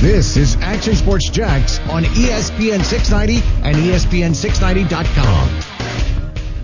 This 0.00 0.38
is 0.38 0.56
Action 0.62 0.96
Sports 0.96 1.28
Jax 1.28 1.78
on 1.90 2.04
ESPN 2.04 2.82
690 2.82 3.42
and 3.62 3.76
ESPN690.com. 3.76 5.60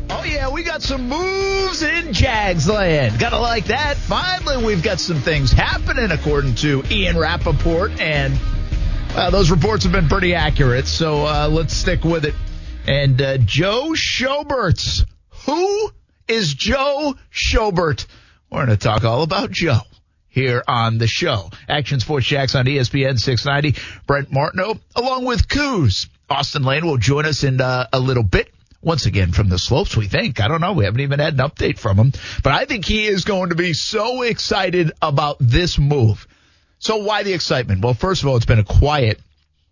Oh 0.08 0.24
yeah, 0.24 0.48
we 0.48 0.62
got 0.62 0.80
some 0.80 1.06
moves 1.06 1.82
in 1.82 2.14
Jags 2.14 2.66
land. 2.66 3.18
Gotta 3.20 3.38
like 3.38 3.66
that. 3.66 3.98
Finally, 3.98 4.64
we've 4.64 4.82
got 4.82 4.98
some 5.00 5.20
things 5.20 5.52
happening 5.52 6.12
according 6.12 6.54
to 6.54 6.82
Ian 6.90 7.18
Rapoport, 7.18 8.00
and 8.00 8.40
uh, 9.14 9.28
those 9.28 9.50
reports 9.50 9.84
have 9.84 9.92
been 9.92 10.08
pretty 10.08 10.34
accurate. 10.34 10.86
So 10.86 11.26
uh, 11.26 11.46
let's 11.52 11.74
stick 11.74 12.04
with 12.04 12.24
it. 12.24 12.34
And 12.86 13.20
uh, 13.20 13.36
Joe 13.36 13.90
Schobert. 13.94 15.04
Who 15.44 15.90
is 16.26 16.54
Joe 16.54 17.14
Schobert? 17.30 18.06
We're 18.50 18.64
going 18.64 18.78
to 18.78 18.82
talk 18.82 19.04
all 19.04 19.20
about 19.22 19.50
Joe 19.50 19.80
here 20.36 20.62
on 20.68 20.98
the 20.98 21.06
show. 21.06 21.50
Action 21.66 21.98
Sports 21.98 22.26
Jax 22.26 22.54
on 22.54 22.66
ESPN 22.66 23.18
690. 23.18 23.80
Brent 24.06 24.30
Martineau 24.30 24.78
along 24.94 25.24
with 25.24 25.48
Coos. 25.48 26.08
Austin 26.28 26.62
Lane 26.62 26.84
will 26.84 26.98
join 26.98 27.24
us 27.24 27.42
in 27.42 27.58
uh, 27.58 27.86
a 27.90 27.98
little 27.98 28.22
bit. 28.22 28.52
Once 28.82 29.06
again 29.06 29.32
from 29.32 29.48
the 29.48 29.58
slopes, 29.58 29.96
we 29.96 30.06
think. 30.06 30.38
I 30.38 30.46
don't 30.46 30.60
know. 30.60 30.74
We 30.74 30.84
haven't 30.84 31.00
even 31.00 31.20
had 31.20 31.32
an 31.32 31.40
update 31.40 31.78
from 31.78 31.96
him, 31.96 32.12
but 32.44 32.52
I 32.52 32.66
think 32.66 32.84
he 32.84 33.06
is 33.06 33.24
going 33.24 33.48
to 33.48 33.56
be 33.56 33.72
so 33.72 34.20
excited 34.20 34.92
about 35.00 35.38
this 35.40 35.78
move. 35.78 36.28
So 36.80 36.98
why 36.98 37.22
the 37.22 37.32
excitement? 37.32 37.82
Well, 37.82 37.94
first 37.94 38.22
of 38.22 38.28
all, 38.28 38.36
it's 38.36 38.44
been 38.44 38.58
a 38.58 38.64
quiet 38.64 39.18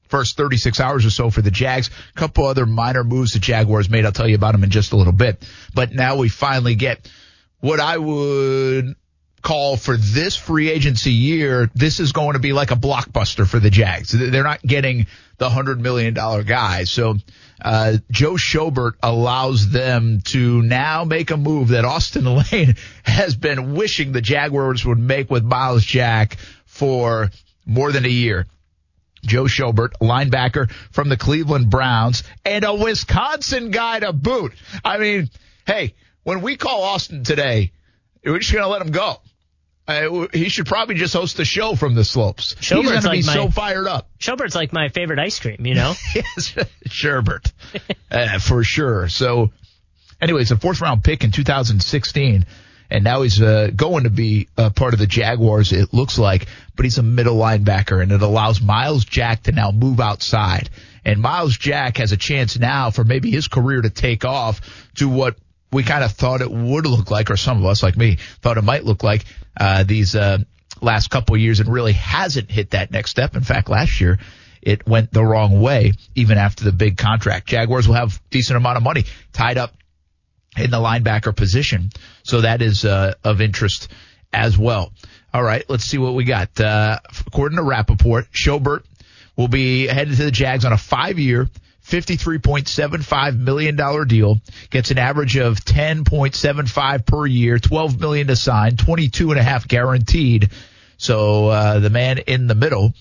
first 0.09 0.39
36 0.39 0.81
hours 0.81 1.05
or 1.05 1.11
so 1.11 1.29
for 1.29 1.43
the 1.43 1.51
Jags. 1.51 1.91
A 2.17 2.19
couple 2.19 2.47
other 2.47 2.65
minor 2.65 3.05
moves 3.05 3.35
the 3.35 3.39
Jaguars 3.39 3.91
made. 3.91 4.07
I'll 4.07 4.13
tell 4.13 4.29
you 4.29 4.37
about 4.37 4.53
them 4.53 4.65
in 4.65 4.71
just 4.71 4.93
a 4.93 4.97
little 4.97 5.13
bit. 5.13 5.47
But 5.75 5.93
now 5.93 6.17
we 6.17 6.31
finally 6.31 6.75
get 6.75 7.11
what 7.61 7.81
I 7.81 7.99
would 7.99 8.97
call 9.45 9.77
for 9.77 9.97
this 9.97 10.35
free 10.37 10.71
agency 10.71 11.13
year. 11.13 11.71
This 11.75 12.01
is 12.01 12.11
going 12.13 12.33
to 12.33 12.41
be 12.41 12.53
like 12.53 12.73
a 12.73 12.77
blockbuster 12.77 13.47
for 13.47 13.61
the 13.61 13.71
Jags. 13.71 14.11
They're 14.11 14.43
not 14.43 14.63
getting 14.63 15.07
the 15.37 15.51
hundred 15.51 15.81
million 15.81 16.15
dollar 16.15 16.43
guy. 16.43 16.85
So, 16.85 17.17
uh, 17.63 17.99
Joe 18.11 18.33
Schobert 18.33 18.95
allows 19.03 19.71
them 19.71 20.23
to 20.27 20.63
now 20.63 21.05
make 21.05 21.31
a 21.31 21.37
move 21.37 21.69
that 21.69 21.85
Austin 21.85 22.25
Lane 22.53 22.75
has 23.05 23.37
been 23.37 23.75
wishing 23.75 24.13
the 24.13 24.23
Jaguars 24.23 24.85
would 24.85 24.99
make 24.99 25.31
with 25.31 25.45
Myles 25.45 25.85
Jack 25.85 26.39
for 26.65 27.31
more 27.67 27.93
than 27.93 28.05
a 28.05 28.09
year. 28.09 28.47
Joe 29.23 29.45
Schobert, 29.45 29.93
linebacker 30.01 30.71
from 30.91 31.09
the 31.09 31.17
Cleveland 31.17 31.71
Browns, 31.71 32.25
and 32.45 32.65
a 32.65 32.75
Wisconsin 32.75 33.71
guy 33.71 34.01
to 34.01 34.13
boot. 34.13 34.53
I 34.85 34.99
mean, 34.99 35.31
hey, 35.67 35.95
when 36.25 36.43
we 36.43 36.57
call 36.57 36.83
Austin 36.83 37.25
today, 37.25 37.73
we're 38.25 38.39
just 38.39 38.53
going 38.53 38.65
to 38.65 38.69
let 38.69 38.83
him 38.83 38.91
go. 38.91 39.21
Uh, 39.87 40.29
he 40.33 40.49
should 40.49 40.67
probably 40.67 40.95
just 40.95 41.13
host 41.13 41.37
the 41.37 41.45
show 41.45 41.75
from 41.75 41.95
the 41.95 42.05
slopes. 42.05 42.57
Schobert's 42.61 42.69
He's 42.69 42.91
going 42.91 43.03
to 43.03 43.09
like 43.09 43.21
be 43.21 43.27
my, 43.27 43.35
so 43.35 43.51
fired 43.51 43.87
up. 43.87 44.09
Schobert's 44.19 44.55
like 44.55 44.73
my 44.73 44.89
favorite 44.89 45.19
ice 45.19 45.39
cream, 45.39 45.67
you 45.67 45.75
know? 45.75 45.93
yes, 46.15 46.55
Sherbert, 46.89 47.53
uh, 48.11 48.39
for 48.39 48.65
sure. 48.65 49.09
So, 49.09 49.53
anyways, 50.23 50.51
a 50.53 50.57
fourth 50.57 50.81
round 50.81 51.05
pick 51.05 51.23
in 51.23 51.33
2016 51.33 52.47
and 52.91 53.05
now 53.05 53.23
he's 53.23 53.41
uh, 53.41 53.71
going 53.75 54.05
to 54.05 54.11
be 54.11 54.49
a 54.57 54.71
part 54.71 54.95
of 54.95 55.01
the 55.01 55.07
Jaguars, 55.07 55.73
it 55.73 55.93
looks 55.93 56.19
like, 56.19 56.47
but 56.77 56.85
he's 56.85 56.99
a 56.99 57.03
middle 57.03 57.37
linebacker, 57.37 58.03
and 58.03 58.13
it 58.13 58.23
allows 58.23 58.61
Myles 58.61 59.05
Jack 59.05 59.45
to 59.45 59.53
now 59.53 59.71
move 59.71 60.01
outside. 60.01 60.71
And 61.05 61.21
Myles 61.21 61.57
Jack 61.57 61.97
has 61.99 62.13
a 62.13 62.17
chance 62.17 62.59
now 62.59 62.91
for 62.91 63.05
maybe 63.05 63.31
his 63.31 63.49
career 63.49 63.83
to 63.83 63.91
take 63.91 64.25
off 64.25 64.61
to 64.97 65.09
what 65.09 65.37
we 65.73 65.83
kind 65.83 66.05
of 66.05 66.13
thought 66.13 66.41
it 66.41 66.51
would 66.51 66.87
look 66.87 67.11
like, 67.11 67.31
or 67.31 67.37
some 67.37 67.59
of 67.59 67.65
us, 67.65 67.83
like 67.83 67.97
me, 67.97 68.19
thought 68.43 68.59
it 68.59 68.65
might 68.65 68.85
look 68.85 69.03
like 69.03 69.25
uh, 69.57 69.85
these 69.85 70.15
uh, 70.15 70.39
last 70.81 71.11
couple 71.11 71.37
years, 71.37 71.61
and 71.61 71.69
really 71.69 71.93
hasn't 71.93 72.51
hit 72.51 72.71
that 72.71 72.91
next 72.91 73.11
step. 73.11 73.37
In 73.37 73.43
fact, 73.43 73.69
last 73.69 74.01
year 74.01 74.19
it 74.63 74.87
went 74.87 75.13
the 75.13 75.25
wrong 75.25 75.61
way, 75.61 75.93
even 76.15 76.39
after 76.39 76.65
the 76.65 76.73
big 76.73 76.97
contract. 76.97 77.47
Jaguars 77.47 77.87
will 77.87 77.95
have 77.95 78.21
decent 78.31 78.57
amount 78.57 78.77
of 78.77 78.83
money 78.83 79.05
tied 79.33 79.59
up 79.59 79.75
in 80.57 80.71
the 80.71 80.79
linebacker 80.79 81.35
position. 81.37 81.91
So 82.23 82.41
that 82.43 82.63
is 82.63 82.85
uh, 82.85 83.15
of 83.23 83.41
interest 83.41 83.89
as 84.33 84.57
well. 84.57 84.93
All 85.33 85.43
right, 85.43 85.65
let's 85.69 85.85
see 85.85 85.99
what 85.99 86.15
we 86.15 86.25
got. 86.25 86.59
Uh, 86.61 86.99
according 87.27 87.57
to 87.57 87.65
Rapoport, 87.65 88.31
Schobert 88.33 88.85
will 89.37 89.49
be 89.49 89.87
headed 89.87 90.17
to 90.17 90.25
the 90.25 90.31
Jags 90.31 90.65
on 90.65 90.73
a 90.73 90.79
five-year, 90.79 91.49
$53.75 91.87 93.39
million 93.39 94.07
deal. 94.07 94.41
Gets 94.71 94.91
an 94.91 94.99
average 94.99 95.37
of 95.37 95.59
10.75 95.59 97.07
per 97.07 97.27
year, 97.27 97.59
12 97.59 98.01
million 98.01 98.27
to 98.29 98.37
sign, 98.37 98.77
22 98.77 99.31
and 99.31 99.41
a 99.41 99.43
half 99.43 99.69
guaranteed. 99.69 100.51
So, 100.97 101.49
uh, 101.49 101.79
the 101.81 101.91
man 101.91 102.19
in 102.19 102.47
the 102.47 102.55
middle 102.55 102.95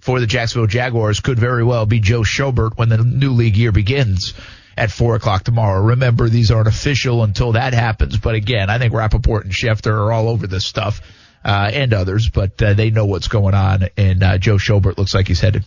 for 0.00 0.20
the 0.20 0.26
Jacksonville 0.26 0.68
Jaguars 0.68 1.20
could 1.20 1.38
very 1.38 1.64
well 1.64 1.84
be 1.84 2.00
Joe 2.00 2.20
Schobert 2.20 2.76
when 2.76 2.88
the 2.88 2.98
new 2.98 3.32
league 3.32 3.56
year 3.56 3.72
begins 3.72 4.34
at 4.76 4.90
four 4.90 5.16
o'clock 5.16 5.44
tomorrow. 5.44 5.82
Remember, 5.82 6.28
these 6.28 6.50
aren't 6.50 6.68
official 6.68 7.22
until 7.22 7.52
that 7.52 7.74
happens. 7.74 8.16
But 8.16 8.34
again, 8.34 8.70
I 8.70 8.78
think 8.78 8.92
Rapoport 8.92 9.44
and 9.44 9.52
Schefter 9.52 9.92
are 9.92 10.12
all 10.12 10.28
over 10.28 10.46
this 10.46 10.64
stuff. 10.64 11.00
Uh, 11.44 11.70
and 11.72 11.94
others, 11.94 12.28
but 12.28 12.60
uh, 12.60 12.74
they 12.74 12.90
know 12.90 13.06
what's 13.06 13.28
going 13.28 13.54
on. 13.54 13.84
And 13.96 14.20
uh, 14.20 14.36
Joe 14.36 14.56
Schobert 14.56 14.98
looks 14.98 15.14
like 15.14 15.28
he's 15.28 15.38
headed 15.38 15.64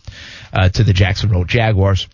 uh, 0.52 0.68
to 0.68 0.84
the 0.84 0.92
Jacksonville 0.92 1.44
Jaguars. 1.44 2.06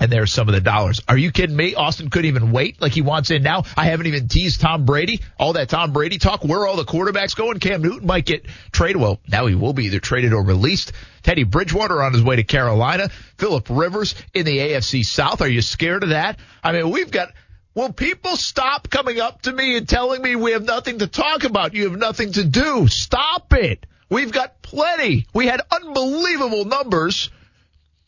And 0.00 0.10
there's 0.10 0.32
some 0.32 0.48
of 0.48 0.54
the 0.54 0.62
dollars. 0.62 1.02
Are 1.08 1.16
you 1.18 1.30
kidding 1.30 1.54
me? 1.54 1.74
Austin 1.74 2.08
couldn't 2.08 2.28
even 2.28 2.52
wait 2.52 2.80
like 2.80 2.92
he 2.92 3.02
wants 3.02 3.30
in 3.30 3.42
now. 3.42 3.64
I 3.76 3.84
haven't 3.84 4.06
even 4.06 4.28
teased 4.28 4.62
Tom 4.62 4.86
Brady. 4.86 5.20
All 5.38 5.52
that 5.52 5.68
Tom 5.68 5.92
Brady 5.92 6.16
talk. 6.16 6.42
Where 6.42 6.60
are 6.60 6.66
all 6.66 6.76
the 6.76 6.84
quarterbacks 6.84 7.36
going? 7.36 7.60
Cam 7.60 7.82
Newton 7.82 8.06
might 8.06 8.24
get 8.24 8.46
traded. 8.72 8.96
Well, 8.96 9.20
now 9.28 9.44
he 9.44 9.54
will 9.54 9.74
be 9.74 9.84
either 9.84 10.00
traded 10.00 10.32
or 10.32 10.42
released. 10.42 10.92
Teddy 11.22 11.44
Bridgewater 11.44 12.02
on 12.02 12.14
his 12.14 12.22
way 12.22 12.36
to 12.36 12.44
Carolina. 12.44 13.10
Philip 13.36 13.68
Rivers 13.68 14.14
in 14.32 14.46
the 14.46 14.56
AFC 14.56 15.04
South. 15.04 15.42
Are 15.42 15.48
you 15.48 15.60
scared 15.60 16.02
of 16.02 16.08
that? 16.08 16.38
I 16.64 16.72
mean, 16.72 16.90
we've 16.90 17.10
got. 17.10 17.32
Will 17.74 17.92
people 17.92 18.36
stop 18.36 18.90
coming 18.90 19.20
up 19.20 19.42
to 19.42 19.52
me 19.52 19.76
and 19.76 19.88
telling 19.88 20.20
me 20.22 20.34
we 20.34 20.52
have 20.52 20.64
nothing 20.64 20.98
to 20.98 21.06
talk 21.06 21.44
about? 21.44 21.72
You 21.74 21.90
have 21.90 21.98
nothing 21.98 22.32
to 22.32 22.42
do. 22.42 22.88
Stop 22.88 23.52
it. 23.52 23.86
We've 24.08 24.32
got 24.32 24.60
plenty. 24.60 25.26
We 25.32 25.46
had 25.46 25.60
unbelievable 25.70 26.64
numbers 26.64 27.30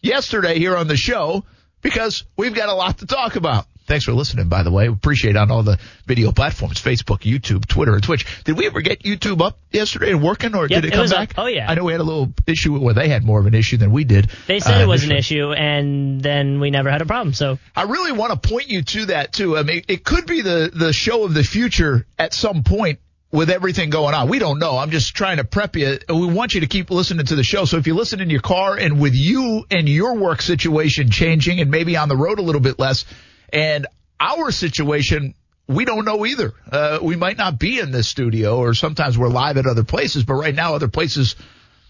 yesterday 0.00 0.58
here 0.58 0.76
on 0.76 0.88
the 0.88 0.96
show 0.96 1.44
because 1.82 2.24
we've 2.36 2.54
got 2.54 2.68
a 2.68 2.74
lot 2.74 2.98
to 2.98 3.06
talk 3.06 3.36
about. 3.36 3.66
Thanks 3.86 4.04
for 4.04 4.12
listening, 4.12 4.48
by 4.48 4.62
the 4.62 4.70
way. 4.70 4.86
Appreciate 4.86 5.36
on 5.36 5.50
all 5.50 5.64
the 5.64 5.78
video 6.06 6.30
platforms, 6.30 6.80
Facebook, 6.80 7.20
YouTube, 7.20 7.66
Twitter, 7.66 7.94
and 7.94 8.02
Twitch. 8.02 8.44
Did 8.44 8.56
we 8.56 8.66
ever 8.66 8.80
get 8.80 9.02
YouTube 9.02 9.42
up 9.42 9.58
yesterday 9.72 10.12
and 10.12 10.22
working, 10.22 10.54
or 10.54 10.68
yep, 10.68 10.82
did 10.82 10.92
it 10.92 10.94
come 10.94 11.08
back? 11.08 11.32
Up. 11.32 11.44
Oh, 11.44 11.46
yeah. 11.46 11.68
I 11.68 11.74
know 11.74 11.84
we 11.84 11.92
had 11.92 12.00
a 12.00 12.04
little 12.04 12.32
issue 12.46 12.78
where 12.78 12.94
they 12.94 13.08
had 13.08 13.24
more 13.24 13.40
of 13.40 13.46
an 13.46 13.54
issue 13.54 13.78
than 13.78 13.90
we 13.90 14.04
did. 14.04 14.30
They 14.46 14.60
said 14.60 14.80
uh, 14.80 14.84
it 14.84 14.86
was 14.86 15.02
an 15.04 15.12
issue, 15.12 15.52
and 15.52 16.20
then 16.20 16.60
we 16.60 16.70
never 16.70 16.90
had 16.90 17.02
a 17.02 17.06
problem, 17.06 17.34
so. 17.34 17.58
I 17.74 17.82
really 17.82 18.12
want 18.12 18.40
to 18.40 18.48
point 18.48 18.68
you 18.68 18.82
to 18.82 19.06
that, 19.06 19.32
too. 19.32 19.58
I 19.58 19.64
mean, 19.64 19.82
it 19.88 20.04
could 20.04 20.26
be 20.26 20.42
the, 20.42 20.70
the 20.72 20.92
show 20.92 21.24
of 21.24 21.34
the 21.34 21.42
future 21.42 22.06
at 22.18 22.32
some 22.32 22.62
point 22.62 23.00
with 23.32 23.48
everything 23.48 23.88
going 23.88 24.14
on. 24.14 24.28
We 24.28 24.38
don't 24.38 24.58
know. 24.58 24.76
I'm 24.76 24.90
just 24.90 25.14
trying 25.14 25.38
to 25.38 25.44
prep 25.44 25.74
you. 25.74 25.98
We 26.08 26.26
want 26.26 26.54
you 26.54 26.60
to 26.60 26.66
keep 26.66 26.90
listening 26.90 27.24
to 27.26 27.34
the 27.34 27.42
show. 27.42 27.64
So 27.64 27.78
if 27.78 27.86
you 27.86 27.94
listen 27.94 28.20
in 28.20 28.28
your 28.28 28.42
car 28.42 28.76
and 28.76 29.00
with 29.00 29.14
you 29.14 29.64
and 29.70 29.88
your 29.88 30.14
work 30.16 30.42
situation 30.42 31.10
changing 31.10 31.58
and 31.58 31.70
maybe 31.70 31.96
on 31.96 32.10
the 32.10 32.16
road 32.16 32.38
a 32.38 32.42
little 32.42 32.60
bit 32.60 32.78
less 32.78 33.06
and 33.50 33.86
our 34.20 34.50
situation, 34.52 35.34
we 35.66 35.86
don't 35.86 36.04
know 36.04 36.26
either. 36.26 36.52
Uh, 36.70 36.98
we 37.00 37.16
might 37.16 37.38
not 37.38 37.58
be 37.58 37.78
in 37.78 37.90
this 37.90 38.06
studio 38.06 38.58
or 38.58 38.74
sometimes 38.74 39.16
we're 39.16 39.28
live 39.28 39.56
at 39.56 39.66
other 39.66 39.84
places, 39.84 40.24
but 40.24 40.34
right 40.34 40.54
now 40.54 40.74
other 40.74 40.88
places, 40.88 41.34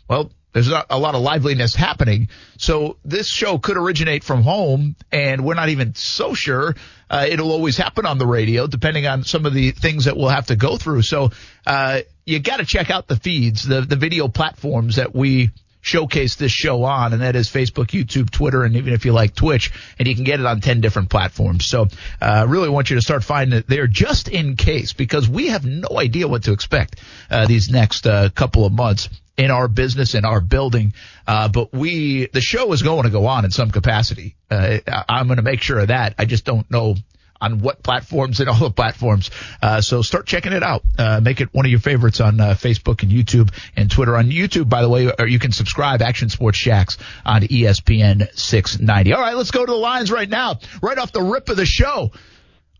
well, 0.08 0.30
there's 0.52 0.68
not 0.68 0.86
a 0.90 0.98
lot 0.98 1.14
of 1.14 1.22
liveliness 1.22 1.74
happening. 1.74 2.28
So 2.58 2.98
this 3.04 3.26
show 3.26 3.58
could 3.58 3.76
originate 3.76 4.22
from 4.22 4.42
home 4.42 4.96
and 5.10 5.44
we're 5.44 5.54
not 5.54 5.70
even 5.70 5.94
so 5.94 6.34
sure. 6.34 6.74
Uh, 7.08 7.26
it'll 7.28 7.52
always 7.52 7.76
happen 7.76 8.06
on 8.06 8.18
the 8.18 8.26
radio 8.26 8.66
depending 8.66 9.06
on 9.06 9.24
some 9.24 9.46
of 9.46 9.54
the 9.54 9.70
things 9.70 10.04
that 10.04 10.16
we'll 10.16 10.28
have 10.28 10.46
to 10.46 10.56
go 10.56 10.76
through. 10.76 11.02
So, 11.02 11.30
uh, 11.66 12.00
you 12.24 12.38
got 12.38 12.58
to 12.58 12.64
check 12.64 12.90
out 12.90 13.08
the 13.08 13.16
feeds, 13.16 13.66
the, 13.66 13.80
the 13.80 13.96
video 13.96 14.28
platforms 14.28 14.96
that 14.96 15.12
we 15.12 15.50
showcase 15.80 16.36
this 16.36 16.52
show 16.52 16.84
on, 16.84 17.12
and 17.12 17.22
that 17.22 17.34
is 17.34 17.48
Facebook, 17.48 17.86
YouTube, 17.88 18.30
Twitter, 18.30 18.62
and 18.62 18.76
even 18.76 18.92
if 18.92 19.04
you 19.04 19.12
like 19.12 19.34
Twitch, 19.34 19.72
and 19.98 20.06
you 20.06 20.14
can 20.14 20.22
get 20.22 20.38
it 20.38 20.46
on 20.46 20.60
10 20.60 20.80
different 20.80 21.10
platforms. 21.10 21.66
So, 21.66 21.88
I 22.20 22.42
uh, 22.42 22.46
really 22.46 22.68
want 22.68 22.90
you 22.90 22.96
to 22.96 23.02
start 23.02 23.24
finding 23.24 23.58
it 23.58 23.66
there 23.66 23.88
just 23.88 24.28
in 24.28 24.54
case, 24.54 24.92
because 24.92 25.28
we 25.28 25.48
have 25.48 25.64
no 25.66 25.98
idea 25.98 26.28
what 26.28 26.44
to 26.44 26.52
expect, 26.52 27.00
uh, 27.28 27.46
these 27.46 27.68
next, 27.68 28.06
uh, 28.06 28.28
couple 28.30 28.64
of 28.64 28.72
months 28.72 29.08
in 29.36 29.50
our 29.50 29.68
business 29.68 30.14
in 30.14 30.24
our 30.24 30.40
building. 30.40 30.92
Uh, 31.26 31.48
but 31.48 31.72
we, 31.72 32.26
the 32.26 32.40
show 32.40 32.72
is 32.72 32.82
going 32.82 33.04
to 33.04 33.10
go 33.10 33.26
on 33.26 33.44
in 33.44 33.50
some 33.50 33.70
capacity. 33.70 34.36
Uh, 34.50 34.78
I'm 35.08 35.26
going 35.26 35.38
to 35.38 35.42
make 35.42 35.62
sure 35.62 35.78
of 35.78 35.88
that. 35.88 36.14
I 36.18 36.24
just 36.24 36.44
don't 36.44 36.70
know 36.70 36.96
on 37.42 37.58
what 37.58 37.82
platforms 37.82 38.40
and 38.40 38.48
all 38.48 38.58
the 38.58 38.70
platforms. 38.70 39.30
Uh, 39.60 39.80
so 39.80 40.00
start 40.00 40.26
checking 40.26 40.52
it 40.52 40.62
out. 40.62 40.82
Uh, 40.96 41.20
make 41.20 41.40
it 41.40 41.48
one 41.52 41.66
of 41.66 41.70
your 41.70 41.80
favorites 41.80 42.20
on 42.20 42.40
uh, 42.40 42.50
Facebook 42.54 43.02
and 43.02 43.10
YouTube 43.10 43.52
and 43.76 43.90
Twitter. 43.90 44.16
On 44.16 44.30
YouTube, 44.30 44.68
by 44.68 44.80
the 44.80 44.88
way, 44.88 45.10
or 45.18 45.26
you 45.26 45.38
can 45.38 45.52
subscribe 45.52 46.00
Action 46.00 46.28
Sports 46.28 46.58
Jax 46.58 46.96
on 47.26 47.42
ESPN 47.42 48.32
690. 48.38 49.12
All 49.12 49.20
right, 49.20 49.36
let's 49.36 49.50
go 49.50 49.66
to 49.66 49.72
the 49.72 49.78
lines 49.78 50.10
right 50.10 50.28
now. 50.28 50.58
Right 50.80 50.96
off 50.96 51.12
the 51.12 51.22
rip 51.22 51.48
of 51.48 51.56
the 51.56 51.66
show, 51.66 52.12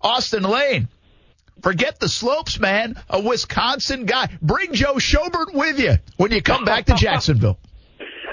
Austin 0.00 0.44
Lane. 0.44 0.88
Forget 1.62 2.00
the 2.00 2.08
slopes, 2.08 2.58
man. 2.58 2.96
A 3.08 3.20
Wisconsin 3.20 4.04
guy. 4.04 4.28
Bring 4.42 4.72
Joe 4.72 4.94
Schobert 4.94 5.54
with 5.54 5.78
you 5.78 5.94
when 6.16 6.32
you 6.32 6.42
come 6.42 6.64
back 6.64 6.86
to 6.86 6.94
Jacksonville. 6.94 7.58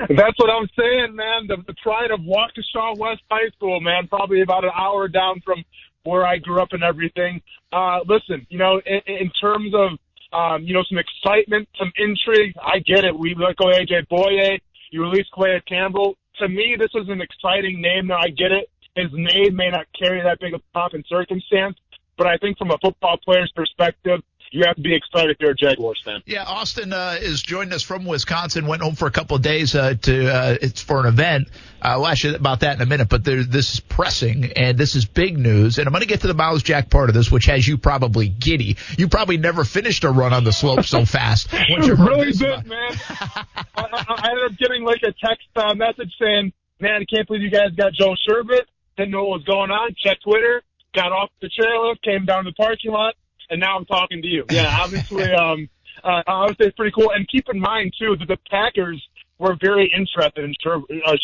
That's 0.07 0.37
what 0.37 0.49
I'm 0.49 0.67
saying, 0.77 1.15
man. 1.15 1.47
The, 1.47 1.57
the 1.67 1.75
pride 1.83 2.09
of 2.11 2.21
Waukesha 2.21 2.97
West 2.97 3.21
High 3.29 3.49
School, 3.55 3.79
man. 3.81 4.07
Probably 4.07 4.41
about 4.41 4.63
an 4.63 4.71
hour 4.75 5.07
down 5.07 5.41
from 5.45 5.63
where 6.03 6.25
I 6.25 6.37
grew 6.37 6.61
up 6.61 6.69
and 6.71 6.83
everything. 6.83 7.41
Uh, 7.71 7.99
listen, 8.07 8.47
you 8.49 8.57
know, 8.57 8.81
in, 8.85 9.01
in 9.05 9.29
terms 9.31 9.73
of, 9.75 9.91
um, 10.31 10.63
you 10.63 10.73
know, 10.73 10.83
some 10.89 10.97
excitement, 10.97 11.67
some 11.77 11.91
intrigue, 11.97 12.55
I 12.61 12.79
get 12.79 13.03
it. 13.03 13.17
We 13.17 13.35
let 13.35 13.57
go 13.57 13.65
AJ 13.65 14.07
Bouye. 14.09 14.59
You 14.91 15.03
release 15.03 15.27
Calais 15.33 15.61
Campbell. 15.67 16.17
To 16.39 16.47
me, 16.47 16.75
this 16.79 16.89
is 16.95 17.09
an 17.09 17.21
exciting 17.21 17.81
name. 17.81 18.07
Now, 18.07 18.17
I 18.17 18.29
get 18.29 18.51
it. 18.51 18.69
His 18.95 19.11
name 19.13 19.55
may 19.55 19.69
not 19.69 19.85
carry 19.97 20.21
that 20.23 20.39
big 20.39 20.53
of 20.53 20.61
pop 20.73 20.93
and 20.93 21.05
circumstance, 21.07 21.77
but 22.19 22.27
I 22.27 22.38
think 22.38 22.57
from 22.57 22.69
a 22.69 22.77
football 22.77 23.18
player's 23.24 23.51
perspective, 23.56 24.21
you 24.51 24.66
have 24.66 24.75
to 24.75 24.81
be 24.81 24.94
excited 24.94 25.31
if 25.31 25.38
you're 25.39 25.51
a 25.51 25.56
Jaguars 25.56 26.01
fan. 26.04 26.21
Yeah, 26.25 26.44
Austin 26.44 26.92
uh, 26.92 27.18
is 27.19 27.42
joining 27.42 27.71
us 27.71 27.81
from 27.81 28.04
Wisconsin. 28.04 28.68
Went 28.68 28.81
home 28.81 28.95
for 28.95 29.07
a 29.07 29.12
couple 29.12 29.38
of 29.38 29.42
days 29.42 29.74
uh, 29.74 29.94
to 30.01 30.27
uh, 30.27 30.57
it's 30.62 30.81
for 30.81 31.00
an 31.00 31.06
event. 31.06 31.48
Uh, 31.81 31.95
we'll 31.98 32.07
ask 32.07 32.24
you 32.24 32.36
about 32.36 32.60
that 32.60 32.75
in 32.75 32.81
a 32.81 32.86
minute, 32.86 33.07
but 33.07 33.24
there, 33.24 33.44
this 33.44 33.75
is 33.75 33.80
pressing 33.80 34.51
and 34.54 34.77
this 34.77 34.95
is 34.95 35.06
big 35.06 35.38
news. 35.38 35.77
And 35.77 35.88
I'm 35.88 35.94
going 35.94 36.01
to 36.01 36.07
get 36.07 36.21
to 36.21 36.27
the 36.27 36.33
Myles 36.33 36.62
Jack 36.62 36.89
part 36.89 37.10
of 37.10 37.16
this, 37.16 37.31
which 37.31 37.45
has 37.45 37.66
you 37.66 37.77
probably 37.77 38.27
giddy. 38.27 38.75
You 38.98 39.07
probably 39.07 39.38
never 39.38 39.63
finished 39.63 40.04
a 40.04 40.12
run 40.12 40.33
on 40.33 40.44
the 40.44 40.51
slope 40.51 40.83
so 40.83 41.06
fast. 41.06 41.54
really 41.69 42.33
did, 42.33 42.65
man. 42.65 42.92
I, 43.07 43.56
I, 43.77 44.30
ended 44.31 44.51
up 44.51 44.57
getting 44.57 44.83
like 44.83 45.04
a 45.04 45.13
text 45.25 45.48
uh, 45.56 45.74
message 45.74 46.12
saying, 46.19 46.51
"Man, 46.81 47.01
I 47.01 47.06
can't 47.06 47.27
believe 47.27 47.44
you 47.44 47.51
guys 47.51 47.72
got 47.77 47.94
Joe 47.94 48.15
Sherbert. 48.27 48.65
Didn't 48.98 49.12
know 49.12 49.24
what 49.25 49.39
was 49.39 49.44
going 49.45 49.72
on. 49.72 49.95
Check 50.04 50.22
Twitter. 50.22 50.63
Got 50.94 51.12
off 51.12 51.30
the 51.41 51.50
chairlift, 51.50 52.01
came 52.01 52.25
down 52.25 52.45
to 52.45 52.51
the 52.51 52.56
parking 52.56 52.91
lot." 52.91 53.15
and 53.50 53.59
now 53.59 53.77
I'm 53.77 53.86
talking 53.86 54.21
to 54.21 54.27
you. 54.27 54.45
Yeah, 54.50 54.77
obviously, 54.81 55.31
um, 55.33 55.69
uh, 56.03 56.47
say 56.50 56.68
it's 56.68 56.75
pretty 56.75 56.91
cool. 56.91 57.12
And 57.12 57.27
keep 57.27 57.45
in 57.51 57.59
mind 57.59 57.94
too 58.00 58.15
that 58.18 58.27
the 58.27 58.38
Packers 58.50 59.03
were 59.38 59.57
very 59.59 59.91
interested 59.95 60.44
in 60.44 60.53
Sher- 60.62 60.81
uh, 61.06 61.15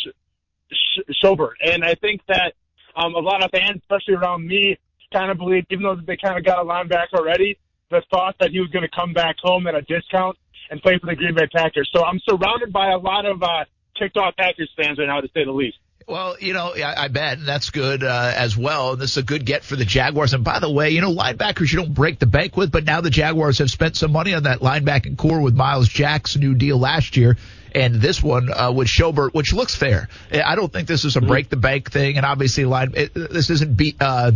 Schobert, 1.23 1.53
and 1.65 1.83
I 1.83 1.95
think 1.95 2.21
that 2.27 2.53
um, 2.95 3.13
a 3.13 3.19
lot 3.19 3.43
of 3.43 3.51
fans, 3.51 3.81
especially 3.81 4.15
around 4.15 4.47
me, 4.47 4.77
kind 5.13 5.31
of 5.31 5.37
believe, 5.37 5.65
even 5.69 5.83
though 5.83 5.95
they 5.95 6.17
kind 6.17 6.37
of 6.37 6.45
got 6.45 6.59
a 6.59 6.63
linebacker 6.63 7.13
already, 7.13 7.57
the 7.91 8.01
thought 8.09 8.35
that 8.39 8.51
he 8.51 8.59
was 8.59 8.69
going 8.69 8.83
to 8.83 8.95
come 8.95 9.13
back 9.13 9.35
home 9.41 9.67
at 9.67 9.75
a 9.75 9.81
discount 9.81 10.37
and 10.69 10.81
play 10.81 10.97
for 10.97 11.07
the 11.07 11.15
Green 11.15 11.35
Bay 11.35 11.47
Packers. 11.53 11.89
So 11.93 12.03
I'm 12.03 12.19
surrounded 12.27 12.73
by 12.73 12.91
a 12.91 12.97
lot 12.97 13.25
of 13.25 13.43
uh, 13.43 13.65
TikTok 13.97 14.35
Packers 14.37 14.71
fans 14.75 14.97
right 14.97 15.07
now, 15.07 15.21
to 15.21 15.27
say 15.33 15.43
the 15.43 15.51
least. 15.51 15.77
Well, 16.07 16.35
you 16.39 16.53
know, 16.53 16.73
I, 16.75 17.05
I 17.05 17.07
bet 17.07 17.43
that's 17.43 17.71
good 17.71 18.03
uh, 18.03 18.33
as 18.35 18.55
well. 18.55 18.93
And 18.93 19.01
This 19.01 19.11
is 19.11 19.17
a 19.17 19.23
good 19.23 19.43
get 19.43 19.63
for 19.63 19.75
the 19.75 19.85
Jaguars. 19.85 20.33
And 20.33 20.43
by 20.43 20.59
the 20.59 20.71
way, 20.71 20.91
you 20.91 21.01
know, 21.01 21.11
linebackers 21.13 21.71
you 21.71 21.79
don't 21.79 21.93
break 21.93 22.19
the 22.19 22.27
bank 22.27 22.55
with, 22.55 22.71
but 22.71 22.85
now 22.85 23.01
the 23.01 23.09
Jaguars 23.09 23.57
have 23.57 23.71
spent 23.71 23.95
some 23.95 24.11
money 24.11 24.33
on 24.35 24.43
that 24.43 24.59
linebacking 24.59 25.17
corps 25.17 25.41
with 25.41 25.55
Miles 25.55 25.89
Jack's 25.89 26.37
new 26.37 26.53
deal 26.53 26.77
last 26.77 27.17
year 27.17 27.37
and 27.75 27.95
this 27.95 28.23
one 28.23 28.49
uh, 28.51 28.71
with 28.71 28.87
Schobert, 28.87 29.33
which 29.33 29.51
looks 29.51 29.75
fair. 29.75 30.07
I 30.31 30.55
don't 30.55 30.71
think 30.71 30.87
this 30.87 31.03
is 31.03 31.17
a 31.17 31.21
break 31.21 31.49
the 31.49 31.57
bank 31.57 31.91
thing, 31.91 32.15
and 32.15 32.25
obviously 32.25 32.63
line 32.63 32.93
it, 32.95 33.13
this 33.13 33.49
isn't 33.49 33.75
be. 33.75 33.95
Uh, 33.99 34.31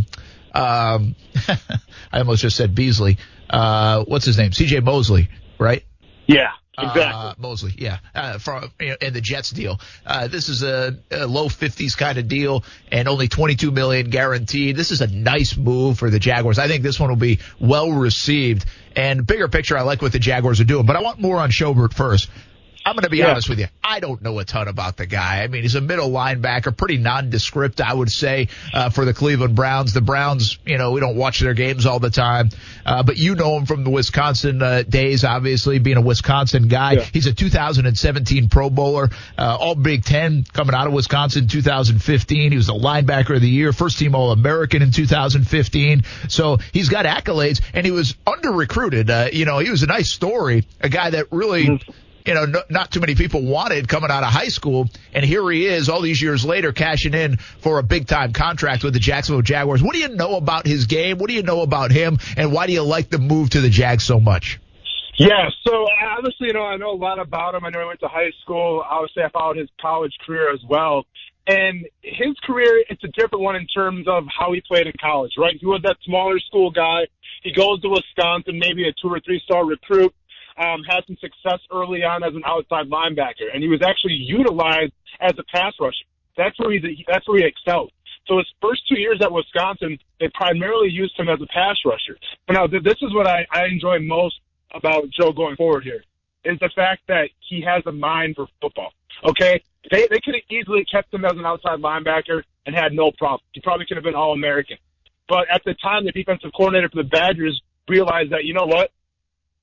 um, 0.52 1.14
I 2.12 2.18
almost 2.18 2.42
just 2.42 2.56
said 2.56 2.74
Beasley. 2.74 3.16
Uh, 3.48 4.04
what's 4.04 4.26
his 4.26 4.36
name? 4.36 4.52
C.J. 4.52 4.80
Mosley, 4.80 5.30
right? 5.58 5.84
Yeah. 6.26 6.50
Exactly. 6.78 7.02
Uh, 7.02 7.34
Mosley, 7.38 7.74
yeah, 7.76 7.98
uh, 8.14 8.38
from 8.38 8.70
in 8.78 9.12
the 9.12 9.20
Jets 9.20 9.50
deal. 9.50 9.80
Uh, 10.06 10.28
this 10.28 10.48
is 10.48 10.62
a, 10.62 10.96
a 11.10 11.26
low 11.26 11.46
50s 11.46 11.96
kind 11.96 12.16
of 12.16 12.28
deal, 12.28 12.64
and 12.90 13.08
only 13.08 13.28
22 13.28 13.70
million 13.70 14.08
guaranteed. 14.08 14.76
This 14.76 14.90
is 14.90 15.00
a 15.00 15.06
nice 15.06 15.56
move 15.56 15.98
for 15.98 16.10
the 16.10 16.18
Jaguars. 16.18 16.58
I 16.58 16.68
think 16.68 16.82
this 16.82 16.98
one 16.98 17.10
will 17.10 17.16
be 17.16 17.40
well 17.58 17.90
received. 17.90 18.66
And 18.96 19.26
bigger 19.26 19.48
picture, 19.48 19.76
I 19.76 19.82
like 19.82 20.00
what 20.02 20.12
the 20.12 20.18
Jaguars 20.18 20.60
are 20.60 20.64
doing, 20.64 20.86
but 20.86 20.96
I 20.96 21.02
want 21.02 21.20
more 21.20 21.38
on 21.38 21.50
Schobert 21.50 21.92
first. 21.92 22.28
I'm 22.84 22.94
going 22.94 23.04
to 23.04 23.10
be 23.10 23.18
yeah. 23.18 23.30
honest 23.30 23.48
with 23.48 23.58
you. 23.58 23.66
I 23.84 24.00
don't 24.00 24.22
know 24.22 24.38
a 24.38 24.44
ton 24.44 24.66
about 24.66 24.96
the 24.96 25.06
guy. 25.06 25.42
I 25.42 25.48
mean, 25.48 25.62
he's 25.62 25.74
a 25.74 25.82
middle 25.82 26.10
linebacker, 26.10 26.74
pretty 26.74 26.96
nondescript, 26.96 27.80
I 27.80 27.92
would 27.92 28.10
say, 28.10 28.48
uh, 28.72 28.88
for 28.88 29.04
the 29.04 29.12
Cleveland 29.12 29.54
Browns. 29.54 29.92
The 29.92 30.00
Browns, 30.00 30.58
you 30.64 30.78
know, 30.78 30.92
we 30.92 31.00
don't 31.00 31.16
watch 31.16 31.40
their 31.40 31.52
games 31.52 31.84
all 31.84 31.98
the 31.98 32.10
time, 32.10 32.50
uh, 32.86 33.02
but 33.02 33.18
you 33.18 33.34
know 33.34 33.56
him 33.58 33.66
from 33.66 33.84
the 33.84 33.90
Wisconsin 33.90 34.62
uh, 34.62 34.82
days, 34.82 35.24
obviously, 35.24 35.78
being 35.78 35.98
a 35.98 36.02
Wisconsin 36.02 36.68
guy. 36.68 36.92
Yeah. 36.92 37.06
He's 37.12 37.26
a 37.26 37.34
2017 37.34 38.48
Pro 38.48 38.70
Bowler, 38.70 39.10
uh, 39.36 39.56
All 39.60 39.74
Big 39.74 40.04
Ten 40.04 40.44
coming 40.50 40.74
out 40.74 40.86
of 40.86 40.94
Wisconsin 40.94 41.48
2015. 41.48 42.50
He 42.50 42.56
was 42.56 42.68
the 42.68 42.72
linebacker 42.72 43.36
of 43.36 43.42
the 43.42 43.48
year, 43.48 43.74
first 43.74 43.98
team 43.98 44.14
All 44.14 44.32
American 44.32 44.80
in 44.80 44.90
2015. 44.90 46.04
So 46.28 46.58
he's 46.72 46.88
got 46.88 47.04
accolades, 47.04 47.60
and 47.74 47.84
he 47.84 47.92
was 47.92 48.14
under 48.26 48.52
recruited. 48.52 49.10
Uh, 49.10 49.28
you 49.30 49.44
know, 49.44 49.58
he 49.58 49.70
was 49.70 49.82
a 49.82 49.86
nice 49.86 50.10
story, 50.10 50.66
a 50.80 50.88
guy 50.88 51.10
that 51.10 51.26
really. 51.30 51.66
Mm-hmm 51.66 51.90
you 52.30 52.36
know, 52.36 52.44
no, 52.44 52.62
not 52.70 52.92
too 52.92 53.00
many 53.00 53.16
people 53.16 53.42
wanted 53.42 53.88
coming 53.88 54.08
out 54.08 54.22
of 54.22 54.28
high 54.28 54.50
school. 54.50 54.88
And 55.12 55.24
here 55.24 55.50
he 55.50 55.66
is 55.66 55.88
all 55.88 56.00
these 56.00 56.22
years 56.22 56.44
later 56.44 56.70
cashing 56.70 57.12
in 57.12 57.38
for 57.38 57.80
a 57.80 57.82
big 57.82 58.06
time 58.06 58.32
contract 58.32 58.84
with 58.84 58.92
the 58.92 59.00
Jacksonville 59.00 59.42
Jaguars. 59.42 59.82
What 59.82 59.94
do 59.94 59.98
you 59.98 60.10
know 60.10 60.36
about 60.36 60.64
his 60.64 60.86
game? 60.86 61.18
What 61.18 61.26
do 61.26 61.34
you 61.34 61.42
know 61.42 61.62
about 61.62 61.90
him? 61.90 62.18
And 62.36 62.52
why 62.52 62.68
do 62.68 62.72
you 62.72 62.82
like 62.82 63.10
the 63.10 63.18
move 63.18 63.50
to 63.50 63.60
the 63.60 63.68
Jags 63.68 64.04
so 64.04 64.20
much? 64.20 64.60
Yeah, 65.18 65.48
so 65.66 65.82
uh, 65.82 66.18
obviously, 66.18 66.46
you 66.46 66.52
know, 66.52 66.62
I 66.62 66.76
know 66.76 66.92
a 66.92 66.96
lot 66.96 67.18
about 67.18 67.56
him. 67.56 67.64
I 67.64 67.70
know 67.70 67.80
he 67.80 67.86
went 67.86 67.98
to 67.98 68.08
high 68.08 68.30
school. 68.42 68.84
Obviously, 68.88 69.24
I 69.24 69.28
followed 69.30 69.56
his 69.56 69.68
college 69.80 70.12
career 70.24 70.54
as 70.54 70.60
well. 70.68 71.06
And 71.48 71.84
his 72.02 72.38
career, 72.44 72.84
it's 72.88 73.02
a 73.02 73.08
different 73.08 73.42
one 73.42 73.56
in 73.56 73.66
terms 73.66 74.06
of 74.06 74.22
how 74.38 74.52
he 74.52 74.62
played 74.68 74.86
in 74.86 74.92
college, 75.00 75.32
right? 75.36 75.56
He 75.58 75.66
was 75.66 75.80
that 75.82 75.96
smaller 76.04 76.38
school 76.38 76.70
guy. 76.70 77.08
He 77.42 77.52
goes 77.52 77.80
to 77.82 77.88
Wisconsin, 77.88 78.60
maybe 78.60 78.86
a 78.86 78.92
two 79.02 79.12
or 79.12 79.18
three 79.18 79.40
star 79.44 79.66
recruit 79.66 80.14
um, 80.58 80.82
had 80.88 81.00
some 81.06 81.16
success 81.20 81.60
early 81.72 82.02
on 82.02 82.22
as 82.22 82.34
an 82.34 82.42
outside 82.46 82.90
linebacker, 82.90 83.52
and 83.52 83.62
he 83.62 83.68
was 83.68 83.80
actually 83.82 84.14
utilized 84.14 84.92
as 85.20 85.32
a 85.38 85.44
pass 85.54 85.72
rusher. 85.80 86.06
That's 86.36 86.58
where 86.58 86.70
he 86.72 87.04
that's 87.06 87.28
where 87.28 87.38
he 87.38 87.44
excelled. 87.44 87.92
So 88.26 88.38
his 88.38 88.46
first 88.62 88.82
two 88.88 88.98
years 88.98 89.18
at 89.22 89.32
Wisconsin, 89.32 89.98
they 90.20 90.28
primarily 90.34 90.88
used 90.88 91.18
him 91.18 91.28
as 91.28 91.40
a 91.40 91.46
pass 91.46 91.76
rusher. 91.84 92.18
But 92.46 92.54
now 92.54 92.66
this 92.66 92.98
is 93.02 93.12
what 93.14 93.26
I, 93.26 93.46
I 93.50 93.66
enjoy 93.66 93.98
most 93.98 94.36
about 94.72 95.04
Joe 95.10 95.32
going 95.32 95.56
forward 95.56 95.84
here 95.84 96.04
is 96.44 96.58
the 96.60 96.70
fact 96.74 97.02
that 97.08 97.28
he 97.48 97.62
has 97.62 97.82
a 97.86 97.92
mind 97.92 98.36
for 98.36 98.46
football. 98.60 98.92
Okay, 99.28 99.62
they 99.90 100.06
they 100.08 100.20
could 100.20 100.34
have 100.34 100.44
easily 100.50 100.84
kept 100.84 101.12
him 101.12 101.24
as 101.24 101.32
an 101.32 101.44
outside 101.44 101.80
linebacker 101.80 102.42
and 102.66 102.74
had 102.74 102.92
no 102.92 103.10
problem. 103.18 103.40
He 103.52 103.60
probably 103.60 103.86
could 103.86 103.96
have 103.96 104.04
been 104.04 104.14
All 104.14 104.32
American. 104.32 104.78
But 105.28 105.46
at 105.52 105.62
the 105.64 105.74
time, 105.74 106.04
the 106.04 106.12
defensive 106.12 106.50
coordinator 106.56 106.88
for 106.88 107.02
the 107.02 107.08
Badgers 107.08 107.60
realized 107.88 108.32
that 108.32 108.44
you 108.44 108.54
know 108.54 108.66
what, 108.66 108.90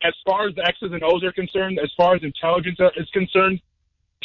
as 0.03 0.13
far 0.25 0.47
as 0.47 0.55
the 0.55 0.65
X's 0.65 0.91
and 0.91 1.03
O's 1.03 1.23
are 1.23 1.31
concerned, 1.31 1.79
as 1.81 1.91
far 1.97 2.15
as 2.15 2.23
intelligence 2.23 2.79
is 2.95 3.09
concerned, 3.11 3.59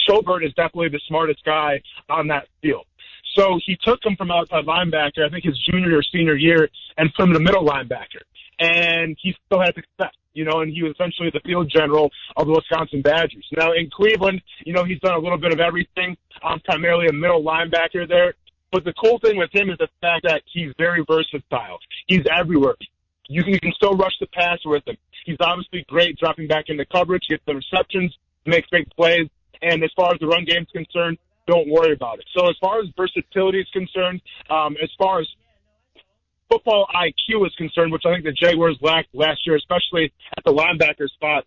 Schobert 0.08 0.44
is 0.44 0.52
definitely 0.54 0.88
the 0.88 1.00
smartest 1.06 1.44
guy 1.44 1.80
on 2.08 2.26
that 2.28 2.48
field. 2.60 2.86
So 3.34 3.58
he 3.64 3.78
took 3.82 4.04
him 4.04 4.16
from 4.16 4.30
outside 4.30 4.66
linebacker, 4.66 5.24
I 5.24 5.30
think 5.30 5.44
his 5.44 5.58
junior 5.70 5.98
or 5.98 6.02
senior 6.02 6.34
year, 6.34 6.68
and 6.98 7.12
put 7.14 7.28
him 7.28 7.42
middle 7.42 7.64
linebacker. 7.64 8.20
And 8.58 9.16
he 9.20 9.34
still 9.46 9.60
had 9.60 9.74
success, 9.74 10.12
you 10.34 10.44
know, 10.44 10.60
and 10.60 10.72
he 10.72 10.82
was 10.82 10.92
essentially 10.92 11.30
the 11.32 11.40
field 11.40 11.70
general 11.74 12.10
of 12.36 12.46
the 12.46 12.52
Wisconsin 12.52 13.00
Badgers. 13.00 13.46
Now 13.56 13.72
in 13.72 13.88
Cleveland, 13.90 14.42
you 14.64 14.72
know, 14.72 14.84
he's 14.84 15.00
done 15.00 15.14
a 15.14 15.18
little 15.18 15.38
bit 15.38 15.52
of 15.52 15.60
everything. 15.60 16.16
Um, 16.42 16.60
primarily 16.64 17.06
a 17.06 17.12
middle 17.12 17.42
linebacker 17.42 18.06
there. 18.06 18.34
But 18.70 18.84
the 18.84 18.92
cool 18.94 19.18
thing 19.18 19.36
with 19.36 19.50
him 19.54 19.70
is 19.70 19.78
the 19.78 19.88
fact 20.00 20.24
that 20.24 20.42
he's 20.52 20.72
very 20.78 21.04
versatile. 21.06 21.78
He's 22.06 22.22
everywhere. 22.34 22.74
You 23.32 23.42
can, 23.42 23.54
you 23.54 23.60
can 23.60 23.72
still 23.72 23.96
rush 23.96 24.12
the 24.20 24.26
pass 24.26 24.58
with 24.64 24.86
him. 24.86 24.96
He's 25.24 25.38
obviously 25.40 25.84
great 25.88 26.18
dropping 26.18 26.48
back 26.48 26.66
into 26.68 26.84
coverage, 26.84 27.22
gets 27.28 27.42
the 27.46 27.54
receptions, 27.54 28.16
makes 28.44 28.68
big 28.70 28.88
plays. 28.90 29.28
And 29.62 29.82
as 29.82 29.90
far 29.96 30.12
as 30.12 30.20
the 30.20 30.26
run 30.26 30.44
game 30.44 30.62
is 30.62 30.68
concerned, 30.72 31.18
don't 31.46 31.68
worry 31.68 31.92
about 31.92 32.18
it. 32.18 32.26
So 32.36 32.48
as 32.48 32.56
far 32.60 32.80
as 32.80 32.86
versatility 32.96 33.60
is 33.60 33.68
concerned, 33.72 34.20
um, 34.50 34.76
as 34.82 34.90
far 34.98 35.20
as 35.20 35.28
football 36.50 36.86
IQ 36.94 37.46
is 37.46 37.54
concerned, 37.56 37.92
which 37.92 38.02
I 38.04 38.12
think 38.12 38.24
the 38.24 38.32
Jaguars 38.32 38.76
lacked 38.82 39.14
last 39.14 39.46
year, 39.46 39.56
especially 39.56 40.12
at 40.36 40.44
the 40.44 40.52
linebacker 40.52 41.08
spot, 41.08 41.46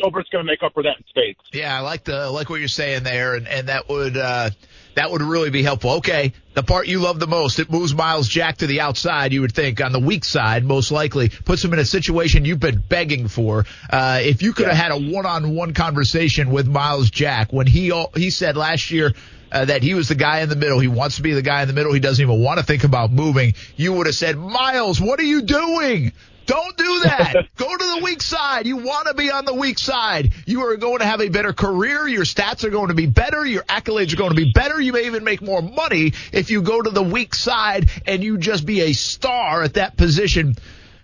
Schobert's 0.00 0.28
going 0.30 0.44
to 0.44 0.50
make 0.50 0.62
up 0.62 0.72
for 0.74 0.82
that 0.82 0.96
in 0.98 1.04
spades. 1.08 1.38
Yeah, 1.52 1.76
I 1.76 1.80
like 1.80 2.04
the 2.04 2.30
like 2.30 2.50
what 2.50 2.58
you're 2.58 2.68
saying 2.68 3.04
there, 3.04 3.34
and 3.34 3.46
and 3.46 3.68
that 3.68 3.88
would 3.88 4.16
uh, 4.16 4.50
that 4.94 5.10
would 5.10 5.22
really 5.22 5.50
be 5.50 5.62
helpful. 5.62 5.92
Okay, 5.92 6.32
the 6.54 6.62
part 6.62 6.86
you 6.88 6.98
love 6.98 7.20
the 7.20 7.26
most, 7.26 7.58
it 7.58 7.70
moves 7.70 7.94
Myles 7.94 8.28
Jack 8.28 8.58
to 8.58 8.66
the 8.66 8.80
outside. 8.80 9.32
You 9.32 9.42
would 9.42 9.54
think 9.54 9.80
on 9.80 9.92
the 9.92 10.00
weak 10.00 10.24
side, 10.24 10.64
most 10.64 10.90
likely 10.90 11.28
puts 11.28 11.64
him 11.64 11.72
in 11.72 11.78
a 11.78 11.84
situation 11.84 12.44
you've 12.44 12.60
been 12.60 12.80
begging 12.80 13.28
for. 13.28 13.66
Uh, 13.88 14.20
if 14.22 14.42
you 14.42 14.52
could 14.52 14.66
have 14.66 14.76
had 14.76 14.92
a 14.92 14.98
one-on-one 14.98 15.74
conversation 15.74 16.50
with 16.50 16.66
Myles 16.66 17.10
Jack 17.10 17.52
when 17.52 17.66
he 17.66 17.92
he 18.16 18.30
said 18.30 18.56
last 18.56 18.90
year. 18.90 19.12
Uh, 19.52 19.64
that 19.64 19.84
he 19.84 19.94
was 19.94 20.08
the 20.08 20.16
guy 20.16 20.40
in 20.40 20.48
the 20.48 20.56
middle. 20.56 20.80
He 20.80 20.88
wants 20.88 21.14
to 21.16 21.22
be 21.22 21.32
the 21.32 21.42
guy 21.42 21.62
in 21.62 21.68
the 21.68 21.74
middle. 21.74 21.92
He 21.92 22.00
doesn't 22.00 22.20
even 22.20 22.42
want 22.42 22.58
to 22.58 22.64
think 22.64 22.82
about 22.82 23.12
moving. 23.12 23.54
You 23.76 23.92
would 23.92 24.06
have 24.06 24.16
said, 24.16 24.36
Myles, 24.36 25.00
what 25.00 25.20
are 25.20 25.24
you 25.24 25.42
doing? 25.42 26.12
Don't 26.46 26.76
do 26.76 27.00
that. 27.04 27.34
Go 27.56 27.76
to 27.76 27.84
the 27.96 28.00
weak 28.02 28.22
side. 28.22 28.66
You 28.66 28.76
want 28.78 29.08
to 29.08 29.14
be 29.14 29.30
on 29.30 29.44
the 29.44 29.54
weak 29.54 29.78
side. 29.78 30.32
You 30.46 30.62
are 30.66 30.76
going 30.76 30.98
to 30.98 31.06
have 31.06 31.20
a 31.20 31.28
better 31.28 31.52
career. 31.52 32.06
Your 32.06 32.24
stats 32.24 32.64
are 32.64 32.70
going 32.70 32.88
to 32.88 32.94
be 32.94 33.06
better. 33.06 33.44
Your 33.44 33.62
accolades 33.62 34.12
are 34.12 34.16
going 34.16 34.30
to 34.30 34.36
be 34.36 34.52
better. 34.52 34.80
You 34.80 34.92
may 34.92 35.06
even 35.06 35.24
make 35.24 35.42
more 35.42 35.62
money 35.62 36.12
if 36.32 36.50
you 36.50 36.62
go 36.62 36.80
to 36.80 36.90
the 36.90 37.02
weak 37.02 37.34
side 37.34 37.90
and 38.06 38.22
you 38.22 38.38
just 38.38 38.66
be 38.66 38.82
a 38.82 38.92
star 38.92 39.62
at 39.62 39.74
that 39.74 39.96
position. 39.96 40.56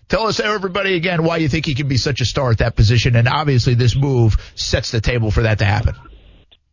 Tell 0.09 0.26
us, 0.26 0.40
everybody, 0.40 0.97
again, 0.97 1.23
why 1.23 1.37
you 1.37 1.49
think 1.49 1.66
he 1.66 1.75
can 1.75 1.87
be 1.87 1.97
such 1.97 2.20
a 2.20 2.25
star 2.25 2.50
at 2.50 2.59
that 2.59 2.75
position. 2.75 3.14
And 3.14 3.28
obviously, 3.28 3.75
this 3.75 3.94
move 3.94 4.37
sets 4.56 4.90
the 4.90 5.00
table 5.00 5.30
for 5.30 5.42
that 5.42 5.59
to 5.61 5.64
happen. 5.64 5.94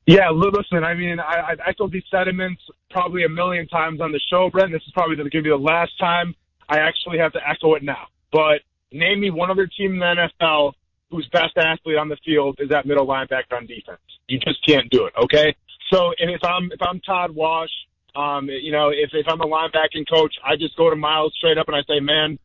Yeah, 0.07 0.31
listen, 0.31 0.83
I 0.83 0.95
mean, 0.95 1.19
I, 1.19 1.51
I 1.51 1.69
echoed 1.69 1.91
these 1.91 2.05
sentiments 2.09 2.61
probably 2.89 3.25
a 3.25 3.29
million 3.29 3.67
times 3.67 4.01
on 4.01 4.11
the 4.11 4.21
show, 4.31 4.49
Brent. 4.49 4.71
This 4.71 4.81
is 4.87 4.93
probably 4.93 5.17
going 5.17 5.29
to 5.29 5.41
be 5.41 5.49
the 5.49 5.55
last 5.55 5.91
time 5.99 6.33
I 6.69 6.79
actually 6.79 7.19
have 7.19 7.33
to 7.33 7.39
echo 7.47 7.75
it 7.75 7.83
now. 7.83 8.07
But 8.31 8.61
name 8.91 9.21
me 9.21 9.29
one 9.29 9.51
other 9.51 9.67
team 9.67 9.93
in 9.93 9.99
the 9.99 10.29
NFL 10.39 10.73
whose 11.09 11.27
best 11.29 11.57
athlete 11.57 11.97
on 11.97 12.09
the 12.09 12.17
field 12.25 12.57
is 12.59 12.69
that 12.69 12.85
middle 12.85 13.07
linebacker 13.07 13.53
on 13.53 13.65
defense. 13.65 13.99
You 14.27 14.39
just 14.39 14.65
can't 14.65 14.89
do 14.89 15.05
it. 15.05 15.13
Okay. 15.17 15.55
So 15.91 16.11
if 16.17 16.43
I'm 16.43 16.71
if 16.71 16.81
I'm 16.81 16.99
Todd 16.99 17.31
Wash, 17.31 17.69
um, 18.15 18.49
you 18.49 18.71
know, 18.71 18.89
if 18.89 19.11
if 19.13 19.25
I'm 19.27 19.39
a 19.41 19.45
linebacking 19.45 20.09
coach, 20.11 20.35
I 20.43 20.55
just 20.57 20.75
go 20.75 20.89
to 20.89 20.95
Myles 20.95 21.33
straight 21.37 21.57
up 21.57 21.67
and 21.67 21.77
I 21.77 21.81
say, 21.87 21.99
man, 22.01 22.37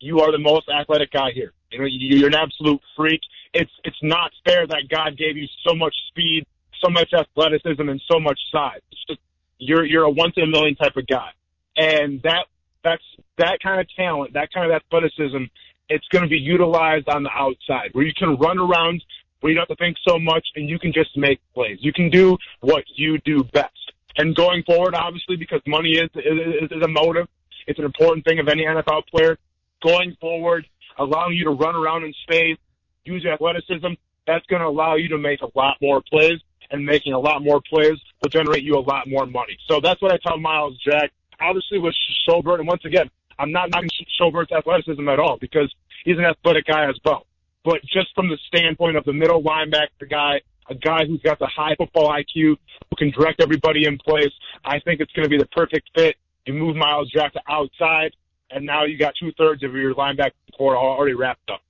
you 0.00 0.20
are 0.20 0.30
the 0.30 0.38
most 0.38 0.68
athletic 0.68 1.10
guy 1.10 1.30
here. 1.34 1.52
You 1.72 1.80
know, 1.80 1.86
you're 1.88 2.28
an 2.28 2.34
absolute 2.34 2.80
freak. 2.96 3.20
It's 3.52 3.70
it's 3.82 3.96
not 4.02 4.30
fair 4.44 4.66
that 4.66 4.82
God 4.88 5.16
gave 5.16 5.36
you 5.36 5.48
so 5.66 5.74
much 5.74 5.94
speed, 6.08 6.46
so 6.82 6.90
much 6.90 7.12
athleticism, 7.12 7.88
and 7.88 8.00
so 8.10 8.20
much 8.20 8.38
size. 8.52 8.80
It's 8.92 9.04
just 9.08 9.20
you're 9.58 9.84
you're 9.84 10.04
a 10.04 10.10
once 10.10 10.34
in 10.36 10.44
a 10.44 10.46
million 10.46 10.76
type 10.76 10.96
of 10.96 11.06
guy, 11.06 11.30
and 11.76 12.22
that 12.22 12.46
that's 12.84 13.02
that 13.38 13.58
kind 13.62 13.80
of 13.80 13.86
talent, 13.96 14.34
that 14.34 14.52
kind 14.52 14.70
of 14.70 14.76
athleticism. 14.76 15.44
It's 15.88 16.06
going 16.08 16.22
to 16.22 16.28
be 16.28 16.38
utilized 16.38 17.08
on 17.08 17.24
the 17.24 17.30
outside 17.30 17.90
where 17.92 18.06
you 18.06 18.12
can 18.16 18.36
run 18.36 18.58
around, 18.58 19.02
where 19.40 19.50
you 19.50 19.56
don't 19.56 19.68
have 19.68 19.76
to 19.76 19.82
think 19.82 19.96
so 20.06 20.18
much, 20.18 20.46
and 20.54 20.68
you 20.68 20.78
can 20.78 20.92
just 20.92 21.16
make 21.16 21.40
plays. 21.54 21.78
You 21.80 21.92
can 21.92 22.10
do 22.10 22.38
what 22.60 22.84
you 22.94 23.18
do 23.18 23.44
best. 23.44 23.72
And 24.16 24.34
going 24.34 24.62
forward, 24.62 24.94
obviously, 24.94 25.36
because 25.36 25.60
money 25.66 25.98
is 25.98 26.08
is, 26.14 26.70
is 26.70 26.82
a 26.82 26.88
motive, 26.88 27.26
it's 27.66 27.78
an 27.78 27.84
important 27.84 28.24
thing 28.24 28.38
of 28.38 28.48
any 28.48 28.64
NFL 28.64 29.06
player. 29.06 29.38
Going 29.82 30.16
forward, 30.20 30.66
allowing 30.98 31.34
you 31.36 31.44
to 31.44 31.50
run 31.50 31.74
around 31.74 32.04
in 32.04 32.14
space, 32.22 32.56
use 33.04 33.22
your 33.22 33.34
athleticism, 33.34 33.94
that's 34.26 34.46
going 34.46 34.62
to 34.62 34.68
allow 34.68 34.94
you 34.94 35.08
to 35.08 35.18
make 35.18 35.42
a 35.42 35.48
lot 35.54 35.76
more 35.82 36.00
plays, 36.00 36.40
and 36.70 36.84
making 36.84 37.12
a 37.12 37.18
lot 37.18 37.42
more 37.42 37.60
plays 37.60 37.98
will 38.22 38.30
generate 38.30 38.62
you 38.62 38.76
a 38.76 38.80
lot 38.80 39.08
more 39.08 39.26
money. 39.26 39.58
So 39.68 39.80
that's 39.80 40.00
what 40.00 40.12
I 40.12 40.18
tell 40.26 40.38
Myles 40.38 40.78
Jack 40.78 41.12
obviously 41.44 41.78
with 41.78 41.94
Schobert, 42.26 42.58
and 42.58 42.66
once 42.66 42.84
again, 42.84 43.10
I'm 43.38 43.52
not 43.52 43.70
knocking 43.70 43.90
Schobert's 44.20 44.52
athleticism 44.52 45.08
at 45.08 45.18
all 45.18 45.38
because 45.40 45.72
he's 46.04 46.18
an 46.18 46.24
athletic 46.24 46.66
guy 46.66 46.88
as 46.88 46.96
well. 47.04 47.26
But 47.64 47.82
just 47.82 48.14
from 48.14 48.28
the 48.28 48.38
standpoint 48.46 48.96
of 48.96 49.04
the 49.04 49.12
middle 49.12 49.42
linebacker 49.42 50.08
guy, 50.08 50.40
a 50.68 50.74
guy 50.74 51.04
who's 51.06 51.20
got 51.22 51.38
the 51.38 51.46
high 51.46 51.74
football 51.76 52.08
IQ, 52.08 52.56
who 52.90 52.96
can 52.96 53.10
direct 53.10 53.42
everybody 53.42 53.86
in 53.86 53.98
place, 53.98 54.32
I 54.64 54.80
think 54.80 55.00
it's 55.00 55.12
going 55.12 55.24
to 55.24 55.30
be 55.30 55.38
the 55.38 55.46
perfect 55.46 55.90
fit. 55.94 56.16
You 56.46 56.54
move 56.54 56.76
Myles 56.76 57.10
Jack 57.10 57.32
to 57.32 57.40
outside, 57.48 58.12
and 58.50 58.64
now 58.64 58.84
you 58.84 58.98
got 58.98 59.14
two 59.18 59.32
thirds 59.32 59.62
of 59.62 59.74
your 59.74 59.94
linebacker 59.94 60.32
corps 60.56 60.76
already 60.76 61.14
wrapped 61.14 61.50
up. 61.50 61.60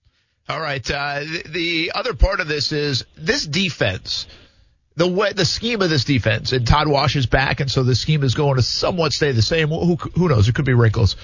All 0.49 0.61
right. 0.61 0.89
Uh, 0.91 1.21
the 1.47 1.93
other 1.95 2.15
part 2.15 2.41
of 2.41 2.49
this 2.49 2.73
is 2.73 3.05
this 3.17 3.47
defense 3.47 4.27
the 4.97 5.09
way 5.09 5.33
the 5.33 5.45
scheme 5.45 5.83
of 5.83 5.91
this 5.91 6.05
defense 6.05 6.53
and 6.53 6.67
Todd 6.67 6.89
Wash 6.89 7.17
is 7.17 7.27
back, 7.27 7.61
and 7.61 7.71
so 7.71 7.83
the 7.83 7.95
scheme 7.95 8.23
is 8.23 8.35
going 8.35 8.57
to 8.57 8.63
somewhat 8.63 9.13
stay 9.13 9.33
the 9.33 9.43
same. 9.43 9.69
Who, 9.69 9.97
who 9.97 10.29
knows? 10.29 10.49
It 10.49 10.55
could 10.55 10.65
be 10.65 10.75
wrinkles, 10.75 11.17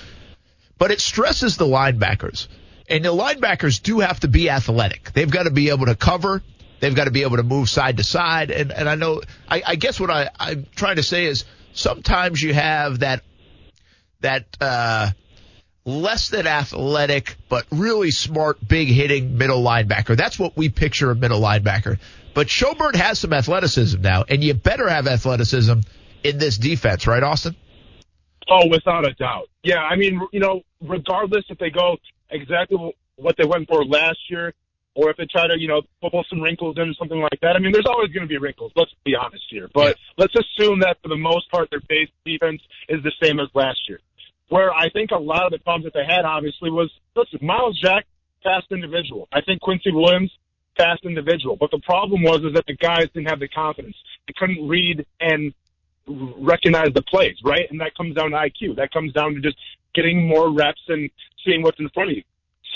but 0.78 0.90
it 0.90 1.00
stresses 1.00 1.56
the 1.56 1.66
linebackers, 1.66 2.48
and 2.88 3.04
the 3.04 3.14
linebackers 3.14 3.82
do 3.82 4.00
have 4.00 4.20
to 4.20 4.28
be 4.28 4.50
athletic. 4.50 5.12
They've 5.12 5.30
got 5.30 5.44
to 5.44 5.50
be 5.50 5.70
able 5.70 5.86
to 5.86 5.94
cover. 5.94 6.42
They've 6.80 6.94
got 6.94 7.04
to 7.04 7.10
be 7.10 7.22
able 7.22 7.36
to 7.36 7.42
move 7.42 7.68
side 7.68 7.98
to 7.98 8.04
side. 8.04 8.50
And 8.50 8.72
and 8.72 8.88
I 8.88 8.94
know 8.94 9.22
I, 9.48 9.62
I 9.66 9.76
guess 9.76 10.00
what 10.00 10.10
I, 10.10 10.30
I'm 10.38 10.66
trying 10.74 10.96
to 10.96 11.02
say 11.02 11.26
is 11.26 11.44
sometimes 11.72 12.42
you 12.42 12.54
have 12.54 13.00
that 13.00 13.22
that 14.20 14.44
uh, 14.60 15.10
less 15.84 16.28
than 16.28 16.46
athletic 16.46 17.36
but 17.48 17.66
really 17.70 18.10
smart, 18.10 18.66
big 18.66 18.88
hitting 18.88 19.38
middle 19.38 19.62
linebacker. 19.62 20.16
That's 20.16 20.38
what 20.38 20.56
we 20.56 20.68
picture 20.68 21.10
a 21.10 21.14
middle 21.14 21.40
linebacker. 21.40 21.98
But 22.34 22.46
Schobert 22.46 22.94
has 22.94 23.18
some 23.18 23.32
athleticism 23.32 24.00
now, 24.00 24.24
and 24.28 24.42
you 24.42 24.54
better 24.54 24.88
have 24.88 25.06
athleticism 25.06 25.80
in 26.22 26.38
this 26.38 26.58
defense, 26.58 27.06
right, 27.06 27.22
Austin? 27.22 27.56
Oh, 28.48 28.68
without 28.68 29.06
a 29.06 29.12
doubt. 29.14 29.48
Yeah, 29.62 29.78
I 29.78 29.96
mean, 29.96 30.20
you 30.32 30.40
know, 30.40 30.62
regardless 30.80 31.44
if 31.48 31.58
they 31.58 31.70
go 31.70 31.96
exactly 32.30 32.94
what 33.16 33.36
they 33.36 33.44
went 33.44 33.68
for 33.68 33.84
last 33.84 34.18
year, 34.28 34.54
or 34.94 35.10
if 35.10 35.16
they 35.16 35.26
try 35.26 35.46
to, 35.46 35.58
you 35.58 35.68
know, 35.68 35.82
pull 36.00 36.24
some 36.28 36.40
wrinkles 36.40 36.76
in, 36.76 36.88
or 36.88 36.94
something 36.94 37.20
like 37.20 37.38
that. 37.42 37.54
I 37.54 37.58
mean, 37.58 37.72
there's 37.72 37.86
always 37.86 38.10
going 38.10 38.26
to 38.26 38.28
be 38.28 38.38
wrinkles. 38.38 38.72
Let's 38.74 38.90
be 39.04 39.14
honest 39.14 39.44
here. 39.48 39.68
But 39.72 39.96
yeah. 39.96 40.24
let's 40.24 40.34
assume 40.34 40.80
that 40.80 40.96
for 41.02 41.08
the 41.08 41.16
most 41.16 41.50
part, 41.50 41.70
their 41.70 41.80
base 41.88 42.08
defense 42.24 42.60
is 42.88 43.02
the 43.02 43.12
same 43.22 43.38
as 43.38 43.48
last 43.54 43.78
year. 43.88 44.00
Where 44.48 44.72
I 44.72 44.90
think 44.90 45.12
a 45.12 45.18
lot 45.18 45.46
of 45.46 45.52
the 45.52 45.58
problems 45.58 45.84
that 45.84 45.94
they 45.94 46.04
had, 46.04 46.24
obviously, 46.24 46.70
was 46.70 46.90
listen, 47.14 47.38
Myles 47.40 47.78
Jack, 47.80 48.06
fast 48.42 48.66
individual. 48.72 49.28
I 49.32 49.42
think 49.42 49.60
Quincy 49.60 49.92
Williams, 49.92 50.32
fast 50.80 51.04
individual. 51.04 51.56
But 51.56 51.70
the 51.70 51.80
problem 51.80 52.22
was 52.22 52.42
is 52.42 52.54
that 52.54 52.64
the 52.66 52.76
guys 52.76 53.08
didn't 53.12 53.28
have 53.28 53.40
the 53.40 53.48
confidence. 53.48 53.96
They 54.26 54.34
couldn't 54.36 54.66
read 54.66 55.04
and 55.20 55.52
recognize 56.06 56.88
the 56.94 57.02
plays, 57.02 57.36
right? 57.44 57.66
And 57.70 57.80
that 57.80 57.94
comes 57.96 58.14
down 58.14 58.30
to 58.30 58.36
IQ. 58.36 58.76
That 58.76 58.92
comes 58.92 59.12
down 59.12 59.34
to 59.34 59.40
just 59.40 59.56
getting 59.94 60.26
more 60.26 60.50
reps 60.50 60.82
and 60.88 61.10
seeing 61.44 61.62
what's 61.62 61.78
in 61.78 61.88
front 61.90 62.10
of 62.10 62.16
you. 62.16 62.22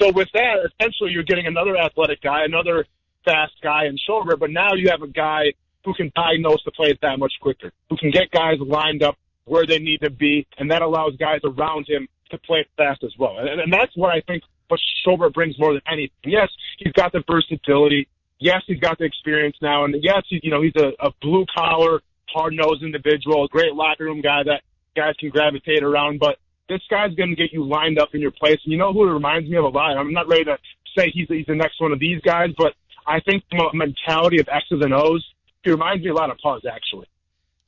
So 0.00 0.10
with 0.10 0.28
that, 0.34 0.56
essentially 0.80 1.12
you're 1.12 1.22
getting 1.22 1.46
another 1.46 1.76
athletic 1.76 2.20
guy, 2.20 2.44
another 2.44 2.84
fast 3.24 3.54
guy 3.62 3.84
and 3.84 3.98
shoulder, 3.98 4.36
but 4.36 4.50
now 4.50 4.74
you 4.74 4.90
have 4.90 5.02
a 5.02 5.08
guy 5.08 5.52
who 5.84 5.94
can 5.94 6.10
diagnose 6.14 6.62
the 6.64 6.72
plays 6.72 6.96
that 7.02 7.18
much 7.18 7.32
quicker, 7.40 7.72
who 7.88 7.96
can 7.96 8.10
get 8.10 8.30
guys 8.30 8.58
lined 8.60 9.02
up 9.02 9.16
where 9.44 9.66
they 9.66 9.78
need 9.78 10.00
to 10.00 10.10
be, 10.10 10.46
and 10.58 10.70
that 10.70 10.82
allows 10.82 11.14
guys 11.16 11.40
around 11.44 11.86
him 11.88 12.08
to 12.30 12.38
play 12.38 12.66
fast 12.76 13.04
as 13.04 13.12
well. 13.18 13.38
And, 13.38 13.60
and 13.60 13.72
that's 13.72 13.94
what 13.94 14.10
I 14.10 14.20
think 14.26 14.42
but 14.68 14.78
Schobert 15.04 15.34
brings 15.34 15.58
more 15.58 15.72
than 15.72 15.82
anything. 15.90 16.16
Yes, 16.24 16.48
he's 16.78 16.92
got 16.92 17.12
the 17.12 17.22
versatility. 17.30 18.08
Yes, 18.38 18.62
he's 18.66 18.80
got 18.80 18.98
the 18.98 19.04
experience 19.04 19.56
now, 19.62 19.84
and 19.84 19.94
yes, 20.02 20.22
he, 20.28 20.40
you 20.42 20.50
know 20.50 20.62
he's 20.62 20.76
a, 20.76 20.92
a 21.00 21.10
blue 21.22 21.46
collar, 21.56 22.00
hard 22.28 22.54
nosed 22.54 22.82
individual, 22.82 23.44
a 23.44 23.48
great 23.48 23.74
locker 23.74 24.04
room 24.04 24.20
guy 24.20 24.42
that 24.44 24.62
guys 24.96 25.14
can 25.18 25.30
gravitate 25.30 25.82
around. 25.82 26.18
But 26.18 26.38
this 26.68 26.80
guy's 26.90 27.14
going 27.14 27.30
to 27.30 27.36
get 27.36 27.52
you 27.52 27.64
lined 27.64 27.98
up 27.98 28.14
in 28.14 28.20
your 28.20 28.30
place. 28.30 28.58
And 28.64 28.72
you 28.72 28.78
know 28.78 28.92
who 28.92 29.08
it 29.08 29.12
reminds 29.12 29.48
me 29.48 29.56
of 29.56 29.64
a 29.64 29.68
lot. 29.68 29.96
I'm 29.96 30.12
not 30.12 30.28
ready 30.28 30.44
to 30.44 30.58
say 30.96 31.10
he's 31.12 31.28
he's 31.28 31.46
the 31.46 31.54
next 31.54 31.80
one 31.80 31.92
of 31.92 31.98
these 31.98 32.20
guys, 32.22 32.50
but 32.56 32.74
I 33.06 33.20
think 33.20 33.44
a 33.52 33.76
mentality 33.76 34.40
of 34.40 34.48
X's 34.48 34.80
and 34.82 34.94
O's, 34.94 35.24
he 35.62 35.70
reminds 35.70 36.04
me 36.04 36.10
a 36.10 36.14
lot 36.14 36.30
of 36.30 36.38
Poz 36.38 36.62
actually. 36.70 37.06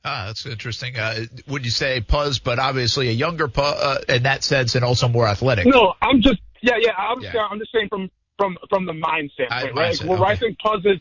Ah, 0.03 0.25
that's 0.27 0.45
interesting. 0.45 0.97
Uh, 0.97 1.25
would 1.47 1.65
you 1.65 1.71
say 1.71 1.99
Poz, 2.01 2.39
but 2.39 2.59
obviously 2.59 3.09
a 3.09 3.11
younger 3.11 3.47
Poz 3.47 3.75
uh, 3.75 4.13
in 4.13 4.23
that 4.23 4.43
sense, 4.43 4.75
and 4.75 4.85
also 4.85 5.07
more 5.07 5.27
athletic? 5.27 5.65
No, 5.67 5.93
I'm 6.01 6.21
just 6.21 6.39
yeah, 6.61 6.75
yeah. 6.79 6.91
I'm, 6.97 7.21
yeah. 7.21 7.47
I'm 7.49 7.59
just 7.59 7.71
saying 7.71 7.89
from 7.89 8.09
from 8.37 8.57
from 8.69 8.85
the 8.85 8.93
mind 8.93 9.31
standpoint, 9.33 9.77
I, 9.77 9.81
right? 9.81 9.95
Mindset, 9.95 10.05
well, 10.05 10.23
okay. 10.23 10.31
I 10.31 10.35
think 10.35 10.59
Poz 10.59 10.85
is, 10.85 10.99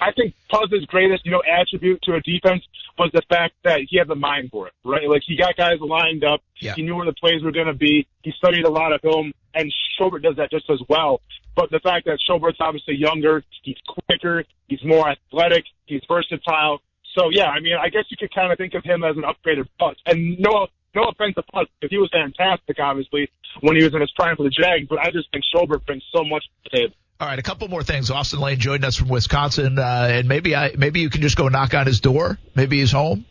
I 0.00 0.12
think 0.12 0.34
Poz's 0.50 0.84
greatest, 0.86 1.24
you 1.24 1.32
know, 1.32 1.42
attribute 1.42 2.00
to 2.02 2.14
a 2.14 2.20
defense 2.20 2.62
was 2.98 3.10
the 3.12 3.22
fact 3.28 3.54
that 3.64 3.80
he 3.88 3.98
had 3.98 4.08
the 4.08 4.14
mind 4.14 4.50
for 4.50 4.66
it, 4.68 4.74
right? 4.84 5.08
Like 5.08 5.22
he 5.26 5.36
got 5.36 5.56
guys 5.56 5.78
lined 5.80 6.24
up. 6.24 6.42
Yeah. 6.60 6.74
He 6.74 6.82
knew 6.82 6.96
where 6.96 7.06
the 7.06 7.14
plays 7.14 7.42
were 7.42 7.52
going 7.52 7.66
to 7.66 7.74
be. 7.74 8.06
He 8.22 8.32
studied 8.36 8.64
a 8.64 8.70
lot 8.70 8.92
of 8.92 9.00
film, 9.00 9.32
and 9.54 9.72
Schobert 9.98 10.22
does 10.22 10.36
that 10.36 10.50
just 10.50 10.68
as 10.70 10.80
well. 10.88 11.20
But 11.54 11.70
the 11.70 11.80
fact 11.80 12.06
that 12.06 12.18
Schobert's 12.28 12.58
obviously 12.60 12.94
younger, 12.94 13.42
he's 13.62 13.76
quicker, 13.86 14.44
he's 14.68 14.84
more 14.84 15.08
athletic, 15.08 15.64
he's 15.86 16.02
versatile. 16.06 16.80
So 17.16 17.30
yeah, 17.30 17.46
I 17.46 17.60
mean, 17.60 17.74
I 17.80 17.88
guess 17.88 18.04
you 18.10 18.16
could 18.16 18.32
kind 18.32 18.52
of 18.52 18.58
think 18.58 18.74
of 18.74 18.84
him 18.84 19.02
as 19.02 19.16
an 19.16 19.22
upgraded 19.22 19.66
Poz. 19.78 19.96
And 20.06 20.38
no, 20.38 20.68
no 20.94 21.04
offense 21.04 21.34
to 21.36 21.42
Poz, 21.42 21.66
because 21.80 21.90
he 21.90 21.98
was 21.98 22.10
fantastic, 22.10 22.78
obviously, 22.80 23.30
when 23.60 23.76
he 23.76 23.84
was 23.84 23.94
in 23.94 24.00
his 24.00 24.10
prime 24.12 24.36
for 24.36 24.42
the 24.42 24.50
Jags, 24.50 24.86
but 24.88 24.98
I 24.98 25.10
just 25.10 25.30
think 25.32 25.44
Schobert 25.54 25.84
brings 25.86 26.02
so 26.14 26.24
much 26.24 26.44
to 26.44 26.70
the 26.70 26.76
table. 26.78 26.94
All 27.20 27.26
right, 27.26 27.38
a 27.38 27.42
couple 27.42 27.66
more 27.68 27.82
things. 27.82 28.10
Austin 28.10 28.38
Lane 28.40 28.58
joined 28.60 28.84
us 28.84 28.96
from 28.96 29.08
Wisconsin, 29.08 29.78
uh, 29.78 30.08
and 30.10 30.28
maybe 30.28 30.54
I 30.54 30.74
maybe 30.78 31.00
you 31.00 31.10
can 31.10 31.20
just 31.20 31.36
go 31.36 31.48
knock 31.48 31.74
on 31.74 31.86
his 31.86 32.00
door. 32.00 32.38
Maybe 32.54 32.78
he's 32.78 32.92
home. 32.92 33.24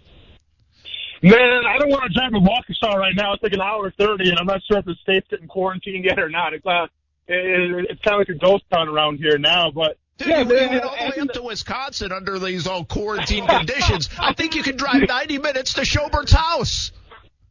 Man, 1.23 1.33
I 1.65 1.77
don't 1.79 1.89
want 1.89 2.03
to 2.03 2.13
drive 2.13 2.31
to 2.31 2.39
Waukesha 2.39 2.93
right 2.95 3.15
now. 3.15 3.33
It's 3.33 3.41
like 3.41 3.53
an 3.53 3.61
hour 3.61 3.89
thirty, 3.91 4.29
and 4.29 4.37
I'm 4.37 4.45
not 4.45 4.61
sure 4.69 4.79
if 4.79 4.85
the 4.85 4.95
state's 5.01 5.27
getting 5.29 5.47
quarantined 5.47 6.05
yet 6.05 6.19
or 6.19 6.29
not. 6.29 6.53
It's 6.53 6.65
uh, 6.65 6.87
it, 7.27 7.87
it's 7.89 8.01
kind 8.01 8.15
of 8.21 8.27
like 8.27 8.29
a 8.29 8.37
ghost 8.39 8.65
town 8.71 8.87
around 8.89 9.17
here 9.17 9.37
now. 9.37 9.71
But 9.71 9.97
Dude, 10.17 10.27
Yeah, 10.27 10.39
you, 10.39 10.45
they- 10.45 10.63
you 10.63 10.69
went 10.69 10.83
all 10.83 10.95
the 10.97 11.13
way 11.15 11.21
up 11.21 11.31
to 11.33 11.41
Wisconsin 11.43 12.11
under 12.11 12.37
these 12.39 12.67
all 12.67 12.83
quarantine 12.85 13.47
conditions. 13.47 14.09
I 14.19 14.33
think 14.33 14.53
you 14.55 14.63
can 14.63 14.75
drive 14.77 15.07
90 15.07 15.37
minutes 15.39 15.73
to 15.75 15.85
Schobert's 15.85 16.33
house. 16.33 16.91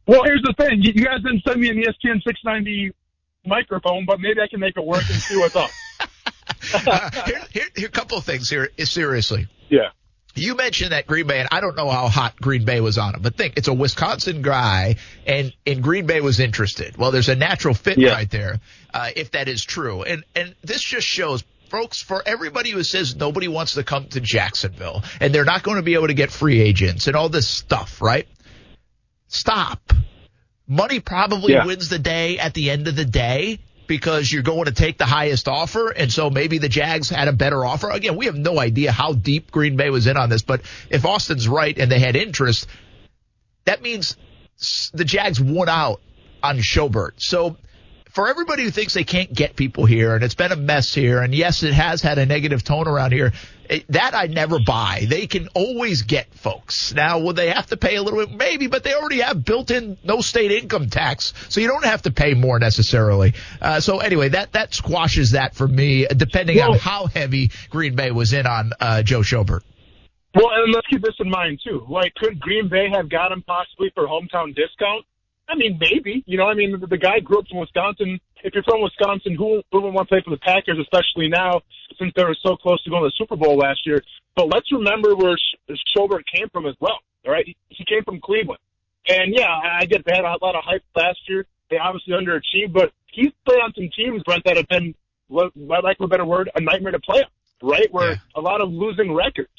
Well, 0.07 0.23
here's 0.23 0.41
the 0.41 0.53
thing. 0.57 0.81
You 0.81 0.93
guys 0.93 1.21
didn't 1.21 1.43
send 1.45 1.59
me 1.59 1.69
an 1.69 1.75
ESPN 1.77 2.23
690 2.23 2.93
microphone, 3.45 4.05
but 4.05 4.19
maybe 4.19 4.41
I 4.41 4.47
can 4.47 4.59
make 4.59 4.75
it 4.77 4.85
work 4.85 5.03
and 5.09 5.19
see 5.19 5.37
what's 5.37 5.55
up. 5.55 5.69
Uh, 6.73 7.09
here, 7.25 7.41
here, 7.51 7.63
here, 7.75 7.87
a 7.87 7.91
couple 7.91 8.17
of 8.17 8.23
things 8.25 8.49
here. 8.49 8.69
Seriously. 8.79 9.47
Yeah. 9.69 9.89
You 10.35 10.55
mentioned 10.55 10.91
that 10.91 11.07
Green 11.07 11.27
Bay, 11.27 11.39
and 11.39 11.47
I 11.51 11.61
don't 11.61 11.75
know 11.77 11.89
how 11.89 12.07
hot 12.07 12.35
Green 12.41 12.65
Bay 12.65 12.81
was 12.81 12.97
on 12.97 13.15
him, 13.15 13.21
but 13.21 13.35
think 13.35 13.53
it's 13.57 13.67
a 13.67 13.73
Wisconsin 13.73 14.41
guy, 14.41 14.95
and 15.25 15.53
and 15.65 15.81
Green 15.83 16.05
Bay 16.07 16.19
was 16.19 16.39
interested. 16.39 16.97
Well, 16.97 17.11
there's 17.11 17.29
a 17.29 17.35
natural 17.35 17.73
fit 17.73 17.97
Yeah. 17.97 18.11
right 18.11 18.29
there, 18.29 18.59
uh, 18.93 19.09
if 19.15 19.31
that 19.31 19.47
is 19.47 19.63
true. 19.63 20.03
And 20.03 20.23
and 20.35 20.55
this 20.63 20.81
just 20.81 21.07
shows, 21.07 21.43
folks, 21.69 22.01
for 22.01 22.21
everybody 22.25 22.71
who 22.71 22.83
says 22.83 23.15
nobody 23.15 23.47
wants 23.47 23.73
to 23.75 23.83
come 23.83 24.07
to 24.09 24.19
Jacksonville, 24.19 25.03
and 25.21 25.33
they're 25.33 25.45
not 25.45 25.63
going 25.63 25.77
to 25.77 25.83
be 25.83 25.93
able 25.93 26.07
to 26.07 26.13
get 26.15 26.31
free 26.31 26.59
agents 26.61 27.07
and 27.07 27.15
all 27.15 27.29
this 27.29 27.47
stuff, 27.47 28.01
right? 28.01 28.27
Stop. 29.27 29.93
Money 30.67 30.99
probably 30.99 31.53
Yeah. 31.53 31.65
wins 31.65 31.89
the 31.89 31.99
day 31.99 32.39
at 32.39 32.53
the 32.53 32.69
end 32.69 32.87
of 32.87 32.95
the 32.95 33.05
day 33.05 33.59
because 33.87 34.29
you're 34.31 34.43
going 34.43 34.65
to 34.65 34.71
take 34.73 34.97
the 34.97 35.05
highest 35.05 35.47
offer. 35.47 35.89
And 35.89 36.11
so 36.11 36.29
maybe 36.29 36.57
the 36.57 36.67
Jags 36.67 37.09
had 37.09 37.29
a 37.29 37.33
better 37.33 37.65
offer. 37.65 37.89
Again, 37.89 38.17
we 38.17 38.25
have 38.25 38.35
no 38.35 38.59
idea 38.59 38.91
how 38.91 39.13
deep 39.13 39.49
Green 39.49 39.77
Bay 39.77 39.89
was 39.89 40.07
in 40.07 40.17
on 40.17 40.29
this, 40.29 40.41
but 40.41 40.61
if 40.89 41.05
Austin's 41.05 41.47
right 41.47 41.77
and 41.77 41.89
they 41.89 41.99
had 41.99 42.15
interest, 42.17 42.67
that 43.63 43.81
means 43.81 44.17
the 44.93 45.05
Jags 45.05 45.39
won 45.39 45.69
out 45.69 46.01
on 46.43 46.57
Schobert. 46.57 47.11
So 47.17 47.55
for 48.17 48.27
everybody 48.27 48.63
who 48.63 48.71
thinks 48.71 48.95
they 48.95 49.03
can't 49.03 49.31
get 49.31 49.55
people 49.55 49.85
here 49.85 50.15
and 50.15 50.23
it's 50.23 50.33
been 50.33 50.51
a 50.51 50.55
mess 50.55 50.91
here, 50.91 51.21
and 51.21 51.35
yes, 51.35 51.61
it 51.61 51.71
has 51.71 52.01
had 52.01 52.17
a 52.17 52.25
negative 52.25 52.63
tone 52.63 52.87
around 52.87 53.11
here, 53.11 53.31
it, 53.69 53.85
that 53.89 54.15
I 54.15 54.25
never 54.25 54.57
buy. 54.57 55.05
They 55.07 55.27
can 55.27 55.49
always 55.49 56.01
get 56.01 56.33
folks. 56.33 56.95
Now, 56.95 57.19
will 57.19 57.33
they 57.33 57.51
have 57.51 57.67
to 57.67 57.77
pay 57.77 57.95
a 57.95 58.01
little 58.01 58.25
bit? 58.25 58.35
Maybe, 58.35 58.65
but 58.65 58.83
they 58.83 58.95
already 58.95 59.19
have 59.19 59.45
built 59.45 59.69
in 59.69 59.99
no 60.03 60.21
state 60.21 60.51
income 60.51 60.89
tax, 60.89 61.31
so 61.49 61.61
you 61.61 61.67
don't 61.67 61.85
have 61.85 62.01
to 62.01 62.11
pay 62.11 62.33
more 62.33 62.57
necessarily. 62.57 63.35
Uh, 63.61 63.81
so 63.81 63.99
anyway, 63.99 64.29
that, 64.29 64.53
that 64.53 64.73
squashes 64.73 65.33
that 65.33 65.53
for 65.53 65.67
me, 65.67 66.07
depending 66.07 66.59
on 66.59 66.79
how 66.79 67.05
heavy 67.05 67.51
Green 67.69 67.95
Bay 67.95 68.09
was 68.09 68.33
in 68.33 68.47
on 68.47 68.71
uh, 68.79 69.03
Joe 69.03 69.19
Schobert. 69.19 69.61
Well, 70.33 70.49
and 70.55 70.73
let's 70.73 70.87
keep 70.87 71.03
this 71.03 71.13
in 71.19 71.29
mind 71.29 71.59
too. 71.63 71.85
Like, 71.87 72.15
could 72.15 72.39
Green 72.39 72.67
Bay 72.67 72.89
have 72.91 73.11
got 73.11 73.31
him 73.31 73.43
possibly 73.45 73.91
for 73.93 74.07
hometown 74.07 74.55
discount? 74.55 75.05
I 75.49 75.55
mean, 75.55 75.77
maybe. 75.79 76.23
You 76.27 76.37
know, 76.37 76.45
I 76.47 76.53
mean, 76.53 76.79
the, 76.79 76.87
the 76.87 76.97
guy 76.97 77.19
grew 77.19 77.39
up 77.39 77.45
in 77.49 77.57
Wisconsin. 77.57 78.19
If 78.43 78.53
you're 78.53 78.63
from 78.63 78.81
Wisconsin, 78.81 79.35
who 79.35 79.61
who 79.71 79.81
would 79.81 79.93
want 79.93 80.07
to 80.07 80.11
play 80.13 80.21
for 80.23 80.31
the 80.31 80.37
Packers, 80.37 80.77
especially 80.79 81.29
now 81.29 81.61
since 81.97 82.11
they 82.15 82.23
were 82.23 82.35
so 82.43 82.55
close 82.55 82.81
to 82.83 82.89
going 82.89 83.03
to 83.03 83.07
the 83.07 83.13
Super 83.17 83.35
Bowl 83.35 83.55
last 83.57 83.85
year? 83.85 84.03
But 84.35 84.47
let's 84.53 84.71
remember 84.71 85.15
where 85.15 85.37
Sch- 85.37 85.71
Schobert 85.95 86.23
came 86.33 86.49
from 86.49 86.65
as 86.65 86.75
well. 86.79 86.99
All 87.25 87.31
right, 87.31 87.45
he, 87.45 87.55
he 87.69 87.85
came 87.85 88.03
from 88.03 88.19
Cleveland, 88.21 88.59
and 89.07 89.33
yeah, 89.35 89.47
I 89.49 89.85
get 89.85 90.05
they 90.05 90.13
had 90.15 90.25
a 90.25 90.37
lot 90.41 90.55
of 90.55 90.63
hype 90.63 90.83
last 90.95 91.19
year. 91.27 91.45
They 91.69 91.77
obviously 91.77 92.13
underachieved, 92.13 92.71
but 92.73 92.91
he's 93.11 93.31
played 93.45 93.59
on 93.59 93.73
some 93.73 93.89
teams, 93.95 94.23
Brent, 94.23 94.43
that 94.45 94.55
have 94.57 94.67
been, 94.69 94.95
what- 95.27 95.51
by 95.67 95.79
lack 95.79 95.99
of 95.99 96.05
a 96.05 96.07
better 96.07 96.25
word, 96.25 96.49
a 96.55 96.61
nightmare 96.61 96.91
to 96.93 96.99
play 96.99 97.23
on. 97.23 97.29
Right, 97.69 97.91
where 97.91 98.11
Yeah. 98.11 98.15
a 98.35 98.41
lot 98.41 98.61
of 98.61 98.69
losing 98.71 99.13
records. 99.13 99.49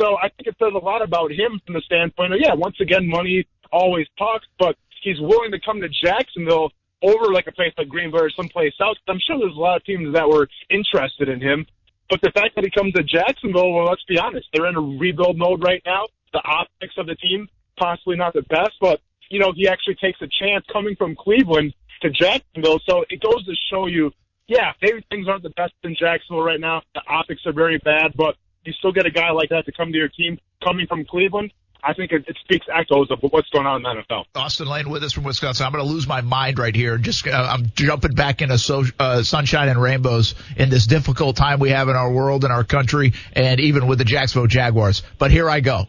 So 0.00 0.16
I 0.16 0.28
think 0.28 0.46
it 0.46 0.54
says 0.62 0.72
a 0.74 0.78
lot 0.78 1.02
about 1.02 1.32
him 1.32 1.60
from 1.66 1.74
the 1.74 1.80
standpoint 1.80 2.32
of, 2.32 2.38
yeah, 2.40 2.54
once 2.54 2.76
again, 2.80 3.08
money 3.08 3.46
always 3.72 4.06
talks, 4.16 4.46
but 4.58 4.76
he's 5.02 5.20
willing 5.20 5.50
to 5.52 5.60
come 5.60 5.80
to 5.80 5.88
Jacksonville 5.88 6.70
over 7.02 7.32
like 7.32 7.46
a 7.46 7.52
place 7.52 7.72
like 7.78 7.88
Green 7.88 8.10
Bay 8.10 8.18
or 8.18 8.30
someplace 8.30 8.74
else. 8.80 8.98
I'm 9.08 9.20
sure 9.20 9.38
there's 9.38 9.56
a 9.56 9.60
lot 9.60 9.76
of 9.76 9.84
teams 9.84 10.14
that 10.14 10.28
were 10.28 10.48
interested 10.70 11.28
in 11.28 11.40
him. 11.40 11.66
But 12.10 12.20
the 12.22 12.30
fact 12.30 12.54
that 12.56 12.64
he 12.64 12.70
comes 12.70 12.94
to 12.94 13.02
Jacksonville, 13.02 13.72
well, 13.72 13.84
let's 13.84 14.04
be 14.04 14.18
honest, 14.18 14.48
they're 14.52 14.66
in 14.66 14.76
a 14.76 14.80
rebuild 14.80 15.36
mode 15.36 15.62
right 15.62 15.82
now. 15.84 16.06
The 16.32 16.42
optics 16.42 16.94
of 16.96 17.06
the 17.06 17.14
team, 17.14 17.48
possibly 17.76 18.16
not 18.16 18.32
the 18.32 18.42
best, 18.42 18.72
but, 18.80 19.00
you 19.30 19.38
know, 19.38 19.52
he 19.54 19.68
actually 19.68 19.96
takes 19.96 20.20
a 20.22 20.26
chance 20.26 20.64
coming 20.72 20.96
from 20.96 21.14
Cleveland 21.14 21.74
to 22.02 22.10
Jacksonville. 22.10 22.80
So 22.88 23.04
it 23.10 23.20
goes 23.20 23.44
to 23.44 23.54
show 23.70 23.86
you, 23.86 24.10
yeah, 24.46 24.72
maybe 24.80 25.04
things 25.10 25.28
aren't 25.28 25.42
the 25.42 25.50
best 25.50 25.74
in 25.84 25.94
Jacksonville 25.94 26.42
right 26.42 26.60
now. 26.60 26.82
The 26.94 27.02
optics 27.08 27.42
are 27.46 27.52
very 27.52 27.78
bad, 27.78 28.12
but 28.16 28.36
you 28.64 28.72
still 28.72 28.92
get 28.92 29.06
a 29.06 29.10
guy 29.10 29.30
like 29.30 29.50
that 29.50 29.66
to 29.66 29.72
come 29.72 29.92
to 29.92 29.98
your 29.98 30.08
team 30.08 30.38
coming 30.64 30.86
from 30.86 31.04
Cleveland. 31.04 31.52
I 31.82 31.94
think 31.94 32.12
it, 32.12 32.24
it 32.26 32.36
speaks 32.42 32.66
echoes 32.72 33.10
of 33.10 33.20
what's 33.20 33.48
going 33.50 33.66
on 33.66 33.76
in 33.76 33.82
the 33.82 34.02
NFL. 34.02 34.24
Austin 34.34 34.66
Lane 34.66 34.88
with 34.90 35.04
us 35.04 35.12
from 35.12 35.24
Wisconsin. 35.24 35.66
I'm 35.66 35.72
going 35.72 35.84
to 35.84 35.90
lose 35.90 36.06
my 36.08 36.20
mind 36.20 36.58
right 36.58 36.74
here. 36.74 36.98
Just 36.98 37.26
uh, 37.26 37.30
I'm 37.30 37.70
jumping 37.74 38.12
back 38.12 38.42
into 38.42 38.58
so, 38.58 38.84
uh, 38.98 39.22
sunshine 39.22 39.68
and 39.68 39.80
rainbows 39.80 40.34
in 40.56 40.70
this 40.70 40.86
difficult 40.86 41.36
time 41.36 41.60
we 41.60 41.70
have 41.70 41.88
in 41.88 41.96
our 41.96 42.10
world 42.10 42.44
and 42.44 42.52
our 42.52 42.64
country, 42.64 43.14
and 43.32 43.60
even 43.60 43.86
with 43.86 43.98
the 43.98 44.04
Jacksonville 44.04 44.48
Jaguars. 44.48 45.02
But 45.18 45.30
here 45.30 45.48
I 45.48 45.60
go. 45.60 45.86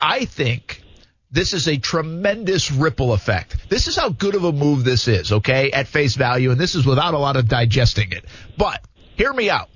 I 0.00 0.24
think 0.24 0.82
this 1.30 1.52
is 1.52 1.66
a 1.68 1.76
tremendous 1.76 2.70
ripple 2.70 3.12
effect. 3.12 3.68
This 3.68 3.88
is 3.88 3.96
how 3.96 4.08
good 4.08 4.34
of 4.34 4.44
a 4.44 4.52
move 4.52 4.84
this 4.84 5.08
is, 5.08 5.32
okay, 5.32 5.70
at 5.72 5.88
face 5.88 6.14
value, 6.14 6.50
and 6.50 6.60
this 6.60 6.74
is 6.74 6.86
without 6.86 7.14
a 7.14 7.18
lot 7.18 7.36
of 7.36 7.48
digesting 7.48 8.12
it. 8.12 8.24
But 8.56 8.80
hear 9.16 9.32
me 9.32 9.50
out. 9.50 9.68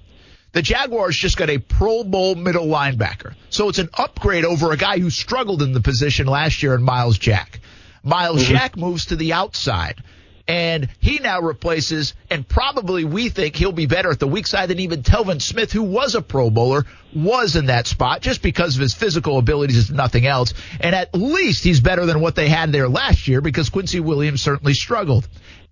The 0.53 0.63
Jaguars 0.63 1.17
just 1.17 1.37
got 1.37 1.51
a 1.51 1.59
Pro 1.59 2.05
Bowl 2.05 2.35
middle 2.35 2.67
linebacker. 2.67 3.35
So 3.51 3.69
it's 3.69 3.79
an 3.79 3.91
upgrade 3.95 4.45
over 4.45 4.73
a 4.73 4.77
guy 4.77 4.99
who 4.99 5.11
struggled 5.11 5.63
in 5.63 5.73
the 5.73 5.81
position 5.81 6.27
last 6.27 6.63
year 6.63 6.75
in 6.75 6.83
Myles 6.83 7.19
Jack. 7.19 7.61
Myles 8.03 8.43
mm-hmm. 8.43 8.53
Jack 8.53 8.77
moves 8.77 9.07
to 9.07 9.17
the 9.17 9.35
outside. 9.35 10.03
And 10.49 10.89
he 10.99 11.19
now 11.19 11.43
replaces, 11.43 12.15
and 12.31 12.49
probably 12.49 13.05
we 13.05 13.29
think 13.29 13.55
he'll 13.55 13.71
be 13.71 13.85
better 13.85 14.11
at 14.11 14.19
the 14.19 14.27
weak 14.27 14.47
side 14.47 14.71
than 14.71 14.81
even 14.81 15.03
Telvin 15.03 15.43
Smith, 15.43 15.71
who 15.71 15.83
was 15.83 16.15
a 16.15 16.23
Pro 16.23 16.49
Bowler, 16.49 16.87
was 17.15 17.55
in 17.55 17.67
that 17.67 17.87
spot 17.87 18.23
just 18.23 18.41
because 18.41 18.75
of 18.75 18.81
his 18.81 18.95
physical 18.95 19.37
abilities, 19.37 19.91
if 19.91 19.95
nothing 19.95 20.25
else. 20.25 20.55
And 20.81 20.95
at 20.95 21.15
least 21.15 21.65
he's 21.65 21.81
better 21.81 22.07
than 22.07 22.21
what 22.21 22.35
they 22.35 22.49
had 22.49 22.73
there 22.73 22.89
last 22.89 23.29
year 23.29 23.43
because 23.43 23.69
Quincy 23.69 24.01
Williams 24.01 24.41
certainly 24.41 24.73
struggled. 24.73 25.29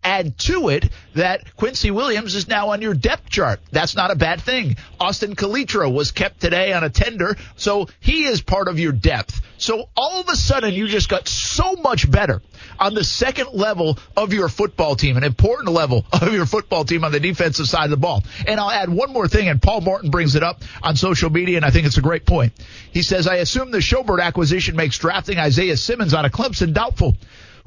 Add 0.06 0.38
to 0.38 0.68
it 0.68 0.88
that 1.14 1.56
Quincy 1.56 1.90
Williams 1.90 2.36
is 2.36 2.46
now 2.46 2.68
on 2.68 2.80
your 2.80 2.94
depth 2.94 3.28
chart. 3.28 3.58
That's 3.72 3.96
not 3.96 4.12
a 4.12 4.14
bad 4.14 4.40
thing. 4.40 4.76
Austin 5.00 5.34
Calitro 5.34 5.92
was 5.92 6.12
kept 6.12 6.40
today 6.40 6.72
on 6.72 6.84
a 6.84 6.90
tender, 6.90 7.36
so 7.56 7.88
he 7.98 8.22
is 8.22 8.40
part 8.40 8.68
of 8.68 8.78
your 8.78 8.92
depth. 8.92 9.40
So 9.58 9.88
all 9.96 10.20
of 10.20 10.28
a 10.28 10.36
sudden 10.36 10.74
you 10.74 10.86
just 10.86 11.08
got 11.08 11.26
so 11.26 11.74
much 11.74 12.08
better 12.08 12.40
on 12.78 12.94
the 12.94 13.02
second 13.02 13.48
level 13.52 13.98
of 14.16 14.32
your 14.32 14.48
football 14.48 14.94
team, 14.94 15.16
an 15.16 15.24
important 15.24 15.70
level 15.70 16.06
of 16.12 16.32
your 16.32 16.46
football 16.46 16.84
team 16.84 17.02
on 17.02 17.10
the 17.10 17.18
defensive 17.18 17.66
side 17.66 17.86
of 17.86 17.90
the 17.90 17.96
ball. 17.96 18.22
And 18.46 18.60
I'll 18.60 18.70
add 18.70 18.88
one 18.88 19.12
more 19.12 19.26
thing, 19.26 19.48
and 19.48 19.60
Paul 19.60 19.80
Morton 19.80 20.10
brings 20.10 20.36
it 20.36 20.44
up 20.44 20.62
on 20.84 20.94
social 20.94 21.30
media, 21.30 21.56
and 21.56 21.64
I 21.64 21.70
think 21.70 21.84
it's 21.84 21.98
a 21.98 22.02
great 22.02 22.26
point. 22.26 22.52
He 22.92 23.02
says, 23.02 23.26
I 23.26 23.36
assume 23.36 23.72
the 23.72 23.78
Schobert 23.78 24.22
acquisition 24.22 24.76
makes 24.76 24.98
drafting 24.98 25.38
Isaiah 25.38 25.76
Simmons 25.76 26.14
out 26.14 26.24
of 26.24 26.30
Clemson 26.30 26.72
doubtful. 26.72 27.16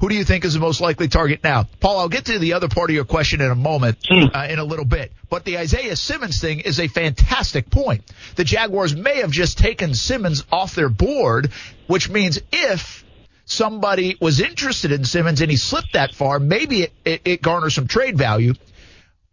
Who 0.00 0.08
do 0.08 0.14
you 0.14 0.24
think 0.24 0.46
is 0.46 0.54
the 0.54 0.60
most 0.60 0.80
likely 0.80 1.08
target 1.08 1.44
now? 1.44 1.68
Paul, 1.78 1.98
I'll 1.98 2.08
get 2.08 2.24
to 2.26 2.38
the 2.38 2.54
other 2.54 2.68
part 2.68 2.88
of 2.88 2.94
your 2.94 3.04
question 3.04 3.42
in 3.42 3.50
a 3.50 3.54
moment, 3.54 3.98
uh, 4.10 4.46
in 4.48 4.58
a 4.58 4.64
little 4.64 4.86
bit. 4.86 5.12
But 5.28 5.44
the 5.44 5.58
Isaiah 5.58 5.94
Simmons 5.94 6.40
thing 6.40 6.60
is 6.60 6.80
a 6.80 6.88
fantastic 6.88 7.68
point. 7.68 8.02
The 8.36 8.44
Jaguars 8.44 8.96
may 8.96 9.18
have 9.18 9.30
just 9.30 9.58
taken 9.58 9.94
Simmons 9.94 10.42
off 10.50 10.74
their 10.74 10.88
board, 10.88 11.52
which 11.86 12.08
means 12.08 12.40
if 12.50 13.04
somebody 13.44 14.16
was 14.20 14.40
interested 14.40 14.90
in 14.90 15.04
Simmons 15.04 15.42
and 15.42 15.50
he 15.50 15.58
slipped 15.58 15.92
that 15.92 16.14
far, 16.14 16.38
maybe 16.38 16.84
it, 16.84 16.92
it, 17.04 17.20
it 17.26 17.42
garners 17.42 17.74
some 17.74 17.86
trade 17.86 18.16
value, 18.16 18.54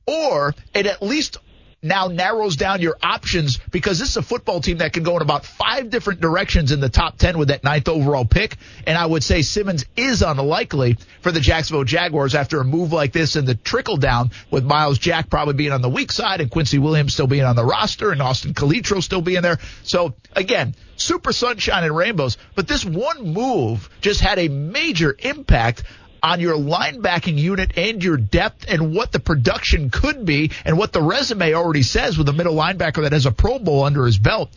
or 0.06 0.53
it 0.73 0.86
at 0.86 1.01
least 1.01 1.38
now 1.83 2.07
narrows 2.07 2.55
down 2.55 2.81
your 2.81 2.97
options 3.03 3.59
because 3.71 3.99
this 3.99 4.09
is 4.09 4.17
a 4.17 4.21
football 4.21 4.61
team 4.61 4.79
that 4.79 4.93
can 4.93 5.03
go 5.03 5.15
in 5.15 5.21
about 5.21 5.45
five 5.45 5.89
different 5.89 6.19
directions 6.19 6.71
in 6.71 6.79
the 6.79 6.89
top 6.89 7.17
10 7.17 7.37
with 7.37 7.49
that 7.49 7.63
ninth 7.63 7.87
overall 7.87 8.25
pick. 8.25 8.57
And 8.85 8.97
I 8.97 9.05
would 9.05 9.23
say 9.23 9.43
Simmons 9.43 9.85
is 9.95 10.21
unlikely 10.21 10.97
for 11.21 11.31
the 11.31 11.39
Jacksonville 11.39 11.83
Jaguars 11.83 12.33
after 12.33 12.59
a 12.59 12.65
move 12.65 12.93
like 12.93 13.13
this 13.13 13.35
and 13.35 13.47
the 13.47 13.55
trickle 13.55 13.97
down 13.97 14.31
with 14.49 14.63
Myles 14.63 14.97
Jack 14.97 15.29
probably 15.29 15.53
being 15.53 15.71
on 15.71 15.81
the 15.81 15.89
weak 15.89 16.11
side 16.11 16.41
and 16.41 16.49
Quincy 16.49 16.79
Williams 16.79 17.13
still 17.13 17.27
being 17.27 17.43
on 17.43 17.55
the 17.55 17.65
roster 17.65 18.11
and 18.11 18.21
Austin 18.21 18.53
Calitro 18.53 19.01
still 19.03 19.21
being 19.21 19.41
there. 19.41 19.59
So 19.83 20.15
again, 20.35 20.75
super 20.95 21.31
sunshine 21.31 21.83
and 21.83 21.95
rainbows, 21.95 22.37
but 22.55 22.67
this 22.67 22.83
one 22.83 23.33
move 23.33 23.89
just 24.01 24.21
had 24.21 24.39
a 24.39 24.47
major 24.47 25.15
impact 25.19 25.83
on 26.23 26.39
your 26.39 26.56
linebacking 26.56 27.38
unit 27.38 27.77
and 27.77 28.03
your 28.03 28.17
depth 28.17 28.65
and 28.67 28.93
what 28.93 29.12
the 29.12 29.19
production 29.19 29.89
could 29.89 30.25
be 30.25 30.51
and 30.65 30.77
what 30.77 30.93
the 30.93 31.01
resume 31.01 31.53
already 31.53 31.84
says 31.84 32.17
with 32.17 32.30
a 32.30 32.34
middle 32.34 32.56
linebacker 32.56 33.03
that 33.03 33.13
has 33.13 33.25
a 33.25 33.32
Pro 33.32 33.60
Bowl 33.60 33.84
under 33.84 34.06
his 34.06 34.17
belt. 34.17 34.49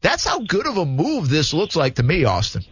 That's 0.00 0.24
how 0.24 0.40
good 0.40 0.66
of 0.66 0.76
a 0.76 0.86
move 0.86 1.28
this 1.28 1.52
looks 1.52 1.74
like 1.74 1.96
to 1.96 2.02
me, 2.02 2.24
Austin. 2.24 2.62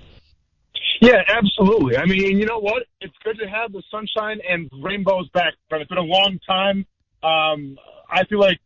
Yeah, 1.00 1.22
absolutely. 1.28 1.96
I 1.96 2.06
mean, 2.06 2.38
you 2.38 2.46
know 2.46 2.58
what? 2.58 2.84
It's 3.00 3.14
good 3.22 3.38
to 3.38 3.48
have 3.48 3.72
the 3.72 3.82
sunshine 3.90 4.40
and 4.48 4.70
rainbows 4.82 5.28
back, 5.30 5.54
but 5.68 5.80
it's 5.80 5.88
been 5.88 5.98
a 5.98 6.02
long 6.02 6.38
time. 6.46 6.86
Um, 7.22 7.78
I 8.10 8.24
feel 8.24 8.40
like 8.40 8.58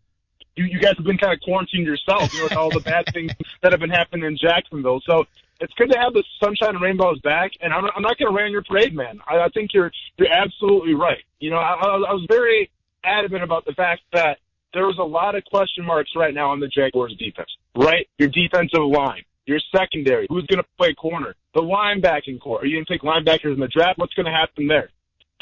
you, 0.57 0.65
you 0.65 0.81
guys 0.81 0.95
have 0.97 1.07
been 1.07 1.19
kind 1.19 1.33
of 1.33 1.41
quarantined 1.41 1.87
yourself, 1.87 2.33
you 2.33 2.41
know, 2.41 2.45
with 2.45 2.57
all 2.57 2.71
the 2.71 2.81
bad 2.81 3.07
things 3.13 3.33
that 3.63 3.73
have 3.73 3.81
been 3.81 3.91
happening 3.91 4.27
in 4.27 4.37
Jacksonville. 4.37 5.01
So 5.07 5.25
it's 5.61 5.73
good 5.75 5.91
to 5.93 5.99
have 5.99 6.13
the 6.13 6.25
sunshine 6.43 6.71
and 6.75 6.81
rainbows 6.81 7.21
back. 7.21 7.53
And 7.61 7.73
I'm, 7.73 7.85
I'm 7.95 8.03
not 8.03 8.19
going 8.19 8.31
to 8.35 8.37
rain 8.37 8.51
your 8.53 8.63
parade, 8.63 8.95
man. 8.95 9.21
I, 9.29 9.39
I 9.39 9.49
think 9.51 9.71
you're 9.75 9.91
you're 10.19 10.33
absolutely 10.33 10.95
right. 10.95 11.23
You 11.39 11.51
know, 11.51 11.57
I, 11.59 11.75
I 11.75 12.13
was- 12.13 12.27
very 12.29 12.71
adamant 13.05 13.43
about 13.43 13.65
the 13.65 13.73
fact 13.73 14.03
that 14.13 14.39
there's 14.75 14.99
a 14.99 15.03
lot 15.05 15.35
of 15.35 15.45
question 15.47 15.85
marks 15.85 16.11
right 16.15 16.35
now 16.35 16.51
on 16.51 16.61
the 16.61 16.69
Jaguars 16.69 17.15
defense, 17.19 17.49
right? 17.75 18.07
Your 18.19 18.29
defensive 18.29 18.85
line, 18.85 19.23
your 19.47 19.59
secondary, 19.75 20.27
who's 20.29 20.47
going 20.47 20.63
to 20.63 20.69
play 20.79 20.95
corner, 20.95 21.35
the 21.55 21.61
linebacking 21.61 22.41
corps. 22.41 22.61
Are 22.61 22.67
you 22.67 22.77
going 22.77 22.85
to 22.85 22.93
take 22.93 23.03
linebackers 23.03 23.55
in 23.55 23.59
the 23.61 23.69
draft? 23.69 23.99
What's 23.99 24.15
going 24.15 24.27
to 24.27 24.33
happen 24.33 24.67
there? 24.69 24.91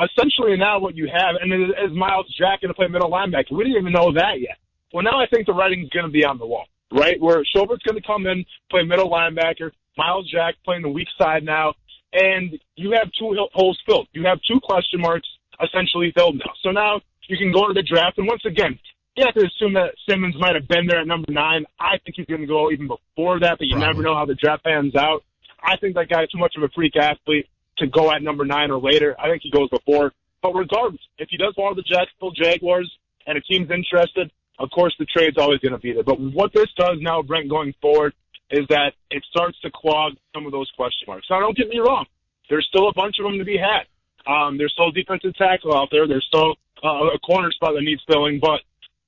Essentially, 0.00 0.56
now 0.56 0.78
what 0.78 0.94
you 0.96 1.08
have, 1.12 1.34
and 1.40 1.52
is, 1.52 1.70
is 1.90 1.96
Myles 1.96 2.32
Jack 2.38 2.60
going 2.62 2.68
to 2.70 2.74
play 2.74 2.86
middle 2.86 3.10
linebacker? 3.10 3.50
We 3.52 3.64
didn't 3.64 3.80
even 3.80 3.92
know 3.92 4.12
that 4.12 4.40
yet. 4.40 4.56
Well, 4.92 5.02
now 5.02 5.20
I 5.20 5.26
think 5.26 5.46
the 5.46 5.52
writing's 5.52 5.90
going 5.90 6.06
to 6.06 6.12
be 6.12 6.24
on 6.24 6.38
the 6.38 6.46
wall, 6.46 6.66
right? 6.92 7.20
Where 7.20 7.44
Schobert's 7.44 7.82
going 7.82 8.00
to 8.00 8.06
come 8.06 8.26
in, 8.26 8.44
play 8.70 8.84
middle 8.84 9.10
linebacker, 9.10 9.72
Myles 9.98 10.30
Jack 10.30 10.54
playing 10.64 10.82
the 10.82 10.88
weak 10.88 11.08
side 11.18 11.44
now, 11.44 11.74
and 12.12 12.58
you 12.76 12.92
have 12.92 13.10
two 13.18 13.36
holes 13.52 13.78
filled. 13.84 14.08
You 14.12 14.24
have 14.24 14.38
two 14.48 14.60
question 14.60 15.00
marks 15.00 15.28
essentially 15.62 16.12
filled 16.16 16.36
now. 16.36 16.52
So 16.62 16.70
now 16.70 17.00
you 17.28 17.36
can 17.36 17.52
go 17.52 17.66
to 17.66 17.74
the 17.74 17.82
draft, 17.82 18.16
and 18.16 18.26
once 18.26 18.42
again, 18.46 18.78
you 19.16 19.24
have 19.26 19.34
to 19.34 19.44
assume 19.44 19.74
that 19.74 19.94
Simmons 20.08 20.36
might 20.38 20.54
have 20.54 20.68
been 20.68 20.86
there 20.86 21.00
at 21.00 21.06
number 21.06 21.30
nine. 21.32 21.66
I 21.80 21.98
think 22.04 22.16
he's 22.16 22.26
going 22.26 22.40
to 22.40 22.46
go 22.46 22.70
even 22.70 22.86
before 22.86 23.40
that, 23.40 23.58
but 23.58 23.66
you 23.66 23.74
Probably. 23.74 23.88
never 23.88 24.02
know 24.02 24.14
how 24.14 24.24
the 24.24 24.36
draft 24.36 24.62
pans 24.64 24.94
out. 24.94 25.24
I 25.62 25.76
think 25.76 25.96
that 25.96 26.08
guy's 26.08 26.28
too 26.30 26.38
much 26.38 26.54
of 26.56 26.62
a 26.62 26.68
freak 26.68 26.94
athlete 26.96 27.48
to 27.78 27.88
go 27.88 28.12
at 28.12 28.22
number 28.22 28.44
nine 28.44 28.70
or 28.70 28.78
later. 28.78 29.16
I 29.18 29.28
think 29.28 29.42
he 29.42 29.50
goes 29.50 29.68
before. 29.70 30.12
But 30.40 30.54
regardless, 30.54 31.00
if 31.18 31.28
he 31.30 31.36
does 31.36 31.54
want 31.58 31.74
the 31.74 31.82
Jacksonville 31.82 32.30
Jaguars 32.30 32.90
and 33.26 33.36
a 33.36 33.40
team's 33.40 33.70
interested, 33.72 34.30
of 34.60 34.70
course 34.70 34.94
the 35.00 35.04
trade's 35.04 35.36
always 35.36 35.58
going 35.58 35.72
to 35.72 35.78
be 35.78 35.92
there. 35.92 36.04
But 36.04 36.20
what 36.20 36.52
this 36.54 36.68
does 36.76 36.98
now, 37.00 37.22
Brent, 37.22 37.48
going 37.48 37.74
forward, 37.82 38.14
is 38.50 38.66
that 38.68 38.94
it 39.10 39.24
starts 39.30 39.60
to 39.60 39.70
clog 39.74 40.14
some 40.34 40.46
of 40.46 40.52
those 40.52 40.70
question 40.76 41.04
marks. 41.06 41.26
Now, 41.30 41.40
don't 41.40 41.56
get 41.56 41.68
me 41.68 41.78
wrong. 41.78 42.06
There's 42.48 42.66
still 42.68 42.88
a 42.88 42.94
bunch 42.94 43.16
of 43.18 43.24
them 43.24 43.38
to 43.38 43.44
be 43.44 43.58
had. 43.58 43.84
Um, 44.30 44.56
there's 44.56 44.72
still 44.72 44.88
a 44.88 44.92
defensive 44.92 45.34
tackle 45.34 45.76
out 45.76 45.88
there. 45.90 46.06
There's 46.06 46.26
still 46.26 46.56
uh, 46.82 47.12
a 47.14 47.18
corner 47.18 47.50
spot 47.52 47.74
that 47.74 47.82
needs 47.82 48.02
filling. 48.08 48.38
But 48.40 48.60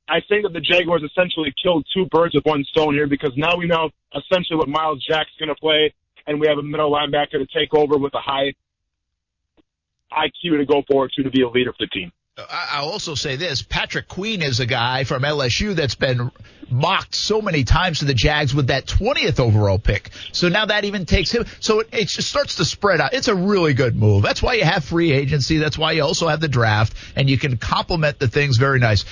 I 0.08 0.20
think 0.28 0.42
that 0.42 0.52
the 0.52 0.60
Jaguars 0.60 1.02
essentially 1.02 1.52
killed 1.62 1.86
two 1.94 2.06
birds 2.06 2.34
with 2.34 2.44
one 2.44 2.64
stone 2.64 2.94
here 2.94 3.06
because 3.06 3.32
now 3.36 3.56
we 3.56 3.66
know 3.66 3.90
essentially 4.14 4.56
what 4.56 4.68
Myles 4.68 5.04
Jack's 5.08 5.30
going 5.38 5.48
to 5.48 5.54
play, 5.54 5.94
and 6.26 6.40
we 6.40 6.46
have 6.46 6.58
a 6.58 6.62
middle 6.62 6.90
linebacker 6.90 7.38
to 7.38 7.46
take 7.46 7.72
over 7.74 7.96
with 7.96 8.14
a 8.14 8.20
high 8.20 8.52
IQ 10.12 10.58
to 10.58 10.66
go 10.66 10.82
forward 10.90 11.12
to 11.16 11.22
to 11.22 11.30
be 11.30 11.42
a 11.42 11.48
leader 11.48 11.72
for 11.72 11.86
the 11.86 11.86
team. 11.86 12.12
I'll 12.38 12.88
also 12.88 13.14
say 13.14 13.36
this: 13.36 13.62
Patrick 13.62 14.08
Queen 14.08 14.42
is 14.42 14.60
a 14.60 14.66
guy 14.66 15.04
from 15.04 15.22
LSU 15.22 15.74
that's 15.74 15.94
been 15.94 16.30
mocked 16.70 17.14
so 17.14 17.42
many 17.42 17.64
times 17.64 17.98
to 17.98 18.04
the 18.04 18.14
Jags 18.14 18.54
with 18.54 18.68
that 18.68 18.86
20th 18.86 19.40
overall 19.40 19.78
pick. 19.78 20.10
So 20.32 20.48
now 20.48 20.66
that 20.66 20.84
even 20.84 21.04
takes 21.04 21.32
him. 21.32 21.44
So 21.58 21.80
it, 21.80 21.88
it 21.92 22.08
just 22.08 22.28
starts 22.28 22.56
to 22.56 22.64
spread 22.64 23.00
out. 23.00 23.12
It's 23.12 23.28
a 23.28 23.34
really 23.34 23.74
good 23.74 23.96
move. 23.96 24.22
That's 24.22 24.42
why 24.42 24.54
you 24.54 24.64
have 24.64 24.84
free 24.84 25.12
agency. 25.12 25.58
That's 25.58 25.76
why 25.76 25.92
you 25.92 26.02
also 26.02 26.28
have 26.28 26.40
the 26.40 26.48
draft, 26.48 26.94
and 27.16 27.28
you 27.28 27.38
can 27.38 27.56
complement 27.56 28.18
the 28.18 28.28
things 28.28 28.56
very 28.56 28.78
nice. 28.78 29.04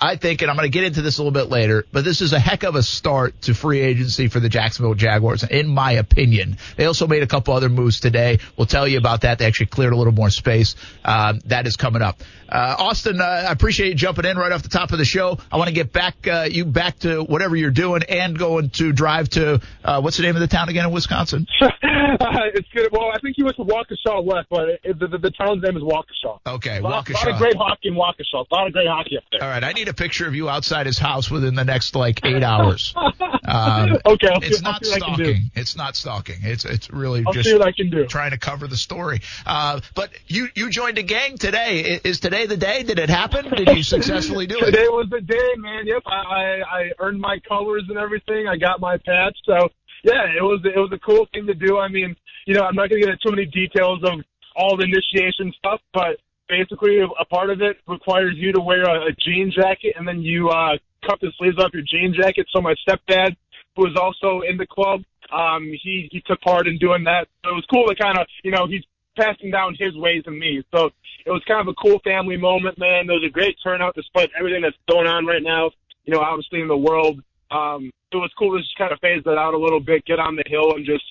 I 0.00 0.16
think, 0.16 0.40
and 0.40 0.50
I'm 0.50 0.56
going 0.56 0.70
to 0.70 0.72
get 0.72 0.84
into 0.84 1.02
this 1.02 1.18
a 1.18 1.22
little 1.22 1.32
bit 1.32 1.50
later, 1.50 1.84
but 1.92 2.04
this 2.04 2.22
is 2.22 2.32
a 2.32 2.38
heck 2.38 2.62
of 2.62 2.74
a 2.74 2.82
start 2.82 3.42
to 3.42 3.54
free 3.54 3.80
agency 3.80 4.28
for 4.28 4.40
the 4.40 4.48
Jacksonville 4.48 4.94
Jaguars, 4.94 5.42
in 5.42 5.68
my 5.68 5.92
opinion. 5.92 6.56
They 6.76 6.86
also 6.86 7.06
made 7.06 7.22
a 7.22 7.26
couple 7.26 7.52
other 7.52 7.68
moves 7.68 8.00
today. 8.00 8.38
We'll 8.56 8.66
tell 8.66 8.88
you 8.88 8.96
about 8.96 9.22
that. 9.22 9.38
They 9.38 9.46
actually 9.46 9.66
cleared 9.66 9.92
a 9.92 9.96
little 9.96 10.14
more 10.14 10.30
space. 10.30 10.74
Um, 11.04 11.40
that 11.46 11.66
is 11.66 11.76
coming 11.76 12.00
up. 12.00 12.22
Uh, 12.48 12.76
Austin, 12.78 13.20
uh, 13.20 13.24
I 13.24 13.52
appreciate 13.52 13.90
you 13.90 13.94
jumping 13.94 14.24
in 14.24 14.36
right 14.36 14.50
off 14.50 14.62
the 14.62 14.70
top 14.70 14.90
of 14.92 14.98
the 14.98 15.04
show. 15.04 15.38
I 15.52 15.56
want 15.56 15.68
to 15.68 15.74
get 15.74 15.92
back 15.92 16.26
uh, 16.26 16.48
you 16.50 16.64
back 16.64 16.98
to 17.00 17.22
whatever 17.22 17.54
you're 17.54 17.70
doing 17.70 18.02
and 18.08 18.36
going 18.36 18.70
to 18.70 18.92
drive 18.92 19.28
to 19.30 19.60
uh, 19.84 20.00
what's 20.00 20.16
the 20.16 20.24
name 20.24 20.34
of 20.34 20.40
the 20.40 20.48
town 20.48 20.68
again 20.68 20.86
in 20.86 20.92
Wisconsin? 20.92 21.46
it's 21.60 22.68
good. 22.74 22.90
Well, 22.90 23.10
I 23.14 23.18
think 23.20 23.36
he 23.36 23.44
went 23.44 23.56
to 23.56 23.64
Waukesha 23.64 24.24
West, 24.24 24.48
but 24.50 24.68
it, 24.82 24.98
the, 24.98 25.06
the, 25.06 25.18
the 25.18 25.30
town's 25.30 25.62
name 25.62 25.76
is 25.76 25.82
Waukesha. 25.82 26.40
Okay, 26.46 26.78
a 26.78 26.82
lot, 26.82 27.06
Waukesha. 27.06 27.26
A 27.26 27.26
lot 27.26 27.34
of 27.34 27.38
great 27.38 27.56
hockey 27.56 27.88
in 27.88 27.94
Waukesha. 27.94 28.46
A 28.50 28.54
lot 28.54 28.66
of 28.66 28.72
great 28.72 28.88
hockey 28.88 29.18
up 29.18 29.24
there. 29.30 29.44
All 29.44 29.48
right, 29.48 29.62
I 29.62 29.72
need 29.72 29.88
a 29.90 29.94
picture 29.94 30.26
of 30.26 30.34
you 30.34 30.48
outside 30.48 30.86
his 30.86 30.98
house 30.98 31.30
within 31.30 31.54
the 31.54 31.64
next 31.64 31.94
like 31.94 32.24
eight 32.24 32.42
hours. 32.42 32.94
Um, 33.42 33.96
okay, 34.06 34.28
I'll 34.28 34.44
it's 34.44 34.58
see, 34.58 34.62
not 34.62 34.84
stalking. 34.84 35.50
It's 35.56 35.74
not 35.74 35.96
stalking. 35.96 36.36
It's 36.42 36.64
it's 36.64 36.88
really 36.88 37.24
I'll 37.26 37.32
just 37.32 37.52
what 37.52 37.66
I 37.66 37.72
can 37.72 37.90
do. 37.90 38.06
trying 38.06 38.30
to 38.30 38.38
cover 38.38 38.68
the 38.68 38.76
story. 38.76 39.22
Uh, 39.44 39.80
but 39.96 40.10
you 40.28 40.48
you 40.54 40.70
joined 40.70 40.98
a 40.98 41.02
gang 41.02 41.36
today. 41.36 42.00
Is 42.04 42.20
today 42.20 42.46
the 42.46 42.56
day? 42.56 42.84
Did 42.84 43.00
it 43.00 43.10
happen? 43.10 43.50
Did 43.50 43.76
you 43.76 43.82
successfully 43.82 44.46
do 44.46 44.58
it? 44.60 44.66
Today 44.66 44.86
was 44.88 45.08
the 45.10 45.20
day, 45.20 45.48
man. 45.56 45.84
Yep, 45.86 46.02
I, 46.06 46.12
I 46.12 46.60
I 46.70 46.90
earned 47.00 47.20
my 47.20 47.38
colors 47.48 47.82
and 47.88 47.98
everything. 47.98 48.46
I 48.46 48.56
got 48.56 48.78
my 48.78 48.98
patch, 48.98 49.36
so 49.44 49.68
yeah, 50.04 50.26
it 50.38 50.42
was 50.42 50.60
it 50.64 50.78
was 50.78 50.92
a 50.92 50.98
cool 50.98 51.26
thing 51.32 51.46
to 51.46 51.54
do. 51.54 51.78
I 51.78 51.88
mean, 51.88 52.14
you 52.46 52.54
know, 52.54 52.62
I'm 52.62 52.76
not 52.76 52.88
going 52.88 53.02
to 53.02 53.06
get 53.06 53.12
into 53.12 53.22
too 53.24 53.34
many 53.34 53.46
details 53.46 54.00
of 54.04 54.20
all 54.54 54.76
the 54.76 54.84
initiation 54.84 55.52
stuff, 55.58 55.80
but 55.92 56.18
basically 56.50 56.98
a 57.00 57.24
part 57.26 57.50
of 57.50 57.62
it 57.62 57.78
requires 57.86 58.34
you 58.36 58.52
to 58.52 58.60
wear 58.60 58.82
a, 58.82 59.08
a 59.08 59.12
jean 59.18 59.50
jacket 59.54 59.94
and 59.96 60.06
then 60.06 60.20
you 60.20 60.48
uh, 60.48 60.76
cut 61.06 61.20
the 61.20 61.32
sleeves 61.38 61.58
off 61.58 61.72
your 61.72 61.84
jean 61.86 62.12
jacket. 62.14 62.46
So 62.52 62.60
my 62.60 62.74
stepdad, 62.86 63.36
who 63.76 63.84
was 63.84 63.96
also 63.96 64.42
in 64.42 64.56
the 64.56 64.66
club, 64.66 65.02
um, 65.32 65.64
he 65.64 66.08
he 66.10 66.20
took 66.26 66.40
part 66.40 66.66
in 66.66 66.76
doing 66.78 67.04
that. 67.04 67.28
So 67.44 67.50
it 67.50 67.54
was 67.54 67.66
cool 67.72 67.86
to 67.86 67.94
kind 67.94 68.18
of 68.18 68.26
you 68.42 68.50
know 68.50 68.66
he's 68.66 68.82
passing 69.16 69.50
down 69.50 69.76
his 69.78 69.96
ways 69.96 70.24
to 70.24 70.30
me. 70.30 70.62
So 70.74 70.90
it 71.24 71.30
was 71.30 71.42
kind 71.46 71.60
of 71.60 71.68
a 71.68 71.74
cool 71.74 72.00
family 72.02 72.36
moment, 72.36 72.78
man. 72.78 73.06
There 73.06 73.16
was 73.16 73.24
a 73.26 73.32
great 73.32 73.56
turnout 73.62 73.94
despite 73.94 74.30
everything 74.38 74.62
that's 74.62 74.76
going 74.90 75.06
on 75.06 75.26
right 75.26 75.42
now. 75.42 75.70
You 76.04 76.14
know, 76.14 76.20
obviously 76.20 76.60
in 76.60 76.68
the 76.68 76.76
world. 76.76 77.22
Um, 77.50 77.90
it 78.12 78.16
was 78.16 78.30
cool 78.38 78.56
to 78.56 78.62
just 78.62 78.76
kind 78.76 78.92
of 78.92 78.98
phase 79.00 79.22
that 79.24 79.38
out 79.38 79.54
a 79.54 79.58
little 79.58 79.80
bit, 79.80 80.04
get 80.04 80.18
on 80.18 80.36
the 80.36 80.44
hill, 80.46 80.74
and 80.74 80.84
just 80.84 81.04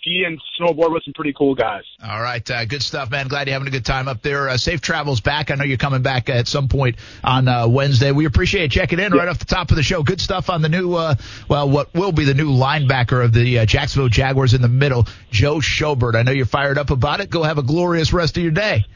ski 0.00 0.24
and 0.26 0.40
snowboard 0.58 0.92
with 0.92 1.04
some 1.04 1.14
pretty 1.14 1.32
cool 1.32 1.54
guys. 1.54 1.84
All 2.02 2.20
right, 2.20 2.48
uh, 2.50 2.64
good 2.64 2.82
stuff, 2.82 3.10
man. 3.10 3.28
Glad 3.28 3.46
you're 3.46 3.54
having 3.54 3.68
a 3.68 3.70
good 3.70 3.84
time 3.84 4.08
up 4.08 4.22
there. 4.22 4.48
Uh, 4.48 4.56
safe 4.56 4.80
travels 4.80 5.20
back. 5.20 5.50
I 5.50 5.54
know 5.54 5.64
you're 5.64 5.76
coming 5.76 6.02
back 6.02 6.28
at 6.28 6.48
some 6.48 6.68
point 6.68 6.96
on 7.22 7.48
uh, 7.48 7.68
Wednesday. 7.68 8.12
We 8.12 8.24
appreciate 8.24 8.70
checking 8.70 8.98
in 8.98 9.12
yeah. 9.12 9.18
right 9.18 9.28
off 9.28 9.38
the 9.38 9.44
top 9.44 9.70
of 9.70 9.76
the 9.76 9.82
show. 9.82 10.02
Good 10.02 10.20
stuff 10.20 10.50
on 10.50 10.62
the 10.62 10.68
new, 10.68 10.94
uh, 10.94 11.14
well, 11.48 11.68
what 11.68 11.92
will 11.94 12.12
be 12.12 12.24
the 12.24 12.34
new 12.34 12.50
linebacker 12.50 13.24
of 13.24 13.32
the 13.32 13.60
uh, 13.60 13.66
Jacksonville 13.66 14.08
Jaguars 14.08 14.54
in 14.54 14.62
the 14.62 14.68
middle, 14.68 15.06
Joe 15.30 15.56
Schobert. 15.56 16.14
I 16.14 16.22
know 16.22 16.32
you're 16.32 16.46
fired 16.46 16.78
up 16.78 16.90
about 16.90 17.20
it. 17.20 17.30
Go 17.30 17.42
have 17.42 17.58
a 17.58 17.62
glorious 17.62 18.12
rest 18.12 18.36
of 18.36 18.42
your 18.42 18.52
day. 18.52 18.86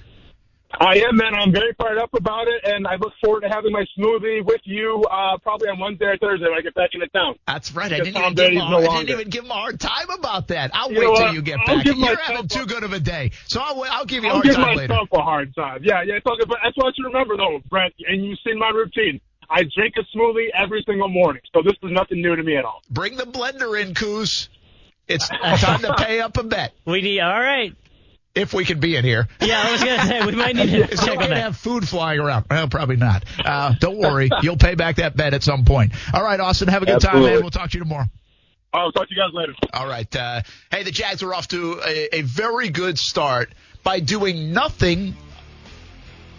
I 0.80 0.96
am, 1.08 1.16
man. 1.16 1.34
I'm 1.34 1.52
very 1.52 1.72
fired 1.74 1.98
up 1.98 2.12
about 2.14 2.48
it, 2.48 2.60
and 2.64 2.86
I 2.86 2.96
look 2.96 3.12
forward 3.22 3.42
to 3.42 3.48
having 3.48 3.72
my 3.72 3.84
smoothie 3.96 4.44
with 4.44 4.60
you 4.64 5.04
uh, 5.10 5.38
probably 5.38 5.68
on 5.68 5.78
Wednesday 5.78 6.06
or 6.06 6.18
Thursday 6.18 6.46
when 6.46 6.58
I 6.58 6.60
get 6.60 6.74
back 6.74 6.90
into 6.94 7.06
town. 7.08 7.36
That's 7.46 7.72
right. 7.72 7.92
I 7.92 7.98
didn't, 7.98 8.16
even 8.16 8.34
give, 8.34 8.52
him, 8.52 8.70
no 8.70 8.78
I 8.78 8.98
didn't 8.98 9.10
even 9.10 9.28
give 9.28 9.44
him 9.44 9.50
a 9.50 9.54
hard 9.54 9.80
time 9.80 10.10
about 10.10 10.48
that. 10.48 10.70
I'll 10.74 10.92
you 10.92 10.98
wait 10.98 11.16
till 11.16 11.34
you 11.34 11.42
get 11.42 11.58
I'll 11.66 11.76
back. 11.76 11.86
You're 11.86 12.16
having 12.16 12.48
too 12.48 12.66
good 12.66 12.82
of 12.82 12.92
a 12.92 13.00
day, 13.00 13.30
so 13.46 13.60
I'll, 13.60 13.82
I'll 13.84 14.04
give 14.04 14.24
you 14.24 14.30
I'll 14.30 14.40
a 14.40 14.42
hard 14.42 14.54
time 14.54 14.62
later. 14.62 14.70
I'll 14.70 14.76
give 14.76 14.88
myself 14.88 15.08
a 15.12 15.22
hard 15.22 15.54
time. 15.54 15.80
Yeah, 15.84 16.02
yeah. 16.02 16.14
It's 16.14 16.26
all 16.26 16.36
good, 16.36 16.48
but 16.48 16.58
that's 16.62 16.76
what 16.76 16.94
you 16.98 17.06
remember, 17.06 17.36
though, 17.36 17.60
Brent. 17.68 17.94
And 18.06 18.24
you've 18.24 18.38
seen 18.44 18.58
my 18.58 18.70
routine. 18.70 19.20
I 19.50 19.62
drink 19.76 19.94
a 19.98 20.16
smoothie 20.16 20.48
every 20.56 20.82
single 20.86 21.08
morning, 21.08 21.42
so 21.54 21.62
this 21.62 21.74
is 21.82 21.92
nothing 21.92 22.22
new 22.22 22.34
to 22.34 22.42
me 22.42 22.56
at 22.56 22.64
all. 22.64 22.82
Bring 22.90 23.16
the 23.16 23.24
blender 23.24 23.80
in, 23.80 23.94
Coos. 23.94 24.48
It's 25.06 25.28
time 25.28 25.80
to 25.82 25.94
pay 25.98 26.20
up 26.20 26.38
a 26.38 26.42
bet. 26.42 26.72
We 26.86 27.02
need 27.02 27.20
all 27.20 27.40
right 27.40 27.74
if 28.34 28.52
we 28.52 28.64
can 28.64 28.80
be 28.80 28.96
in 28.96 29.04
here. 29.04 29.28
Yeah, 29.40 29.62
I 29.62 29.72
was 29.72 29.84
going 29.84 30.00
to 30.00 30.06
say 30.06 30.26
we 30.26 30.32
might 30.32 30.56
need 30.56 30.70
to 30.70 30.96
check 31.04 31.18
on 31.18 31.28
that. 31.28 31.36
have 31.36 31.56
food 31.56 31.86
flying 31.88 32.18
around. 32.20 32.46
Well, 32.50 32.66
probably 32.68 32.96
not. 32.96 33.24
Uh, 33.44 33.74
don't 33.78 33.98
worry, 33.98 34.30
you'll 34.42 34.56
pay 34.56 34.74
back 34.74 34.96
that 34.96 35.16
bet 35.16 35.34
at 35.34 35.42
some 35.42 35.64
point. 35.64 35.92
All 36.14 36.22
right, 36.22 36.40
Austin, 36.40 36.68
have 36.68 36.82
a 36.82 36.86
good 36.86 36.94
Absolutely. 36.96 37.20
time, 37.22 37.32
man. 37.34 37.42
We'll 37.42 37.50
talk 37.50 37.70
to 37.70 37.78
you 37.78 37.84
tomorrow. 37.84 38.06
I'll 38.72 38.90
talk 38.90 39.08
to 39.08 39.14
you 39.14 39.20
guys 39.20 39.32
later. 39.32 39.54
All 39.72 39.86
right. 39.86 40.16
Uh, 40.16 40.42
hey, 40.70 40.82
the 40.82 40.90
Jags 40.90 41.22
are 41.22 41.32
off 41.32 41.46
to 41.48 41.80
a, 41.86 42.16
a 42.16 42.22
very 42.22 42.70
good 42.70 42.98
start 42.98 43.52
by 43.84 44.00
doing 44.00 44.52
nothing 44.52 45.14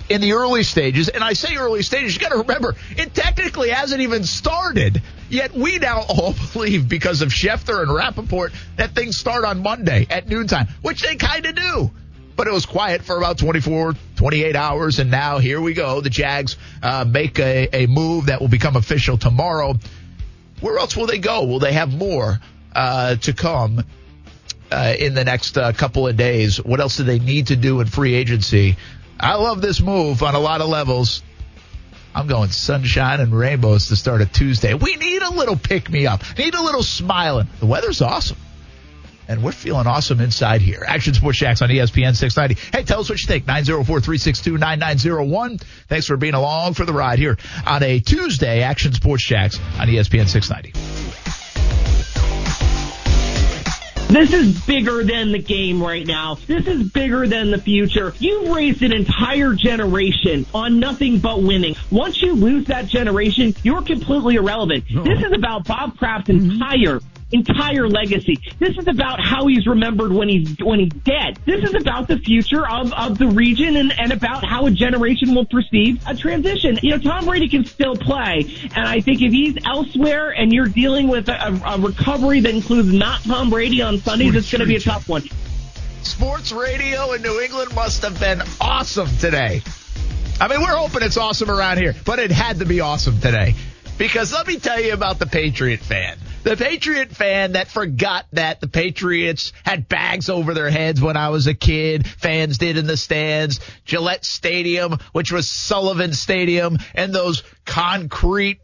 in 0.10 0.22
the 0.22 0.34
early 0.34 0.64
stages. 0.64 1.10
And 1.10 1.24
I 1.24 1.34
say 1.34 1.56
early 1.56 1.82
stages, 1.82 2.14
you 2.14 2.20
got 2.20 2.32
to 2.32 2.40
remember, 2.40 2.76
it 2.92 3.14
technically 3.14 3.70
hasn't 3.70 4.02
even 4.02 4.24
started. 4.24 5.02
Yet 5.30 5.54
we 5.54 5.80
now 5.80 6.02
all 6.10 6.36
believe 6.54 6.88
because 6.88 7.22
of 7.22 7.30
Schefter 7.30 7.82
and 7.82 7.94
Rapoport 7.94 8.54
that 8.78 8.92
things 8.92 9.18
start 9.18 9.46
on 9.46 9.62
Monday 9.62 10.08
at 10.10 10.28
noontime, 10.28 10.68
which 10.82 11.02
they 11.02 11.16
kind 11.16 11.46
of 11.46 11.56
do. 11.56 11.92
But 12.36 12.48
it 12.48 12.54
was 12.54 12.66
quiet 12.66 13.02
for 13.02 13.18
about 13.18 13.38
24, 13.38 13.94
28 14.18 14.56
hours, 14.58 15.00
and 15.00 15.10
now 15.10 15.38
here 15.38 15.62
we 15.62 15.74
go. 15.74 16.02
The 16.02 16.10
Jags 16.10 16.58
uh, 16.84 17.06
make 17.08 17.40
a, 17.40 17.70
a 17.72 17.88
move 17.88 18.26
that 18.26 18.42
will 18.42 18.50
become 18.50 18.76
official 18.76 19.18
tomorrow. 19.18 19.76
Where 20.60 20.78
else 20.78 20.98
will 20.98 21.08
they 21.08 21.20
go? 21.20 21.46
Will 21.46 21.60
they 21.60 21.72
have 21.72 21.94
more 21.94 22.40
uh, 22.76 23.16
to 23.16 23.32
come 23.32 23.86
uh, 24.70 24.96
in 25.00 25.14
the 25.14 25.24
next 25.24 25.58
uh, 25.58 25.72
couple 25.72 26.08
of 26.08 26.18
days? 26.18 26.62
What 26.62 26.82
else 26.82 26.98
do 26.98 27.04
they 27.04 27.20
need 27.20 27.48
to 27.48 27.56
do 27.56 27.80
in 27.80 27.88
free 27.88 28.14
agency? 28.14 28.76
I 29.26 29.36
love 29.38 29.60
this 29.60 29.82
move 29.82 30.22
on 30.22 30.36
a 30.36 30.40
lot 30.40 30.62
of 30.62 30.70
levels. 30.70 31.24
I'm 32.14 32.28
going 32.28 32.52
sunshine 32.52 33.20
and 33.20 33.36
rainbows 33.36 33.88
to 33.88 33.96
start 33.96 34.22
a 34.22 34.28
Tuesday. 34.28 34.76
We 34.76 34.98
need 34.98 35.24
a 35.24 35.32
little 35.32 35.58
pick 35.58 35.90
me 35.90 36.06
up. 36.06 36.22
Need 36.38 36.54
a 36.54 36.62
little 36.62 36.84
smiling. 36.84 37.48
The 37.60 37.66
weather's 37.66 38.04
awesome. 38.04 38.38
And 39.28 39.44
we're 39.44 39.52
feeling 39.52 39.88
awesome 39.88 40.22
inside 40.22 40.62
here. 40.62 40.86
Action 40.88 41.16
Sports 41.16 41.40
Jax 41.40 41.64
on 41.64 41.70
ESPN 41.70 42.16
690. 42.16 42.54
Hey, 42.72 42.84
tell 42.84 43.00
us 43.00 43.10
what 43.10 43.20
you 43.20 43.26
think. 43.26 43.46
904-362-9901. 43.46 45.60
Thanks 45.88 46.06
for 46.06 46.18
being 46.18 46.36
along 46.36 46.76
for 46.76 46.86
the 46.86 46.94
ride 46.94 47.18
here 47.18 47.36
on 47.66 47.82
a 47.82 48.00
Tuesday. 48.00 48.62
Action 48.62 48.94
Sports 48.94 49.26
Jax 49.26 49.60
on 49.80 49.88
ESPN 49.88 50.28
690. 50.28 51.05
This 54.08 54.34
is 54.34 54.60
bigger 54.66 55.04
than 55.04 55.32
the 55.32 55.40
game 55.40 55.82
right 55.82 56.06
now. 56.06 56.36
This 56.48 56.68
is 56.68 56.90
bigger 56.92 57.28
than 57.28 57.52
the 57.52 57.58
future. 57.58 58.14
You've 58.20 58.50
raised 58.50 58.82
an 58.84 58.94
entire 58.94 59.54
generation 59.54 60.46
on 60.54 60.80
nothing 60.80 61.20
but 61.20 61.42
winning. 61.42 61.76
Once 61.92 62.22
you 62.22 62.34
lose 62.34 62.68
that 62.68 62.88
generation, 62.88 63.56
you're 63.64 63.82
completely 63.82 64.36
irrelevant. 64.36 64.86
This 64.88 65.24
is 65.24 65.34
about 65.34 65.66
Bob 65.66 65.98
Kraft's 65.98 66.30
entire 66.30 67.00
entire 67.32 67.88
legacy. 67.88 68.38
This 68.60 68.78
is 68.78 68.88
about 68.88 69.20
how 69.20 69.48
he's 69.48 69.68
remembered 69.68 70.12
when 70.12 70.30
he's 70.30 70.58
when 70.60 70.80
he's 70.80 70.94
dead. 70.94 71.40
This 71.46 71.64
is 71.64 71.76
about 71.76 72.08
the 72.08 72.18
future 72.18 72.68
of, 72.68 72.94
of 72.94 73.18
the 73.18 73.28
region 73.28 73.76
and, 73.76 73.92
and 73.98 74.12
about 74.12 74.46
how 74.46 74.68
a 74.68 74.72
generation 74.72 75.34
will 75.34 75.46
perceive 75.46 76.02
a 76.08 76.16
transition. 76.16 76.80
You 76.82 76.92
know, 76.92 76.98
Tom 77.00 77.26
Brady 77.26 77.50
can 77.50 77.66
still 77.66 77.96
play, 77.96 78.46
and 78.76 78.88
I 78.88 79.02
think 79.02 79.22
if 79.22 79.32
he's 79.32 79.58
elsewhere 79.66 80.30
and 80.32 80.54
you're 80.54 80.68
dealing 80.68 81.08
with 81.08 81.30
a, 81.30 81.62
a 81.66 81.80
recovery 81.80 82.42
that 82.42 82.54
includes 82.54 82.94
not 82.94 83.24
Tom 83.24 83.50
Brady 83.50 83.82
on 83.82 83.98
Sundays, 83.98 84.36
it's 84.36 84.52
going 84.52 84.62
to 84.62 84.68
be 84.68 84.76
a 84.76 84.80
tough 84.80 85.10
one. 85.10 85.24
Sports 86.04 86.52
radio 86.52 87.14
in 87.14 87.24
New 87.24 87.42
England 87.42 87.74
must 87.74 88.04
have 88.04 88.20
been 88.20 88.42
awesome 88.62 89.08
today. 89.18 89.62
I 90.40 90.48
mean, 90.48 90.62
we're 90.62 90.76
hoping 90.76 91.02
it's 91.02 91.18
awesome 91.18 91.50
around 91.50 91.78
here, 91.78 91.96
but 92.06 92.20
it 92.20 92.30
had 92.30 92.60
to 92.60 92.66
be 92.66 92.82
awesome 92.82 93.20
today. 93.20 93.56
Because 93.98 94.34
let 94.34 94.46
me 94.46 94.58
tell 94.60 94.80
you 94.80 94.94
about 94.94 95.18
the 95.18 95.26
Patriot 95.26 95.80
fan. 95.80 96.18
The 96.46 96.56
Patriot 96.56 97.10
fan 97.10 97.54
that 97.54 97.70
forgot 97.70 98.28
that 98.34 98.62
the 98.62 98.68
Patriots 98.68 99.52
had 99.64 99.90
bags 99.90 100.30
over 100.30 100.54
their 100.54 100.70
heads 100.70 101.02
when 101.02 101.18
I 101.18 101.30
was 101.30 101.48
a 101.48 101.56
kid. 101.56 102.08
Fans 102.08 102.60
did 102.60 102.78
in 102.78 102.86
the 102.86 102.98
stands. 102.98 103.60
Gillette 103.84 104.24
Stadium, 104.24 105.00
which 105.12 105.32
was 105.32 105.50
Sullivan 105.50 106.14
Stadium, 106.14 106.78
and 106.94 107.12
those 107.12 107.42
concrete 107.66 108.60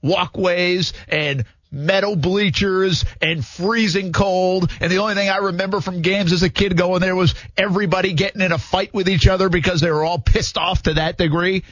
walkways 0.00 0.92
and 1.08 1.44
metal 1.72 2.14
bleachers 2.14 3.04
and 3.20 3.44
freezing 3.44 4.12
cold. 4.12 4.70
And 4.80 4.92
the 4.92 4.98
only 4.98 5.14
thing 5.14 5.28
I 5.28 5.38
remember 5.38 5.80
from 5.80 6.02
games 6.02 6.32
as 6.32 6.44
a 6.44 6.50
kid 6.50 6.76
going 6.76 7.00
there 7.00 7.16
was 7.16 7.34
everybody 7.56 8.12
getting 8.12 8.42
in 8.42 8.52
a 8.52 8.58
fight 8.58 8.94
with 8.94 9.08
each 9.08 9.26
other 9.26 9.48
because 9.48 9.80
they 9.80 9.90
were 9.90 10.04
all 10.04 10.20
pissed 10.20 10.56
off 10.56 10.84
to 10.84 10.94
that 10.94 11.18
degree. 11.18 11.64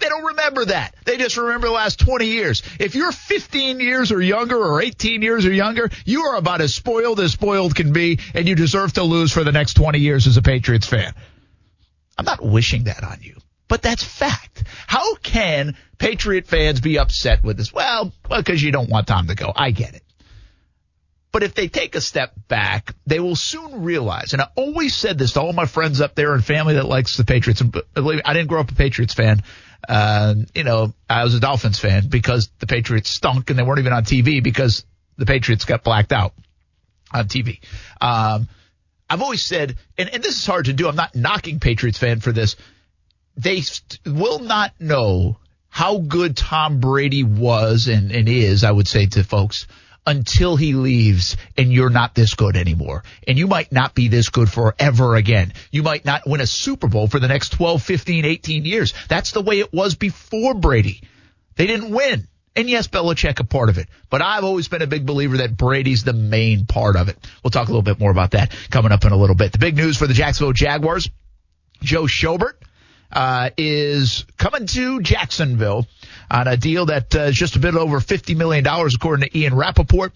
They 0.00 0.08
don't 0.08 0.24
remember 0.24 0.64
that. 0.64 0.94
They 1.04 1.18
just 1.18 1.36
remember 1.36 1.66
the 1.66 1.74
last 1.74 2.00
20 2.00 2.26
years. 2.26 2.62
If 2.78 2.94
you're 2.94 3.12
15 3.12 3.80
years 3.80 4.10
or 4.10 4.20
younger 4.20 4.56
or 4.56 4.80
18 4.80 5.22
years 5.22 5.44
or 5.44 5.52
younger, 5.52 5.90
you 6.06 6.22
are 6.22 6.36
about 6.36 6.62
as 6.62 6.74
spoiled 6.74 7.20
as 7.20 7.32
spoiled 7.32 7.74
can 7.76 7.92
be, 7.92 8.18
and 8.34 8.48
you 8.48 8.54
deserve 8.54 8.94
to 8.94 9.02
lose 9.02 9.30
for 9.30 9.44
the 9.44 9.52
next 9.52 9.74
20 9.74 9.98
years 9.98 10.26
as 10.26 10.36
a 10.36 10.42
Patriots 10.42 10.86
fan. 10.86 11.14
I'm 12.16 12.24
not 12.24 12.42
wishing 12.42 12.84
that 12.84 13.04
on 13.04 13.18
you, 13.20 13.36
but 13.68 13.82
that's 13.82 14.02
fact. 14.02 14.64
How 14.86 15.14
can 15.16 15.76
Patriot 15.98 16.46
fans 16.46 16.80
be 16.80 16.98
upset 16.98 17.44
with 17.44 17.58
this? 17.58 17.72
Well, 17.72 18.12
well, 18.28 18.40
because 18.40 18.62
you 18.62 18.72
don't 18.72 18.90
want 18.90 19.06
Tom 19.06 19.28
to 19.28 19.34
go. 19.34 19.52
I 19.54 19.70
get 19.70 19.94
it. 19.94 20.02
But 21.32 21.44
if 21.44 21.54
they 21.54 21.68
take 21.68 21.94
a 21.94 22.00
step 22.00 22.32
back, 22.48 22.94
they 23.06 23.20
will 23.20 23.36
soon 23.36 23.82
realize, 23.82 24.32
and 24.32 24.42
I 24.42 24.48
always 24.56 24.96
said 24.96 25.16
this 25.16 25.32
to 25.32 25.40
all 25.40 25.52
my 25.52 25.66
friends 25.66 26.00
up 26.00 26.14
there 26.14 26.34
and 26.34 26.44
family 26.44 26.74
that 26.74 26.86
likes 26.86 27.16
the 27.16 27.24
Patriots. 27.24 27.60
And 27.60 27.70
believe 27.94 28.16
me, 28.16 28.22
I 28.24 28.32
didn't 28.32 28.48
grow 28.48 28.60
up 28.60 28.70
a 28.70 28.74
Patriots 28.74 29.14
fan. 29.14 29.42
Uh, 29.88 30.34
you 30.54 30.64
know, 30.64 30.92
I 31.08 31.24
was 31.24 31.34
a 31.34 31.40
Dolphins 31.40 31.78
fan 31.78 32.08
because 32.08 32.50
the 32.58 32.66
Patriots 32.66 33.10
stunk 33.10 33.50
and 33.50 33.58
they 33.58 33.62
weren't 33.62 33.78
even 33.78 33.92
on 33.92 34.04
TV 34.04 34.42
because 34.42 34.84
the 35.16 35.26
Patriots 35.26 35.64
got 35.64 35.84
blacked 35.84 36.12
out 36.12 36.32
on 37.12 37.28
TV. 37.28 37.60
Um, 38.00 38.48
I've 39.08 39.22
always 39.22 39.44
said, 39.44 39.76
and, 39.98 40.08
and 40.08 40.22
this 40.22 40.38
is 40.38 40.46
hard 40.46 40.66
to 40.66 40.72
do. 40.72 40.88
I'm 40.88 40.96
not 40.96 41.14
knocking 41.14 41.60
Patriots 41.60 41.98
fan 41.98 42.20
for 42.20 42.32
this. 42.32 42.56
They 43.36 43.62
st- 43.62 44.00
will 44.06 44.38
not 44.38 44.72
know 44.80 45.38
how 45.68 45.98
good 45.98 46.36
Tom 46.36 46.80
Brady 46.80 47.24
was 47.24 47.88
and, 47.88 48.12
and 48.12 48.28
is, 48.28 48.64
I 48.64 48.70
would 48.70 48.88
say 48.88 49.06
to 49.06 49.24
folks, 49.24 49.66
until 50.06 50.56
he 50.56 50.72
leaves 50.72 51.36
and 51.56 51.72
you're 51.72 51.90
not 51.90 52.14
this 52.14 52.34
good 52.34 52.56
anymore. 52.56 53.04
And 53.26 53.38
you 53.38 53.46
might 53.46 53.72
not 53.72 53.94
be 53.94 54.08
this 54.08 54.28
good 54.28 54.50
forever 54.50 55.16
again. 55.16 55.52
You 55.70 55.82
might 55.82 56.04
not 56.04 56.26
win 56.26 56.40
a 56.40 56.46
Super 56.46 56.88
Bowl 56.88 57.06
for 57.06 57.20
the 57.20 57.28
next 57.28 57.50
12, 57.50 57.82
15, 57.82 58.24
18 58.24 58.64
years. 58.64 58.94
That's 59.08 59.32
the 59.32 59.42
way 59.42 59.60
it 59.60 59.72
was 59.72 59.94
before 59.94 60.54
Brady. 60.54 61.02
They 61.56 61.66
didn't 61.66 61.90
win. 61.90 62.26
And 62.56 62.68
yes, 62.68 62.88
Belichick 62.88 63.38
a 63.38 63.44
part 63.44 63.68
of 63.68 63.78
it. 63.78 63.88
But 64.08 64.22
I've 64.22 64.44
always 64.44 64.68
been 64.68 64.82
a 64.82 64.86
big 64.86 65.06
believer 65.06 65.38
that 65.38 65.56
Brady's 65.56 66.02
the 66.02 66.12
main 66.12 66.66
part 66.66 66.96
of 66.96 67.08
it. 67.08 67.16
We'll 67.44 67.52
talk 67.52 67.68
a 67.68 67.70
little 67.70 67.82
bit 67.82 68.00
more 68.00 68.10
about 68.10 68.32
that 68.32 68.52
coming 68.70 68.92
up 68.92 69.04
in 69.04 69.12
a 69.12 69.16
little 69.16 69.36
bit. 69.36 69.52
The 69.52 69.58
big 69.58 69.76
news 69.76 69.96
for 69.96 70.06
the 70.06 70.14
Jacksonville 70.14 70.52
Jaguars, 70.52 71.08
Joe 71.82 72.04
Schobert 72.04 72.54
uh, 73.12 73.50
is 73.56 74.24
coming 74.36 74.66
to 74.68 75.00
Jacksonville 75.00 75.86
on 76.30 76.46
a 76.46 76.56
deal 76.56 76.86
that 76.86 77.14
uh, 77.14 77.20
is 77.22 77.36
just 77.36 77.56
a 77.56 77.58
bit 77.58 77.74
over 77.74 77.98
$50 77.98 78.36
million, 78.36 78.66
according 78.66 79.28
to 79.28 79.38
Ian 79.38 79.54
Rapoport. 79.54 80.12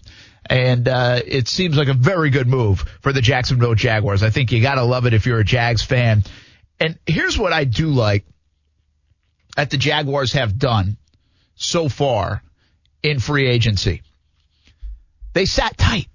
And 0.47 0.87
uh, 0.87 1.21
it 1.25 1.47
seems 1.47 1.75
like 1.75 1.87
a 1.87 1.93
very 1.93 2.29
good 2.29 2.47
move 2.47 2.79
for 3.01 3.11
the 3.11 3.21
Jacksonville 3.21 3.75
Jaguars. 3.75 4.21
I 4.23 4.29
think 4.29 4.51
you 4.51 4.61
got 4.61 4.75
to 4.75 4.83
love 4.83 5.05
it 5.05 5.13
if 5.13 5.25
you're 5.25 5.39
a 5.39 5.45
Jags 5.45 5.81
fan. 5.81 6.23
And 6.79 6.99
here's 7.05 7.37
what 7.37 7.51
I 7.51 7.63
do 7.63 7.87
like 7.87 8.25
that 9.55 9.71
the 9.71 9.77
Jaguars 9.77 10.33
have 10.33 10.59
done 10.59 10.97
so 11.55 11.89
far 11.89 12.43
in 13.01 13.19
free 13.19 13.47
agency. 13.47 14.01
They 15.33 15.45
sat 15.45 15.77
tight. 15.77 16.07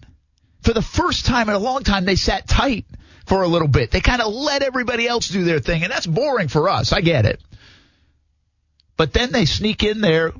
For 0.62 0.74
the 0.74 0.82
first 0.82 1.26
time 1.26 1.48
in 1.48 1.54
a 1.54 1.58
long 1.58 1.84
time, 1.84 2.04
they 2.04 2.16
sat 2.16 2.46
tight 2.46 2.84
for 3.26 3.42
a 3.42 3.48
little 3.48 3.68
bit. 3.68 3.90
They 3.90 4.00
kind 4.00 4.22
of 4.22 4.32
let 4.32 4.62
everybody 4.62 5.06
else 5.06 5.28
do 5.28 5.44
their 5.44 5.60
thing, 5.60 5.82
and 5.82 5.92
that's 5.92 6.06
boring 6.06 6.48
for 6.48 6.68
us. 6.68 6.92
I 6.92 7.00
get 7.00 7.26
it. 7.26 7.40
But 8.96 9.12
then 9.12 9.32
they 9.32 9.46
sneak 9.46 9.82
in 9.82 10.00
there 10.00 10.32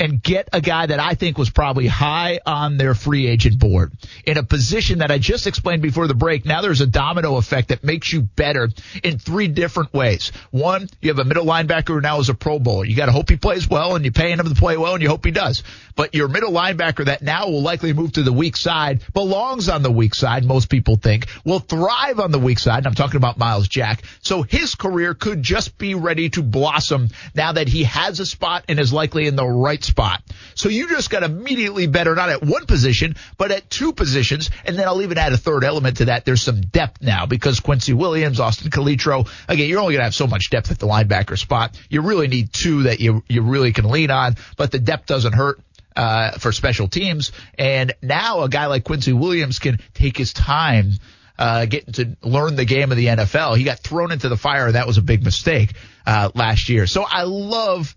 and 0.00 0.22
get 0.22 0.48
a 0.52 0.62
guy 0.62 0.86
that 0.86 0.98
I 0.98 1.14
think 1.14 1.36
was 1.36 1.50
probably 1.50 1.86
high 1.86 2.40
on 2.46 2.78
their 2.78 2.94
free 2.94 3.26
agent 3.26 3.58
board 3.58 3.92
in 4.24 4.38
a 4.38 4.42
position 4.42 5.00
that 5.00 5.10
I 5.10 5.18
just 5.18 5.46
explained 5.46 5.82
before 5.82 6.06
the 6.06 6.14
break. 6.14 6.46
Now 6.46 6.62
there's 6.62 6.80
a 6.80 6.86
domino 6.86 7.36
effect 7.36 7.68
that 7.68 7.84
makes 7.84 8.10
you 8.10 8.22
better 8.22 8.70
in 9.04 9.18
three 9.18 9.46
different 9.46 9.92
ways. 9.92 10.32
One, 10.50 10.88
you 11.02 11.10
have 11.10 11.18
a 11.18 11.24
middle 11.24 11.44
linebacker 11.44 11.88
who 11.88 12.00
now 12.00 12.18
is 12.18 12.30
a 12.30 12.34
Pro 12.34 12.58
Bowler. 12.58 12.86
You 12.86 12.96
got 12.96 13.06
to 13.06 13.12
hope 13.12 13.28
he 13.28 13.36
plays 13.36 13.68
well 13.68 13.94
and 13.94 14.04
you 14.04 14.10
pay 14.10 14.32
him 14.32 14.38
to 14.38 14.54
play 14.54 14.78
well 14.78 14.94
and 14.94 15.02
you 15.02 15.08
hope 15.10 15.24
he 15.24 15.32
does. 15.32 15.62
But 15.96 16.14
your 16.14 16.28
middle 16.28 16.50
linebacker 16.50 17.04
that 17.04 17.20
now 17.20 17.48
will 17.48 17.60
likely 17.60 17.92
move 17.92 18.12
to 18.12 18.22
the 18.22 18.32
weak 18.32 18.56
side 18.56 19.02
belongs 19.12 19.68
on 19.68 19.82
the 19.82 19.92
weak 19.92 20.14
side. 20.14 20.46
Most 20.46 20.70
people 20.70 20.96
think 20.96 21.26
will 21.44 21.58
thrive 21.58 22.18
on 22.20 22.30
the 22.30 22.38
weak 22.38 22.58
side. 22.58 22.78
And 22.78 22.86
I'm 22.86 22.94
talking 22.94 23.18
about 23.18 23.36
Myles 23.36 23.68
Jack. 23.68 24.02
So 24.22 24.40
his 24.40 24.74
career 24.74 25.12
could 25.12 25.42
just 25.42 25.76
be 25.76 25.94
ready 25.94 26.30
to 26.30 26.42
blossom 26.42 27.10
now 27.34 27.52
that 27.52 27.68
he 27.68 27.84
has 27.84 28.18
a 28.18 28.24
spot 28.24 28.64
and 28.66 28.80
is 28.80 28.94
likely 28.94 29.26
in 29.26 29.36
the 29.36 29.46
right 29.46 29.89
spot. 29.90 30.22
So 30.54 30.68
you 30.68 30.88
just 30.88 31.10
got 31.10 31.22
immediately 31.22 31.86
better, 31.86 32.14
not 32.14 32.30
at 32.30 32.42
one 32.42 32.66
position, 32.66 33.16
but 33.36 33.50
at 33.50 33.68
two 33.68 33.92
positions. 33.92 34.50
And 34.64 34.78
then 34.78 34.86
I'll 34.86 35.02
even 35.02 35.18
add 35.18 35.32
a 35.32 35.36
third 35.36 35.64
element 35.64 35.98
to 35.98 36.06
that. 36.06 36.24
There's 36.24 36.42
some 36.42 36.60
depth 36.60 37.02
now 37.02 37.26
because 37.26 37.60
Quincy 37.60 37.92
Williams, 37.92 38.40
Austin 38.40 38.70
Calitro, 38.70 39.28
again, 39.48 39.68
you're 39.68 39.80
only 39.80 39.94
going 39.94 40.00
to 40.00 40.04
have 40.04 40.14
so 40.14 40.26
much 40.26 40.50
depth 40.50 40.70
at 40.70 40.78
the 40.78 40.86
linebacker 40.86 41.38
spot. 41.38 41.78
You 41.88 42.02
really 42.02 42.28
need 42.28 42.52
two 42.52 42.84
that 42.84 43.00
you, 43.00 43.22
you 43.28 43.42
really 43.42 43.72
can 43.72 43.90
lean 43.90 44.10
on, 44.10 44.36
but 44.56 44.70
the 44.70 44.78
depth 44.78 45.06
doesn't 45.06 45.34
hurt. 45.34 45.60
Uh, 45.96 46.38
for 46.38 46.52
special 46.52 46.86
teams. 46.86 47.32
And 47.58 47.92
now 48.00 48.42
a 48.42 48.48
guy 48.48 48.66
like 48.66 48.84
Quincy 48.84 49.12
Williams 49.12 49.58
can 49.58 49.80
take 49.92 50.16
his 50.16 50.32
time 50.32 50.92
uh, 51.40 51.64
getting 51.64 51.94
to 51.94 52.16
learn 52.22 52.54
the 52.54 52.66
game 52.66 52.92
of 52.92 52.98
the 52.98 53.06
NFL. 53.06 53.56
He 53.56 53.64
got 53.64 53.78
thrown 53.80 54.12
into 54.12 54.28
the 54.28 54.36
fire, 54.36 54.70
that 54.70 54.86
was 54.86 54.98
a 54.98 55.02
big 55.02 55.24
mistake 55.24 55.72
uh, 56.06 56.30
last 56.34 56.68
year. 56.68 56.86
So 56.86 57.02
I 57.02 57.22
love 57.22 57.96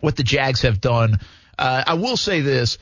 what 0.00 0.16
the 0.16 0.22
Jags 0.22 0.62
have 0.62 0.80
done. 0.80 1.20
Uh, 1.58 1.84
I 1.86 1.94
will 1.94 2.16
say 2.16 2.40
this: 2.40 2.78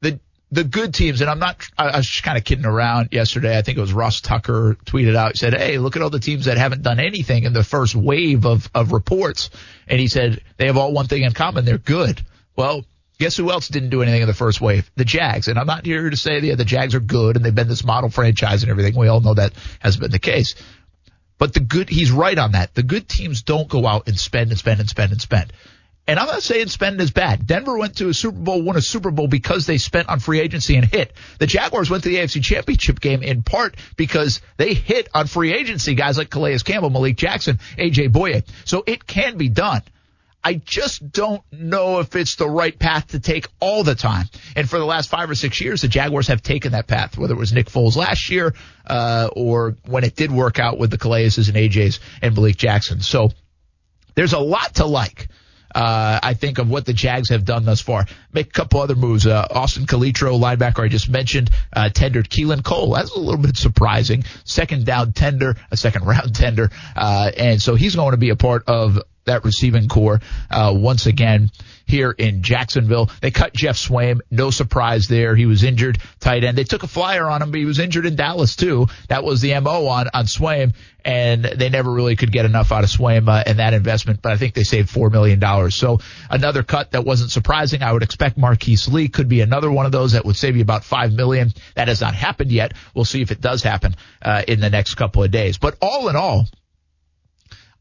the 0.00 0.20
the 0.50 0.64
good 0.64 0.94
teams, 0.94 1.20
and 1.20 1.30
I'm 1.30 1.38
not. 1.38 1.68
I 1.76 1.96
was 1.96 2.06
just 2.06 2.22
kind 2.22 2.38
of 2.38 2.44
kidding 2.44 2.66
around 2.66 3.10
yesterday. 3.12 3.56
I 3.56 3.62
think 3.62 3.78
it 3.78 3.80
was 3.80 3.92
Ross 3.92 4.20
Tucker 4.20 4.76
tweeted 4.84 5.16
out. 5.16 5.32
He 5.32 5.38
said, 5.38 5.54
"Hey, 5.54 5.78
look 5.78 5.96
at 5.96 6.02
all 6.02 6.10
the 6.10 6.20
teams 6.20 6.46
that 6.46 6.58
haven't 6.58 6.82
done 6.82 7.00
anything 7.00 7.44
in 7.44 7.52
the 7.52 7.64
first 7.64 7.94
wave 7.94 8.46
of 8.46 8.68
of 8.74 8.92
reports," 8.92 9.50
and 9.88 10.00
he 10.00 10.08
said 10.08 10.40
they 10.56 10.66
have 10.66 10.76
all 10.76 10.92
one 10.92 11.06
thing 11.06 11.22
in 11.22 11.32
common: 11.32 11.64
they're 11.64 11.78
good. 11.78 12.22
Well, 12.56 12.84
Guess 13.18 13.36
who 13.36 13.50
else 13.50 13.68
didn't 13.68 13.90
do 13.90 14.02
anything 14.02 14.22
in 14.22 14.26
the 14.26 14.34
first 14.34 14.60
wave? 14.60 14.90
The 14.96 15.04
Jags. 15.04 15.46
And 15.46 15.58
I'm 15.58 15.66
not 15.66 15.86
here 15.86 16.10
to 16.10 16.16
say 16.16 16.40
yeah, 16.40 16.56
the 16.56 16.64
Jags 16.64 16.94
are 16.94 17.00
good 17.00 17.36
and 17.36 17.44
they've 17.44 17.54
been 17.54 17.68
this 17.68 17.84
model 17.84 18.10
franchise 18.10 18.62
and 18.62 18.70
everything. 18.70 18.96
We 18.96 19.08
all 19.08 19.20
know 19.20 19.34
that 19.34 19.52
has 19.78 19.96
been 19.96 20.10
the 20.10 20.18
case. 20.18 20.56
But 21.38 21.54
the 21.54 21.60
good, 21.60 21.88
he's 21.88 22.10
right 22.10 22.36
on 22.36 22.52
that. 22.52 22.74
The 22.74 22.82
good 22.82 23.08
teams 23.08 23.42
don't 23.42 23.68
go 23.68 23.86
out 23.86 24.08
and 24.08 24.18
spend 24.18 24.50
and 24.50 24.58
spend 24.58 24.80
and 24.80 24.88
spend 24.88 25.12
and 25.12 25.20
spend. 25.20 25.52
And 26.06 26.18
I'm 26.18 26.26
not 26.26 26.42
saying 26.42 26.68
spend 26.68 27.00
is 27.00 27.10
bad. 27.10 27.46
Denver 27.46 27.78
went 27.78 27.96
to 27.96 28.10
a 28.10 28.14
Super 28.14 28.38
Bowl, 28.38 28.60
won 28.60 28.76
a 28.76 28.82
Super 28.82 29.10
Bowl 29.10 29.26
because 29.26 29.64
they 29.64 29.78
spent 29.78 30.10
on 30.10 30.20
free 30.20 30.38
agency 30.40 30.76
and 30.76 30.84
hit. 30.84 31.14
The 31.38 31.46
Jaguars 31.46 31.88
went 31.88 32.02
to 32.02 32.10
the 32.10 32.16
AFC 32.16 32.42
Championship 32.42 33.00
game 33.00 33.22
in 33.22 33.42
part 33.42 33.76
because 33.96 34.42
they 34.58 34.74
hit 34.74 35.08
on 35.14 35.26
free 35.26 35.54
agency 35.54 35.94
guys 35.94 36.18
like 36.18 36.28
Calais 36.28 36.58
Campbell, 36.58 36.90
Malik 36.90 37.16
Jackson, 37.16 37.58
AJ 37.78 38.10
Bouye. 38.10 38.44
So 38.66 38.84
it 38.86 39.06
can 39.06 39.38
be 39.38 39.48
done. 39.48 39.82
I 40.46 40.54
just 40.54 41.10
don't 41.10 41.42
know 41.50 42.00
if 42.00 42.14
it's 42.14 42.36
the 42.36 42.46
right 42.46 42.78
path 42.78 43.08
to 43.08 43.18
take 43.18 43.48
all 43.60 43.82
the 43.82 43.94
time. 43.94 44.26
And 44.54 44.68
for 44.68 44.78
the 44.78 44.84
last 44.84 45.08
five 45.08 45.30
or 45.30 45.34
six 45.34 45.58
years, 45.58 45.80
the 45.80 45.88
Jaguars 45.88 46.28
have 46.28 46.42
taken 46.42 46.72
that 46.72 46.86
path, 46.86 47.16
whether 47.16 47.32
it 47.32 47.38
was 47.38 47.54
Nick 47.54 47.68
Foles 47.68 47.96
last 47.96 48.28
year, 48.28 48.54
uh, 48.86 49.30
or 49.34 49.78
when 49.86 50.04
it 50.04 50.16
did 50.16 50.30
work 50.30 50.58
out 50.58 50.78
with 50.78 50.90
the 50.90 50.98
Calaises 50.98 51.48
and 51.48 51.56
AJs 51.56 51.98
and 52.20 52.34
Malik 52.34 52.58
Jackson. 52.58 53.00
So 53.00 53.30
there's 54.16 54.34
a 54.34 54.38
lot 54.38 54.74
to 54.74 54.84
like 54.84 55.28
Uh, 55.74 56.20
I 56.22 56.34
think 56.34 56.58
of 56.58 56.70
what 56.70 56.86
the 56.86 56.92
Jags 56.92 57.30
have 57.30 57.44
done 57.44 57.64
thus 57.64 57.80
far. 57.80 58.06
Make 58.32 58.48
a 58.48 58.50
couple 58.50 58.80
other 58.80 58.94
moves. 58.94 59.26
Uh, 59.26 59.46
Austin 59.50 59.86
Calitro, 59.86 60.38
linebacker 60.38 60.84
I 60.84 60.88
just 60.88 61.08
mentioned, 61.08 61.50
uh, 61.72 61.88
tendered 61.88 62.28
Keelan 62.30 62.62
Cole. 62.62 62.92
That's 62.92 63.14
a 63.14 63.18
little 63.18 63.40
bit 63.40 63.56
surprising. 63.56 64.24
Second 64.44 64.86
down 64.86 65.12
tender, 65.12 65.56
a 65.70 65.76
second 65.76 66.04
round 66.06 66.34
tender. 66.34 66.70
Uh, 66.94 67.30
and 67.36 67.60
so 67.60 67.74
he's 67.74 67.96
going 67.96 68.12
to 68.12 68.16
be 68.16 68.30
a 68.30 68.36
part 68.36 68.64
of 68.68 68.98
that 69.24 69.44
receiving 69.44 69.88
corps 69.88 70.20
uh, 70.50 70.72
once 70.76 71.06
again 71.06 71.50
here 71.86 72.10
in 72.10 72.42
Jacksonville. 72.42 73.10
They 73.20 73.30
cut 73.30 73.54
Geoff 73.54 73.76
Swaim. 73.76 74.20
No 74.30 74.50
surprise 74.50 75.08
there. 75.08 75.36
He 75.36 75.46
was 75.46 75.64
injured, 75.64 75.98
tight 76.20 76.44
end. 76.44 76.58
They 76.58 76.64
took 76.64 76.82
a 76.82 76.88
flyer 76.88 77.28
on 77.28 77.42
him, 77.42 77.50
but 77.50 77.60
he 77.60 77.66
was 77.66 77.78
injured 77.78 78.06
in 78.06 78.16
Dallas 78.16 78.56
too. 78.56 78.86
That 79.08 79.24
was 79.24 79.40
the 79.40 79.58
MO 79.60 79.86
on, 79.86 80.08
on 80.12 80.26
Swaim, 80.26 80.74
and 81.04 81.44
they 81.44 81.68
never 81.68 81.90
really 81.92 82.16
could 82.16 82.32
get 82.32 82.44
enough 82.44 82.72
out 82.72 82.84
of 82.84 82.90
Swaim 82.90 83.28
uh, 83.28 83.44
in 83.46 83.58
that 83.58 83.74
investment, 83.74 84.22
but 84.22 84.32
I 84.32 84.36
think 84.36 84.54
they 84.54 84.64
saved 84.64 84.90
$4 84.90 85.10
million. 85.12 85.70
So 85.70 86.00
another 86.30 86.62
cut 86.62 86.92
that 86.92 87.04
wasn't 87.04 87.30
surprising. 87.30 87.82
I 87.82 87.92
would 87.92 88.02
expect 88.02 88.38
Marquise 88.38 88.88
Lee 88.88 89.08
could 89.08 89.28
be 89.28 89.40
another 89.40 89.70
one 89.70 89.86
of 89.86 89.92
those 89.92 90.12
that 90.12 90.24
would 90.24 90.36
save 90.36 90.56
you 90.56 90.62
about 90.62 90.84
5 90.84 91.12
million. 91.12 91.52
That 91.74 91.88
has 91.88 92.00
not 92.00 92.14
happened 92.14 92.52
yet. 92.52 92.72
We'll 92.94 93.04
see 93.04 93.22
if 93.22 93.30
it 93.30 93.40
does 93.40 93.62
happen 93.62 93.96
uh, 94.22 94.42
in 94.48 94.60
the 94.60 94.70
next 94.70 94.94
couple 94.94 95.22
of 95.22 95.30
days. 95.30 95.58
But 95.58 95.76
all 95.82 96.08
in 96.08 96.16
all, 96.16 96.46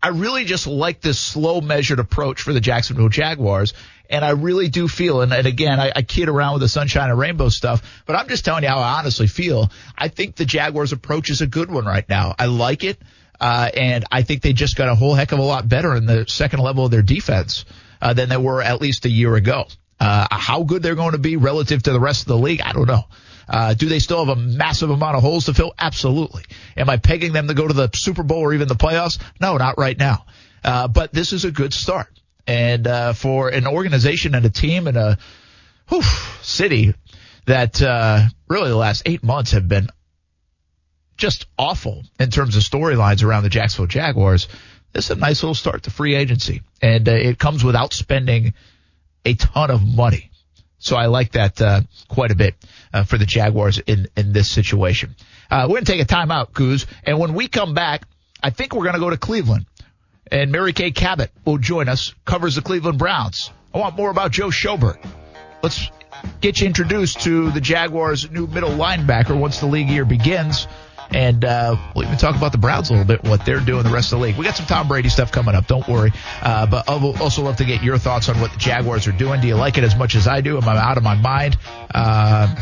I 0.03 0.09
really 0.09 0.43
just 0.43 0.67
like 0.67 0.99
this 0.99 1.17
slow 1.17 1.61
measured 1.61 1.99
approach 1.99 2.41
for 2.41 2.51
the 2.51 2.59
Jacksonville 2.59 3.07
Jaguars. 3.07 3.73
And 4.09 4.25
I 4.25 4.31
really 4.31 4.67
do 4.67 4.89
feel, 4.89 5.21
and, 5.21 5.31
and 5.31 5.47
again, 5.47 5.79
I, 5.79 5.93
I 5.95 6.01
kid 6.01 6.27
around 6.27 6.53
with 6.53 6.61
the 6.61 6.67
sunshine 6.67 7.09
and 7.09 7.17
rainbow 7.17 7.47
stuff, 7.47 8.03
but 8.05 8.17
I'm 8.17 8.27
just 8.27 8.43
telling 8.43 8.63
you 8.63 8.69
how 8.69 8.79
I 8.79 8.99
honestly 8.99 9.27
feel. 9.27 9.71
I 9.97 10.09
think 10.09 10.35
the 10.35 10.43
Jaguars 10.43 10.91
approach 10.91 11.29
is 11.29 11.39
a 11.39 11.47
good 11.47 11.71
one 11.71 11.85
right 11.85 12.07
now. 12.09 12.35
I 12.37 12.47
like 12.47 12.83
it. 12.83 13.01
Uh, 13.39 13.69
and 13.73 14.03
I 14.11 14.23
think 14.23 14.41
they 14.41 14.51
just 14.51 14.75
got 14.75 14.89
a 14.89 14.95
whole 14.95 15.15
heck 15.15 15.31
of 15.31 15.39
a 15.39 15.43
lot 15.43 15.67
better 15.67 15.95
in 15.95 16.05
the 16.05 16.25
second 16.27 16.59
level 16.59 16.83
of 16.85 16.91
their 16.91 17.01
defense, 17.01 17.63
uh, 18.01 18.13
than 18.13 18.27
they 18.27 18.37
were 18.37 18.61
at 18.61 18.81
least 18.81 19.05
a 19.05 19.09
year 19.09 19.35
ago. 19.35 19.67
Uh, 20.01 20.27
how 20.31 20.63
good 20.63 20.83
they're 20.83 20.95
going 20.95 21.13
to 21.13 21.17
be 21.17 21.37
relative 21.37 21.81
to 21.83 21.93
the 21.93 21.99
rest 21.99 22.23
of 22.23 22.27
the 22.27 22.37
league, 22.37 22.61
I 22.61 22.73
don't 22.73 22.87
know. 22.87 23.05
Uh, 23.47 23.73
do 23.73 23.89
they 23.89 23.99
still 23.99 24.25
have 24.25 24.37
a 24.37 24.39
massive 24.39 24.89
amount 24.89 25.15
of 25.15 25.21
holes 25.21 25.45
to 25.45 25.53
fill? 25.53 25.73
Absolutely. 25.77 26.43
Am 26.77 26.89
I 26.89 26.97
pegging 26.97 27.33
them 27.33 27.47
to 27.47 27.53
go 27.53 27.67
to 27.67 27.73
the 27.73 27.89
Super 27.93 28.23
Bowl 28.23 28.39
or 28.39 28.53
even 28.53 28.67
the 28.67 28.75
playoffs? 28.75 29.21
No, 29.39 29.57
not 29.57 29.77
right 29.77 29.97
now. 29.97 30.25
Uh, 30.63 30.87
but 30.87 31.13
this 31.13 31.33
is 31.33 31.45
a 31.45 31.51
good 31.51 31.73
start. 31.73 32.07
And 32.47 32.87
uh, 32.87 33.13
for 33.13 33.49
an 33.49 33.67
organization 33.67 34.35
and 34.35 34.45
a 34.45 34.49
team 34.49 34.87
and 34.87 34.97
a 34.97 35.17
whew, 35.89 36.01
city 36.41 36.93
that 37.45 37.81
uh, 37.81 38.27
really 38.47 38.69
the 38.69 38.77
last 38.77 39.03
eight 39.05 39.23
months 39.23 39.51
have 39.51 39.67
been 39.67 39.87
just 41.17 41.45
awful 41.57 42.03
in 42.19 42.29
terms 42.29 42.55
of 42.55 42.63
storylines 42.63 43.23
around 43.23 43.43
the 43.43 43.49
Jacksonville 43.49 43.87
Jaguars, 43.87 44.47
this 44.93 45.05
is 45.05 45.11
a 45.11 45.15
nice 45.15 45.41
little 45.41 45.55
start 45.55 45.83
to 45.83 45.89
free 45.89 46.15
agency. 46.15 46.61
And 46.81 47.07
uh, 47.07 47.13
it 47.13 47.39
comes 47.39 47.63
without 47.63 47.93
spending 47.93 48.53
a 49.25 49.33
ton 49.33 49.71
of 49.71 49.81
money. 49.85 50.31
So 50.79 50.97
I 50.97 51.05
like 51.05 51.31
that 51.33 51.61
uh, 51.61 51.81
quite 52.09 52.31
a 52.31 52.35
bit 52.35 52.55
uh, 52.93 53.03
for 53.03 53.17
the 53.17 53.25
Jaguars 53.25 53.79
in, 53.79 54.07
in 54.15 54.33
this 54.33 54.49
situation. 54.49 55.15
Uh, 55.49 55.65
we're 55.67 55.75
going 55.75 55.85
to 55.85 55.91
take 55.91 56.01
a 56.01 56.05
timeout, 56.05 56.53
Coos. 56.53 56.85
And 57.03 57.19
when 57.19 57.33
we 57.33 57.47
come 57.47 57.73
back, 57.73 58.03
I 58.41 58.51
think 58.51 58.73
we're 58.73 58.83
going 58.83 58.95
to 58.95 58.99
go 58.99 59.09
to 59.09 59.17
Cleveland. 59.17 59.65
And 60.31 60.51
Mary 60.51 60.73
Kay 60.73 60.91
Cabot 60.91 61.31
will 61.45 61.57
join 61.57 61.89
us, 61.89 62.13
covers 62.25 62.55
the 62.55 62.61
Cleveland 62.61 62.97
Browns. 62.97 63.51
I 63.73 63.77
want 63.79 63.95
more 63.95 64.09
about 64.09 64.31
Joe 64.31 64.47
Schobert. 64.47 65.03
Let's 65.61 65.89
get 66.41 66.61
you 66.61 66.67
introduced 66.67 67.21
to 67.21 67.51
the 67.51 67.61
Jaguars' 67.61 68.29
new 68.29 68.47
middle 68.47 68.69
linebacker 68.69 69.37
once 69.37 69.59
the 69.59 69.65
league 69.65 69.89
year 69.89 70.05
begins. 70.05 70.67
And 71.11 71.45
uh, 71.45 71.75
we'll 71.95 72.05
even 72.05 72.17
talk 72.17 72.35
about 72.35 72.51
the 72.51 72.57
Browns 72.57 72.89
a 72.89 72.93
little 72.93 73.05
bit, 73.05 73.23
what 73.23 73.45
they're 73.45 73.59
doing 73.59 73.83
the 73.83 73.91
rest 73.91 74.13
of 74.13 74.19
the 74.19 74.25
league. 74.25 74.37
We 74.37 74.45
got 74.45 74.55
some 74.55 74.65
Tom 74.65 74.87
Brady 74.87 75.09
stuff 75.09 75.31
coming 75.31 75.53
up, 75.53 75.67
don't 75.67 75.87
worry. 75.87 76.11
Uh, 76.41 76.65
but 76.65 76.89
I 76.89 76.95
will 76.95 77.21
also 77.21 77.43
love 77.43 77.57
to 77.57 77.65
get 77.65 77.83
your 77.83 77.99
thoughts 77.99 78.29
on 78.29 78.39
what 78.41 78.51
the 78.51 78.57
Jaguars 78.57 79.07
are 79.07 79.11
doing. 79.11 79.39
Do 79.41 79.47
you 79.47 79.55
like 79.55 79.77
it 79.77 79.83
as 79.83 79.95
much 79.95 80.15
as 80.15 80.27
I 80.27 80.41
do? 80.41 80.57
Am 80.57 80.67
I 80.67 80.75
out 80.75 80.97
of 80.97 81.03
my 81.03 81.15
mind? 81.15 81.57
Uh, 81.93 82.55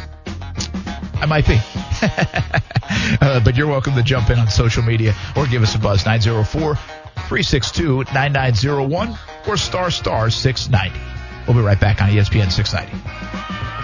I 1.22 1.26
might 1.28 1.48
be. 1.48 1.60
uh, 3.22 3.40
but 3.44 3.56
you're 3.56 3.68
welcome 3.68 3.96
to 3.96 4.04
jump 4.04 4.30
in 4.30 4.40
on 4.40 4.50
social 4.50 4.84
media 4.84 5.16
or 5.36 5.46
give 5.46 5.62
us 5.62 5.76
a 5.76 5.80
buzz 5.80 6.06
904 6.06 6.76
362 6.76 8.06
9901 8.14 9.18
or 9.48 9.58
star 9.58 9.92
star 9.92 10.30
690. 10.30 11.00
We'll 11.48 11.58
be 11.58 11.64
right 11.64 11.80
back 11.80 12.02
on 12.02 12.10
ESPN 12.10 12.52
690. 12.52 13.81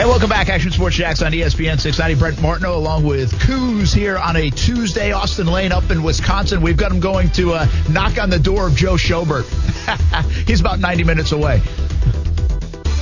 Hey, 0.00 0.06
welcome 0.06 0.30
back. 0.30 0.48
Action 0.48 0.70
Sports 0.70 0.96
Jax 0.96 1.20
on 1.20 1.32
ESPN 1.32 1.78
690. 1.78 2.18
Brent 2.18 2.40
Martineau 2.40 2.74
along 2.74 3.04
with 3.04 3.38
Coos 3.42 3.92
here 3.92 4.16
on 4.16 4.34
a 4.34 4.48
Tuesday. 4.48 5.12
Austin 5.12 5.46
Lane 5.46 5.72
up 5.72 5.90
in 5.90 6.02
Wisconsin. 6.02 6.62
We've 6.62 6.78
got 6.78 6.90
him 6.90 7.00
going 7.00 7.28
to 7.32 7.52
uh, 7.52 7.66
knock 7.90 8.16
on 8.18 8.30
the 8.30 8.38
door 8.38 8.68
of 8.68 8.74
Joe 8.74 8.94
Schobert. 8.94 9.44
He's 10.48 10.62
about 10.62 10.78
90 10.78 11.04
minutes 11.04 11.32
away. 11.32 11.60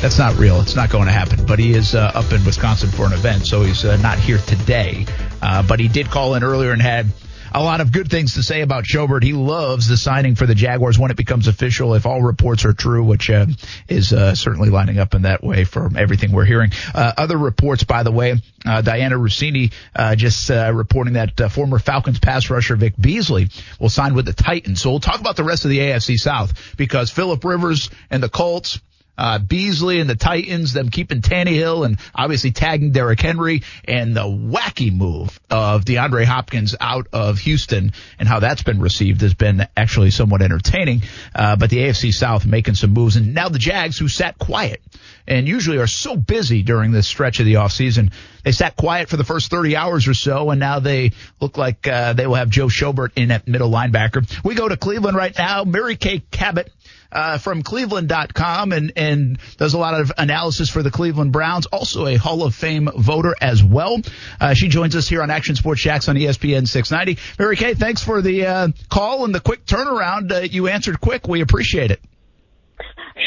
That's 0.02 0.18
not 0.18 0.36
real. 0.38 0.60
It's 0.60 0.74
not 0.74 0.90
going 0.90 1.06
to 1.06 1.12
happen. 1.12 1.46
But 1.46 1.60
he 1.60 1.72
is 1.72 1.94
uh, 1.94 2.10
up 2.16 2.32
in 2.32 2.44
Wisconsin 2.44 2.90
for 2.90 3.06
an 3.06 3.12
event, 3.12 3.46
so 3.46 3.62
he's 3.62 3.84
uh, 3.84 3.96
not 3.98 4.18
here 4.18 4.38
today. 4.38 5.06
Uh, 5.40 5.62
but 5.62 5.78
he 5.78 5.86
did 5.86 6.10
call 6.10 6.34
in 6.34 6.42
earlier 6.42 6.72
and 6.72 6.82
had 6.82 7.06
a 7.52 7.62
lot 7.62 7.80
of 7.80 7.92
good 7.92 8.10
things 8.10 8.34
to 8.34 8.42
say 8.42 8.60
about 8.60 8.84
Schobert. 8.84 9.22
He 9.22 9.32
loves 9.32 9.88
the 9.88 9.96
signing 9.96 10.34
for 10.34 10.46
the 10.46 10.54
Jaguars 10.54 10.98
when 10.98 11.10
it 11.10 11.16
becomes 11.16 11.48
official, 11.48 11.94
if 11.94 12.06
all 12.06 12.22
reports 12.22 12.64
are 12.64 12.72
true, 12.72 13.04
which 13.04 13.30
uh, 13.30 13.46
is 13.88 14.12
uh, 14.12 14.34
certainly 14.34 14.70
lining 14.70 14.98
up 14.98 15.14
in 15.14 15.22
that 15.22 15.42
way 15.42 15.64
from 15.64 15.96
everything 15.96 16.32
we're 16.32 16.44
hearing. 16.44 16.70
Uh, 16.94 17.12
other 17.16 17.36
reports, 17.36 17.84
by 17.84 18.02
the 18.02 18.12
way, 18.12 18.32
uh, 18.32 18.82
Dianna 18.82 19.18
Russini 19.18 19.72
uh, 19.94 20.14
just 20.14 20.50
uh, 20.50 20.72
reporting 20.74 21.14
that 21.14 21.38
former 21.50 21.78
Falcons 21.78 22.18
pass 22.18 22.50
rusher 22.50 22.76
Vic 22.76 22.94
Beasley 22.98 23.48
will 23.80 23.88
sign 23.88 24.14
with 24.14 24.26
the 24.26 24.32
Titans. 24.32 24.80
So 24.80 24.90
we'll 24.90 25.00
talk 25.00 25.20
about 25.20 25.36
the 25.36 25.44
rest 25.44 25.64
of 25.64 25.70
the 25.70 25.78
AFC 25.78 26.16
South 26.16 26.76
because 26.76 27.10
Philip 27.10 27.44
Rivers 27.44 27.90
and 28.10 28.22
the 28.22 28.28
Colts 28.28 28.80
uh, 29.18 29.38
Beasley 29.38 30.00
and 30.00 30.08
the 30.08 30.14
Titans, 30.14 30.72
them 30.72 30.88
keeping 30.88 31.20
Tannehill 31.20 31.84
and 31.84 31.98
obviously 32.14 32.52
tagging 32.52 32.92
Derrick 32.92 33.20
Henry 33.20 33.62
and 33.84 34.16
the 34.16 34.22
wacky 34.22 34.92
move 34.94 35.38
of 35.50 35.84
DeAndre 35.84 36.24
Hopkins 36.24 36.76
out 36.80 37.08
of 37.12 37.38
Houston 37.40 37.92
and 38.18 38.28
how 38.28 38.40
that's 38.40 38.62
been 38.62 38.80
received 38.80 39.20
has 39.22 39.34
been 39.34 39.66
actually 39.76 40.12
somewhat 40.12 40.40
entertaining. 40.40 41.02
Uh, 41.34 41.56
but 41.56 41.68
the 41.68 41.78
AFC 41.78 42.14
South 42.14 42.46
making 42.46 42.74
some 42.74 42.94
moves 42.94 43.16
and 43.16 43.34
now 43.34 43.48
the 43.48 43.58
Jags 43.58 43.98
who 43.98 44.08
sat 44.08 44.38
quiet 44.38 44.80
and 45.28 45.46
usually 45.46 45.78
are 45.78 45.86
so 45.86 46.16
busy 46.16 46.62
during 46.62 46.90
this 46.90 47.06
stretch 47.06 47.38
of 47.38 47.46
the 47.46 47.54
offseason. 47.54 48.12
They 48.44 48.52
sat 48.52 48.76
quiet 48.76 49.10
for 49.10 49.18
the 49.18 49.24
first 49.24 49.50
30 49.50 49.76
hours 49.76 50.08
or 50.08 50.14
so, 50.14 50.50
and 50.50 50.58
now 50.58 50.80
they 50.80 51.12
look 51.38 51.58
like 51.58 51.86
uh, 51.86 52.14
they 52.14 52.26
will 52.26 52.36
have 52.36 52.48
Joe 52.48 52.68
Schobert 52.68 53.10
in 53.16 53.30
at 53.30 53.46
middle 53.46 53.70
linebacker. 53.70 54.26
We 54.42 54.54
go 54.54 54.68
to 54.68 54.76
Cleveland 54.76 55.16
right 55.16 55.36
now. 55.36 55.64
Mary 55.64 55.96
Kay 55.96 56.20
Cabot 56.30 56.72
uh, 57.10 57.38
from 57.38 57.62
Cleveland.com 57.62 58.72
and, 58.72 58.92
and 58.96 59.38
does 59.56 59.74
a 59.74 59.78
lot 59.78 60.00
of 60.00 60.12
analysis 60.18 60.68
for 60.68 60.82
the 60.82 60.90
Cleveland 60.90 61.32
Browns. 61.32 61.66
Also 61.66 62.06
a 62.06 62.16
Hall 62.16 62.42
of 62.42 62.54
Fame 62.54 62.88
voter 62.96 63.34
as 63.40 63.62
well. 63.62 63.98
Uh, 64.40 64.54
she 64.54 64.68
joins 64.68 64.94
us 64.96 65.08
here 65.08 65.22
on 65.22 65.30
Action 65.30 65.56
Sports 65.56 65.82
Jax 65.82 66.08
on 66.08 66.16
ESPN 66.16 66.68
690. 66.68 67.20
Mary 67.38 67.56
Kay, 67.56 67.74
thanks 67.74 68.02
for 68.02 68.22
the 68.22 68.46
uh, 68.46 68.68
call 68.88 69.24
and 69.24 69.34
the 69.34 69.40
quick 69.40 69.64
turnaround. 69.64 70.30
Uh, 70.32 70.40
you 70.40 70.68
answered 70.68 71.00
quick. 71.00 71.26
We 71.26 71.40
appreciate 71.40 71.90
it. 71.90 72.00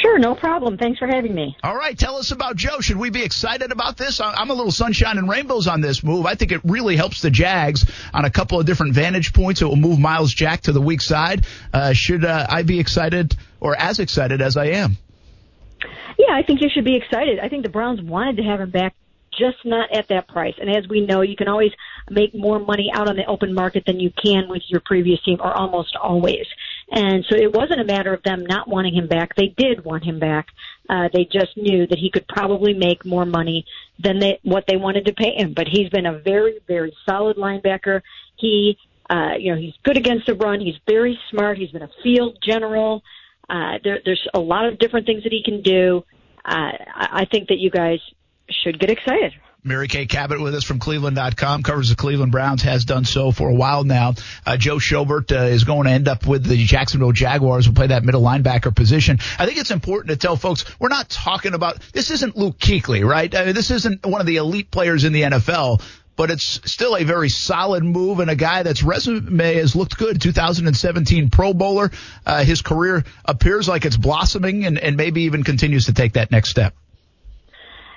Sure, 0.01 0.17
no 0.17 0.35
problem. 0.35 0.77
Thanks 0.77 0.99
for 0.99 1.07
having 1.07 1.35
me. 1.35 1.55
All 1.63 1.75
right, 1.75 1.97
tell 1.97 2.15
us 2.15 2.31
about 2.31 2.55
Joe. 2.55 2.79
Should 2.79 2.95
we 2.95 3.09
be 3.09 3.23
excited 3.23 3.71
about 3.71 3.97
this? 3.97 4.21
I'm 4.21 4.49
a 4.49 4.53
little 4.53 4.71
sunshine 4.71 5.17
and 5.17 5.29
rainbows 5.29 5.67
on 5.67 5.81
this 5.81 6.01
move. 6.01 6.25
I 6.25 6.35
think 6.35 6.53
it 6.53 6.61
really 6.63 6.95
helps 6.95 7.21
the 7.21 7.29
Jags 7.29 7.85
on 8.13 8.23
a 8.23 8.29
couple 8.29 8.59
of 8.59 8.65
different 8.65 8.93
vantage 8.93 9.33
points. 9.33 9.61
It 9.61 9.65
will 9.65 9.75
move 9.75 9.99
Myles 9.99 10.33
Jack 10.33 10.61
to 10.61 10.71
the 10.71 10.81
weak 10.81 11.01
side. 11.01 11.45
Uh, 11.73 11.91
should 11.91 12.23
uh, 12.23 12.47
I 12.49 12.63
be 12.63 12.79
excited 12.79 13.35
or 13.61 13.79
as 13.79 13.99
excited 13.99 14.41
as 14.41 14.57
I 14.57 14.65
am? 14.65 14.97
Yeah, 16.17 16.35
I 16.35 16.43
think 16.43 16.61
you 16.61 16.69
should 16.73 16.83
be 16.83 16.97
excited. 16.97 17.39
I 17.39 17.47
think 17.47 17.63
the 17.63 17.69
Browns 17.69 18.01
wanted 18.01 18.37
to 18.37 18.43
have 18.43 18.59
him 18.59 18.71
back, 18.71 18.93
just 19.31 19.57
not 19.63 19.95
at 19.95 20.09
that 20.09 20.27
price. 20.27 20.55
And 20.59 20.69
as 20.69 20.87
we 20.87 21.05
know, 21.05 21.21
you 21.21 21.35
can 21.35 21.47
always 21.47 21.71
make 22.09 22.35
more 22.35 22.59
money 22.59 22.91
out 22.93 23.07
on 23.07 23.15
the 23.15 23.25
open 23.25 23.53
market 23.53 23.85
than 23.85 23.99
you 23.99 24.11
can 24.11 24.49
with 24.49 24.61
your 24.67 24.81
previous 24.81 25.23
team, 25.23 25.39
or 25.39 25.53
almost 25.53 25.95
always. 25.95 26.45
And 26.91 27.25
so 27.29 27.37
it 27.37 27.53
wasn't 27.53 27.79
a 27.79 27.85
matter 27.85 28.13
of 28.13 28.21
them 28.23 28.45
not 28.45 28.67
wanting 28.67 28.93
him 28.93 29.07
back. 29.07 29.35
They 29.35 29.47
did 29.47 29.85
want 29.85 30.03
him 30.03 30.19
back. 30.19 30.47
Uh, 30.89 31.07
they 31.13 31.23
just 31.23 31.55
knew 31.55 31.87
that 31.87 31.97
he 31.97 32.11
could 32.11 32.27
probably 32.27 32.73
make 32.73 33.05
more 33.05 33.25
money 33.25 33.65
than 33.97 34.19
they, 34.19 34.39
what 34.43 34.65
they 34.67 34.75
wanted 34.75 35.05
to 35.05 35.13
pay 35.13 35.33
him. 35.35 35.53
But 35.55 35.67
he's 35.71 35.89
been 35.89 36.05
a 36.05 36.19
very, 36.19 36.59
very 36.67 36.93
solid 37.05 37.37
linebacker. 37.37 38.01
He, 38.35 38.77
uh, 39.09 39.35
you 39.39 39.53
know, 39.53 39.59
he's 39.59 39.73
good 39.83 39.97
against 39.97 40.27
the 40.27 40.35
run. 40.35 40.59
He's 40.59 40.75
very 40.87 41.17
smart. 41.29 41.57
He's 41.57 41.71
been 41.71 41.81
a 41.81 41.91
field 42.03 42.37
general. 42.45 43.03
Uh, 43.51 43.79
there, 43.83 43.99
there's 44.05 44.25
a 44.33 44.39
lot 44.39 44.65
of 44.65 44.79
different 44.79 45.05
things 45.05 45.23
that 45.23 45.33
he 45.33 45.43
can 45.43 45.61
do. 45.61 46.05
Uh, 46.45 46.71
I 46.95 47.07
I 47.11 47.25
think 47.25 47.49
that 47.49 47.57
you 47.57 47.69
guys 47.69 47.99
should 48.49 48.79
get 48.79 48.89
excited. 48.89 49.33
Mary 49.63 49.87
Kay 49.87 50.07
Cabot 50.07 50.41
with 50.41 50.55
us 50.55 50.63
from 50.63 50.79
Cleveland.com, 50.79 51.61
covers 51.61 51.89
the 51.89 51.95
Cleveland 51.95 52.31
Browns, 52.31 52.63
has 52.63 52.83
done 52.83 53.05
so 53.05 53.31
for 53.31 53.47
a 53.47 53.53
while 53.53 53.83
now. 53.83 54.15
Uh, 54.43 54.57
Joe 54.57 54.77
Schobert 54.77 55.31
uh, 55.31 55.43
is 55.43 55.65
going 55.65 55.83
to 55.83 55.91
end 55.91 56.07
up 56.07 56.25
with 56.25 56.43
the 56.43 56.65
Jacksonville 56.65 57.11
Jaguars, 57.11 57.67
will 57.67 57.75
play 57.75 57.87
that 57.87 58.03
middle 58.03 58.23
linebacker 58.23 58.75
position. 58.75 59.19
I 59.37 59.45
think 59.45 59.59
it's 59.59 59.69
important 59.69 60.09
to 60.09 60.17
tell 60.17 60.35
folks 60.35 60.65
we're 60.79 60.89
not 60.89 61.09
talking 61.09 61.53
about 61.53 61.79
this 61.93 62.09
isn't 62.09 62.35
Luke 62.35 62.57
Kuechly, 62.57 63.07
right? 63.07 63.33
Uh, 63.33 63.51
this 63.51 63.69
isn't 63.69 64.03
one 64.03 64.19
of 64.19 64.25
the 64.25 64.37
elite 64.37 64.71
players 64.71 65.03
in 65.03 65.13
the 65.13 65.21
NFL, 65.21 65.83
but 66.15 66.29
it's 66.29 66.61
still 66.71 66.95
a 66.95 67.03
very 67.03 67.29
solid 67.29 67.83
move 67.83 68.19
and 68.19 68.29
a 68.29 68.35
guy 68.35 68.63
that's 68.63 68.83
resume 68.83 69.55
has 69.55 69.75
looked 69.75 69.97
good. 69.97 70.21
2017 70.21 71.29
Pro 71.29 71.53
Bowler. 71.53 71.91
Uh, 72.25 72.43
his 72.43 72.61
career 72.61 73.03
appears 73.25 73.67
like 73.67 73.85
it's 73.85 73.97
blossoming 73.97 74.65
and, 74.65 74.77
and 74.77 74.97
maybe 74.97 75.23
even 75.23 75.43
continues 75.43 75.85
to 75.85 75.93
take 75.93 76.13
that 76.13 76.31
next 76.31 76.49
step. 76.49 76.73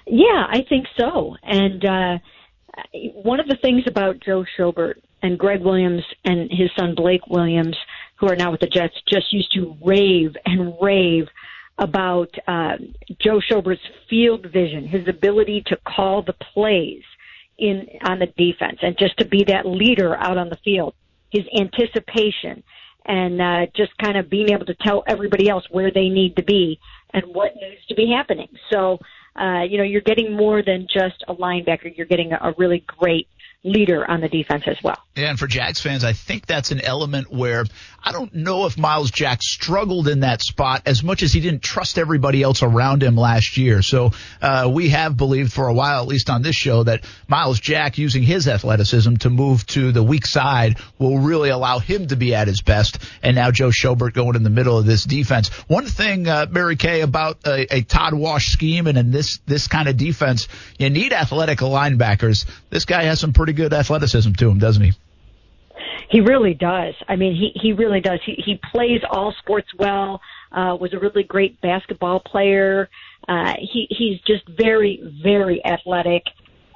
Yeah, 0.06 0.46
I 0.48 0.64
think 0.68 0.86
so. 0.98 1.36
And 1.42 1.84
uh, 1.84 2.18
one 3.14 3.40
of 3.40 3.46
the 3.46 3.56
things 3.60 3.84
about 3.86 4.20
Joe 4.20 4.44
Schobert 4.56 4.96
and 5.22 5.38
Gregg 5.38 5.62
Williams 5.62 6.02
and 6.24 6.50
his 6.50 6.70
son 6.78 6.94
Blake 6.94 7.26
Williams, 7.28 7.76
who 8.16 8.28
are 8.28 8.36
now 8.36 8.50
with 8.50 8.60
the 8.60 8.66
Jets, 8.66 8.94
just 9.08 9.32
used 9.32 9.52
to 9.52 9.76
rave 9.82 10.36
and 10.44 10.74
rave 10.80 11.28
about 11.78 12.32
uh, 12.46 12.76
Joe 13.18 13.40
Schobert's 13.40 13.80
field 14.08 14.46
vision, 14.52 14.86
his 14.86 15.08
ability 15.08 15.64
to 15.66 15.76
call 15.84 16.22
the 16.22 16.34
plays 16.34 17.02
in 17.58 17.88
on 18.06 18.18
the 18.18 18.26
defense, 18.26 18.78
and 18.82 18.96
just 18.98 19.16
to 19.18 19.24
be 19.24 19.44
that 19.44 19.66
leader 19.66 20.14
out 20.16 20.38
on 20.38 20.48
the 20.48 20.58
field. 20.64 20.94
His 21.30 21.44
anticipation 21.58 22.62
and 23.06 23.40
uh, 23.40 23.66
just 23.76 23.96
kind 23.98 24.16
of 24.16 24.30
being 24.30 24.50
able 24.50 24.66
to 24.66 24.74
tell 24.74 25.04
everybody 25.06 25.48
else 25.48 25.64
where 25.70 25.90
they 25.90 26.08
need 26.08 26.36
to 26.36 26.42
be 26.42 26.80
and 27.12 27.24
what 27.26 27.54
needs 27.56 27.84
to 27.88 27.94
be 27.94 28.10
happening. 28.10 28.48
So, 28.72 28.98
uh, 29.36 29.62
you 29.68 29.78
know, 29.78 29.84
you're 29.84 30.00
getting 30.00 30.34
more 30.34 30.62
than 30.62 30.86
just 30.92 31.22
a 31.28 31.34
linebacker. 31.34 31.96
You're 31.96 32.06
getting 32.06 32.32
a, 32.32 32.54
really 32.56 32.84
great 32.86 33.28
leader 33.62 34.08
on 34.08 34.20
the 34.20 34.28
defense 34.28 34.64
as 34.66 34.76
well. 34.82 34.96
Yeah, 35.16 35.30
and 35.30 35.38
for 35.38 35.46
Jags 35.46 35.80
fans, 35.80 36.04
I 36.04 36.12
think 36.12 36.46
that's 36.46 36.70
an 36.70 36.80
element 36.80 37.30
where 37.30 37.64
I 38.06 38.12
don't 38.12 38.34
know 38.34 38.66
if 38.66 38.76
Myles 38.76 39.10
Jack 39.10 39.42
struggled 39.42 40.08
in 40.08 40.20
that 40.20 40.42
spot 40.42 40.82
as 40.84 41.02
much 41.02 41.22
as 41.22 41.32
he 41.32 41.40
didn't 41.40 41.62
trust 41.62 41.96
everybody 41.96 42.42
else 42.42 42.62
around 42.62 43.02
him 43.02 43.16
last 43.16 43.56
year. 43.56 43.80
So 43.80 44.12
uh, 44.42 44.70
we 44.72 44.90
have 44.90 45.16
believed 45.16 45.54
for 45.54 45.68
a 45.68 45.72
while, 45.72 46.02
at 46.02 46.06
least 46.06 46.28
on 46.28 46.42
this 46.42 46.54
show, 46.54 46.82
that 46.82 47.04
Myles 47.28 47.60
Jack 47.60 47.96
using 47.96 48.22
his 48.22 48.46
athleticism 48.46 49.16
to 49.16 49.30
move 49.30 49.66
to 49.68 49.90
the 49.90 50.02
weak 50.02 50.26
side 50.26 50.76
will 50.98 51.18
really 51.18 51.48
allow 51.48 51.78
him 51.78 52.08
to 52.08 52.16
be 52.16 52.34
at 52.34 52.46
his 52.46 52.60
best. 52.60 52.98
And 53.22 53.36
now 53.36 53.50
Joe 53.50 53.70
Schobert 53.70 54.12
going 54.12 54.36
in 54.36 54.42
the 54.42 54.50
middle 54.50 54.76
of 54.76 54.84
this 54.84 55.04
defense. 55.04 55.48
One 55.66 55.86
thing, 55.86 56.28
uh, 56.28 56.46
Mary 56.50 56.76
Kay, 56.76 57.00
about 57.00 57.38
a, 57.46 57.76
a 57.76 57.82
Todd 57.82 58.12
Wash 58.12 58.48
scheme 58.48 58.86
and 58.86 58.98
in 58.98 59.12
this 59.12 59.38
this 59.46 59.66
kind 59.66 59.88
of 59.88 59.96
defense, 59.96 60.46
you 60.78 60.90
need 60.90 61.14
athletic 61.14 61.60
linebackers. 61.60 62.44
This 62.68 62.84
guy 62.84 63.04
has 63.04 63.18
some 63.18 63.32
pretty 63.32 63.54
good 63.54 63.72
athleticism 63.72 64.32
to 64.32 64.50
him, 64.50 64.58
doesn't 64.58 64.82
he? 64.82 64.92
He 66.10 66.20
really 66.20 66.54
does. 66.54 66.94
I 67.08 67.16
mean, 67.16 67.34
he 67.34 67.58
he 67.60 67.72
really 67.72 68.00
does. 68.00 68.20
He 68.24 68.34
he 68.44 68.60
plays 68.72 69.00
all 69.10 69.34
sports 69.38 69.68
well. 69.78 70.20
Uh, 70.52 70.76
was 70.80 70.92
a 70.94 70.98
really 70.98 71.24
great 71.24 71.60
basketball 71.60 72.20
player. 72.20 72.88
Uh, 73.26 73.54
he 73.58 73.86
he's 73.90 74.20
just 74.20 74.46
very 74.48 75.02
very 75.22 75.64
athletic 75.64 76.22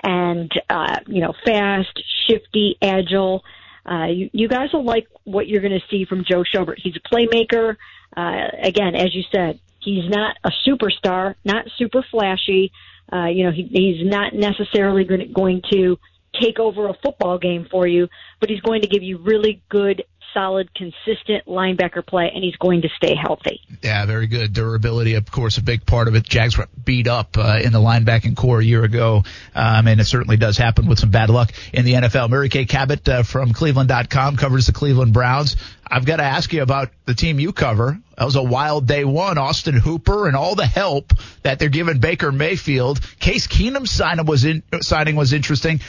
and 0.02 0.50
uh, 0.70 0.96
you 1.06 1.20
know 1.20 1.32
fast, 1.44 2.02
shifty, 2.28 2.76
agile. 2.82 3.44
Uh, 3.88 4.06
you, 4.06 4.30
you 4.32 4.48
guys 4.48 4.68
will 4.72 4.84
like 4.84 5.06
what 5.24 5.48
you're 5.48 5.62
going 5.62 5.78
to 5.78 5.86
see 5.90 6.04
from 6.04 6.24
Joe 6.24 6.42
Schobert. 6.42 6.76
He's 6.82 6.94
a 6.96 7.14
playmaker. 7.14 7.76
Uh, 8.16 8.48
again, 8.62 8.94
as 8.94 9.14
you 9.14 9.22
said, 9.34 9.60
he's 9.80 10.08
not 10.08 10.36
a 10.44 10.50
superstar, 10.66 11.34
not 11.44 11.66
super 11.76 12.04
flashy. 12.10 12.70
Uh, 13.10 13.26
you 13.26 13.44
know, 13.44 13.52
he, 13.52 13.62
he's 13.62 14.06
not 14.06 14.34
necessarily 14.34 15.04
going 15.04 15.62
to 15.72 15.98
take 16.40 16.58
over 16.58 16.88
a 16.88 16.94
football 16.94 17.38
game 17.38 17.66
for 17.70 17.86
you, 17.86 18.08
but 18.40 18.48
he's 18.48 18.60
going 18.60 18.82
to 18.82 18.88
give 18.88 19.02
you 19.02 19.18
really 19.18 19.62
good 19.68 20.04
solid, 20.34 20.72
consistent 20.74 21.46
linebacker 21.46 22.06
play, 22.06 22.30
and 22.32 22.44
he's 22.44 22.56
going 22.56 22.82
to 22.82 22.88
stay 22.96 23.14
healthy. 23.14 23.60
Yeah, 23.82 24.06
very 24.06 24.26
good. 24.26 24.52
Durability, 24.52 25.14
of 25.14 25.30
course, 25.30 25.58
a 25.58 25.62
big 25.62 25.86
part 25.86 26.08
of 26.08 26.14
it. 26.14 26.24
Jags 26.24 26.58
were 26.58 26.68
beat 26.84 27.08
up 27.08 27.36
uh, 27.38 27.58
in 27.62 27.72
the 27.72 27.78
linebacking 27.78 28.36
corps 28.36 28.60
a 28.60 28.64
year 28.64 28.84
ago, 28.84 29.24
um, 29.54 29.86
and 29.86 30.00
it 30.00 30.04
certainly 30.04 30.36
does 30.36 30.56
happen 30.56 30.86
with 30.86 30.98
some 30.98 31.10
bad 31.10 31.30
luck 31.30 31.52
in 31.72 31.84
the 31.84 31.94
NFL. 31.94 32.30
Mary 32.30 32.48
Kay 32.48 32.66
Cabot 32.66 33.08
uh, 33.08 33.22
from 33.22 33.52
Cleveland.com 33.52 34.36
covers 34.36 34.66
the 34.66 34.72
Cleveland 34.72 35.12
Browns. 35.12 35.56
I've 35.90 36.04
got 36.04 36.16
to 36.16 36.24
ask 36.24 36.52
you 36.52 36.62
about 36.62 36.90
the 37.06 37.14
team 37.14 37.40
you 37.40 37.52
cover. 37.52 37.98
That 38.16 38.24
was 38.24 38.36
a 38.36 38.42
wild 38.42 38.86
day 38.86 39.04
one. 39.04 39.38
Austin 39.38 39.74
Hooper 39.74 40.26
and 40.26 40.36
all 40.36 40.54
the 40.54 40.66
help 40.66 41.12
that 41.42 41.58
they're 41.58 41.68
giving 41.68 41.98
Baker 41.98 42.32
Mayfield. 42.32 43.00
Case 43.20 43.46
Keenum's 43.46 43.90
signing 43.90 44.26
was 44.26 44.44
in, 44.44 44.62
signing 44.80 45.16
was 45.16 45.32
interesting. 45.32 45.80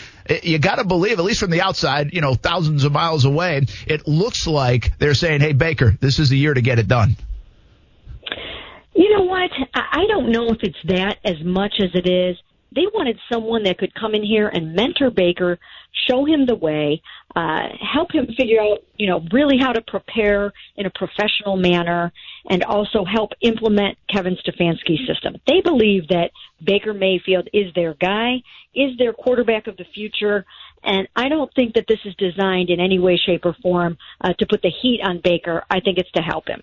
You 0.43 0.60
got 0.60 0.76
to 0.76 0.84
believe, 0.84 1.20
at 1.20 1.26
least 1.26 1.39
from 1.39 1.50
the 1.50 1.62
outside, 1.62 2.14
you 2.14 2.22
know, 2.22 2.36
thousands 2.36 2.84
of 2.84 2.91
miles 2.91 3.26
away, 3.26 3.66
it 3.88 4.08
looks 4.08 4.45
like 4.45 4.97
they're 5.00 5.16
saying, 5.16 5.41
"Hey, 5.41 5.54
Baker, 5.54 5.97
this 6.00 6.20
is 6.20 6.30
the 6.30 6.38
year 6.38 6.54
to 6.54 6.62
get 6.62 6.78
it 6.78 6.88
done." 6.88 7.18
You 8.93 9.18
know 9.18 9.24
what? 9.24 9.50
I 9.74 10.06
don't 10.08 10.30
know 10.32 10.50
if 10.50 10.58
it's 10.62 10.78
that 10.86 11.18
as 11.24 11.43
much 11.43 11.76
as 11.80 11.89
it 11.93 12.08
is 12.08 12.38
they 12.72 12.86
wanted 12.93 13.17
someone 13.32 13.63
that 13.63 13.78
could 13.78 13.93
come 13.95 14.13
in 14.13 14.24
here 14.24 14.47
and 14.47 14.74
mentor 14.76 15.09
Baker, 15.09 15.57
show 16.07 16.26
him 16.26 16.45
the 16.45 16.55
way, 16.55 17.01
uh, 17.36 17.67
help 17.93 18.11
him 18.11 18.28
figure 18.38 18.61
out, 18.61 18.80
you 18.95 19.07
know, 19.07 19.22
really 19.32 19.57
how 19.57 19.72
to 19.72 19.82
prepare 19.82 20.53
in 20.76 20.86
a 20.86 20.91
professional 20.91 21.57
manner, 21.57 22.11
and 22.49 22.63
also 22.63 23.03
help 23.03 23.32
implement 23.41 23.97
Kevin 24.13 24.38
Stefanski's 24.38 25.07
system. 25.07 25.36
They 25.47 25.61
believe 25.61 26.07
that 26.09 26.32
Baker 26.63 26.93
Mayfield 26.93 27.49
is 27.53 27.74
their 27.74 27.95
guy, 27.95 28.41
is 28.76 28.97
their 28.97 29.13
quarterback 29.13 29.67
of 29.67 29.78
the 29.78 29.86
future, 29.93 30.45
and 30.84 31.07
I 31.15 31.28
don't 31.28 31.53
think 31.55 31.74
that 31.74 31.86
this 31.88 31.99
is 32.05 32.13
designed 32.15 32.70
in 32.70 32.80
any 32.80 32.99
way, 32.99 33.17
shape, 33.17 33.45
or 33.45 33.55
form 33.61 33.97
uh, 34.22 34.34
to 34.34 34.45
put 34.45 34.61
the 34.61 34.72
heat 34.82 35.01
on 35.03 35.22
Baker. 35.24 35.63
I 35.70 35.80
think 35.80 35.97
it's 35.97 36.11
to 36.11 36.22
help 36.22 36.47
him 36.47 36.61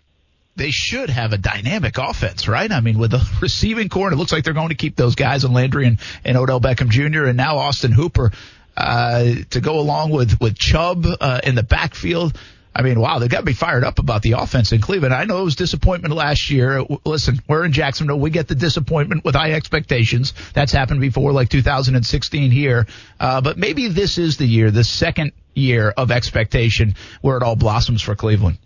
they 0.56 0.70
should 0.70 1.10
have 1.10 1.32
a 1.32 1.38
dynamic 1.38 1.98
offense, 1.98 2.48
right? 2.48 2.70
I 2.70 2.80
mean, 2.80 2.98
with 2.98 3.12
the 3.12 3.26
receiving 3.40 3.88
corps, 3.88 4.12
it 4.12 4.16
looks 4.16 4.32
like 4.32 4.44
they're 4.44 4.54
going 4.54 4.70
to 4.70 4.74
keep 4.74 4.96
those 4.96 5.14
guys 5.14 5.44
in 5.44 5.52
Landry 5.52 5.86
and, 5.86 5.98
and 6.24 6.36
Odell 6.36 6.60
Beckham 6.60 6.88
Jr. 6.88 7.26
and 7.26 7.36
now 7.36 7.58
Austin 7.58 7.92
Hooper 7.92 8.32
uh, 8.76 9.34
to 9.50 9.60
go 9.60 9.78
along 9.78 10.10
with 10.10 10.40
with 10.40 10.58
Chubb 10.58 11.06
uh, 11.20 11.40
in 11.44 11.54
the 11.54 11.62
backfield. 11.62 12.38
I 12.74 12.82
mean, 12.82 13.00
wow, 13.00 13.18
they've 13.18 13.30
got 13.30 13.38
to 13.38 13.46
be 13.46 13.54
fired 13.54 13.84
up 13.84 13.98
about 13.98 14.20
the 14.20 14.32
offense 14.32 14.70
in 14.70 14.82
Cleveland. 14.82 15.14
I 15.14 15.24
know 15.24 15.40
it 15.40 15.44
was 15.44 15.56
disappointment 15.56 16.14
last 16.14 16.50
year. 16.50 16.84
Listen, 17.06 17.40
we're 17.48 17.64
in 17.64 17.72
Jacksonville. 17.72 18.20
We 18.20 18.28
get 18.28 18.48
the 18.48 18.54
disappointment 18.54 19.24
with 19.24 19.34
high 19.34 19.52
expectations. 19.52 20.34
That's 20.52 20.72
happened 20.72 21.00
before, 21.00 21.32
like 21.32 21.48
2016 21.48 22.50
here. 22.50 22.86
Uh, 23.18 23.40
but 23.40 23.56
maybe 23.56 23.88
this 23.88 24.18
is 24.18 24.36
the 24.36 24.44
year, 24.44 24.70
the 24.70 24.84
second 24.84 25.32
year 25.54 25.88
of 25.88 26.10
expectation 26.10 26.96
where 27.22 27.38
it 27.38 27.42
all 27.42 27.56
blossoms 27.56 28.02
for 28.02 28.14
Cleveland. 28.14 28.58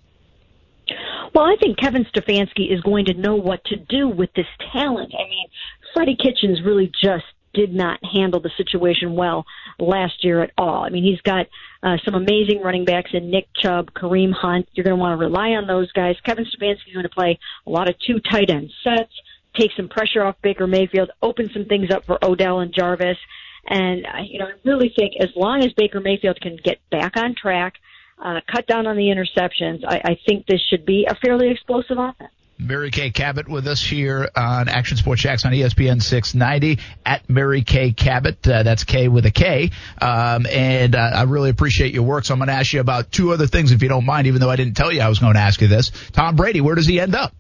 Well, 1.34 1.44
I 1.44 1.56
think 1.60 1.78
Kevin 1.78 2.04
Stefanski 2.04 2.72
is 2.72 2.80
going 2.80 3.04
to 3.06 3.14
know 3.14 3.36
what 3.36 3.64
to 3.66 3.76
do 3.76 4.08
with 4.08 4.30
this 4.34 4.46
talent. 4.72 5.12
I 5.14 5.28
mean, 5.28 5.46
Freddie 5.94 6.16
Kitchens 6.16 6.60
really 6.64 6.90
just 7.02 7.24
did 7.52 7.72
not 7.72 7.98
handle 8.04 8.40
the 8.40 8.50
situation 8.56 9.14
well 9.14 9.44
last 9.78 10.24
year 10.24 10.42
at 10.42 10.50
all. 10.56 10.84
I 10.84 10.90
mean, 10.90 11.04
he's 11.04 11.20
got 11.22 11.46
uh, 11.82 11.96
some 12.04 12.14
amazing 12.14 12.60
running 12.62 12.84
backs 12.84 13.10
in 13.12 13.30
Nick 13.30 13.48
Chubb, 13.54 13.92
Kareem 13.92 14.32
Hunt. 14.32 14.68
You're 14.72 14.84
going 14.84 14.96
to 14.96 15.00
want 15.00 15.18
to 15.18 15.24
rely 15.24 15.50
on 15.50 15.66
those 15.66 15.90
guys. 15.92 16.16
Kevin 16.24 16.44
Stefanski 16.44 16.88
is 16.88 16.94
going 16.94 17.04
to 17.04 17.08
play 17.08 17.38
a 17.66 17.70
lot 17.70 17.88
of 17.88 17.96
two 18.06 18.20
tight 18.30 18.50
end 18.50 18.70
sets, 18.84 19.12
take 19.56 19.70
some 19.76 19.88
pressure 19.88 20.22
off 20.22 20.36
Baker 20.42 20.66
Mayfield, 20.66 21.10
open 21.22 21.50
some 21.52 21.64
things 21.64 21.90
up 21.90 22.04
for 22.06 22.24
Odell 22.24 22.60
and 22.60 22.72
Jarvis. 22.72 23.18
And, 23.66 24.06
uh, 24.06 24.22
you 24.24 24.38
know, 24.38 24.46
I 24.46 24.52
really 24.64 24.92
think 24.96 25.14
as 25.20 25.30
long 25.36 25.60
as 25.60 25.72
Baker 25.76 26.00
Mayfield 26.00 26.40
can 26.40 26.56
get 26.62 26.78
back 26.90 27.16
on 27.16 27.36
track– 27.40 27.74
uh, 28.20 28.40
cut 28.50 28.66
down 28.66 28.86
on 28.86 28.96
the 28.96 29.04
interceptions, 29.04 29.84
I, 29.86 30.12
I 30.12 30.18
think 30.26 30.46
this 30.46 30.60
should 30.68 30.84
be 30.84 31.06
a 31.08 31.14
fairly 31.14 31.50
explosive 31.50 31.98
offense. 31.98 32.32
Mary 32.60 32.90
Kay 32.90 33.10
Cabot 33.10 33.48
with 33.48 33.66
us 33.66 33.82
here 33.82 34.28
on 34.36 34.68
Action 34.68 34.98
Sports 34.98 35.22
Jax 35.22 35.46
on 35.46 35.52
ESPN 35.52 36.02
690 36.02 36.82
at 37.06 37.28
Mary 37.28 37.62
Kay 37.62 37.92
Cabot. 37.92 38.46
Uh, 38.46 38.62
that's 38.62 38.84
K 38.84 39.08
with 39.08 39.24
a 39.24 39.30
K. 39.30 39.70
Um, 40.00 40.46
and 40.46 40.94
uh, 40.94 41.10
I 41.14 41.22
really 41.22 41.48
appreciate 41.48 41.94
your 41.94 42.02
work. 42.02 42.26
So 42.26 42.34
I'm 42.34 42.38
going 42.38 42.48
to 42.48 42.54
ask 42.54 42.72
you 42.72 42.80
about 42.80 43.10
two 43.10 43.32
other 43.32 43.46
things, 43.46 43.72
if 43.72 43.82
you 43.82 43.88
don't 43.88 44.04
mind, 44.04 44.26
even 44.26 44.40
though 44.40 44.50
I 44.50 44.56
didn't 44.56 44.76
tell 44.76 44.92
you 44.92 45.00
I 45.00 45.08
was 45.08 45.18
going 45.18 45.34
to 45.34 45.40
ask 45.40 45.60
you 45.62 45.68
this. 45.68 45.90
Tom 46.12 46.36
Brady, 46.36 46.60
where 46.60 46.74
does 46.74 46.86
he 46.86 47.00
end 47.00 47.14
up? 47.14 47.32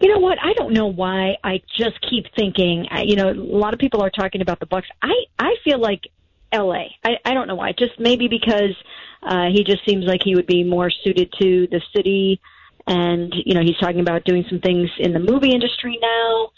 You 0.00 0.12
know 0.12 0.20
what? 0.20 0.38
I 0.42 0.52
don't 0.54 0.72
know 0.72 0.86
why. 0.86 1.36
I 1.44 1.62
just 1.78 2.00
keep 2.08 2.26
thinking. 2.34 2.86
You 3.04 3.16
know, 3.16 3.30
a 3.30 3.34
lot 3.34 3.72
of 3.72 3.78
people 3.78 4.02
are 4.02 4.10
talking 4.10 4.40
about 4.40 4.58
the 4.58 4.66
Bucs. 4.66 4.84
I 5.00 5.12
I 5.38 5.54
feel 5.62 5.78
like 5.78 6.00
LA. 6.52 6.84
I, 7.04 7.16
I 7.24 7.34
don't 7.34 7.48
know 7.48 7.54
why. 7.54 7.72
Just 7.72 7.98
maybe 7.98 8.28
because 8.28 8.76
uh, 9.22 9.46
he 9.52 9.64
just 9.64 9.84
seems 9.86 10.04
like 10.04 10.20
he 10.24 10.34
would 10.34 10.46
be 10.46 10.64
more 10.64 10.90
suited 10.90 11.32
to 11.40 11.66
the 11.70 11.80
city, 11.94 12.40
and 12.86 13.32
you 13.44 13.54
know 13.54 13.62
he's 13.62 13.78
talking 13.78 14.00
about 14.00 14.24
doing 14.24 14.44
some 14.48 14.60
things 14.60 14.90
in 14.98 15.12
the 15.12 15.20
movie 15.20 15.52
industry 15.52 15.98
now. 16.00 16.50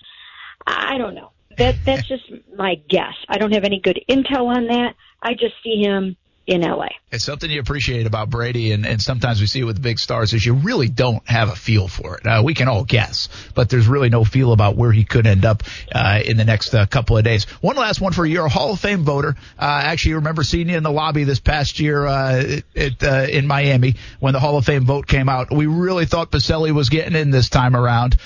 I 0.67 0.99
don't 0.99 1.15
know. 1.15 1.31
That 1.59 1.79
that's 1.85 2.07
just 2.09 2.25
my 2.57 2.77
guess. 2.89 3.15
I 3.29 3.39
don't 3.39 3.53
have 3.53 3.65
any 3.65 3.81
good 3.81 4.01
intel 4.09 4.55
on 4.55 4.67
that. 4.69 4.95
I 5.23 5.35
just 5.35 5.55
see 5.63 5.83
him 5.83 6.17
in 6.47 6.61
LA. 6.61 6.89
It's 7.11 7.25
something 7.25 7.51
you 7.51 7.61
appreciate 7.61 8.07
about 8.07 8.29
Brady, 8.29 8.73
and, 8.73 8.85
and 8.85 9.01
sometimes 9.01 9.41
we 9.41 9.47
see 9.47 9.61
it 9.61 9.65
with 9.65 9.81
big 9.81 9.99
stars 9.99 10.35
is 10.35 10.45
you 10.45 10.55
really 10.55 10.89
don't 10.89 11.27
have 11.29 11.49
a 11.49 11.57
feel 11.57 11.89
for 11.89 12.19
it. 12.19 12.27
Uh, 12.27 12.43
we 12.45 12.55
can 12.55 12.69
all 12.69 12.85
guess, 12.85 13.29
but 13.55 13.71
there's 13.71 13.87
really 13.87 14.11
no 14.11 14.25
feel 14.25 14.53
about 14.53 14.77
where 14.77 14.93
he 14.93 15.05
could 15.05 15.27
end 15.27 15.45
up 15.45 15.63
uh, 15.95 16.21
in 16.25 16.37
the 16.37 16.45
next 16.45 16.75
uh, 16.75 16.87
couple 16.87 17.17
of 17.17 17.25
days. 17.25 17.45
One 17.61 17.77
last 17.77 18.01
one 18.01 18.13
for 18.13 18.27
you. 18.27 18.45
A 18.45 18.49
Hall 18.49 18.73
of 18.73 18.81
Fame 18.81 19.05
voter. 19.05 19.37
Uh, 19.59 19.83
actually, 19.85 20.15
remember 20.15 20.43
seeing 20.43 20.69
you 20.69 20.77
in 20.77 20.83
the 20.83 20.91
lobby 20.91 21.25
this 21.25 21.41
past 21.41 21.81
year 21.81 22.05
uh, 22.05 22.61
it, 22.75 23.03
uh, 23.03 23.27
in 23.31 23.47
Miami 23.47 23.95
when 24.21 24.33
the 24.33 24.41
Hall 24.41 24.59
of 24.59 24.67
Fame 24.67 24.85
vote 24.85 25.07
came 25.07 25.29
out. 25.29 25.53
We 25.53 25.67
really 25.67 26.07
thought 26.07 26.31
Boselli 26.31 26.73
was 26.73 26.89
getting 26.89 27.15
in 27.15 27.31
this 27.31 27.49
time 27.49 27.75
around. 27.75 28.17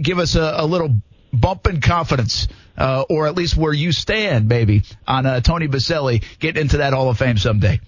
Give 0.00 0.18
us 0.18 0.36
a, 0.36 0.54
a 0.58 0.66
little 0.66 0.94
bump 1.32 1.66
in 1.66 1.80
confidence, 1.80 2.48
uh, 2.76 3.04
or 3.08 3.26
at 3.26 3.34
least 3.34 3.56
where 3.56 3.72
you 3.72 3.92
stand, 3.92 4.48
maybe, 4.48 4.82
on 5.06 5.26
uh, 5.26 5.40
Tony 5.40 5.68
Boselli 5.68 6.22
getting 6.38 6.62
into 6.62 6.78
that 6.78 6.92
Hall 6.92 7.08
of 7.08 7.18
Fame 7.18 7.38
someday? 7.38 7.80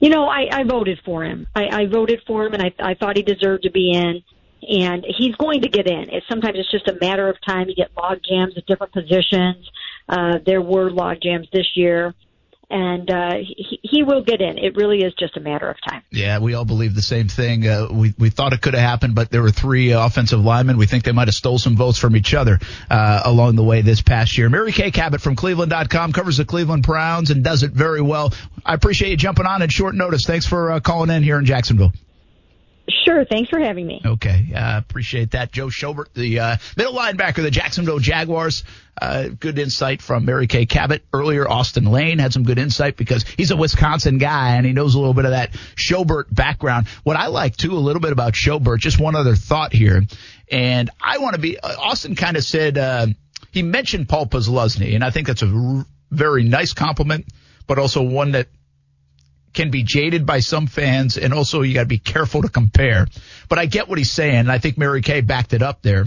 You 0.00 0.10
know, 0.10 0.26
I, 0.26 0.48
I 0.50 0.64
voted 0.64 1.00
for 1.04 1.24
him. 1.24 1.46
I, 1.54 1.82
I 1.82 1.86
voted 1.86 2.20
for 2.26 2.46
him, 2.46 2.54
and 2.54 2.62
I, 2.62 2.72
I 2.78 2.94
thought 2.94 3.16
he 3.16 3.22
deserved 3.22 3.62
to 3.64 3.70
be 3.70 3.92
in. 3.92 4.22
And 4.68 5.04
he's 5.06 5.34
going 5.36 5.62
to 5.62 5.68
get 5.68 5.86
in. 5.86 6.10
It, 6.10 6.24
sometimes 6.28 6.56
it's 6.58 6.70
just 6.70 6.88
a 6.88 6.98
matter 7.00 7.28
of 7.28 7.36
time. 7.46 7.68
You 7.68 7.74
get 7.74 7.90
log 7.96 8.18
jams 8.28 8.54
at 8.56 8.66
different 8.66 8.92
positions. 8.92 9.70
Uh, 10.08 10.38
there 10.44 10.60
were 10.60 10.90
log 10.90 11.18
jams 11.22 11.46
this 11.52 11.68
year 11.74 12.14
and 12.68 13.10
uh, 13.10 13.34
he, 13.36 13.78
he 13.82 14.02
will 14.02 14.22
get 14.22 14.40
in. 14.40 14.58
It 14.58 14.76
really 14.76 15.02
is 15.02 15.14
just 15.18 15.36
a 15.36 15.40
matter 15.40 15.68
of 15.68 15.76
time. 15.88 16.02
Yeah, 16.10 16.38
we 16.38 16.54
all 16.54 16.64
believe 16.64 16.94
the 16.94 17.02
same 17.02 17.28
thing. 17.28 17.66
Uh, 17.66 17.88
we 17.90 18.14
we 18.18 18.30
thought 18.30 18.52
it 18.52 18.60
could 18.60 18.74
have 18.74 18.82
happened, 18.82 19.14
but 19.14 19.30
there 19.30 19.42
were 19.42 19.50
three 19.50 19.92
uh, 19.92 20.04
offensive 20.04 20.40
linemen. 20.40 20.76
We 20.76 20.86
think 20.86 21.04
they 21.04 21.12
might 21.12 21.28
have 21.28 21.34
stole 21.34 21.58
some 21.58 21.76
votes 21.76 21.98
from 21.98 22.16
each 22.16 22.34
other 22.34 22.58
uh, 22.90 23.22
along 23.24 23.56
the 23.56 23.64
way 23.64 23.82
this 23.82 24.02
past 24.02 24.36
year. 24.36 24.48
Mary 24.48 24.72
Kay 24.72 24.90
Cabot 24.90 25.20
from 25.20 25.36
Cleveland.com 25.36 26.12
covers 26.12 26.38
the 26.38 26.44
Cleveland 26.44 26.82
Browns 26.82 27.30
and 27.30 27.44
does 27.44 27.62
it 27.62 27.70
very 27.70 28.00
well. 28.00 28.32
I 28.64 28.74
appreciate 28.74 29.10
you 29.10 29.16
jumping 29.16 29.46
on 29.46 29.62
at 29.62 29.70
short 29.70 29.94
notice. 29.94 30.24
Thanks 30.26 30.46
for 30.46 30.72
uh, 30.72 30.80
calling 30.80 31.10
in 31.10 31.22
here 31.22 31.38
in 31.38 31.44
Jacksonville. 31.44 31.92
Sure. 33.04 33.24
Thanks 33.24 33.50
for 33.50 33.58
having 33.58 33.86
me. 33.86 34.00
Okay. 34.04 34.52
Uh, 34.54 34.78
appreciate 34.78 35.32
that. 35.32 35.50
Joe 35.52 35.66
Schobert, 35.66 36.12
the 36.14 36.38
uh, 36.38 36.56
middle 36.76 36.94
linebacker, 36.94 37.42
the 37.42 37.50
Jacksonville 37.50 37.98
Jaguars. 37.98 38.62
Uh, 39.00 39.28
good 39.28 39.58
insight 39.58 40.00
from 40.00 40.24
Mary 40.24 40.46
Kay 40.46 40.66
Cabot. 40.66 41.04
Earlier, 41.12 41.48
Austin 41.48 41.84
Lane 41.84 42.18
had 42.18 42.32
some 42.32 42.44
good 42.44 42.58
insight 42.58 42.96
because 42.96 43.24
he's 43.36 43.50
a 43.50 43.56
Wisconsin 43.56 44.18
guy 44.18 44.56
and 44.56 44.64
he 44.64 44.72
knows 44.72 44.94
a 44.94 44.98
little 44.98 45.14
bit 45.14 45.24
of 45.24 45.32
that 45.32 45.52
Schobert 45.74 46.32
background. 46.34 46.86
What 47.02 47.16
I 47.16 47.26
like 47.26 47.56
too, 47.56 47.72
a 47.72 47.78
little 47.78 48.00
bit 48.00 48.12
about 48.12 48.32
Schobert, 48.34 48.78
just 48.78 48.98
one 49.00 49.14
other 49.16 49.34
thought 49.34 49.72
here. 49.72 50.02
And 50.50 50.90
I 51.00 51.18
want 51.18 51.34
to 51.34 51.40
be, 51.40 51.58
uh, 51.58 51.76
Austin 51.78 52.14
kind 52.14 52.36
of 52.36 52.44
said, 52.44 52.78
uh, 52.78 53.08
he 53.50 53.62
mentioned 53.62 54.08
Paul 54.08 54.26
Posluszny, 54.26 54.94
and 54.94 55.02
I 55.02 55.10
think 55.10 55.26
that's 55.26 55.42
a 55.42 55.48
r- 55.48 55.86
very 56.10 56.44
nice 56.44 56.72
compliment, 56.72 57.26
but 57.66 57.78
also 57.78 58.02
one 58.02 58.32
that 58.32 58.48
can 59.56 59.70
be 59.70 59.82
jaded 59.82 60.24
by 60.26 60.40
some 60.40 60.68
fans, 60.68 61.16
and 61.16 61.34
also 61.34 61.62
you 61.62 61.74
got 61.74 61.80
to 61.80 61.86
be 61.86 61.98
careful 61.98 62.42
to 62.42 62.48
compare. 62.48 63.08
But 63.48 63.58
I 63.58 63.66
get 63.66 63.88
what 63.88 63.98
he's 63.98 64.12
saying, 64.12 64.36
and 64.36 64.52
I 64.52 64.58
think 64.58 64.78
Mary 64.78 65.02
Kay 65.02 65.22
backed 65.22 65.54
it 65.54 65.62
up 65.62 65.82
there, 65.82 66.04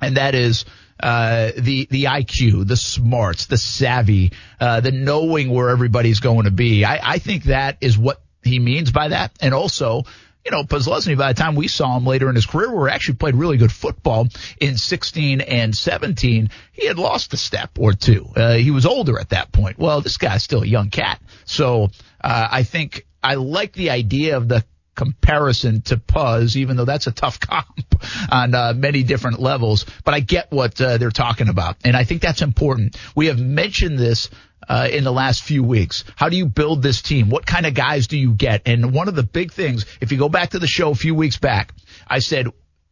and 0.00 0.16
that 0.16 0.34
is 0.34 0.64
uh, 1.00 1.52
the 1.56 1.86
the 1.90 2.04
IQ, 2.04 2.66
the 2.66 2.76
smarts, 2.76 3.46
the 3.46 3.58
savvy, 3.58 4.32
uh, 4.58 4.80
the 4.80 4.90
knowing 4.90 5.50
where 5.50 5.68
everybody's 5.68 6.20
going 6.20 6.46
to 6.46 6.50
be. 6.50 6.84
I, 6.84 7.12
I 7.12 7.18
think 7.18 7.44
that 7.44 7.76
is 7.80 7.96
what 7.96 8.20
he 8.42 8.58
means 8.58 8.90
by 8.90 9.08
that, 9.08 9.32
and 9.40 9.54
also 9.54 10.04
you 10.44 10.50
know, 10.50 10.64
Posluszny, 10.64 11.16
by 11.16 11.32
the 11.32 11.40
time 11.40 11.54
we 11.54 11.68
saw 11.68 11.96
him 11.96 12.04
later 12.04 12.28
in 12.28 12.34
his 12.34 12.46
career, 12.46 12.72
where 12.74 12.88
he 12.88 12.94
actually 12.94 13.14
played 13.14 13.36
really 13.36 13.56
good 13.56 13.70
football 13.70 14.26
in 14.60 14.76
16 14.76 15.40
and 15.40 15.74
17, 15.74 16.50
he 16.72 16.86
had 16.86 16.98
lost 16.98 17.32
a 17.32 17.36
step 17.36 17.78
or 17.78 17.92
two. 17.92 18.26
Uh, 18.34 18.54
he 18.54 18.70
was 18.70 18.84
older 18.84 19.18
at 19.18 19.28
that 19.28 19.52
point. 19.52 19.78
Well, 19.78 20.00
this 20.00 20.16
guy's 20.16 20.42
still 20.42 20.62
a 20.62 20.66
young 20.66 20.90
cat. 20.90 21.20
So, 21.44 21.90
uh, 22.22 22.48
I 22.50 22.62
think 22.62 23.06
I 23.22 23.34
like 23.34 23.72
the 23.72 23.90
idea 23.90 24.36
of 24.36 24.48
the 24.48 24.64
comparison 24.94 25.80
to 25.82 25.96
Poz, 25.96 26.56
even 26.56 26.76
though 26.76 26.84
that's 26.84 27.06
a 27.06 27.12
tough 27.12 27.40
comp 27.40 28.04
on 28.30 28.54
uh, 28.54 28.72
many 28.76 29.02
different 29.02 29.40
levels. 29.40 29.86
But 30.04 30.14
I 30.14 30.20
get 30.20 30.50
what 30.50 30.80
uh, 30.80 30.98
they're 30.98 31.10
talking 31.10 31.48
about, 31.48 31.76
and 31.84 31.96
I 31.96 32.04
think 32.04 32.22
that's 32.22 32.42
important. 32.42 32.96
We 33.14 33.26
have 33.26 33.38
mentioned 33.38 33.98
this 33.98 34.28
uh, 34.68 34.88
in 34.90 35.04
the 35.04 35.12
last 35.12 35.42
few 35.42 35.62
weeks. 35.62 36.04
How 36.16 36.28
do 36.28 36.36
you 36.36 36.46
build 36.46 36.82
this 36.82 37.02
team? 37.02 37.30
What 37.30 37.46
kind 37.46 37.66
of 37.66 37.74
guys 37.74 38.06
do 38.06 38.18
you 38.18 38.32
get? 38.32 38.62
And 38.66 38.92
one 38.92 39.08
of 39.08 39.14
the 39.14 39.22
big 39.22 39.52
things, 39.52 39.86
if 40.00 40.12
you 40.12 40.18
go 40.18 40.28
back 40.28 40.50
to 40.50 40.58
the 40.58 40.66
show 40.66 40.90
a 40.90 40.94
few 40.94 41.14
weeks 41.14 41.38
back, 41.38 41.72
I 42.06 42.20
said 42.20 42.46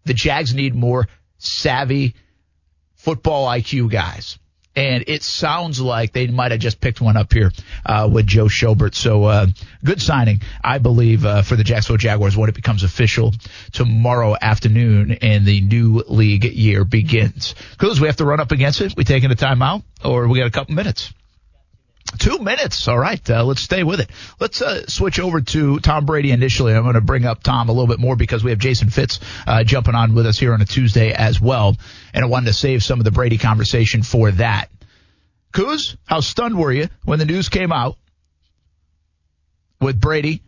the 0.04 0.14
Jags 0.14 0.54
need 0.54 0.74
more 0.74 1.08
savvy 1.38 2.14
football 2.94 3.46
IQ 3.46 3.90
guys. 3.90 4.38
And 4.80 5.04
it 5.08 5.22
sounds 5.22 5.78
like 5.78 6.14
they 6.14 6.26
might 6.28 6.52
have 6.52 6.60
just 6.60 6.80
picked 6.80 7.02
one 7.02 7.18
up 7.18 7.30
here 7.30 7.52
uh, 7.84 8.08
with 8.10 8.26
Joe 8.26 8.46
Schobert. 8.46 8.94
So 8.94 9.24
uh, 9.24 9.46
good 9.84 10.00
signing, 10.00 10.40
I 10.64 10.78
believe, 10.78 11.26
uh, 11.26 11.42
for 11.42 11.54
the 11.54 11.64
Jacksonville 11.64 11.98
Jaguars 11.98 12.34
when 12.34 12.48
it 12.48 12.54
becomes 12.54 12.82
official 12.82 13.34
tomorrow 13.72 14.36
afternoon 14.40 15.18
and 15.20 15.44
the 15.44 15.60
new 15.60 16.02
league 16.08 16.44
year 16.44 16.86
begins. 16.86 17.54
Because 17.72 18.00
we 18.00 18.06
have 18.06 18.16
to 18.16 18.24
run 18.24 18.40
up 18.40 18.52
against 18.52 18.80
it. 18.80 18.94
We 18.96 19.04
taking 19.04 19.30
a 19.30 19.34
timeout, 19.34 19.82
or 20.02 20.26
we 20.28 20.38
got 20.38 20.46
a 20.46 20.50
couple 20.50 20.74
minutes? 20.74 21.12
Two 22.18 22.38
minutes. 22.38 22.88
All 22.88 22.98
right. 22.98 23.30
Uh, 23.30 23.44
let's 23.44 23.62
stay 23.62 23.82
with 23.84 24.00
it. 24.00 24.10
Let's 24.40 24.60
uh, 24.60 24.86
switch 24.86 25.20
over 25.20 25.40
to 25.40 25.78
Tom 25.80 26.06
Brady 26.06 26.32
initially. 26.32 26.74
I'm 26.74 26.82
going 26.82 26.94
to 26.94 27.00
bring 27.00 27.24
up 27.24 27.42
Tom 27.42 27.68
a 27.68 27.72
little 27.72 27.86
bit 27.86 27.98
more 27.98 28.16
because 28.16 28.42
we 28.42 28.50
have 28.50 28.58
Jason 28.58 28.90
Fitz 28.90 29.20
uh, 29.46 29.64
jumping 29.64 29.94
on 29.94 30.14
with 30.14 30.26
us 30.26 30.38
here 30.38 30.52
on 30.52 30.60
a 30.60 30.64
Tuesday 30.64 31.12
as 31.12 31.40
well. 31.40 31.76
And 32.12 32.24
I 32.24 32.28
wanted 32.28 32.46
to 32.46 32.52
save 32.52 32.82
some 32.82 32.98
of 32.98 33.04
the 33.04 33.10
Brady 33.10 33.38
conversation 33.38 34.02
for 34.02 34.30
that. 34.32 34.70
Kuz, 35.52 35.96
how 36.04 36.20
stunned 36.20 36.58
were 36.58 36.72
you 36.72 36.88
when 37.04 37.18
the 37.18 37.24
news 37.24 37.48
came 37.48 37.72
out 37.72 37.96
with 39.80 40.00
Brady 40.00 40.42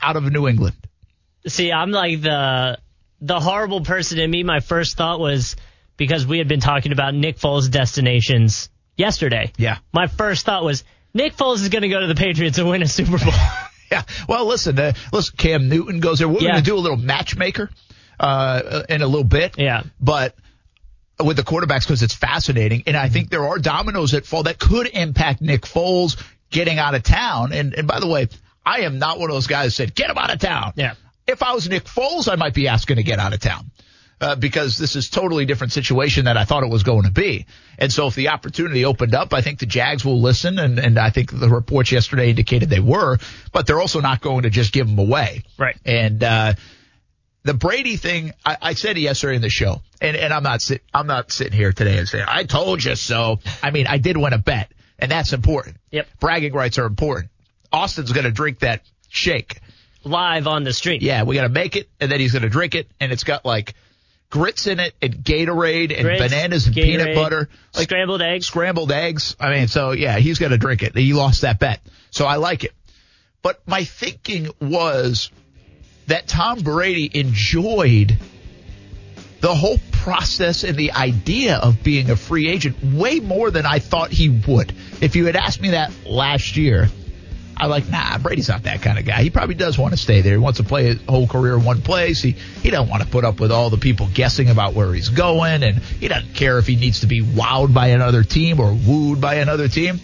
out 0.00 0.16
of 0.16 0.30
New 0.30 0.48
England? 0.48 0.76
See, 1.46 1.72
I'm 1.72 1.90
like 1.90 2.20
the 2.20 2.78
the 3.20 3.40
horrible 3.40 3.80
person 3.82 4.18
in 4.18 4.30
me. 4.30 4.42
My 4.42 4.60
first 4.60 4.96
thought 4.96 5.18
was 5.18 5.56
because 5.96 6.26
we 6.26 6.38
had 6.38 6.48
been 6.48 6.60
talking 6.60 6.92
about 6.92 7.14
Nick 7.14 7.38
Foles' 7.38 7.70
destinations 7.70 8.68
yesterday. 8.98 9.52
Yeah. 9.56 9.78
My 9.92 10.06
first 10.08 10.44
thought 10.44 10.62
was 10.64 10.84
Nick 11.14 11.34
Foles 11.36 11.62
is 11.62 11.70
going 11.70 11.82
to 11.82 11.88
go 11.88 12.00
to 12.00 12.06
the 12.06 12.14
Patriots 12.14 12.58
and 12.58 12.68
win 12.68 12.82
a 12.82 12.86
Super 12.86 13.16
Bowl. 13.18 13.32
yeah. 13.90 14.02
Well, 14.28 14.44
listen, 14.46 14.78
uh, 14.78 14.92
listen, 15.12 15.34
Cam 15.38 15.68
Newton 15.70 16.00
goes 16.00 16.18
there. 16.18 16.28
We're 16.28 16.40
Yeah. 16.40 16.50
going 16.52 16.64
to 16.64 16.70
do 16.70 16.76
a 16.76 16.78
little 16.80 16.98
matchmaker 16.98 17.70
uh, 18.20 18.82
in 18.90 19.00
a 19.00 19.06
little 19.06 19.24
bit. 19.24 19.56
Yeah. 19.56 19.84
But 19.98 20.34
with 21.24 21.36
the 21.36 21.42
quarterbacks 21.42 21.80
because 21.82 22.02
it's 22.02 22.14
fascinating, 22.14 22.82
and 22.86 22.96
I 22.96 23.08
think 23.08 23.30
there 23.30 23.46
are 23.46 23.58
dominoes 23.58 24.10
that 24.12 24.26
fall 24.26 24.42
that 24.44 24.58
could 24.58 24.86
impact 24.88 25.40
Nick 25.40 25.62
Foles 25.62 26.22
getting 26.50 26.78
out 26.78 26.94
of 26.94 27.02
town. 27.02 27.52
And 27.52 27.74
and 27.74 27.88
by 27.88 28.00
the 28.00 28.06
way, 28.06 28.28
I 28.64 28.80
am 28.80 28.98
not 28.98 29.18
one 29.18 29.30
of 29.30 29.34
those 29.34 29.46
guys 29.46 29.66
that 29.66 29.70
said 29.72 29.94
get 29.94 30.10
him 30.10 30.18
out 30.18 30.32
of 30.32 30.38
town. 30.38 30.74
Yeah. 30.76 30.94
If 31.26 31.42
I 31.42 31.52
was 31.54 31.68
Nick 31.68 31.84
Foles, 31.84 32.30
I 32.30 32.36
might 32.36 32.54
be 32.54 32.68
asking 32.68 32.96
to 32.96 33.02
get 33.02 33.18
out 33.18 33.32
of 33.34 33.40
town. 33.40 33.70
Uh, 34.20 34.34
because 34.34 34.78
this 34.78 34.96
is 34.96 35.08
totally 35.08 35.44
different 35.44 35.72
situation 35.72 36.24
than 36.24 36.36
I 36.36 36.44
thought 36.44 36.64
it 36.64 36.70
was 36.70 36.82
going 36.82 37.04
to 37.04 37.12
be. 37.12 37.46
And 37.78 37.92
so 37.92 38.08
if 38.08 38.16
the 38.16 38.30
opportunity 38.30 38.84
opened 38.84 39.14
up, 39.14 39.32
I 39.32 39.42
think 39.42 39.60
the 39.60 39.66
Jags 39.66 40.04
will 40.04 40.20
listen. 40.20 40.58
And, 40.58 40.80
and 40.80 40.98
I 40.98 41.10
think 41.10 41.30
the 41.30 41.48
reports 41.48 41.92
yesterday 41.92 42.30
indicated 42.30 42.68
they 42.68 42.80
were, 42.80 43.18
but 43.52 43.68
they're 43.68 43.80
also 43.80 44.00
not 44.00 44.20
going 44.20 44.42
to 44.42 44.50
just 44.50 44.72
give 44.72 44.88
them 44.88 44.98
away. 44.98 45.44
Right. 45.56 45.76
And, 45.84 46.24
uh, 46.24 46.54
the 47.44 47.54
Brady 47.54 47.96
thing, 47.96 48.32
I, 48.44 48.56
I 48.60 48.74
said 48.74 48.98
yesterday 48.98 49.36
in 49.36 49.42
the 49.42 49.48
show, 49.48 49.80
and, 50.02 50.16
and 50.16 50.34
I'm 50.34 50.42
not 50.42 50.60
sit, 50.60 50.82
I'm 50.92 51.06
not 51.06 51.32
sitting 51.32 51.52
here 51.54 51.72
today 51.72 51.96
and 51.96 52.06
saying 52.06 52.26
I 52.28 52.44
told 52.44 52.84
you 52.84 52.94
so. 52.94 53.38
I 53.62 53.70
mean, 53.70 53.86
I 53.86 53.98
did 53.98 54.16
win 54.16 54.32
a 54.34 54.38
bet, 54.38 54.70
and 54.98 55.10
that's 55.10 55.32
important. 55.32 55.76
Yep. 55.90 56.08
Bragging 56.20 56.52
rights 56.52 56.78
are 56.78 56.84
important. 56.84 57.30
Austin's 57.72 58.12
going 58.12 58.24
to 58.24 58.32
drink 58.32 58.58
that 58.58 58.82
shake. 59.08 59.60
Live 60.04 60.46
on 60.46 60.64
the 60.64 60.72
street. 60.72 61.00
Yeah, 61.00 61.22
we 61.22 61.36
got 61.36 61.42
to 61.42 61.48
make 61.48 61.76
it, 61.76 61.88
and 62.00 62.10
then 62.10 62.20
he's 62.20 62.32
going 62.32 62.42
to 62.42 62.48
drink 62.48 62.74
it, 62.74 62.88
and 63.00 63.12
it's 63.12 63.24
got 63.24 63.44
like 63.44 63.74
grits 64.30 64.66
in 64.66 64.80
it, 64.80 64.94
and 65.00 65.14
Gatorade, 65.14 65.92
and 65.92 66.02
Grits, 66.02 66.20
bananas, 66.22 66.66
and 66.66 66.74
peanut 66.74 67.14
butter, 67.14 67.48
like 67.74 67.84
scrambled 67.84 68.22
eggs. 68.22 68.46
scrambled 68.46 68.92
eggs. 68.92 69.36
I 69.40 69.50
mean, 69.50 69.68
so 69.68 69.92
yeah, 69.92 70.18
he's 70.18 70.38
going 70.38 70.52
to 70.52 70.58
drink 70.58 70.82
it. 70.82 70.96
He 70.96 71.12
lost 71.12 71.42
that 71.42 71.58
bet, 71.58 71.80
so 72.10 72.26
I 72.26 72.36
like 72.36 72.64
it. 72.64 72.72
But 73.42 73.60
my 73.66 73.84
thinking 73.84 74.50
was 74.60 75.30
that 76.06 76.26
Tom 76.26 76.60
Brady 76.60 77.10
enjoyed 77.18 78.18
the 79.40 79.54
whole 79.54 79.78
process 79.92 80.64
and 80.64 80.76
the 80.76 80.92
idea 80.92 81.56
of 81.56 81.82
being 81.82 82.10
a 82.10 82.16
free 82.16 82.48
agent 82.48 82.82
way 82.82 83.20
more 83.20 83.50
than 83.50 83.66
I 83.66 83.78
thought 83.78 84.10
he 84.10 84.28
would. 84.28 84.74
If 85.00 85.16
you 85.16 85.26
had 85.26 85.36
asked 85.36 85.60
me 85.60 85.70
that 85.70 85.92
last 86.04 86.56
year, 86.56 86.88
I'm 87.58 87.70
like, 87.70 87.88
nah, 87.88 88.18
Brady's 88.18 88.48
not 88.48 88.62
that 88.64 88.82
kind 88.82 88.98
of 88.98 89.04
guy. 89.04 89.22
He 89.22 89.30
probably 89.30 89.56
does 89.56 89.76
want 89.76 89.92
to 89.92 89.98
stay 89.98 90.20
there. 90.20 90.32
He 90.32 90.38
wants 90.38 90.58
to 90.58 90.64
play 90.64 90.84
his 90.84 91.02
whole 91.08 91.26
career 91.26 91.56
in 91.56 91.64
one 91.64 91.82
place. 91.82 92.22
He 92.22 92.32
he 92.62 92.70
don't 92.70 92.88
want 92.88 93.02
to 93.02 93.08
put 93.08 93.24
up 93.24 93.40
with 93.40 93.50
all 93.50 93.70
the 93.70 93.78
people 93.78 94.08
guessing 94.12 94.48
about 94.48 94.74
where 94.74 94.92
he's 94.94 95.08
going, 95.08 95.62
and 95.62 95.78
he 95.78 96.08
doesn't 96.08 96.34
care 96.34 96.58
if 96.58 96.66
he 96.66 96.76
needs 96.76 97.00
to 97.00 97.06
be 97.06 97.22
wowed 97.22 97.74
by 97.74 97.88
another 97.88 98.22
team 98.22 98.60
or 98.60 98.72
wooed 98.72 99.20
by 99.20 99.36
another 99.36 99.68
team. 99.68 100.00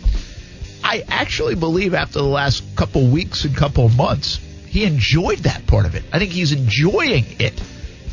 I 0.82 1.04
actually 1.08 1.54
believe 1.54 1.94
after 1.94 2.18
the 2.18 2.24
last 2.24 2.62
couple 2.76 3.06
weeks 3.06 3.44
and 3.44 3.56
couple 3.56 3.88
months, 3.88 4.38
he 4.68 4.84
enjoyed 4.84 5.38
that 5.38 5.66
part 5.66 5.86
of 5.86 5.94
it. 5.94 6.02
I 6.12 6.18
think 6.18 6.32
he's 6.32 6.52
enjoying 6.52 7.24
it. 7.38 7.60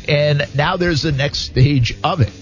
And 0.08 0.48
now 0.56 0.76
there's 0.76 1.02
the 1.02 1.12
next 1.12 1.40
stage 1.40 1.94
of 2.02 2.20
it. 2.20 2.32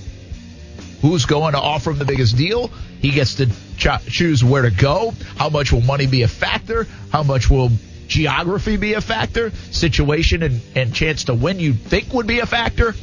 Who's 1.02 1.24
going 1.24 1.52
to 1.52 1.58
offer 1.58 1.90
him 1.90 1.98
the 1.98 2.04
biggest 2.04 2.36
deal? 2.36 2.70
He 3.00 3.10
gets 3.10 3.36
to 3.36 3.46
ch- 3.76 4.06
choose 4.08 4.44
where 4.44 4.62
to 4.62 4.70
go. 4.70 5.14
How 5.36 5.48
much 5.48 5.72
will 5.72 5.80
money 5.80 6.06
be 6.06 6.22
a 6.22 6.28
factor? 6.28 6.86
How 7.10 7.22
much 7.22 7.48
will 7.48 7.70
geography 8.06 8.76
be 8.76 8.94
a 8.94 9.00
factor? 9.00 9.50
Situation 9.70 10.42
and, 10.42 10.60
and 10.74 10.94
chance 10.94 11.24
to 11.24 11.34
win 11.34 11.58
you 11.58 11.72
think 11.72 12.12
would 12.12 12.26
be 12.26 12.40
a 12.40 12.46
factor? 12.46 12.94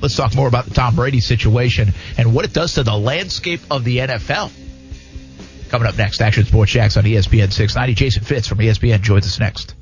Let's 0.00 0.14
talk 0.14 0.34
more 0.34 0.46
about 0.46 0.66
the 0.66 0.74
Tom 0.74 0.94
Brady 0.94 1.20
situation 1.20 1.92
and 2.16 2.32
what 2.32 2.44
it 2.44 2.52
does 2.52 2.74
to 2.74 2.82
the 2.84 2.96
landscape 2.96 3.60
of 3.70 3.84
the 3.84 3.98
NFL. 3.98 4.50
Coming 5.70 5.88
up 5.88 5.98
next, 5.98 6.20
Action 6.20 6.44
Sports 6.44 6.72
Jax 6.72 6.96
on 6.96 7.04
ESPN 7.04 7.52
690. 7.52 7.94
Jason 7.94 8.22
Fitz 8.22 8.46
from 8.46 8.58
ESPN 8.58 9.00
joins 9.00 9.26
us 9.26 9.38
next. 9.38 9.74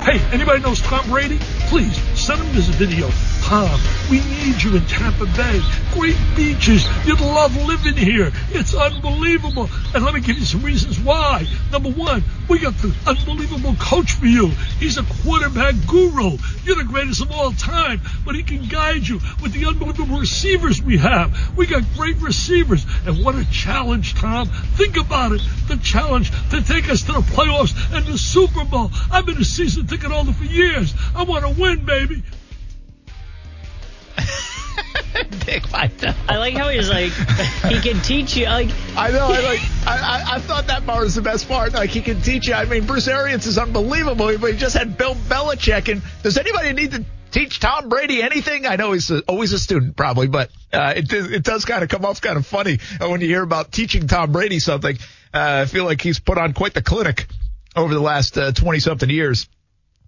Hey, 0.00 0.20
anybody 0.32 0.62
knows 0.62 0.80
Tom 0.80 1.06
Brady? 1.10 1.38
Please 1.68 1.96
send 2.18 2.40
him 2.40 2.54
this 2.54 2.68
video. 2.68 3.08
Tom, 3.48 3.80
we 4.10 4.20
need 4.20 4.62
you 4.62 4.76
in 4.76 4.84
Tampa 4.84 5.24
Bay. 5.24 5.62
Great 5.94 6.18
beaches. 6.36 6.86
You'd 7.06 7.18
love 7.18 7.56
living 7.56 7.96
here. 7.96 8.30
It's 8.50 8.74
unbelievable. 8.74 9.70
And 9.94 10.04
let 10.04 10.12
me 10.12 10.20
give 10.20 10.36
you 10.36 10.44
some 10.44 10.60
reasons 10.60 11.00
why. 11.00 11.46
Number 11.72 11.88
one, 11.88 12.22
we 12.46 12.58
got 12.58 12.74
the 12.74 12.94
unbelievable 13.06 13.74
coach 13.80 14.12
for 14.12 14.26
you. 14.26 14.48
He's 14.78 14.98
a 14.98 15.02
quarterback 15.22 15.76
guru. 15.86 16.36
You're 16.64 16.76
the 16.76 16.84
greatest 16.84 17.22
of 17.22 17.32
all 17.32 17.52
time, 17.52 18.02
but 18.22 18.34
he 18.34 18.42
can 18.42 18.68
guide 18.68 19.08
you 19.08 19.18
with 19.40 19.54
the 19.54 19.64
unbelievable 19.64 20.18
receivers 20.18 20.82
we 20.82 20.98
have. 20.98 21.56
We 21.56 21.66
got 21.66 21.84
great 21.96 22.18
receivers. 22.18 22.84
And 23.06 23.24
what 23.24 23.34
a 23.34 23.50
challenge, 23.50 24.14
Tom. 24.16 24.48
Think 24.76 24.98
about 24.98 25.32
it. 25.32 25.40
The 25.68 25.78
challenge 25.78 26.32
to 26.50 26.60
take 26.60 26.90
us 26.90 27.00
to 27.04 27.12
the 27.12 27.20
playoffs 27.20 27.72
and 27.96 28.04
the 28.04 28.18
Super 28.18 28.66
Bowl. 28.66 28.90
I've 29.10 29.24
been 29.24 29.38
a 29.38 29.44
season 29.44 29.86
ticket 29.86 30.10
holder 30.10 30.34
for 30.34 30.44
years. 30.44 30.92
I 31.16 31.22
want 31.22 31.46
to 31.46 31.58
win, 31.58 31.86
baby. 31.86 32.22
Dick 35.44 35.66
Vitale. 35.66 36.14
I 36.28 36.36
like 36.36 36.54
how 36.54 36.68
he's 36.68 36.88
like, 36.88 37.12
he 37.12 37.80
can 37.80 38.00
teach 38.02 38.36
you. 38.36 38.46
Like, 38.46 38.70
I 38.96 39.10
know. 39.10 39.26
I 39.26 39.40
like. 39.40 39.60
I, 39.86 39.96
I, 39.96 40.34
I 40.36 40.38
thought 40.40 40.66
that 40.68 40.86
part 40.86 41.04
was 41.04 41.14
the 41.14 41.22
best 41.22 41.48
part. 41.48 41.72
Like 41.72 41.90
he 41.90 42.00
can 42.00 42.20
teach 42.20 42.48
you. 42.48 42.54
I 42.54 42.64
mean, 42.64 42.86
Bruce 42.86 43.08
Arians 43.08 43.46
is 43.46 43.58
unbelievable, 43.58 44.36
but 44.38 44.52
he 44.52 44.58
just 44.58 44.76
had 44.76 44.96
Bill 44.96 45.14
Belichick. 45.14 45.90
And 45.90 46.02
does 46.22 46.38
anybody 46.38 46.72
need 46.72 46.92
to 46.92 47.04
teach 47.30 47.60
Tom 47.60 47.88
Brady 47.88 48.22
anything? 48.22 48.66
I 48.66 48.76
know 48.76 48.92
he's 48.92 49.10
a, 49.10 49.20
always 49.22 49.52
a 49.52 49.58
student, 49.58 49.96
probably, 49.96 50.28
but 50.28 50.50
uh, 50.72 50.94
it 50.96 51.12
it 51.12 51.42
does 51.42 51.64
kind 51.64 51.82
of 51.82 51.88
come 51.88 52.04
off 52.04 52.20
kind 52.20 52.36
of 52.36 52.46
funny 52.46 52.78
when 53.00 53.20
you 53.20 53.28
hear 53.28 53.42
about 53.42 53.72
teaching 53.72 54.06
Tom 54.06 54.32
Brady 54.32 54.60
something. 54.60 54.96
Uh, 55.32 55.62
I 55.62 55.64
feel 55.66 55.84
like 55.84 56.00
he's 56.00 56.20
put 56.20 56.38
on 56.38 56.52
quite 56.52 56.74
the 56.74 56.82
clinic 56.82 57.26
over 57.74 57.92
the 57.92 58.00
last 58.00 58.34
twenty 58.54 58.78
uh, 58.78 58.80
something 58.80 59.10
years 59.10 59.48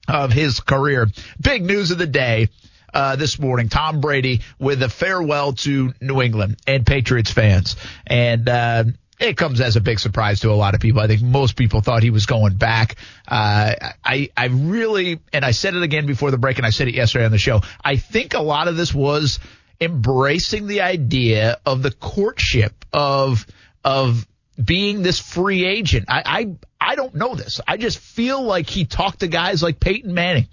of 0.08 0.32
his 0.32 0.60
career. 0.60 1.06
Big 1.40 1.62
news 1.62 1.90
of 1.90 1.98
the 1.98 2.06
day 2.06 2.48
uh, 2.92 3.16
this 3.16 3.38
morning. 3.38 3.68
Tom 3.68 4.00
Brady 4.00 4.40
with 4.58 4.82
a 4.82 4.88
farewell 4.88 5.52
to 5.54 5.92
New 6.00 6.22
England 6.22 6.56
and 6.66 6.86
Patriots 6.86 7.30
fans. 7.30 7.76
And, 8.06 8.48
uh, 8.48 8.84
it 9.20 9.36
comes 9.36 9.60
as 9.60 9.76
a 9.76 9.80
big 9.80 9.98
surprise 10.00 10.40
to 10.40 10.50
a 10.50 10.54
lot 10.54 10.74
of 10.74 10.80
people. 10.80 11.00
I 11.00 11.06
think 11.06 11.20
most 11.20 11.54
people 11.54 11.82
thought 11.82 12.02
he 12.02 12.10
was 12.10 12.24
going 12.24 12.54
back. 12.54 12.96
Uh, 13.28 13.74
I, 14.02 14.30
I 14.34 14.46
really, 14.46 15.20
and 15.32 15.44
I 15.44 15.50
said 15.50 15.74
it 15.74 15.82
again 15.82 16.06
before 16.06 16.30
the 16.30 16.38
break 16.38 16.56
and 16.56 16.66
I 16.66 16.70
said 16.70 16.88
it 16.88 16.94
yesterday 16.94 17.26
on 17.26 17.30
the 17.30 17.38
show. 17.38 17.60
I 17.84 17.96
think 17.96 18.32
a 18.32 18.40
lot 18.40 18.66
of 18.66 18.78
this 18.78 18.94
was 18.94 19.38
embracing 19.78 20.66
the 20.66 20.80
idea 20.80 21.58
of 21.66 21.82
the 21.82 21.90
courtship 21.90 22.72
of, 22.94 23.46
of 23.84 24.26
being 24.62 25.02
this 25.02 25.18
free 25.18 25.66
agent. 25.66 26.06
I, 26.08 26.22
I, 26.24 26.92
I 26.92 26.94
don't 26.94 27.14
know 27.14 27.34
this. 27.34 27.60
I 27.68 27.76
just 27.76 27.98
feel 27.98 28.42
like 28.42 28.70
he 28.70 28.86
talked 28.86 29.20
to 29.20 29.28
guys 29.28 29.62
like 29.62 29.80
Peyton 29.80 30.14
Manning 30.14 30.48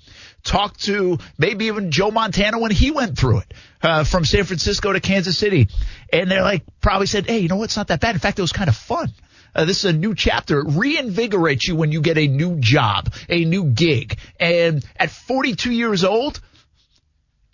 talked 0.48 0.86
to 0.86 1.20
maybe 1.38 1.66
even 1.66 1.92
Joe 1.92 2.10
Montana 2.10 2.58
when 2.58 2.72
he 2.72 2.90
went 2.90 3.18
through 3.18 3.40
it 3.40 3.54
uh, 3.82 4.04
from 4.04 4.26
San 4.26 4.46
Francisco 4.46 4.94
to 4.94 5.00
Kansas 5.00 5.38
City, 5.38 5.68
and 6.12 6.32
they're 6.32 6.42
like 6.42 6.64
probably 6.82 7.08
said, 7.08 7.28
"Hey, 7.28 7.40
you 7.40 7.48
know 7.48 7.58
what? 7.58 7.66
It's 7.66 7.78
not 7.78 7.90
that 7.90 8.00
bad. 8.00 8.16
In 8.16 8.20
fact, 8.20 8.40
it 8.40 8.42
was 8.42 8.54
kind 8.54 8.70
of 8.70 8.76
fun." 8.76 9.12
Uh, 9.54 9.66
this 9.66 9.80
is 9.80 9.86
a 9.86 9.94
new 9.94 10.14
chapter. 10.14 10.60
It 10.60 10.68
reinvigorates 10.68 11.68
you 11.68 11.76
when 11.76 11.92
you 11.92 12.02
get 12.02 12.18
a 12.18 12.28
new 12.28 12.58
job, 12.60 13.14
a 13.28 13.44
new 13.44 13.66
gig. 13.66 14.18
And 14.40 14.86
at 14.96 15.10
42 15.10 15.72
years 15.72 16.04
old, 16.04 16.40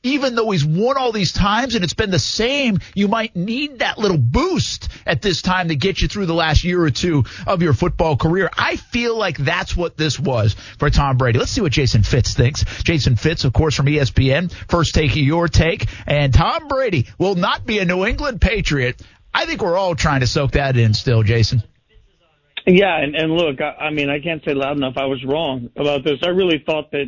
even 0.03 0.35
though 0.35 0.51
he's 0.51 0.65
won 0.65 0.97
all 0.97 1.13
these 1.13 1.31
times 1.31 1.75
and 1.75 1.83
it's 1.83 1.93
been 1.93 2.11
the 2.11 2.19
same, 2.19 2.79
you 2.93 3.07
might 3.07 3.35
need 3.35 3.79
that 3.79 3.97
little 3.97 4.17
boost 4.17 4.89
at 5.05 5.21
this 5.21 5.41
time 5.41 5.69
to 5.69 5.75
get 5.75 6.01
you 6.01 6.09
through 6.09 6.25
the 6.25 6.33
last 6.33 6.65
year 6.65 6.83
or 6.83 6.91
two 6.91 7.23
of 7.47 7.61
your 7.61 7.73
football 7.73 8.17
career. 8.17 8.49
I 8.57 8.75
feel 8.75 9.17
like 9.17 9.37
that's 9.37 9.75
what 9.75 9.95
this 9.97 10.19
was 10.19 10.55
for 10.77 10.89
Tom 10.89 11.17
Brady. 11.17 11.39
Let's 11.39 11.51
see 11.51 11.61
what 11.61 11.71
Jason 11.71 12.03
Fitz 12.03 12.33
thinks. 12.33 12.65
Jason 12.83 13.15
Fitz, 13.15 13.45
of 13.45 13.53
course, 13.53 13.75
from 13.75 13.85
ESPN. 13.85 14.51
First 14.69 14.93
take 14.93 15.15
your 15.15 15.47
take. 15.47 15.87
And 16.05 16.33
Tom 16.33 16.67
Brady 16.67 17.07
will 17.17 17.35
not 17.35 17.65
be 17.65 17.79
a 17.79 17.85
New 17.85 18.05
England 18.05 18.41
Patriot. 18.41 19.01
I 19.33 19.45
think 19.45 19.61
we're 19.61 19.77
all 19.77 19.95
trying 19.95 20.19
to 20.19 20.27
soak 20.27 20.51
that 20.51 20.75
in 20.77 20.93
still, 20.93 21.23
Jason. 21.23 21.63
Yeah, 22.67 22.97
and, 22.97 23.15
and 23.15 23.31
look, 23.31 23.59
I, 23.61 23.85
I 23.85 23.89
mean, 23.89 24.09
I 24.09 24.19
can't 24.19 24.43
say 24.43 24.53
loud 24.53 24.77
enough 24.77 24.93
I 24.97 25.05
was 25.05 25.23
wrong 25.25 25.69
about 25.75 26.03
this. 26.03 26.19
I 26.23 26.29
really 26.29 26.63
thought 26.65 26.91
that 26.91 27.07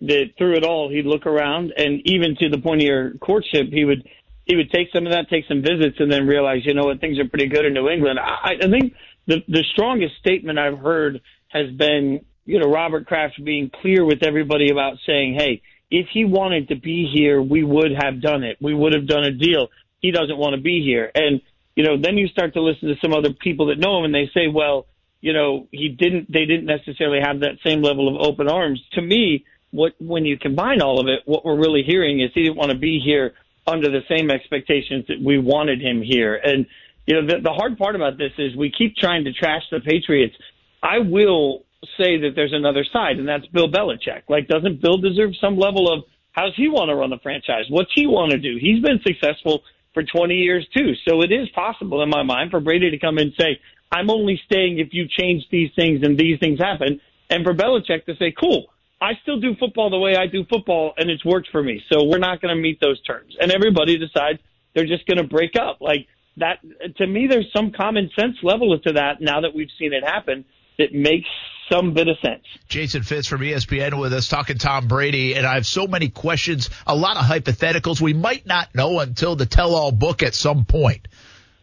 that 0.00 0.30
through 0.38 0.56
it 0.56 0.64
all 0.64 0.88
he'd 0.88 1.06
look 1.06 1.26
around 1.26 1.72
and 1.76 2.00
even 2.04 2.34
to 2.36 2.48
the 2.48 2.58
point 2.58 2.80
of 2.80 2.86
your 2.86 3.12
courtship 3.18 3.68
he 3.70 3.84
would 3.84 4.08
he 4.50 4.56
would 4.56 4.72
take 4.72 4.88
some 4.92 5.06
of 5.06 5.12
that, 5.12 5.28
take 5.30 5.44
some 5.46 5.62
visits, 5.62 5.98
and 6.00 6.10
then 6.10 6.26
realize, 6.26 6.62
you 6.64 6.74
know 6.74 6.82
what, 6.86 7.00
things 7.00 7.20
are 7.20 7.28
pretty 7.28 7.46
good 7.46 7.64
in 7.64 7.72
New 7.72 7.88
England. 7.88 8.18
I, 8.18 8.54
I 8.60 8.68
think 8.68 8.94
the 9.26 9.44
the 9.46 9.64
strongest 9.72 10.16
statement 10.18 10.58
I've 10.58 10.78
heard 10.78 11.20
has 11.48 11.70
been, 11.70 12.24
you 12.46 12.58
know, 12.58 12.68
Robert 12.68 13.06
Kraft 13.06 13.42
being 13.44 13.70
clear 13.70 14.04
with 14.04 14.24
everybody 14.24 14.70
about 14.70 14.96
saying, 15.06 15.34
hey, 15.38 15.62
if 15.88 16.08
he 16.12 16.24
wanted 16.24 16.68
to 16.68 16.74
be 16.74 17.08
here, 17.14 17.40
we 17.40 17.62
would 17.62 17.92
have 17.96 18.20
done 18.20 18.42
it. 18.42 18.56
We 18.60 18.74
would 18.74 18.92
have 18.92 19.06
done 19.06 19.22
a 19.22 19.30
deal. 19.30 19.68
He 20.00 20.10
doesn't 20.10 20.36
want 20.36 20.56
to 20.56 20.60
be 20.60 20.82
here, 20.82 21.08
and 21.14 21.40
you 21.76 21.84
know, 21.84 21.96
then 21.96 22.18
you 22.18 22.26
start 22.26 22.54
to 22.54 22.60
listen 22.60 22.88
to 22.88 22.96
some 23.00 23.14
other 23.14 23.32
people 23.32 23.66
that 23.66 23.78
know 23.78 23.98
him, 23.98 24.04
and 24.06 24.14
they 24.14 24.28
say, 24.34 24.48
well, 24.48 24.86
you 25.20 25.32
know, 25.32 25.68
he 25.70 25.90
didn't. 25.90 26.32
They 26.32 26.46
didn't 26.46 26.66
necessarily 26.66 27.20
have 27.22 27.40
that 27.40 27.58
same 27.64 27.82
level 27.82 28.08
of 28.08 28.26
open 28.26 28.48
arms. 28.48 28.82
To 28.94 29.02
me, 29.02 29.44
what 29.70 29.92
when 30.00 30.24
you 30.24 30.38
combine 30.38 30.82
all 30.82 31.00
of 31.00 31.06
it, 31.08 31.20
what 31.26 31.44
we're 31.44 31.58
really 31.58 31.82
hearing 31.82 32.20
is 32.20 32.30
he 32.34 32.44
didn't 32.44 32.56
want 32.56 32.70
to 32.70 32.78
be 32.78 33.00
here 33.04 33.34
under 33.66 33.90
the 33.90 34.00
same 34.08 34.30
expectations 34.30 35.04
that 35.08 35.20
we 35.22 35.38
wanted 35.38 35.80
him 35.80 36.02
here. 36.02 36.34
And 36.34 36.66
you 37.06 37.14
know, 37.20 37.26
the, 37.26 37.40
the 37.42 37.52
hard 37.52 37.78
part 37.78 37.96
about 37.96 38.18
this 38.18 38.32
is 38.38 38.56
we 38.56 38.70
keep 38.70 38.96
trying 38.96 39.24
to 39.24 39.32
trash 39.32 39.62
the 39.70 39.80
Patriots. 39.80 40.34
I 40.82 40.98
will 40.98 41.64
say 41.96 42.18
that 42.18 42.32
there's 42.34 42.52
another 42.52 42.84
side, 42.92 43.18
and 43.18 43.28
that's 43.28 43.46
Bill 43.46 43.70
Belichick. 43.70 44.22
Like, 44.28 44.48
doesn't 44.48 44.80
Bill 44.80 44.98
deserve 44.98 45.32
some 45.40 45.58
level 45.58 45.92
of 45.92 46.04
how 46.32 46.44
does 46.44 46.54
he 46.56 46.68
want 46.68 46.88
to 46.90 46.94
run 46.94 47.10
the 47.10 47.18
franchise? 47.18 47.64
What's 47.68 47.90
he 47.94 48.06
want 48.06 48.32
to 48.32 48.38
do? 48.38 48.58
He's 48.60 48.82
been 48.82 49.00
successful 49.04 49.62
for 49.94 50.02
20 50.02 50.34
years 50.34 50.66
too. 50.76 50.92
So 51.08 51.22
it 51.22 51.32
is 51.32 51.48
possible 51.50 52.02
in 52.02 52.08
my 52.08 52.22
mind 52.22 52.50
for 52.50 52.60
Brady 52.60 52.90
to 52.90 52.98
come 52.98 53.18
in 53.18 53.28
and 53.28 53.34
say, 53.38 53.60
I'm 53.90 54.10
only 54.10 54.40
staying 54.46 54.78
if 54.78 54.88
you 54.92 55.08
change 55.08 55.44
these 55.50 55.70
things 55.74 56.00
and 56.02 56.16
these 56.16 56.38
things 56.38 56.60
happen. 56.60 57.00
And 57.28 57.44
for 57.44 57.54
Belichick 57.54 58.06
to 58.06 58.14
say, 58.16 58.32
cool, 58.38 58.66
I 59.00 59.12
still 59.22 59.40
do 59.40 59.54
football 59.58 59.90
the 59.90 59.98
way 59.98 60.14
I 60.16 60.26
do 60.26 60.44
football, 60.44 60.92
and 60.96 61.10
it's 61.10 61.24
worked 61.24 61.48
for 61.50 61.62
me. 61.62 61.82
So 61.90 62.04
we're 62.04 62.18
not 62.18 62.40
going 62.40 62.54
to 62.54 62.60
meet 62.60 62.80
those 62.80 63.00
terms. 63.02 63.34
And 63.40 63.50
everybody 63.50 63.96
decides 63.96 64.40
they're 64.74 64.86
just 64.86 65.06
going 65.06 65.18
to 65.18 65.24
break 65.24 65.56
up. 65.56 65.80
Like 65.80 66.06
that, 66.36 66.58
to 66.96 67.06
me, 67.06 67.26
there's 67.26 67.50
some 67.54 67.72
common 67.72 68.10
sense 68.18 68.36
level 68.42 68.78
to 68.78 68.92
that 68.92 69.20
now 69.20 69.40
that 69.40 69.54
we've 69.54 69.70
seen 69.78 69.92
it 69.92 70.04
happen 70.04 70.44
that 70.78 70.92
makes 70.92 71.28
some 71.70 71.94
bit 71.94 72.08
of 72.08 72.16
sense. 72.24 72.44
Jason 72.68 73.02
Fitz 73.02 73.28
from 73.28 73.40
ESPN 73.40 73.98
with 73.98 74.12
us 74.12 74.28
talking 74.28 74.58
Tom 74.58 74.88
Brady, 74.88 75.34
and 75.34 75.46
I 75.46 75.54
have 75.54 75.66
so 75.66 75.86
many 75.86 76.08
questions, 76.08 76.68
a 76.86 76.96
lot 76.96 77.16
of 77.16 77.24
hypotheticals 77.24 78.00
we 78.00 78.12
might 78.12 78.44
not 78.44 78.74
know 78.74 78.98
until 79.00 79.36
the 79.36 79.46
tell 79.46 79.74
all 79.74 79.92
book 79.92 80.22
at 80.22 80.34
some 80.34 80.64
point. 80.64 81.06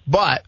But 0.07 0.43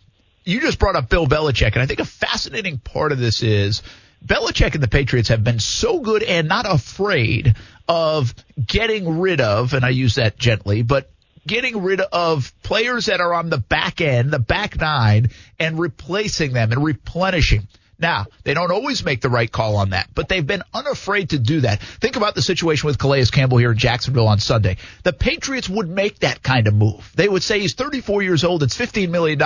you 0.45 0.61
just 0.61 0.79
brought 0.79 0.95
up 0.95 1.09
Bill 1.09 1.27
Belichick, 1.27 1.73
and 1.73 1.81
I 1.81 1.85
think 1.85 1.99
a 1.99 2.05
fascinating 2.05 2.77
part 2.79 3.11
of 3.11 3.19
this 3.19 3.43
is 3.43 3.83
Belichick 4.25 4.73
and 4.73 4.83
the 4.83 4.87
Patriots 4.87 5.29
have 5.29 5.43
been 5.43 5.59
so 5.59 5.99
good 5.99 6.23
and 6.23 6.47
not 6.47 6.65
afraid 6.71 7.55
of 7.87 8.33
getting 8.63 9.19
rid 9.19 9.41
of, 9.41 9.73
and 9.73 9.83
I 9.83 9.89
use 9.89 10.15
that 10.15 10.37
gently, 10.37 10.81
but 10.83 11.11
getting 11.47 11.81
rid 11.81 12.01
of 12.01 12.53
players 12.61 13.07
that 13.07 13.21
are 13.21 13.33
on 13.33 13.49
the 13.49 13.57
back 13.57 14.01
end, 14.01 14.31
the 14.31 14.39
back 14.39 14.79
nine, 14.79 15.31
and 15.57 15.79
replacing 15.79 16.53
them 16.53 16.71
and 16.71 16.83
replenishing. 16.83 17.67
Now, 17.99 18.27
they 18.43 18.53
don't 18.53 18.71
always 18.71 19.03
make 19.03 19.19
the 19.19 19.29
right 19.29 19.51
call 19.51 19.75
on 19.75 19.89
that, 19.89 20.09
but 20.15 20.29
they've 20.29 20.45
been 20.45 20.63
unafraid 20.73 21.31
to 21.31 21.39
do 21.39 21.61
that. 21.61 21.81
Think 21.81 22.15
about 22.15 22.33
the 22.33 22.41
situation 22.41 22.87
with 22.87 22.97
Calais 22.97 23.25
Campbell 23.25 23.57
here 23.57 23.71
in 23.71 23.77
Jacksonville 23.77 24.27
on 24.27 24.39
Sunday. 24.39 24.77
The 25.03 25.11
Patriots 25.11 25.67
would 25.67 25.89
make 25.89 26.19
that 26.19 26.41
kind 26.41 26.67
of 26.67 26.73
move. 26.73 27.11
They 27.15 27.27
would 27.27 27.43
say 27.43 27.59
he's 27.59 27.73
34 27.73 28.23
years 28.23 28.45
old. 28.45 28.63
It's 28.63 28.77
$15 28.77 29.09
million. 29.09 29.39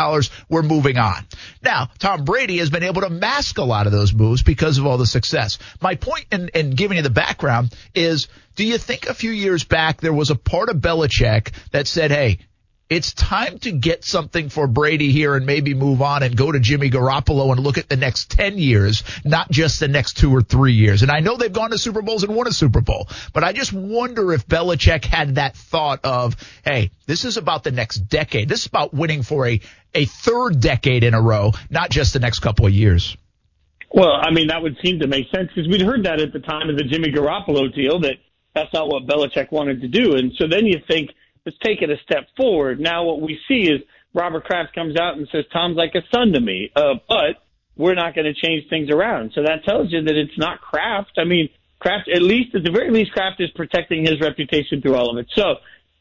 We're 0.49 0.62
moving 0.62 0.99
on. 0.99 1.26
Now, 1.64 1.89
Tom 1.97 2.26
Brady 2.26 2.60
has 2.60 2.70
been 2.70 2.84
able 2.84 3.01
to 3.01 3.10
mask 3.10 3.58
a 3.58 3.64
lot 3.64 3.88
of 3.88 3.91
those 3.91 4.14
moves 4.14 4.43
because 4.43 4.78
of 4.78 4.86
all 4.86 4.99
the 4.99 5.08
success. 5.08 5.58
My 5.82 5.95
point 5.95 6.26
in, 6.32 6.49
in 6.49 6.72
giving 6.72 6.97
you 6.97 7.04
the 7.04 7.10
background 7.10 7.76
is, 7.95 8.28
do 8.56 8.64
you 8.64 8.78
think 8.78 9.08
a 9.08 9.16
few 9.16 9.32
years 9.32 9.64
back 9.64 9.99
there 9.99 10.14
was 10.14 10.30
a 10.30 10.36
part 10.36 10.70
of 10.70 10.78
Belichick 10.78 11.51
that 11.72 11.88
said, 11.88 12.12
hey, 12.12 12.38
it's 12.94 13.12
time 13.14 13.58
to 13.60 13.72
get 13.72 14.06
something 14.06 14.50
for 14.50 14.68
Brady 14.68 15.12
here 15.12 15.36
and 15.36 15.46
maybe 15.46 15.74
move 15.74 16.02
on 16.02 16.22
and 16.22 16.38
go 16.38 16.52
to 16.52 16.60
Jimmy 16.60 16.91
Garoppolo 16.91 17.52
and 17.52 17.60
look 17.60 17.80
at 17.80 17.89
the 17.89 17.96
next 17.96 18.30
10 18.32 18.60
years, 18.60 19.04
not 19.26 19.50
just 19.50 19.80
the 19.80 19.88
next 19.88 20.18
two 20.18 20.32
or 20.34 20.44
three 20.44 20.74
years. 20.74 21.02
And 21.02 21.10
I 21.10 21.20
know 21.20 21.36
they've 21.36 21.52
gone 21.52 21.72
to 21.72 21.78
Super 21.80 22.04
Bowls 22.04 22.24
and 22.24 22.36
won 22.36 22.48
a 22.48 22.52
Super 22.52 22.82
Bowl, 22.82 23.08
but 23.34 23.44
I 23.44 23.52
just 23.52 23.74
wonder 23.74 24.32
if 24.32 24.48
Belichick 24.48 25.06
had 25.06 25.36
that 25.36 25.56
thought 25.56 26.02
of, 26.04 26.36
hey, 26.64 26.91
this 27.08 27.26
is 27.26 27.38
about 27.38 27.64
the 27.64 27.72
next 27.72 27.98
decade. 27.98 28.48
This 28.48 28.62
is 28.62 28.68
about 28.68 28.94
winning 28.94 29.24
for 29.24 29.48
a, 29.48 29.60
a 29.96 30.06
third 30.06 30.60
decade 30.60 31.04
in 31.04 31.16
a 31.16 31.22
row, 31.22 31.52
not 31.72 31.89
just 31.89 32.14
the 32.14 32.20
next 32.20 32.39
couple 32.39 32.68
of 32.68 32.74
years. 32.74 33.18
Well, 33.91 34.12
I 34.12 34.32
mean, 34.32 34.48
that 34.48 34.62
would 34.62 34.78
seem 34.84 35.00
to 35.00 35.08
make 35.08 35.28
sense 35.34 35.50
because 35.54 35.68
we'd 35.68 35.82
heard 35.82 36.06
that 36.06 36.20
at 36.20 36.32
the 36.32 36.39
time 36.39 36.70
of 36.70 36.78
the 36.78 36.84
Jimmy 36.84 37.12
Garoppolo 37.12 37.74
deal 37.74 38.00
that 38.02 38.18
that's 38.54 38.72
not 38.72 38.88
what 38.88 39.08
Belichick 39.08 39.52
wanted 39.52 39.82
to 39.82 39.88
do. 39.88 40.16
And 40.16 40.32
so 40.38 40.48
then 40.48 40.68
you 40.68 40.80
think– 40.88 41.10
let's 41.46 41.58
take 41.64 41.82
it 41.82 41.89
a 41.89 41.98
step 42.04 42.28
forward. 42.38 42.80
Now 42.80 43.04
what 43.04 43.22
we 43.22 43.39
see 43.48 43.70
is 43.70 43.82
Robert 44.14 44.44
Kraft 44.44 44.74
comes 44.74 44.96
out 44.98 45.18
and 45.18 45.28
says, 45.32 45.46
Tom's 45.52 45.76
like 45.76 45.96
a 45.96 46.02
son 46.14 46.34
to 46.34 46.39
me, 46.39 46.72
uh, 46.76 46.96
but 47.08 47.44
we're 47.76 47.96
not 47.96 48.16
going 48.16 48.26
to 48.26 48.34
change 48.34 48.70
things 48.70 48.89
around. 48.89 49.32
So 49.34 49.44
that 49.44 49.64
tells 49.66 49.91
you 49.91 50.04
that 50.04 50.16
it's 50.16 50.38
not 50.38 50.62
Kraft. 50.62 51.14
I 51.18 51.24
mean, 51.24 51.50
Kraft, 51.80 52.10
at 52.14 52.22
least, 52.22 52.56
at 52.56 52.64
the 52.64 52.72
very 52.72 52.91
least, 52.91 53.12
Kraft 53.12 53.41
is 53.41 53.50
protecting 53.52 54.06
his 54.06 54.22
reputation 54.22 54.82
through 54.82 54.96
all 54.96 55.12
of 55.12 55.18
it. 55.18 55.28
So 55.36 55.56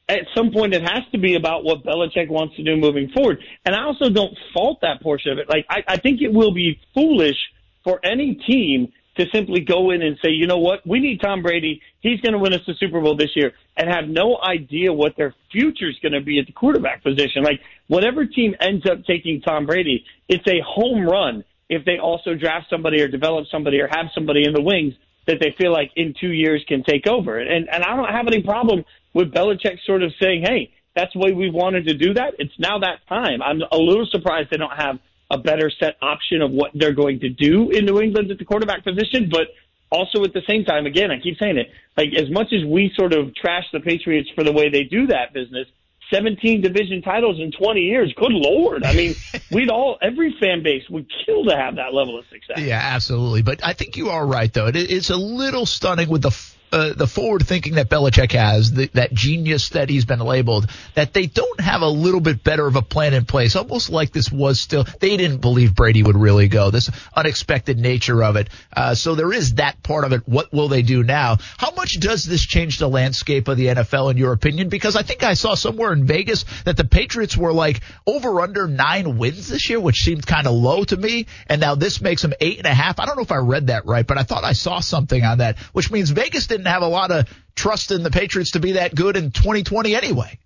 at 0.09 0.26
some 0.34 0.53
point 0.53 0.74
it 0.74 0.82
has 0.82 1.03
to 1.12 1.18
be 1.18 1.34
about 1.34 1.64
what 1.64 1.84
Belichick 1.84 2.28
wants 2.28 2.57
to 2.57 2.62
do 2.62 2.76
moving 2.76 3.09
forward. 3.09 3.43
And 3.64 3.74
I 3.74 3.84
also 3.84 4.11
don't 4.11 4.36
fault 4.53 4.80
that 4.82 5.01
portion 5.01 5.32
of 5.32 5.38
it. 5.38 5.49
Like 5.49 5.66
I, 5.70 5.82
I 5.88 5.97
think 5.97 6.20
it 6.20 6.32
will 6.32 6.53
be 6.53 6.78
foolish 6.95 7.38
for 7.82 7.99
any 8.05 8.34
team 8.34 8.93
to 9.16 9.26
simply 9.32 9.60
go 9.60 9.90
in 9.90 10.02
and 10.02 10.16
say, 10.24 10.30
you 10.30 10.46
know 10.46 10.58
what, 10.58 10.86
we 10.86 10.98
need 10.98 11.20
Tom 11.20 11.42
Brady. 11.42 11.82
He's 12.00 12.20
going 12.20 12.32
to 12.32 12.38
win 12.38 12.54
us 12.54 12.60
the 12.66 12.74
Super 12.74 13.00
Bowl 13.00 13.16
this 13.16 13.30
year 13.34 13.52
and 13.76 13.88
have 13.88 14.08
no 14.08 14.38
idea 14.42 14.92
what 14.92 15.16
their 15.16 15.34
future 15.50 15.88
is 15.88 15.96
going 16.00 16.12
to 16.12 16.20
be 16.20 16.38
at 16.38 16.46
the 16.46 16.52
quarterback 16.52 17.02
position. 17.02 17.42
Like 17.42 17.60
whatever 17.88 18.24
team 18.24 18.54
ends 18.60 18.86
up 18.90 19.04
taking 19.04 19.42
Tom 19.42 19.66
Brady, 19.66 20.04
it's 20.28 20.46
a 20.46 20.60
home 20.66 21.04
run 21.06 21.44
if 21.68 21.84
they 21.84 21.98
also 21.98 22.34
draft 22.34 22.66
somebody 22.70 23.00
or 23.02 23.08
develop 23.08 23.46
somebody 23.50 23.80
or 23.80 23.88
have 23.88 24.06
somebody 24.14 24.44
in 24.44 24.54
the 24.54 24.62
wings 24.62 24.94
that 25.26 25.38
they 25.40 25.54
feel 25.58 25.72
like 25.72 25.90
in 25.94 26.14
two 26.18 26.32
years 26.32 26.64
can 26.66 26.82
take 26.82 27.06
over. 27.06 27.38
And, 27.38 27.68
and 27.68 27.84
I 27.84 27.96
don't 27.96 28.10
have 28.10 28.26
any 28.26 28.42
problem 28.42 28.84
with 29.14 29.32
Belichick 29.32 29.78
sort 29.86 30.02
of 30.02 30.12
saying, 30.20 30.42
hey, 30.42 30.72
that's 30.96 31.12
the 31.12 31.20
way 31.20 31.32
we 31.32 31.50
wanted 31.50 31.86
to 31.86 31.94
do 31.94 32.14
that. 32.14 32.34
It's 32.38 32.52
now 32.58 32.78
that 32.80 33.06
time. 33.08 33.40
I'm 33.42 33.62
a 33.70 33.78
little 33.78 34.06
surprised 34.06 34.48
they 34.50 34.56
don't 34.56 34.76
have 34.76 34.98
a 35.33 35.39
better 35.39 35.70
set 35.80 35.97
option 36.03 36.43
of 36.43 36.51
what 36.51 36.70
they're 36.74 36.93
going 36.93 37.18
to 37.20 37.30
do 37.30 37.70
in 37.70 37.87
New 37.87 38.01
England 38.01 38.30
at 38.30 38.39
the 38.39 38.45
quarterback 38.45 38.85
position, 38.85 39.30
but 39.30 39.49
also 39.91 40.22
at 40.24 40.33
the 40.35 40.43
same 40.47 40.64
time, 40.64 40.87
again, 40.87 41.11
I 41.11 41.18
keep 41.18 41.39
saying 41.39 41.57
it, 41.57 41.70
like 41.97 42.11
as 42.14 42.30
much 42.30 42.53
as 42.53 42.64
we 42.64 42.93
sort 42.95 43.14
of 43.14 43.35
trash 43.35 43.64
the 43.72 43.80
Patriots 43.80 44.28
for 44.35 44.45
the 44.45 44.53
way 44.53 44.68
they 44.68 44.85
do 44.85 45.07
that 45.09 45.33
business, 45.33 45.66
17 46.12 46.61
division 46.61 47.01
titles 47.01 47.41
in 47.41 47.51
20 47.53 47.80
years. 47.80 48.12
Good 48.14 48.33
Lord. 48.33 48.85
I 48.85 48.95
mean, 48.95 49.14
we'd 49.51 49.70
all, 49.70 49.99
every 50.03 50.37
fan 50.39 50.62
base 50.62 50.83
would 50.91 51.11
kill 51.24 51.45
to 51.45 51.57
have 51.57 51.76
that 51.76 51.95
level 51.95 52.18
of 52.18 52.26
success. 52.30 52.59
Yeah, 52.59 52.80
absolutely. 52.83 53.43
But 53.43 53.64
I 53.64 53.72
think 53.72 53.97
you 53.97 54.11
are 54.11 54.24
right, 54.24 54.53
though. 54.53 54.66
It, 54.66 54.76
it's 54.76 55.09
a 55.09 55.16
little 55.16 55.64
stunning 55.64 56.11
with 56.11 56.22
the 56.22 56.30
uh, 56.73 56.95
the 56.95 57.07
forward 57.07 57.47
thinking 57.47 57.75
that 57.75 57.91
Belichick 57.91 58.33
has, 58.33 58.73
the, 58.73 58.87
that 58.95 59.12
genius 59.12 59.68
that 59.70 59.91
he's 59.91 60.05
been 60.05 60.20
labeled, 60.20 60.68
that 60.95 61.12
they 61.12 61.27
don't 61.27 61.61
have 61.61 61.83
a 61.83 61.89
little 61.89 62.20
bit 62.20 62.43
better 62.43 62.66
of 62.66 62.77
a 62.77 62.83
plan 62.83 63.12
in 63.12 63.27
place. 63.27 63.55
Almost 63.57 63.91
like 63.91 64.12
this 64.12 64.33
was 64.33 64.61
still, 64.61 64.85
they 65.01 65.16
didn't 65.16 65.39
believe 65.39 65.75
Brady 65.75 66.03
would 66.03 66.16
really 66.16 66.49
go. 66.49 66.70
This 66.70 66.91
unexpected 67.14 67.79
nature 67.79 68.25
of 68.25 68.37
it. 68.37 68.49
Uh, 68.75 68.95
so 68.95 69.14
there 69.14 69.33
is 69.33 69.55
that 69.55 69.83
part 69.83 70.05
of 70.05 70.12
it. 70.12 70.27
What 70.27 70.53
will 70.53 70.68
they 70.68 70.83
do 70.83 71.03
now? 71.03 71.37
How 71.59 71.73
much 71.73 72.01
does 72.01 72.25
this 72.25 72.43
change 72.43 72.79
the 72.79 72.89
landscape 72.89 73.49
of 73.49 73.57
the 73.57 73.66
NFL 73.66 74.11
in 74.11 74.16
your 74.16 74.33
opinion? 74.33 74.70
Because 74.70 74.97
I 74.97 75.03
think 75.03 75.23
I 75.23 75.35
saw 75.35 75.55
somewhere 75.55 75.93
in 75.93 76.07
Vegas 76.07 76.45
that 76.64 76.77
the 76.77 76.85
Patriots 76.85 77.37
were 77.37 77.53
like 77.53 77.81
over 78.07 78.41
under 78.41 78.66
nine 78.66 79.18
wins 79.18 79.49
this 79.49 79.68
year, 79.68 79.79
which 79.79 80.03
seemed 80.03 80.27
kind 80.27 80.47
of 80.47 80.55
low 80.55 80.85
to 80.85 80.97
me. 80.97 81.27
And 81.49 81.61
now 81.61 81.75
this 81.75 82.01
makes 82.01 82.23
them 82.23 82.33
eight 82.41 82.59
and 82.59 82.66
a 82.66 82.75
half. 82.75 82.99
I 82.99 83.07
don't 83.07 83.16
know 83.16 83.23
if 83.23 83.33
I 83.33 83.37
read 83.37 83.66
that 83.66 83.85
right, 83.85 84.07
but 84.07 84.16
I 84.16 84.23
thought 84.23 84.45
I 84.45 84.55
saw 84.55 84.81
something 84.81 85.23
on 85.23 85.39
that, 85.39 85.59
which 85.73 85.91
means 85.91 86.11
Vegas 86.11 86.47
didn't 86.47 86.61
have 86.66 86.82
a 86.82 86.88
lot 86.88 87.10
of 87.10 87.28
trust 87.54 87.90
in 87.90 88.02
the 88.02 88.10
Patriots 88.10 88.52
to 88.52 88.60
be 88.60 88.72
that 88.72 88.94
good 88.94 89.16
in 89.16 89.30
2020 89.30 89.94
anyway. 89.94 90.38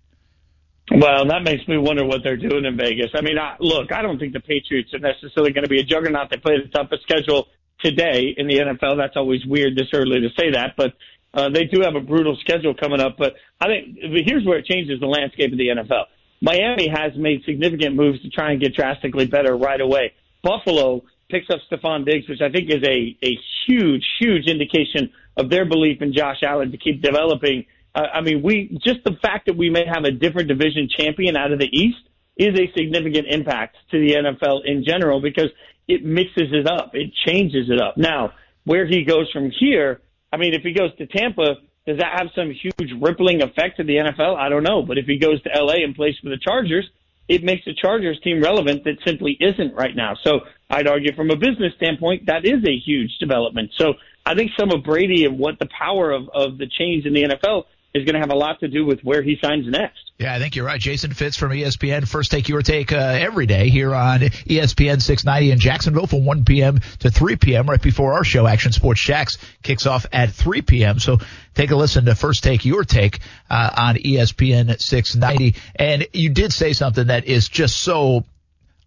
Well, 0.89 1.27
that 1.27 1.43
makes 1.43 1.67
me 1.67 1.77
wonder 1.77 2.05
what 2.05 2.21
they're 2.23 2.37
doing 2.37 2.63
in 2.63 2.77
Vegas. 2.77 3.11
I 3.13 3.21
mean, 3.21 3.37
I, 3.37 3.57
look, 3.59 3.91
I 3.91 4.01
don't 4.01 4.19
think 4.19 4.33
the 4.33 4.39
Patriots 4.39 4.93
are 4.93 4.99
necessarily 4.99 5.51
going 5.51 5.65
to 5.65 5.69
be 5.69 5.79
a 5.79 5.83
juggernaut. 5.83 6.29
They 6.29 6.37
play 6.37 6.61
the 6.63 6.69
toughest 6.69 7.03
schedule 7.03 7.47
today 7.79 8.33
in 8.37 8.47
the 8.47 8.59
NFL. 8.59 8.97
That's 8.97 9.17
always 9.17 9.45
weird 9.45 9.75
this 9.75 9.87
early 9.93 10.21
to 10.21 10.29
say 10.39 10.51
that, 10.51 10.75
but 10.77 10.93
uh, 11.33 11.49
they 11.49 11.65
do 11.65 11.81
have 11.81 11.95
a 11.95 11.99
brutal 11.99 12.37
schedule 12.39 12.73
coming 12.73 13.01
up. 13.01 13.17
But 13.17 13.35
I 13.59 13.67
think 13.67 13.97
here's 14.25 14.45
where 14.45 14.57
it 14.57 14.65
changes 14.65 14.99
the 14.99 15.07
landscape 15.07 15.51
of 15.51 15.57
the 15.57 15.67
NFL. 15.67 16.05
Miami 16.41 16.87
has 16.87 17.13
made 17.17 17.43
significant 17.45 17.95
moves 17.95 18.21
to 18.21 18.29
try 18.29 18.51
and 18.51 18.61
get 18.61 18.73
drastically 18.73 19.25
better 19.25 19.55
right 19.57 19.81
away. 19.81 20.13
Buffalo 20.41 21.03
picks 21.29 21.47
up 21.49 21.59
Stefon 21.69 22.05
Diggs, 22.05 22.29
which 22.29 22.41
I 22.41 22.49
think 22.49 22.69
is 22.69 22.83
a, 22.83 23.17
a 23.21 23.37
huge, 23.67 24.05
huge 24.19 24.47
indication 24.47 25.11
of 25.37 25.49
their 25.49 25.65
belief 25.65 26.01
in 26.01 26.13
Josh 26.13 26.41
Allen 26.43 26.71
to 26.71 26.77
keep 26.77 27.01
developing. 27.01 27.65
Uh, 27.95 28.03
I 28.13 28.21
mean, 28.21 28.41
we 28.41 28.79
just 28.83 29.03
the 29.05 29.17
fact 29.21 29.45
that 29.45 29.55
we 29.55 29.69
may 29.69 29.85
have 29.85 30.03
a 30.03 30.11
different 30.11 30.47
division 30.47 30.89
champion 30.89 31.37
out 31.37 31.51
of 31.51 31.59
the 31.59 31.69
East 31.71 31.99
is 32.35 32.59
a 32.59 32.71
significant 32.77 33.27
impact 33.29 33.77
to 33.91 33.99
the 33.99 34.13
NFL 34.13 34.61
in 34.65 34.83
general 34.85 35.21
because 35.21 35.49
it 35.87 36.03
mixes 36.03 36.51
it 36.51 36.67
up, 36.67 36.91
it 36.93 37.11
changes 37.25 37.69
it 37.69 37.81
up. 37.81 37.97
Now, 37.97 38.33
where 38.65 38.85
he 38.85 39.05
goes 39.05 39.31
from 39.31 39.51
here, 39.57 40.01
I 40.31 40.37
mean, 40.37 40.53
if 40.53 40.61
he 40.61 40.73
goes 40.73 40.95
to 40.97 41.07
Tampa, 41.07 41.55
does 41.85 41.97
that 41.99 42.19
have 42.19 42.27
some 42.35 42.51
huge 42.51 42.91
rippling 43.01 43.41
effect 43.41 43.77
to 43.77 43.83
the 43.83 43.95
NFL? 43.95 44.35
I 44.35 44.49
don't 44.49 44.63
know. 44.63 44.83
But 44.83 44.97
if 44.97 45.05
he 45.05 45.17
goes 45.17 45.41
to 45.43 45.49
LA 45.55 45.85
and 45.85 45.95
plays 45.95 46.15
for 46.21 46.29
the 46.29 46.37
Chargers, 46.37 46.85
it 47.29 47.43
makes 47.43 47.63
the 47.65 47.73
Chargers 47.73 48.19
team 48.23 48.41
relevant 48.41 48.83
that 48.83 48.97
simply 49.05 49.37
isn't 49.39 49.73
right 49.73 49.95
now. 49.95 50.15
So 50.23 50.41
I'd 50.69 50.87
argue 50.87 51.15
from 51.15 51.31
a 51.31 51.37
business 51.37 51.73
standpoint, 51.77 52.25
that 52.27 52.45
is 52.45 52.63
a 52.67 52.77
huge 52.77 53.17
development. 53.19 53.71
So 53.77 53.93
I 54.27 54.35
think 54.35 54.51
some 54.59 54.71
of 54.71 54.83
Brady 54.83 55.23
and 55.23 55.39
what 55.39 55.57
the 55.57 55.67
power 55.67 56.11
of, 56.11 56.27
of 56.33 56.57
the 56.57 56.67
change 56.67 57.05
in 57.05 57.13
the 57.13 57.23
NFL 57.23 57.63
is 57.93 58.03
going 58.03 58.15
to 58.15 58.19
have 58.19 58.29
a 58.29 58.35
lot 58.35 58.59
to 58.59 58.67
do 58.67 58.85
with 58.85 58.99
where 59.01 59.23
he 59.23 59.37
signs 59.41 59.65
next. 59.67 59.99
Yeah, 60.19 60.35
I 60.35 60.39
think 60.39 60.57
you're 60.57 60.65
right. 60.65 60.81
Jason 60.81 61.13
Fitz 61.13 61.37
from 61.37 61.51
ESPN. 61.51 62.05
First 62.05 62.29
take 62.29 62.49
your 62.49 62.61
take 62.61 62.91
uh, 62.91 62.97
every 62.97 63.45
day 63.45 63.69
here 63.69 63.95
on 63.95 64.19
ESPN 64.19 65.01
690 65.01 65.51
in 65.51 65.59
Jacksonville 65.59 66.07
from 66.07 66.25
1 66.25 66.43
p.m. 66.43 66.79
to 66.99 67.09
3 67.09 67.37
p.m. 67.37 67.69
right 67.69 67.81
before 67.81 68.13
our 68.13 68.25
show. 68.25 68.45
Action 68.45 68.73
Sports 68.73 68.99
Jax 68.99 69.37
kicks 69.63 69.85
off 69.85 70.05
at 70.11 70.31
3 70.31 70.61
p.m. 70.61 70.99
So 70.99 71.19
take 71.53 71.71
a 71.71 71.77
listen 71.77 72.03
to 72.05 72.13
First 72.13 72.43
Take 72.43 72.65
Your 72.65 72.83
Take 72.83 73.19
uh, 73.49 73.69
on 73.77 73.95
ESPN 73.95 74.77
690. 74.77 75.57
And 75.77 76.05
you 76.11 76.31
did 76.31 76.51
say 76.51 76.73
something 76.73 77.07
that 77.07 77.25
is 77.25 77.47
just 77.47 77.77
so 77.77 78.25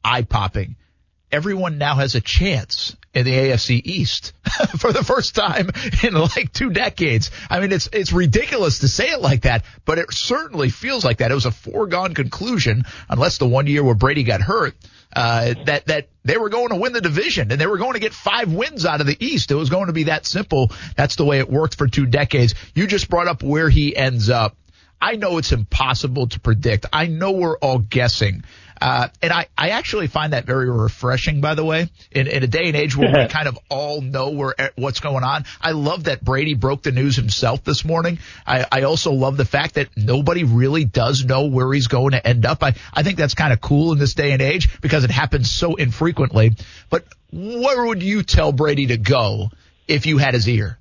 eye 0.04 0.22
popping 0.22 0.76
everyone 1.32 1.78
now 1.78 1.94
has 1.94 2.14
a 2.14 2.20
chance 2.20 2.96
in 3.12 3.24
the 3.24 3.32
AFC 3.32 3.80
East 3.84 4.32
for 4.78 4.92
the 4.92 5.02
first 5.02 5.34
time 5.34 5.70
in 6.04 6.14
like 6.14 6.52
two 6.52 6.70
decades. 6.70 7.30
I 7.48 7.60
mean, 7.60 7.72
it's 7.72 7.88
it's 7.92 8.12
ridiculous 8.12 8.80
to 8.80 8.88
say 8.88 9.10
it 9.10 9.20
like 9.20 9.42
that, 9.42 9.64
but 9.84 9.98
it 9.98 10.12
certainly 10.12 10.70
feels 10.70 11.04
like 11.04 11.18
that. 11.18 11.30
It 11.30 11.34
was 11.34 11.46
a 11.46 11.50
foregone 11.50 12.14
conclusion, 12.14 12.84
unless 13.08 13.38
the 13.38 13.48
one 13.48 13.66
year 13.66 13.82
where 13.82 13.96
Brady 13.96 14.22
got 14.22 14.40
hurt, 14.40 14.74
uh, 15.14 15.54
that 15.66 15.86
that 15.86 16.08
they 16.24 16.36
were 16.36 16.50
going 16.50 16.68
to 16.68 16.76
win 16.76 16.92
the 16.92 17.00
division 17.00 17.50
and 17.50 17.60
they 17.60 17.66
were 17.66 17.78
going 17.78 17.94
to 17.94 18.00
get 18.00 18.12
five 18.12 18.52
wins 18.52 18.86
out 18.86 19.00
of 19.00 19.06
the 19.06 19.16
East. 19.18 19.50
It 19.50 19.56
was 19.56 19.70
going 19.70 19.86
to 19.86 19.92
be 19.92 20.04
that 20.04 20.24
simple. 20.24 20.70
That's 20.96 21.16
the 21.16 21.24
way 21.24 21.38
it 21.40 21.50
worked 21.50 21.76
for 21.76 21.88
two 21.88 22.06
decades. 22.06 22.54
You 22.74 22.86
just 22.86 23.08
brought 23.08 23.26
up 23.26 23.42
where 23.42 23.68
he 23.68 23.96
ends 23.96 24.30
up. 24.30 24.56
I 25.02 25.16
know 25.16 25.38
it's 25.38 25.52
impossible 25.52 26.28
to 26.28 26.40
predict. 26.40 26.86
I 26.92 27.06
know 27.06 27.32
we're 27.32 27.56
all 27.56 27.78
guessing. 27.78 28.44
Uh, 28.80 29.08
and 29.22 29.32
I, 29.32 29.46
I 29.56 29.70
actually 29.70 30.06
find 30.06 30.32
that 30.32 30.46
very 30.46 30.70
refreshing, 30.70 31.40
by 31.40 31.54
the 31.54 31.64
way, 31.64 31.88
in, 32.10 32.26
in 32.26 32.42
a 32.42 32.46
day 32.46 32.66
and 32.68 32.76
age 32.76 32.96
where 32.96 33.12
we 33.12 33.28
kind 33.28 33.46
of 33.46 33.58
all 33.68 34.00
know 34.00 34.30
where 34.30 34.54
what's 34.76 35.00
going 35.00 35.22
on. 35.22 35.44
I 35.60 35.72
love 35.72 36.04
that 36.04 36.24
Brady 36.24 36.54
broke 36.54 36.82
the 36.82 36.92
news 36.92 37.16
himself 37.16 37.62
this 37.62 37.84
morning. 37.84 38.18
I, 38.46 38.66
I 38.70 38.82
also 38.82 39.12
love 39.12 39.36
the 39.36 39.44
fact 39.44 39.74
that 39.74 39.88
nobody 39.96 40.44
really 40.44 40.84
does 40.84 41.24
know 41.24 41.46
where 41.46 41.72
he's 41.72 41.88
going 41.88 42.12
to 42.12 42.26
end 42.26 42.46
up. 42.46 42.62
I, 42.62 42.74
I 42.92 43.02
think 43.02 43.18
that's 43.18 43.34
kind 43.34 43.52
of 43.52 43.60
cool 43.60 43.92
in 43.92 43.98
this 43.98 44.14
day 44.14 44.32
and 44.32 44.40
age 44.40 44.80
because 44.80 45.04
it 45.04 45.10
happens 45.10 45.50
so 45.50 45.74
infrequently. 45.74 46.52
But 46.88 47.04
where 47.32 47.84
would 47.84 48.02
you 48.02 48.22
tell 48.22 48.52
Brady 48.52 48.86
to 48.86 48.96
go 48.96 49.50
if 49.86 50.06
you 50.06 50.18
had 50.18 50.34
his 50.34 50.48
ear? 50.48 50.79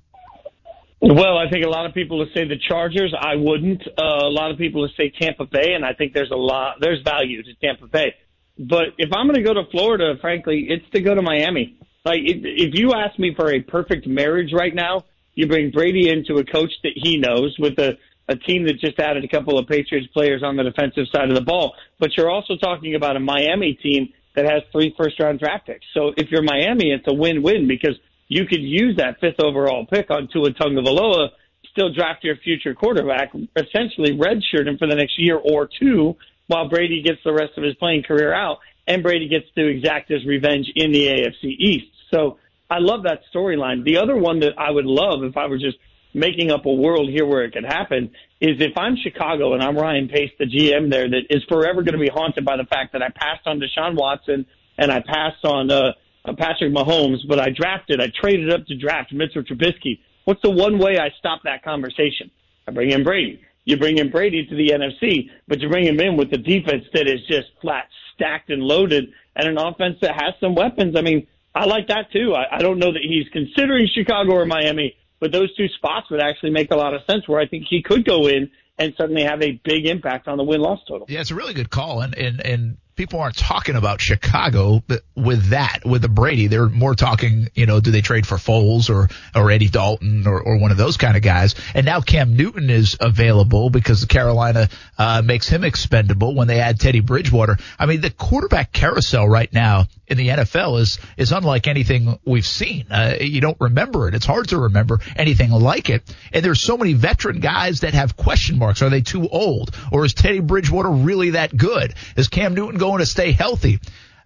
Well, 1.02 1.38
I 1.38 1.48
think 1.48 1.64
a 1.64 1.68
lot 1.68 1.86
of 1.86 1.94
people 1.94 2.18
would 2.18 2.28
say 2.34 2.46
the 2.46 2.58
Chargers. 2.68 3.14
I 3.18 3.36
wouldn't. 3.36 3.82
Uh, 3.86 4.26
a 4.26 4.28
lot 4.28 4.50
of 4.50 4.58
people 4.58 4.82
would 4.82 4.90
say 4.98 5.10
Tampa 5.18 5.46
Bay, 5.46 5.72
and 5.74 5.84
I 5.84 5.94
think 5.94 6.12
there's 6.12 6.30
a 6.30 6.36
lot, 6.36 6.76
there's 6.80 7.02
value 7.02 7.42
to 7.42 7.54
Tampa 7.54 7.86
Bay. 7.86 8.14
But 8.58 8.94
if 8.98 9.10
I'm 9.14 9.26
going 9.26 9.36
to 9.36 9.42
go 9.42 9.54
to 9.54 9.64
Florida, 9.70 10.14
frankly, 10.20 10.66
it's 10.68 10.84
to 10.92 11.00
go 11.00 11.14
to 11.14 11.22
Miami. 11.22 11.78
Like, 12.04 12.20
if, 12.24 12.42
if 12.42 12.78
you 12.78 12.92
ask 12.92 13.18
me 13.18 13.34
for 13.34 13.50
a 13.50 13.60
perfect 13.60 14.06
marriage 14.06 14.52
right 14.52 14.74
now, 14.74 15.04
you 15.34 15.46
bring 15.46 15.70
Brady 15.70 16.10
into 16.10 16.34
a 16.34 16.44
coach 16.44 16.72
that 16.82 16.92
he 16.94 17.16
knows 17.16 17.56
with 17.58 17.78
a, 17.78 17.96
a 18.28 18.36
team 18.36 18.66
that 18.66 18.78
just 18.78 18.98
added 18.98 19.24
a 19.24 19.28
couple 19.28 19.58
of 19.58 19.66
Patriots 19.66 20.08
players 20.12 20.42
on 20.42 20.56
the 20.56 20.64
defensive 20.64 21.06
side 21.14 21.30
of 21.30 21.34
the 21.34 21.40
ball. 21.40 21.74
But 21.98 22.10
you're 22.16 22.30
also 22.30 22.56
talking 22.56 22.94
about 22.94 23.16
a 23.16 23.20
Miami 23.20 23.72
team 23.82 24.12
that 24.36 24.44
has 24.44 24.62
three 24.70 24.94
first 24.98 25.18
round 25.18 25.38
draft 25.38 25.66
picks. 25.66 25.86
So 25.94 26.12
if 26.16 26.30
you're 26.30 26.42
Miami, 26.42 26.90
it's 26.92 27.06
a 27.08 27.14
win-win 27.14 27.66
because 27.66 27.98
you 28.30 28.46
could 28.46 28.62
use 28.62 28.96
that 28.96 29.18
fifth 29.20 29.40
overall 29.40 29.84
pick 29.84 30.08
on 30.08 30.28
Tua 30.32 30.52
Tagovailoa, 30.52 31.30
still 31.72 31.92
draft 31.92 32.22
your 32.22 32.36
future 32.36 32.74
quarterback, 32.74 33.32
essentially 33.56 34.16
redshirt 34.16 34.68
him 34.68 34.78
for 34.78 34.86
the 34.86 34.94
next 34.94 35.18
year 35.18 35.36
or 35.36 35.68
two 35.80 36.16
while 36.46 36.68
Brady 36.68 37.02
gets 37.02 37.18
the 37.24 37.32
rest 37.32 37.58
of 37.58 37.64
his 37.64 37.74
playing 37.74 38.04
career 38.04 38.32
out 38.32 38.58
and 38.86 39.02
Brady 39.02 39.28
gets 39.28 39.46
to 39.56 39.66
exact 39.66 40.10
his 40.10 40.24
revenge 40.24 40.66
in 40.76 40.92
the 40.92 41.06
AFC 41.06 41.56
East. 41.58 41.90
So 42.14 42.38
I 42.70 42.78
love 42.78 43.02
that 43.02 43.22
storyline. 43.34 43.84
The 43.84 43.98
other 43.98 44.16
one 44.16 44.40
that 44.40 44.52
I 44.56 44.70
would 44.70 44.86
love 44.86 45.24
if 45.24 45.36
I 45.36 45.46
were 45.46 45.58
just 45.58 45.78
making 46.14 46.52
up 46.52 46.66
a 46.66 46.72
world 46.72 47.08
here 47.10 47.26
where 47.26 47.42
it 47.44 47.52
could 47.52 47.64
happen 47.64 48.12
is 48.40 48.60
if 48.60 48.78
I'm 48.78 48.96
Chicago 48.96 49.54
and 49.54 49.62
I'm 49.62 49.76
Ryan 49.76 50.08
Pace, 50.08 50.30
the 50.38 50.46
GM 50.46 50.88
there, 50.88 51.08
that 51.08 51.22
is 51.30 51.42
forever 51.48 51.82
going 51.82 51.98
to 51.98 52.00
be 52.00 52.10
haunted 52.12 52.44
by 52.44 52.56
the 52.56 52.64
fact 52.64 52.92
that 52.92 53.02
I 53.02 53.08
passed 53.08 53.46
on 53.46 53.60
Deshaun 53.60 53.96
Watson 53.96 54.46
and 54.78 54.92
I 54.92 55.00
passed 55.00 55.44
on 55.44 55.70
uh, 55.70 55.92
Uh, 56.24 56.34
Patrick 56.34 56.72
Mahomes, 56.72 57.26
but 57.26 57.40
I 57.40 57.48
drafted, 57.48 58.00
I 58.00 58.08
traded 58.08 58.50
up 58.52 58.66
to 58.66 58.76
draft 58.76 59.12
Mitchell 59.12 59.42
Trubisky. 59.42 60.00
What's 60.24 60.42
the 60.42 60.50
one 60.50 60.78
way 60.78 60.98
I 60.98 61.10
stop 61.18 61.40
that 61.44 61.64
conversation? 61.64 62.30
I 62.68 62.72
bring 62.72 62.90
in 62.90 63.02
Brady. 63.02 63.40
You 63.64 63.78
bring 63.78 63.98
in 63.98 64.10
Brady 64.10 64.44
to 64.46 64.54
the 64.54 64.68
NFC, 64.68 65.30
but 65.48 65.60
you 65.60 65.68
bring 65.68 65.86
him 65.86 65.98
in 65.98 66.16
with 66.16 66.32
a 66.32 66.38
defense 66.38 66.84
that 66.92 67.06
is 67.06 67.20
just 67.26 67.48
flat 67.62 67.86
stacked 68.14 68.50
and 68.50 68.62
loaded 68.62 69.12
and 69.34 69.48
an 69.48 69.58
offense 69.58 69.96
that 70.02 70.14
has 70.14 70.34
some 70.40 70.54
weapons. 70.54 70.94
I 70.96 71.02
mean, 71.02 71.26
I 71.54 71.64
like 71.64 71.88
that 71.88 72.12
too. 72.12 72.34
I, 72.34 72.56
I 72.56 72.58
don't 72.58 72.78
know 72.78 72.92
that 72.92 73.02
he's 73.02 73.28
considering 73.32 73.88
Chicago 73.92 74.34
or 74.34 74.46
Miami, 74.46 74.96
but 75.20 75.32
those 75.32 75.54
two 75.56 75.68
spots 75.68 76.10
would 76.10 76.20
actually 76.20 76.50
make 76.50 76.70
a 76.70 76.76
lot 76.76 76.94
of 76.94 77.02
sense 77.08 77.26
where 77.28 77.40
I 77.40 77.46
think 77.46 77.64
he 77.68 77.82
could 77.82 78.04
go 78.04 78.26
in 78.26 78.50
and 78.78 78.94
suddenly 78.96 79.24
have 79.24 79.42
a 79.42 79.60
big 79.64 79.86
impact 79.86 80.26
on 80.28 80.38
the 80.38 80.44
win 80.44 80.60
loss 80.60 80.80
total. 80.88 81.06
Yeah, 81.08 81.20
it's 81.20 81.30
a 81.30 81.34
really 81.34 81.54
good 81.54 81.70
call, 81.70 82.00
and 82.00 82.14
and 82.16 82.40
and 82.40 82.78
people 83.00 83.18
aren't 83.18 83.38
talking 83.38 83.76
about 83.76 83.98
Chicago 83.98 84.82
with 85.16 85.46
that 85.46 85.78
with 85.86 86.02
the 86.02 86.08
Brady. 86.08 86.48
They're 86.48 86.68
more 86.68 86.94
talking, 86.94 87.48
you 87.54 87.64
know, 87.64 87.80
do 87.80 87.90
they 87.90 88.02
trade 88.02 88.26
for 88.26 88.34
Foles 88.34 88.90
or 88.90 89.08
or 89.34 89.50
Andy 89.50 89.70
Dalton 89.70 90.26
or, 90.26 90.38
or 90.38 90.58
one 90.58 90.70
of 90.70 90.76
those 90.76 90.98
kind 90.98 91.16
of 91.16 91.22
guys? 91.22 91.54
And 91.74 91.86
now 91.86 92.02
Cam 92.02 92.36
Newton 92.36 92.68
is 92.68 92.98
available 93.00 93.70
because 93.70 94.04
Carolina 94.04 94.68
uh, 94.98 95.22
makes 95.24 95.48
him 95.48 95.64
expendable 95.64 96.34
when 96.34 96.46
they 96.46 96.60
add 96.60 96.78
Teddy 96.78 97.00
Bridgewater. 97.00 97.56
I 97.78 97.86
mean, 97.86 98.02
the 98.02 98.10
quarterback 98.10 98.70
carousel 98.70 99.26
right 99.26 99.50
now 99.50 99.86
in 100.06 100.18
the 100.18 100.28
NFL 100.28 100.80
is 100.80 100.98
is 101.16 101.32
unlike 101.32 101.68
anything 101.68 102.18
we've 102.26 102.46
seen. 102.46 102.86
Uh, 102.90 103.16
you 103.18 103.40
don't 103.40 103.56
remember 103.60 104.08
it. 104.08 104.14
It's 104.14 104.26
hard 104.26 104.48
to 104.48 104.58
remember 104.58 104.98
anything 105.16 105.52
like 105.52 105.88
it. 105.88 106.02
And 106.34 106.44
there's 106.44 106.60
so 106.60 106.76
many 106.76 106.92
veteran 106.92 107.40
guys 107.40 107.80
that 107.80 107.94
have 107.94 108.16
question 108.16 108.58
marks. 108.58 108.82
Are 108.82 108.90
they 108.90 109.00
too 109.00 109.26
old, 109.26 109.74
or 109.90 110.04
is 110.04 110.12
Teddy 110.12 110.40
Bridgewater 110.40 110.90
really 110.90 111.30
that 111.30 111.56
good? 111.56 111.94
Is 112.16 112.28
Cam 112.28 112.54
Newton 112.54 112.78
going 112.78 112.89
to 112.98 113.06
stay 113.06 113.32
healthy? 113.32 113.78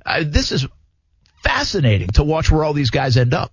Uh, 0.05 0.25
this 0.27 0.51
is 0.51 0.67
fascinating 1.43 2.09
to 2.09 2.25
watch 2.25 2.51
where 2.51 2.65
all 2.65 2.73
these 2.73 2.91
guys 2.91 3.17
end 3.17 3.35
up. 3.35 3.53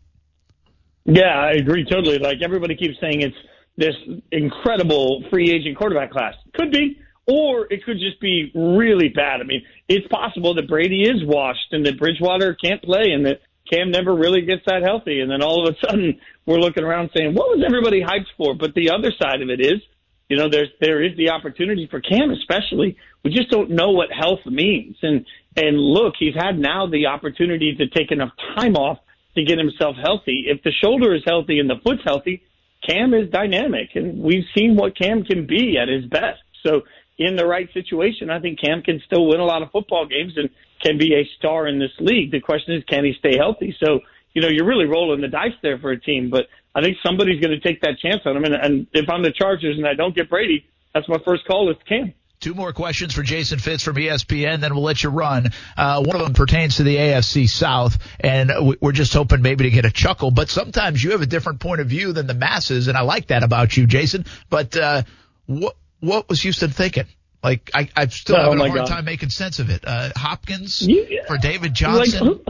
Yeah, 1.06 1.38
I 1.38 1.52
agree 1.52 1.86
totally. 1.86 2.20
Like 2.20 2.38
everybody 2.44 2.76
keeps 2.76 3.00
saying, 3.02 3.22
it's 3.22 3.36
this 3.78 3.96
incredible 4.32 5.24
free 5.30 5.52
agent 5.52 5.78
quarterback 5.78 6.12
class. 6.12 6.36
Could 6.54 6.72
be 6.72 6.98
or 7.28 7.68
it 7.72 7.84
could 7.86 8.00
just 8.00 8.20
be 8.20 8.52
really 8.56 9.10
bad. 9.10 9.42
I 9.42 9.44
mean, 9.44 9.64
it's 9.88 10.08
possible 10.08 10.56
that 10.56 10.68
Brady 10.68 11.04
is 11.04 11.24
washed 11.24 11.72
and 11.72 11.86
that 11.86 12.00
Bridgewater 12.00 12.56
can't 12.56 12.82
play 12.82 13.12
and 13.12 13.26
that 13.26 13.42
Cam 13.72 13.92
never 13.92 14.14
really 14.14 14.42
gets 14.42 14.64
that 14.66 14.82
healthy. 14.84 15.22
And 15.22 15.30
then 15.30 15.42
all 15.42 15.68
of 15.68 15.76
a 15.76 15.88
sudden 15.88 16.20
we're 16.46 16.60
looking 16.60 16.84
around 16.84 17.12
saying, 17.16 17.34
what 17.34 17.50
was 17.50 17.64
everybody 17.66 18.02
hyped 18.02 18.32
for? 18.38 18.56
But 18.56 18.74
the 18.74 18.92
other 18.92 19.12
side 19.22 19.42
of 19.42 19.50
it 19.50 19.62
is, 19.62 19.82
you 20.30 20.38
know, 20.38 20.50
there's, 20.50 20.70
there 20.80 21.04
is 21.04 21.16
the 21.18 21.30
opportunity 21.30 21.88
for 21.90 22.02
Cam 22.02 22.32
especially. 22.32 22.98
We 23.24 23.32
just 23.32 23.50
don't 23.50 23.72
know 23.72 23.92
what 23.92 24.10
health 24.12 24.46
means. 24.46 24.98
And, 25.02 25.26
and 25.56 25.78
look, 25.78 26.16
he's 26.18 26.36
had 26.36 26.58
now 26.58 26.88
the 26.88 27.08
opportunity 27.08 27.76
to 27.76 27.88
take 27.88 28.12
enough 28.12 28.32
time 28.56 28.76
off 28.76 29.00
to 29.36 29.44
get 29.44 29.58
himself 29.58 29.96
healthy. 30.02 30.46
If 30.48 30.64
the 30.64 30.72
shoulder 30.84 31.14
is 31.14 31.22
healthy 31.26 31.60
and 31.60 31.70
the 31.70 31.80
foot's 31.84 32.02
healthy, 32.04 32.44
Cam 32.88 33.14
is 33.14 33.30
dynamic 33.30 33.90
and 33.96 34.22
we've 34.22 34.46
seen 34.58 34.76
what 34.76 34.98
Cam 34.98 35.24
can 35.24 35.46
be 35.46 35.78
at 35.78 35.88
his 35.88 36.06
best. 36.06 36.42
So 36.66 36.82
in 37.18 37.36
the 37.36 37.46
right 37.46 37.70
situation, 37.74 38.30
I 38.30 38.40
think 38.40 38.60
Cam 38.60 38.82
can 38.82 39.02
still 39.06 39.28
win 39.28 39.40
a 39.40 39.46
lot 39.46 39.62
of 39.62 39.72
football 39.72 40.08
games 40.08 40.34
and 40.36 40.50
can 40.82 40.98
be 40.98 41.14
a 41.14 41.30
star 41.38 41.68
in 41.68 41.80
this 41.80 41.92
league. 42.00 42.32
The 42.32 42.40
question 42.40 42.76
is, 42.76 42.84
can 42.86 43.06
he 43.06 43.14
stay 43.20 43.38
healthy? 43.38 43.76
So, 43.84 44.00
you 44.34 44.42
know, 44.42 44.48
you're 44.48 44.66
really 44.66 44.86
rolling 44.86 45.22
the 45.22 45.28
dice 45.28 45.54
there 45.62 45.78
for 45.78 45.92
a 45.92 46.00
team, 46.00 46.30
but 46.30 46.48
I 46.74 46.82
think 46.82 46.98
somebody's 47.06 47.40
going 47.40 47.52
to 47.52 47.60
take 47.60 47.82
that 47.82 48.00
chance 48.00 48.22
on 48.26 48.36
him. 48.36 48.46
And, 48.46 48.56
and 48.56 48.88
if 48.94 49.10
I'm 49.10 49.22
the 49.22 49.32
Chargers 49.32 49.78
and 49.78 49.86
I 49.86 49.94
don't 49.94 50.16
get 50.16 50.30
Brady, 50.30 50.66
that's 50.94 51.08
my 51.08 51.18
first 51.26 51.46
call 51.46 51.70
is 51.70 51.78
Cam. 51.88 52.14
Two 52.42 52.56
more 52.56 52.74
questions 52.74 53.14
for 53.14 53.22
Jason 53.22 53.60
Fitz 53.60 53.84
from 53.84 53.98
ESPN, 53.98 54.62
then 54.62 54.74
we'll 54.74 54.84
let 54.84 55.04
you 55.04 55.10
run. 55.10 55.52
Uh, 55.78 56.04
one 56.04 56.16
of 56.16 56.24
them 56.24 56.34
pertains 56.34 56.78
to 56.78 56.84
the 56.84 56.96
AFC 56.96 57.48
South, 57.48 58.00
and 58.20 58.52
we're 58.82 58.94
just 58.94 59.14
hoping 59.14 59.44
maybe 59.44 59.66
to 59.66 59.70
get 59.70 59.86
a 59.86 59.92
chuckle. 59.92 60.32
But 60.32 60.50
sometimes 60.50 61.04
you 61.04 61.12
have 61.12 61.22
a 61.22 61.28
different 61.28 61.60
point 61.60 61.82
of 61.82 61.88
view 61.88 62.14
than 62.14 62.26
the 62.26 62.34
masses, 62.34 62.88
and 62.88 62.98
I 62.98 63.02
like 63.02 63.28
that 63.28 63.44
about 63.44 63.78
you, 63.78 63.86
Jason. 63.86 64.26
But 64.50 64.76
uh, 64.76 65.04
what 65.46 65.76
what 66.00 66.30
was 66.30 66.42
Houston 66.42 66.72
thinking? 66.72 67.06
Like 67.44 67.70
I, 67.76 67.90
I'm 67.96 68.10
still 68.10 68.38
oh, 68.38 68.44
having 68.44 68.60
a 68.60 68.68
hard 68.70 68.76
God. 68.76 68.88
time 68.88 69.06
making 69.06 69.30
sense 69.30 69.60
of 69.60 69.70
it. 69.70 69.84
Uh, 69.86 70.10
Hopkins 70.16 70.82
you, 70.82 71.24
for 71.28 71.38
David 71.38 71.76
Johnson. 71.76 72.42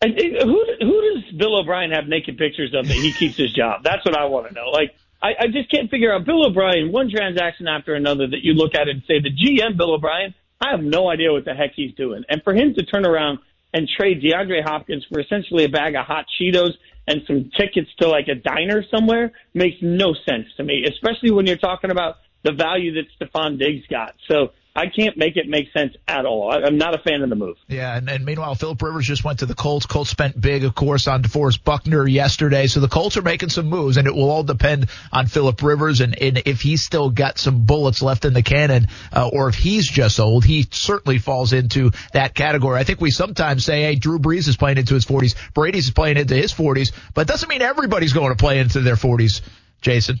Like, 0.00 0.12
who, 0.12 0.30
who, 0.44 0.64
who 0.80 1.14
does 1.14 1.32
Bill 1.36 1.56
O'Brien 1.56 1.92
have 1.92 2.08
naked 2.08 2.36
pictures 2.36 2.74
of 2.74 2.88
that 2.88 2.94
he 2.94 3.12
keeps 3.12 3.36
his 3.36 3.52
job? 3.52 3.84
That's 3.84 4.04
what 4.04 4.16
I 4.16 4.24
want 4.24 4.48
to 4.48 4.54
know. 4.54 4.70
Like 4.70 4.96
I, 5.22 5.30
I 5.40 5.46
just 5.46 5.70
can't 5.70 5.90
figure 5.90 6.12
out 6.14 6.24
Bill 6.24 6.46
O'Brien, 6.46 6.92
one 6.92 7.10
transaction 7.10 7.66
after 7.66 7.94
another 7.94 8.26
that 8.28 8.42
you 8.42 8.54
look 8.54 8.74
at 8.74 8.88
and 8.88 9.02
say 9.06 9.20
the 9.20 9.30
GM 9.30 9.76
Bill 9.76 9.94
O'Brien. 9.94 10.34
I 10.60 10.70
have 10.70 10.80
no 10.80 11.08
idea 11.08 11.32
what 11.32 11.44
the 11.44 11.54
heck 11.54 11.72
he's 11.74 11.94
doing, 11.94 12.24
and 12.28 12.42
for 12.42 12.52
him 12.52 12.74
to 12.74 12.84
turn 12.84 13.06
around 13.06 13.38
and 13.72 13.88
trade 13.88 14.22
DeAndre 14.22 14.62
Hopkins 14.64 15.04
for 15.10 15.20
essentially 15.20 15.64
a 15.64 15.68
bag 15.68 15.94
of 15.94 16.04
hot 16.04 16.26
Cheetos 16.40 16.72
and 17.06 17.22
some 17.26 17.50
tickets 17.56 17.88
to 18.00 18.08
like 18.08 18.28
a 18.28 18.34
diner 18.34 18.84
somewhere 18.90 19.32
makes 19.54 19.76
no 19.82 20.14
sense 20.28 20.46
to 20.56 20.64
me, 20.64 20.84
especially 20.86 21.30
when 21.30 21.46
you're 21.46 21.56
talking 21.56 21.90
about 21.90 22.16
the 22.44 22.52
value 22.52 22.94
that 22.94 23.04
Stefon 23.18 23.58
Diggs 23.58 23.86
got. 23.88 24.14
So 24.30 24.52
I 24.78 24.86
can't 24.86 25.16
make 25.16 25.36
it 25.36 25.48
make 25.48 25.72
sense 25.72 25.94
at 26.06 26.24
all. 26.24 26.52
I, 26.52 26.64
am 26.64 26.78
not 26.78 26.94
a 26.94 26.98
fan 26.98 27.22
of 27.22 27.30
the 27.30 27.34
move. 27.34 27.56
Yeah, 27.66 27.96
and, 27.96 28.08
and 28.08 28.24
meanwhile, 28.24 28.54
Philip 28.54 28.80
Rivers 28.80 29.08
just 29.08 29.24
went 29.24 29.40
to 29.40 29.46
the 29.46 29.56
Colts. 29.56 29.86
Colts 29.86 30.08
spent 30.08 30.40
big, 30.40 30.62
of 30.62 30.76
course, 30.76 31.08
on 31.08 31.24
DeForest 31.24 31.64
Buckner 31.64 32.06
yesterday. 32.06 32.68
So 32.68 32.78
the 32.78 32.86
Colts 32.86 33.16
are 33.16 33.22
making 33.22 33.48
some 33.48 33.66
moves, 33.66 33.96
and 33.96 34.06
it 34.06 34.14
will 34.14 34.30
all 34.30 34.44
depend 34.44 34.88
on 35.12 35.26
Philip 35.26 35.60
Rivers 35.62 36.00
and, 36.00 36.16
and 36.22 36.42
if 36.46 36.60
he's 36.60 36.82
still 36.82 37.10
got 37.10 37.38
some 37.38 37.64
bullets 37.64 38.02
left 38.02 38.24
in 38.24 38.34
the 38.34 38.42
cannon, 38.42 38.86
uh, 39.12 39.28
or 39.32 39.48
if 39.48 39.56
he's 39.56 39.88
just 39.88 40.20
old. 40.20 40.44
He 40.44 40.64
certainly 40.70 41.18
falls 41.18 41.52
into 41.52 41.90
that 42.12 42.36
category. 42.36 42.78
I 42.78 42.84
think 42.84 43.00
we 43.00 43.10
sometimes 43.10 43.64
say, 43.64 43.82
hey, 43.82 43.96
Drew 43.96 44.20
Brees 44.20 44.46
is 44.46 44.56
playing 44.56 44.78
into 44.78 44.94
his 44.94 45.04
40s, 45.04 45.34
Brady's 45.54 45.86
is 45.86 45.90
playing 45.90 46.18
into 46.18 46.36
his 46.36 46.52
40s, 46.52 46.92
but 47.14 47.22
it 47.22 47.28
doesn't 47.28 47.48
mean 47.48 47.62
everybody's 47.62 48.12
going 48.12 48.30
to 48.30 48.36
play 48.36 48.60
into 48.60 48.80
their 48.80 48.94
40s, 48.94 49.40
Jason. 49.80 50.20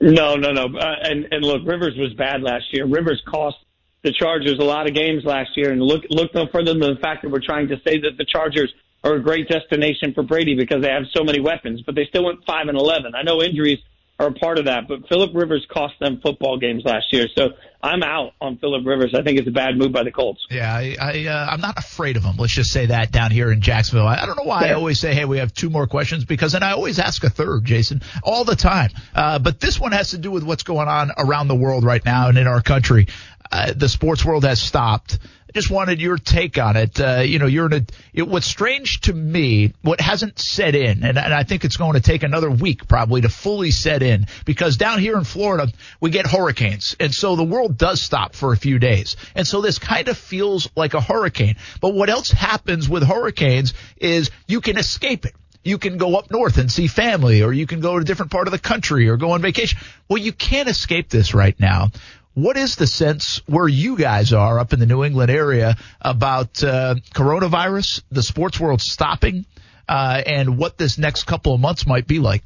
No, 0.00 0.36
no, 0.36 0.52
no. 0.52 0.64
Uh, 0.78 0.96
and 1.02 1.28
and 1.30 1.44
look, 1.44 1.62
Rivers 1.64 1.96
was 1.96 2.12
bad 2.14 2.42
last 2.42 2.64
year. 2.72 2.84
Rivers 2.84 3.22
cost 3.26 3.56
the 4.04 4.12
Chargers 4.12 4.58
a 4.60 4.64
lot 4.64 4.86
of 4.86 4.94
games 4.94 5.24
last 5.24 5.56
year. 5.56 5.72
And 5.72 5.82
look 5.82 6.04
look 6.10 6.32
no 6.34 6.46
further 6.52 6.72
than 6.72 6.80
the 6.94 7.00
fact 7.00 7.22
that 7.22 7.30
we're 7.30 7.44
trying 7.44 7.68
to 7.68 7.76
say 7.84 7.98
that 8.00 8.16
the 8.16 8.24
Chargers 8.24 8.72
are 9.02 9.14
a 9.14 9.22
great 9.22 9.48
destination 9.48 10.14
for 10.14 10.22
Brady 10.22 10.54
because 10.54 10.82
they 10.82 10.90
have 10.90 11.04
so 11.12 11.24
many 11.24 11.40
weapons, 11.40 11.82
but 11.84 11.94
they 11.94 12.06
still 12.06 12.24
went 12.24 12.44
five 12.46 12.68
and 12.68 12.78
eleven. 12.78 13.14
I 13.14 13.22
know 13.22 13.42
injuries 13.42 13.78
are 14.18 14.28
a 14.28 14.32
part 14.32 14.58
of 14.58 14.66
that. 14.66 14.86
But 14.88 15.08
Philip 15.08 15.32
Rivers 15.34 15.66
cost 15.70 15.94
them 16.00 16.20
football 16.22 16.58
games 16.58 16.82
last 16.84 17.12
year, 17.12 17.26
so 17.34 17.50
I'm 17.82 18.02
out 18.02 18.32
on 18.40 18.58
Philip 18.58 18.86
Rivers. 18.86 19.14
I 19.14 19.22
think 19.22 19.38
it's 19.38 19.48
a 19.48 19.52
bad 19.52 19.76
move 19.76 19.92
by 19.92 20.04
the 20.04 20.12
Colts. 20.12 20.46
Yeah, 20.50 20.72
I, 20.72 20.96
I 21.00 21.26
uh, 21.26 21.46
I'm 21.50 21.60
not 21.60 21.78
afraid 21.78 22.16
of 22.16 22.24
him. 22.24 22.36
Let's 22.36 22.52
just 22.52 22.72
say 22.72 22.86
that 22.86 23.12
down 23.12 23.30
here 23.30 23.50
in 23.52 23.60
Jacksonville. 23.60 24.06
I, 24.06 24.16
I 24.22 24.26
don't 24.26 24.36
know 24.36 24.44
why 24.44 24.64
yeah. 24.64 24.70
I 24.70 24.72
always 24.74 25.00
say, 25.00 25.14
hey, 25.14 25.24
we 25.24 25.38
have 25.38 25.52
two 25.52 25.70
more 25.70 25.86
questions 25.86 26.24
because 26.24 26.52
then 26.52 26.62
I 26.62 26.72
always 26.72 26.98
ask 26.98 27.22
a 27.24 27.30
third, 27.30 27.64
Jason, 27.64 28.02
all 28.22 28.44
the 28.44 28.56
time. 28.56 28.90
Uh, 29.14 29.38
but 29.38 29.60
this 29.60 29.78
one 29.78 29.92
has 29.92 30.10
to 30.10 30.18
do 30.18 30.30
with 30.30 30.44
what's 30.44 30.62
going 30.62 30.88
on 30.88 31.10
around 31.18 31.48
the 31.48 31.56
world 31.56 31.84
right 31.84 32.04
now 32.04 32.28
and 32.28 32.38
in 32.38 32.46
our 32.46 32.62
country. 32.62 33.08
Uh, 33.50 33.72
the 33.74 33.88
sports 33.88 34.24
world 34.24 34.44
has 34.44 34.60
stopped 34.60 35.18
just 35.54 35.70
wanted 35.70 36.00
your 36.00 36.18
take 36.18 36.58
on 36.58 36.76
it. 36.76 37.00
Uh, 37.00 37.20
you 37.20 37.38
know, 37.38 37.46
you're 37.46 37.66
in 37.66 37.72
a, 37.72 37.86
it, 38.12 38.28
what's 38.28 38.46
strange 38.46 39.02
to 39.02 39.12
me, 39.12 39.72
what 39.82 40.00
hasn't 40.00 40.38
set 40.38 40.74
in, 40.74 41.04
and, 41.04 41.16
and 41.16 41.32
I 41.32 41.44
think 41.44 41.64
it's 41.64 41.76
going 41.76 41.94
to 41.94 42.00
take 42.00 42.24
another 42.24 42.50
week 42.50 42.88
probably 42.88 43.20
to 43.20 43.28
fully 43.28 43.70
set 43.70 44.02
in 44.02 44.26
because 44.44 44.76
down 44.76 44.98
here 44.98 45.16
in 45.16 45.24
Florida, 45.24 45.72
we 46.00 46.10
get 46.10 46.26
hurricanes. 46.26 46.96
And 46.98 47.14
so 47.14 47.36
the 47.36 47.44
world 47.44 47.78
does 47.78 48.02
stop 48.02 48.34
for 48.34 48.52
a 48.52 48.56
few 48.56 48.78
days. 48.78 49.16
And 49.34 49.46
so 49.46 49.60
this 49.60 49.78
kind 49.78 50.08
of 50.08 50.18
feels 50.18 50.68
like 50.76 50.94
a 50.94 51.00
hurricane. 51.00 51.54
But 51.80 51.94
what 51.94 52.10
else 52.10 52.32
happens 52.32 52.88
with 52.88 53.04
hurricanes 53.04 53.74
is 53.96 54.30
you 54.48 54.60
can 54.60 54.76
escape 54.76 55.24
it 55.24 55.34
you 55.66 55.78
can 55.78 55.96
go 55.96 56.16
up 56.16 56.30
north 56.30 56.58
and 56.58 56.70
see 56.70 56.86
family, 56.86 57.42
or 57.42 57.50
you 57.50 57.66
can 57.66 57.80
go 57.80 57.96
to 57.96 58.02
a 58.02 58.04
different 58.04 58.30
part 58.30 58.46
of 58.46 58.52
the 58.52 58.58
country 58.58 59.08
or 59.08 59.16
go 59.16 59.30
on 59.30 59.40
vacation. 59.40 59.78
Well, 60.10 60.18
you 60.18 60.32
can't 60.32 60.68
escape 60.68 61.08
this 61.08 61.32
right 61.32 61.58
now. 61.58 61.90
What 62.34 62.56
is 62.56 62.74
the 62.74 62.88
sense 62.88 63.40
where 63.46 63.68
you 63.68 63.96
guys 63.96 64.32
are 64.32 64.58
up 64.58 64.72
in 64.72 64.80
the 64.80 64.86
New 64.86 65.04
England 65.04 65.30
area 65.30 65.76
about 66.00 66.62
uh, 66.64 66.96
coronavirus, 67.14 68.02
the 68.10 68.24
sports 68.24 68.58
world 68.58 68.80
stopping, 68.80 69.46
uh, 69.88 70.20
and 70.26 70.58
what 70.58 70.76
this 70.76 70.98
next 70.98 71.24
couple 71.24 71.54
of 71.54 71.60
months 71.60 71.86
might 71.86 72.08
be 72.08 72.18
like? 72.18 72.42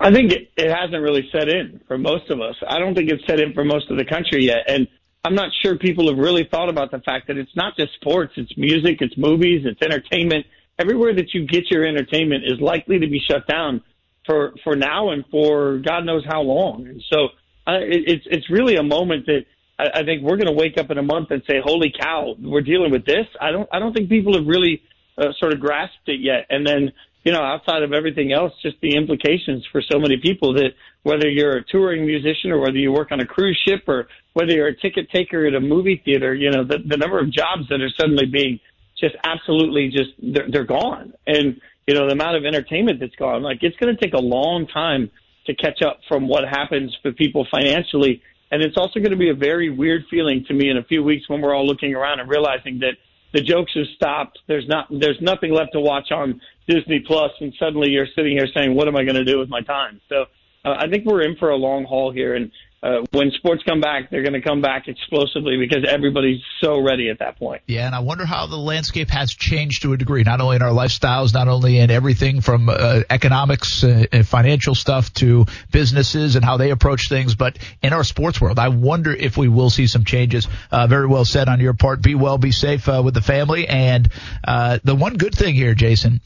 I 0.00 0.12
think 0.12 0.30
it, 0.30 0.52
it 0.56 0.72
hasn't 0.72 1.02
really 1.02 1.28
set 1.32 1.48
in 1.48 1.80
for 1.88 1.98
most 1.98 2.30
of 2.30 2.40
us. 2.40 2.54
I 2.68 2.78
don't 2.78 2.94
think 2.94 3.10
it's 3.10 3.26
set 3.26 3.40
in 3.40 3.52
for 3.52 3.64
most 3.64 3.90
of 3.90 3.96
the 3.96 4.04
country 4.04 4.44
yet. 4.44 4.68
And 4.68 4.86
I'm 5.24 5.34
not 5.34 5.50
sure 5.60 5.76
people 5.76 6.08
have 6.08 6.18
really 6.18 6.46
thought 6.48 6.68
about 6.68 6.92
the 6.92 7.00
fact 7.00 7.26
that 7.26 7.36
it's 7.36 7.56
not 7.56 7.76
just 7.76 7.94
sports, 7.94 8.34
it's 8.36 8.56
music, 8.56 8.98
it's 9.00 9.16
movies, 9.18 9.62
it's 9.64 9.82
entertainment. 9.82 10.46
Everywhere 10.78 11.16
that 11.16 11.34
you 11.34 11.48
get 11.48 11.68
your 11.68 11.84
entertainment 11.84 12.44
is 12.44 12.60
likely 12.60 13.00
to 13.00 13.08
be 13.08 13.18
shut 13.28 13.48
down 13.48 13.82
for, 14.24 14.54
for 14.62 14.76
now 14.76 15.10
and 15.10 15.24
for 15.32 15.78
God 15.78 16.04
knows 16.04 16.24
how 16.24 16.42
long. 16.42 16.86
And 16.86 17.02
so 17.10 17.30
it, 17.74 18.04
it's 18.06 18.26
it's 18.30 18.50
really 18.50 18.76
a 18.76 18.82
moment 18.82 19.26
that 19.26 19.44
I, 19.78 20.00
I 20.00 20.04
think 20.04 20.22
we're 20.22 20.36
going 20.36 20.46
to 20.46 20.52
wake 20.52 20.78
up 20.78 20.90
in 20.90 20.98
a 20.98 21.02
month 21.02 21.30
and 21.30 21.42
say, 21.48 21.60
"Holy 21.62 21.92
cow, 21.98 22.34
we're 22.40 22.62
dealing 22.62 22.90
with 22.90 23.04
this." 23.04 23.26
I 23.40 23.50
don't 23.52 23.68
I 23.72 23.78
don't 23.78 23.92
think 23.92 24.08
people 24.08 24.34
have 24.34 24.46
really 24.46 24.82
uh, 25.16 25.32
sort 25.38 25.52
of 25.52 25.60
grasped 25.60 26.08
it 26.08 26.20
yet. 26.20 26.46
And 26.50 26.66
then 26.66 26.92
you 27.24 27.32
know, 27.32 27.42
outside 27.42 27.82
of 27.82 27.92
everything 27.92 28.32
else, 28.32 28.52
just 28.62 28.76
the 28.80 28.94
implications 28.96 29.66
for 29.70 29.82
so 29.82 29.98
many 29.98 30.16
people 30.16 30.54
that 30.54 30.70
whether 31.02 31.28
you're 31.28 31.58
a 31.58 31.64
touring 31.64 32.06
musician 32.06 32.50
or 32.50 32.58
whether 32.58 32.78
you 32.78 32.92
work 32.92 33.12
on 33.12 33.20
a 33.20 33.26
cruise 33.26 33.60
ship 33.66 33.82
or 33.86 34.08
whether 34.32 34.52
you're 34.52 34.68
a 34.68 34.76
ticket 34.76 35.10
taker 35.10 35.46
at 35.46 35.54
a 35.54 35.60
movie 35.60 36.00
theater, 36.04 36.34
you 36.34 36.50
know, 36.50 36.64
the, 36.64 36.78
the 36.86 36.96
number 36.96 37.18
of 37.18 37.30
jobs 37.30 37.68
that 37.68 37.80
are 37.80 37.90
suddenly 38.00 38.26
being 38.26 38.60
just 38.98 39.14
absolutely 39.24 39.90
just 39.90 40.10
they're, 40.22 40.48
they're 40.50 40.64
gone. 40.64 41.12
And, 41.26 41.60
you 41.86 41.94
know, 41.94 42.06
the 42.06 42.12
amount 42.12 42.36
of 42.36 42.44
entertainment 42.44 43.00
that's 43.00 43.16
gone, 43.16 43.42
like 43.42 43.58
it's 43.62 43.76
going 43.76 43.94
to 43.94 44.02
take 44.02 44.14
a 44.14 44.20
long 44.20 44.66
time 44.66 45.10
to 45.48 45.54
catch 45.54 45.82
up 45.82 46.00
from 46.06 46.28
what 46.28 46.44
happens 46.48 46.96
for 47.02 47.12
people 47.12 47.46
financially. 47.50 48.22
And 48.50 48.62
it's 48.62 48.76
also 48.76 49.00
going 49.00 49.10
to 49.10 49.16
be 49.16 49.30
a 49.30 49.34
very 49.34 49.68
weird 49.68 50.04
feeling 50.10 50.44
to 50.46 50.54
me 50.54 50.70
in 50.70 50.76
a 50.76 50.84
few 50.84 51.02
weeks 51.02 51.28
when 51.28 51.40
we're 51.40 51.54
all 51.54 51.66
looking 51.66 51.94
around 51.94 52.20
and 52.20 52.28
realizing 52.30 52.78
that 52.80 52.94
the 53.32 53.40
jokes 53.40 53.72
have 53.74 53.86
stopped. 53.96 54.38
There's 54.46 54.66
not, 54.68 54.86
there's 54.90 55.20
nothing 55.20 55.52
left 55.52 55.72
to 55.72 55.80
watch 55.80 56.10
on 56.12 56.40
Disney 56.66 57.00
Plus, 57.06 57.32
and 57.40 57.52
suddenly 57.58 57.90
you're 57.90 58.06
sitting 58.14 58.32
here 58.32 58.46
saying, 58.54 58.74
"What 58.74 58.88
am 58.88 58.96
I 58.96 59.04
going 59.04 59.16
to 59.16 59.24
do 59.24 59.38
with 59.38 59.48
my 59.48 59.60
time?" 59.60 60.00
So 60.08 60.26
uh, 60.64 60.74
I 60.78 60.88
think 60.88 61.04
we're 61.04 61.22
in 61.22 61.36
for 61.36 61.50
a 61.50 61.56
long 61.56 61.84
haul 61.84 62.10
here, 62.10 62.34
and 62.34 62.50
uh, 62.80 63.00
when 63.10 63.32
sports 63.32 63.62
come 63.64 63.80
back, 63.80 64.08
they're 64.10 64.22
going 64.22 64.34
to 64.34 64.40
come 64.40 64.60
back 64.60 64.86
explosively 64.86 65.56
because 65.56 65.84
everybody's 65.88 66.40
so 66.60 66.80
ready 66.80 67.10
at 67.10 67.18
that 67.18 67.36
point. 67.36 67.62
Yeah, 67.66 67.86
and 67.86 67.94
I 67.94 68.00
wonder 68.00 68.24
how 68.24 68.46
the 68.46 68.56
landscape 68.56 69.10
has 69.10 69.32
changed 69.34 69.82
to 69.82 69.92
a 69.92 69.96
degree, 69.96 70.22
not 70.22 70.40
only 70.40 70.56
in 70.56 70.62
our 70.62 70.70
lifestyles, 70.70 71.34
not 71.34 71.48
only 71.48 71.78
in 71.78 71.90
everything 71.90 72.40
from 72.40 72.68
uh, 72.68 73.00
economics 73.10 73.82
uh, 73.82 74.04
and 74.12 74.26
financial 74.26 74.76
stuff 74.76 75.12
to 75.14 75.46
businesses 75.72 76.36
and 76.36 76.44
how 76.44 76.56
they 76.56 76.70
approach 76.70 77.08
things, 77.08 77.34
but 77.34 77.58
in 77.82 77.92
our 77.92 78.04
sports 78.04 78.40
world. 78.40 78.60
I 78.60 78.68
wonder 78.68 79.12
if 79.12 79.36
we 79.36 79.48
will 79.48 79.70
see 79.70 79.88
some 79.88 80.04
changes. 80.04 80.46
Uh, 80.70 80.86
very 80.86 81.08
well 81.08 81.24
said 81.24 81.48
on 81.48 81.58
your 81.58 81.74
part. 81.74 82.00
Be 82.00 82.14
well, 82.14 82.38
be 82.38 82.52
safe 82.52 82.88
uh, 82.88 83.02
with 83.04 83.14
the 83.14 83.22
family. 83.22 83.66
And 83.66 84.08
uh, 84.44 84.78
the 84.84 84.94
one 84.94 85.16
good 85.16 85.34
thing 85.34 85.56
here, 85.56 85.74
Jason, 85.74 86.20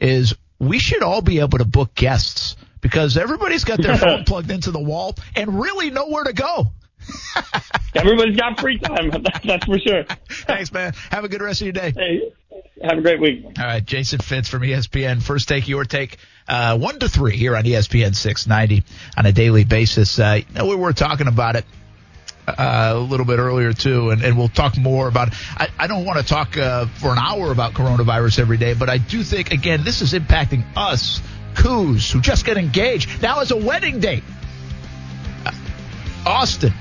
is 0.00 0.34
we 0.60 0.78
should 0.78 1.02
all 1.02 1.20
be 1.20 1.40
able 1.40 1.58
to 1.58 1.64
book 1.64 1.94
guests 1.94 2.56
because 2.86 3.16
everybody's 3.16 3.64
got 3.64 3.82
their 3.82 3.96
phone 3.96 4.22
plugged 4.26 4.48
into 4.48 4.70
the 4.70 4.78
wall 4.78 5.16
and 5.34 5.60
really 5.60 5.90
nowhere 5.90 6.22
to 6.22 6.32
go. 6.32 6.66
Everybody's 7.96 8.36
got 8.36 8.60
free 8.60 8.78
time. 8.78 9.10
That's 9.44 9.64
for 9.64 9.76
sure. 9.80 10.04
Thanks, 10.28 10.72
man. 10.72 10.92
Have 11.10 11.24
a 11.24 11.28
good 11.28 11.42
rest 11.42 11.62
of 11.62 11.66
your 11.66 11.72
day. 11.72 11.92
Hey, 11.96 12.32
have 12.80 12.98
a 12.98 13.00
great 13.00 13.20
week. 13.20 13.44
All 13.44 13.64
right, 13.64 13.84
Jason 13.84 14.20
Fitz 14.20 14.48
from 14.48 14.62
ESPN. 14.62 15.20
First 15.20 15.48
take, 15.48 15.66
your 15.66 15.84
take, 15.84 16.18
uh, 16.46 16.78
one 16.78 17.00
to 17.00 17.08
three 17.08 17.36
here 17.36 17.56
on 17.56 17.64
ESPN 17.64 18.14
690 18.14 18.84
on 19.16 19.26
a 19.26 19.32
daily 19.32 19.64
basis. 19.64 20.20
Uh, 20.20 20.38
you 20.48 20.54
know, 20.54 20.66
we 20.66 20.76
were 20.76 20.92
talking 20.92 21.26
about 21.26 21.56
it 21.56 21.64
uh, 22.46 22.92
a 22.94 22.98
little 22.98 23.26
bit 23.26 23.40
earlier 23.40 23.72
too, 23.72 24.10
and, 24.10 24.22
and 24.22 24.38
we'll 24.38 24.48
talk 24.48 24.76
more 24.76 25.08
about. 25.08 25.34
I, 25.56 25.68
I 25.76 25.86
don't 25.88 26.04
want 26.04 26.20
to 26.20 26.24
talk 26.24 26.56
uh, 26.56 26.86
for 26.86 27.10
an 27.10 27.18
hour 27.18 27.50
about 27.50 27.72
coronavirus 27.72 28.38
every 28.38 28.56
day, 28.56 28.74
but 28.74 28.88
I 28.88 28.98
do 28.98 29.24
think 29.24 29.50
again 29.50 29.82
this 29.82 30.02
is 30.02 30.12
impacting 30.12 30.64
us, 30.76 31.20
coos 31.56 32.10
who 32.10 32.20
just 32.20 32.44
got 32.44 32.56
engaged 32.56 33.22
now 33.22 33.40
as 33.40 33.50
a 33.50 33.56
wedding 33.56 34.00
date. 34.00 34.22
Uh, 35.44 35.52
Austin, 36.26 36.72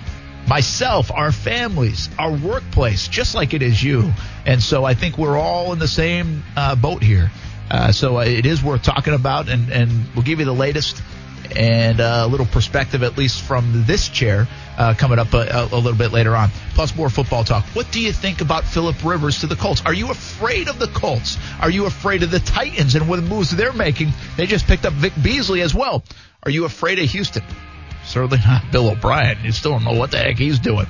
myself, 0.48 1.12
our 1.12 1.32
families, 1.32 2.10
our 2.20 2.32
workplace, 2.32 3.08
just 3.08 3.36
like 3.36 3.54
it 3.54 3.62
is 3.62 3.82
you, 3.82 4.12
and 4.46 4.62
so 4.62 4.84
I 4.84 4.94
think 4.94 5.18
we're 5.18 5.38
all 5.38 5.74
in 5.74 5.80
the 5.80 5.88
same 5.88 6.44
uh, 6.56 6.76
boat 6.76 7.02
here. 7.02 7.32
Uh, 7.70 7.92
so 7.92 8.20
it 8.20 8.46
is 8.46 8.64
worth 8.64 8.84
talking 8.84 9.14
about, 9.14 9.50
and, 9.50 9.72
and 9.72 9.92
we'll 10.14 10.24
give 10.24 10.40
you 10.40 10.46
the 10.46 10.54
latest 10.54 11.02
and 11.56 12.00
uh, 12.00 12.24
a 12.26 12.28
little 12.28 12.46
perspective, 12.46 13.04
at 13.04 13.18
least 13.18 13.42
from 13.42 13.84
this 13.86 14.10
chair, 14.10 14.48
uh, 14.78 14.94
coming 14.98 15.20
up 15.20 15.34
a, 15.34 15.68
a, 15.72 15.76
little 15.76 15.96
bit 15.96 16.12
later 16.12 16.36
on. 16.36 16.50
Plus, 16.74 16.96
more 16.96 17.10
football 17.10 17.44
talk. 17.44 17.66
What 17.76 17.92
do 17.92 18.02
you 18.02 18.12
think 18.12 18.42
about 18.42 18.64
Philip 18.64 19.04
Rivers 19.04 19.42
to 19.42 19.48
the 19.48 19.56
Colts? 19.56 19.82
Are 19.86 19.94
you 19.94 20.12
afraid 20.12 20.68
of 20.68 20.80
the 20.80 20.88
Colts? 20.88 21.38
Are 21.60 21.70
you 21.70 21.86
afraid 21.86 22.24
of 22.24 22.32
the 22.32 22.40
Titans 22.40 22.96
and 22.96 23.08
what 23.08 23.22
moves 23.24 23.52
they're 23.56 23.74
making? 23.74 24.12
They 24.38 24.46
just 24.46 24.68
picked 24.68 24.86
up 24.86 24.94
Vic 24.94 25.14
Beasley 25.22 25.62
as 25.62 25.74
well. 25.74 26.04
Are 26.44 26.52
you 26.52 26.66
afraid 26.66 27.00
of 27.00 27.10
Houston? 27.10 27.44
Certainly 28.06 28.40
not 28.46 28.64
Bill 28.72 28.90
O'Brien. 28.90 29.44
You 29.44 29.52
still 29.52 29.72
don't 29.72 29.84
know 29.84 29.94
what 29.94 30.12
the 30.12 30.18
heck 30.18 30.38
he's 30.38 30.60
doing. 30.60 30.88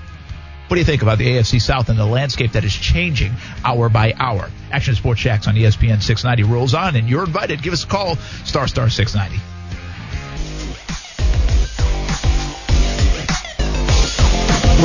What 0.68 0.78
do 0.78 0.80
you 0.80 0.86
think 0.86 1.04
about 1.04 1.20
the 1.20 1.28
AFC 1.28 1.62
South 1.62 1.90
and 1.90 2.00
the 2.00 2.08
landscape 2.08 2.54
that 2.54 2.64
is 2.64 2.74
changing 2.74 3.34
hour 3.64 3.88
by 3.88 4.14
hour? 4.18 4.50
Action 4.72 4.96
Sports 4.96 5.22
Jax 5.22 5.48
on 5.48 5.54
ESPN 5.54 6.02
690 6.02 6.44
rolls 6.52 6.74
on, 6.74 6.96
and 6.96 7.08
you're 7.08 7.24
invited. 7.24 7.62
Give 7.62 7.72
us 7.72 7.84
a 7.84 7.88
call, 7.88 8.16
star 8.16 8.68
star 8.68 8.90
690. 8.90 9.55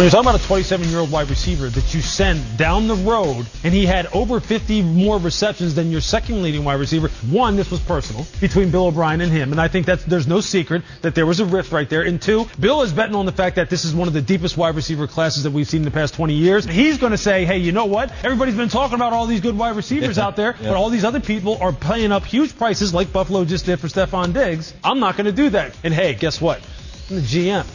When 0.01 0.07
you're 0.07 0.13
talking 0.13 0.31
about 0.31 0.41
a 0.41 0.47
27 0.47 0.89
year 0.89 1.01
old 1.01 1.13
wide 1.13 1.29
receiver 1.29 1.69
that 1.69 1.93
you 1.93 2.01
send 2.01 2.57
down 2.57 2.89
the 2.89 2.95
road 2.95 3.45
and 3.63 3.75
he 3.75 3.85
had 3.85 4.07
over 4.15 4.41
50 4.41 4.81
more 4.81 5.19
receptions 5.19 5.75
than 5.75 5.91
your 5.91 6.01
second 6.01 6.43
leading 6.43 6.65
wide 6.65 6.81
receiver, 6.81 7.09
one, 7.29 7.55
this 7.55 7.71
was 7.71 7.81
personal 7.81 8.27
between 8.41 8.71
Bill 8.71 8.87
O'Brien 8.87 9.21
and 9.21 9.31
him. 9.31 9.53
And 9.53 9.61
I 9.61 9.69
think 9.69 9.85
that 9.85 10.01
there's 10.07 10.27
no 10.27 10.41
secret 10.41 10.85
that 11.03 11.15
there 11.15 11.27
was 11.27 11.41
a 11.41 11.45
rift 11.45 11.71
right 11.71 11.87
there. 11.87 12.01
And 12.01 12.19
two, 12.19 12.47
Bill 12.59 12.81
is 12.81 12.95
betting 12.95 13.15
on 13.15 13.27
the 13.27 13.33
fact 13.33 13.57
that 13.57 13.69
this 13.69 13.85
is 13.85 13.95
one 13.95 14.09
of 14.09 14.15
the 14.15 14.23
deepest 14.23 14.57
wide 14.57 14.75
receiver 14.75 15.07
classes 15.07 15.43
that 15.43 15.51
we've 15.51 15.69
seen 15.69 15.81
in 15.81 15.85
the 15.85 15.91
past 15.91 16.15
20 16.15 16.33
years. 16.33 16.65
He's 16.65 16.97
going 16.97 17.13
to 17.13 17.19
say, 17.19 17.45
hey, 17.45 17.59
you 17.59 17.73
know 17.73 17.85
what? 17.85 18.11
Everybody's 18.25 18.57
been 18.57 18.71
talking 18.71 18.95
about 18.95 19.13
all 19.13 19.27
these 19.27 19.43
good 19.43 19.59
wide 19.59 19.77
receivers 19.77 20.17
out 20.17 20.35
there, 20.35 20.57
yeah. 20.63 20.71
but 20.71 20.77
all 20.79 20.89
these 20.89 21.05
other 21.05 21.21
people 21.21 21.59
are 21.61 21.75
paying 21.75 22.11
up 22.11 22.25
huge 22.25 22.57
prices 22.57 22.95
like 22.95 23.13
Buffalo 23.13 23.45
just 23.45 23.67
did 23.67 23.79
for 23.79 23.89
Stefon 23.89 24.33
Diggs. 24.33 24.73
I'm 24.83 24.99
not 24.99 25.19
going 25.19 25.27
to 25.27 25.33
do 25.33 25.51
that. 25.51 25.77
And 25.85 25.93
hey, 25.93 26.15
guess 26.15 26.41
what? 26.41 26.67
I'm 27.11 27.17
the 27.17 27.21
GM 27.21 27.67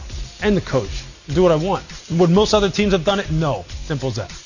and 0.42 0.56
the 0.56 0.60
coach 0.60 1.04
do 1.28 1.42
what 1.42 1.52
I 1.52 1.56
want. 1.56 1.84
Would 2.12 2.30
most 2.30 2.54
other 2.54 2.70
teams 2.70 2.92
have 2.92 3.04
done 3.04 3.20
it? 3.20 3.30
No. 3.30 3.64
Simple 3.84 4.08
as 4.08 4.16
that. 4.16 4.42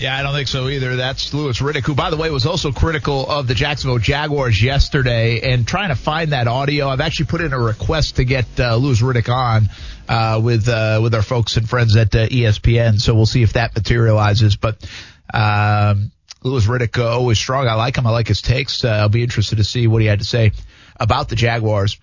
Yeah, 0.00 0.18
I 0.18 0.22
don't 0.22 0.34
think 0.34 0.48
so 0.48 0.68
either. 0.68 0.96
That's 0.96 1.32
Louis 1.32 1.56
Riddick, 1.60 1.84
who, 1.86 1.94
by 1.94 2.10
the 2.10 2.16
way, 2.16 2.28
was 2.28 2.46
also 2.46 2.72
critical 2.72 3.30
of 3.30 3.46
the 3.46 3.54
Jacksonville 3.54 3.98
Jaguars 3.98 4.60
yesterday 4.60 5.52
and 5.52 5.66
trying 5.66 5.90
to 5.90 5.94
find 5.94 6.32
that 6.32 6.48
audio. 6.48 6.88
I've 6.88 7.00
actually 7.00 7.26
put 7.26 7.40
in 7.40 7.52
a 7.52 7.58
request 7.58 8.16
to 8.16 8.24
get 8.24 8.46
uh, 8.58 8.74
Louis 8.74 9.00
Riddick 9.00 9.32
on 9.32 9.68
uh, 10.08 10.40
with 10.42 10.68
uh, 10.68 10.98
with 11.00 11.14
our 11.14 11.22
folks 11.22 11.56
and 11.56 11.68
friends 11.68 11.96
at 11.96 12.14
uh, 12.14 12.26
ESPN, 12.26 13.00
so 13.00 13.14
we'll 13.14 13.24
see 13.24 13.42
if 13.42 13.52
that 13.52 13.76
materializes. 13.76 14.56
But 14.56 14.84
um, 15.32 16.10
Louis 16.42 16.66
Riddick, 16.66 16.98
uh, 16.98 17.08
always 17.08 17.38
strong. 17.38 17.68
I 17.68 17.74
like 17.74 17.96
him. 17.96 18.06
I 18.06 18.10
like 18.10 18.26
his 18.26 18.42
takes. 18.42 18.84
Uh, 18.84 18.88
I'll 18.88 19.08
be 19.08 19.22
interested 19.22 19.56
to 19.56 19.64
see 19.64 19.86
what 19.86 20.02
he 20.02 20.08
had 20.08 20.18
to 20.18 20.24
say 20.24 20.50
about 20.98 21.28
the 21.28 21.36
Jaguars 21.36 21.98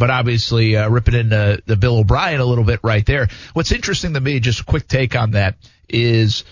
but 0.00 0.10
obviously 0.10 0.76
uh, 0.76 0.88
ripping 0.88 1.14
into 1.14 1.62
the 1.66 1.76
Bill 1.76 1.98
O'Brien 1.98 2.40
a 2.40 2.44
little 2.44 2.64
bit 2.64 2.80
right 2.82 3.04
there. 3.04 3.28
What's 3.52 3.70
interesting 3.70 4.14
to 4.14 4.20
me, 4.20 4.40
just 4.40 4.60
a 4.60 4.64
quick 4.64 4.88
take 4.88 5.14
on 5.14 5.32
that, 5.32 5.56
is 5.90 6.44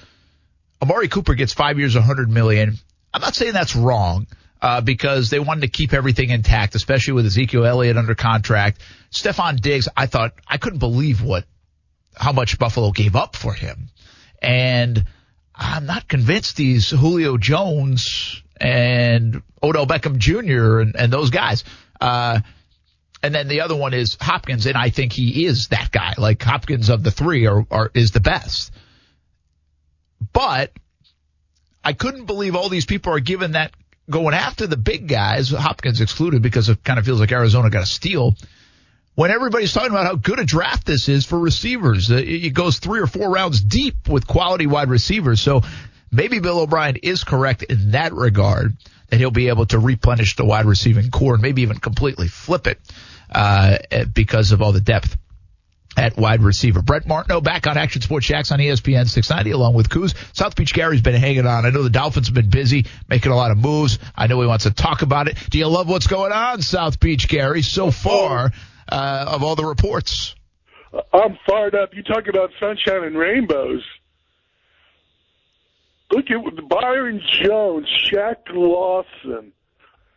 Amari 0.82 1.09
Cooper 1.09 1.34
gets 1.34 1.55
five 1.55 1.78
years, 1.78 1.96
a 1.96 2.03
hundred 2.03 2.28
million. 2.30 2.76
I'm 3.12 3.22
not 3.22 3.34
saying 3.34 3.55
that's 3.55 3.74
wrong. 3.74 4.28
Uh, 4.61 4.80
because 4.80 5.30
they 5.30 5.38
wanted 5.38 5.61
to 5.61 5.68
keep 5.68 5.94
everything 5.94 6.30
intact, 6.30 6.74
especially 6.74 7.12
with 7.12 7.24
Ezekiel 7.26 7.64
Elliott 7.64 7.96
under 7.96 8.16
contract. 8.16 8.80
Stefon 9.12 9.61
Diggs, 9.61 9.88
I 9.96 10.07
thought 10.07 10.32
I 10.49 10.59
couldn't 10.59 10.80
believe 10.80 11.22
what 11.22 11.44
how 12.16 12.32
much 12.32 12.59
Buffalo 12.59 12.90
gave 12.90 13.14
up 13.14 13.36
for 13.36 13.55
him, 13.55 13.90
and 14.42 15.05
I'm 15.55 15.86
not 15.86 16.09
convinced 16.09 16.57
these 16.57 16.90
Julio 16.90 17.36
Jones 17.38 18.42
and 18.61 19.42
Odell 19.62 19.86
Beckham 19.86 20.18
Jr. 20.18 20.80
and, 20.80 20.96
and 20.96 21.12
those 21.12 21.30
guys. 21.30 21.62
Uh, 22.01 22.40
and 23.22 23.34
then 23.34 23.48
the 23.48 23.62
other 23.62 23.76
one 23.76 23.94
is 23.94 24.16
Hopkins, 24.20 24.66
and 24.66 24.76
I 24.76 24.90
think 24.90 25.12
he 25.12 25.44
is 25.44 25.68
that 25.68 25.90
guy. 25.90 26.14
Like 26.16 26.42
Hopkins 26.42 26.88
of 26.88 27.02
the 27.02 27.10
three 27.10 27.46
are, 27.46 27.66
are 27.70 27.90
is 27.94 28.12
the 28.12 28.20
best. 28.20 28.72
But 30.32 30.72
I 31.82 31.92
couldn't 31.92 32.26
believe 32.26 32.54
all 32.54 32.68
these 32.68 32.86
people 32.86 33.12
are 33.12 33.20
given 33.20 33.52
that 33.52 33.72
going 34.10 34.34
after 34.34 34.66
the 34.66 34.76
big 34.76 35.08
guys, 35.08 35.50
Hopkins 35.50 36.00
excluded 36.00 36.42
because 36.42 36.68
it 36.68 36.82
kind 36.84 36.98
of 36.98 37.04
feels 37.04 37.20
like 37.20 37.32
Arizona 37.32 37.70
got 37.70 37.82
a 37.82 37.86
steal. 37.86 38.36
When 39.14 39.30
everybody's 39.32 39.72
talking 39.72 39.90
about 39.90 40.06
how 40.06 40.14
good 40.14 40.38
a 40.38 40.44
draft 40.44 40.86
this 40.86 41.08
is 41.08 41.26
for 41.26 41.38
receivers, 41.38 42.10
uh, 42.10 42.16
it 42.16 42.54
goes 42.54 42.78
three 42.78 43.00
or 43.00 43.08
four 43.08 43.30
rounds 43.30 43.60
deep 43.60 44.08
with 44.08 44.28
quality 44.28 44.66
wide 44.66 44.90
receivers. 44.90 45.40
So 45.40 45.62
maybe 46.12 46.38
Bill 46.38 46.60
O'Brien 46.60 46.96
is 47.02 47.24
correct 47.24 47.64
in 47.64 47.90
that 47.90 48.12
regard 48.12 48.76
that 49.08 49.18
he'll 49.18 49.30
be 49.30 49.48
able 49.48 49.66
to 49.66 49.78
replenish 49.78 50.36
the 50.36 50.44
wide 50.44 50.66
receiving 50.66 51.10
corps 51.10 51.34
and 51.34 51.42
maybe 51.42 51.62
even 51.62 51.78
completely 51.78 52.28
flip 52.28 52.66
it 52.66 52.78
uh, 53.30 53.78
because 54.12 54.52
of 54.52 54.62
all 54.62 54.72
the 54.72 54.80
depth 54.80 55.16
at 55.98 56.16
wide 56.16 56.42
receiver. 56.42 56.80
Brent 56.80 57.06
Martineau 57.06 57.40
back 57.40 57.66
on 57.66 57.76
Action 57.76 58.02
Sports 58.02 58.26
Jax 58.26 58.52
on 58.52 58.58
ESPN 58.60 59.08
690 59.08 59.50
along 59.50 59.74
with 59.74 59.90
Coos. 59.90 60.14
South 60.32 60.54
Beach 60.54 60.72
Gary's 60.72 61.02
been 61.02 61.14
hanging 61.14 61.46
on. 61.46 61.66
I 61.66 61.70
know 61.70 61.82
the 61.82 61.90
Dolphins 61.90 62.28
have 62.28 62.34
been 62.34 62.50
busy 62.50 62.86
making 63.08 63.32
a 63.32 63.36
lot 63.36 63.50
of 63.50 63.58
moves. 63.58 63.98
I 64.16 64.28
know 64.28 64.40
he 64.40 64.46
wants 64.46 64.64
to 64.64 64.70
talk 64.70 65.02
about 65.02 65.28
it. 65.28 65.36
Do 65.50 65.58
you 65.58 65.66
love 65.66 65.88
what's 65.88 66.06
going 66.06 66.32
on, 66.32 66.62
South 66.62 67.00
Beach 67.00 67.28
Gary, 67.28 67.62
so 67.62 67.90
far 67.90 68.52
uh, 68.88 69.24
of 69.28 69.42
all 69.42 69.56
the 69.56 69.64
reports? 69.64 70.34
I'm 71.12 71.38
fired 71.46 71.74
up. 71.74 71.94
You 71.94 72.02
talk 72.02 72.28
about 72.28 72.50
sunshine 72.58 73.04
and 73.04 73.18
rainbows. 73.18 73.82
Look 76.10 76.26
at 76.30 76.68
Byron 76.68 77.20
Jones, 77.42 77.86
Shaq 78.06 78.36
Lawson, 78.50 79.52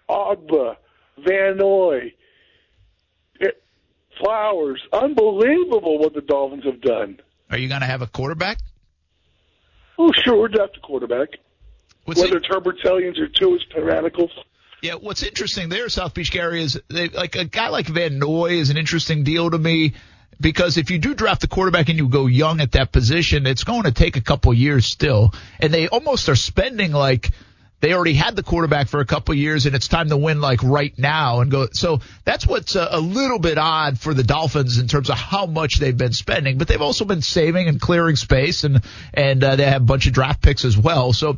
Ogbah, 0.09 0.77
Van 1.17 1.57
Noy, 1.57 2.13
Flowers. 4.23 4.81
Unbelievable 4.93 5.99
what 5.99 6.13
the 6.13 6.21
Dolphins 6.21 6.63
have 6.65 6.81
done. 6.81 7.19
Are 7.49 7.57
you 7.57 7.67
going 7.67 7.81
to 7.81 7.87
have 7.87 8.01
a 8.01 8.07
quarterback? 8.07 8.59
Oh, 9.97 10.11
sure. 10.23 10.39
We're 10.39 10.47
draft 10.47 10.77
a 10.77 10.79
quarterback. 10.79 11.29
What's 12.05 12.21
Whether 12.21 12.37
it? 12.37 12.45
it's 12.45 12.49
or 13.19 13.27
Tua's 13.27 13.65
Tyrannicals. 13.75 14.31
Yeah, 14.81 14.95
what's 14.95 15.21
interesting 15.23 15.69
there, 15.69 15.89
South 15.89 16.13
Beach 16.13 16.31
Gary, 16.31 16.63
is 16.63 16.79
they, 16.87 17.09
like 17.09 17.35
a 17.35 17.45
guy 17.45 17.69
like 17.69 17.87
Van 17.87 18.17
Noy 18.17 18.53
is 18.53 18.69
an 18.69 18.77
interesting 18.77 19.23
deal 19.23 19.51
to 19.51 19.57
me 19.57 19.93
because 20.39 20.77
if 20.77 20.89
you 20.89 20.97
do 20.97 21.13
draft 21.13 21.41
the 21.41 21.47
quarterback 21.47 21.89
and 21.89 21.97
you 21.97 22.07
go 22.07 22.25
young 22.25 22.61
at 22.61 22.71
that 22.71 22.91
position, 22.91 23.45
it's 23.45 23.63
going 23.63 23.83
to 23.83 23.91
take 23.91 24.15
a 24.15 24.21
couple 24.21 24.53
years 24.53 24.87
still. 24.87 25.33
And 25.59 25.73
they 25.73 25.87
almost 25.87 26.29
are 26.29 26.35
spending 26.35 26.91
like– 26.91 27.31
they 27.81 27.93
already 27.93 28.13
had 28.13 28.35
the 28.35 28.43
quarterback 28.43 28.87
for 28.87 28.99
a 28.99 29.05
couple 29.05 29.33
years 29.33 29.65
and 29.65 29.75
it's 29.75 29.87
time 29.87 30.09
to 30.09 30.17
win 30.17 30.39
like 30.39 30.61
right 30.63 30.97
now 30.97 31.41
and 31.41 31.49
go. 31.49 31.67
So 31.73 31.99
that's 32.23 32.45
what's 32.45 32.75
a, 32.75 32.87
a, 32.91 32.99
little 32.99 33.39
bit 33.39 33.57
odd 33.57 33.99
for 33.99 34.13
the 34.13 34.23
Dolphins 34.23 34.77
in 34.77 34.87
terms 34.87 35.09
of 35.09 35.17
how 35.17 35.47
much 35.47 35.79
they've 35.79 35.97
been 35.97 36.13
spending, 36.13 36.59
but 36.59 36.67
they've 36.67 36.81
also 36.81 37.05
been 37.05 37.23
saving 37.23 37.67
and 37.67 37.81
clearing 37.81 38.15
space 38.15 38.63
and, 38.63 38.81
and 39.13 39.43
uh, 39.43 39.55
they 39.55 39.65
have 39.65 39.81
a 39.81 39.85
bunch 39.85 40.05
of 40.05 40.13
draft 40.13 40.41
picks 40.41 40.63
as 40.63 40.77
well. 40.77 41.11
So 41.11 41.37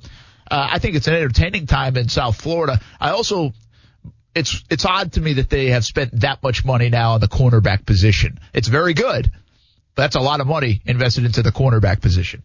uh, 0.52 0.68
I 0.72 0.80
think 0.80 0.96
it's 0.96 1.08
an 1.08 1.14
entertaining 1.14 1.66
time 1.66 1.96
in 1.96 2.10
South 2.10 2.40
Florida. 2.40 2.80
I 3.00 3.12
also, 3.12 3.54
it's, 4.36 4.64
it's 4.70 4.86
odd 4.86 5.14
to 5.14 5.22
me 5.22 5.34
that 5.34 5.50
they 5.50 5.68
have 5.68 5.86
spent 5.86 6.20
that 6.20 6.44
much 6.44 6.66
money 6.66 6.90
now 6.90 7.14
on 7.14 7.22
the 7.22 7.30
cornerback 7.30 7.86
position. 7.86 8.38
It's 8.54 8.68
very 8.68 8.94
good. 8.94 9.32
That's 9.96 10.18
a 10.18 10.22
lot 10.22 10.42
of 10.42 10.48
money 10.48 10.82
invested 10.86 11.24
into 11.24 11.42
the 11.42 11.52
cornerback 11.52 12.02
position. 12.02 12.44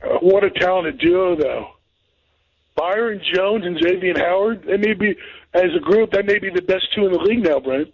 Uh, 0.00 0.18
what 0.20 0.44
a 0.44 0.50
talented 0.50 0.98
duo, 0.98 1.34
though. 1.34 1.70
Byron 2.74 3.20
Jones 3.34 3.64
and 3.64 3.78
Xavier 3.82 4.14
Howard. 4.18 4.64
They 4.66 4.76
may 4.76 4.94
be, 4.94 5.14
as 5.54 5.70
a 5.76 5.80
group, 5.80 6.12
that 6.12 6.26
may 6.26 6.38
be 6.38 6.50
the 6.50 6.62
best 6.62 6.86
two 6.94 7.06
in 7.06 7.12
the 7.12 7.18
league 7.18 7.44
now, 7.44 7.60
Brent. 7.60 7.92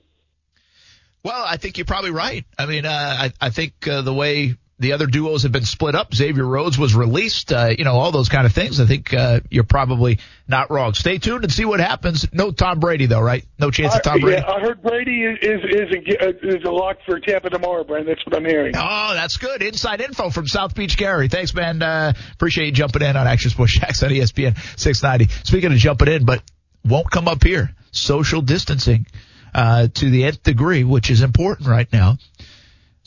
Well, 1.24 1.44
I 1.46 1.56
think 1.56 1.78
you're 1.78 1.84
probably 1.84 2.12
right. 2.12 2.46
I 2.58 2.66
mean, 2.66 2.86
uh, 2.86 2.90
I, 2.90 3.32
I 3.40 3.50
think 3.50 3.86
uh, 3.88 4.02
the 4.02 4.14
way 4.14 4.54
the 4.78 4.92
other 4.92 5.06
duos 5.06 5.42
have 5.42 5.52
been 5.52 5.64
split 5.64 5.94
up. 5.94 6.14
Xavier 6.14 6.44
Rhodes 6.44 6.78
was 6.78 6.94
released. 6.94 7.52
Uh, 7.52 7.74
you 7.76 7.84
know, 7.84 7.94
all 7.94 8.12
those 8.12 8.28
kind 8.28 8.46
of 8.46 8.52
things. 8.52 8.80
I 8.80 8.86
think 8.86 9.12
uh, 9.12 9.40
you're 9.50 9.64
probably 9.64 10.18
not 10.46 10.70
wrong. 10.70 10.94
Stay 10.94 11.18
tuned 11.18 11.44
and 11.44 11.52
see 11.52 11.64
what 11.64 11.80
happens. 11.80 12.26
No 12.32 12.52
Tom 12.52 12.78
Brady 12.78 13.06
though, 13.06 13.20
right? 13.20 13.44
No 13.58 13.70
chance 13.70 13.94
of 13.96 14.02
Tom 14.02 14.20
Brady. 14.20 14.40
Yeah, 14.40 14.52
I 14.52 14.60
heard 14.60 14.80
Brady 14.82 15.24
is 15.24 15.38
is 15.42 15.92
a, 15.92 16.56
is 16.56 16.64
a 16.64 16.70
lock 16.70 16.98
for 17.04 17.18
Tampa 17.18 17.50
tomorrow, 17.50 17.82
Brian. 17.82 18.06
That's 18.06 18.24
what 18.24 18.36
I'm 18.36 18.44
hearing. 18.44 18.74
Oh, 18.76 19.14
that's 19.14 19.36
good. 19.36 19.62
Inside 19.62 20.00
info 20.00 20.30
from 20.30 20.46
South 20.46 20.74
Beach 20.74 20.96
Gary. 20.96 21.28
Thanks, 21.28 21.52
man. 21.54 21.82
Uh, 21.82 22.12
appreciate 22.32 22.66
you 22.66 22.72
jumping 22.72 23.02
in 23.02 23.16
on 23.16 23.26
Action 23.26 23.50
Sports 23.50 23.72
Jax 23.72 24.02
on 24.02 24.10
ESPN 24.10 24.56
690. 24.78 25.32
Speaking 25.44 25.72
of 25.72 25.78
jumping 25.78 26.08
in, 26.08 26.24
but 26.24 26.42
won't 26.84 27.10
come 27.10 27.26
up 27.26 27.42
here. 27.42 27.74
Social 27.90 28.42
distancing 28.42 29.06
uh, 29.54 29.88
to 29.92 30.10
the 30.10 30.24
nth 30.24 30.42
degree, 30.42 30.84
which 30.84 31.10
is 31.10 31.22
important 31.22 31.68
right 31.68 31.90
now. 31.92 32.18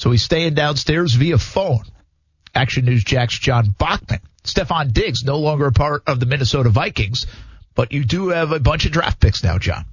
So 0.02 0.10
he's 0.10 0.24
staying 0.24 0.56
downstairs 0.56 1.14
via 1.14 1.38
phone. 1.38 1.84
Action 2.56 2.86
News 2.86 3.04
Jax's 3.04 3.38
John 3.38 3.76
Bachman. 3.78 4.20
Stefon 4.44 4.92
Diggs 4.94 5.24
no 5.24 5.38
longer 5.38 5.68
a 5.68 5.72
part 5.72 6.02
of 6.08 6.20
the 6.20 6.26
Minnesota 6.26 6.70
Vikings, 6.70 7.28
but 7.76 7.92
you 7.92 8.04
do 8.04 8.30
have 8.30 8.52
a 8.52 8.60
bunch 8.60 8.88
of 8.88 8.92
draft 8.92 9.20
picks 9.20 9.44
now, 9.44 9.60
John. 9.60 9.86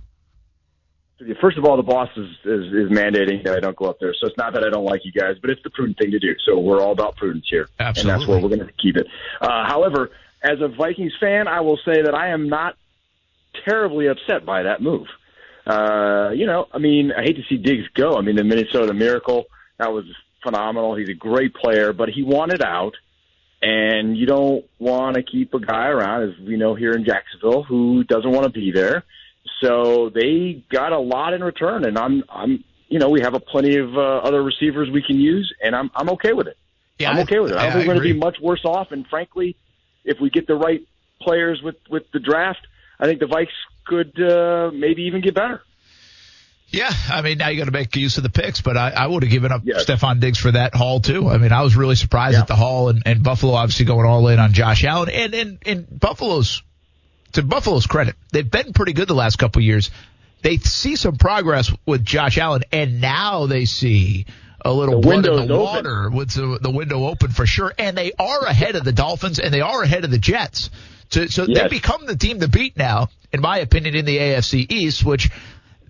First 1.42 1.59
of 1.59 1.66
all, 1.66 1.76
the 1.76 1.82
boss 1.82 2.09
is, 2.16 2.26
is, 2.42 2.72
is 2.72 2.90
mandating 2.90 3.44
that 3.44 3.54
I 3.54 3.61
don't 3.61 3.76
go 3.76 3.84
up 3.84 3.98
there. 4.00 4.14
So 4.18 4.26
it's 4.26 4.38
not 4.38 4.54
that 4.54 4.64
I 4.64 4.70
don't 4.70 4.86
like 4.86 5.02
you 5.04 5.12
guys, 5.12 5.36
but 5.42 5.50
it's 5.50 5.62
the 5.62 5.68
prudent 5.68 5.98
thing 5.98 6.12
to 6.12 6.18
do. 6.18 6.34
So 6.46 6.59
we're 6.59 6.80
all 6.80 6.92
about 6.92 7.16
prudence 7.16 7.44
here. 7.50 7.68
Absolutely. 7.78 8.11
And 8.11 8.20
that's 8.20 8.26
where 8.26 8.40
we're 8.40 8.48
going 8.48 8.66
to 8.66 8.72
keep 8.82 8.96
it. 8.96 9.09
Uh, 9.42 9.66
however, 9.68 10.09
as 10.42 10.59
a 10.62 10.68
Vikings 10.68 11.12
fan, 11.20 11.48
I 11.48 11.61
will 11.61 11.78
say 11.84 12.00
that 12.00 12.14
I 12.14 12.28
am 12.28 12.48
not 12.48 12.76
terribly 13.68 14.06
upset 14.06 14.46
by 14.46 14.62
that 14.62 14.80
move. 14.80 15.06
Uh, 15.66 16.30
you 16.30 16.46
know, 16.46 16.66
I 16.72 16.78
mean, 16.78 17.12
I 17.12 17.24
hate 17.24 17.36
to 17.36 17.42
see 17.46 17.59
Diggs 17.59 17.88
go. 17.92 18.16
I 18.16 18.22
mean, 18.22 18.36
the 18.36 18.44
Minnesota 18.44 18.94
Miracle– 18.94 19.44
that 19.78 19.92
was 19.92 20.04
phenomenal. 20.42 20.94
He's 20.94 21.08
a 21.08 21.14
great 21.14 21.54
player, 21.54 21.92
but 21.92 22.08
he 22.08 22.22
wanted 22.22 22.62
out. 22.62 22.94
And 23.60 24.16
you 24.16 24.26
don't 24.26 24.64
want 24.78 25.16
to 25.16 25.22
keep 25.24 25.52
a 25.52 25.58
guy 25.58 25.88
around, 25.88 26.30
as 26.30 26.38
we 26.46 26.56
know 26.56 26.76
here 26.76 26.92
in 26.92 27.04
Jacksonville, 27.04 27.64
who 27.64 28.04
doesn't 28.04 28.30
want 28.30 28.44
to 28.44 28.50
be 28.50 28.70
there. 28.70 29.04
So 29.60 30.10
they 30.10 30.64
got 30.70 30.92
a 30.92 30.98
lot 30.98 31.34
in 31.34 31.42
return, 31.42 31.84
and 31.84 31.98
I'm, 31.98 32.22
I'm, 32.28 32.62
you 32.88 33.00
know, 33.00 33.08
we 33.08 33.20
have 33.22 33.34
a 33.34 33.40
plenty 33.40 33.76
of 33.76 33.96
uh, 33.96 34.18
other 34.18 34.42
receivers 34.44 34.90
we 34.90 35.02
can 35.02 35.18
use, 35.18 35.52
and 35.60 35.74
I'm, 35.74 35.90
I'm 35.96 36.08
okay 36.10 36.32
with 36.34 36.46
it. 36.46 36.56
Yeah, 36.98 37.10
I'm 37.10 37.18
okay 37.20 37.40
with 37.40 37.52
it. 37.52 37.56
I 37.56 37.64
don't 37.64 37.70
I, 37.70 37.74
think 37.74 37.88
we're 37.88 37.94
going 37.94 38.08
to 38.08 38.14
be 38.14 38.18
much 38.18 38.38
worse 38.40 38.64
off. 38.64 38.92
And 38.92 39.06
frankly, 39.06 39.56
if 40.04 40.20
we 40.20 40.30
get 40.30 40.46
the 40.46 40.54
right 40.54 40.86
players 41.20 41.60
with 41.62 41.76
with 41.90 42.04
the 42.12 42.20
draft, 42.20 42.66
I 43.00 43.06
think 43.06 43.20
the 43.20 43.26
Vikes 43.26 43.48
could 43.86 44.20
uh, 44.20 44.70
maybe 44.72 45.02
even 45.02 45.20
get 45.20 45.34
better. 45.34 45.62
Yeah, 46.70 46.90
I 47.10 47.22
mean 47.22 47.38
now 47.38 47.48
you 47.48 47.58
got 47.58 47.64
to 47.64 47.70
make 47.70 47.96
use 47.96 48.18
of 48.18 48.22
the 48.22 48.28
picks, 48.28 48.60
but 48.60 48.76
I, 48.76 48.90
I 48.90 49.06
would 49.06 49.22
have 49.22 49.30
given 49.32 49.52
up 49.52 49.62
Yes. 49.64 49.86
Stefon 49.86 50.20
Diggs 50.20 50.38
for 50.38 50.50
that 50.52 50.74
haul 50.74 51.00
too. 51.00 51.28
I 51.28 51.38
mean 51.38 51.50
I 51.52 51.62
was 51.62 51.76
really 51.76 51.94
surprised 51.94 52.34
Yeah. 52.34 52.40
at 52.40 52.46
the 52.46 52.56
haul 52.56 52.90
and, 52.90 53.02
and 53.06 53.22
Buffalo 53.22 53.54
obviously 53.54 53.86
going 53.86 54.06
all 54.06 54.28
in 54.28 54.38
on 54.38 54.52
Josh 54.52 54.84
Allen 54.84 55.08
and 55.08 55.34
and 55.34 55.58
and 55.64 56.00
Buffalo's 56.00 56.62
to 57.32 57.42
Buffalo's 57.42 57.86
credit, 57.86 58.16
they've 58.32 58.50
been 58.50 58.72
pretty 58.72 58.92
good 58.92 59.08
the 59.08 59.14
last 59.14 59.36
couple 59.36 59.60
of 59.60 59.64
years. 59.64 59.90
They 60.42 60.56
see 60.58 60.96
some 60.96 61.16
progress 61.16 61.70
with 61.84 62.04
Josh 62.04 62.38
Allen, 62.38 62.62
and 62.72 63.00
now 63.00 63.46
they 63.46 63.64
see 63.64 64.24
a 64.64 64.72
little 64.72 65.00
The 65.00 65.06
blood 65.06 65.26
in 65.26 65.34
the 65.48 65.54
open. 65.54 65.58
water 65.58 66.10
with 66.10 66.30
the, 66.30 66.58
the 66.62 66.70
window 66.70 67.06
open 67.06 67.30
for 67.32 67.44
sure. 67.44 67.72
And 67.78 67.98
they 67.98 68.12
are 68.18 68.44
ahead 68.46 68.76
of 68.76 68.84
the 68.84 68.92
Dolphins, 68.92 69.38
and 69.40 69.52
they 69.52 69.60
are 69.60 69.82
ahead 69.82 70.04
of 70.04 70.10
the 70.10 70.18
Jets. 70.18 70.70
So, 71.10 71.26
so 71.26 71.44
they 71.44 71.52
Yes. 71.54 71.70
become 71.70 72.06
the 72.06 72.16
team 72.16 72.40
to 72.40 72.48
beat 72.48 72.76
now, 72.76 73.08
in 73.32 73.40
my 73.40 73.58
opinion, 73.58 73.94
in 73.96 74.04
the 74.04 74.16
AFC 74.16 74.70
East, 74.70 75.04
which 75.04 75.28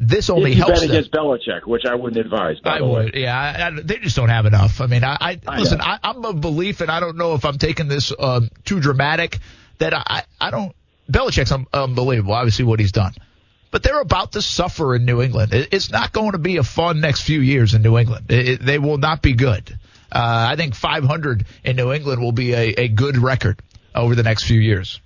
this 0.01 0.31
only 0.31 0.53
if 0.53 0.59
you 0.59 0.63
helps 0.65 0.81
bet 0.81 0.89
them. 0.89 0.97
against 0.97 1.13
Belichick, 1.13 1.67
which 1.67 1.85
I 1.85 1.95
wouldn't 1.95 2.25
advise. 2.25 2.61
By 2.61 2.77
I 2.77 2.79
the 2.79 2.85
way. 2.87 3.05
would, 3.07 3.15
yeah. 3.15 3.37
I, 3.39 3.67
I, 3.67 3.71
they 3.83 3.99
just 3.99 4.17
don't 4.17 4.29
have 4.29 4.47
enough. 4.47 4.81
I 4.81 4.87
mean, 4.87 5.03
I, 5.05 5.17
I, 5.21 5.41
I 5.47 5.59
listen. 5.59 5.79
know. 5.79 5.85
I, 5.85 5.99
I'm 6.03 6.25
of 6.25 6.41
belief, 6.41 6.81
and 6.81 6.91
I 6.91 7.01
don't 7.01 7.17
know 7.17 7.35
if 7.35 7.45
I'm 7.45 7.59
taking 7.59 7.89
this 7.89 8.13
um, 8.19 8.49
too 8.65 8.81
dramatic. 8.81 9.39
That 9.79 9.95
I, 9.95 10.25
I 10.41 10.51
don't. 10.51 10.75
Belichick's 11.11 11.53
un, 11.53 11.67
unbelievable. 11.73 12.35
Obviously, 12.35 12.65
what 12.65 12.81
he's 12.81 12.93
done, 12.93 13.13
but 13.71 13.83
they're 13.83 14.01
about 14.01 14.33
to 14.33 14.43
suffer 14.43 14.95
in 14.95 15.05
New 15.05 15.23
England. 15.23 15.53
It, 15.55 15.69
it's 15.73 15.91
not 15.91 16.13
going 16.13 16.33
to 16.33 16.39
be 16.39 16.57
a 16.59 16.63
fun 16.63 17.01
next 17.01 17.23
few 17.23 17.41
years 17.41 17.75
in 17.75 17.83
New 17.83 17.97
England. 17.99 18.27
It, 18.31 18.49
it- 18.49 18.65
they 18.65 18.79
will 18.79 18.99
not 18.99 19.23
be 19.23 19.33
good. 19.35 19.79
Uh, 20.11 20.47
I 20.51 20.57
think 20.57 20.75
500 20.75 21.45
in 21.65 21.77
New 21.77 21.93
England 21.93 22.23
will 22.23 22.33
be 22.33 22.55
a, 22.55 22.69
a 22.79 22.89
good 22.89 23.19
record 23.19 23.61
over 23.95 24.15
the 24.15 24.23
next 24.23 24.45
few 24.45 24.59
years. 24.59 25.01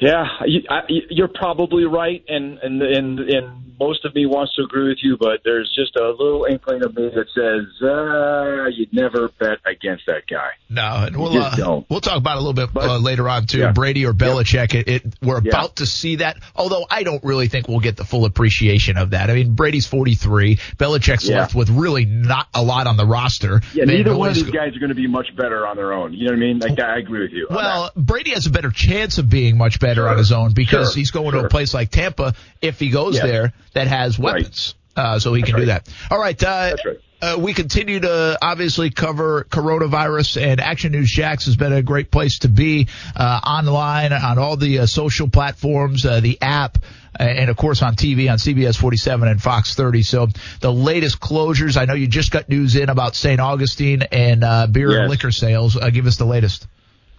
Yeah, 0.00 0.26
you, 0.46 0.60
I, 0.70 0.80
you're 1.10 1.26
probably 1.28 1.84
right, 1.84 2.24
and, 2.28 2.58
and 2.58 2.80
and 2.82 3.18
and 3.18 3.64
most 3.80 4.04
of 4.04 4.14
me 4.14 4.26
wants 4.26 4.54
to 4.56 4.62
agree 4.62 4.88
with 4.88 4.98
you, 5.02 5.16
but 5.18 5.40
there's 5.44 5.72
just 5.74 5.96
a 5.96 6.08
little 6.10 6.44
inkling 6.44 6.82
of 6.84 6.94
me 6.96 7.10
that 7.14 7.26
says 7.34 7.82
uh, 7.82 8.68
you'd 8.76 8.92
never 8.92 9.28
bet 9.40 9.58
against 9.66 10.04
that 10.06 10.22
guy. 10.28 10.50
No, 10.70 11.04
and 11.06 11.16
we'll 11.16 11.36
uh, 11.42 11.82
we'll 11.88 12.00
talk 12.00 12.16
about 12.16 12.36
it 12.36 12.36
a 12.36 12.40
little 12.40 12.52
bit 12.52 12.72
But- 12.72 12.88
uh, 12.88 12.98
later 12.98 13.28
on 13.28 13.46
too. 13.46 13.58
Yeah. 13.58 13.72
Brady 13.72 14.06
or 14.06 14.12
Belichick. 14.12 14.74
It, 14.74 14.88
it 14.88 15.02
we're 15.20 15.40
Yeah. 15.42 15.50
about 15.50 15.76
to 15.76 15.86
see 15.86 16.16
that. 16.16 16.38
Although 16.54 16.86
I 16.88 17.02
don't 17.02 17.22
really 17.24 17.48
think 17.48 17.66
we'll 17.68 17.80
get 17.80 17.96
the 17.96 18.04
full 18.04 18.24
appreciation 18.24 18.98
of 18.98 19.10
that. 19.10 19.30
I 19.30 19.34
mean, 19.34 19.54
Brady's 19.54 19.86
43. 19.86 20.56
Belichick's 20.76 21.28
Yeah. 21.28 21.40
left 21.40 21.54
with 21.56 21.70
really 21.70 22.04
not 22.04 22.46
a 22.54 22.62
lot 22.62 22.86
on 22.86 22.96
the 22.96 23.06
roster. 23.06 23.62
Yeah, 23.74 23.84
neither 23.84 24.16
one 24.16 24.28
of 24.28 24.34
these 24.36 24.44
guys 24.44 24.76
are 24.76 24.80
going 24.80 24.90
to 24.90 24.94
be 24.94 25.08
much 25.08 25.34
better 25.36 25.66
on 25.66 25.76
their 25.76 25.92
own. 25.92 26.12
You 26.14 26.26
know 26.26 26.32
what 26.32 26.36
I 26.36 26.40
mean? 26.40 26.58
Like 26.60 26.78
I 26.80 26.98
agree 26.98 27.22
with 27.22 27.32
you. 27.32 27.48
Well, 27.50 27.90
Brady 27.96 28.30
has 28.30 28.46
a 28.46 28.50
better 28.50 28.70
chance 28.70 29.18
of 29.18 29.28
being 29.28 29.56
much 29.58 29.80
better 29.80 29.87
Sure. 29.96 30.08
on 30.08 30.18
his 30.18 30.32
own 30.32 30.52
because 30.52 30.92
Sure. 30.92 30.98
he's 31.00 31.10
going 31.10 31.32
to 31.32 31.40
a 31.40 31.48
place 31.48 31.74
like 31.74 31.90
Tampa 31.90 32.34
if 32.62 32.78
he 32.78 32.90
goes 32.90 33.14
Yes. 33.16 33.24
there 33.24 33.52
that 33.74 33.86
has 33.88 34.18
Right. 34.18 34.34
weapons. 34.34 34.74
Uh, 34.96 35.18
so 35.18 35.32
he 35.32 35.42
can 35.42 35.54
do 35.56 35.66
that. 35.66 35.86
All 36.10 36.18
right. 36.18 36.42
Uh, 36.42 36.70
That's 36.70 36.84
right. 36.84 36.96
uh, 37.22 37.36
we 37.38 37.54
continue 37.54 38.00
to 38.00 38.36
obviously 38.42 38.90
cover 38.90 39.46
coronavirus 39.48 40.42
and 40.42 40.60
Action 40.60 40.90
News 40.90 41.08
Jax 41.10 41.44
has 41.46 41.54
been 41.56 41.72
a 41.72 41.82
great 41.82 42.10
place 42.10 42.40
to 42.40 42.48
be 42.48 42.88
uh, 43.14 43.40
online 43.46 44.12
on 44.12 44.38
all 44.38 44.56
the 44.56 44.80
uh, 44.80 44.86
social 44.86 45.28
platforms, 45.28 46.04
uh, 46.04 46.18
the 46.18 46.36
app, 46.42 46.78
and 47.18 47.48
of 47.48 47.56
course 47.56 47.80
on 47.82 47.94
TV 47.94 48.28
on 48.30 48.38
CBS 48.38 48.76
47 48.76 49.28
and 49.28 49.40
Fox 49.40 49.74
30. 49.76 50.02
So 50.02 50.28
the 50.60 50.72
latest 50.72 51.20
closures. 51.20 51.76
I 51.76 51.84
know 51.84 51.94
you 51.94 52.08
just 52.08 52.32
got 52.32 52.48
news 52.48 52.74
in 52.74 52.88
about 52.90 53.14
St. 53.14 53.40
Augustine 53.40 54.02
and 54.10 54.42
uh, 54.42 54.66
beer 54.66 55.00
and 55.00 55.10
liquor 55.10 55.30
sales. 55.30 55.76
Uh, 55.76 55.90
give 55.90 56.06
us 56.06 56.16
the 56.16 56.26
latest. 56.26 56.66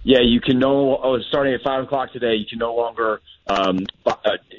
Yeah, 0.10 0.22
you 0.24 0.41
can 0.41 0.57
no. 0.57 0.99
Oh, 1.03 1.20
starting 1.30 1.53
at 1.53 1.62
five 1.62 1.84
o'clock 1.84 2.12
today, 2.12 2.34
you 2.34 2.47
can 2.49 2.57
no 2.57 2.74
longer 2.74 3.22
um, 3.45 3.86
uh, 4.07 4.14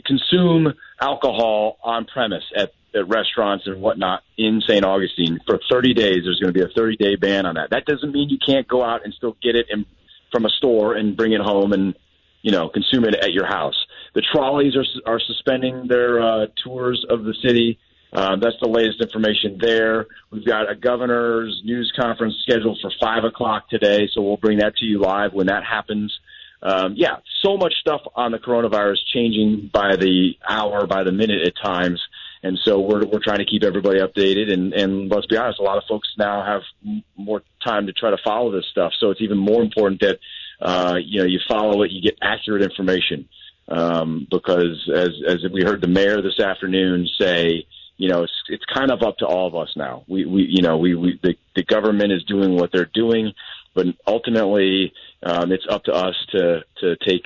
consume 0.07 0.73
alcohol 1.01 1.77
on 1.83 2.05
premise 2.05 2.45
at, 2.55 2.71
at 2.95 3.09
restaurants 3.09 3.67
and 3.67 3.83
whatnot 3.83 4.23
in 4.39 4.63
St. 4.65 4.85
Augustine 4.85 5.41
for 5.49 5.59
30 5.69 5.93
days. 5.93 6.19
There's 6.23 6.39
going 6.39 6.55
to 6.55 6.57
be 6.57 6.65
a 6.65 6.73
30 6.73 6.99
day 6.99 7.17
ban 7.17 7.47
on 7.47 7.57
that. 7.57 7.71
That 7.71 7.85
doesn't 7.85 8.13
mean 8.13 8.29
you 8.29 8.39
can't 8.39 8.69
go 8.69 8.85
out 8.85 9.05
and 9.05 9.13
still 9.13 9.37
get 9.43 9.57
it 9.57 9.67
in, 9.71 9.87
from 10.31 10.45
a 10.47 10.51
store 10.51 10.95
and 10.95 11.17
bring 11.17 11.33
it 11.33 11.41
home 11.41 11.73
and 11.73 11.97
you 12.43 12.53
know 12.53 12.69
consume 12.69 13.05
it 13.05 13.17
at 13.17 13.33
your 13.33 13.47
house. 13.47 13.75
The 14.15 14.23
trolleys 14.33 14.77
are 14.77 14.87
are 15.05 15.19
suspending 15.19 15.89
their 15.89 16.23
uh, 16.23 16.47
tours 16.63 17.05
of 17.11 17.25
the 17.25 17.35
city. 17.45 17.81
Uh, 18.13 18.37
that's 18.37 18.57
the 18.61 18.69
latest 18.69 19.01
information 19.01 19.59
there. 19.61 20.07
We've 20.31 20.45
got 20.45 20.71
a 20.71 20.75
governor's 20.75 21.61
news 21.65 21.93
conference 21.99 22.35
scheduled 22.43 22.79
for 22.83 22.91
five 23.01 23.25
o'clock 23.25 23.69
today, 23.69 24.09
so 24.13 24.23
we'll 24.23 24.37
bring 24.37 24.59
that 24.59 24.77
to 24.77 24.85
you 24.85 25.01
live 25.01 25.33
when 25.33 25.47
that 25.47 25.65
happens. 25.65 26.13
Um, 26.63 26.95
yeah, 26.97 27.17
so 27.43 27.57
much 27.57 27.75
stuff 27.81 28.03
on 28.15 28.33
the 28.33 28.39
coronavirus 28.39 28.99
changing 29.15 29.71
by 29.73 29.97
the 29.97 30.33
hour, 30.47 30.87
by 30.87 31.05
the 31.05 31.13
minute 31.13 31.47
at 31.47 31.55
times, 31.57 32.03
and 32.43 32.59
so 32.65 32.81
we're 32.81 33.07
we're 33.07 33.23
trying 33.23 33.39
to 33.39 33.47
keep 33.47 33.63
everybody 33.63 34.01
updated. 34.01 34.53
And 34.53 34.75
and 34.75 35.11
let's 35.11 35.27
be 35.27 35.37
honest, 35.37 35.59
a 35.59 35.63
lot 35.63 35.79
of 35.79 35.85
folks 35.89 36.09
now 36.19 36.45
have 36.45 36.63
more 37.17 37.43
time 37.65 37.87
to 37.87 37.93
try 37.93 38.11
to 38.11 38.19
follow 38.23 38.51
this 38.51 38.67
stuff, 38.71 38.93
so 38.99 39.11
it's 39.11 39.23
even 39.23 39.39
more 39.39 39.63
important 39.63 40.03
that 40.03 40.19
uh, 40.61 40.97
you 41.03 41.21
know 41.21 41.27
you 41.27 41.39
follow 41.49 41.83
it, 41.83 41.93
you 41.93 42.03
get 42.03 42.19
accurate 42.21 42.63
information 42.63 43.29
um, 43.69 44.27
because 44.31 44.91
as 44.95 45.11
as 45.27 45.39
we 45.51 45.63
heard 45.63 45.81
the 45.81 45.89
mayor 45.89 46.21
this 46.21 46.41
afternoon 46.41 47.09
say, 47.19 47.67
you 48.01 48.09
know, 48.09 48.23
it's 48.23 48.33
it's 48.49 48.65
kind 48.65 48.91
of 48.91 49.03
up 49.03 49.19
to 49.19 49.27
all 49.27 49.47
of 49.47 49.55
us 49.55 49.69
now. 49.77 50.05
We 50.09 50.25
we 50.25 50.47
you 50.49 50.63
know 50.63 50.79
we, 50.79 50.95
we 50.95 51.21
the 51.23 51.35
the 51.55 51.63
government 51.63 52.13
is 52.13 52.25
doing 52.25 52.57
what 52.57 52.71
they're 52.73 52.91
doing, 52.95 53.35
but 53.75 53.85
ultimately 54.07 54.95
um, 55.23 55.53
it's 55.53 55.67
up 55.69 55.85
to 55.85 55.93
us 55.93 56.15
to 56.31 56.61
to 56.81 56.97
take 57.07 57.25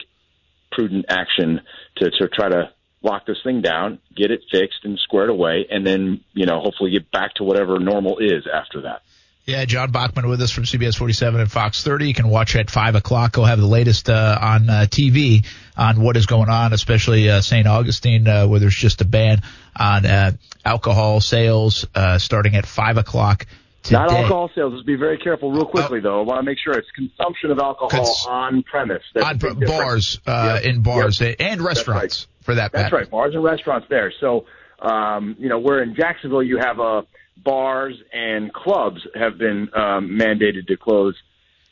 prudent 0.73 1.07
action 1.09 1.61
to 1.99 2.11
to 2.11 2.29
try 2.29 2.49
to 2.49 2.71
lock 3.03 3.25
this 3.25 3.37
thing 3.45 3.63
down, 3.63 4.01
get 4.17 4.33
it 4.33 4.41
fixed 4.51 4.81
and 4.83 4.99
squared 4.99 5.31
away, 5.31 5.65
and 5.71 5.87
then 5.87 6.25
you 6.33 6.45
know 6.45 6.61
hopefully 6.61 6.91
get 6.91 7.09
back 7.13 7.35
to 7.35 7.45
whatever 7.45 7.79
normal 7.79 8.19
is 8.19 8.45
after 8.53 8.81
that. 8.81 9.03
Yeah, 9.45 9.65
John 9.67 9.93
Bachman 9.93 10.27
with 10.27 10.41
us 10.41 10.51
from 10.51 10.65
CBS 10.65 10.97
47 10.97 11.41
and 11.41 11.53
Fox 11.53 11.85
30. 11.85 12.09
You 12.09 12.15
can 12.15 12.29
watch 12.29 12.57
at 12.57 12.71
5 12.71 12.95
o'clock. 12.95 13.37
He'll 13.37 13.45
have 13.45 13.61
the 13.61 13.67
latest 13.67 14.09
uh, 14.09 14.39
on 14.41 14.71
uh, 14.71 14.87
TV 14.89 15.45
on 15.77 16.01
what 16.01 16.17
is 16.17 16.27
going 16.27 16.49
on, 16.49 16.73
especially 16.73 17.29
uh, 17.31 17.41
St. 17.41 17.67
Augustine, 17.67 18.27
uh, 18.29 18.47
where 18.47 18.61
there's 18.61 18.77
just 18.77 19.01
a 19.01 19.05
ban 19.05 19.43
on 19.79 20.07
uh, 20.07 20.33
alcohol 20.65 21.21
sales 21.21 21.87
uh, 21.95 22.19
starting 22.19 22.55
at 22.57 22.67
5 22.67 22.99
o'clock 22.99 23.47
today. 23.83 23.99
Not 23.99 24.13
alcohol 24.13 24.51
sales. 24.55 24.73
Let's 24.75 24.87
be 24.87 24.97
very 24.97 25.19
careful, 25.19 25.51
real 25.51 25.67
quickly, 25.67 26.01
though. 26.01 26.21
I 26.21 26.23
want 26.25 26.39
to 26.39 26.45
make 26.45 26.59
sure 26.59 26.75
it's 26.75 26.91
consumption 26.93 27.51
of 27.51 27.59
alcohol 27.59 27.89
Cons- 27.91 28.27
on 28.29 28.63
premise. 28.63 29.03
That's 29.15 29.45
on 29.45 29.63
a 29.63 29.67
bars, 29.67 30.21
uh, 30.27 30.61
Yep. 30.63 30.65
in 30.75 30.83
bars 30.83 31.21
Yep. 31.21 31.37
and 31.41 31.61
restaurants 31.61 32.27
for 32.43 32.55
that 32.55 32.73
That's 32.73 32.93
right, 32.93 33.11
bars 33.11 33.35
and 33.35 33.43
restaurants 33.43 33.87
there. 33.89 34.13
So, 34.21 34.47
um, 34.81 35.37
you 35.39 35.49
know, 35.49 35.59
where 35.59 35.83
in 35.83 35.95
Jacksonville 35.95 36.43
you 36.43 36.59
have 36.59 36.79
uh, 36.79 37.03
bars 37.43 37.97
and 38.13 38.53
clubs 38.53 39.01
have 39.15 39.39
been 39.39 39.69
um, 39.75 40.11
mandated 40.11 40.67
to 40.69 40.77
close. 40.77 41.15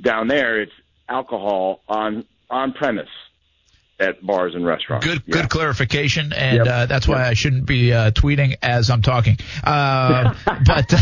Down 0.01 0.27
there, 0.27 0.61
it's 0.61 0.73
alcohol 1.09 1.81
on 1.89 2.25
on 2.51 2.73
premise 2.73 3.09
at 3.99 4.25
bars 4.25 4.55
and 4.55 4.67
restaurants. 4.67 5.07
Good, 5.07 5.25
good 5.27 5.49
clarification, 5.49 6.33
and 6.33 6.59
Yep. 6.59 6.67
uh, 6.67 6.87
that's 6.87 7.07
why 7.07 7.27
I 7.27 7.35
shouldn't 7.35 7.67
be 7.67 7.93
uh, 7.93 8.11
tweeting 8.11 8.57
as 8.63 8.91
I'm 8.91 9.03
talking. 9.03 9.39
Uh, 9.63 10.35
but 10.67 10.93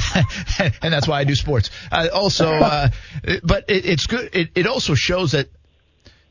and 0.82 0.92
that's 0.92 1.08
why 1.08 1.20
I 1.20 1.24
do 1.24 1.34
sports. 1.34 1.70
Uh, 1.90 2.08
also, 2.12 2.50
uh, 2.50 2.88
but 3.42 3.64
it, 3.68 3.86
it's 3.86 4.06
good. 4.06 4.30
It, 4.34 4.50
it 4.54 4.66
also 4.66 4.94
shows 4.94 5.32
that. 5.32 5.48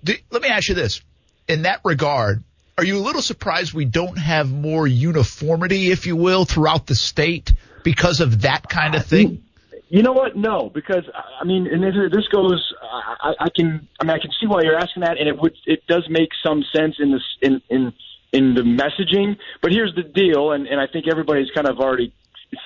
Do, 0.04 0.14
let 0.32 0.42
me 0.42 0.50
ask 0.50 0.70
you 0.70 0.76
this: 0.76 1.02
in 1.48 1.64
that 1.64 1.82
regard, 1.84 2.44
are 2.78 2.86
you 2.86 2.98
a 2.98 3.04
little 3.04 3.22
surprised 3.22 3.74
we 3.74 3.86
don't 3.86 4.18
have 4.18 4.52
more 4.52 4.88
uniformity, 4.88 5.92
if 5.92 6.06
you 6.06 6.16
will, 6.16 6.46
throughout 6.46 6.88
the 6.88 6.96
state 6.96 7.54
because 7.84 8.22
of 8.22 8.44
that 8.44 8.70
kind 8.70 8.96
of 8.96 9.06
thing? 9.06 9.44
You 9.90 10.04
know 10.04 10.12
what? 10.12 10.36
No, 10.36 10.70
because 10.72 11.04
I 11.42 11.44
mean, 11.46 11.66
and 11.66 11.84
this, 11.84 12.28
goes. 12.32 12.74
I, 12.82 13.34
I 13.40 13.50
can. 13.50 13.88
I 14.00 14.04
mean, 14.04 14.12
I 14.12 14.20
can 14.20 14.30
see 14.40 14.46
why 14.46 14.62
you're 14.62 14.78
asking 14.78 15.02
that, 15.02 15.18
and 15.18 15.28
it 15.28 15.42
would. 15.42 15.56
It 15.66 15.86
does 15.88 16.06
make 16.10 16.30
some 16.46 16.64
sense 16.76 16.96
in 17.00 17.12
this 17.12 17.24
in 17.42 17.62
in 17.70 17.94
in 18.32 18.54
the 18.54 18.62
messaging. 18.62 19.38
But 19.64 19.72
here's 19.72 19.94
the 19.96 20.04
deal, 20.04 20.52
and 20.52 20.68
and 20.68 20.80
I 20.80 20.86
think 20.86 21.08
everybody's 21.10 21.50
kind 21.56 21.68
of 21.68 21.80
already 21.80 22.14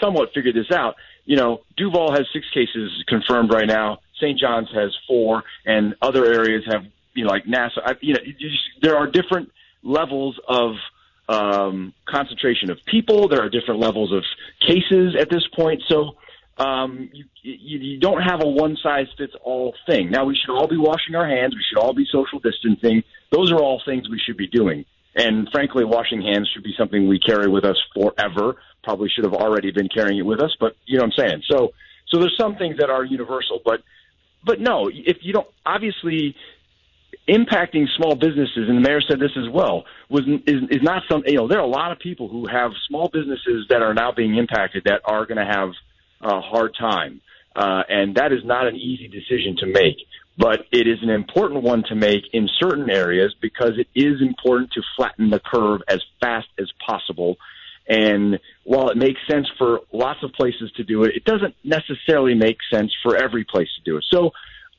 somewhat 0.02 0.30
figured 0.34 0.56
this 0.56 0.72
out. 0.72 0.96
You 1.26 1.38
know, 1.38 1.62
Duval 1.78 2.12
has 2.12 2.28
six 2.34 2.46
cases 2.54 2.92
confirmed 3.08 3.54
right 3.54 3.68
now. 3.68 4.00
St. 4.20 4.38
John's 4.38 4.70
has 4.74 4.92
four, 5.08 5.44
and 5.66 5.96
other 6.02 6.26
areas 6.26 6.64
have 6.70 6.84
you 7.14 7.24
know 7.24 7.30
like 7.32 7.48
Nassau. 7.48 7.82
I, 7.86 7.94
you 8.02 8.16
know, 8.16 8.20
you 8.26 8.34
just, 8.34 8.64
there 8.82 8.98
are 8.98 9.08
different 9.08 9.50
levels 9.82 10.38
of 10.46 10.76
um, 11.30 11.94
concentration 12.06 12.70
of 12.70 12.80
people. 12.86 13.30
There 13.30 13.42
are 13.42 13.50
different 13.50 13.80
levels 13.80 14.12
of 14.12 14.24
cases 14.60 15.16
at 15.18 15.30
this 15.30 15.48
point. 15.56 15.82
So 15.88 16.18
um, 16.58 17.10
you, 17.14 17.26
you, 17.42 17.80
you 17.80 18.00
don't 18.00 18.22
have 18.22 18.42
a 18.44 18.48
one 18.48 18.78
size 18.82 19.08
fits 19.18 19.34
all 19.44 19.74
thing. 19.88 20.12
Now 20.12 20.26
we 20.26 20.36
should 20.36 20.54
all 20.54 20.68
be 20.68 20.78
washing 20.78 21.16
our 21.16 21.28
hands. 21.28 21.56
We 21.56 21.64
should 21.68 21.82
all 21.82 21.94
be 21.94 22.06
social 22.12 22.40
distancing. 22.40 23.04
Those 23.32 23.52
are 23.52 23.60
all 23.60 23.82
things 23.86 24.10
we 24.10 24.20
should 24.24 24.38
be 24.38 24.48
doing. 24.48 24.86
And 25.16 25.48
frankly, 25.52 25.84
washing 25.84 26.22
hands 26.22 26.50
should 26.54 26.64
be 26.64 26.74
something 26.78 27.08
we 27.08 27.20
carry 27.20 27.48
with 27.48 27.66
us 27.66 27.78
forever. 27.94 28.56
Probably 28.84 29.10
should 29.10 29.26
have 29.26 29.34
already 29.34 29.72
been 29.72 29.90
carrying 29.90 30.20
it 30.20 30.26
with 30.26 30.42
us, 30.42 30.56
but 30.60 30.76
you 30.86 30.98
know 30.98 31.06
what 31.06 31.14
I'm 31.20 31.26
saying. 31.26 31.44
So, 31.50 31.70
so 32.10 32.20
there's 32.20 32.36
some 32.40 32.56
things 32.56 32.78
that 32.80 32.90
are 32.90 33.04
universal, 33.04 33.60
but, 33.64 33.82
but 34.46 34.60
no, 34.60 34.90
if 34.92 35.18
you 35.22 35.34
don't, 35.34 35.48
obviously, 35.66 36.36
impacting 37.28 37.86
small 37.96 38.16
businesses, 38.16 38.68
and 38.68 38.78
the 38.78 38.82
mayor 38.82 39.02
said 39.02 39.20
this 39.20 39.32
as 39.38 39.50
well, 39.50 39.86
was 40.10 40.24
is, 40.48 40.62
is 40.70 40.82
not 40.82 41.04
some. 41.10 41.24
You 41.26 41.36
know, 41.36 41.48
there 41.48 41.60
are 41.60 41.64
a 41.64 41.68
lot 41.68 41.92
of 41.92 42.00
people 42.00 42.28
who 42.28 42.48
have 42.48 42.72
small 42.88 43.10
businesses 43.12 43.68
that 43.70 43.82
are 43.82 43.94
now 43.94 44.12
being 44.12 44.36
impacted 44.36 44.84
that 44.86 45.02
are 45.06 45.26
going 45.26 45.38
to 45.38 45.46
have 45.46 45.70
a 46.24 46.42
hard 46.42 46.76
time, 46.80 47.22
uh, 47.56 47.84
and 47.88 48.16
that 48.16 48.32
is 48.32 48.44
not 48.44 48.68
an 48.68 48.76
easy 48.76 49.08
decision 49.08 49.58
to 49.60 49.66
make. 49.66 49.98
But 50.36 50.66
it 50.72 50.88
is 50.88 50.98
an 51.04 51.12
important 51.12 51.62
one 51.62 51.84
to 51.90 51.96
make 51.96 52.24
in 52.34 52.50
certain 52.60 52.90
areas 52.90 53.36
because 53.40 53.74
it 53.78 53.88
is 53.94 54.20
important 54.20 54.72
to 54.72 54.82
flatten 54.96 55.30
the 55.30 55.40
curve 55.40 55.82
as 55.88 56.02
fast 56.20 56.48
as 56.58 56.72
possible. 56.84 57.38
And 57.88 58.40
while 58.64 58.90
it 58.90 58.98
makes 58.98 59.20
sense 59.30 59.48
for 59.60 59.82
lots 59.92 60.24
of 60.24 60.32
places 60.34 60.72
to 60.78 60.84
do 60.84 61.04
it, 61.04 61.16
it 61.16 61.24
doesn't 61.24 61.54
necessarily 61.64 62.34
make 62.34 62.58
sense 62.74 62.92
for 63.04 63.16
every 63.16 63.44
place 63.44 63.68
to 63.78 63.84
do 63.84 63.98
it. 63.98 64.06
So 64.12 64.32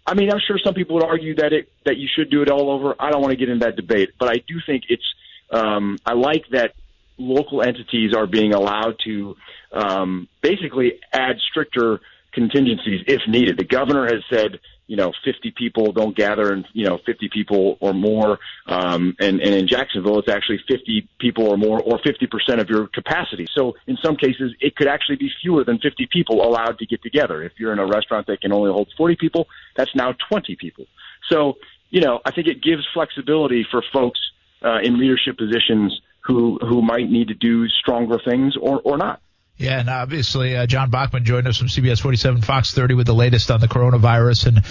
I 0.06 0.14
mean, 0.14 0.30
I'm 0.30 0.40
sure 0.46 0.58
some 0.62 0.74
people 0.74 0.96
would 0.96 1.04
argue 1.04 1.34
that 1.36 1.52
it 1.52 1.70
that 1.84 1.96
you 1.96 2.08
should 2.14 2.30
do 2.30 2.42
it 2.42 2.50
all 2.50 2.70
over. 2.70 2.94
I 2.98 3.10
don't 3.10 3.22
want 3.22 3.32
to 3.32 3.38
get 3.38 3.48
into 3.48 3.64
that 3.64 3.76
debate, 3.76 4.10
but 4.18 4.28
I 4.28 4.36
do 4.46 4.60
think 4.66 4.84
it's. 4.88 5.04
Um, 5.50 5.98
I 6.04 6.14
like 6.14 6.44
that 6.50 6.74
local 7.18 7.62
entities 7.62 8.14
are 8.14 8.26
being 8.26 8.54
allowed 8.54 8.96
to 9.04 9.36
um, 9.72 10.28
basically 10.42 11.00
add 11.12 11.36
stricter 11.50 12.00
contingencies 12.32 13.02
if 13.06 13.22
needed. 13.28 13.56
The 13.56 13.64
governor 13.64 14.04
has 14.04 14.22
said, 14.28 14.58
you 14.86 14.96
know, 14.96 15.12
50 15.24 15.54
people 15.56 15.92
don't 15.92 16.14
gather, 16.14 16.52
and 16.52 16.66
you 16.72 16.84
know, 16.84 16.98
50 17.06 17.30
people 17.32 17.78
or 17.80 17.94
more. 17.94 18.38
Um, 18.66 19.14
and, 19.18 19.40
and 19.40 19.54
in 19.54 19.66
Jacksonville, 19.66 20.18
it's 20.18 20.28
actually 20.28 20.60
50 20.68 21.08
people 21.18 21.48
or 21.48 21.56
more, 21.56 21.80
or 21.80 21.98
50 22.04 22.26
percent 22.26 22.60
of 22.60 22.68
your 22.68 22.88
capacity. 22.88 23.46
So 23.56 23.74
in 23.86 23.96
some 24.04 24.16
cases, 24.16 24.52
it 24.60 24.76
could 24.76 24.88
actually 24.88 25.16
be 25.16 25.30
fewer 25.40 25.64
than 25.64 25.78
50 25.78 26.08
people 26.12 26.46
allowed 26.46 26.78
to 26.80 26.86
get 26.86 27.02
together. 27.02 27.42
If 27.42 27.52
you're 27.58 27.72
in 27.72 27.78
a 27.78 27.86
restaurant 27.86 28.26
that 28.26 28.42
can 28.42 28.52
only 28.52 28.70
hold 28.70 28.92
40 28.96 29.16
people, 29.16 29.46
that's 29.76 29.94
now 29.94 30.14
20 30.28 30.56
people. 30.56 30.84
So 31.30 31.54
you 31.94 32.00
know, 32.00 32.20
I 32.24 32.32
think 32.32 32.48
it 32.48 32.60
gives 32.60 32.82
flexibility 32.92 33.64
for 33.70 33.80
folks 33.92 34.18
uh, 34.62 34.78
in 34.82 34.98
leadership 34.98 35.38
positions 35.38 36.00
who 36.26 36.58
who 36.60 36.82
might 36.82 37.10
need 37.10 37.28
to 37.28 37.34
do 37.34 37.68
stronger 37.68 38.18
things 38.24 38.54
or 38.60 38.80
or 38.84 38.96
not. 38.96 39.20
Yeah, 39.56 39.78
and 39.78 39.88
obviously 39.88 40.56
uh, 40.56 40.66
John 40.66 40.90
Bachman 40.90 41.24
joined 41.24 41.46
us 41.46 41.56
from 41.56 41.68
CBS 41.68 42.00
47 42.00 42.42
Fox 42.42 42.72
30 42.74 42.94
with 42.94 43.06
the 43.06 43.14
latest 43.14 43.52
on 43.52 43.60
the 43.60 43.68
coronavirus, 43.68 44.46
and 44.48 44.58
uh, 44.58 44.62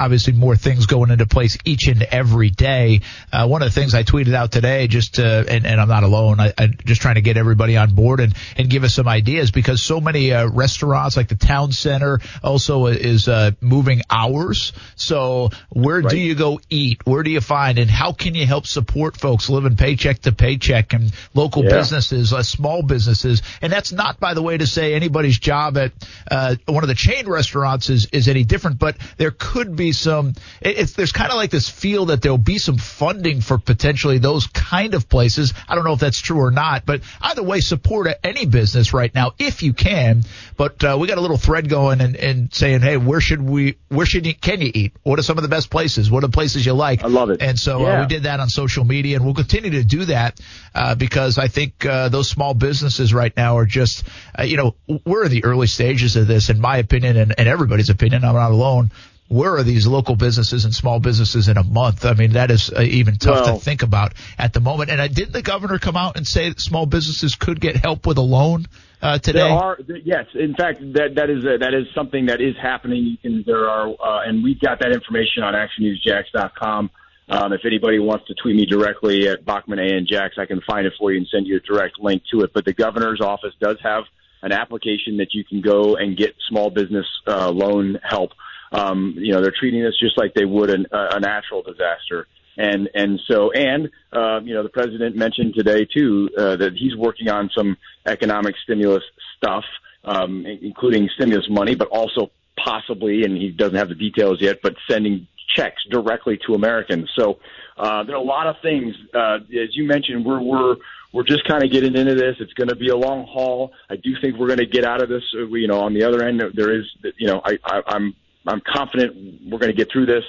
obviously 0.00 0.32
more 0.32 0.56
things 0.56 0.86
going 0.86 1.10
into 1.10 1.26
place 1.26 1.58
each 1.66 1.88
and 1.88 2.02
every 2.04 2.48
day. 2.48 3.02
Uh, 3.30 3.46
one 3.46 3.60
of 3.60 3.66
the 3.72 3.78
things 3.78 3.94
I 3.94 4.02
tweeted 4.02 4.32
out 4.32 4.50
today, 4.50 4.86
just 4.86 5.18
uh, 5.18 5.44
and, 5.46 5.66
and 5.66 5.78
I'm 5.78 5.88
not 5.88 6.04
alone, 6.04 6.40
I, 6.40 6.54
I'm 6.56 6.72
just 6.86 7.02
trying 7.02 7.16
to 7.16 7.20
get 7.20 7.36
everybody 7.36 7.76
on 7.76 7.94
board 7.94 8.20
and 8.20 8.34
and 8.56 8.70
give 8.70 8.82
us 8.82 8.94
some 8.94 9.08
ideas 9.08 9.50
because 9.50 9.82
so 9.82 10.00
many 10.00 10.32
uh, 10.32 10.48
restaurants 10.48 11.18
like 11.18 11.28
the 11.28 11.34
town 11.34 11.72
center 11.72 12.18
also 12.42 12.86
is 12.86 13.28
uh, 13.28 13.50
moving 13.60 14.00
hours. 14.08 14.72
So 14.96 15.50
where 15.68 16.00
do 16.00 16.16
you 16.16 16.34
go 16.34 16.60
eat? 16.70 17.06
Where 17.06 17.22
do 17.24 17.30
you 17.30 17.42
find, 17.42 17.78
and 17.78 17.90
how 17.90 18.12
can 18.12 18.34
you 18.34 18.46
help 18.46 18.66
support 18.66 19.18
folks 19.18 19.50
living 19.50 19.76
paycheck 19.76 20.20
to 20.20 20.32
paycheck 20.32 20.94
and 20.94 21.12
local 21.34 21.62
Yeah. 21.62 21.76
businesses, 21.76 22.32
uh, 22.32 22.42
small 22.42 22.82
businesses, 22.82 23.42
and 23.60 23.70
that's 23.70 23.92
not, 23.92 24.13
by 24.20 24.34
the 24.34 24.42
way, 24.42 24.56
to 24.56 24.66
say 24.66 24.94
anybody's 24.94 25.38
job 25.38 25.76
at 25.76 25.92
uh, 26.30 26.56
one 26.66 26.84
of 26.84 26.88
the 26.88 26.94
chain 26.94 27.28
restaurants 27.28 27.90
is 27.90 28.06
is 28.12 28.28
any 28.28 28.44
different, 28.44 28.78
but 28.78 28.96
there 29.16 29.30
could 29.30 29.76
be 29.76 29.92
some. 29.92 30.34
It, 30.60 30.78
it's 30.78 30.92
there's 30.92 31.12
kind 31.12 31.30
of 31.30 31.36
like 31.36 31.50
this 31.50 31.68
feel 31.68 32.06
that 32.06 32.22
there'll 32.22 32.38
be 32.38 32.58
some 32.58 32.78
funding 32.78 33.40
for 33.40 33.58
potentially 33.58 34.18
those 34.18 34.46
kind 34.46 34.94
of 34.94 35.08
places. 35.08 35.54
I 35.68 35.74
don't 35.74 35.84
know 35.84 35.92
if 35.92 36.00
that's 36.00 36.20
true 36.20 36.40
or 36.40 36.50
not, 36.50 36.86
but 36.86 37.02
either 37.20 37.42
way, 37.42 37.60
support 37.60 38.08
any 38.22 38.46
business 38.46 38.92
right 38.92 39.14
now 39.14 39.32
if 39.38 39.62
you 39.62 39.72
can. 39.72 40.22
But 40.56 40.84
uh, 40.84 40.96
we 41.00 41.08
got 41.08 41.18
a 41.18 41.20
little 41.20 41.36
thread 41.36 41.68
going 41.68 42.00
and, 42.00 42.16
and 42.16 42.52
saying, 42.54 42.80
hey, 42.80 42.96
where 42.96 43.20
should 43.20 43.42
we? 43.42 43.78
Where 43.88 44.06
should 44.06 44.26
you? 44.26 44.34
Can 44.34 44.60
you 44.60 44.70
eat? 44.74 44.92
What 45.02 45.18
are 45.18 45.22
some 45.22 45.38
of 45.38 45.42
the 45.42 45.48
best 45.48 45.70
places? 45.70 46.10
What 46.10 46.24
are 46.24 46.26
the 46.28 46.32
places 46.32 46.66
you 46.66 46.72
like? 46.72 47.04
I 47.04 47.08
love 47.08 47.30
it. 47.30 47.42
And 47.42 47.58
so 47.58 47.84
uh, 47.84 48.00
we 48.00 48.06
did 48.06 48.24
that 48.24 48.40
on 48.40 48.48
social 48.48 48.84
media, 48.84 49.16
and 49.16 49.24
we'll 49.24 49.34
continue 49.34 49.70
to 49.70 49.84
do 49.84 50.04
that 50.06 50.40
uh, 50.74 50.94
because 50.94 51.38
I 51.38 51.48
think 51.48 51.84
uh, 51.84 52.08
those 52.08 52.28
small 52.28 52.54
businesses 52.54 53.14
right 53.14 53.34
now 53.36 53.58
are 53.58 53.66
just, 53.66 54.03
uh, 54.38 54.42
you 54.42 54.56
know, 54.56 54.74
we're 55.04 55.24
in 55.24 55.30
the 55.30 55.44
early 55.44 55.66
stages 55.66 56.16
of 56.16 56.26
this, 56.26 56.50
in 56.50 56.60
my 56.60 56.78
opinion, 56.78 57.16
and, 57.16 57.34
and 57.38 57.48
everybody's 57.48 57.90
opinion. 57.90 58.24
I'm 58.24 58.34
not 58.34 58.50
alone. 58.50 58.90
Where 59.28 59.56
are 59.56 59.62
these 59.62 59.86
local 59.86 60.16
businesses 60.16 60.66
and 60.66 60.74
small 60.74 61.00
businesses 61.00 61.48
in 61.48 61.56
a 61.56 61.64
month? 61.64 62.04
I 62.04 62.12
mean, 62.12 62.32
that 62.32 62.50
is 62.50 62.70
uh, 62.70 62.82
even 62.82 63.16
tough 63.16 63.46
Well- 63.46 63.58
to 63.58 63.64
think 63.64 63.82
about 63.82 64.12
at 64.38 64.52
the 64.52 64.60
moment. 64.60 64.90
And 64.90 65.00
uh, 65.00 65.08
didn't 65.08 65.32
the 65.32 65.42
governor 65.42 65.78
come 65.78 65.96
out 65.96 66.16
and 66.16 66.26
say 66.26 66.50
that 66.50 66.60
small 66.60 66.86
businesses 66.86 67.34
could 67.34 67.60
get 67.60 67.76
help 67.76 68.06
with 68.06 68.18
a 68.18 68.22
loan 68.22 68.66
uh, 69.00 69.18
today? 69.18 69.38
There 69.40 69.48
are 69.48 69.78
yes, 70.04 70.26
in 70.34 70.54
fact, 70.54 70.80
that 70.92 71.14
that 71.16 71.30
is 71.30 71.44
a, 71.44 71.58
that 71.58 71.74
is 71.74 71.86
something 71.94 72.26
that 72.26 72.40
is 72.40 72.54
happening. 72.60 73.04
You 73.04 73.16
can 73.16 73.44
there 73.46 73.68
are, 73.68 73.88
uh, 73.88 74.28
and 74.28 74.44
we've 74.44 74.60
got 74.60 74.80
that 74.80 74.92
information 74.92 75.42
on 75.42 75.54
ActionNewsJax.com. 75.54 76.90
Um, 77.28 77.52
if 77.52 77.62
anybody 77.64 77.98
wants 77.98 78.26
to 78.26 78.34
tweet 78.34 78.54
me 78.54 78.66
directly 78.66 79.28
at 79.28 79.44
Bachman 79.44 79.78
A 79.78 79.96
and 79.96 80.06
Jax, 80.06 80.36
I 80.38 80.46
can 80.46 80.60
find 80.60 80.86
it 80.86 80.92
for 80.98 81.10
you 81.10 81.18
and 81.18 81.28
send 81.28 81.46
you 81.46 81.56
a 81.56 81.60
direct 81.60 81.98
link 81.98 82.22
to 82.32 82.42
it. 82.42 82.52
But 82.52 82.64
the 82.64 82.74
governor's 82.74 83.20
office 83.20 83.54
does 83.60 83.76
have 83.82 84.04
an 84.42 84.52
application 84.52 85.16
that 85.16 85.32
you 85.32 85.42
can 85.42 85.62
go 85.62 85.96
and 85.96 86.16
get 86.16 86.34
small 86.48 86.70
business 86.70 87.06
uh, 87.26 87.50
loan 87.50 87.98
help. 88.02 88.32
Um, 88.72 89.14
you 89.16 89.32
know, 89.32 89.40
they're 89.40 89.54
treating 89.58 89.82
this 89.82 89.98
just 89.98 90.18
like 90.18 90.34
they 90.34 90.44
would 90.44 90.68
an, 90.68 90.86
a, 90.92 91.16
a 91.16 91.20
natural 91.20 91.62
disaster. 91.62 92.26
And 92.56 92.88
and 92.94 93.20
so 93.26 93.50
and 93.50 93.90
uh, 94.12 94.40
you 94.44 94.54
know 94.54 94.62
the 94.62 94.68
president 94.68 95.16
mentioned 95.16 95.54
today 95.54 95.86
too 95.86 96.30
uh, 96.38 96.56
that 96.56 96.74
he's 96.74 96.94
working 96.94 97.28
on 97.28 97.50
some 97.56 97.76
economic 98.06 98.54
stimulus 98.62 99.02
stuff, 99.36 99.64
um, 100.04 100.46
in- 100.46 100.60
including 100.62 101.08
stimulus 101.16 101.46
money, 101.48 101.74
but 101.74 101.88
also 101.88 102.30
possibly, 102.56 103.24
and 103.24 103.36
he 103.36 103.50
doesn't 103.50 103.74
have 103.74 103.88
the 103.88 103.96
details 103.96 104.40
yet, 104.40 104.60
but 104.62 104.76
sending 104.88 105.26
checks 105.48 105.82
directly 105.90 106.38
to 106.46 106.54
Americans. 106.54 107.10
So 107.16 107.38
uh, 107.76 108.04
there 108.04 108.14
are 108.14 108.18
a 108.18 108.22
lot 108.22 108.46
of 108.46 108.56
things. 108.62 108.94
Uh, 109.12 109.36
as 109.36 109.74
you 109.76 109.84
mentioned, 109.84 110.24
we're 110.24 110.40
we're 110.40 110.76
we're 111.12 111.24
just 111.24 111.44
kind 111.46 111.62
of 111.62 111.70
getting 111.70 111.96
into 111.96 112.14
this. 112.14 112.36
It's 112.40 112.52
going 112.54 112.68
to 112.68 112.76
be 112.76 112.88
a 112.88 112.96
long 112.96 113.26
haul. 113.26 113.72
I 113.88 113.96
do 113.96 114.10
think 114.20 114.36
we're 114.36 114.48
going 114.48 114.58
to 114.58 114.66
get 114.66 114.84
out 114.84 115.02
of 115.02 115.08
this. 115.08 115.22
uh, 115.34 115.46
You 115.46 115.68
know, 115.68 115.80
on 115.80 115.94
the 115.94 116.04
other 116.04 116.24
end, 116.24 116.42
there 116.54 116.72
is, 116.76 116.84
you 117.18 117.28
know, 117.28 117.40
I, 117.44 117.58
I, 117.64 117.82
I'm 117.86 118.14
I'm 118.46 118.60
confident 118.66 119.40
we're 119.48 119.58
going 119.58 119.70
to 119.72 119.76
get 119.76 119.90
through 119.90 120.06
this, 120.06 120.24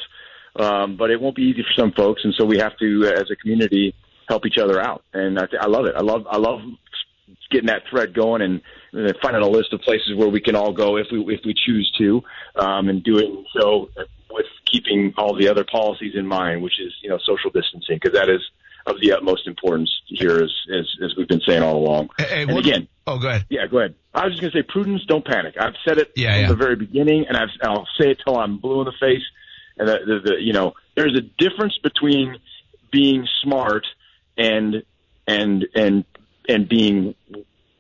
um, 0.57 0.95
but 0.95 1.11
it 1.11 1.19
won't 1.19 1.35
be 1.35 1.43
easy 1.43 1.63
for 1.63 1.81
some 1.81 1.91
folks, 1.91 2.21
and 2.23 2.33
so 2.37 2.45
we 2.45 2.59
have 2.59 2.77
to, 2.77 3.07
uh, 3.07 3.19
as 3.21 3.29
a 3.31 3.35
community, 3.35 3.93
help 4.29 4.45
each 4.45 4.57
other 4.57 4.79
out. 4.81 5.03
And 5.13 5.37
I, 5.37 5.45
th- 5.47 5.61
I 5.61 5.67
love 5.67 5.85
it. 5.85 5.95
I 5.95 6.01
love 6.01 6.25
I 6.29 6.37
love 6.37 6.61
getting 7.51 7.67
that 7.67 7.83
thread 7.89 8.13
going 8.13 8.41
and 8.41 8.61
uh, 8.93 9.13
finding 9.21 9.41
a 9.43 9.47
list 9.47 9.73
of 9.73 9.81
places 9.81 10.15
where 10.15 10.29
we 10.29 10.39
can 10.39 10.55
all 10.55 10.71
go 10.71 10.97
if 10.97 11.07
we 11.11 11.19
if 11.33 11.41
we 11.45 11.53
choose 11.65 11.91
to, 11.97 12.21
um, 12.55 12.89
and 12.89 13.03
doing 13.03 13.45
so 13.59 13.89
with 14.31 14.45
keeping 14.71 15.13
all 15.17 15.35
the 15.35 15.47
other 15.47 15.63
policies 15.63 16.13
in 16.15 16.25
mind, 16.27 16.61
which 16.61 16.79
is 16.79 16.93
you 17.01 17.09
know 17.09 17.17
social 17.25 17.49
distancing, 17.51 17.97
because 18.01 18.13
that 18.13 18.29
is 18.29 18.41
of 18.87 18.99
the 19.01 19.11
utmost 19.13 19.47
importance 19.47 19.91
here, 20.07 20.37
as 20.43 20.51
as, 20.73 20.85
as 21.03 21.15
we've 21.17 21.27
been 21.27 21.41
saying 21.41 21.63
all 21.63 21.77
along. 21.77 22.09
Hey, 22.17 22.43
and 22.43 22.53
what- 22.53 22.65
again, 22.65 22.87
Oh, 23.07 23.19
go 23.19 23.27
ahead. 23.29 23.45
yeah, 23.49 23.67
go 23.67 23.79
ahead. 23.79 23.95
I 24.15 24.23
was 24.25 24.31
just 24.33 24.41
going 24.41 24.51
to 24.51 24.57
say 24.59 24.63
prudence, 24.63 25.03
don't 25.05 25.23
panic. 25.25 25.55
I've 25.59 25.75
said 25.87 25.97
it 25.99 26.11
Yeah, 26.15 26.33
from 26.33 26.41
yeah. 26.41 26.47
the 26.49 26.55
very 26.55 26.75
beginning, 26.75 27.25
and 27.27 27.37
I've, 27.37 27.49
I'll 27.61 27.87
say 27.99 28.11
it 28.11 28.19
till 28.25 28.37
I'm 28.37 28.57
blue 28.57 28.79
in 28.79 28.85
the 28.85 28.93
face. 28.99 29.21
And 29.77 29.87
the, 29.89 29.99
the, 30.05 30.19
the, 30.31 30.41
you 30.41 30.53
know, 30.53 30.73
there's 30.95 31.15
a 31.17 31.21
difference 31.21 31.77
between 31.83 32.37
being 32.91 33.27
smart 33.43 33.85
and 34.37 34.83
and 35.27 35.65
and 35.75 36.05
and 36.47 36.69
being 36.69 37.13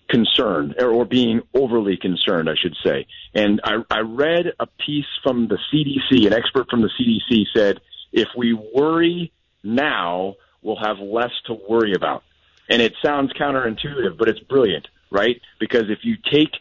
concerned 0.09 0.75
or, 0.79 1.05
being 1.05 1.41
overly 1.53 1.97
concerned, 1.97 2.49
I 2.49 2.55
should 2.55 2.75
say. 2.83 3.07
And 3.33 3.61
I, 3.63 3.77
I 3.89 3.99
read 3.99 4.53
a 4.59 4.67
piece 4.85 5.05
from 5.23 5.47
the 5.47 5.57
CDC. 5.71 6.27
An 6.27 6.33
expert 6.33 6.69
from 6.69 6.81
the 6.81 6.89
CDC 6.99 7.45
said, 7.55 7.79
if 8.11 8.27
we 8.37 8.53
worry 8.53 9.31
now, 9.63 10.35
we'll 10.61 10.79
have 10.83 10.99
less 10.99 11.31
to 11.47 11.53
worry 11.53 11.93
about. 11.95 12.23
And 12.69 12.81
it 12.81 12.93
sounds 13.03 13.31
counterintuitive, 13.33 14.17
but 14.17 14.27
it's 14.27 14.39
brilliant, 14.39 14.87
right? 15.11 15.39
Because 15.59 15.89
if 15.89 15.99
you 16.03 16.17
take 16.31 16.51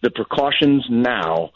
the 0.00 0.10
precautions 0.10 0.86
now, 0.88 1.50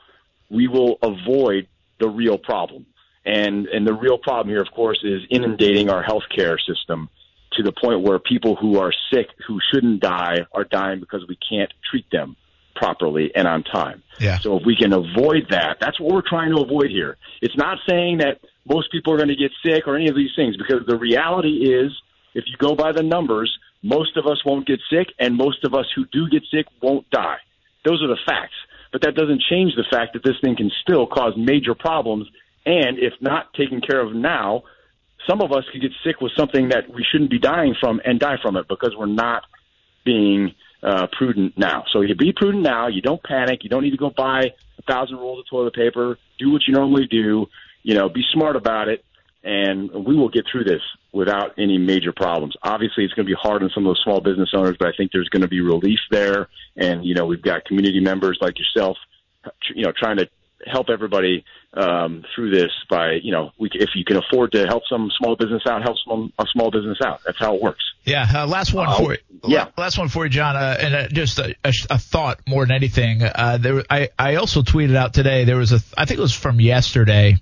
we 0.50 0.68
will 0.68 0.98
avoid 1.02 1.68
the 1.98 2.08
real 2.08 2.38
problem. 2.38 2.86
And 3.24 3.66
and 3.66 3.84
the 3.84 3.94
real 3.94 4.18
problem 4.18 4.48
here, 4.48 4.62
of 4.62 4.70
course, 4.70 5.00
is 5.02 5.22
inundating 5.30 5.90
our 5.90 6.04
healthcare 6.04 6.58
system 6.64 7.08
to 7.56 7.62
the 7.62 7.72
point 7.72 8.02
where 8.02 8.18
people 8.18 8.56
who 8.56 8.78
are 8.78 8.92
sick, 9.12 9.28
who 9.46 9.58
shouldn't 9.72 10.00
die, 10.00 10.46
are 10.52 10.64
dying 10.64 11.00
because 11.00 11.24
we 11.28 11.38
can't 11.48 11.72
treat 11.90 12.10
them 12.10 12.36
properly 12.74 13.32
and 13.34 13.48
on 13.48 13.62
time. 13.62 14.02
Yeah. 14.20 14.38
So 14.38 14.58
if 14.58 14.64
we 14.66 14.76
can 14.76 14.92
avoid 14.92 15.46
that, 15.50 15.78
that's 15.80 15.98
what 15.98 16.14
we're 16.14 16.28
trying 16.28 16.54
to 16.54 16.60
avoid 16.62 16.90
here. 16.90 17.16
It's 17.40 17.56
not 17.56 17.78
saying 17.88 18.18
that 18.18 18.40
most 18.68 18.92
people 18.92 19.14
are 19.14 19.16
going 19.16 19.28
to 19.28 19.36
get 19.36 19.52
sick 19.64 19.86
or 19.86 19.96
any 19.96 20.08
of 20.08 20.14
these 20.14 20.30
things, 20.36 20.56
because 20.56 20.86
the 20.86 20.98
reality 20.98 21.72
is, 21.72 21.92
if 22.34 22.44
you 22.46 22.56
go 22.58 22.74
by 22.74 22.92
the 22.92 23.02
numbers, 23.02 23.56
most 23.82 24.16
of 24.16 24.26
us 24.26 24.44
won't 24.44 24.66
get 24.66 24.80
sick, 24.90 25.08
and 25.18 25.36
most 25.36 25.64
of 25.64 25.74
us 25.74 25.86
who 25.94 26.04
do 26.12 26.28
get 26.28 26.42
sick 26.52 26.66
won't 26.82 27.08
die. 27.10 27.38
Those 27.84 28.02
are 28.02 28.08
the 28.08 28.18
facts. 28.26 28.56
But 28.92 29.02
that 29.02 29.14
doesn't 29.14 29.42
change 29.48 29.74
the 29.74 29.84
fact 29.90 30.12
that 30.14 30.24
this 30.24 30.36
thing 30.42 30.56
can 30.56 30.70
still 30.82 31.06
cause 31.06 31.34
major 31.36 31.74
problems, 31.74 32.26
and 32.64 32.98
if 32.98 33.14
not 33.20 33.54
taken 33.54 33.80
care 33.80 34.00
of 34.00 34.14
now, 34.14 34.64
some 35.28 35.40
of 35.40 35.52
us 35.52 35.64
could 35.72 35.82
get 35.82 35.92
sick 36.04 36.20
with 36.20 36.32
something 36.36 36.68
that 36.68 36.88
we 36.92 37.04
shouldn't 37.10 37.30
be 37.30 37.38
dying 37.38 37.74
from 37.78 38.00
and 38.04 38.18
die 38.18 38.36
from 38.42 38.56
it 38.56 38.66
because 38.68 38.94
we're 38.96 39.06
not 39.06 39.42
being 40.04 40.54
uh, 40.82 41.06
prudent 41.16 41.58
now. 41.58 41.84
So 41.92 42.00
you 42.00 42.14
be 42.14 42.32
prudent 42.32 42.62
now. 42.62 42.88
You 42.88 43.02
don't 43.02 43.22
panic. 43.22 43.64
You 43.64 43.70
don't 43.70 43.82
need 43.82 43.90
to 43.90 43.96
go 43.96 44.10
buy 44.10 44.52
a 44.78 44.82
thousand 44.82 45.16
rolls 45.16 45.40
of 45.40 45.48
toilet 45.48 45.74
paper. 45.74 46.18
Do 46.38 46.52
what 46.52 46.62
you 46.66 46.74
normally 46.74 47.06
do. 47.06 47.46
You 47.82 47.94
know, 47.94 48.08
be 48.08 48.22
smart 48.32 48.56
about 48.56 48.88
it, 48.88 49.04
and 49.44 49.90
we 49.92 50.16
will 50.16 50.28
get 50.28 50.44
through 50.50 50.64
this 50.64 50.82
without 51.12 51.52
any 51.58 51.78
major 51.78 52.12
problems. 52.12 52.54
Obviously, 52.62 53.04
it's 53.04 53.14
going 53.14 53.26
to 53.26 53.30
be 53.30 53.38
hard 53.40 53.62
on 53.62 53.70
some 53.74 53.86
of 53.86 53.90
those 53.90 54.00
small 54.02 54.20
business 54.20 54.50
owners, 54.54 54.76
but 54.78 54.88
I 54.88 54.92
think 54.96 55.12
there's 55.12 55.28
going 55.28 55.42
to 55.42 55.48
be 55.48 55.60
relief 55.60 56.00
there. 56.10 56.48
And 56.76 57.04
you 57.04 57.14
know, 57.14 57.26
we've 57.26 57.42
got 57.42 57.64
community 57.64 58.00
members 58.00 58.38
like 58.40 58.54
yourself, 58.58 58.96
you 59.74 59.84
know, 59.84 59.92
trying 59.96 60.18
to 60.18 60.28
help 60.66 60.88
everybody 60.90 61.44
um, 61.74 62.24
through 62.34 62.50
this 62.50 62.70
by 62.88 63.12
you 63.22 63.32
know, 63.32 63.50
we, 63.58 63.68
if 63.74 63.90
you 63.94 64.04
can 64.04 64.16
afford 64.16 64.52
to 64.52 64.66
help 64.66 64.82
some 64.88 65.10
small 65.18 65.36
business 65.36 65.62
out, 65.68 65.82
help 65.82 65.96
some 66.08 66.32
a 66.38 66.44
small 66.52 66.70
business 66.70 66.98
out. 67.04 67.20
That's 67.26 67.38
how 67.38 67.54
it 67.54 67.62
works. 67.62 67.82
Yeah, 68.04 68.26
uh, 68.32 68.46
last 68.46 68.72
one 68.72 68.88
Uh, 68.88 68.96
for 68.98 69.12
you. 69.14 69.18
yeah. 69.46 69.68
last 69.76 69.98
one 69.98 70.08
for 70.08 70.24
you, 70.24 70.30
John. 70.30 70.56
Uh, 70.56 70.76
and 70.80 70.94
uh, 70.94 71.08
just 71.08 71.38
a, 71.38 71.54
a, 71.64 71.72
a 71.90 71.98
thought 71.98 72.40
more 72.46 72.64
than 72.64 72.74
anything. 72.76 73.22
Uh, 73.22 73.58
there, 73.60 73.82
I 73.90 74.08
I 74.18 74.36
also 74.36 74.62
tweeted 74.62 74.94
out 74.96 75.12
today. 75.12 75.44
There 75.44 75.56
was 75.56 75.72
a, 75.72 75.80
I 75.98 76.04
think 76.04 76.18
it 76.18 76.22
was 76.22 76.34
from 76.34 76.60
yesterday. 76.60 77.36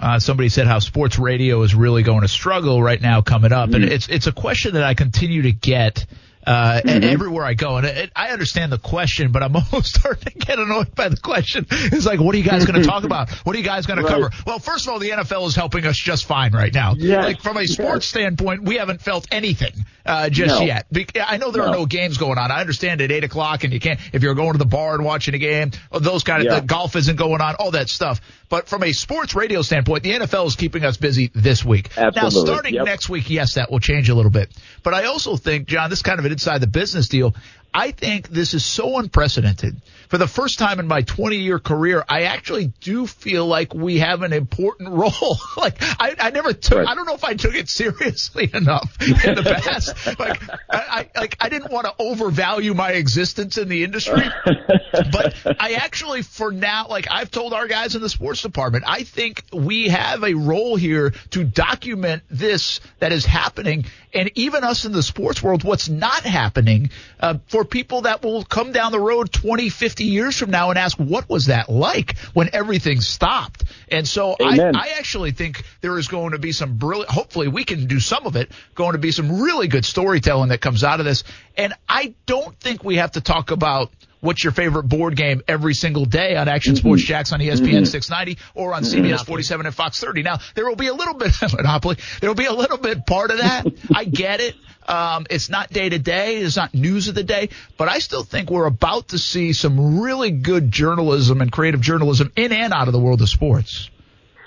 Uh, 0.00 0.18
somebody 0.18 0.48
said 0.48 0.66
how 0.66 0.80
sports 0.80 1.18
radio 1.20 1.62
is 1.62 1.74
really 1.74 2.02
going 2.02 2.22
to 2.22 2.28
struggle 2.28 2.82
right 2.82 3.00
now 3.00 3.22
coming 3.22 3.52
up, 3.52 3.70
and 3.74 3.84
it's 3.84 4.08
it's 4.08 4.26
a 4.26 4.32
question 4.32 4.74
that 4.74 4.82
I 4.82 4.94
continue 4.94 5.42
to 5.42 5.52
get. 5.52 6.06
Uh, 6.46 6.80
and 6.84 7.04
everywhere 7.04 7.44
I 7.44 7.54
go, 7.54 7.76
and 7.78 7.86
it, 7.86 8.12
I 8.14 8.28
understand 8.30 8.70
the 8.72 8.78
question, 8.78 9.32
but 9.32 9.42
I'm 9.42 9.54
almost 9.72 9.94
starting 9.96 10.24
to 10.32 10.38
get 10.38 10.58
annoyed 10.58 10.94
by 10.94 11.08
the 11.08 11.16
question. 11.16 11.66
It's 11.70 12.06
like, 12.06 12.20
what 12.20 12.34
are 12.34 12.38
you 12.38 12.44
guys 12.44 12.64
going 12.66 12.80
to 12.82 12.86
talk 12.86 13.04
about? 13.04 13.30
What 13.46 13.56
are 13.56 13.58
you 13.58 13.64
guys 13.64 13.86
going 13.86 13.98
Right. 14.00 14.06
to 14.08 14.14
cover? 14.14 14.30
Well, 14.46 14.58
first 14.58 14.86
of 14.86 14.92
all, 14.92 14.98
the 14.98 15.10
NFL 15.10 15.46
is 15.48 15.54
helping 15.56 15.86
us 15.86 15.96
just 15.96 16.26
fine 16.26 16.52
right 16.52 16.72
now. 16.74 16.94
Yes. 16.96 17.24
Like 17.24 17.40
from 17.40 17.56
a 17.56 17.66
sports 17.66 18.06
standpoint, 18.06 18.62
we 18.64 18.76
haven't 18.76 19.00
felt 19.00 19.26
anything 19.32 19.72
uh, 20.04 20.28
just 20.28 20.60
No. 20.60 20.66
yet. 20.66 20.86
Be- 20.92 21.06
I 21.18 21.38
know 21.38 21.50
there 21.50 21.62
are 21.62 21.70
No. 21.70 21.78
no 21.80 21.86
games 21.86 22.18
going 22.18 22.36
on. 22.38 22.50
I 22.50 22.60
understand 22.60 23.00
at 23.00 23.10
eight 23.10 23.24
o'clock, 23.24 23.64
and 23.64 23.72
you 23.72 23.80
can't 23.80 23.98
if 24.12 24.22
you're 24.22 24.34
going 24.34 24.52
to 24.52 24.58
the 24.58 24.66
bar 24.66 24.94
and 24.94 25.04
watching 25.04 25.34
a 25.34 25.38
game. 25.38 25.70
Those 25.98 26.24
kind 26.24 26.40
of 26.42 26.46
Yeah. 26.52 26.60
the 26.60 26.66
golf 26.66 26.94
isn't 26.96 27.16
going 27.16 27.40
on, 27.40 27.54
all 27.54 27.70
that 27.70 27.88
stuff. 27.88 28.20
But 28.48 28.68
from 28.68 28.82
a 28.82 28.92
sports 28.92 29.34
radio 29.34 29.62
standpoint, 29.62 30.02
the 30.02 30.12
NFL 30.12 30.46
is 30.46 30.56
keeping 30.56 30.84
us 30.84 30.96
busy 30.96 31.30
this 31.34 31.64
week. 31.64 31.90
Now, 31.96 32.10
starting 32.28 32.74
Yep. 32.74 32.84
next 32.86 33.08
week, 33.08 33.30
yes, 33.30 33.54
that 33.54 33.70
will 33.70 33.80
change 33.80 34.08
a 34.08 34.14
little 34.14 34.30
bit. 34.30 34.50
But 34.82 34.94
I 34.94 35.04
also 35.06 35.36
think, 35.36 35.66
John, 35.66 35.90
this 35.90 36.00
is 36.00 36.02
kind 36.02 36.18
of 36.18 36.24
an 36.24 36.32
inside 36.32 36.58
the 36.60 36.66
business 36.66 37.08
deal. 37.08 37.34
I 37.72 37.90
think 37.90 38.28
this 38.28 38.54
is 38.54 38.64
so 38.64 38.98
unprecedented. 38.98 39.80
For 40.14 40.18
the 40.18 40.28
first 40.28 40.60
time 40.60 40.78
in 40.78 40.86
my 40.86 41.02
20 41.02 41.38
year 41.38 41.58
career, 41.58 42.04
I 42.08 42.22
actually 42.22 42.68
do 42.80 43.04
feel 43.04 43.48
like 43.48 43.74
we 43.74 43.98
have 43.98 44.22
an 44.22 44.32
important 44.32 44.90
role. 44.92 45.38
like 45.56 45.78
I, 45.80 46.14
I 46.20 46.30
never 46.30 46.52
took, 46.52 46.78
Right. 46.78 46.86
I 46.86 46.94
don't 46.94 47.04
know 47.04 47.14
if 47.14 47.24
I 47.24 47.34
took 47.34 47.56
it 47.56 47.68
seriously 47.68 48.48
enough 48.54 48.96
in 49.00 49.34
the 49.34 49.42
past. 49.42 50.16
like 50.20 50.40
I, 50.70 51.08
I, 51.16 51.20
like 51.20 51.36
I 51.40 51.48
didn't 51.48 51.72
want 51.72 51.86
to 51.86 51.94
overvalue 51.98 52.74
my 52.74 52.92
existence 52.92 53.58
in 53.58 53.68
the 53.68 53.82
industry 53.82 54.22
but 55.12 55.34
I 55.58 55.74
actually, 55.74 56.22
for 56.22 56.52
now, 56.52 56.86
like 56.88 57.06
I've 57.10 57.30
told 57.30 57.52
our 57.52 57.66
guys 57.66 57.96
in 57.96 58.02
the 58.02 58.08
sports 58.08 58.42
department, 58.42 58.84
I 58.86 59.02
think 59.02 59.44
we 59.52 59.88
have 59.88 60.22
a 60.22 60.34
role 60.34 60.76
here 60.76 61.12
to 61.30 61.44
document 61.44 62.22
this 62.30 62.80
that 63.00 63.12
is 63.12 63.26
happening, 63.26 63.86
and 64.12 64.30
even 64.36 64.64
us 64.64 64.84
in 64.84 64.92
the 64.92 65.02
sports 65.02 65.42
world, 65.42 65.64
what's 65.64 65.88
not 65.88 66.22
happening 66.22 66.90
uh, 67.20 67.38
for 67.48 67.64
people 67.64 68.02
that 68.02 68.22
will 68.22 68.44
come 68.44 68.72
down 68.72 68.92
the 68.92 69.00
road 69.00 69.32
20, 69.32 69.68
50 69.68 70.03
years 70.06 70.36
from 70.38 70.50
now 70.50 70.70
and 70.70 70.78
ask, 70.78 70.96
what 70.98 71.28
was 71.28 71.46
that 71.46 71.68
like 71.68 72.18
when 72.32 72.50
everything 72.52 73.00
stopped? 73.00 73.64
And 73.90 74.06
so 74.06 74.36
I, 74.40 74.58
I 74.74 74.94
actually 74.98 75.32
think 75.32 75.64
there 75.80 75.98
is 75.98 76.08
going 76.08 76.32
to 76.32 76.38
be 76.38 76.52
some 76.52 76.76
brilliant, 76.76 77.10
hopefully 77.10 77.48
we 77.48 77.64
can 77.64 77.86
do 77.86 78.00
some 78.00 78.26
of 78.26 78.36
it, 78.36 78.50
going 78.74 78.92
to 78.92 78.98
be 78.98 79.10
some 79.10 79.40
really 79.40 79.68
good 79.68 79.84
storytelling 79.84 80.50
that 80.50 80.60
comes 80.60 80.84
out 80.84 81.00
of 81.00 81.06
this. 81.06 81.24
And 81.56 81.74
I 81.88 82.14
don't 82.26 82.58
think 82.60 82.84
we 82.84 82.96
have 82.96 83.12
to 83.12 83.20
talk 83.20 83.50
about 83.50 83.90
what's 84.24 84.42
your 84.42 84.52
favorite 84.52 84.84
board 84.84 85.16
game 85.16 85.42
every 85.46 85.74
single 85.74 86.06
day 86.06 86.34
on 86.34 86.48
Action 86.48 86.76
Sports 86.76 87.02
Jax 87.02 87.32
on 87.32 87.40
ESPN 87.40 87.86
690 87.86 88.40
or 88.54 88.74
on 88.74 88.82
CBS 88.82 89.24
47 89.24 89.66
and 89.66 89.74
Fox 89.74 90.00
30. 90.00 90.22
Now, 90.22 90.38
there 90.54 90.66
will 90.66 90.76
be 90.76 90.86
a 90.86 90.94
little 90.94 91.14
bit 91.14 91.42
of 91.42 91.52
Monopoly. 91.56 91.98
There 92.20 92.30
will 92.30 92.34
be 92.34 92.46
a 92.46 92.52
little 92.52 92.78
bit 92.78 93.06
part 93.06 93.30
of 93.30 93.38
that. 93.38 93.66
I 93.94 94.04
get 94.04 94.40
it. 94.40 94.54
Um, 94.88 95.26
it's 95.28 95.50
not 95.50 95.70
day 95.70 95.88
to 95.88 95.98
day. 95.98 96.38
It's 96.38 96.56
not 96.56 96.74
news 96.74 97.08
of 97.08 97.14
the 97.14 97.22
day, 97.22 97.50
but 97.76 97.88
I 97.88 97.98
still 97.98 98.24
think 98.24 98.50
we're 98.50 98.66
about 98.66 99.08
to 99.08 99.18
see 99.18 99.52
some 99.52 100.00
really 100.00 100.30
good 100.30 100.72
journalism 100.72 101.40
and 101.40 101.52
creative 101.52 101.80
journalism 101.80 102.32
in 102.34 102.52
and 102.52 102.72
out 102.72 102.88
of 102.88 102.92
the 102.92 103.00
world 103.00 103.20
of 103.20 103.28
sports. 103.28 103.90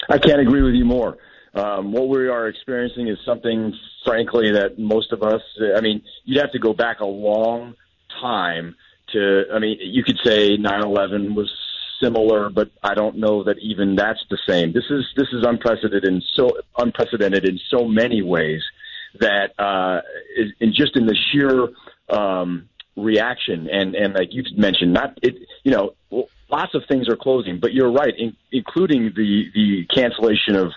I 0.10 0.18
can't 0.18 0.40
agree 0.40 0.64
with 0.64 0.74
you 0.74 0.86
more. 0.86 1.18
Um, 1.54 1.91
what 1.91 2.08
we 2.08 2.28
are 2.28 2.48
experiencing 2.48 3.08
is 3.08 3.18
something, 3.26 3.74
frankly, 4.06 4.52
that 4.52 4.78
most 4.78 5.12
of 5.12 5.24
us, 5.24 5.41
I 5.76 5.82
mean, 5.82 6.04
you'd 6.24 6.40
have 6.40 6.52
to 6.52 6.60
go 6.60 6.74
back 6.74 6.99
a 6.99 7.06
long 7.06 7.76
time 8.22 8.76
to, 9.14 9.46
I 9.54 9.60
mean, 9.60 9.78
you 9.82 10.04
could 10.04 10.20
say 10.24 10.58
9-11 10.58 11.36
was 11.36 11.52
similar, 12.02 12.50
but 12.50 12.70
I 12.84 12.94
don't 12.94 13.18
know 13.18 13.44
that 13.44 13.58
even 13.60 13.96
that's 13.96 14.24
the 14.30 14.38
same. 14.48 14.74
This 14.74 14.86
is, 14.90 15.06
this 15.16 15.28
is 15.34 15.44
unprecedented 15.44 16.06
in 16.06 16.22
so, 16.36 16.52
unprecedented 16.78 17.46
in 17.46 17.60
so 17.70 17.86
many 17.86 18.22
ways 18.22 18.62
that, 19.20 19.60
uh, 19.60 20.02
is, 20.38 20.52
in 20.60 20.74
just 20.74 20.96
in 20.96 21.06
the 21.06 21.16
sheer, 21.32 21.70
um, 22.10 22.70
reaction 22.96 23.70
and, 23.72 23.96
and 23.96 24.14
like 24.14 24.30
you 24.32 24.44
mentioned, 24.56 24.94
not, 24.94 25.18
it, 25.22 25.36
you 25.64 25.72
know, 25.72 25.96
lots 26.50 26.74
of 26.76 26.84
things 26.88 27.10
are 27.10 27.16
closing, 27.16 27.60
but 27.60 27.74
you're 27.74 27.92
right, 27.92 28.14
in, 28.18 28.36
including 28.52 29.14
the, 29.16 29.46
the 29.54 29.86
cancellation 29.94 30.56
of, 30.56 30.72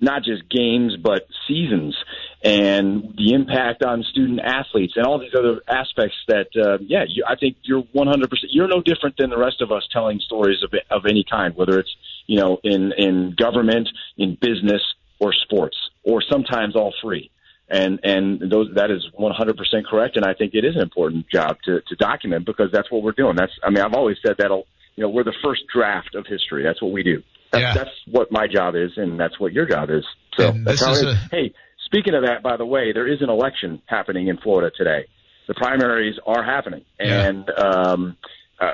not 0.00 0.22
just 0.22 0.48
games 0.48 0.96
but 0.96 1.26
seasons 1.46 1.94
and 2.42 3.14
the 3.18 3.34
impact 3.34 3.82
on 3.84 4.02
student 4.04 4.40
athletes 4.40 4.94
and 4.96 5.06
all 5.06 5.18
these 5.18 5.34
other 5.38 5.60
aspects 5.68 6.16
that 6.26 6.48
uh, 6.56 6.78
yeah 6.80 7.04
you, 7.06 7.24
I 7.28 7.36
think 7.36 7.56
you're 7.62 7.82
100% 7.82 8.28
you're 8.48 8.68
no 8.68 8.80
different 8.80 9.16
than 9.18 9.30
the 9.30 9.38
rest 9.38 9.60
of 9.60 9.70
us 9.72 9.82
telling 9.92 10.20
stories 10.20 10.58
of 10.62 10.72
of 10.90 11.04
any 11.06 11.24
kind 11.28 11.54
whether 11.56 11.78
it's 11.78 11.94
you 12.26 12.38
know 12.40 12.58
in 12.64 12.92
in 12.96 13.34
government 13.36 13.88
in 14.16 14.38
business 14.40 14.82
or 15.18 15.32
sports 15.34 15.76
or 16.02 16.22
sometimes 16.22 16.76
all 16.76 16.94
three 17.02 17.30
and 17.68 18.00
and 18.04 18.50
those 18.50 18.68
that 18.74 18.90
is 18.90 19.06
100% 19.18 19.84
correct 19.84 20.16
and 20.16 20.24
I 20.24 20.32
think 20.34 20.54
it 20.54 20.64
is 20.64 20.76
an 20.76 20.82
important 20.82 21.28
job 21.28 21.58
to 21.66 21.82
to 21.88 21.94
document 21.96 22.46
because 22.46 22.70
that's 22.72 22.90
what 22.90 23.02
we're 23.02 23.12
doing 23.12 23.36
that's 23.36 23.52
I 23.62 23.68
mean 23.68 23.84
I've 23.84 23.94
always 23.94 24.16
said 24.26 24.36
that'll, 24.38 24.66
you 24.96 25.02
know 25.02 25.10
we're 25.10 25.24
the 25.24 25.36
first 25.44 25.62
draft 25.74 26.14
of 26.14 26.26
history 26.26 26.62
that's 26.62 26.80
what 26.80 26.92
we 26.92 27.02
do 27.02 27.22
that's, 27.52 27.62
Yeah. 27.62 27.74
that's 27.74 27.90
what 28.08 28.30
my 28.30 28.46
job 28.46 28.76
is, 28.76 28.92
and 28.96 29.18
that's 29.18 29.40
what 29.40 29.52
your 29.52 29.66
job 29.66 29.90
is. 29.90 30.04
So 30.38 30.50
And 30.50 30.64
that's 30.64 30.78
this 30.78 30.86
how 30.86 30.92
is. 30.94 31.02
a- 31.02 31.14
Hey, 31.32 31.52
speaking 31.90 32.14
of 32.14 32.22
that, 32.22 32.42
by 32.42 32.56
the 32.56 32.66
way, 32.66 32.92
there 32.92 33.06
is 33.06 33.20
an 33.20 33.30
election 33.30 33.82
happening 33.86 34.28
in 34.28 34.36
Florida 34.38 34.70
today. 34.76 35.06
the 35.48 35.54
primaries 35.54 36.16
are 36.26 36.44
happening, 36.44 36.84
and 37.00 37.50
um, 37.58 38.16
uh, 38.60 38.72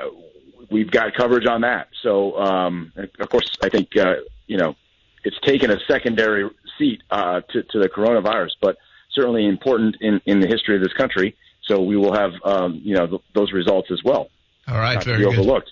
we've 0.69 0.91
got 0.91 1.13
coverage 1.15 1.47
on 1.47 1.61
that. 1.61 1.87
So, 2.03 2.37
um, 2.37 2.91
of 3.19 3.29
course, 3.29 3.49
I 3.63 3.69
think 3.69 3.97
uh, 3.97 4.15
you 4.45 4.57
know 4.57 4.75
it's 5.23 5.39
taken 5.43 5.71
a 5.71 5.77
secondary 5.89 6.47
seat 6.77 7.01
uh, 7.09 7.41
to, 7.49 7.63
to 7.63 7.79
the 7.79 7.89
coronavirus, 7.89 8.51
but 8.61 8.77
certainly 9.11 9.47
important 9.47 9.95
in, 10.01 10.21
in 10.25 10.39
the 10.39 10.47
history 10.47 10.75
of 10.75 10.83
this 10.83 10.93
country. 10.93 11.35
So 11.63 11.81
we 11.81 11.97
will 11.97 12.13
have 12.13 12.31
um, 12.45 12.79
you 12.83 12.95
know 12.95 13.07
th- 13.07 13.21
those 13.33 13.51
results 13.51 13.89
as 13.91 14.01
well. 14.03 14.29
All 14.67 14.77
right, 14.77 14.93
Not 14.95 15.03
to 15.03 15.09
very 15.09 15.25
be 15.25 15.31
good. 15.35 15.67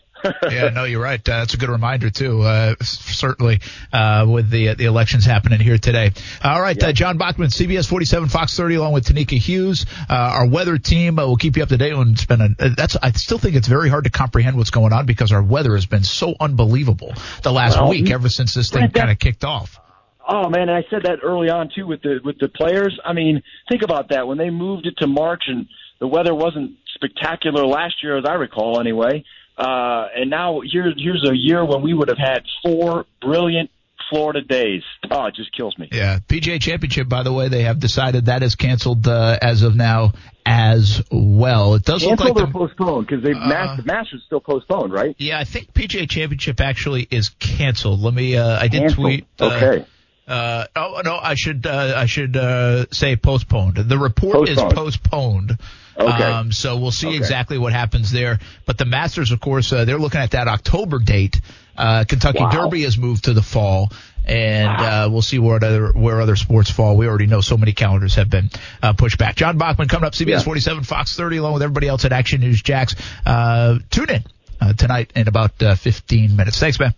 Yeah, 0.52 0.70
no, 0.70 0.84
you're 0.84 1.02
right. 1.02 1.20
Uh, 1.28 1.40
that's 1.40 1.54
a 1.54 1.58
good 1.58 1.70
reminder 1.70 2.10
too. 2.10 2.42
Uh, 2.42 2.76
certainly, 2.82 3.62
uh, 3.94 4.26
with 4.28 4.50
the 4.50 4.74
the 4.76 4.86
elections 4.86 5.26
happening 5.26 5.60
here 5.60 5.78
today. 5.78 6.12
All 6.44 6.62
right, 6.62 6.82
uh, 6.82 6.92
John 6.92 7.18
Bachman, 7.18 7.50
CBS 7.50 7.88
47, 7.88 8.30
Fox 8.30 8.56
30, 8.56 8.76
along 8.76 8.94
with 8.94 9.06
Tanika 9.06 9.38
Hughes, 9.38 9.86
uh, 10.10 10.14
our 10.14 10.48
weather 10.48 10.78
team. 10.78 11.20
Uh, 11.20 11.28
will 11.28 11.38
keep 11.38 11.58
you 11.58 11.64
up 11.64 11.70
to 11.70 11.78
date. 11.78 11.94
And 11.94 12.14
it's 12.14 12.26
been 12.26 12.42
a, 12.42 12.50
uh, 12.60 12.70
that's 12.76 12.96
I 13.02 13.12
still 13.12 13.38
think 13.38 13.56
it's 13.56 13.68
very 13.68 13.90
hard 13.90 14.06
to 14.06 14.10
comprehend 14.10 14.58
what's 14.58 14.72
going 14.72 14.94
on 14.94 15.06
because 15.06 15.32
our 15.32 15.44
weather 15.44 15.76
has 15.76 15.86
been 15.86 16.04
so 16.04 16.36
unbelievable 16.40 17.14
the 17.44 17.52
last 17.52 17.78
Well, 17.78 17.90
week, 17.90 18.10
ever 18.12 18.30
since 18.30 18.54
this 18.54 18.70
thing 18.70 18.90
kind 18.92 19.12
of 19.12 19.20
kicked 19.20 19.44
off. 19.44 19.80
Oh 20.28 20.50
man, 20.50 20.70
and 20.70 20.72
I 20.72 20.84
said 20.90 21.04
that 21.04 21.20
early 21.24 21.50
on 21.50 21.70
too 21.76 21.86
with 21.86 22.02
the 22.02 22.20
with 22.24 22.40
the 22.40 22.50
players. 22.50 23.00
I 23.06 23.14
mean, 23.14 23.44
think 23.70 23.84
about 23.84 24.10
that 24.10 24.28
when 24.28 24.38
they 24.38 24.50
moved 24.50 24.88
it 24.88 24.96
to 24.98 25.08
March 25.08 25.44
and 25.48 25.68
the 26.00 26.08
weather 26.08 26.34
wasn't 26.34 26.72
spectacular 26.96 27.66
last 27.66 27.96
year, 28.02 28.18
as 28.18 28.26
I 28.28 28.34
recall, 28.34 28.80
anyway. 28.80 29.24
Uh, 29.58 30.08
and 30.16 30.30
now 30.30 30.62
here's 30.70 30.96
here's 30.98 31.24
a 31.30 31.36
year 31.36 31.64
when 31.66 31.82
we 31.82 31.94
would 31.94 32.10
have 32.10 32.18
had 32.18 32.44
four 32.64 33.06
brilliant 33.22 33.70
Florida 34.10 34.42
days. 34.42 34.84
Oh, 35.10 35.26
it 35.26 35.36
just 35.36 35.52
kills 35.56 35.78
me. 35.78 35.90
Yeah, 35.92 36.20
PGA 36.28 36.62
Championship. 36.62 37.08
By 37.10 37.24
the 37.24 37.34
way, 37.34 37.48
they 37.48 37.64
have 37.64 37.80
decided 37.80 38.26
that 38.26 38.44
is 38.44 38.56
canceled 38.56 39.08
uh, 39.08 39.40
as 39.42 39.64
of 39.64 39.76
now 39.76 40.14
as 40.46 41.02
well. 41.10 41.74
It 41.76 41.84
does 41.86 42.04
look 42.04 42.20
like 42.20 42.36
Canceled 42.36 42.54
the 42.54 42.58
or 42.60 42.68
postponed 42.68 43.08
because 43.08 43.24
they 43.24 43.32
Uh, 43.34 43.48
mas- 43.48 43.78
the 43.78 43.84
Masters 43.84 44.22
still 44.26 44.42
postponed, 44.42 44.94
right? 44.94 45.16
Yeah, 45.18 45.40
I 45.40 45.44
think 45.44 45.74
PGA 45.74 46.08
Championship 46.08 46.62
actually 46.62 47.08
is 47.10 47.30
canceled. 47.30 48.02
Let 48.02 48.14
me. 48.14 48.36
Uh, 48.38 48.60
I 48.60 48.68
did 48.68 48.82
Canceled. 48.82 49.06
tweet. 49.06 49.26
Uh, 49.40 49.46
Okay. 49.46 49.86
Uh, 50.28 50.66
oh 50.76 51.02
no, 51.06 51.18
I 51.22 51.36
should. 51.36 51.66
Uh, 51.68 51.94
I 51.96 52.08
should 52.08 52.36
uh, 52.36 52.86
say 52.92 53.16
postponed. 53.16 53.78
The 53.78 53.98
report 53.98 54.50
is 54.50 54.58
Postponed. 54.58 55.58
Okay. 55.98 56.24
Um, 56.24 56.52
so 56.52 56.78
we'll 56.78 56.92
see 56.92 57.08
Okay. 57.08 57.18
exactly 57.18 57.58
what 57.58 57.72
happens 57.74 58.12
there. 58.12 58.40
But 58.66 58.78
the 58.78 58.86
Masters, 58.86 59.32
of 59.32 59.40
course, 59.40 59.72
uh, 59.72 59.86
they're 59.86 59.98
looking 60.00 60.20
at 60.22 60.32
that 60.32 60.48
October 60.48 61.00
date. 61.00 61.40
Uh, 61.78 62.04
Kentucky 62.08 62.40
Wow. 62.40 62.50
Derby 62.52 62.84
has 62.84 62.98
moved 62.98 63.26
to 63.26 63.34
the 63.34 63.42
fall, 63.42 63.92
and 64.26 64.68
uh, 64.68 65.10
we'll 65.12 65.22
see 65.22 65.40
where 65.40 65.56
other 65.56 65.92
where 65.94 66.22
other 66.22 66.36
sports 66.38 66.70
fall. 66.72 66.96
We 66.98 67.08
already 67.08 67.28
know 67.28 67.42
so 67.42 67.58
many 67.58 67.74
calendars 67.74 68.16
have 68.16 68.30
been 68.30 68.50
uh, 68.82 68.94
pushed 68.94 69.18
back. 69.18 69.36
John 69.36 69.58
Bachman 69.58 69.88
coming 69.90 70.06
up, 70.08 70.14
CBS 70.14 70.28
Yeah. 70.28 70.40
47, 70.40 70.84
Fox 70.84 71.16
30, 71.18 71.38
along 71.38 71.54
with 71.54 71.64
everybody 71.64 71.88
else 71.88 72.06
at 72.06 72.12
Action 72.14 72.42
News 72.42 72.62
Jax. 72.62 72.96
Uh, 73.26 73.80
tune 73.90 74.10
in 74.10 74.24
uh, 74.62 74.74
tonight 74.74 75.12
in 75.16 75.28
about 75.28 75.62
uh, 75.62 75.76
15 75.76 76.36
minutes. 76.36 76.60
Thanks, 76.60 76.80
man. 76.80 76.94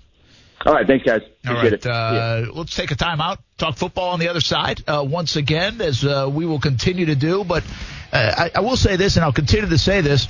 All 0.65 0.73
right, 0.73 0.87
thanks 0.87 1.05
guys. 1.05 1.21
All 1.47 1.55
Appreciate 1.55 1.85
right, 1.85 2.43
it. 2.45 2.49
uh, 2.49 2.51
let's 2.53 2.75
take 2.75 2.89
a 2.91 2.95
time 2.95 3.21
out. 3.21 3.39
Talk 3.57 3.77
football 3.77 4.09
on 4.09 4.19
the 4.19 4.27
other 4.27 4.41
side 4.41 4.83
uh, 4.87 5.03
once 5.07 5.35
again, 5.35 5.81
as 5.81 6.03
uh, 6.03 6.29
we 6.31 6.45
will 6.45 6.59
continue 6.59 7.05
to 7.07 7.15
do. 7.15 7.43
But 7.43 7.63
uh, 8.11 8.33
I, 8.37 8.51
I 8.55 8.59
will 8.61 8.77
say 8.77 8.95
this, 8.95 9.15
and 9.15 9.25
I'll 9.25 9.33
continue 9.33 9.69
to 9.69 9.77
say 9.77 10.01
this. 10.01 10.27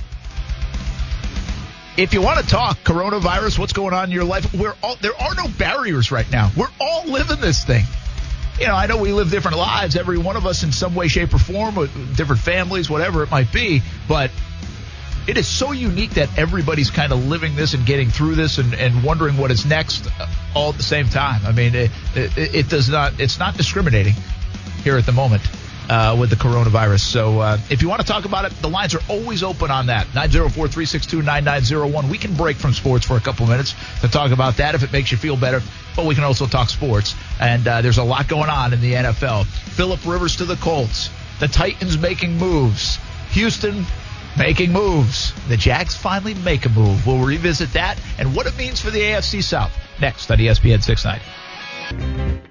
If 1.96 2.14
you 2.14 2.22
want 2.22 2.38
to 2.38 2.46
talk 2.46 2.78
coronavirus, 2.78 3.58
what's 3.58 3.72
going 3.72 3.92
on 3.92 4.04
in 4.04 4.10
your 4.10 4.24
life? 4.24 4.54
We're 4.54 4.74
all 4.82 4.96
there 5.00 5.20
are 5.20 5.34
no 5.34 5.48
barriers 5.58 6.12
right 6.12 6.30
now. 6.30 6.50
We're 6.56 6.70
all 6.80 7.06
living 7.06 7.40
this 7.40 7.64
thing. 7.64 7.84
You 8.60 8.66
know, 8.66 8.74
I 8.74 8.86
know 8.86 8.98
we 8.98 9.12
live 9.12 9.30
different 9.30 9.56
lives, 9.56 9.96
every 9.96 10.18
one 10.18 10.36
of 10.36 10.46
us 10.46 10.62
in 10.62 10.72
some 10.72 10.94
way, 10.94 11.08
shape, 11.08 11.32
or 11.34 11.38
form, 11.38 11.74
with 11.76 12.16
different 12.16 12.42
families, 12.42 12.88
whatever 12.88 13.22
it 13.22 13.30
might 13.30 13.52
be. 13.52 13.82
But 14.08 14.30
it 15.28 15.36
is 15.36 15.46
so 15.46 15.72
unique 15.72 16.10
that 16.10 16.36
everybody's 16.38 16.90
kind 16.90 17.12
of 17.12 17.26
living 17.26 17.54
this 17.54 17.74
and 17.74 17.84
getting 17.84 18.08
through 18.08 18.34
this 18.34 18.58
and, 18.58 18.74
and 18.74 19.04
wondering 19.04 19.36
what 19.36 19.50
is 19.50 19.66
next 19.66 20.08
all 20.54 20.70
at 20.70 20.76
the 20.76 20.82
same 20.82 21.08
time. 21.08 21.44
I 21.44 21.52
mean, 21.52 21.74
it, 21.74 21.90
it, 22.14 22.54
it 22.54 22.68
does 22.68 22.88
not, 22.88 23.20
it's 23.20 23.38
not 23.38 23.56
discriminating 23.56 24.14
here 24.82 24.96
at 24.96 25.04
the 25.04 25.12
moment. 25.12 25.42
Uh, 25.88 26.14
with 26.20 26.28
the 26.28 26.36
coronavirus. 26.36 27.00
So, 27.00 27.40
uh, 27.40 27.58
if 27.70 27.80
you 27.80 27.88
want 27.88 28.02
to 28.02 28.06
talk 28.06 28.26
about 28.26 28.44
it, 28.44 28.52
the 28.60 28.68
lines 28.68 28.94
are 28.94 29.00
always 29.08 29.42
open 29.42 29.70
on 29.70 29.86
that. 29.86 30.06
904-362-9901. 30.08 32.10
We 32.10 32.18
can 32.18 32.34
break 32.34 32.58
from 32.58 32.74
sports 32.74 33.06
for 33.06 33.16
a 33.16 33.20
couple 33.20 33.46
minutes 33.46 33.74
to 34.02 34.08
talk 34.08 34.30
about 34.30 34.58
that 34.58 34.74
if 34.74 34.82
it 34.82 34.92
makes 34.92 35.10
you 35.10 35.16
feel 35.16 35.34
better. 35.34 35.62
But 35.96 36.04
we 36.04 36.14
can 36.14 36.24
also 36.24 36.46
talk 36.46 36.68
sports. 36.68 37.14
And, 37.40 37.66
uh, 37.66 37.80
there's 37.80 37.96
a 37.96 38.04
lot 38.04 38.28
going 38.28 38.50
on 38.50 38.74
in 38.74 38.82
the 38.82 38.92
NFL. 38.92 39.46
Philip 39.46 40.04
Rivers 40.04 40.36
to 40.36 40.44
the 40.44 40.56
Colts. 40.56 41.08
The 41.40 41.48
Titans 41.48 41.96
making 41.96 42.36
moves. 42.36 42.98
Houston 43.30 43.86
making 44.36 44.72
moves. 44.72 45.32
The 45.48 45.56
Jags 45.56 45.96
finally 45.96 46.34
make 46.34 46.66
a 46.66 46.68
move. 46.68 47.06
We'll 47.06 47.24
revisit 47.24 47.72
that 47.72 47.98
and 48.18 48.36
what 48.36 48.46
it 48.46 48.58
means 48.58 48.78
for 48.80 48.90
the 48.90 49.00
AFC 49.00 49.42
South 49.42 49.72
next 50.00 50.30
on 50.30 50.38
ESPN 50.38 50.82
690. 50.82 51.24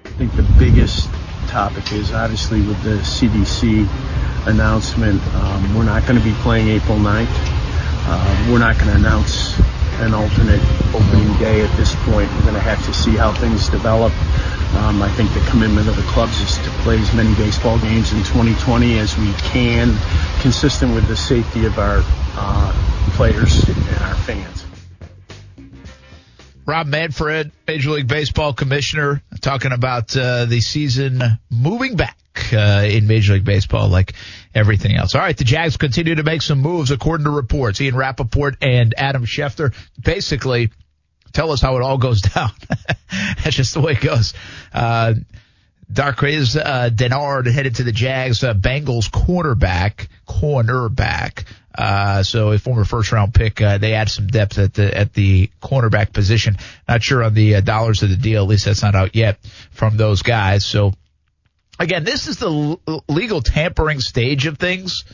I 0.04 0.08
think 0.18 0.34
the 0.34 0.42
biggest 0.58 1.08
topic 1.48 1.92
is 1.92 2.12
obviously 2.12 2.60
with 2.62 2.80
the 2.82 2.96
CDC 2.98 3.88
announcement, 4.46 5.20
um, 5.34 5.74
we're 5.74 5.84
not 5.84 6.06
going 6.06 6.18
to 6.18 6.24
be 6.24 6.34
playing 6.42 6.68
April 6.68 6.98
9th. 6.98 7.26
Uh, 8.10 8.48
we're 8.50 8.58
not 8.58 8.76
going 8.78 8.90
to 8.90 8.96
announce 8.96 9.58
an 10.00 10.14
alternate 10.14 10.62
opening 10.94 11.36
day 11.38 11.64
at 11.64 11.76
this 11.76 11.94
point. 12.04 12.30
We're 12.36 12.42
going 12.42 12.54
to 12.54 12.60
have 12.60 12.84
to 12.86 12.94
see 12.94 13.16
how 13.16 13.32
things 13.34 13.68
develop. 13.68 14.12
Um, 14.76 15.02
I 15.02 15.10
think 15.16 15.32
the 15.34 15.44
commitment 15.50 15.88
of 15.88 15.96
the 15.96 16.02
clubs 16.02 16.40
is 16.40 16.56
to 16.58 16.70
play 16.82 16.98
as 16.98 17.12
many 17.14 17.34
baseball 17.34 17.78
games 17.78 18.12
in 18.12 18.18
2020 18.18 18.98
as 18.98 19.16
we 19.18 19.32
can, 19.34 19.96
consistent 20.40 20.94
with 20.94 21.08
the 21.08 21.16
safety 21.16 21.64
of 21.64 21.78
our 21.78 22.02
uh, 22.36 22.72
players 23.16 23.66
and 23.68 24.02
our 24.02 24.14
fans. 24.14 24.67
Rob 26.68 26.86
Manfred, 26.86 27.50
Major 27.66 27.92
League 27.92 28.08
Baseball 28.08 28.52
commissioner, 28.52 29.22
talking 29.40 29.72
about 29.72 30.14
uh, 30.14 30.44
the 30.44 30.60
season 30.60 31.22
moving 31.48 31.96
back 31.96 32.18
uh, 32.52 32.84
in 32.86 33.06
Major 33.06 33.32
League 33.32 33.44
Baseball 33.46 33.88
like 33.88 34.12
everything 34.54 34.94
else. 34.94 35.14
All 35.14 35.22
right, 35.22 35.34
the 35.34 35.44
Jags 35.44 35.78
continue 35.78 36.16
to 36.16 36.22
make 36.24 36.42
some 36.42 36.58
moves 36.58 36.90
according 36.90 37.24
to 37.24 37.30
reports. 37.30 37.80
Ian 37.80 37.96
Rapoport 37.96 38.58
and 38.60 38.92
Adam 38.98 39.24
Schefter 39.24 39.74
basically 39.98 40.70
tell 41.32 41.52
us 41.52 41.62
how 41.62 41.78
it 41.78 41.82
all 41.82 41.96
goes 41.96 42.20
down. 42.34 42.50
That's 43.42 43.56
just 43.56 43.72
the 43.72 43.80
way 43.80 43.92
it 43.92 44.02
goes. 44.02 44.34
Uh, 44.70 45.14
Darqueze 45.90 46.54
uh, 46.54 46.90
Dennard 46.90 47.50
headed 47.50 47.76
to 47.76 47.82
the 47.82 47.92
Jags. 47.92 48.44
Uh, 48.44 48.52
Bengals 48.52 49.10
cornerback, 49.10 50.08
cornerback. 50.28 51.44
Uh, 51.74 52.22
so 52.22 52.50
a 52.52 52.58
former 52.58 52.84
first 52.84 53.12
round 53.12 53.34
pick. 53.34 53.60
Uh, 53.60 53.78
they 53.78 53.94
add 53.94 54.08
some 54.08 54.26
depth 54.26 54.58
at 54.58 54.74
the 54.74 54.96
at 54.96 55.12
the 55.12 55.50
cornerback 55.62 56.12
position. 56.12 56.56
Not 56.88 57.02
sure 57.02 57.22
on 57.22 57.34
the 57.34 57.56
uh, 57.56 57.60
dollars 57.60 58.02
of 58.02 58.10
the 58.10 58.16
deal. 58.16 58.42
At 58.42 58.48
least 58.48 58.64
that's 58.64 58.82
not 58.82 58.94
out 58.94 59.14
yet 59.14 59.38
from 59.70 59.96
those 59.96 60.22
guys. 60.22 60.64
So 60.64 60.92
again, 61.78 62.04
this 62.04 62.26
is 62.26 62.38
the 62.38 62.50
l- 62.50 63.04
legal 63.08 63.42
tampering 63.42 64.00
stage 64.00 64.46
of 64.46 64.58
things, 64.58 65.04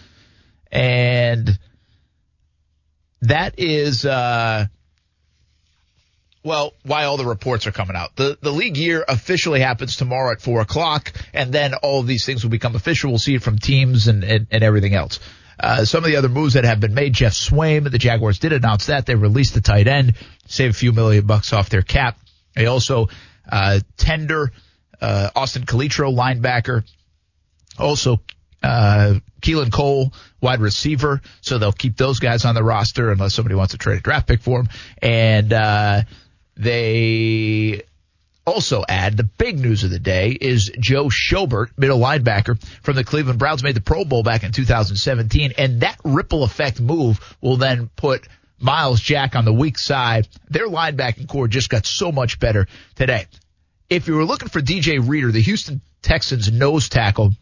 and 0.70 1.58
that 3.22 3.58
is. 3.58 4.06
Uh, 4.06 4.66
well, 6.44 6.74
why 6.82 7.04
all 7.04 7.16
the 7.16 7.24
reports 7.24 7.66
are 7.66 7.72
coming 7.72 7.96
out. 7.96 8.16
The 8.16 8.38
the 8.40 8.52
league 8.52 8.76
year 8.76 9.04
officially 9.06 9.60
happens 9.60 9.96
tomorrow 9.96 10.32
at 10.32 10.40
four 10.40 10.60
o'clock, 10.60 11.12
and 11.32 11.52
then 11.52 11.74
all 11.74 12.00
of 12.00 12.06
these 12.06 12.24
things 12.24 12.42
will 12.42 12.50
become 12.50 12.76
official. 12.76 13.10
We'll 13.10 13.18
see 13.18 13.34
it 13.34 13.42
from 13.42 13.58
teams 13.58 14.08
and 14.08 14.22
and, 14.22 14.46
and 14.50 14.62
everything 14.62 14.94
else. 14.94 15.20
Uh, 15.58 15.84
some 15.84 16.04
of 16.04 16.10
the 16.10 16.16
other 16.16 16.28
moves 16.28 16.54
that 16.54 16.64
have 16.64 16.80
been 16.80 16.94
made, 16.94 17.14
Geoff 17.14 17.32
Swaim, 17.32 17.90
the 17.90 17.98
Jaguars 17.98 18.38
did 18.38 18.52
announce 18.52 18.86
that 18.86 19.06
they 19.06 19.14
released 19.14 19.54
the 19.54 19.60
tight 19.60 19.86
end, 19.86 20.14
save 20.46 20.70
a 20.70 20.74
few 20.74 20.92
million 20.92 21.26
bucks 21.26 21.52
off 21.52 21.68
their 21.68 21.82
cap. 21.82 22.18
They 22.54 22.66
also 22.66 23.08
uh, 23.50 23.80
tender 23.96 24.52
uh, 25.00 25.30
Austin 25.34 25.64
Calitro, 25.64 26.14
linebacker, 26.14 26.84
also 27.78 28.20
uh, 28.62 29.14
Keelan 29.40 29.72
Cole, 29.72 30.12
wide 30.40 30.60
receiver. 30.60 31.20
So 31.40 31.58
they'll 31.58 31.72
keep 31.72 31.96
those 31.96 32.18
guys 32.18 32.44
on 32.44 32.54
the 32.54 32.62
roster 32.62 33.10
unless 33.10 33.34
somebody 33.34 33.54
wants 33.54 33.72
to 33.72 33.78
trade 33.78 33.98
a 33.98 34.00
draft 34.00 34.26
pick 34.26 34.40
for 34.40 34.62
them. 34.62 34.68
And 35.02 35.52
uh, 35.52 36.02
they 36.56 37.82
also 38.46 38.84
add 38.88 39.16
the 39.16 39.24
big 39.24 39.58
news 39.58 39.84
of 39.84 39.90
the 39.90 39.98
day 39.98 40.30
is 40.30 40.70
Joe 40.78 41.06
Schobert, 41.06 41.70
middle 41.76 41.98
linebacker 41.98 42.62
from 42.82 42.96
the 42.96 43.04
Cleveland 43.04 43.38
Browns, 43.38 43.62
made 43.62 43.76
the 43.76 43.80
Pro 43.80 44.04
Bowl 44.04 44.22
back 44.22 44.44
in 44.44 44.52
2017, 44.52 45.54
and 45.58 45.80
that 45.80 45.98
ripple 46.04 46.44
effect 46.44 46.80
move 46.80 47.36
will 47.40 47.56
then 47.56 47.90
put 47.96 48.28
Myles 48.58 49.00
Jack 49.00 49.36
on 49.36 49.44
the 49.44 49.52
weak 49.52 49.78
side. 49.78 50.28
Their 50.48 50.68
linebacking 50.68 51.28
corps 51.28 51.48
just 51.48 51.70
got 51.70 51.86
so 51.86 52.12
much 52.12 52.38
better 52.38 52.66
today. 52.94 53.26
If 53.90 54.08
you 54.08 54.14
were 54.14 54.24
looking 54.24 54.48
for 54.48 54.60
DJ 54.60 55.06
Reader, 55.06 55.32
the 55.32 55.42
Houston 55.42 55.80
Texans 56.02 56.50
nose 56.50 56.88
tackle, 56.88 57.32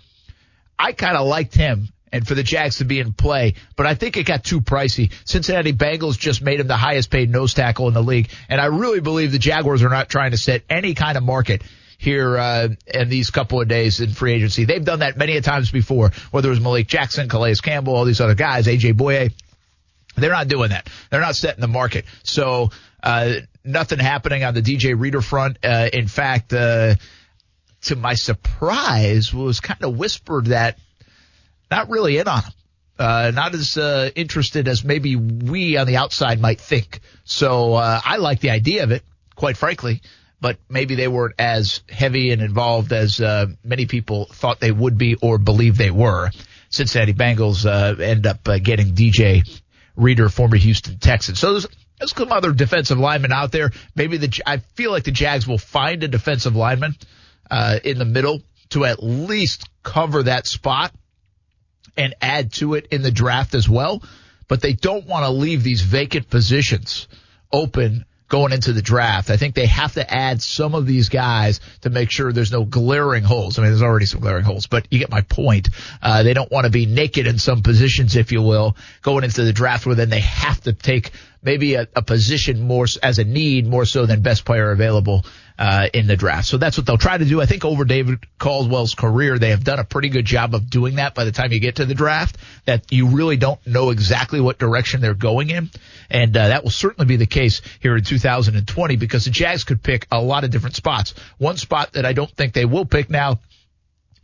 I 0.79 0.93
kind 0.93 1.17
of 1.17 1.27
liked 1.27 1.55
him 1.55 1.89
and 2.13 2.27
for 2.27 2.35
the 2.35 2.43
Jags 2.43 2.79
to 2.79 2.85
be 2.85 3.01
in 3.01 3.13
play, 3.13 3.55
but 3.77 3.87
I 3.87 3.95
think 3.95 4.17
it 4.17 4.25
got 4.25 4.45
too 4.45 4.61
pricey. 4.61 5.13
Cincinnati 5.25 5.73
Bengals 5.73 6.19
just 6.19 6.43
made 6.43 6.61
him 6.61 6.67
the 6.67 6.77
highest 6.77 7.11
paid 7.11 7.31
nose 7.31 7.55
tackle 7.55 7.89
in 7.89 7.95
the 7.95 8.03
league, 8.03 8.31
and 8.49 8.61
I 8.61 8.67
really 8.67 9.01
believe 9.01 9.33
the 9.33 9.39
Jaguars 9.39 9.83
are 9.83 9.89
not 9.89 10.09
trying 10.09 10.33
to 10.33 10.39
set 10.39 10.63
any 10.69 10.95
kind 10.95 11.17
of 11.17 11.25
market 11.25 11.63
here 12.03 12.37
uh, 12.37 12.69
in 12.93 13.09
these 13.09 13.31
couple 13.31 13.61
of 13.61 13.69
days 13.69 14.01
in 14.01 14.11
free 14.11 14.33
agency. 14.33 14.65
They've 14.65 14.85
done 14.85 14.99
that 14.99 15.17
many 15.17 15.37
a 15.37 15.41
times 15.41 15.71
before, 15.71 16.11
whether 16.33 16.49
it 16.49 16.51
was 16.51 16.61
Malik 16.61 16.89
Jackson, 16.89 17.29
Calais 17.29 17.55
Campbell, 17.55 17.95
all 17.95 18.05
these 18.05 18.21
other 18.21 18.35
guys, 18.35 18.67
AJ 18.67 18.95
Bouye. 18.95 19.33
They're 20.17 20.31
not 20.33 20.49
doing 20.49 20.71
that. 20.71 20.91
They're 21.11 21.21
not 21.21 21.37
setting 21.37 21.61
the 21.61 21.69
market. 21.69 22.05
So 22.25 22.71
uh, 23.03 23.35
nothing 23.65 24.01
happening 24.01 24.45
on 24.45 24.53
the 24.53 24.63
DJ 24.63 24.99
Reader 24.99 25.23
front. 25.23 25.59
Uh, 25.65 25.89
in 25.93 26.09
fact, 26.09 26.53
uh, 26.53 26.97
to 27.83 27.97
my 27.97 28.15
surprise, 28.15 29.33
was 29.33 29.61
kind 29.61 29.83
of 29.83 29.97
whispered 29.97 30.47
that 30.47 30.79
not 31.73 31.89
really 31.89 32.19
in 32.19 32.29
on 32.29 32.43
him. 32.43 32.53
Uh, 32.99 33.33
not 33.35 33.55
as 33.55 33.77
uh, 33.77 34.11
interested 34.15 34.69
as 34.69 34.85
maybe 34.85 35.17
we 35.17 35.77
on 35.77 35.87
the 35.87 35.97
outside 35.97 36.39
might 36.41 36.61
think. 36.61 37.01
So 37.25 37.75
uh, 37.75 38.01
I 38.05 38.19
like 38.19 38.41
the 38.41 38.51
idea 38.51 38.85
of 38.85 38.93
it, 38.93 39.03
quite 39.35 39.57
frankly, 39.57 40.03
but 40.41 40.59
maybe 40.69 40.95
they 40.95 41.09
weren't 41.09 41.35
as 41.39 41.83
heavy 41.89 42.31
and 42.31 42.43
involved 42.43 42.93
as 42.93 43.21
uh, 43.21 43.47
many 43.65 43.87
people 43.87 44.27
thought 44.27 44.61
they 44.61 44.71
would 44.71 44.99
be 44.99 45.17
or 45.17 45.39
believe 45.39 45.79
they 45.79 45.91
were. 45.91 46.31
Cincinnati 46.69 47.15
Bengals 47.15 47.67
uh, 47.67 48.01
end 48.01 48.27
up 48.27 48.47
uh, 48.47 48.59
getting 48.59 48.95
DJ 48.95 49.61
Reader, 49.97 50.29
former 50.29 50.57
Houston 50.57 50.99
Texan. 50.99 51.35
So 51.35 51.53
there's, 51.53 51.67
there's 51.99 52.15
some 52.15 52.33
other 52.33 52.53
defensive 52.53 52.99
linemen 52.99 53.33
out 53.33 53.51
there. 53.51 53.73
Maybe 53.97 54.19
the 54.19 54.43
I 54.47 54.59
feel 54.59 54.91
like 54.91 55.05
the 55.05 55.11
Jags 55.11 55.47
will 55.47 55.59
find 55.59 56.05
a 56.05 56.09
defensive 56.09 56.55
lineman 56.55 56.95
in 57.85 57.99
the 57.99 58.05
middle 58.05 58.43
to 58.71 58.85
at 58.85 59.03
least 59.03 59.69
cover 59.83 60.23
that 60.23 60.47
spot 60.47 60.93
and 61.97 62.15
add 62.21 62.53
to 62.55 62.75
it 62.75 62.87
in 62.91 63.03
the 63.03 63.11
draft 63.11 63.55
as 63.55 63.69
well. 63.69 64.03
But 64.49 64.61
they 64.61 64.73
don't 64.73 65.07
want 65.07 65.25
to 65.25 65.31
leave 65.31 65.63
these 65.63 65.83
vacant 65.83 66.29
positions 66.29 67.09
open 67.53 68.05
going 68.33 68.53
into 68.53 68.73
the 68.73 68.81
draft. 68.81 69.29
I 69.29 69.37
think 69.37 69.55
they 69.55 69.67
have 69.67 69.93
to 69.93 70.11
add 70.11 70.41
some 70.41 70.75
of 70.75 70.87
these 70.87 71.11
guys 71.11 71.61
to 71.83 71.91
make 71.91 72.11
sure 72.11 72.33
there's 72.33 72.51
no 72.51 72.65
glaring 72.65 73.25
holes. 73.25 73.59
I 73.59 73.63
mean, 73.63 73.73
there's 73.73 73.83
already 73.83 74.07
some 74.07 74.23
glaring 74.23 74.45
holes, 74.45 74.67
but 74.67 74.87
you 74.91 74.99
get 74.99 75.11
my 75.11 75.21
point. 75.21 75.69
Uh, 76.01 76.23
they 76.23 76.33
don't 76.33 76.51
want 76.51 76.65
to 76.65 76.71
be 76.71 76.87
naked 76.87 77.27
in 77.27 77.39
some 77.39 77.61
positions, 77.61 78.17
if 78.17 78.33
you 78.33 78.41
will, 78.41 78.75
going 79.03 79.25
into 79.25 79.45
the 79.45 79.53
draft 79.53 79.85
where 79.85 79.95
then 79.95 80.09
they 80.09 80.21
have 80.21 80.63
to 80.63 80.73
take 80.73 81.11
maybe 81.43 81.75
a, 81.75 81.87
a 81.95 82.01
position 82.01 82.63
more 82.63 82.87
as 83.03 83.19
a 83.19 83.25
need 83.25 83.67
more 83.67 83.85
so 83.85 84.07
than 84.07 84.23
best 84.23 84.47
player 84.47 84.71
available 84.71 85.27
uh, 85.59 85.89
in 85.93 86.07
the 86.07 86.17
draft. 86.17 86.49
So 86.49 86.57
that's 86.57 86.77
what 86.77 86.87
they'll 86.87 86.99
try 86.99 87.19
to 87.19 87.25
do. 87.25 87.41
I 87.41 87.47
think 87.47 87.65
over 87.65 87.85
David 87.85 88.21
Caldwell's 88.39 88.95
career, 88.95 89.39
they 89.39 89.51
have 89.51 89.65
done 89.65 89.79
a 89.79 89.85
pretty 89.85 90.09
good 90.09 90.25
job 90.25 90.55
of 90.55 90.69
doing 90.69 90.97
that 90.97 91.15
by 91.15 91.25
the 91.25 91.33
time 91.33 91.53
you 91.53 91.61
get 91.61 91.77
to 91.77 91.85
the 91.85 91.95
draft, 91.95 92.39
that 92.65 92.91
you 92.91 93.09
really 93.09 93.37
don't 93.37 93.65
know 93.67 93.91
exactly 93.91 94.41
what 94.41 94.59
direction 94.59 95.01
they're 95.01 95.15
going 95.15 95.51
in. 95.51 95.71
And 96.11 96.37
uh, 96.37 96.49
that 96.49 96.63
will 96.63 96.71
certainly 96.71 97.07
be 97.07 97.17
the 97.17 97.27
case 97.27 97.63
here 97.81 97.97
in 97.97 98.05
2020 98.05 98.97
because 98.97 99.25
the 99.25 99.31
Jags 99.31 99.65
could 99.65 99.83
pick 99.83 100.07
a 100.11 100.21
lot 100.21 100.45
of 100.45 100.51
different 100.51 100.77
spots. 100.77 101.15
One 101.39 101.57
spot 101.57 101.93
that 101.93 102.07
I 102.07 102.13
don't 102.13 102.31
think 102.31 102.53
they 102.55 102.65
will 102.65 102.85
pick 102.85 103.11
now 103.11 103.41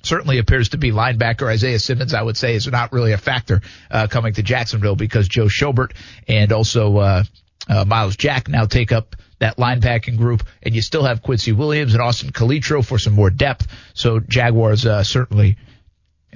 certainly 0.03 0.39
appears 0.39 0.71
to 0.71 0.79
be 0.79 0.93
linebacker 0.93 1.51
Isaiah 1.51 1.79
Simmons. 1.79 2.15
I 2.15 2.23
would 2.23 2.37
say 2.37 2.55
is 2.55 2.67
not 2.67 2.93
really 2.93 3.13
a 3.13 3.19
factor 3.19 3.63
uh, 3.91 4.07
coming 4.07 4.33
to 4.35 4.43
Jacksonville 4.43 4.97
because 4.97 5.29
Joe 5.29 5.47
Schobert 5.47 5.93
and 6.27 6.53
also 6.53 6.99
uh, 6.99 7.25
uh, 7.69 7.85
Myles 7.85 8.17
Jack 8.17 8.49
now 8.49 8.65
take 8.67 8.93
up 8.93 9.17
that 9.39 9.57
linebacking 9.57 10.17
group, 10.17 10.43
and 10.63 10.75
you 10.75 10.83
still 10.83 11.05
have 11.05 11.23
Quincy 11.23 11.53
Williams 11.53 11.95
and 11.95 12.03
Austin 12.03 12.31
Calitro 12.31 12.85
for 12.85 12.99
some 12.99 13.13
more 13.13 13.31
depth. 13.31 13.67
So 13.95 14.21
Jaguars 14.21 14.85
uh, 14.87 15.05
certainly 15.05 15.57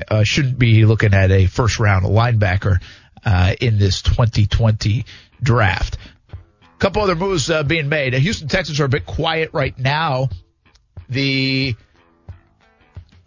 uh, 0.08 0.22
shouldn't 0.24 0.58
be 0.58 0.84
looking 0.84 1.14
at 1.14 1.30
a 1.30 1.46
first 1.46 1.78
round 1.78 2.04
linebacker 2.04 2.78
uh, 3.24 3.54
in 3.60 3.78
this 3.78 4.02
2020 4.02 5.04
draft. 5.42 5.98
A 6.32 6.78
couple 6.78 7.02
other 7.02 7.16
moves 7.16 7.50
uh, 7.50 7.62
being 7.62 7.88
made. 7.88 8.14
Houston 8.14 8.48
Texans 8.48 8.80
are 8.80 8.84
a 8.84 8.88
bit 8.88 9.06
quiet 9.06 9.50
right 9.52 9.76
now. 9.78 10.28
The 11.08 11.76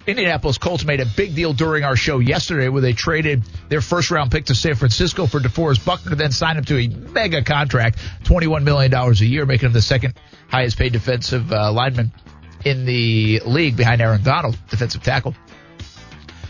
Indianapolis 0.07 0.59
Colts 0.59 0.85
made 0.85 0.99
a 0.99 1.05
big 1.05 1.33
deal 1.35 1.53
during 1.53 1.83
our 1.83 1.95
show 1.95 2.19
yesterday 2.19 2.69
where 2.69 2.81
they 2.81 2.93
traded 2.93 3.43
their 3.69 3.81
first 3.81 4.11
round 4.11 4.31
pick 4.31 4.45
to 4.45 4.55
San 4.55 4.75
Francisco 4.75 5.25
for 5.25 5.39
DeForest 5.39 5.83
Buckner, 5.83 6.15
then 6.15 6.31
signed 6.31 6.59
him 6.59 6.65
to 6.65 6.77
a 6.77 6.87
mega 6.87 7.43
contract, 7.43 7.97
$21 8.23 8.63
million 8.63 8.93
a 8.93 9.11
year, 9.13 9.45
making 9.45 9.67
him 9.67 9.73
the 9.73 9.81
second 9.81 10.13
highest 10.47 10.77
paid 10.77 10.93
defensive 10.93 11.51
uh, 11.51 11.71
lineman 11.71 12.11
in 12.63 12.85
the 12.85 13.41
league 13.45 13.75
behind 13.75 14.01
Aaron 14.01 14.21
Donald, 14.23 14.57
defensive 14.69 15.01
tackle. 15.01 15.33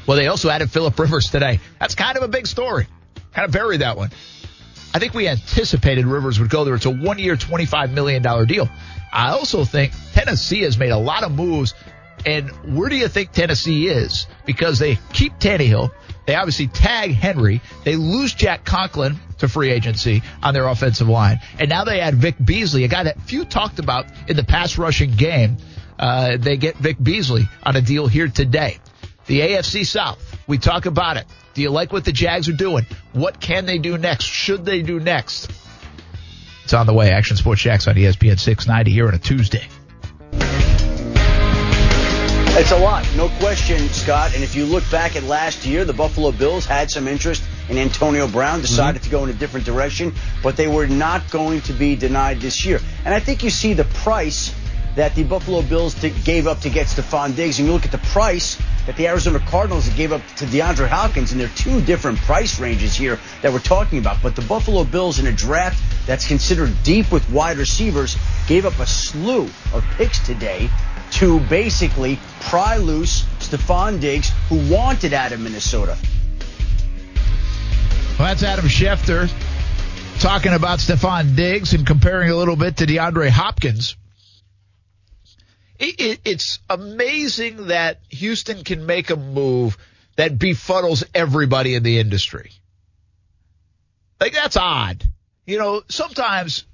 Well, 0.06 0.18
they 0.18 0.28
also 0.28 0.50
added 0.50 0.70
Philip 0.70 0.98
Rivers 1.00 1.30
today. 1.30 1.60
That's 1.80 1.96
kind 1.96 2.18
of 2.18 2.24
a 2.24 2.28
big 2.28 2.48
story. 2.48 2.88
Kind 3.34 3.46
of 3.46 3.52
buried 3.52 3.82
that 3.82 3.98
one. 3.98 4.12
I 4.94 5.00
think 5.00 5.14
we 5.14 5.28
anticipated 5.28 6.06
Rivers 6.06 6.40
would 6.40 6.50
go 6.50 6.64
there. 6.64 6.76
It's 6.76 6.86
a 6.86 6.90
one 6.90 7.20
year, 7.20 7.36
$25 7.36 7.92
million 7.92 8.22
deal. 8.48 8.70
I 9.12 9.32
also 9.32 9.66
think 9.66 9.94
Tennessee 10.14 10.62
has 10.62 10.78
made 10.78 10.92
a 10.92 10.98
lot 10.98 11.24
of 11.24 11.32
moves 11.32 11.74
and 12.26 12.50
where 12.76 12.90
do 12.90 12.96
you 12.96 13.08
think 13.08 13.32
Tennessee 13.32 13.88
is? 13.88 14.28
Because 14.46 14.80
they 14.80 14.98
keep 15.14 15.34
Tannehill. 15.40 15.92
They 16.26 16.36
obviously 16.36 16.68
tag 16.68 17.12
Henry. 17.12 17.62
They 17.84 17.96
lose 17.96 18.34
Jack 18.34 18.66
Conklin 18.66 19.20
to 19.38 19.48
free 19.48 19.70
agency 19.70 20.24
on 20.42 20.54
their 20.54 20.68
offensive 20.68 21.08
line. 21.08 21.40
And 21.60 21.70
now 21.70 21.84
they 21.84 22.00
add 22.00 22.16
Vic 22.16 22.36
Beasley, 22.44 22.84
a 22.84 22.88
guy 22.88 23.04
that 23.04 23.22
few 23.22 23.46
talked 23.46 23.80
about 23.80 24.08
in 24.28 24.36
the 24.36 24.44
pass 24.44 24.78
rushing 24.78 25.12
game. 25.12 25.58
Uh, 26.00 26.38
they 26.38 26.58
get 26.58 26.78
Vic 26.78 26.98
Beasley 27.02 27.48
on 27.64 27.76
a 27.76 27.82
deal 27.82 28.08
here 28.08 28.28
today. 28.28 28.80
The 29.28 29.42
AFC 29.42 29.86
South, 29.86 30.20
we 30.48 30.58
talk 30.58 30.86
about 30.86 31.18
it. 31.18 31.26
Do 31.54 31.62
you 31.62 31.70
like 31.70 31.94
what 31.94 32.06
the 32.06 32.12
Jags 32.12 32.50
are 32.50 32.54
doing? 32.54 32.86
What 33.14 33.40
can 33.40 33.66
they 33.66 33.78
do 33.78 33.98
next? 33.98 34.26
Should 34.26 34.66
they 34.66 34.82
do 34.82 35.00
next? 35.00 35.52
It's 36.64 36.74
on 36.74 36.88
the 36.88 36.94
way. 36.94 37.12
Action 37.12 37.38
Sports 37.38 37.62
Jax 37.62 37.88
on 37.88 37.96
ESPN 37.96 38.40
690 38.40 38.92
here 38.92 39.08
on 39.08 39.14
a 39.14 39.20
Tuesday. 39.20 39.68
It's 42.58 42.72
a 42.72 42.78
lot, 42.78 43.06
no 43.18 43.28
question, 43.40 43.90
Scott. 43.90 44.34
And 44.34 44.42
if 44.42 44.56
you 44.56 44.66
look 44.66 44.90
back 44.90 45.18
at 45.18 45.24
last 45.24 45.66
year, 45.66 45.84
the 45.84 45.92
Buffalo 45.92 46.32
Bills 46.32 46.66
had 46.66 46.90
some 46.90 47.06
interest 47.06 47.44
in 47.68 47.78
Antonio 47.78 48.30
Brown, 48.30 48.62
decided 48.62 49.02
mm-hmm. 49.02 49.04
to 49.04 49.12
go 49.12 49.24
in 49.26 49.30
a 49.30 49.34
different 49.34 49.66
direction, 49.66 50.14
but 50.42 50.56
they 50.56 50.68
were 50.68 50.88
not 50.88 51.30
going 51.30 51.60
to 51.64 51.74
be 51.74 51.98
denied 51.98 52.40
this 52.40 52.66
year. 52.66 52.80
And 53.04 53.14
I 53.14 53.20
think 53.20 53.44
you 53.44 53.50
see 53.50 53.74
the 53.74 53.84
price 53.84 54.56
that 54.96 55.16
the 55.16 55.24
Buffalo 55.26 55.64
Bills 55.64 55.96
t- 55.96 56.12
gave 56.24 56.48
up 56.48 56.62
to 56.62 56.70
get 56.70 56.88
Stefon 56.88 57.36
Diggs, 57.36 57.60
and 57.60 57.68
you 57.68 57.74
look 57.74 57.84
at 57.84 57.92
the 57.92 57.98
price 57.98 58.58
that 58.86 58.96
the 58.96 59.10
Arizona 59.10 59.40
Cardinals 59.40 59.90
gave 59.90 60.14
up 60.14 60.22
to 60.38 60.46
DeAndre 60.46 60.88
Hopkins, 60.88 61.34
and 61.34 61.42
there 61.42 61.50
are 61.50 61.58
two 61.58 61.82
different 61.82 62.18
price 62.20 62.58
ranges 62.58 62.96
here 62.96 63.20
that 63.42 63.52
we're 63.52 63.60
talking 63.60 64.00
about. 64.00 64.24
But 64.24 64.38
the 64.38 64.44
Buffalo 64.44 64.86
Bills, 64.86 65.20
in 65.20 65.28
a 65.28 65.34
draft 65.34 65.84
that's 66.08 66.26
considered 66.26 66.74
deep 66.84 67.12
with 67.12 67.30
wide 67.30 67.58
receivers, 67.58 68.16
gave 68.48 68.66
up 68.66 68.80
a 68.80 68.88
slew 68.88 69.50
of 69.74 69.84
picks 69.98 70.26
today 70.26 70.70
to 71.16 71.40
basically 71.42 72.20
pry 72.42 72.78
loose 72.78 73.24
Stefon 73.40 74.02
Diggs, 74.02 74.32
who 74.50 74.70
wanted 74.70 75.14
out 75.14 75.32
of 75.32 75.40
Minnesota. 75.40 75.98
Well, 78.20 78.28
that's 78.28 78.44
Adam 78.44 78.66
Schefter 78.66 79.32
talking 80.20 80.54
about 80.54 80.80
Stefon 80.80 81.36
Diggs 81.36 81.74
and 81.74 81.88
comparing 81.88 82.30
a 82.30 82.36
little 82.36 82.58
bit 82.58 82.78
to 82.78 82.86
DeAndre 82.86 83.30
Hopkins. 83.30 83.96
It, 85.80 86.00
it, 86.00 86.20
it's 86.26 86.60
amazing 86.70 87.68
that 87.68 88.02
Houston 88.10 88.64
can 88.64 88.86
make 88.86 89.10
a 89.10 89.16
move 89.16 89.78
that 90.18 90.38
befuddles 90.38 91.04
everybody 91.14 91.76
in 91.76 91.84
the 91.84 92.00
industry. 92.00 92.52
Like 94.20 94.34
that's 94.34 94.58
odd. 94.58 95.04
You 95.46 95.60
know, 95.60 95.84
sometimes, 95.88 96.66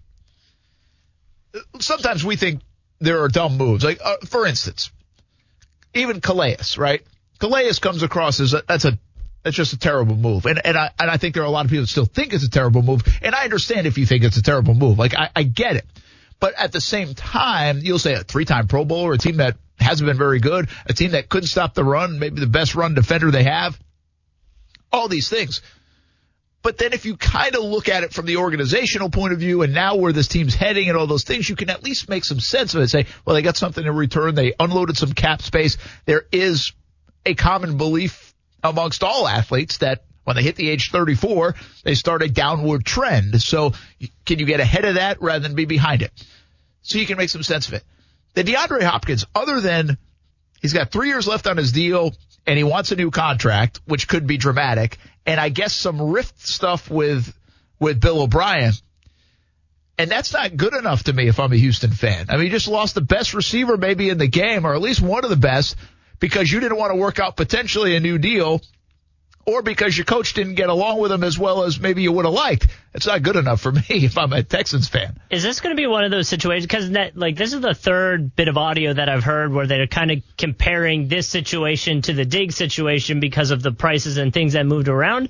sometimes 1.79 2.23
we 2.23 2.35
think 2.35 2.61
there 3.01 3.23
are 3.23 3.27
dumb 3.27 3.57
moves. 3.57 3.83
Like, 3.83 3.99
uh, 4.03 4.17
for 4.25 4.45
instance, 4.45 4.91
even 5.93 6.21
Calais, 6.21 6.57
right? 6.77 7.01
Calais 7.39 7.71
comes 7.81 8.03
across 8.03 8.39
as 8.39 8.53
a, 8.53 8.63
that's 8.67 8.85
a 8.85 8.97
that's 9.43 9.55
just 9.55 9.73
a 9.73 9.79
terrible 9.79 10.15
move. 10.15 10.45
And 10.45 10.61
and 10.63 10.77
I 10.77 10.91
and 10.99 11.09
I 11.09 11.17
think 11.17 11.33
there 11.33 11.43
are 11.43 11.47
a 11.47 11.51
lot 11.51 11.65
of 11.65 11.71
people 11.71 11.83
that 11.83 11.89
still 11.89 12.05
think 12.05 12.33
it's 12.33 12.45
a 12.45 12.49
terrible 12.49 12.83
move. 12.83 13.01
And 13.21 13.35
I 13.35 13.43
understand 13.43 13.87
if 13.87 13.97
you 13.97 14.05
think 14.05 14.23
it's 14.23 14.37
a 14.37 14.43
terrible 14.43 14.75
move. 14.75 14.99
Like 14.99 15.15
I, 15.15 15.29
I 15.35 15.43
get 15.43 15.75
it. 15.75 15.85
But 16.39 16.53
at 16.57 16.71
the 16.71 16.81
same 16.81 17.13
time, 17.13 17.79
you'll 17.81 17.99
say 17.99 18.13
a 18.13 18.23
three 18.23 18.45
time 18.45 18.67
Pro 18.67 18.85
Bowler, 18.85 19.13
a 19.13 19.17
team 19.17 19.37
that 19.37 19.57
hasn't 19.79 20.07
been 20.07 20.17
very 20.17 20.39
good, 20.39 20.69
a 20.85 20.93
team 20.93 21.11
that 21.11 21.27
couldn't 21.27 21.47
stop 21.47 21.73
the 21.73 21.83
run, 21.83 22.19
maybe 22.19 22.39
the 22.39 22.47
best 22.47 22.75
run 22.75 22.93
defender 22.93 23.31
they 23.31 23.43
have. 23.43 23.79
All 24.91 25.07
these 25.07 25.29
things. 25.29 25.61
But 26.63 26.77
then 26.77 26.93
if 26.93 27.05
you 27.05 27.17
kind 27.17 27.55
of 27.55 27.63
look 27.63 27.89
at 27.89 28.03
it 28.03 28.13
from 28.13 28.27
the 28.27 28.37
organizational 28.37 29.09
point 29.09 29.33
of 29.33 29.39
view 29.39 29.63
and 29.63 29.73
now 29.73 29.95
where 29.95 30.13
this 30.13 30.27
team's 30.27 30.53
heading 30.53 30.89
and 30.89 30.97
all 30.97 31.07
those 31.07 31.23
things, 31.23 31.49
you 31.49 31.55
can 31.55 31.69
at 31.71 31.83
least 31.83 32.07
make 32.07 32.23
some 32.23 32.39
sense 32.39 32.75
of 32.75 32.81
it. 32.81 32.89
Say, 32.89 33.07
well, 33.25 33.35
they 33.35 33.41
got 33.41 33.57
something 33.57 33.83
in 33.83 33.95
return. 33.95 34.35
They 34.35 34.53
unloaded 34.59 34.97
some 34.97 35.13
cap 35.13 35.41
space. 35.41 35.77
There 36.05 36.25
is 36.31 36.71
a 37.25 37.33
common 37.33 37.77
belief 37.77 38.33
amongst 38.63 39.03
all 39.03 39.27
athletes 39.27 39.77
that 39.77 40.03
when 40.23 40.35
they 40.35 40.43
hit 40.43 40.55
the 40.55 40.69
age 40.69 40.91
34, 40.91 41.55
they 41.83 41.95
start 41.95 42.21
a 42.21 42.29
downward 42.29 42.85
trend. 42.85 43.41
So 43.41 43.73
can 44.25 44.37
you 44.37 44.45
get 44.45 44.59
ahead 44.59 44.85
of 44.85 44.95
that 44.95 45.21
rather 45.21 45.39
than 45.39 45.55
be 45.55 45.65
behind 45.65 46.03
it? 46.03 46.11
So 46.83 46.99
you 46.99 47.07
can 47.07 47.17
make 47.17 47.29
some 47.29 47.43
sense 47.43 47.67
of 47.67 47.73
it. 47.73 47.83
The 48.33 48.43
DeAndre 48.43 48.83
Hopkins, 48.83 49.25
other 49.33 49.61
than 49.61 49.97
he's 50.61 50.73
got 50.73 50.91
three 50.91 51.07
years 51.07 51.27
left 51.27 51.47
on 51.47 51.57
his 51.57 51.71
deal 51.71 52.13
and 52.45 52.57
he 52.57 52.63
wants 52.63 52.91
a 52.91 52.95
new 52.95 53.11
contract, 53.11 53.81
which 53.85 54.07
could 54.07 54.25
be 54.25 54.37
dramatic, 54.37 54.97
and 55.25 55.39
I 55.39 55.49
guess 55.49 55.73
some 55.73 56.01
rift 56.01 56.39
stuff 56.47 56.89
with 56.89 57.33
with 57.79 57.99
Bill 57.99 58.21
O'Brien. 58.21 58.73
And 59.97 60.09
that's 60.09 60.33
not 60.33 60.55
good 60.55 60.73
enough 60.73 61.03
to 61.03 61.13
me 61.13 61.27
if 61.27 61.39
I'm 61.39 61.51
a 61.51 61.57
Houston 61.57 61.91
fan. 61.91 62.27
I 62.29 62.37
mean, 62.37 62.45
you 62.45 62.51
just 62.51 62.67
lost 62.67 62.95
the 62.95 63.01
best 63.01 63.33
receiver 63.33 63.77
maybe 63.77 64.09
in 64.09 64.17
the 64.17 64.27
game, 64.27 64.65
or 64.65 64.73
at 64.73 64.81
least 64.81 65.01
one 65.01 65.23
of 65.23 65.29
the 65.29 65.35
best, 65.35 65.75
because 66.19 66.51
you 66.51 66.59
didn't 66.59 66.77
want 66.77 66.91
to 66.91 66.95
work 66.95 67.19
out 67.19 67.35
potentially 67.35 67.95
a 67.95 67.99
new 67.99 68.17
deal, 68.17 68.61
or 69.45 69.61
because 69.61 69.97
your 69.97 70.05
coach 70.05 70.33
didn't 70.33 70.55
get 70.55 70.69
along 70.69 70.99
with 70.99 71.11
him 71.11 71.23
as 71.23 71.37
well 71.37 71.63
as 71.63 71.79
maybe 71.79 72.01
you 72.01 72.11
would 72.11 72.25
have 72.25 72.33
liked. 72.33 72.67
It's 72.93 73.07
not 73.07 73.23
good 73.23 73.35
enough 73.35 73.61
for 73.61 73.71
me 73.71 73.83
if 73.89 74.17
I'm 74.17 74.33
a 74.33 74.43
Texans 74.43 74.87
fan. 74.87 75.19
Is 75.29 75.43
this 75.43 75.59
going 75.59 75.75
to 75.75 75.79
be 75.79 75.87
one 75.87 76.03
of 76.03 76.11
those 76.11 76.27
situations? 76.27 76.65
Because 76.65 76.89
like 77.15 77.35
this 77.35 77.53
is 77.53 77.61
the 77.61 77.73
third 77.73 78.35
bit 78.35 78.47
of 78.47 78.57
audio 78.57 78.93
that 78.93 79.09
I've 79.09 79.23
heard 79.23 79.53
where 79.53 79.67
they're 79.67 79.87
kind 79.87 80.11
of 80.11 80.23
comparing 80.37 81.07
this 81.07 81.27
situation 81.27 82.01
to 82.03 82.13
the 82.13 82.25
Dig 82.25 82.51
situation 82.51 83.19
because 83.19 83.51
of 83.51 83.61
the 83.61 83.71
prices 83.71 84.17
and 84.17 84.33
things 84.33 84.53
that 84.53 84.65
moved 84.65 84.87
around. 84.87 85.29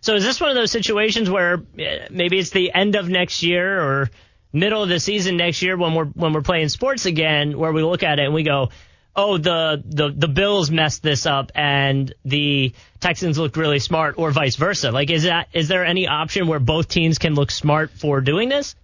So 0.00 0.14
is 0.14 0.24
this 0.24 0.40
one 0.40 0.50
of 0.50 0.56
those 0.56 0.70
situations 0.70 1.28
where 1.28 1.62
eh, 1.78 2.06
maybe 2.10 2.38
it's 2.38 2.50
the 2.50 2.72
end 2.72 2.94
of 2.94 3.08
next 3.08 3.42
year 3.42 3.80
or 3.80 4.10
middle 4.52 4.82
of 4.82 4.88
the 4.88 5.00
season 5.00 5.36
next 5.36 5.60
year 5.62 5.76
when 5.76 5.94
we're 5.94 6.06
when 6.06 6.32
we're 6.32 6.42
playing 6.42 6.68
sports 6.68 7.06
again, 7.06 7.58
where 7.58 7.72
we 7.72 7.82
look 7.82 8.02
at 8.02 8.18
it 8.18 8.24
and 8.24 8.34
we 8.34 8.42
go, 8.42 8.70
oh, 9.16 9.38
the 9.38 9.82
the 9.84 10.10
the 10.10 10.28
Bills 10.28 10.70
messed 10.70 11.02
this 11.02 11.26
up 11.26 11.52
and 11.54 12.12
the 12.24 12.72
Texans 13.00 13.38
looked 13.38 13.56
really 13.56 13.78
smart, 13.78 14.16
or 14.18 14.30
vice 14.30 14.56
versa? 14.56 14.90
Like, 14.90 15.10
is 15.10 15.24
that 15.24 15.48
is 15.52 15.68
there 15.68 15.84
any 15.84 16.06
option 16.06 16.46
where 16.46 16.60
both 16.60 16.88
teams 16.88 17.18
can 17.18 17.34
look 17.34 17.50
smart 17.50 17.90
for 17.90 18.20
doing 18.20 18.48
this? 18.48 18.74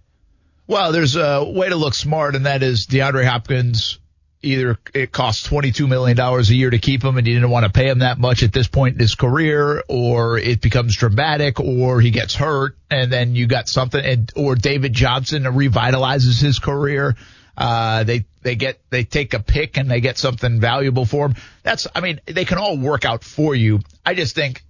Well, 0.67 0.91
there's 0.91 1.15
a 1.15 1.43
way 1.43 1.69
to 1.69 1.75
look 1.75 1.93
smart, 1.93 2.35
and 2.35 2.45
that 2.45 2.63
is 2.63 2.87
DeAndre 2.87 3.25
Hopkins 3.25 3.99
either 4.45 4.77
it 4.93 5.11
costs 5.11 5.47
$22 5.47 5.87
million 5.89 6.17
a 6.19 6.41
year 6.41 6.69
to 6.69 6.77
keep 6.77 7.03
him 7.03 7.17
and 7.17 7.27
you 7.27 7.33
didn't 7.33 7.49
want 7.49 7.65
to 7.65 7.71
pay 7.71 7.89
him 7.89 7.99
that 7.99 8.19
much 8.19 8.43
at 8.43 8.53
this 8.53 8.67
point 8.67 8.95
in 8.95 8.99
his 8.99 9.15
career, 9.15 9.83
or 9.89 10.37
it 10.37 10.61
becomes 10.61 10.95
dramatic, 10.95 11.59
or 11.59 11.99
he 11.99 12.11
gets 12.11 12.35
hurt 12.35 12.77
and 12.89 13.11
then 13.11 13.35
you 13.35 13.47
got 13.47 13.67
something, 13.67 14.03
and, 14.03 14.31
or 14.35 14.55
David 14.55 14.93
Johnson 14.93 15.43
revitalizes 15.43 16.41
his 16.41 16.59
career. 16.59 17.15
Uh, 17.57 18.03
they, 18.03 18.25
they 18.41 18.55
get, 18.55 18.79
they 18.89 19.03
take 19.03 19.33
a 19.33 19.39
pick 19.39 19.77
and 19.77 19.89
they 19.89 20.01
get 20.01 20.17
something 20.17 20.59
valuable 20.59 21.05
for 21.05 21.27
them. 21.27 21.37
That's, 21.63 21.87
I 21.95 22.01
mean, 22.01 22.19
they 22.25 22.45
can 22.45 22.57
all 22.57 22.77
work 22.77 23.05
out 23.05 23.23
for 23.23 23.55
you. 23.55 23.79
I 24.05 24.13
just 24.13 24.35
think 24.35 24.63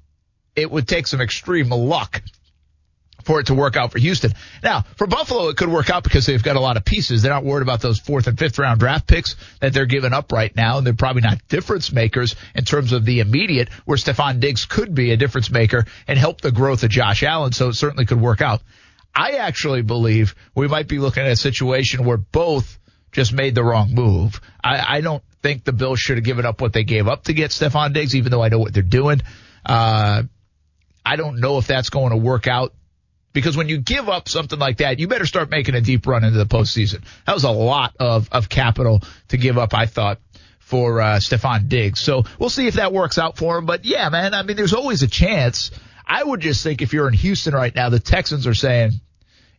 it 0.55 0.69
would 0.69 0.87
take 0.87 1.07
some 1.07 1.21
extreme 1.21 1.69
luck 1.69 2.21
for 3.25 3.39
it 3.39 3.47
to 3.47 3.55
work 3.55 3.75
out 3.75 3.91
for 3.91 3.99
Houston. 3.99 4.33
Now, 4.63 4.83
for 4.97 5.07
Buffalo, 5.07 5.49
it 5.49 5.57
could 5.57 5.67
work 5.67 5.89
out 5.89 6.03
because 6.03 6.27
they've 6.27 6.41
got 6.41 6.55
a 6.55 6.59
lot 6.59 6.77
of 6.77 6.85
pieces. 6.85 7.21
They're 7.23 7.33
not 7.33 7.43
worried 7.43 7.63
about 7.63 7.81
those 7.81 7.99
fourth 7.99 8.27
and 8.27 8.37
fifth 8.37 8.59
round 8.59 8.79
draft 8.79 9.07
picks 9.07 9.35
that 9.59 9.73
they're 9.73 9.87
giving 9.87 10.13
up 10.13 10.31
right 10.31 10.55
now, 10.55 10.77
and 10.77 10.85
they're 10.85 10.93
probably 10.93 11.23
not 11.23 11.45
difference 11.47 11.91
makers 11.91 12.35
in 12.53 12.65
terms 12.65 12.93
of 12.93 13.03
the 13.03 13.19
immediate, 13.19 13.69
where 13.85 13.97
Stefon 13.97 14.39
Diggs 14.39 14.65
could 14.65 14.93
be 14.93 15.11
a 15.11 15.17
difference 15.17 15.49
maker 15.49 15.85
and 16.07 16.19
help 16.19 16.41
the 16.41 16.51
growth 16.51 16.83
of 16.83 16.91
Josh 16.91 17.23
Allen, 17.23 17.51
so 17.51 17.69
it 17.69 17.73
certainly 17.73 18.05
could 18.05 18.21
work 18.21 18.41
out. 18.41 18.61
I 19.15 19.37
actually 19.37 19.81
believe 19.81 20.35
we 20.53 20.67
might 20.67 20.87
be 20.87 20.99
looking 20.99 21.23
at 21.23 21.31
a 21.31 21.37
situation 21.37 22.03
where 22.03 22.17
both 22.17 22.79
just 23.11 23.31
made 23.31 23.55
the 23.55 23.63
wrong 23.63 23.93
move. 23.93 24.41
I, 24.61 24.97
I 24.97 25.01
don't 25.01 25.23
think 25.41 25.63
the 25.63 25.71
Bills 25.71 25.99
should 25.99 26.17
have 26.17 26.25
given 26.25 26.45
up 26.45 26.59
what 26.59 26.73
they 26.73 26.83
gave 26.83 27.07
up 27.07 27.23
to 27.25 27.33
get 27.33 27.51
Stefon 27.51 27.93
Diggs, 27.93 28.15
even 28.15 28.31
though 28.31 28.43
I 28.43 28.49
know 28.49 28.59
what 28.59 28.73
they're 28.73 28.83
doing. 28.83 29.21
Uh, 29.65 30.23
I 31.05 31.15
don't 31.15 31.39
know 31.39 31.57
if 31.57 31.67
that's 31.67 31.89
going 31.89 32.09
to 32.09 32.17
work 32.17 32.47
out 32.47 32.73
because 33.31 33.55
when 33.55 33.69
you 33.69 33.77
give 33.77 34.09
up 34.09 34.27
something 34.27 34.59
like 34.59 34.77
that, 34.77 34.99
you 34.99 35.07
better 35.07 35.25
start 35.25 35.49
making 35.49 35.75
a 35.75 35.81
deep 35.81 36.07
run 36.07 36.23
into 36.23 36.37
the 36.37 36.45
postseason. 36.45 37.03
That 37.25 37.35
was 37.35 37.43
a 37.43 37.51
lot 37.51 37.95
of, 37.99 38.27
of 38.31 38.49
capital 38.49 39.01
to 39.29 39.37
give 39.37 39.57
up, 39.57 39.73
I 39.73 39.85
thought, 39.85 40.19
for 40.59 40.99
uh, 40.99 41.17
Stefon 41.17 41.69
Diggs. 41.69 41.99
So 41.99 42.23
we'll 42.39 42.49
see 42.49 42.67
if 42.67 42.75
that 42.75 42.91
works 42.91 43.17
out 43.17 43.37
for 43.37 43.57
him. 43.57 43.65
But 43.65 43.85
yeah, 43.85 44.09
man, 44.09 44.33
I 44.33 44.43
mean, 44.43 44.57
there's 44.57 44.73
always 44.73 45.03
a 45.03 45.07
chance. 45.07 45.71
I 46.07 46.23
would 46.23 46.41
just 46.41 46.63
think 46.63 46.81
if 46.81 46.93
you're 46.93 47.07
in 47.07 47.13
Houston 47.13 47.53
right 47.53 47.73
now, 47.73 47.89
the 47.89 47.99
Texans 47.99 48.47
are 48.47 48.53
saying 48.53 48.91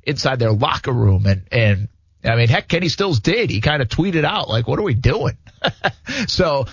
inside 0.02 0.38
their 0.38 0.52
locker 0.52 0.92
room 0.92 1.26
and, 1.26 1.42
and 1.50 1.88
I 2.24 2.36
mean, 2.36 2.48
heck, 2.48 2.68
Kenny 2.68 2.88
Stills 2.88 3.20
did. 3.20 3.50
He 3.50 3.60
kind 3.60 3.82
of 3.82 3.88
tweeted 3.88 4.24
out 4.24 4.48
like, 4.48 4.66
what 4.66 4.78
are 4.78 4.82
we 4.82 4.94
doing? 4.94 5.36
so 6.26 6.66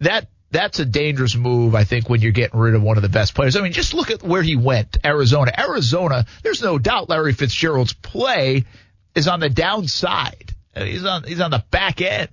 that 0.00 0.28
that's 0.50 0.78
a 0.78 0.84
dangerous 0.84 1.34
move, 1.34 1.74
I 1.74 1.84
think, 1.84 2.10
when 2.10 2.20
you're 2.20 2.32
getting 2.32 2.60
rid 2.60 2.74
of 2.74 2.82
one 2.82 2.98
of 2.98 3.02
the 3.02 3.08
best 3.08 3.34
players. 3.34 3.56
I 3.56 3.62
mean, 3.62 3.72
just 3.72 3.94
look 3.94 4.10
at 4.10 4.22
where 4.22 4.42
he 4.42 4.54
went, 4.54 4.98
Arizona. 5.02 5.50
Arizona, 5.58 6.26
there's 6.42 6.62
no 6.62 6.78
doubt 6.78 7.08
Larry 7.08 7.32
Fitzgerald's 7.32 7.94
play 7.94 8.64
is 9.14 9.28
on 9.28 9.40
the 9.40 9.48
downside. 9.48 10.52
He's 10.76 11.04
on, 11.04 11.24
he's 11.24 11.40
on 11.40 11.50
the 11.50 11.64
back 11.70 12.02
end, 12.02 12.30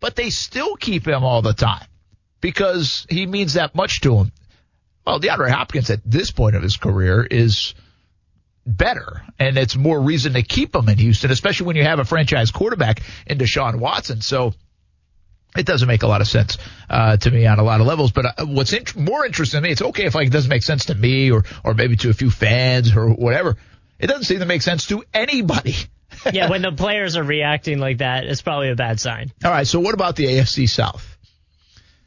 but 0.00 0.16
they 0.16 0.28
still 0.28 0.76
keep 0.76 1.08
him 1.08 1.24
all 1.24 1.40
the 1.40 1.54
time 1.54 1.86
because 2.42 3.06
he 3.08 3.26
means 3.26 3.54
that 3.54 3.74
much 3.74 4.02
to 4.02 4.16
him. 4.16 4.32
Well, 5.06 5.20
DeAndre 5.20 5.50
Hopkins 5.50 5.90
at 5.90 6.00
this 6.04 6.30
point 6.32 6.56
of 6.56 6.62
his 6.62 6.76
career 6.76 7.24
is 7.24 7.74
better, 8.66 9.22
and 9.38 9.56
it's 9.56 9.76
more 9.76 10.00
reason 10.00 10.32
to 10.32 10.42
keep 10.42 10.74
him 10.74 10.88
in 10.88 10.98
Houston, 10.98 11.30
especially 11.30 11.66
when 11.66 11.76
you 11.76 11.84
have 11.84 12.00
a 12.00 12.04
franchise 12.04 12.50
quarterback 12.50 13.02
in 13.26 13.38
Deshaun 13.38 13.78
Watson. 13.78 14.20
So, 14.20 14.54
it 15.56 15.64
doesn't 15.64 15.88
make 15.88 16.02
a 16.02 16.06
lot 16.06 16.20
of 16.20 16.28
sense 16.28 16.58
uh, 16.90 17.16
to 17.16 17.30
me 17.30 17.46
on 17.46 17.58
a 17.58 17.62
lot 17.62 17.80
of 17.80 17.86
levels. 17.86 18.12
But 18.12 18.26
uh, 18.26 18.46
what's 18.46 18.72
int- 18.72 18.96
more 18.96 19.24
interesting 19.24 19.58
to 19.58 19.62
me, 19.62 19.70
it's 19.70 19.82
okay 19.82 20.06
if 20.06 20.14
like 20.14 20.26
it 20.26 20.32
doesn't 20.32 20.50
make 20.50 20.62
sense 20.62 20.86
to 20.86 20.94
me 20.94 21.30
or 21.30 21.44
or 21.64 21.74
maybe 21.74 21.96
to 21.96 22.10
a 22.10 22.12
few 22.12 22.30
fans 22.30 22.94
or 22.94 23.10
whatever. 23.10 23.56
It 23.98 24.08
doesn't 24.08 24.24
seem 24.24 24.40
to 24.40 24.46
make 24.46 24.62
sense 24.62 24.88
to 24.88 25.04
anybody. 25.14 25.76
yeah, 26.32 26.50
when 26.50 26.62
the 26.62 26.72
players 26.72 27.16
are 27.16 27.22
reacting 27.22 27.78
like 27.78 27.98
that, 27.98 28.24
it's 28.24 28.42
probably 28.42 28.70
a 28.70 28.76
bad 28.76 29.00
sign. 29.00 29.32
All 29.44 29.50
right, 29.50 29.66
so 29.66 29.80
what 29.80 29.94
about 29.94 30.16
the 30.16 30.24
AFC 30.26 30.68
South? 30.68 31.16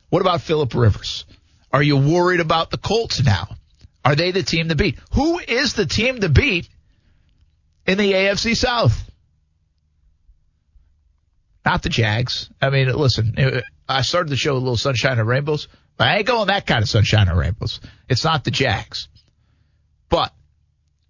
What 0.10 0.22
about 0.22 0.42
Philip 0.42 0.74
Rivers? 0.74 1.26
Are 1.72 1.84
you 1.84 1.98
worried 1.98 2.40
about 2.40 2.72
the 2.72 2.78
Colts 2.78 3.24
now? 3.24 3.48
Are 4.04 4.16
they 4.16 4.32
the 4.32 4.44
team 4.44 4.70
to 4.70 4.76
beat? 4.76 4.98
Who 5.14 5.40
is 5.40 5.74
the 5.74 5.86
team 5.86 6.22
to 6.22 6.30
beat 6.30 6.68
in 7.86 7.98
the 7.98 8.14
AFC 8.14 8.56
South? 8.56 9.10
not 11.70 11.84
the 11.84 11.90
Jags. 11.90 12.50
I 12.60 12.72
mean, 12.72 12.92
listen, 12.92 13.36
I 13.88 14.02
started 14.02 14.30
the 14.30 14.36
show 14.36 14.56
with 14.56 14.64
a 14.64 14.66
little 14.66 14.78
sunshine 14.78 15.20
and 15.20 15.28
rainbows, 15.28 15.68
but 15.98 16.08
I 16.08 16.18
ain't 16.18 16.26
going 16.26 16.48
that 16.48 16.66
kind 16.66 16.82
of 16.82 16.90
sunshine 16.90 17.28
and 17.28 17.38
rainbows. 17.38 17.80
It's 18.08 18.24
not 18.24 18.44
the 18.44 18.50
Jags. 18.50 19.08
But 20.10 20.34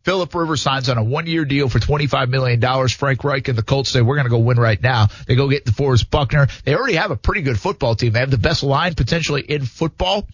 Philip 0.03 0.35
Rivers 0.35 0.61
signs 0.61 0.89
on 0.89 0.97
a 0.97 1.03
one-year 1.03 1.45
deal 1.45 1.69
for 1.69 1.79
$25 1.79 2.27
million. 2.27 2.87
Frank 2.89 3.23
Reich 3.23 3.47
and 3.47 3.57
the 3.57 3.63
Colts 3.63 3.89
say, 3.89 4.01
we're 4.01 4.15
going 4.15 4.25
to 4.25 4.31
go 4.31 4.39
win 4.39 4.59
right 4.59 4.81
now. 4.81 5.07
They 5.27 5.35
go 5.35 5.47
get 5.47 5.63
DeForest 5.63 6.09
Buckner. 6.09 6.47
They 6.65 6.75
already 6.75 6.95
have 6.95 7.11
a 7.11 7.15
pretty 7.17 7.41
good 7.41 7.57
football 7.57 7.95
team. 7.95 8.11
They 8.11 8.19
have 8.19 8.31
the 8.31 8.37
best 8.37 8.61
line 8.61 8.95
potentially 8.95 9.41
in 9.41 9.63
football. 9.63 10.27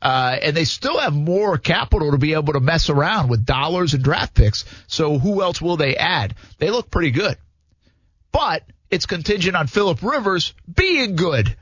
Uh, 0.00 0.36
and 0.40 0.56
they 0.56 0.64
still 0.64 0.98
have 0.98 1.14
more 1.14 1.58
capital 1.58 2.12
to 2.12 2.18
be 2.18 2.34
able 2.34 2.52
to 2.52 2.60
mess 2.60 2.88
around 2.88 3.28
with 3.28 3.44
dollars 3.44 3.94
and 3.94 4.04
draft 4.04 4.34
picks. 4.34 4.64
So 4.86 5.18
who 5.18 5.42
else 5.42 5.60
will 5.60 5.76
they 5.76 5.96
add? 5.96 6.34
They 6.58 6.70
look 6.70 6.90
pretty 6.90 7.10
good. 7.10 7.36
But 8.30 8.62
it's 8.90 9.06
contingent 9.06 9.56
on 9.56 9.66
Philip 9.66 10.02
Rivers 10.02 10.54
being 10.72 11.16
good. 11.16 11.56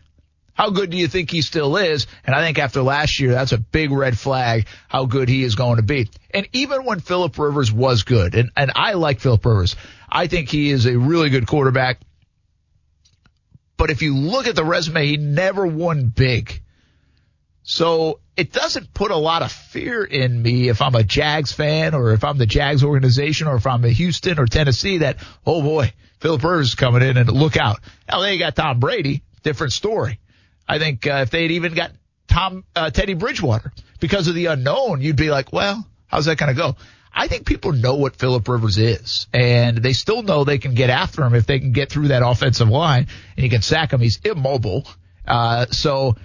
How 0.52 0.70
good 0.70 0.90
do 0.90 0.96
you 0.96 1.06
think 1.06 1.30
he 1.30 1.42
still 1.42 1.76
is? 1.76 2.06
And 2.24 2.34
I 2.34 2.40
think 2.40 2.58
after 2.58 2.82
last 2.82 3.20
year, 3.20 3.32
that's 3.32 3.52
a 3.52 3.58
big 3.58 3.90
red 3.90 4.18
flag 4.18 4.66
how 4.88 5.04
good 5.04 5.28
he 5.28 5.42
is 5.42 5.54
going 5.54 5.76
to 5.76 5.82
be. 5.82 6.08
And 6.30 6.48
even 6.52 6.84
when 6.84 7.00
Philip 7.00 7.38
Rivers 7.38 7.70
was 7.70 8.04
good, 8.04 8.34
and, 8.34 8.50
and 8.56 8.72
I 8.74 8.94
like 8.94 9.20
Philip 9.20 9.44
Rivers, 9.44 9.76
I 10.08 10.28
think 10.28 10.48
he 10.48 10.70
is 10.70 10.86
a 10.86 10.96
really 10.98 11.28
good 11.28 11.46
quarterback. 11.46 12.00
But 13.76 13.90
if 13.90 14.00
you 14.00 14.16
look 14.16 14.46
at 14.46 14.56
the 14.56 14.64
resume, 14.64 15.06
he 15.06 15.18
never 15.18 15.66
won 15.66 16.08
big. 16.08 16.62
So 17.62 18.20
it 18.36 18.52
doesn't 18.52 18.92
put 18.92 19.10
a 19.10 19.16
lot 19.16 19.42
of 19.42 19.50
fear 19.50 20.04
in 20.04 20.40
me 20.42 20.68
if 20.68 20.82
I'm 20.82 20.94
a 20.94 21.02
Jags 21.02 21.52
fan 21.52 21.94
or 21.94 22.12
if 22.12 22.22
I'm 22.22 22.36
the 22.36 22.46
Jags 22.46 22.84
organization 22.84 23.48
or 23.48 23.56
if 23.56 23.66
I'm 23.66 23.84
a 23.84 23.88
Houston 23.88 24.38
or 24.38 24.46
Tennessee 24.46 24.98
that, 24.98 25.16
oh 25.46 25.62
boy, 25.62 25.92
Philip 26.20 26.42
Rivers 26.42 26.68
is 26.68 26.74
coming 26.74 27.02
in 27.02 27.16
and 27.16 27.30
look 27.30 27.56
out. 27.56 27.80
Now 28.08 28.20
they 28.20 28.36
got 28.36 28.54
Tom 28.54 28.78
Brady, 28.78 29.22
different 29.42 29.72
story. 29.72 30.20
I 30.68 30.78
think 30.78 31.06
uh, 31.06 31.20
if 31.22 31.30
they'd 31.30 31.52
even 31.52 31.74
got 31.74 31.92
Tom 32.28 32.64
uh, 32.74 32.90
Teddy 32.90 33.14
Bridgewater 33.14 33.72
because 34.00 34.28
of 34.28 34.34
the 34.34 34.46
unknown, 34.46 35.00
you'd 35.00 35.16
be 35.16 35.30
like, 35.30 35.52
well, 35.52 35.86
how's 36.06 36.26
that 36.26 36.36
going 36.36 36.54
to 36.54 36.60
go? 36.60 36.76
I 37.14 37.28
think 37.28 37.46
people 37.46 37.72
know 37.72 37.94
what 37.94 38.16
Philip 38.16 38.46
Rivers 38.46 38.76
is, 38.76 39.26
and 39.32 39.78
they 39.78 39.94
still 39.94 40.22
know 40.22 40.44
they 40.44 40.58
can 40.58 40.74
get 40.74 40.90
after 40.90 41.24
him 41.24 41.34
if 41.34 41.46
they 41.46 41.58
can 41.58 41.72
get 41.72 41.88
through 41.88 42.08
that 42.08 42.26
offensive 42.26 42.68
line 42.68 43.06
and 43.36 43.44
you 43.44 43.48
can 43.48 43.62
sack 43.62 43.94
him. 43.94 44.00
He's 44.00 44.18
immobile, 44.18 44.86
uh, 45.26 45.66
so. 45.70 46.16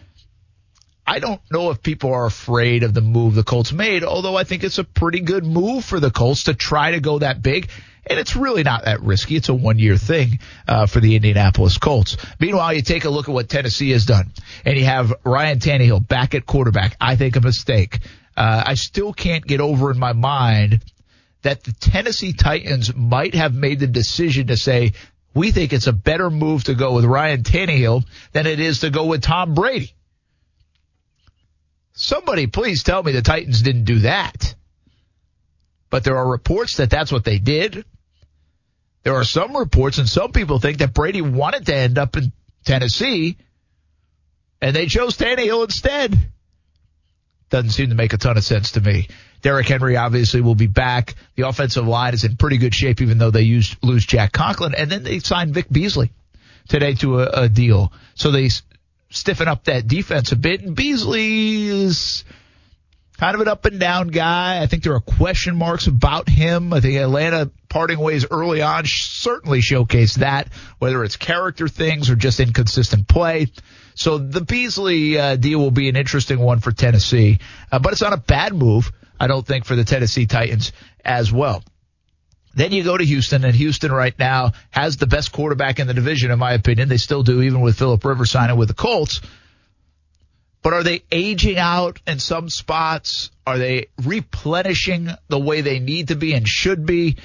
I 1.12 1.20
don't 1.20 1.42
know 1.52 1.72
if 1.72 1.84
people 1.84 2.14
are 2.14 2.26
afraid 2.26 2.84
of 2.84 2.94
the 2.94 3.02
move 3.02 3.36
the 3.36 3.44
Colts 3.44 3.74
made, 3.74 4.06
although 4.06 4.38
I 4.38 4.46
think 4.46 4.64
it's 4.64 4.78
a 4.78 4.86
pretty 4.86 5.20
good 5.20 5.46
move 5.46 5.84
for 5.84 6.00
the 6.00 6.10
Colts 6.10 6.46
to 6.46 6.54
try 6.54 6.92
to 6.92 7.02
go 7.02 7.20
that 7.20 7.42
big 7.42 7.70
and 8.06 8.18
it's 8.18 8.38
really 8.38 8.64
not 8.64 8.86
that 8.86 9.02
risky. 9.02 9.36
It's 9.36 9.50
a 9.50 9.54
one 9.54 9.78
year 9.78 9.98
thing 9.98 10.40
uh, 10.70 10.86
for 10.86 11.02
the 11.02 11.18
Indianapolis 11.18 11.78
Colts. 11.78 12.16
Meanwhile, 12.40 12.76
you 12.76 12.82
take 12.82 13.04
a 13.04 13.10
look 13.10 13.28
at 13.28 13.34
what 13.34 13.50
Tennessee 13.50 13.92
has 13.92 14.06
done, 14.06 14.32
and 14.64 14.78
you 14.78 14.86
have 14.86 15.14
Ryan 15.26 15.60
Tannehill 15.60 16.08
back 16.08 16.34
at 16.34 16.46
quarterback. 16.46 16.96
I 17.02 17.18
think 17.18 17.36
a 17.36 17.42
mistake. 17.42 18.00
Uh, 18.38 18.64
I 18.68 18.76
still 18.76 19.12
can't 19.12 19.46
get 19.46 19.60
over 19.60 19.92
in 19.92 20.00
my 20.00 20.14
mind 20.14 20.80
that 21.42 21.64
the 21.64 21.74
Tennessee 21.74 22.32
Titans 22.32 22.96
might 22.96 23.36
have 23.36 23.54
made 23.54 23.82
the 23.82 23.88
decision 23.88 24.48
to 24.48 24.56
say, 24.56 24.94
we 25.34 25.52
think 25.52 25.74
it's 25.74 25.88
a 25.88 25.94
better 25.94 26.30
move 26.30 26.64
to 26.66 26.74
go 26.74 26.94
with 26.94 27.04
Ryan 27.04 27.44
Tannehill 27.44 28.06
than 28.32 28.48
it 28.48 28.62
is 28.62 28.80
to 28.80 28.90
go 28.90 29.06
with 29.08 29.22
Tom 29.22 29.54
Brady. 29.54 29.94
Somebody 31.94 32.48
please 32.48 32.84
tell 32.84 33.04
me 33.04 33.12
the 33.12 33.22
Titans 33.22 33.62
didn't 33.62 33.86
do 33.86 34.00
that. 34.00 34.56
But 35.90 36.04
there 36.04 36.18
are 36.18 36.28
reports 36.28 36.78
that 36.78 36.90
that's 36.90 37.12
what 37.12 37.26
they 37.26 37.38
did. 37.38 37.86
There 39.04 39.16
are 39.16 39.24
some 39.24 39.56
reports 39.56 39.98
and 39.98 40.08
some 40.08 40.32
people 40.32 40.60
think 40.60 40.78
that 40.78 40.94
Brady 40.94 41.22
wanted 41.22 41.66
to 41.66 41.76
end 41.76 41.98
up 41.98 42.16
in 42.16 42.32
Tennessee 42.64 43.38
and 44.62 44.76
they 44.76 44.86
chose 44.86 45.18
Tannehill 45.18 45.64
instead. 45.64 46.18
Doesn't 47.50 47.72
seem 47.72 47.90
to 47.90 47.96
make 47.96 48.14
a 48.14 48.18
ton 48.18 48.38
of 48.38 48.44
sense 48.44 48.72
to 48.74 48.82
me. 48.82 49.10
Derrick 49.42 49.68
Henry 49.68 49.98
obviously 49.98 50.40
will 50.40 50.56
be 50.56 50.68
back. 50.68 51.16
The 51.36 51.48
offensive 51.48 51.88
line 51.88 52.14
is 52.14 52.24
in 52.24 52.38
pretty 52.38 52.58
good 52.58 52.76
shape, 52.76 53.02
even 53.02 53.18
though 53.18 53.32
they 53.32 53.42
used, 53.42 53.76
lose 53.84 54.06
Jack 54.06 54.32
Conklin. 54.32 54.76
And 54.76 54.90
then 54.90 55.04
they 55.04 55.20
signed 55.20 55.54
Vic 55.54 55.68
Beasley 55.70 56.12
today 56.70 56.94
to 56.96 57.22
a, 57.22 57.44
a 57.44 57.50
deal. 57.50 57.92
So 58.14 58.32
they 58.32 58.50
stiffen 59.12 59.48
up 59.48 59.66
that 59.66 59.88
defense 59.88 60.32
a 60.32 60.36
bit. 60.36 60.62
And 60.62 60.76
Beasley 60.76 61.68
is 61.68 62.24
kind 63.18 63.36
of 63.36 63.42
an 63.42 63.48
up 63.48 63.66
and 63.66 63.80
down 63.80 64.08
guy. 64.08 64.62
I 64.62 64.66
think 64.66 64.84
there 64.84 64.96
are 64.96 65.00
question 65.00 65.56
marks 65.56 65.86
about 65.86 66.28
him. 66.28 66.74
I 66.74 66.80
think 66.80 66.98
Atlanta 66.98 67.52
parting 67.70 68.00
ways 68.00 68.26
early 68.32 68.64
on 68.64 68.86
certainly 68.86 69.60
showcased 69.60 70.16
that, 70.16 70.48
whether 70.80 71.04
it's 71.04 71.18
character 71.18 71.68
things 71.68 72.10
or 72.10 72.16
just 72.16 72.40
inconsistent 72.40 73.08
play. 73.08 73.48
So 73.94 74.18
the 74.18 74.42
Beasley 74.42 75.20
uh, 75.20 75.36
deal 75.36 75.60
will 75.60 75.72
be 75.72 75.88
an 75.88 75.96
interesting 75.96 76.40
one 76.40 76.60
for 76.60 76.72
Tennessee, 76.72 77.40
uh, 77.72 77.80
but 77.80 77.92
it's 77.92 78.02
not 78.02 78.14
a 78.14 78.18
bad 78.18 78.56
move, 78.56 78.92
I 79.20 79.28
don't 79.28 79.46
think, 79.46 79.66
for 79.66 79.76
the 79.76 79.84
Tennessee 79.84 80.26
Titans 80.26 80.72
as 81.06 81.32
well. 81.32 81.64
Then 82.54 82.72
you 82.72 82.84
go 82.84 82.98
to 82.98 83.06
Houston, 83.06 83.46
and 83.46 83.56
Houston 83.56 83.92
right 83.92 84.18
now 84.20 84.52
has 84.72 84.98
the 84.98 85.08
best 85.08 85.32
quarterback 85.32 85.80
in 85.80 85.88
the 85.88 85.94
division, 85.94 86.32
in 86.32 86.40
my 86.40 86.54
opinion. 86.54 86.90
They 86.90 86.98
still 86.98 87.24
do, 87.24 87.42
even 87.42 87.62
with 87.62 87.78
Philip 87.78 88.04
Rivers 88.04 88.32
signing 88.32 88.58
with 88.58 88.68
the 88.68 88.74
Colts. 88.74 89.22
But 90.62 90.74
are 90.74 90.84
they 90.84 91.04
aging 91.12 91.58
out 91.58 92.00
in 92.06 92.20
some 92.20 92.50
spots? 92.50 93.32
Are 93.48 93.58
they 93.58 93.88
replenishing 94.04 95.10
the 95.28 95.40
way 95.40 95.62
they 95.62 95.80
need 95.80 96.10
to 96.10 96.16
be 96.16 96.34
and 96.34 96.48
should 96.48 96.86
be? 96.86 97.18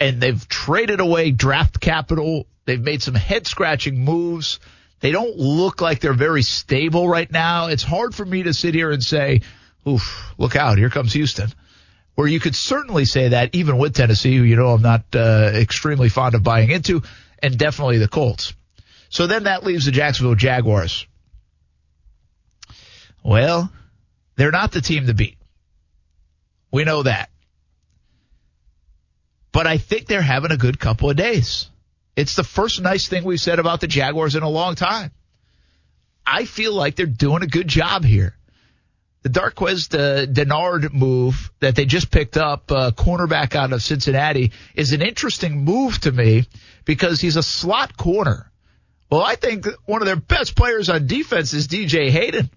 And 0.00 0.20
they've 0.20 0.48
traded 0.48 1.00
away 1.00 1.30
draft 1.30 1.80
capital. 1.80 2.46
They've 2.64 2.80
made 2.80 3.02
some 3.02 3.14
head 3.14 3.46
scratching 3.46 4.00
moves. 4.04 4.58
They 5.00 5.12
don't 5.12 5.36
look 5.36 5.80
like 5.80 6.00
they're 6.00 6.14
very 6.14 6.42
stable 6.42 7.08
right 7.08 7.30
now. 7.30 7.66
It's 7.66 7.82
hard 7.82 8.14
for 8.14 8.24
me 8.24 8.44
to 8.44 8.54
sit 8.54 8.74
here 8.74 8.90
and 8.90 9.02
say, 9.02 9.42
oof, 9.86 10.32
look 10.38 10.56
out, 10.56 10.78
here 10.78 10.90
comes 10.90 11.12
Houston. 11.12 11.52
Where 12.14 12.28
you 12.28 12.38
could 12.38 12.54
certainly 12.54 13.04
say 13.04 13.28
that 13.28 13.54
even 13.54 13.76
with 13.76 13.94
Tennessee, 13.94 14.36
who 14.36 14.44
you 14.44 14.56
know 14.56 14.68
I'm 14.68 14.82
not 14.82 15.04
uh, 15.14 15.50
extremely 15.54 16.08
fond 16.08 16.34
of 16.34 16.42
buying 16.42 16.70
into, 16.70 17.02
and 17.42 17.58
definitely 17.58 17.98
the 17.98 18.08
Colts. 18.08 18.54
So 19.08 19.26
then 19.26 19.44
that 19.44 19.64
leaves 19.64 19.86
the 19.86 19.90
Jacksonville 19.90 20.34
Jaguars. 20.34 21.06
Well, 23.24 23.72
they're 24.36 24.52
not 24.52 24.72
the 24.72 24.80
team 24.80 25.06
to 25.06 25.14
beat. 25.14 25.38
We 26.70 26.84
know 26.84 27.02
that. 27.02 27.30
But 29.52 29.66
I 29.66 29.78
think 29.78 30.06
they're 30.06 30.20
having 30.20 30.50
a 30.50 30.56
good 30.56 30.80
couple 30.80 31.10
of 31.10 31.16
days. 31.16 31.70
It's 32.16 32.34
the 32.34 32.44
first 32.44 32.82
nice 32.82 33.08
thing 33.08 33.24
we've 33.24 33.40
said 33.40 33.58
about 33.58 33.80
the 33.80 33.86
Jaguars 33.86 34.34
in 34.34 34.42
a 34.42 34.48
long 34.48 34.74
time. 34.74 35.12
I 36.26 36.44
feel 36.44 36.74
like 36.74 36.96
they're 36.96 37.06
doing 37.06 37.42
a 37.42 37.46
good 37.46 37.68
job 37.68 38.04
here. 38.04 38.36
The 39.24 39.30
Darqueze 39.30 39.94
uh, 39.94 40.26
Dennard 40.26 40.92
move 40.92 41.50
that 41.60 41.74
they 41.74 41.86
just 41.86 42.10
picked 42.10 42.36
up, 42.36 42.70
uh, 42.70 42.90
cornerback 42.90 43.56
out 43.56 43.72
of 43.72 43.82
Cincinnati, 43.82 44.52
is 44.74 44.92
an 44.92 45.00
interesting 45.00 45.64
move 45.64 45.98
to 46.00 46.12
me 46.12 46.46
because 46.84 47.22
he's 47.22 47.36
a 47.36 47.42
slot 47.42 47.96
corner. 47.96 48.52
Well, 49.10 49.22
I 49.22 49.36
think 49.36 49.66
one 49.86 50.02
of 50.02 50.06
their 50.06 50.16
best 50.16 50.54
players 50.54 50.90
on 50.90 51.06
defense 51.06 51.54
is 51.54 51.68
DJ 51.68 52.10
Hayden. 52.10 52.50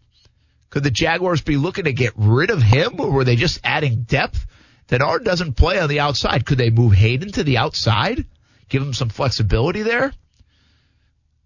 Could 0.69 0.83
the 0.83 0.91
Jaguars 0.91 1.41
be 1.41 1.55
looking 1.55 1.85
to 1.85 1.93
get 1.93 2.11
rid 2.17 2.49
of 2.49 2.61
him 2.61 2.99
or 2.99 3.11
were 3.11 3.23
they 3.23 3.37
just 3.37 3.61
adding 3.63 4.03
depth? 4.03 4.45
Dennard 4.89 5.23
doesn't 5.23 5.53
play 5.53 5.79
on 5.79 5.87
the 5.87 6.01
outside. 6.01 6.45
Could 6.45 6.57
they 6.57 6.69
move 6.69 6.91
Hayden 6.91 7.31
to 7.31 7.45
the 7.45 7.59
outside? 7.59 8.25
Give 8.67 8.81
him 8.81 8.93
some 8.93 9.07
flexibility 9.07 9.83
there? 9.83 10.13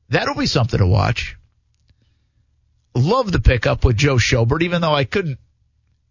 That'll 0.09 0.33
be 0.33 0.47
something 0.47 0.79
to 0.79 0.87
watch. 0.87 1.37
Love 2.93 3.31
the 3.31 3.39
pickup 3.39 3.85
with 3.85 3.95
Joe 3.97 4.15
Schobert, 4.15 4.63
even 4.63 4.81
though 4.81 4.93
I 4.93 5.05
couldn't 5.05 5.39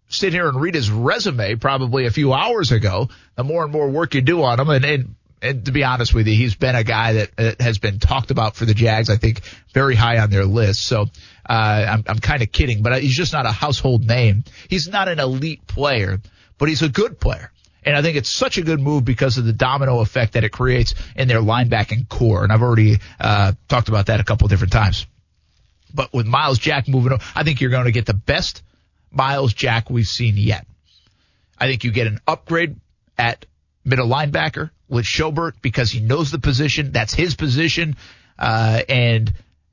sit 0.09 0.33
here 0.33 0.49
and 0.49 0.61
read 0.61 0.75
his 0.75 0.91
resume 0.91 1.57
probably 1.57 2.07
a 2.07 2.11
few 2.11 2.33
hours 2.33 2.73
ago. 2.73 3.09
The 3.37 3.45
more 3.45 3.63
and 3.63 3.73
more 3.73 3.89
work 3.89 4.15
you 4.15 4.23
do 4.23 4.43
on 4.43 4.59
him, 4.59 4.71
and, 4.71 4.85
and, 4.85 5.15
and 5.43 5.65
to 5.67 5.73
be 5.73 5.85
honest 5.85 6.15
with 6.15 6.27
you, 6.27 6.35
he's 6.35 6.55
been 6.55 6.75
a 6.75 6.85
guy 6.85 7.13
that 7.13 7.61
has 7.61 7.79
been 7.79 7.99
talked 7.99 8.31
about 8.31 8.57
for 8.57 8.65
the 8.65 8.75
Jags. 8.75 9.09
I 9.09 9.17
think 9.17 9.43
very 9.73 9.95
high 9.95 10.19
on 10.19 10.31
their 10.31 10.45
list. 10.45 10.83
So 10.85 11.07
uh, 11.49 11.53
I'm, 11.53 12.05
I'm 12.07 12.19
kind 12.19 12.43
of 12.43 12.51
kidding, 12.51 12.83
but 12.83 13.03
he's 13.03 13.17
just 13.17 13.33
not 13.33 13.47
a 13.47 13.53
household 13.53 14.07
name. 14.07 14.45
He's 14.69 14.89
not 14.89 15.09
an 15.09 15.21
elite 15.21 15.67
player, 15.67 16.21
but 16.59 16.69
he's 16.69 16.83
a 16.83 16.89
good 16.89 17.21
player. 17.21 17.53
And 17.83 17.97
I 17.97 18.03
think 18.03 18.17
it's 18.17 18.29
such 18.29 18.59
a 18.59 18.63
good 18.63 18.81
move 18.81 19.05
because 19.05 19.39
of 19.39 19.45
the 19.47 19.55
domino 19.55 20.01
effect 20.01 20.35
that 20.35 20.45
it 20.45 20.51
creates 20.51 20.95
in 21.17 21.29
their 21.29 21.41
linebacking 21.41 22.09
corps. 22.09 22.43
And 22.43 22.53
I've 22.53 22.63
already 22.63 22.99
uh, 23.19 23.53
talked 23.69 23.89
about 23.89 24.07
that 24.07 24.21
a 24.21 24.25
couple 24.25 24.49
different 24.49 24.73
times. 24.73 25.07
But 25.93 26.13
with 26.13 26.27
Myles 26.27 26.59
Jack 26.59 26.89
moving, 26.89 27.13
on, 27.13 27.21
I 27.35 27.43
think 27.43 27.61
you're 27.61 27.71
going 27.71 27.87
to 27.87 27.93
get 27.93 28.07
the 28.07 28.15
best 28.15 28.63
Myles 29.11 29.53
Jack 29.55 29.91
we've 29.91 30.07
seen 30.07 30.37
yet. 30.37 30.67
I 31.59 31.67
think 31.67 31.85
you 31.85 31.91
get 31.91 32.07
an 32.07 32.21
upgrade 32.27 32.77
at 33.19 33.45
middle 33.85 34.09
linebacker 34.09 34.71
with 34.89 35.05
Schobert 35.05 35.55
because 35.61 35.91
he 35.91 36.01
knows 36.01 36.31
the 36.31 36.39
position. 36.39 36.93
That's 36.93 37.15
his 37.15 37.35
position. 37.35 37.97
Uh, 38.39 38.81
and 38.89 39.33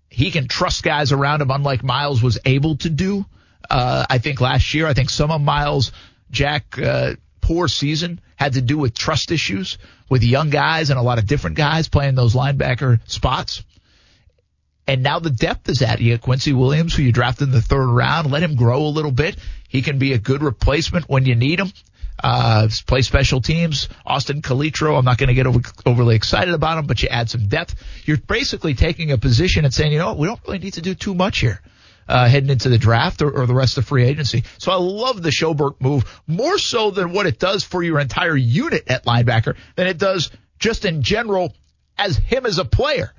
he 0.09 0.31
can 0.31 0.47
trust 0.47 0.83
guys 0.83 1.11
around 1.11 1.41
him, 1.41 1.51
unlike 1.51 1.83
Myles 1.83 2.21
was 2.21 2.39
able 2.45 2.77
to 2.77 2.89
do. 2.89 3.25
Uh, 3.69 4.05
I 4.09 4.17
think 4.17 4.41
last 4.41 4.73
year, 4.73 4.87
I 4.87 4.93
think 4.93 5.09
some 5.09 5.31
of 5.31 5.41
Myles 5.41 5.91
Jack, 6.31 6.77
uh, 6.79 7.13
poor 7.41 7.67
season 7.67 8.19
had 8.35 8.53
to 8.53 8.61
do 8.61 8.77
with 8.77 8.93
trust 8.93 9.31
issues 9.31 9.77
with 10.09 10.23
young 10.23 10.49
guys 10.49 10.89
and 10.89 10.99
a 10.99 11.01
lot 11.01 11.17
of 11.17 11.25
different 11.25 11.57
guys 11.57 11.87
playing 11.87 12.15
those 12.15 12.33
linebacker 12.33 12.99
spots. 13.09 13.63
And 14.87 15.03
now 15.03 15.19
the 15.19 15.29
depth 15.29 15.67
is 15.67 15.81
at 15.81 15.99
you. 15.99 16.17
Quincy 16.17 16.53
Williams, 16.53 16.95
who 16.95 17.03
you 17.03 17.11
drafted 17.11 17.49
in 17.49 17.53
the 17.53 17.61
third 17.61 17.87
round, 17.87 18.31
let 18.31 18.41
him 18.41 18.55
grow 18.55 18.83
a 18.83 18.87
little 18.87 19.11
bit. 19.11 19.35
He 19.67 19.81
can 19.81 19.99
be 19.99 20.13
a 20.13 20.17
good 20.17 20.41
replacement 20.41 21.09
when 21.09 21.25
you 21.25 21.35
need 21.35 21.59
him. 21.59 21.73
Uh, 22.23 22.67
play 22.87 23.01
special 23.01 23.41
teams. 23.41 23.89
Austin 24.05 24.41
Calitro, 24.41 24.97
I'm 24.97 25.05
not 25.05 25.17
going 25.17 25.27
to 25.27 25.35
get 25.35 25.45
over, 25.45 25.59
overly 25.85 26.15
excited 26.15 26.53
about 26.53 26.79
him, 26.79 26.87
but 26.87 27.03
you 27.03 27.09
add 27.09 27.29
some 27.29 27.47
depth. 27.47 27.75
You're 28.05 28.17
basically 28.17 28.73
taking 28.73 29.11
a 29.11 29.17
position 29.17 29.65
and 29.65 29.73
saying, 29.73 29.91
you 29.91 29.99
know 29.99 30.07
what, 30.07 30.17
we 30.17 30.27
don't 30.27 30.39
really 30.47 30.59
need 30.59 30.73
to 30.73 30.81
do 30.81 30.95
too 30.95 31.13
much 31.13 31.39
here. 31.39 31.61
Uh, 32.07 32.29
heading 32.29 32.49
into 32.49 32.69
the 32.69 32.77
draft 32.77 33.21
or, 33.21 33.29
or 33.29 33.45
the 33.45 33.53
rest 33.53 33.77
of 33.77 33.85
free 33.85 34.05
agency. 34.05 34.45
So 34.59 34.71
I 34.71 34.77
love 34.77 35.21
the 35.21 35.29
Schobert 35.29 35.81
move 35.81 36.21
more 36.25 36.57
so 36.57 36.89
than 36.89 37.11
what 37.11 37.27
it 37.27 37.37
does 37.37 37.65
for 37.65 37.83
your 37.83 37.99
entire 37.99 38.37
unit 38.37 38.89
at 38.89 39.03
linebacker 39.03 39.57
than 39.75 39.87
it 39.87 39.97
does 39.97 40.31
just 40.57 40.85
in 40.85 41.01
general 41.01 41.53
as 41.97 42.15
him 42.15 42.45
as 42.45 42.59
a 42.59 42.65
player 42.65 43.13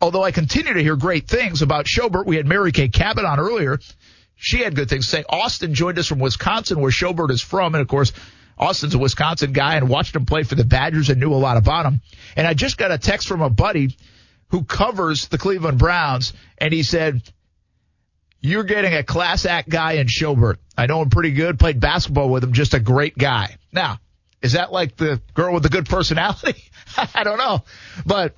although 0.00 0.22
I 0.22 0.30
continue 0.30 0.74
to 0.74 0.82
hear 0.82 0.96
great 0.96 1.26
things 1.28 1.62
about 1.62 1.86
Schobert. 1.86 2.26
We 2.26 2.36
had 2.36 2.46
Mary 2.46 2.72
Kay 2.72 2.88
Cabot 2.88 3.24
on 3.24 3.38
earlier. 3.40 3.78
She 4.36 4.60
had 4.60 4.74
good 4.74 4.88
things 4.88 5.06
to 5.06 5.10
say. 5.10 5.24
Austin 5.28 5.74
joined 5.74 5.98
us 5.98 6.06
from 6.06 6.18
Wisconsin, 6.18 6.80
where 6.80 6.90
Schobert 6.90 7.30
is 7.30 7.40
from. 7.40 7.74
And 7.74 7.82
of 7.82 7.88
course, 7.88 8.12
Austin's 8.58 8.94
a 8.94 8.98
Wisconsin 8.98 9.52
guy 9.52 9.76
and 9.76 9.88
watched 9.88 10.14
him 10.14 10.26
play 10.26 10.42
for 10.42 10.54
the 10.54 10.64
Badgers 10.64 11.10
and 11.10 11.20
knew 11.20 11.32
a 11.32 11.36
lot 11.36 11.56
about 11.56 11.86
him. 11.86 12.00
And 12.36 12.46
I 12.46 12.54
just 12.54 12.76
got 12.76 12.90
a 12.90 12.98
text 12.98 13.28
from 13.28 13.42
a 13.42 13.50
buddy 13.50 13.96
who 14.48 14.64
covers 14.64 15.28
the 15.28 15.38
Cleveland 15.38 15.78
Browns, 15.78 16.32
and 16.58 16.72
he 16.72 16.82
said, 16.82 17.22
you're 18.40 18.64
getting 18.64 18.92
a 18.92 19.02
class 19.02 19.46
act 19.46 19.70
guy 19.70 19.92
in 19.92 20.06
Schobert. 20.06 20.58
I 20.76 20.86
know 20.86 21.00
him 21.00 21.08
pretty 21.08 21.32
good, 21.32 21.58
played 21.58 21.80
basketball 21.80 22.28
with 22.28 22.44
him, 22.44 22.52
just 22.52 22.74
a 22.74 22.80
great 22.80 23.16
guy. 23.16 23.56
Now, 23.72 23.98
is 24.42 24.52
that 24.52 24.70
like 24.70 24.96
the 24.96 25.22
girl 25.32 25.54
with 25.54 25.62
the 25.62 25.70
good 25.70 25.88
personality? 25.88 26.62
I 27.14 27.24
don't 27.24 27.38
know. 27.38 27.64
But 28.04 28.36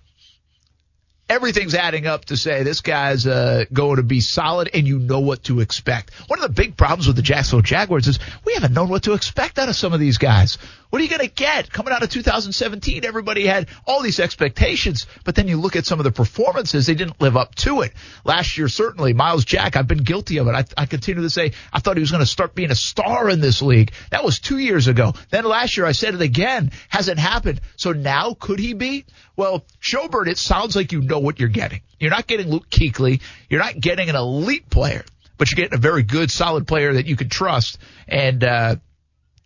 everything's 1.28 1.74
adding 1.74 2.06
up 2.06 2.26
to 2.26 2.36
say 2.36 2.62
this 2.62 2.80
guy's 2.80 3.26
uh, 3.26 3.64
going 3.72 3.96
to 3.96 4.02
be 4.02 4.20
solid 4.20 4.70
and 4.72 4.86
you 4.86 4.98
know 4.98 5.20
what 5.20 5.44
to 5.44 5.60
expect. 5.60 6.12
One 6.28 6.38
of 6.38 6.42
the 6.42 6.62
big 6.62 6.76
problems 6.76 7.06
with 7.06 7.16
the 7.16 7.22
Jacksonville 7.22 7.62
Jaguars 7.62 8.06
is 8.06 8.18
we 8.44 8.54
haven't 8.54 8.72
known 8.74 8.88
what 8.88 9.04
to 9.04 9.12
expect 9.12 9.58
out 9.58 9.68
of 9.68 9.76
some 9.76 9.92
of 9.92 10.00
these 10.00 10.18
guys. 10.18 10.58
What 10.90 11.00
are 11.00 11.04
you 11.04 11.10
going 11.10 11.26
to 11.26 11.34
get? 11.34 11.70
Coming 11.70 11.92
out 11.92 12.02
of 12.02 12.10
2017, 12.10 13.04
everybody 13.04 13.46
had 13.46 13.68
all 13.86 14.02
these 14.02 14.20
expectations, 14.20 15.06
but 15.24 15.34
then 15.34 15.48
you 15.48 15.58
look 15.58 15.76
at 15.76 15.84
some 15.84 15.98
of 15.98 16.04
the 16.04 16.12
performances, 16.12 16.86
they 16.86 16.94
didn't 16.94 17.20
live 17.20 17.36
up 17.36 17.54
to 17.56 17.82
it. 17.82 17.92
Last 18.24 18.56
year, 18.56 18.68
certainly, 18.68 19.12
Myles 19.12 19.44
Jack, 19.44 19.76
I've 19.76 19.88
been 19.88 20.04
guilty 20.04 20.38
of 20.38 20.46
it. 20.46 20.54
I, 20.54 20.64
I 20.76 20.86
continue 20.86 21.22
to 21.22 21.30
say 21.30 21.52
I 21.72 21.80
thought 21.80 21.96
he 21.96 22.00
was 22.00 22.10
going 22.10 22.22
to 22.22 22.26
start 22.26 22.54
being 22.54 22.70
a 22.70 22.76
star 22.76 23.28
in 23.28 23.40
this 23.40 23.62
league. 23.62 23.92
That 24.10 24.24
was 24.24 24.38
two 24.38 24.58
years 24.58 24.86
ago. 24.86 25.14
Then 25.30 25.44
last 25.44 25.76
year, 25.76 25.86
I 25.86 25.92
said 25.92 26.14
it 26.14 26.22
again. 26.22 26.70
Hasn't 26.88 27.18
happened. 27.18 27.60
So 27.76 27.92
now, 27.92 28.34
could 28.34 28.58
he 28.58 28.74
be? 28.74 29.04
Well, 29.36 29.64
Schobert, 29.80 30.28
it 30.28 30.38
sounds 30.38 30.76
like 30.76 30.92
you 30.92 31.02
know 31.02 31.18
what 31.18 31.38
you're 31.40 31.48
getting. 31.48 31.80
You're 31.98 32.10
not 32.10 32.26
getting 32.26 32.50
Luke 32.50 32.70
Kuechly. 32.70 33.20
You're 33.50 33.60
not 33.60 33.78
getting 33.80 34.08
an 34.08 34.16
elite 34.16 34.70
player, 34.70 35.04
but 35.36 35.50
you're 35.50 35.56
getting 35.56 35.78
a 35.78 35.80
very 35.80 36.02
good, 36.02 36.30
solid 36.30 36.66
player 36.66 36.94
that 36.94 37.06
you 37.06 37.16
can 37.16 37.28
trust. 37.28 37.78
And, 38.08 38.42
uh, 38.44 38.76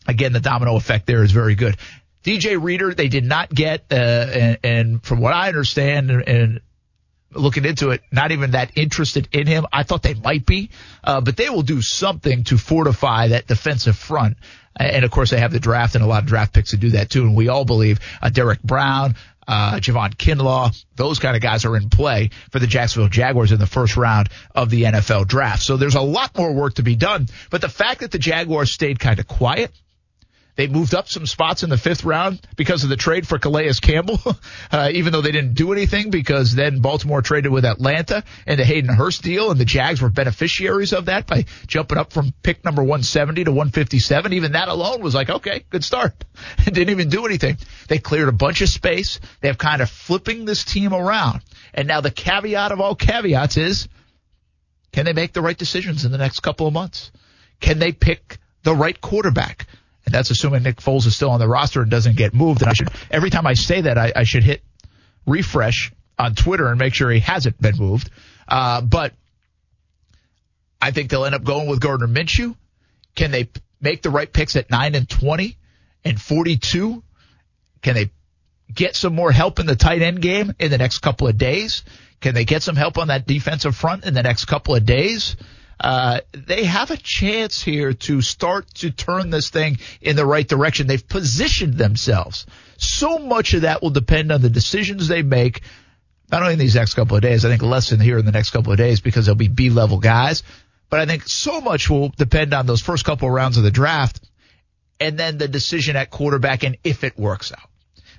again, 0.06 0.32
the 0.32 0.40
domino 0.40 0.76
effect 0.76 1.06
there 1.06 1.22
is 1.22 1.32
very 1.32 1.54
good. 1.54 1.76
DJ 2.24 2.62
Reader, 2.62 2.94
they 2.94 3.08
did 3.08 3.24
not 3.24 3.48
get, 3.48 3.84
uh, 3.90 3.94
and, 3.94 4.58
and 4.62 5.02
from 5.02 5.20
what 5.20 5.32
I 5.32 5.48
understand, 5.48 6.10
and, 6.10 6.28
and 6.28 6.60
looking 7.32 7.64
into 7.64 7.90
it, 7.90 8.02
not 8.10 8.32
even 8.32 8.52
that 8.52 8.72
interested 8.76 9.28
in 9.32 9.46
him. 9.46 9.66
I 9.72 9.84
thought 9.84 10.02
they 10.02 10.14
might 10.14 10.44
be, 10.44 10.70
uh, 11.02 11.20
but 11.20 11.36
they 11.36 11.48
will 11.48 11.62
do 11.62 11.80
something 11.80 12.44
to 12.44 12.58
fortify 12.58 13.28
that 13.28 13.46
defensive 13.46 13.96
front. 13.96 14.36
And 14.76 15.04
of 15.04 15.10
course, 15.10 15.30
they 15.30 15.40
have 15.40 15.52
the 15.52 15.60
draft 15.60 15.94
and 15.94 16.04
a 16.04 16.06
lot 16.06 16.22
of 16.22 16.28
draft 16.28 16.52
picks 16.52 16.70
to 16.70 16.76
do 16.76 16.90
that 16.90 17.10
too. 17.10 17.22
And 17.22 17.36
we 17.36 17.48
all 17.48 17.64
believe 17.64 18.00
uh, 18.22 18.30
Derrick 18.30 18.62
Brown, 18.62 19.16
uh, 19.46 19.74
Javon 19.74 20.14
Kinlaw, 20.14 20.84
those 20.96 21.18
kind 21.18 21.36
of 21.36 21.42
guys 21.42 21.64
are 21.64 21.76
in 21.76 21.88
play 21.88 22.30
for 22.50 22.58
the 22.58 22.66
Jacksonville 22.66 23.08
Jaguars 23.08 23.52
in 23.52 23.58
the 23.58 23.66
first 23.66 23.96
round 23.96 24.28
of 24.54 24.70
the 24.70 24.84
NFL 24.84 25.26
draft. 25.26 25.62
So 25.62 25.76
there's 25.76 25.96
a 25.96 26.00
lot 26.00 26.36
more 26.36 26.52
work 26.52 26.74
to 26.74 26.82
be 26.82 26.96
done. 26.96 27.26
But 27.50 27.60
the 27.60 27.68
fact 27.68 28.00
that 28.00 28.12
the 28.12 28.18
Jaguars 28.18 28.72
stayed 28.72 29.00
kind 29.00 29.18
of 29.18 29.26
quiet, 29.26 29.72
they 30.56 30.66
moved 30.66 30.94
up 30.94 31.08
some 31.08 31.26
spots 31.26 31.62
in 31.62 31.70
the 31.70 31.78
fifth 31.78 32.04
round 32.04 32.40
because 32.56 32.82
of 32.84 32.90
the 32.90 32.96
trade 32.96 33.26
for 33.26 33.38
Calais 33.38 33.72
Campbell, 33.80 34.20
uh, 34.72 34.90
even 34.92 35.12
though 35.12 35.20
they 35.20 35.32
didn't 35.32 35.54
do 35.54 35.72
anything 35.72 36.10
because 36.10 36.54
then 36.54 36.80
Baltimore 36.80 37.22
traded 37.22 37.52
with 37.52 37.64
Atlanta 37.64 38.24
and 38.46 38.58
the 38.58 38.64
Hayden 38.64 38.94
Hurst 38.94 39.22
deal 39.22 39.50
and 39.50 39.58
the 39.58 39.64
Jags 39.64 40.02
were 40.02 40.08
beneficiaries 40.08 40.92
of 40.92 41.06
that 41.06 41.26
by 41.26 41.44
jumping 41.66 41.98
up 41.98 42.12
from 42.12 42.32
pick 42.42 42.64
number 42.64 42.82
170 42.82 43.44
to 43.44 43.50
157. 43.50 44.32
Even 44.32 44.52
that 44.52 44.68
alone 44.68 45.02
was 45.02 45.14
like, 45.14 45.30
okay, 45.30 45.64
good 45.70 45.84
start. 45.84 46.24
didn't 46.64 46.90
even 46.90 47.08
do 47.08 47.26
anything. 47.26 47.56
They 47.88 47.98
cleared 47.98 48.28
a 48.28 48.32
bunch 48.32 48.60
of 48.60 48.68
space. 48.68 49.20
They 49.40 49.48
have 49.48 49.58
kind 49.58 49.82
of 49.82 49.90
flipping 49.90 50.44
this 50.44 50.64
team 50.64 50.92
around. 50.92 51.42
And 51.74 51.88
now 51.88 52.00
the 52.00 52.10
caveat 52.10 52.72
of 52.72 52.80
all 52.80 52.94
caveats 52.94 53.56
is, 53.56 53.88
can 54.92 55.04
they 55.04 55.12
make 55.12 55.32
the 55.32 55.42
right 55.42 55.56
decisions 55.56 56.04
in 56.04 56.12
the 56.12 56.18
next 56.18 56.40
couple 56.40 56.66
of 56.66 56.72
months? 56.72 57.12
Can 57.60 57.78
they 57.78 57.92
pick 57.92 58.38
the 58.62 58.74
right 58.74 59.00
quarterback? 59.00 59.66
And 60.10 60.16
that's 60.16 60.32
assuming 60.32 60.64
Nick 60.64 60.78
Foles 60.78 61.06
is 61.06 61.14
still 61.14 61.30
on 61.30 61.38
the 61.38 61.46
roster 61.46 61.82
and 61.82 61.88
doesn't 61.88 62.16
get 62.16 62.34
moved. 62.34 62.62
And 62.62 62.68
I 62.68 62.72
should, 62.72 62.88
every 63.12 63.30
time 63.30 63.46
I 63.46 63.54
say 63.54 63.82
that, 63.82 63.96
I, 63.96 64.12
I 64.16 64.24
should 64.24 64.42
hit 64.42 64.60
refresh 65.24 65.92
on 66.18 66.34
Twitter 66.34 66.66
and 66.66 66.80
make 66.80 66.94
sure 66.94 67.12
he 67.12 67.20
hasn't 67.20 67.60
been 67.60 67.76
moved. 67.76 68.10
Uh, 68.48 68.80
but 68.80 69.14
I 70.82 70.90
think 70.90 71.10
they'll 71.10 71.24
end 71.24 71.36
up 71.36 71.44
going 71.44 71.68
with 71.68 71.78
Gardner 71.78 72.08
Minshew. 72.08 72.56
Can 73.14 73.30
they 73.30 73.50
make 73.80 74.02
the 74.02 74.10
right 74.10 74.30
picks 74.32 74.56
at 74.56 74.68
9 74.68 74.96
and 74.96 75.08
20 75.08 75.56
and 76.04 76.20
42? 76.20 77.04
Can 77.82 77.94
they 77.94 78.10
get 78.74 78.96
some 78.96 79.14
more 79.14 79.30
help 79.30 79.60
in 79.60 79.66
the 79.66 79.76
tight 79.76 80.02
end 80.02 80.20
game 80.20 80.52
in 80.58 80.72
the 80.72 80.78
next 80.78 80.98
couple 80.98 81.28
of 81.28 81.38
days? 81.38 81.84
Can 82.20 82.34
they 82.34 82.44
get 82.44 82.64
some 82.64 82.74
help 82.74 82.98
on 82.98 83.08
that 83.08 83.28
defensive 83.28 83.76
front 83.76 84.04
in 84.04 84.14
the 84.14 84.24
next 84.24 84.46
couple 84.46 84.74
of 84.74 84.84
days? 84.84 85.36
Uh, 85.80 86.20
they 86.32 86.64
have 86.64 86.90
a 86.90 86.96
chance 86.96 87.62
here 87.62 87.94
to 87.94 88.20
start 88.20 88.72
to 88.74 88.90
turn 88.90 89.30
this 89.30 89.48
thing 89.48 89.78
in 90.02 90.14
the 90.14 90.26
right 90.26 90.46
direction. 90.46 90.86
They've 90.86 91.08
positioned 91.08 91.74
themselves. 91.74 92.44
So 92.76 93.18
much 93.18 93.54
of 93.54 93.62
that 93.62 93.80
will 93.80 93.90
depend 93.90 94.30
on 94.30 94.42
the 94.42 94.50
decisions 94.50 95.08
they 95.08 95.22
make, 95.22 95.62
not 96.30 96.42
only 96.42 96.52
in 96.52 96.58
these 96.58 96.74
next 96.74 96.94
couple 96.94 97.16
of 97.16 97.22
days, 97.22 97.46
I 97.46 97.48
think 97.48 97.62
less 97.62 97.92
in 97.92 98.00
here 98.00 98.18
in 98.18 98.26
the 98.26 98.32
next 98.32 98.50
couple 98.50 98.72
of 98.72 98.78
days 98.78 99.00
because 99.00 99.24
they'll 99.24 99.34
be 99.34 99.48
B 99.48 99.70
level 99.70 99.98
guys, 99.98 100.42
but 100.90 101.00
I 101.00 101.06
think 101.06 101.26
so 101.26 101.62
much 101.62 101.88
will 101.88 102.10
depend 102.10 102.52
on 102.52 102.66
those 102.66 102.82
first 102.82 103.06
couple 103.06 103.28
of 103.28 103.34
rounds 103.34 103.56
of 103.56 103.62
the 103.62 103.70
draft 103.70 104.20
and 105.00 105.18
then 105.18 105.38
the 105.38 105.48
decision 105.48 105.96
at 105.96 106.10
quarterback 106.10 106.62
and 106.62 106.76
if 106.84 107.04
it 107.04 107.18
works 107.18 107.52
out. 107.52 107.70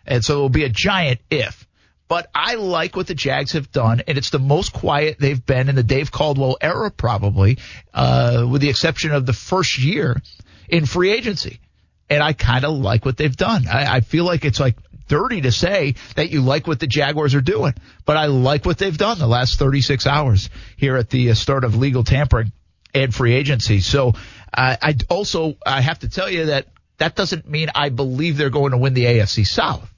And 0.05 0.25
so 0.25 0.39
it 0.39 0.41
will 0.41 0.49
be 0.49 0.63
a 0.63 0.69
giant 0.69 1.19
if. 1.29 1.67
But 2.11 2.29
I 2.35 2.55
like 2.55 2.97
what 2.97 3.07
the 3.07 3.15
Jags 3.15 3.53
have 3.53 3.71
done, 3.71 4.01
and 4.05 4.17
it's 4.17 4.31
the 4.31 4.37
most 4.37 4.73
quiet 4.73 5.15
they've 5.17 5.45
been 5.45 5.69
in 5.69 5.75
the 5.75 5.81
Dave 5.81 6.11
Caldwell 6.11 6.57
era, 6.59 6.91
probably, 6.91 7.57
uh, 7.93 8.45
with 8.51 8.59
the 8.59 8.67
exception 8.67 9.13
of 9.13 9.25
the 9.25 9.31
first 9.31 9.79
year 9.79 10.21
in 10.67 10.85
free 10.85 11.13
agency. 11.13 11.61
And 12.09 12.21
I 12.21 12.33
kind 12.33 12.65
of 12.65 12.73
like 12.73 13.05
what 13.05 13.15
they've 13.15 13.33
done. 13.33 13.65
I, 13.65 13.95
I 13.95 14.01
feel 14.01 14.25
like 14.25 14.43
it's 14.43 14.59
like 14.59 14.75
dirty 15.07 15.39
to 15.39 15.53
say 15.53 15.95
that 16.17 16.31
you 16.31 16.41
like 16.41 16.67
what 16.67 16.81
the 16.81 16.87
Jaguars 16.87 17.33
are 17.33 17.39
doing, 17.39 17.75
but 18.05 18.17
I 18.17 18.25
like 18.25 18.65
what 18.65 18.77
they've 18.77 18.97
done 18.97 19.17
the 19.17 19.25
last 19.25 19.57
36 19.57 20.05
hours 20.05 20.49
here 20.75 20.97
at 20.97 21.09
the 21.09 21.31
uh, 21.31 21.33
start 21.33 21.63
of 21.63 21.77
legal 21.77 22.03
tampering 22.03 22.51
and 22.93 23.15
free 23.15 23.35
agency. 23.35 23.79
So 23.79 24.09
uh, 24.53 24.75
I 24.81 24.97
also 25.09 25.55
I 25.65 25.79
have 25.79 25.99
to 25.99 26.09
tell 26.09 26.29
you 26.29 26.47
that 26.47 26.67
that 26.97 27.15
doesn't 27.15 27.47
mean 27.47 27.69
I 27.73 27.87
believe 27.87 28.35
they're 28.35 28.49
going 28.49 28.71
to 28.71 28.77
win 28.77 28.95
the 28.95 29.05
AFC 29.05 29.47
South. 29.47 29.89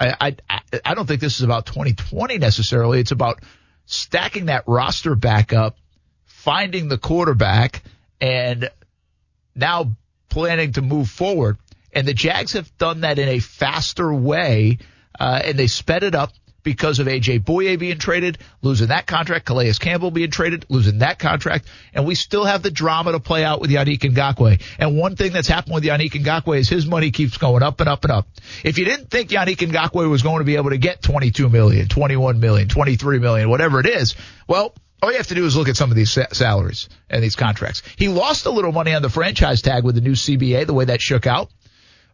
I, 0.00 0.36
I, 0.48 0.60
I 0.84 0.94
don't 0.94 1.06
think 1.06 1.20
this 1.20 1.36
is 1.36 1.42
about 1.42 1.66
2020 1.66 2.38
necessarily. 2.38 3.00
It's 3.00 3.10
about 3.10 3.42
stacking 3.86 4.46
that 4.46 4.64
roster 4.66 5.14
back 5.14 5.52
up, 5.52 5.76
finding 6.24 6.88
the 6.88 6.98
quarterback, 6.98 7.82
and 8.20 8.70
now 9.54 9.96
planning 10.28 10.72
to 10.72 10.82
move 10.82 11.08
forward. 11.08 11.58
And 11.92 12.06
the 12.06 12.14
Jags 12.14 12.52
have 12.52 12.76
done 12.78 13.00
that 13.00 13.18
in 13.18 13.28
a 13.28 13.38
faster 13.40 14.12
way, 14.12 14.78
uh, 15.18 15.40
and 15.44 15.58
they 15.58 15.66
sped 15.66 16.02
it 16.02 16.14
up 16.14 16.30
because 16.68 16.98
of 16.98 17.06
AJ 17.06 17.44
Bouye 17.44 17.78
being 17.78 17.98
traded, 17.98 18.36
losing 18.60 18.88
that 18.88 19.06
contract, 19.06 19.46
Calais 19.46 19.72
Campbell 19.72 20.10
being 20.10 20.30
traded, 20.30 20.66
losing 20.68 20.98
that 20.98 21.18
contract, 21.18 21.66
and 21.94 22.04
we 22.04 22.14
still 22.14 22.44
have 22.44 22.62
the 22.62 22.70
drama 22.70 23.12
to 23.12 23.20
play 23.20 23.42
out 23.42 23.58
with 23.58 23.70
Yannick 23.70 24.00
Ngakoue. 24.00 24.60
And 24.78 24.98
one 24.98 25.16
thing 25.16 25.32
that's 25.32 25.48
happened 25.48 25.74
with 25.74 25.84
Yannick 25.84 26.12
Ngakoue 26.12 26.58
is 26.58 26.68
his 26.68 26.84
money 26.84 27.10
keeps 27.10 27.38
going 27.38 27.62
up 27.62 27.80
and 27.80 27.88
up 27.88 28.04
and 28.04 28.12
up. 28.12 28.28
If 28.62 28.76
you 28.76 28.84
didn't 28.84 29.10
think 29.10 29.30
Yannick 29.30 29.66
Ngakoue 29.66 30.10
was 30.10 30.20
going 30.20 30.40
to 30.40 30.44
be 30.44 30.56
able 30.56 30.68
to 30.68 30.76
get 30.76 31.00
22 31.00 31.48
million, 31.48 31.88
21 31.88 32.38
million, 32.38 32.68
23 32.68 33.18
million, 33.18 33.48
whatever 33.48 33.80
it 33.80 33.86
is, 33.86 34.14
well, 34.46 34.74
all 35.02 35.10
you 35.10 35.16
have 35.16 35.28
to 35.28 35.34
do 35.34 35.46
is 35.46 35.56
look 35.56 35.70
at 35.70 35.76
some 35.78 35.90
of 35.90 35.96
these 35.96 36.10
sa- 36.10 36.26
salaries 36.32 36.90
and 37.08 37.22
these 37.22 37.34
contracts. 37.34 37.82
He 37.96 38.08
lost 38.08 38.44
a 38.44 38.50
little 38.50 38.72
money 38.72 38.92
on 38.92 39.00
the 39.00 39.08
franchise 39.08 39.62
tag 39.62 39.84
with 39.84 39.94
the 39.94 40.02
new 40.02 40.12
CBA, 40.12 40.66
the 40.66 40.74
way 40.74 40.84
that 40.84 41.00
shook 41.00 41.26
out, 41.26 41.50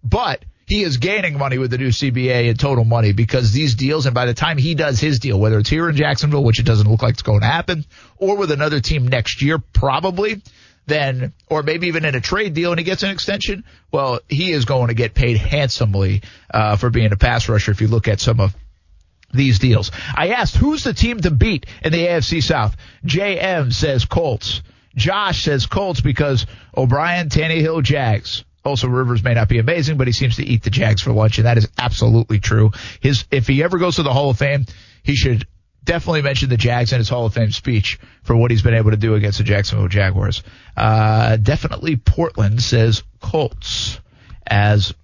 but 0.04 0.44
he 0.66 0.82
is 0.82 0.96
gaining 0.96 1.38
money 1.38 1.58
with 1.58 1.70
the 1.70 1.78
new 1.78 1.88
CBA 1.88 2.48
and 2.48 2.58
total 2.58 2.84
money 2.84 3.12
because 3.12 3.52
these 3.52 3.74
deals, 3.74 4.06
and 4.06 4.14
by 4.14 4.26
the 4.26 4.34
time 4.34 4.56
he 4.56 4.74
does 4.74 4.98
his 4.98 5.18
deal, 5.18 5.38
whether 5.38 5.58
it's 5.58 5.68
here 5.68 5.88
in 5.88 5.96
Jacksonville, 5.96 6.44
which 6.44 6.58
it 6.58 6.66
doesn't 6.66 6.90
look 6.90 7.02
like 7.02 7.14
it's 7.14 7.22
going 7.22 7.40
to 7.40 7.46
happen, 7.46 7.84
or 8.16 8.36
with 8.36 8.50
another 8.50 8.80
team 8.80 9.06
next 9.06 9.42
year, 9.42 9.58
probably, 9.58 10.40
then, 10.86 11.32
or 11.48 11.62
maybe 11.62 11.88
even 11.88 12.04
in 12.04 12.14
a 12.14 12.20
trade 12.20 12.54
deal 12.54 12.70
and 12.70 12.78
he 12.78 12.84
gets 12.84 13.02
an 13.02 13.10
extension, 13.10 13.64
well, 13.92 14.20
he 14.28 14.52
is 14.52 14.64
going 14.64 14.88
to 14.88 14.94
get 14.94 15.14
paid 15.14 15.36
handsomely 15.36 16.22
uh, 16.52 16.76
for 16.76 16.90
being 16.90 17.12
a 17.12 17.16
pass 17.16 17.48
rusher 17.48 17.72
if 17.72 17.80
you 17.80 17.88
look 17.88 18.08
at 18.08 18.20
some 18.20 18.40
of 18.40 18.54
these 19.32 19.58
deals. 19.58 19.90
I 20.14 20.28
asked, 20.28 20.56
who's 20.56 20.84
the 20.84 20.94
team 20.94 21.20
to 21.20 21.30
beat 21.30 21.66
in 21.82 21.92
the 21.92 22.06
AFC 22.06 22.42
South? 22.42 22.76
JM 23.04 23.72
says 23.72 24.04
Colts. 24.04 24.62
Josh 24.96 25.42
says 25.42 25.66
Colts 25.66 26.00
because 26.00 26.46
O'Brien, 26.76 27.28
Tannehill, 27.28 27.82
Jags. 27.82 28.44
Also, 28.64 28.88
Rivers 28.88 29.22
may 29.22 29.34
not 29.34 29.48
be 29.48 29.58
amazing, 29.58 29.98
but 29.98 30.06
he 30.06 30.12
seems 30.12 30.36
to 30.36 30.44
eat 30.44 30.62
the 30.62 30.70
Jags 30.70 31.02
for 31.02 31.12
lunch, 31.12 31.38
and 31.38 31.46
that 31.46 31.58
is 31.58 31.68
absolutely 31.76 32.40
true. 32.40 32.70
His, 33.00 33.24
if 33.30 33.46
he 33.46 33.62
ever 33.62 33.78
goes 33.78 33.96
to 33.96 34.02
the 34.02 34.12
Hall 34.12 34.30
of 34.30 34.38
Fame, 34.38 34.64
he 35.02 35.14
should 35.14 35.46
definitely 35.84 36.22
mention 36.22 36.48
the 36.48 36.56
Jags 36.56 36.92
in 36.92 36.98
his 36.98 37.10
Hall 37.10 37.26
of 37.26 37.34
Fame 37.34 37.52
speech 37.52 37.98
for 38.22 38.34
what 38.34 38.50
he's 38.50 38.62
been 38.62 38.74
able 38.74 38.90
to 38.90 38.96
do 38.96 39.14
against 39.14 39.38
the 39.38 39.44
Jacksonville 39.44 39.88
Jaguars. 39.88 40.42
Uh, 40.76 41.36
definitely 41.36 41.96
Portland 41.96 42.62
says 42.62 43.02
Colts 43.20 44.00
as 44.46 44.94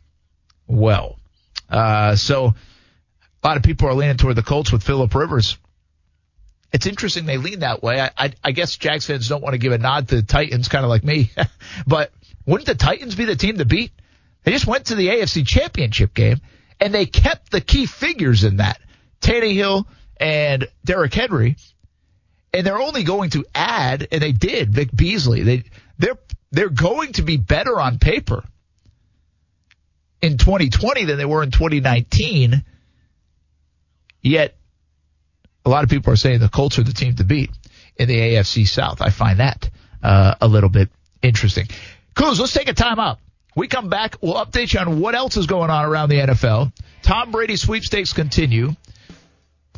well. 0.67 1.19
Uh, 1.69 2.17
so 2.17 2.55
a 3.43 3.47
lot 3.47 3.57
of 3.57 3.63
people 3.63 3.89
are 3.89 3.95
leaning 3.95 4.17
toward 4.17 4.37
the 4.37 4.43
Colts 4.43 4.73
with 4.73 4.83
Philip 4.83 5.15
Rivers. 5.15 5.59
It's 6.73 6.87
interesting 6.87 7.27
they 7.27 7.37
lean 7.37 7.61
that 7.61 7.83
way. 7.83 8.01
I, 8.01 8.11
I, 8.17 8.33
I 8.45 8.53
guess 8.53 8.77
Jags 8.77 9.07
fans 9.07 9.29
don't 9.29 9.43
want 9.43 9.55
to 9.55 9.59
give 9.59 9.73
a 9.73 9.79
nod 9.79 10.09
to 10.09 10.17
the 10.17 10.23
Titans, 10.23 10.69
kind 10.69 10.85
of 10.85 10.89
like 10.89 11.05
me, 11.05 11.31
but 11.87 12.13
wouldn't 12.47 12.67
the 12.67 12.75
Titans 12.75 13.15
be 13.15 13.25
the 13.25 13.37
team 13.37 13.59
to 13.59 13.65
beat? 13.65 13.93
They 14.43 14.53
just 14.53 14.67
went 14.67 14.87
to 14.87 14.95
the 14.95 15.09
AFC 15.09 15.47
Championship 15.47 16.15
game 16.15 16.41
and 16.81 16.95
they 16.95 17.07
kept 17.07 17.51
the 17.51 17.61
key 17.61 17.87
figures 17.87 18.45
in 18.45 18.57
that. 18.57 18.81
Tannehill 19.21 19.85
and 20.19 20.67
Derrick 20.85 21.13
Henry, 21.13 21.57
and 22.53 22.67
they're 22.67 22.81
only 22.81 23.05
going 23.05 23.31
to 23.31 23.45
add, 23.55 24.09
and 24.11 24.23
they 24.23 24.33
did, 24.33 24.73
Vic 24.73 24.89
Beasley. 24.95 25.43
They 25.43 25.65
they're 25.99 26.19
they're 26.51 26.71
going 26.71 27.13
to 27.15 27.23
be 27.23 27.37
better 27.37 27.79
on 27.79 27.99
paper 27.99 28.43
in 30.23 30.39
2020 30.39 31.05
than 31.05 31.19
they 31.19 31.25
were 31.25 31.43
in 31.43 31.51
2019. 31.51 32.65
Yet, 34.23 34.57
a 35.65 35.71
lot 35.71 35.85
of 35.85 35.91
people 35.91 36.13
are 36.13 36.17
saying 36.17 36.41
the 36.41 36.49
Colts 36.49 36.79
are 36.79 36.83
the 36.83 36.93
team 36.93 37.17
to 37.17 37.25
beat 37.25 37.51
in 37.97 38.09
the 38.09 38.17
AFC 38.17 38.67
South. 38.67 39.01
I 39.01 39.11
find 39.11 39.41
that 39.41 39.71
uh, 40.03 40.35
a 40.41 40.49
little 40.49 40.69
bit 40.69 40.91
interesting. 41.23 41.69
Coos, 42.15 42.41
let's 42.41 42.53
take 42.53 42.69
a 42.69 42.75
time 42.75 42.99
out. 42.99 43.19
We 43.57 43.69
come 43.69 43.89
back. 43.89 44.17
We'll 44.21 44.35
update 44.35 44.73
you 44.73 44.81
on 44.81 45.01
what 45.01 45.15
else 45.15 45.37
is 45.37 45.47
going 45.47 45.71
on 45.71 45.85
around 45.85 46.09
the 46.09 46.17
NFL. 46.17 46.73
Tom 47.03 47.31
Brady 47.31 47.57
sweepstakes 47.57 48.13
continue. 48.13 48.71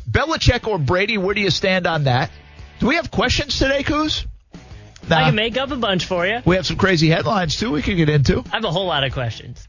Belichick 0.09 0.67
or 0.67 0.77
Brady, 0.77 1.17
where 1.17 1.33
do 1.33 1.41
you 1.41 1.49
stand 1.49 1.87
on 1.87 2.03
that? 2.03 2.29
Do 2.79 2.87
we 2.87 2.95
have 2.95 3.09
questions 3.09 3.57
today, 3.57 3.83
Coos? 3.83 4.25
Nah. 5.09 5.17
I 5.17 5.23
can 5.25 5.35
make 5.35 5.57
up 5.57 5.71
a 5.71 5.75
bunch 5.75 6.05
for 6.05 6.25
you. 6.25 6.39
We 6.45 6.55
have 6.55 6.65
some 6.65 6.77
crazy 6.77 7.09
headlines 7.09 7.57
too. 7.57 7.71
We 7.71 7.81
can 7.81 7.97
get 7.97 8.09
into. 8.09 8.43
I 8.51 8.55
have 8.55 8.63
a 8.63 8.71
whole 8.71 8.85
lot 8.85 9.03
of 9.03 9.13
questions. 9.13 9.67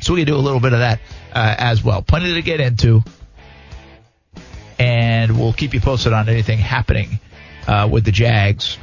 So 0.00 0.14
we 0.14 0.20
can 0.20 0.26
do 0.26 0.36
a 0.36 0.38
little 0.38 0.60
bit 0.60 0.72
of 0.72 0.80
that 0.80 1.00
uh, 1.32 1.54
as 1.58 1.82
well. 1.82 2.02
Plenty 2.02 2.34
to 2.34 2.42
get 2.42 2.60
into, 2.60 3.02
and 4.78 5.38
we'll 5.38 5.52
keep 5.52 5.74
you 5.74 5.80
posted 5.80 6.12
on 6.12 6.28
anything 6.28 6.58
happening 6.58 7.20
uh, 7.68 7.88
with 7.90 8.04
the 8.04 8.10
Jags 8.10 8.78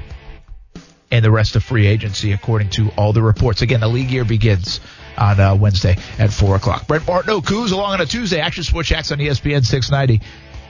and 1.12 1.24
the 1.26 1.32
rest 1.32 1.56
of 1.56 1.64
free 1.64 1.88
agency, 1.88 2.32
according 2.34 2.70
to 2.72 2.90
all 2.98 3.14
the 3.14 3.22
reports. 3.22 3.62
Again, 3.62 3.80
the 3.80 3.88
league 3.88 4.12
year 4.12 4.26
begins 4.26 4.80
on 5.18 5.40
uh, 5.40 5.56
Wednesday 5.56 5.98
at 6.18 6.32
4 6.32 6.56
o'clock. 6.56 6.88
Brent 6.88 7.08
Martineau, 7.08 7.42
Coos 7.42 7.72
along 7.72 7.94
on 7.94 8.02
a 8.02 8.06
Tuesday. 8.06 8.40
Action 8.40 8.64
Sports 8.64 8.90
Jax 8.90 9.12
on 9.12 9.18
ESPN 9.18 9.66
690. 9.66 10.24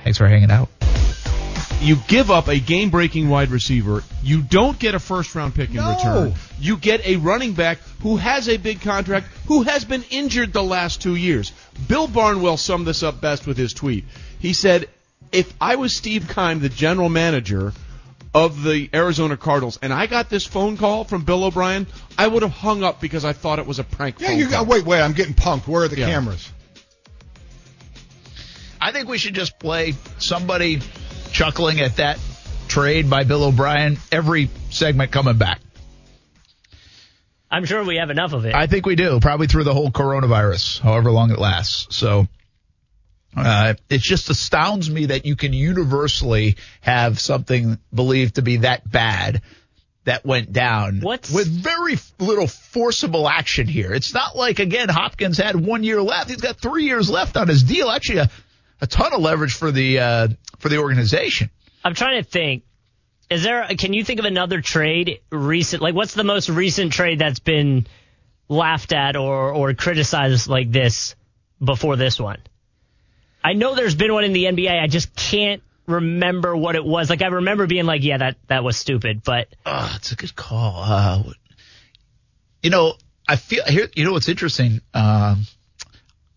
Thanks 0.04 0.18
for 0.18 0.28
hanging 0.28 0.50
out. 0.50 0.70
you 1.82 1.98
give 2.08 2.32
up 2.32 2.48
a 2.48 2.58
game 2.60 2.90
breaking 2.90 3.30
wide 3.30 3.52
receiver. 3.52 4.04
You 4.24 4.42
don't 4.42 4.80
get 4.80 4.96
a 4.96 5.00
first 5.00 5.36
round 5.36 5.56
pick 5.56 5.70
in 5.70 5.76
No. 5.76 5.94
return. 5.96 6.34
You 6.60 6.78
get 6.78 7.06
a 7.06 7.18
running 7.18 7.54
back 7.54 7.80
who 8.02 8.18
has 8.18 8.48
a 8.50 8.58
big 8.58 8.82
contract, 8.82 9.28
who 9.48 9.64
has 9.64 9.86
been 9.86 10.04
injured 10.10 10.52
the 10.54 10.64
last 10.64 11.02
two 11.02 11.16
years. 11.16 11.52
Bill 11.88 12.08
Barnwell 12.08 12.58
summed 12.58 12.88
this 12.88 13.04
up 13.04 13.22
best 13.22 13.46
with 13.46 13.58
his 13.58 13.74
tweet. 13.74 14.06
He 14.40 14.54
said, 14.54 14.88
If 15.32 15.54
I 15.62 15.76
was 15.76 15.96
Steve 15.96 16.28
Keim, 16.34 16.60
the 16.60 16.70
general 16.70 17.10
manager 17.10 17.74
of 18.34 18.64
the 18.64 18.90
Arizona 18.94 19.36
Cardinals, 19.38 19.80
and 19.82 19.92
I 19.92 20.06
got 20.06 20.30
this 20.30 20.46
phone 20.46 20.78
call 20.78 21.04
from 21.04 21.24
Bill 21.24 21.44
O'Brien, 21.44 21.88
I 22.18 22.28
would 22.28 22.44
have 22.44 22.52
hung 22.52 22.84
up 22.84 23.02
because 23.02 23.26
I 23.26 23.34
thought 23.34 23.60
it 23.60 23.66
was 23.66 23.80
a 23.80 23.84
prank 23.84 24.20
Yeah, 24.20 24.28
phone 24.30 24.38
you 24.38 24.48
call. 24.48 24.66
got. 24.66 24.68
Wait, 24.68 24.86
wait. 24.86 25.02
I'm 25.02 25.14
getting 25.14 25.34
punked. 25.34 25.68
Where 25.68 25.84
are 25.84 25.88
the 25.88 25.98
Yeah. 25.98 26.08
cameras? 26.10 26.52
I 28.82 28.92
think 28.92 29.10
we 29.10 29.18
should 29.18 29.34
just 29.34 29.60
play 29.60 29.96
somebody 30.20 30.80
chuckling 31.32 31.82
at 31.82 31.98
that 31.98 32.20
trade 32.68 33.10
by 33.10 33.24
Bill 33.24 33.44
O'Brien 33.44 33.98
every 34.12 34.50
segment 34.70 35.12
coming 35.12 35.38
back. 35.38 35.60
I'm 37.52 37.66
sure 37.66 37.84
we 37.84 37.96
have 37.98 38.12
enough 38.12 38.34
of 38.34 38.46
it. 38.46 38.54
I 38.54 38.68
think 38.68 38.86
we 38.86 38.96
do, 38.96 39.20
probably 39.20 39.48
through 39.48 39.64
the 39.64 39.74
whole 39.74 39.90
coronavirus, 39.90 40.80
however 40.82 41.10
long 41.12 41.32
it 41.32 41.40
lasts. 41.40 41.88
So 41.98 42.28
uh, 43.36 43.76
it 43.90 44.02
just 44.02 44.30
astounds 44.30 44.90
me 44.90 45.08
that 45.08 45.26
you 45.26 45.36
can 45.36 45.54
universally 45.54 46.58
have 46.82 47.20
something 47.20 47.78
believed 47.94 48.36
to 48.36 48.42
be 48.42 48.58
that 48.58 48.90
bad 48.90 49.42
that 50.06 50.26
went 50.26 50.52
down 50.52 51.02
What's- 51.02 51.32
with 51.32 51.48
very 51.48 51.98
little 52.20 52.48
forcible 52.48 53.30
action 53.30 53.68
here. 53.68 53.94
It's 53.94 54.14
not 54.14 54.36
like 54.36 54.60
again 54.60 54.90
Hopkins 54.90 55.38
had 55.38 55.56
one 55.56 55.84
year 55.84 56.02
left; 56.02 56.30
he's 56.30 56.42
got 56.42 56.58
three 56.58 56.86
years 56.86 57.10
left 57.10 57.38
on 57.38 57.48
his 57.48 57.64
deal. 57.64 57.90
Actually, 57.90 58.20
a, 58.20 58.30
a 58.82 58.88
ton 58.88 59.14
of 59.14 59.20
leverage 59.22 59.54
for 59.54 59.72
the 59.72 60.00
uh, 60.00 60.28
for 60.58 60.70
the 60.70 60.78
organization. 60.78 61.50
I'm 61.84 61.94
trying 61.96 62.24
to 62.24 62.28
think. 62.30 62.64
Is 63.30 63.44
there? 63.44 63.68
Can 63.78 63.94
you 63.94 64.04
think 64.04 64.20
of 64.20 64.26
another 64.26 64.60
trade 64.62 65.20
recent? 65.32 65.84
Like, 65.84 65.94
what's 65.94 66.16
the 66.16 66.24
most 66.24 66.50
recent 66.50 66.92
trade 66.94 67.20
that's 67.20 67.40
been 67.40 67.86
laughed 68.48 68.92
at 68.92 69.16
or 69.16 69.52
or 69.54 69.74
criticized 69.76 70.48
like 70.48 70.72
this 70.72 71.14
before 71.64 71.96
this 71.96 72.20
one? 72.20 72.40
I 73.44 73.54
know 73.54 73.76
there's 73.76 73.96
been 73.96 74.14
one 74.14 74.24
in 74.24 74.34
the 74.34 74.46
NBA. 74.46 74.82
I 74.82 74.88
just 74.88 75.16
can't 75.16 75.62
remember 75.88 76.56
what 76.56 76.76
it 76.76 76.84
was. 76.84 77.10
Like, 77.10 77.22
I 77.22 77.28
remember 77.28 77.68
being 77.68 77.86
like, 77.86 78.04
"Yeah, 78.04 78.18
that 78.18 78.38
that 78.48 78.64
was 78.64 78.78
stupid," 78.78 79.24
but 79.24 79.48
Oh, 79.66 79.94
it's 79.96 80.12
a 80.12 80.16
good 80.16 80.36
call. 80.36 80.84
Uh, 80.84 81.24
you 82.62 82.70
know, 82.70 82.94
I 83.28 83.36
feel 83.36 83.64
here. 83.66 83.90
You 83.96 84.06
know 84.06 84.14
what's 84.14 84.30
interesting? 84.30 84.82
Um, 84.94 85.46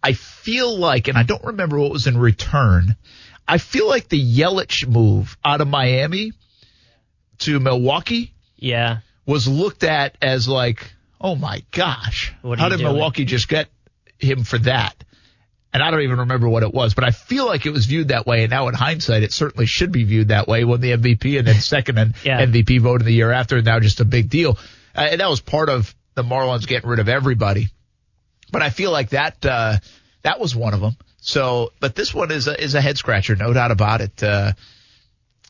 I 0.02 0.14
feel 0.14 0.76
like, 0.76 1.08
and 1.08 1.16
I 1.16 1.22
don't 1.22 1.44
remember 1.44 1.78
what 1.78 1.92
was 1.92 2.06
in 2.06 2.18
return. 2.18 2.96
I 3.46 3.58
feel 3.58 3.88
like 3.88 4.08
the 4.08 4.20
Yelich 4.20 4.86
move 4.86 5.36
out 5.44 5.60
of 5.60 5.68
Miami 5.68 6.32
to 7.40 7.58
Milwaukee 7.60 8.32
yeah, 8.56 8.98
was 9.26 9.48
looked 9.48 9.84
at 9.84 10.16
as 10.22 10.48
like, 10.48 10.92
oh 11.20 11.34
my 11.34 11.62
gosh, 11.72 12.32
What 12.42 12.58
how 12.58 12.68
did 12.68 12.78
doing? 12.78 12.92
Milwaukee 12.92 13.24
just 13.24 13.48
get 13.48 13.68
him 14.18 14.44
for 14.44 14.58
that? 14.58 14.94
And 15.74 15.82
I 15.82 15.90
don't 15.90 16.02
even 16.02 16.18
remember 16.18 16.48
what 16.48 16.62
it 16.62 16.72
was, 16.74 16.92
but 16.92 17.04
I 17.04 17.10
feel 17.12 17.46
like 17.46 17.64
it 17.64 17.70
was 17.70 17.86
viewed 17.86 18.08
that 18.08 18.26
way. 18.26 18.42
And 18.42 18.50
now 18.50 18.68
in 18.68 18.74
hindsight, 18.74 19.22
it 19.22 19.32
certainly 19.32 19.64
should 19.64 19.90
be 19.90 20.04
viewed 20.04 20.28
that 20.28 20.46
way. 20.46 20.64
Won 20.64 20.80
the 20.82 20.92
MVP 20.92 21.38
and 21.38 21.48
then 21.48 21.54
second 21.54 21.98
and 21.98 22.14
Yeah. 22.22 22.44
MVP 22.44 22.78
vote 22.80 23.00
in 23.00 23.06
the 23.06 23.14
year 23.14 23.30
after, 23.32 23.56
and 23.56 23.64
now 23.64 23.80
just 23.80 24.00
a 24.00 24.04
big 24.04 24.28
deal. 24.28 24.58
Uh, 24.94 25.08
and 25.12 25.20
that 25.20 25.30
was 25.30 25.40
part 25.40 25.70
of 25.70 25.94
the 26.14 26.22
Marlins 26.22 26.66
getting 26.66 26.90
rid 26.90 26.98
of 26.98 27.08
everybody. 27.08 27.68
But 28.50 28.60
I 28.60 28.68
feel 28.68 28.90
like 28.90 29.10
that 29.10 29.44
uh, 29.46 29.78
that 30.22 30.38
was 30.38 30.54
one 30.54 30.74
of 30.74 30.80
them. 30.82 30.94
So, 31.22 31.72
but 31.80 31.94
this 31.94 32.12
one 32.12 32.30
is 32.30 32.48
a, 32.48 32.62
is 32.62 32.74
a 32.74 32.80
head 32.82 32.98
scratcher, 32.98 33.34
no 33.34 33.52
doubt 33.54 33.70
about 33.70 34.02
it. 34.02 34.22
Uh, 34.22 34.52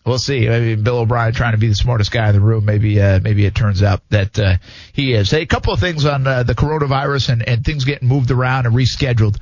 we'll 0.06 0.18
see. 0.18 0.46
Maybe 0.46 0.80
Bill 0.80 0.98
O'Brien 0.98 1.32
trying 1.32 1.52
to 1.52 1.58
be 1.58 1.66
the 1.66 1.74
smartest 1.74 2.12
guy 2.12 2.28
in 2.28 2.34
the 2.34 2.40
room. 2.40 2.64
Maybe 2.64 3.00
uh, 3.00 3.18
maybe 3.20 3.44
it 3.44 3.56
turns 3.56 3.82
out 3.82 4.02
that 4.10 4.38
uh, 4.38 4.56
he 4.92 5.14
is. 5.14 5.30
Hey, 5.32 5.42
a 5.42 5.46
couple 5.46 5.72
of 5.72 5.80
things 5.80 6.04
on 6.04 6.24
uh, 6.28 6.44
the 6.44 6.54
coronavirus 6.54 7.30
and, 7.30 7.48
and 7.48 7.64
things 7.64 7.84
getting 7.84 8.06
moved 8.06 8.30
around 8.30 8.66
and 8.66 8.74
rescheduled. 8.76 9.36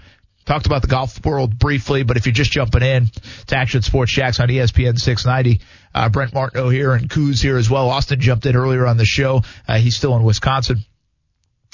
Talked 0.51 0.67
about 0.67 0.83
the 0.83 0.89
golf 0.89 1.25
world 1.25 1.57
briefly, 1.57 2.03
but 2.03 2.17
if 2.17 2.27
you're 2.27 2.33
just 2.33 2.51
jumping 2.51 2.83
in 2.83 3.07
to 3.47 3.57
Action 3.57 3.83
Sports 3.83 4.11
Jax 4.11 4.41
on 4.41 4.49
ESPN 4.49 4.99
690, 4.99 5.61
uh, 5.95 6.09
Brent 6.09 6.35
Martineau 6.35 6.69
here 6.71 6.93
and 6.93 7.09
Coos 7.09 7.41
here 7.41 7.57
as 7.57 7.71
well. 7.71 7.89
Austin 7.89 8.19
jumped 8.19 8.45
in 8.47 8.57
earlier 8.57 8.85
on 8.85 8.97
the 8.97 9.05
show. 9.05 9.43
Uh, 9.69 9.79
he's 9.79 9.95
still 9.95 10.17
in 10.17 10.25
Wisconsin. 10.25 10.79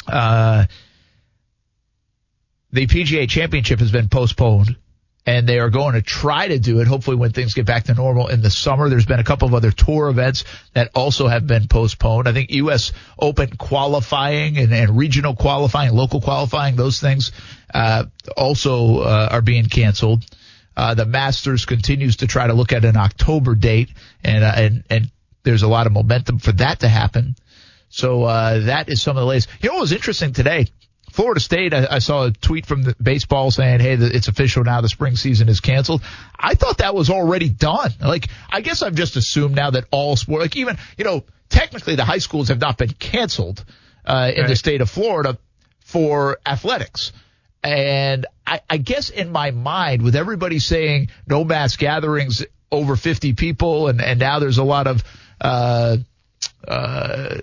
Uh, 0.06 0.66
the 2.70 2.86
PGA 2.86 3.26
Championship 3.26 3.78
has 3.78 3.90
been 3.90 4.10
postponed, 4.10 4.76
and 5.26 5.48
they 5.48 5.58
are 5.58 5.70
going 5.70 5.94
to 5.94 6.02
try 6.02 6.46
to 6.46 6.58
do 6.58 6.80
it. 6.80 6.86
Hopefully, 6.86 7.16
when 7.16 7.32
things 7.32 7.52
get 7.52 7.66
back 7.66 7.84
to 7.84 7.94
normal 7.94 8.28
in 8.28 8.42
the 8.42 8.50
summer. 8.50 8.88
There's 8.88 9.06
been 9.06 9.18
a 9.18 9.24
couple 9.24 9.48
of 9.48 9.54
other 9.54 9.72
tour 9.72 10.08
events 10.08 10.44
that 10.72 10.90
also 10.94 11.26
have 11.26 11.46
been 11.46 11.66
postponed. 11.66 12.28
I 12.28 12.32
think 12.32 12.50
U.S. 12.52 12.92
Open 13.18 13.56
qualifying 13.56 14.56
and, 14.56 14.72
and 14.72 14.96
regional 14.96 15.34
qualifying, 15.34 15.92
local 15.92 16.20
qualifying, 16.20 16.76
those 16.76 17.00
things 17.00 17.32
uh, 17.74 18.04
also 18.36 19.00
uh, 19.00 19.28
are 19.32 19.42
being 19.42 19.66
canceled. 19.66 20.24
Uh, 20.76 20.94
the 20.94 21.06
Masters 21.06 21.64
continues 21.64 22.16
to 22.16 22.26
try 22.26 22.46
to 22.46 22.52
look 22.52 22.72
at 22.72 22.84
an 22.84 22.96
October 22.96 23.54
date, 23.54 23.90
and 24.22 24.44
uh, 24.44 24.52
and 24.54 24.84
and 24.90 25.10
there's 25.42 25.62
a 25.62 25.68
lot 25.68 25.86
of 25.86 25.92
momentum 25.92 26.38
for 26.38 26.52
that 26.52 26.80
to 26.80 26.88
happen. 26.88 27.34
So 27.88 28.24
uh, 28.24 28.60
that 28.66 28.88
is 28.88 29.00
some 29.00 29.16
of 29.16 29.22
the 29.22 29.26
latest. 29.26 29.48
You 29.60 29.70
know 29.70 29.76
what 29.76 29.82
was 29.82 29.92
interesting 29.92 30.32
today? 30.32 30.66
Florida 31.16 31.40
State, 31.40 31.72
I, 31.72 31.86
I 31.92 31.98
saw 32.00 32.26
a 32.26 32.30
tweet 32.30 32.66
from 32.66 32.82
the 32.82 32.94
baseball 33.02 33.50
saying, 33.50 33.80
"Hey, 33.80 33.96
the, 33.96 34.14
it's 34.14 34.28
official 34.28 34.64
now. 34.64 34.82
The 34.82 34.90
spring 34.90 35.16
season 35.16 35.48
is 35.48 35.60
canceled." 35.60 36.02
I 36.38 36.54
thought 36.54 36.78
that 36.78 36.94
was 36.94 37.08
already 37.08 37.48
done. 37.48 37.90
Like, 38.02 38.28
I 38.50 38.60
guess 38.60 38.82
I've 38.82 38.94
just 38.94 39.16
assumed 39.16 39.54
now 39.56 39.70
that 39.70 39.86
all 39.90 40.16
sport, 40.16 40.42
like 40.42 40.56
even 40.56 40.76
you 40.98 41.04
know, 41.04 41.24
technically 41.48 41.96
the 41.96 42.04
high 42.04 42.18
schools 42.18 42.48
have 42.48 42.60
not 42.60 42.76
been 42.76 42.90
canceled 42.90 43.64
uh, 44.04 44.30
in 44.36 44.46
the 44.46 44.56
state 44.56 44.82
of 44.82 44.90
Florida 44.90 45.38
for 45.80 46.38
athletics. 46.44 47.12
And 47.64 48.26
I, 48.46 48.60
I 48.68 48.76
guess 48.76 49.08
in 49.08 49.32
my 49.32 49.52
mind, 49.52 50.02
with 50.02 50.16
everybody 50.16 50.58
saying 50.58 51.08
no 51.26 51.44
mass 51.44 51.76
gatherings 51.76 52.44
over 52.70 52.94
50 52.94 53.32
people, 53.32 53.88
and, 53.88 54.02
and 54.02 54.20
now 54.20 54.38
there's 54.38 54.58
a 54.58 54.64
lot 54.64 54.86
of 54.86 55.02
uh, 55.40 55.96
uh, 56.68 57.38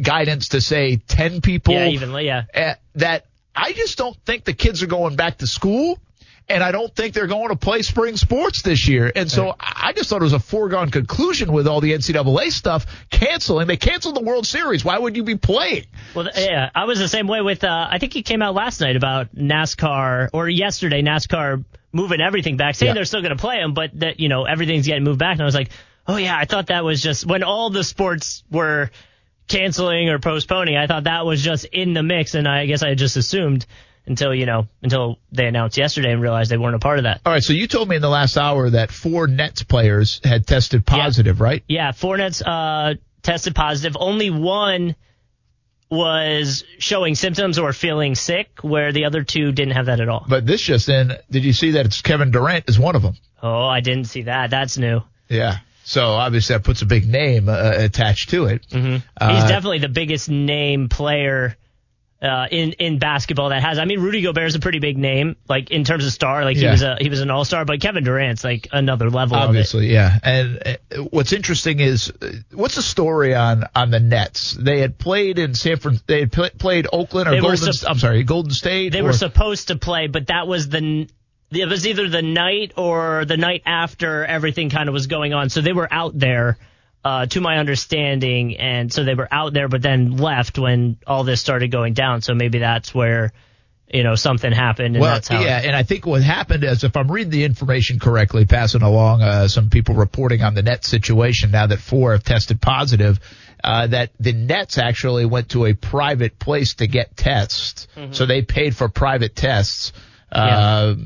guidance 0.00 0.48
to 0.48 0.60
say 0.60 0.96
10 0.96 1.40
people. 1.40 1.74
yeah, 1.74 1.86
evenly, 1.88 2.26
yeah. 2.26 2.44
uh, 2.54 2.74
that 2.96 3.26
I 3.54 3.72
just 3.72 3.96
don't 3.98 4.16
think 4.24 4.44
the 4.44 4.52
kids 4.52 4.82
are 4.82 4.86
going 4.86 5.16
back 5.16 5.38
to 5.38 5.46
school. 5.46 5.98
And 6.48 6.62
I 6.62 6.70
don't 6.70 6.94
think 6.94 7.12
they're 7.12 7.26
going 7.26 7.48
to 7.48 7.56
play 7.56 7.82
spring 7.82 8.16
sports 8.16 8.62
this 8.62 8.86
year. 8.86 9.10
And 9.16 9.28
so 9.28 9.56
I 9.58 9.88
I 9.88 9.92
just 9.92 10.08
thought 10.10 10.20
it 10.20 10.24
was 10.24 10.32
a 10.32 10.38
foregone 10.38 10.90
conclusion 10.90 11.52
with 11.52 11.66
all 11.66 11.80
the 11.80 11.92
NCAA 11.92 12.52
stuff 12.52 12.86
canceling. 13.10 13.66
They 13.66 13.76
canceled 13.76 14.14
the 14.14 14.22
World 14.22 14.46
Series. 14.46 14.84
Why 14.84 14.96
would 14.98 15.16
you 15.16 15.24
be 15.24 15.36
playing? 15.36 15.86
Well, 16.14 16.28
yeah, 16.36 16.70
I 16.72 16.84
was 16.84 16.98
the 17.00 17.08
same 17.08 17.26
way 17.26 17.40
with. 17.40 17.64
Uh, 17.64 17.88
I 17.90 17.98
think 17.98 18.14
it 18.14 18.22
came 18.26 18.42
out 18.42 18.54
last 18.54 18.80
night 18.80 18.94
about 18.94 19.34
NASCAR 19.34 20.28
or 20.32 20.48
yesterday 20.48 21.02
NASCAR 21.02 21.64
moving 21.92 22.20
everything 22.20 22.56
back, 22.56 22.74
saying 22.76 22.90
Yeah. 22.90 22.94
they're 22.94 23.04
still 23.04 23.22
going 23.22 23.36
to 23.36 23.40
play 23.40 23.58
them, 23.58 23.74
but 23.74 23.90
that 24.00 24.20
you 24.20 24.28
know 24.28 24.44
everything's 24.44 24.86
getting 24.86 25.02
moved 25.04 25.18
back. 25.18 25.32
And 25.32 25.42
I 25.42 25.46
was 25.46 25.54
like, 25.54 25.70
oh 26.06 26.16
yeah, 26.16 26.36
I 26.36 26.44
thought 26.44 26.68
that 26.68 26.84
was 26.84 27.02
just 27.02 27.26
when 27.26 27.42
all 27.42 27.70
the 27.70 27.82
sports 27.84 28.44
were 28.52 28.90
canceling 29.48 30.08
or 30.08 30.18
postponing. 30.18 30.76
I 30.76 30.86
thought 30.86 31.04
that 31.04 31.24
was 31.26 31.42
just 31.42 31.64
in 31.66 31.94
the 31.94 32.02
mix, 32.02 32.34
and 32.34 32.46
I 32.48 32.66
guess 32.66 32.82
I 32.82 32.94
just 32.94 33.16
assumed 33.16 33.66
until 34.06 34.34
you 34.34 34.46
know 34.46 34.68
until 34.82 35.18
they 35.32 35.46
announced 35.46 35.76
yesterday 35.76 36.12
and 36.12 36.22
realized 36.22 36.50
they 36.50 36.56
weren't 36.56 36.76
a 36.76 36.80
part 36.80 36.98
of 36.98 37.04
that. 37.04 37.20
All 37.26 37.32
right. 37.32 37.42
So 37.42 37.52
you 37.52 37.66
told 37.66 37.88
me 37.88 37.96
in 37.96 38.02
the 38.02 38.08
last 38.08 38.36
hour 38.36 38.70
that 38.70 38.90
four 38.90 39.26
Nets 39.26 39.62
players 39.62 40.20
had 40.24 40.46
tested 40.46 40.86
positive, 40.86 41.40
right? 41.40 41.62
Yeah, 41.68 41.92
four 41.92 42.16
Nets 42.16 42.42
uh, 42.42 42.94
tested 43.22 43.54
positive. 43.54 43.96
Only 43.98 44.30
one 44.30 44.96
was 45.88 46.64
showing 46.78 47.14
symptoms 47.14 47.58
or 47.58 47.72
feeling 47.72 48.14
sick, 48.14 48.58
where 48.62 48.92
the 48.92 49.04
other 49.04 49.22
two 49.22 49.52
didn't 49.52 49.74
have 49.74 49.86
that 49.86 50.00
at 50.00 50.08
all. 50.08 50.24
But 50.28 50.44
this 50.46 50.60
just 50.60 50.88
in, 50.88 51.12
did 51.30 51.44
you 51.44 51.52
see 51.52 51.72
that 51.72 51.86
it's 51.86 52.02
Kevin 52.02 52.32
Durant 52.32 52.68
is 52.68 52.78
one 52.78 52.96
of 52.96 53.02
them? 53.02 53.14
Oh, 53.42 53.64
I 53.64 53.80
didn't 53.80 54.06
see 54.06 54.22
that. 54.22 54.50
That's 54.50 54.78
new. 54.78 55.02
Yeah. 55.28 55.58
So 55.88 56.04
obviously 56.04 56.56
that 56.56 56.64
puts 56.64 56.82
a 56.82 56.86
big 56.86 57.06
name 57.08 57.48
uh, 57.48 57.72
attached 57.76 58.30
to 58.30 58.46
it. 58.46 58.66
Mm-hmm. 58.70 59.06
Uh, 59.16 59.34
He's 59.34 59.48
definitely 59.48 59.78
the 59.78 59.88
biggest 59.88 60.28
name 60.28 60.88
player 60.88 61.56
uh, 62.20 62.48
in 62.50 62.72
in 62.72 62.98
basketball 62.98 63.50
that 63.50 63.62
has. 63.62 63.78
I 63.78 63.84
mean, 63.84 64.00
Rudy 64.00 64.20
Gobert 64.22 64.48
is 64.48 64.56
a 64.56 64.58
pretty 64.58 64.80
big 64.80 64.98
name, 64.98 65.36
like 65.48 65.70
in 65.70 65.84
terms 65.84 66.04
of 66.04 66.12
star. 66.12 66.44
Like 66.44 66.56
he 66.56 66.66
was 66.66 66.82
a 66.82 66.96
he 67.00 67.08
was 67.08 67.20
an 67.20 67.30
all 67.30 67.44
star, 67.44 67.64
but 67.64 67.80
Kevin 67.80 68.02
Durant's 68.02 68.42
like 68.42 68.66
another 68.72 69.10
level. 69.10 69.36
Obviously, 69.36 69.92
yeah. 69.92 70.18
And 70.24 70.60
uh, 70.66 71.02
what's 71.10 71.32
interesting 71.32 71.78
is, 71.78 72.10
uh, 72.20 72.32
what's 72.52 72.74
the 72.74 72.82
story 72.82 73.36
on 73.36 73.62
on 73.76 73.92
the 73.92 74.00
Nets? 74.00 74.54
They 74.58 74.80
had 74.80 74.98
played 74.98 75.38
in 75.38 75.54
San 75.54 75.76
Fran. 75.76 76.00
They 76.08 76.20
had 76.20 76.32
pl- 76.32 76.50
played 76.58 76.88
Oakland 76.92 77.28
or 77.28 77.32
They 77.32 77.40
Golden. 77.40 77.58
sup- 77.72 77.88
I'm 77.88 77.98
sorry, 77.98 78.24
Golden 78.24 78.50
State. 78.50 78.92
They 78.92 79.02
or- 79.02 79.04
were 79.04 79.12
supposed 79.12 79.68
to 79.68 79.76
play, 79.76 80.08
but 80.08 80.26
that 80.26 80.48
was 80.48 80.68
the 80.68 81.06
it 81.50 81.68
was 81.68 81.86
either 81.86 82.08
the 82.08 82.22
night 82.22 82.72
or 82.76 83.24
the 83.24 83.36
night 83.36 83.62
after 83.66 84.24
everything 84.24 84.70
kind 84.70 84.88
of 84.88 84.92
was 84.92 85.06
going 85.06 85.32
on. 85.32 85.48
So 85.50 85.60
they 85.60 85.72
were 85.72 85.88
out 85.90 86.18
there, 86.18 86.58
uh, 87.04 87.26
to 87.26 87.40
my 87.40 87.58
understanding, 87.58 88.56
and 88.56 88.92
so 88.92 89.04
they 89.04 89.14
were 89.14 89.28
out 89.30 89.52
there, 89.52 89.68
but 89.68 89.82
then 89.82 90.16
left 90.16 90.58
when 90.58 90.98
all 91.06 91.22
this 91.24 91.40
started 91.40 91.70
going 91.70 91.94
down. 91.94 92.20
So 92.22 92.34
maybe 92.34 92.58
that's 92.58 92.94
where 92.94 93.32
you 93.88 94.02
know, 94.02 94.16
something 94.16 94.50
happened 94.50 94.96
and 94.96 95.00
well, 95.00 95.14
that's 95.14 95.28
how. 95.28 95.40
yeah, 95.40 95.60
and 95.62 95.76
I 95.76 95.84
think 95.84 96.06
what 96.06 96.20
happened 96.20 96.64
is, 96.64 96.82
if 96.82 96.96
I'm 96.96 97.08
reading 97.08 97.30
the 97.30 97.44
information 97.44 98.00
correctly, 98.00 98.44
passing 98.44 98.82
along 98.82 99.22
uh, 99.22 99.46
some 99.46 99.70
people 99.70 99.94
reporting 99.94 100.42
on 100.42 100.54
the 100.54 100.62
net 100.62 100.84
situation 100.84 101.52
now 101.52 101.68
that 101.68 101.78
four 101.78 102.10
have 102.10 102.24
tested 102.24 102.60
positive, 102.60 103.20
uh, 103.62 103.86
that 103.86 104.10
the 104.18 104.32
Nets 104.32 104.78
actually 104.78 105.24
went 105.24 105.50
to 105.50 105.66
a 105.66 105.74
private 105.74 106.36
place 106.40 106.74
to 106.74 106.88
get 106.88 107.16
tests, 107.16 107.86
Mm-hmm. 107.94 108.12
so 108.12 108.26
they 108.26 108.42
paid 108.42 108.74
for 108.74 108.88
private 108.88 109.36
tests. 109.36 109.92
Uh, 110.32 110.96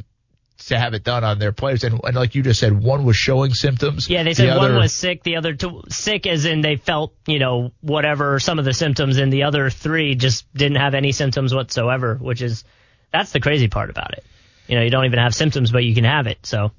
To 0.67 0.79
have 0.79 0.93
it 0.95 1.03
done 1.05 1.25
on 1.25 1.39
their 1.39 1.53
players, 1.53 1.85
and, 1.85 2.01
and 2.05 2.15
like 2.15 2.35
you 2.35 2.43
just 2.43 2.61
said, 2.61 2.79
one 2.81 3.05
was 3.05 3.17
showing 3.17 3.55
symptoms. 3.55 4.09
Yeah, 4.11 4.23
they 4.23 4.31
The 4.31 4.35
said 4.37 4.57
one 4.57 4.71
other- 4.73 4.79
was 4.79 4.95
sick, 4.95 5.23
the 5.23 5.37
other 5.37 5.55
two 5.55 5.83
sick 5.89 6.27
as 6.27 6.45
in 6.45 6.61
they 6.61 6.77
felt, 6.77 7.15
you 7.27 7.39
know, 7.39 7.73
whatever 7.81 8.39
some 8.39 8.59
of 8.59 8.65
the 8.65 8.75
symptoms, 8.75 9.17
and 9.17 9.33
the 9.33 9.45
other 9.45 9.71
three 9.71 10.15
just 10.17 10.53
didn't 10.55 10.77
have 10.77 10.95
any 10.95 11.13
symptoms 11.13 11.55
whatsoever, 11.55 12.17
which 12.21 12.43
is 12.43 12.63
that's 13.11 13.33
the 13.33 13.41
crazy 13.41 13.69
part 13.69 13.91
about 13.91 14.13
it. 14.13 14.25
You 14.69 14.77
know, 14.77 14.83
you 14.85 14.91
don't 14.91 15.07
even 15.07 15.19
have 15.19 15.35
symptoms, 15.35 15.73
but 15.73 15.83
you 15.83 15.95
can 15.95 16.05
have 16.05 16.27
it. 16.27 16.45
So 16.45 16.73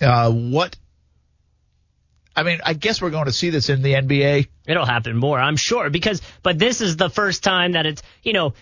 Uh, 0.00 0.30
what? 0.30 0.76
I 2.34 2.42
mean, 2.42 2.60
I 2.64 2.72
guess 2.74 3.02
we're 3.02 3.10
going 3.10 3.26
to 3.26 3.32
see 3.32 3.50
this 3.50 3.68
in 3.68 3.82
the 3.82 3.94
NBA. 3.94 4.48
it'll 4.66 4.86
happen 4.86 5.16
more, 5.16 5.38
I'm 5.38 5.56
sure, 5.56 5.90
because 5.90 6.22
but 6.42 6.58
this 6.58 6.80
is 6.80 6.96
the 6.96 7.10
first 7.10 7.42
time 7.44 7.72
that 7.72 7.86
it's, 7.86 8.02
you 8.22 8.32
know, 8.32 8.54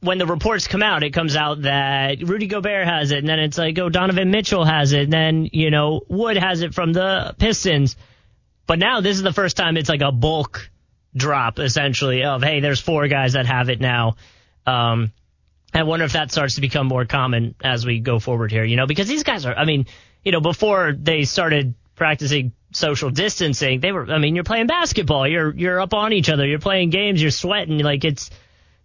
when 0.00 0.18
the 0.18 0.26
reports 0.26 0.68
come 0.68 0.82
out, 0.82 1.02
it 1.02 1.10
comes 1.10 1.36
out 1.36 1.62
that 1.62 2.22
Rudy 2.22 2.46
Gobert 2.46 2.86
has 2.86 3.10
it, 3.10 3.18
and 3.18 3.28
then 3.28 3.38
it's 3.38 3.58
like, 3.58 3.78
oh, 3.78 3.88
Donovan 3.88 4.30
Mitchell 4.30 4.64
has 4.64 4.92
it, 4.92 5.04
and 5.04 5.12
then, 5.12 5.48
you 5.52 5.70
know, 5.70 6.02
Wood 6.08 6.36
has 6.36 6.62
it 6.62 6.74
from 6.74 6.92
the 6.92 7.34
Pistons. 7.38 7.96
But 8.66 8.78
now 8.78 9.00
this 9.00 9.16
is 9.16 9.22
the 9.22 9.32
first 9.32 9.56
time 9.56 9.76
it's 9.76 9.88
like 9.88 10.00
a 10.00 10.12
bulk 10.12 10.70
drop, 11.16 11.58
essentially, 11.58 12.24
of, 12.24 12.42
hey, 12.42 12.60
there's 12.60 12.80
four 12.80 13.08
guys 13.08 13.32
that 13.32 13.46
have 13.46 13.68
it 13.68 13.80
now. 13.80 14.16
Um, 14.66 15.12
I 15.72 15.82
wonder 15.82 16.04
if 16.04 16.12
that 16.12 16.30
starts 16.30 16.54
to 16.54 16.60
become 16.60 16.86
more 16.86 17.04
common 17.04 17.54
as 17.62 17.84
we 17.84 18.00
go 18.00 18.18
forward 18.20 18.52
here, 18.52 18.64
you 18.64 18.76
know, 18.76 18.86
because 18.86 19.08
these 19.08 19.24
guys 19.24 19.44
are, 19.44 19.54
I 19.54 19.64
mean, 19.64 19.86
you 20.24 20.32
know, 20.32 20.40
before 20.40 20.92
they 20.92 21.24
started 21.24 21.74
practicing 21.96 22.52
social 22.72 23.10
distancing, 23.10 23.80
they 23.80 23.92
were, 23.92 24.10
I 24.10 24.18
mean, 24.18 24.34
you're 24.34 24.44
playing 24.44 24.68
basketball, 24.68 25.26
you're, 25.26 25.54
you're 25.54 25.80
up 25.80 25.94
on 25.94 26.12
each 26.12 26.30
other, 26.30 26.46
you're 26.46 26.60
playing 26.60 26.90
games, 26.90 27.20
you're 27.20 27.32
sweating, 27.32 27.78
like 27.78 28.04
it's, 28.04 28.30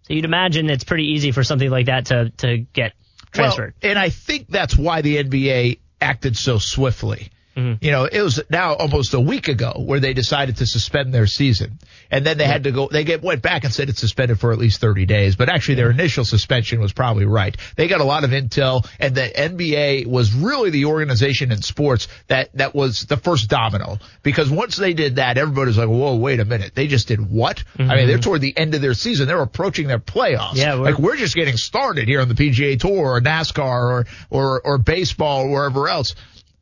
so 0.02 0.14
you'd 0.14 0.24
imagine 0.24 0.70
it's 0.70 0.84
pretty 0.84 1.12
easy 1.12 1.32
for 1.32 1.44
something 1.44 1.70
like 1.70 1.86
that 1.86 2.06
to, 2.06 2.30
to 2.38 2.58
get 2.58 2.92
transferred. 3.32 3.74
Well, 3.82 3.90
and 3.90 3.98
I 3.98 4.10
think 4.10 4.48
that's 4.48 4.76
why 4.76 5.02
the 5.02 5.22
NBA 5.22 5.78
acted 6.00 6.36
so 6.36 6.58
swiftly. 6.58 7.30
Mm-hmm. 7.60 7.84
You 7.84 7.90
know, 7.90 8.04
it 8.04 8.20
was 8.22 8.40
now 8.50 8.74
almost 8.74 9.14
a 9.14 9.20
week 9.20 9.48
ago 9.48 9.72
where 9.76 10.00
they 10.00 10.14
decided 10.14 10.56
to 10.58 10.66
suspend 10.66 11.12
their 11.12 11.26
season, 11.26 11.78
and 12.10 12.24
then 12.24 12.38
they 12.38 12.46
had 12.46 12.64
to 12.64 12.72
go. 12.72 12.88
They 12.90 13.04
get 13.04 13.22
went 13.22 13.42
back 13.42 13.64
and 13.64 13.72
said 13.72 13.88
it's 13.88 14.00
suspended 14.00 14.40
for 14.40 14.52
at 14.52 14.58
least 14.58 14.80
30 14.80 15.06
days. 15.06 15.36
But 15.36 15.48
actually, 15.48 15.74
their 15.76 15.90
initial 15.90 16.24
suspension 16.24 16.80
was 16.80 16.92
probably 16.92 17.26
right. 17.26 17.56
They 17.76 17.88
got 17.88 18.00
a 18.00 18.04
lot 18.04 18.24
of 18.24 18.30
intel, 18.30 18.88
and 18.98 19.14
the 19.14 19.28
NBA 19.28 20.06
was 20.06 20.32
really 20.32 20.70
the 20.70 20.86
organization 20.86 21.52
in 21.52 21.62
sports 21.62 22.08
that 22.28 22.50
that 22.54 22.74
was 22.74 23.02
the 23.06 23.16
first 23.16 23.48
domino 23.48 23.98
because 24.22 24.50
once 24.50 24.76
they 24.76 24.94
did 24.94 25.16
that, 25.16 25.38
everybody 25.38 25.68
was 25.68 25.78
like, 25.78 25.88
"Whoa, 25.88 26.16
wait 26.16 26.40
a 26.40 26.44
minute! 26.44 26.74
They 26.74 26.86
just 26.86 27.08
did 27.08 27.20
what?" 27.30 27.62
I 27.78 27.82
mean, 27.96 28.06
they're 28.06 28.18
toward 28.18 28.40
the 28.40 28.56
end 28.56 28.74
of 28.74 28.80
their 28.82 28.94
season. 28.94 29.26
They're 29.28 29.40
approaching 29.42 29.86
their 29.88 29.98
playoffs. 29.98 30.50
Mm-hmm. 30.50 30.56
Yeah, 30.58 30.74
we're- 30.76 30.92
like 30.92 30.98
we're 30.98 31.16
just 31.16 31.34
getting 31.34 31.56
started 31.56 32.08
here 32.08 32.20
on 32.20 32.28
the 32.28 32.34
PGA 32.34 32.78
Tour 32.78 33.16
or 33.16 33.20
NASCAR 33.20 33.60
or 33.60 34.06
or 34.30 34.60
or 34.64 34.78
baseball 34.78 35.42
or 35.46 35.50
wherever 35.50 35.88
else. 35.88 36.14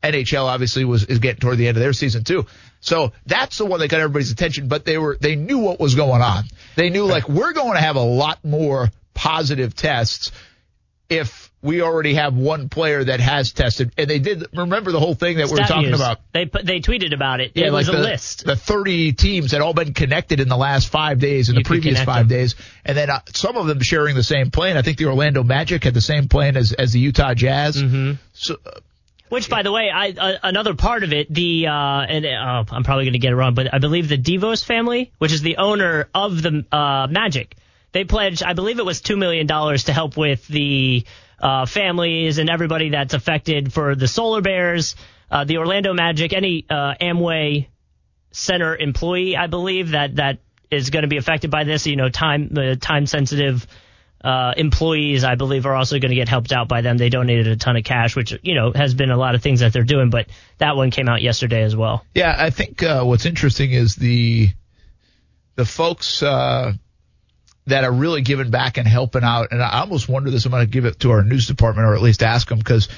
NHL 0.03 0.45
obviously 0.45 0.85
was 0.85 1.05
is 1.05 1.19
getting 1.19 1.39
toward 1.39 1.57
the 1.57 1.67
end 1.67 1.77
of 1.77 1.81
their 1.81 1.93
season 1.93 2.23
too. 2.23 2.45
So 2.79 3.11
that's 3.25 3.57
the 3.57 3.65
one 3.65 3.79
that 3.81 3.89
got 3.89 3.99
everybody's 3.99 4.31
attention, 4.31 4.67
but 4.67 4.85
they 4.85 4.97
were 4.97 5.17
they 5.19 5.35
knew 5.35 5.59
what 5.59 5.79
was 5.79 5.95
going 5.95 6.21
on. 6.21 6.45
They 6.75 6.89
knew 6.89 7.05
like 7.05 7.27
we're 7.27 7.53
going 7.53 7.73
to 7.73 7.81
have 7.81 7.95
a 7.95 8.03
lot 8.03 8.43
more 8.43 8.89
positive 9.13 9.75
tests 9.75 10.31
if 11.09 11.49
we 11.61 11.81
already 11.81 12.13
have 12.13 12.35
one 12.35 12.69
player 12.69 13.03
that 13.03 13.19
has 13.19 13.51
tested. 13.51 13.91
And 13.97 14.09
they 14.09 14.19
did 14.19 14.45
remember 14.55 14.91
the 14.91 14.99
whole 14.99 15.15
thing 15.15 15.37
that 15.37 15.47
we 15.47 15.53
were 15.53 15.67
talking 15.67 15.89
news. 15.89 15.99
about. 15.99 16.19
They 16.31 16.45
put, 16.45 16.65
they 16.65 16.79
tweeted 16.79 17.13
about 17.13 17.41
it. 17.41 17.51
Yeah, 17.55 17.67
it 17.67 17.73
was 17.73 17.87
like 17.89 17.97
a 17.97 18.01
the, 18.01 18.07
list. 18.07 18.45
The 18.45 18.55
30 18.55 19.13
teams 19.13 19.51
had 19.51 19.61
all 19.61 19.73
been 19.73 19.93
connected 19.93 20.39
in 20.39 20.47
the 20.47 20.55
last 20.55 20.87
five 20.87 21.19
days, 21.19 21.49
in 21.49 21.55
You 21.55 21.63
the 21.63 21.67
previous 21.67 22.01
five 22.01 22.29
them. 22.29 22.37
days, 22.37 22.55
and 22.85 22.95
then 22.95 23.09
uh, 23.09 23.19
some 23.33 23.57
of 23.57 23.67
them 23.67 23.81
sharing 23.81 24.15
the 24.15 24.23
same 24.23 24.51
plane. 24.51 24.77
I 24.77 24.83
think 24.83 24.97
the 24.97 25.05
Orlando 25.05 25.43
Magic 25.43 25.83
had 25.83 25.93
the 25.93 26.01
same 26.01 26.29
plane 26.29 26.55
as, 26.55 26.71
as 26.71 26.93
the 26.93 26.99
Utah 26.99 27.33
Jazz. 27.33 27.81
Mm-hmm. 27.81 28.13
So, 28.33 28.55
Which, 29.29 29.49
by 29.49 29.61
the 29.61 29.71
way, 29.71 29.91
I 29.93 30.09
uh, 30.09 30.37
another 30.43 30.73
part 30.73 31.03
of 31.03 31.13
it, 31.13 31.31
the 31.31 31.67
uh, 31.67 31.71
and 31.71 32.25
uh, 32.25 32.65
I'm 32.71 32.83
probably 32.83 33.05
going 33.05 33.13
to 33.13 33.19
get 33.19 33.31
it 33.31 33.35
wrong, 33.35 33.53
but 33.53 33.71
I 33.73 33.77
believe 33.77 34.09
the 34.09 34.17
DeVos 34.17 34.65
family, 34.65 35.11
which 35.19 35.31
is 35.31 35.41
the 35.41 35.57
owner 35.57 36.09
of 36.15 36.41
the 36.41 36.65
uh, 36.71 37.07
Magic, 37.09 37.55
they 37.91 38.03
pledged, 38.03 38.43
I 38.43 38.53
believe 38.53 38.79
it 38.79 38.85
was 38.85 39.01
two 39.01 39.17
million 39.17 39.47
dollars 39.47 39.85
to 39.85 39.93
help 39.93 40.17
with 40.17 40.47
the 40.47 41.05
uh, 41.39 41.65
families 41.65 42.37
and 42.37 42.49
everybody 42.49 42.89
that's 42.89 43.13
affected 43.13 43.71
for 43.71 43.95
the 43.95 44.07
Solar 44.07 44.41
Bears, 44.41 44.95
uh, 45.31 45.43
the 45.43 45.57
Orlando 45.57 45.93
Magic, 45.93 46.33
any 46.33 46.65
uh, 46.69 46.95
Amway 46.99 47.67
Center 48.31 48.75
employee, 48.75 49.35
I 49.35 49.47
believe 49.47 49.91
that 49.91 50.17
that 50.17 50.39
is 50.69 50.91
going 50.91 51.01
to 51.03 51.07
be 51.07 51.17
affected 51.17 51.49
by 51.49 51.63
this. 51.63 51.87
You 51.87 51.95
know, 51.95 52.09
time 52.09 52.77
time 52.79 53.05
sensitive 53.05 53.65
uh, 54.23 54.53
employees, 54.57 55.23
I 55.23 55.35
believe, 55.35 55.65
are 55.65 55.75
also 55.75 55.99
going 55.99 56.09
to 56.09 56.15
get 56.15 56.27
helped 56.27 56.51
out 56.51 56.67
by 56.67 56.81
them. 56.81 56.97
They 56.97 57.09
donated 57.09 57.47
a 57.47 57.55
ton 57.55 57.77
of 57.77 57.83
cash, 57.83 58.15
which 58.15 58.37
you 58.43 58.55
know 58.55 58.71
has 58.73 58.93
been 58.93 59.11
a 59.11 59.17
lot 59.17 59.35
of 59.35 59.41
things 59.41 59.61
that 59.61 59.73
they're 59.73 59.83
doing, 59.83 60.09
but 60.09 60.27
that 60.57 60.75
one 60.75 60.91
came 60.91 61.07
out 61.07 61.21
yesterday 61.21 61.63
as 61.63 61.75
well. 61.75 62.05
Yeah, 62.13 62.35
I 62.37 62.49
think 62.49 62.83
uh, 62.83 63.03
what's 63.03 63.25
interesting 63.25 63.71
is 63.71 63.95
the 63.95 64.49
the 65.55 65.65
folks 65.65 66.21
uh, 66.21 66.73
that 67.67 67.83
are 67.83 67.91
really 67.91 68.21
giving 68.21 68.49
back 68.49 68.77
and 68.77 68.87
helping 68.87 69.23
out. 69.23 69.49
And 69.51 69.61
I 69.61 69.79
almost 69.79 70.09
wonder 70.09 70.29
this. 70.31 70.45
I'm 70.45 70.51
going 70.51 70.65
to 70.65 70.71
give 70.71 70.85
it 70.85 70.99
to 71.01 71.11
our 71.11 71.23
news 71.23 71.47
department, 71.47 71.87
or 71.87 71.95
at 71.95 72.01
least 72.01 72.23
ask 72.23 72.47
them, 72.49 72.57
because 72.57 72.89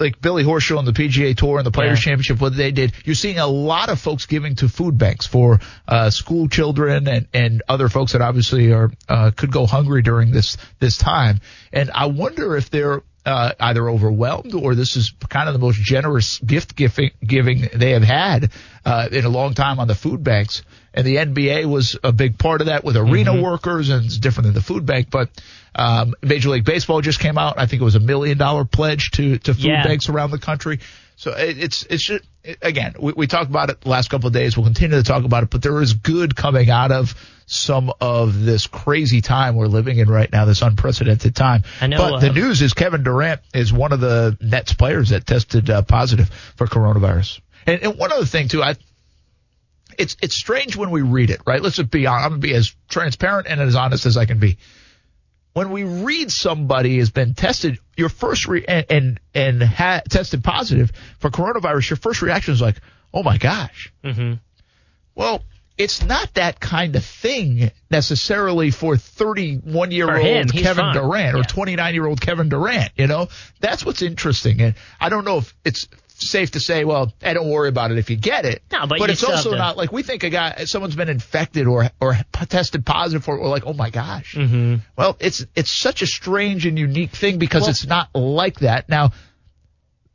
like 0.00 0.20
Billy 0.20 0.44
Horschel 0.44 0.78
and 0.78 0.86
the 0.86 0.92
PGA 0.92 1.36
Tour 1.36 1.58
and 1.58 1.66
the 1.66 1.70
Players 1.70 1.98
Yeah. 1.98 2.10
Championship, 2.12 2.40
what 2.40 2.56
they 2.56 2.70
did, 2.70 2.92
you're 3.04 3.14
seeing 3.14 3.38
a 3.38 3.46
lot 3.46 3.88
of 3.88 4.00
folks 4.00 4.26
giving 4.26 4.54
to 4.56 4.68
food 4.68 4.96
banks 4.96 5.26
for 5.26 5.60
uh, 5.86 6.10
school 6.10 6.48
children 6.48 7.08
and 7.08 7.26
and 7.34 7.62
other 7.68 7.88
folks 7.88 8.12
that 8.12 8.22
obviously 8.22 8.72
are 8.72 8.90
uh, 9.08 9.30
could 9.36 9.50
go 9.50 9.66
hungry 9.66 10.02
during 10.02 10.30
this 10.30 10.56
this 10.78 10.96
time. 10.96 11.40
And 11.72 11.90
I 11.92 12.06
wonder 12.06 12.56
if 12.56 12.70
they're 12.70 13.02
uh, 13.26 13.52
either 13.60 13.88
overwhelmed 13.88 14.54
or 14.54 14.74
this 14.74 14.96
is 14.96 15.12
kind 15.28 15.48
of 15.48 15.52
the 15.52 15.58
most 15.58 15.78
generous 15.80 16.38
gift 16.38 16.74
giving, 16.74 17.10
giving 17.22 17.68
they 17.74 17.90
have 17.90 18.02
had 18.02 18.50
uh, 18.86 19.08
in 19.12 19.24
a 19.24 19.28
long 19.28 19.52
time 19.52 19.78
on 19.80 19.88
the 19.88 19.94
food 19.94 20.24
banks. 20.24 20.62
And 20.94 21.06
the 21.06 21.16
NBA 21.16 21.66
was 21.66 21.96
a 22.02 22.12
big 22.12 22.38
part 22.38 22.60
of 22.60 22.68
that 22.68 22.82
with 22.84 22.96
arena 22.96 23.40
workers, 23.40 23.90
and 23.90 24.04
it's 24.04 24.18
different 24.18 24.46
than 24.46 24.54
the 24.54 24.62
food 24.62 24.86
bank. 24.86 25.08
But 25.10 25.30
um, 25.74 26.14
Major 26.22 26.50
League 26.50 26.64
Baseball 26.64 27.00
just 27.00 27.20
came 27.20 27.38
out. 27.38 27.58
I 27.58 27.66
think 27.66 27.82
it 27.82 27.84
was 27.84 27.94
a 27.94 28.00
million 28.00 28.38
dollar 28.38 28.64
pledge 28.64 29.10
to 29.12 29.38
to 29.38 29.54
food 29.54 29.64
Yeah. 29.64 29.84
banks 29.84 30.08
around 30.08 30.30
the 30.30 30.38
country. 30.38 30.80
So 31.16 31.32
it, 31.32 31.58
it's 31.58 31.82
it's 31.84 32.02
just, 32.04 32.24
again 32.62 32.94
we, 32.98 33.12
we 33.12 33.26
talked 33.26 33.50
about 33.50 33.70
it 33.70 33.80
the 33.80 33.88
last 33.88 34.08
couple 34.08 34.28
of 34.28 34.32
days. 34.32 34.56
We'll 34.56 34.66
continue 34.66 34.96
to 34.96 35.02
talk 35.02 35.24
about 35.24 35.42
it, 35.42 35.50
but 35.50 35.62
there 35.62 35.80
is 35.82 35.92
good 35.92 36.34
coming 36.36 36.70
out 36.70 36.92
of 36.92 37.14
some 37.46 37.92
of 38.00 38.44
this 38.44 38.66
crazy 38.66 39.20
time 39.20 39.56
we're 39.56 39.66
living 39.66 39.98
in 39.98 40.08
right 40.08 40.30
now, 40.30 40.44
this 40.44 40.62
unprecedented 40.62 41.34
time. 41.34 41.62
I 41.80 41.86
know, 41.86 41.96
But 41.96 42.20
the 42.20 42.30
uh, 42.30 42.34
news 42.34 42.60
is 42.62 42.74
Kevin 42.74 43.02
Durant 43.02 43.40
is 43.54 43.72
one 43.72 43.92
of 43.92 44.00
the 44.00 44.36
Nets 44.40 44.74
players 44.74 45.08
that 45.10 45.26
tested 45.26 45.70
uh, 45.70 45.82
positive 45.82 46.28
for 46.56 46.66
coronavirus. 46.66 47.40
And, 47.66 47.82
and 47.82 47.98
one 47.98 48.12
other 48.12 48.26
thing 48.26 48.48
too, 48.48 48.62
I 48.62 48.76
it's 49.98 50.16
it's 50.22 50.36
strange 50.36 50.76
when 50.76 50.90
we 50.90 51.02
read 51.02 51.30
it, 51.30 51.40
right? 51.46 51.60
Let's 51.60 51.76
just 51.76 51.90
be. 51.90 52.06
I'm 52.06 52.30
gonna 52.30 52.38
be 52.38 52.54
as 52.54 52.74
transparent 52.88 53.46
and 53.48 53.60
as 53.60 53.74
honest 53.74 54.06
as 54.06 54.16
I 54.16 54.24
can 54.24 54.38
be. 54.38 54.56
When 55.52 55.70
we 55.70 55.82
read 55.82 56.30
somebody 56.30 56.98
has 56.98 57.10
been 57.10 57.34
tested, 57.34 57.78
your 57.96 58.08
first 58.08 58.46
re- 58.46 58.64
and 58.66 58.86
and, 58.88 59.20
and 59.34 59.62
ha- 59.62 60.02
tested 60.08 60.44
positive 60.44 60.92
for 61.18 61.30
coronavirus, 61.30 61.90
your 61.90 61.96
first 61.96 62.22
reaction 62.22 62.54
is 62.54 62.60
like, 62.60 62.76
"Oh 63.12 63.22
my 63.24 63.38
gosh." 63.38 63.92
Mm-hmm. 64.04 64.34
Well, 65.16 65.42
it's 65.76 66.04
not 66.04 66.32
that 66.34 66.60
kind 66.60 66.94
of 66.94 67.04
thing 67.04 67.70
necessarily 67.90 68.70
for 68.70 68.96
31 68.96 69.90
year 69.90 70.06
old 70.10 70.52
Kevin. 70.52 70.92
Durant 70.92 71.34
or 71.34 71.38
Yeah. 71.38 71.42
29 71.44 71.94
year 71.94 72.06
old 72.06 72.20
Kevin 72.20 72.48
Durant. 72.48 72.92
You 72.96 73.06
know, 73.08 73.28
that's 73.60 73.84
what's 73.84 74.02
interesting. 74.02 74.60
And 74.60 74.74
I 75.00 75.08
don't 75.08 75.24
know 75.24 75.38
if 75.38 75.54
it's 75.64 75.88
safe 76.26 76.52
to 76.52 76.60
say, 76.60 76.84
well, 76.84 77.12
I 77.22 77.32
don't 77.34 77.48
worry 77.50 77.68
about 77.68 77.90
it 77.90 77.98
if 77.98 78.10
you 78.10 78.16
get 78.16 78.44
it. 78.44 78.62
No, 78.72 78.86
but 78.86 78.98
you 78.98 79.04
it's 79.06 79.22
also 79.24 79.54
not 79.56 79.76
like 79.76 79.92
we 79.92 80.02
think 80.02 80.24
a 80.24 80.30
guy, 80.30 80.64
someone's 80.64 80.96
been 80.96 81.08
infected 81.08 81.66
or 81.66 81.90
or 82.00 82.16
tested 82.48 82.84
positive 82.84 83.24
for, 83.24 83.36
it, 83.36 83.40
we're 83.42 83.48
like, 83.48 83.66
oh 83.66 83.72
my 83.74 83.90
gosh. 83.90 84.34
Mm-hmm. 84.34 84.76
Well, 84.96 85.16
it's 85.20 85.44
it's 85.54 85.70
such 85.70 86.02
a 86.02 86.06
strange 86.06 86.66
and 86.66 86.78
unique 86.78 87.10
thing 87.10 87.38
because 87.38 87.62
Well- 87.62 87.70
it's 87.70 87.86
not 87.86 88.08
like 88.14 88.60
that. 88.60 88.88
Now, 88.88 89.12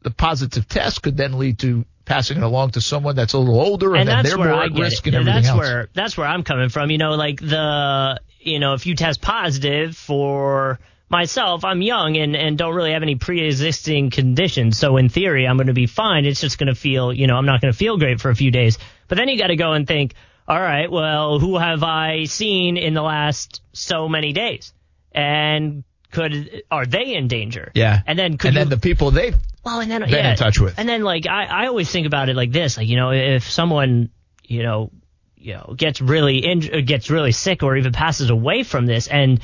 the 0.02 0.12
positive 0.12 0.68
test 0.68 1.02
could 1.02 1.16
then 1.18 1.40
lead 1.40 1.60
to 1.60 1.86
passing 2.06 2.36
it 2.36 2.44
along 2.44 2.72
to 2.72 2.82
someone 2.82 3.16
that's 3.16 3.32
a 3.32 3.38
little 3.38 3.62
older, 3.62 3.96
and, 3.96 4.10
and 4.10 4.10
then 4.10 4.24
they're 4.26 4.38
more 4.38 4.64
at 4.64 4.72
risk 4.74 5.08
it. 5.08 5.14
and 5.14 5.22
And 5.28 5.30
everything 5.30 5.44
that's 5.44 5.48
else. 5.48 5.60
where 5.60 5.90
that's 5.94 6.18
where 6.18 6.28
I'm 6.28 6.44
coming 6.44 6.68
from. 6.70 6.92
You 6.92 6.98
know, 6.98 7.12
like 7.12 7.40
the 7.40 8.20
you 8.42 8.60
know, 8.60 8.74
if 8.74 8.86
you 8.86 8.96
test 8.96 9.22
positive 9.22 9.96
for 9.96 10.80
myself, 11.14 11.64
I'm 11.64 11.81
young 11.81 12.18
and 12.18 12.35
and 12.35 12.57
don't 12.57 12.76
really 12.76 12.91
have 12.91 13.03
any 13.03 13.15
pre-existing 13.15 14.10
conditions. 14.10 14.77
So 14.77 14.98
in 14.98 15.07
theory, 15.07 15.48
I'm 15.48 15.56
going 15.56 15.68
to 15.68 15.73
be 15.73 15.85
fine. 15.85 16.26
It's 16.26 16.41
just 16.41 16.57
going 16.57 16.68
to 16.68 16.76
feel, 16.76 17.14
you 17.14 17.27
know, 17.27 17.35
I'm 17.38 17.45
not 17.45 17.61
going 17.61 17.72
to 17.72 17.77
feel 17.77 17.98
great 17.98 18.19
for 18.19 18.30
a 18.30 18.35
few 18.35 18.52
days. 18.52 18.77
But 19.07 19.18
then 19.18 19.30
you 19.30 19.38
got 19.38 19.48
to 19.48 19.56
go 19.56 19.72
and 19.73 19.88
think, 19.88 20.15
all 20.48 20.60
right, 20.60 20.91
well, 20.91 21.40
who 21.40 21.57
have 21.57 21.84
I 21.84 22.26
seen 22.26 22.76
in 22.76 22.94
the 22.94 23.03
last 23.03 23.61
so 23.72 24.10
many 24.10 24.34
days? 24.34 24.73
And 25.14 25.84
could 26.11 26.64
are 26.69 26.85
they 26.85 27.14
in 27.14 27.27
danger? 27.27 27.72
Yeah. 27.76 28.02
And 28.06 28.19
then 28.19 28.38
could 28.38 28.49
and 28.49 28.56
you, 28.56 28.60
then 28.61 28.69
the 28.69 28.77
people 28.77 29.11
they've 29.11 29.38
well, 29.64 29.80
and 29.80 29.90
then 29.90 30.02
been 30.02 30.10
yeah, 30.10 30.31
in 30.31 30.38
touch 30.38 30.60
with. 30.60 30.77
And 30.77 30.90
then 30.90 31.03
like 31.03 31.27
I, 31.27 31.45
I 31.45 31.68
always 31.68 31.90
think 31.90 32.07
about 32.07 32.30
it 32.30 32.35
like 32.35 32.52
this, 32.52 32.76
like 32.76 32.88
you 32.88 32.98
know, 32.98 33.11
if 33.11 33.49
someone 33.49 34.10
you 34.44 34.64
know, 34.64 34.91
you 35.38 35.53
know, 35.53 35.73
gets 35.77 36.02
really 36.02 36.40
injured, 36.40 36.85
gets 36.85 37.10
really 37.10 37.31
sick, 37.31 37.64
or 37.64 37.77
even 37.77 37.94
passes 37.94 38.30
away 38.30 38.64
from 38.64 38.85
this, 38.85 39.07
and 39.07 39.40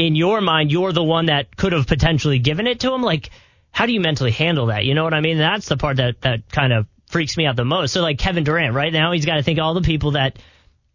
in 0.00 0.14
your 0.14 0.40
mind 0.40 0.72
you're 0.72 0.92
the 0.92 1.04
one 1.04 1.26
that 1.26 1.54
could 1.54 1.72
have 1.72 1.86
potentially 1.86 2.38
given 2.38 2.66
it 2.66 2.80
to 2.80 2.92
him, 2.92 3.02
like 3.02 3.28
how 3.70 3.84
do 3.84 3.92
you 3.92 4.00
mentally 4.00 4.30
handle 4.30 4.66
that? 4.66 4.86
You 4.86 4.94
know 4.94 5.04
what 5.04 5.12
I 5.12 5.20
mean? 5.20 5.36
That's 5.36 5.68
the 5.68 5.76
part 5.76 5.98
that 5.98 6.22
that 6.22 6.50
kind 6.50 6.72
of 6.72 6.86
freaks 7.08 7.36
me 7.36 7.44
out 7.44 7.54
the 7.54 7.66
most. 7.66 7.92
So 7.92 8.00
like 8.00 8.18
Kevin 8.18 8.42
Durant, 8.42 8.74
right 8.74 8.92
now 8.92 9.12
he's 9.12 9.26
got 9.26 9.34
to 9.34 9.42
think 9.42 9.58
all 9.58 9.74
the 9.74 9.82
people 9.82 10.12
that 10.12 10.38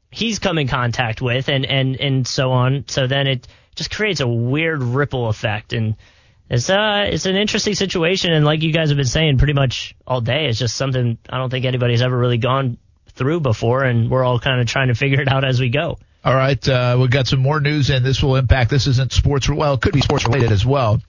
he's 0.09 0.39
come 0.39 0.57
in 0.57 0.67
contact 0.67 1.21
with, 1.21 1.49
and 1.49 1.67
and 1.67 1.95
and 1.97 2.27
so 2.27 2.51
on. 2.51 2.85
So 2.87 3.05
then 3.05 3.27
it 3.27 3.47
just 3.75 3.91
creates 3.91 4.21
a 4.21 4.27
weird 4.27 4.81
ripple 4.81 5.29
effect 5.29 5.73
and 5.73 5.95
it's 6.49 6.69
uh 6.69 7.07
it's 7.07 7.25
an 7.25 7.35
interesting 7.35 7.75
situation 7.75 8.31
and 8.31 8.43
like 8.43 8.63
you 8.63 8.71
guys 8.71 8.89
have 8.89 8.97
been 8.97 9.05
saying 9.05 9.37
pretty 9.37 9.53
much 9.53 9.95
all 10.07 10.21
day 10.21 10.45
it's 10.45 10.57
just 10.57 10.77
something 10.77 11.17
I 11.29 11.37
don't 11.37 11.49
think 11.49 11.65
anybody's 11.65 12.01
ever 12.01 12.17
really 12.17 12.37
gone 12.37 12.77
through 13.09 13.41
before 13.41 13.83
and 13.83 14.09
we're 14.09 14.23
all 14.23 14.39
kind 14.39 14.61
of 14.61 14.67
trying 14.67 14.87
to 14.87 14.95
figure 14.95 15.21
it 15.21 15.27
out 15.27 15.43
as 15.43 15.59
we 15.59 15.69
go. 15.69 15.97
All 16.25 16.33
right, 16.33 16.67
uh, 16.67 16.97
we've 16.99 17.11
got 17.11 17.27
some 17.27 17.39
more 17.39 17.59
news, 17.59 17.91
and 17.91 18.03
this 18.03 18.23
will 18.23 18.35
impact. 18.35 18.71
This 18.71 18.87
isn't 18.87 19.13
sports. 19.13 19.47
Well, 19.47 19.75
it 19.75 19.81
could 19.81 19.93
be 19.93 20.01
sports 20.01 20.25
related 20.25 20.51
as 20.51 20.65
well. 20.65 20.99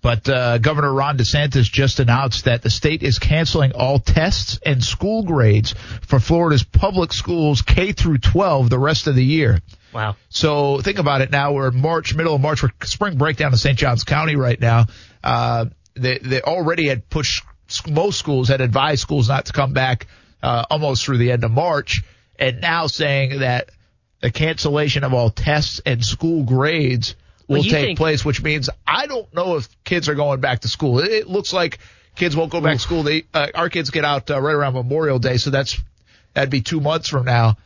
But 0.00 0.26
uh, 0.26 0.56
Governor 0.56 0.90
Ron 0.90 1.18
DeSantis 1.18 1.70
just 1.70 2.00
announced 2.00 2.46
that 2.46 2.62
the 2.62 2.70
state 2.70 3.02
is 3.02 3.18
canceling 3.18 3.72
all 3.72 3.98
tests 3.98 4.58
and 4.64 4.82
school 4.82 5.22
grades 5.22 5.74
for 6.06 6.18
Florida's 6.18 6.64
public 6.64 7.12
schools 7.12 7.60
K 7.60 7.92
through 7.92 8.18
12 8.18 8.70
the 8.70 8.78
rest 8.78 9.06
of 9.06 9.14
the 9.14 9.24
year. 9.24 9.60
Wow. 9.92 10.16
So 10.30 10.80
think 10.80 10.98
about 10.98 11.20
it 11.20 11.30
now. 11.30 11.52
We're 11.52 11.68
in 11.68 11.80
March, 11.80 12.14
middle 12.14 12.34
of 12.34 12.40
March. 12.40 12.62
We're 12.62 12.72
spring 12.84 13.18
breakdown 13.18 13.52
in 13.52 13.58
St. 13.58 13.78
Johns 13.78 14.04
County 14.04 14.36
right 14.36 14.58
now. 14.58 14.86
Uh, 15.22 15.66
they, 15.94 16.18
they 16.18 16.40
already 16.40 16.88
had 16.88 17.10
pushed, 17.10 17.44
most 17.86 18.18
schools 18.18 18.48
had 18.48 18.62
advised 18.62 19.02
schools 19.02 19.28
not 19.28 19.44
to 19.46 19.52
come 19.52 19.74
back 19.74 20.06
uh, 20.42 20.64
almost 20.70 21.04
through 21.04 21.18
the 21.18 21.32
end 21.32 21.44
of 21.44 21.50
March. 21.50 22.02
And 22.38 22.60
now 22.60 22.88
saying 22.88 23.40
that 23.40 23.70
the 24.24 24.30
cancellation 24.30 25.04
of 25.04 25.12
all 25.12 25.28
tests 25.28 25.82
and 25.84 26.02
school 26.02 26.44
grades 26.44 27.14
will 27.46 27.56
Well, 27.56 27.62
take 27.64 27.72
think- 27.72 27.98
place, 27.98 28.24
which 28.24 28.42
means 28.42 28.70
I 28.86 29.06
don't 29.06 29.32
know 29.34 29.56
if 29.56 29.68
kids 29.84 30.08
are 30.08 30.14
going 30.14 30.40
back 30.40 30.60
to 30.60 30.68
school. 30.68 30.98
It, 31.00 31.10
it 31.10 31.26
looks 31.28 31.52
like 31.52 31.78
kids 32.16 32.34
won't 32.34 32.50
go 32.50 32.62
back 32.62 32.76
to 32.76 32.78
school. 32.78 33.02
They, 33.02 33.24
uh, 33.34 33.48
our 33.54 33.68
kids 33.68 33.90
get 33.90 34.02
out 34.02 34.30
uh, 34.30 34.40
right 34.40 34.54
around 34.54 34.72
Memorial 34.72 35.18
Day, 35.18 35.36
so 35.36 35.50
that's 35.50 35.78
that'd 36.32 36.48
be 36.48 36.62
two 36.62 36.80
months 36.80 37.06
from 37.10 37.26
now. 37.26 37.58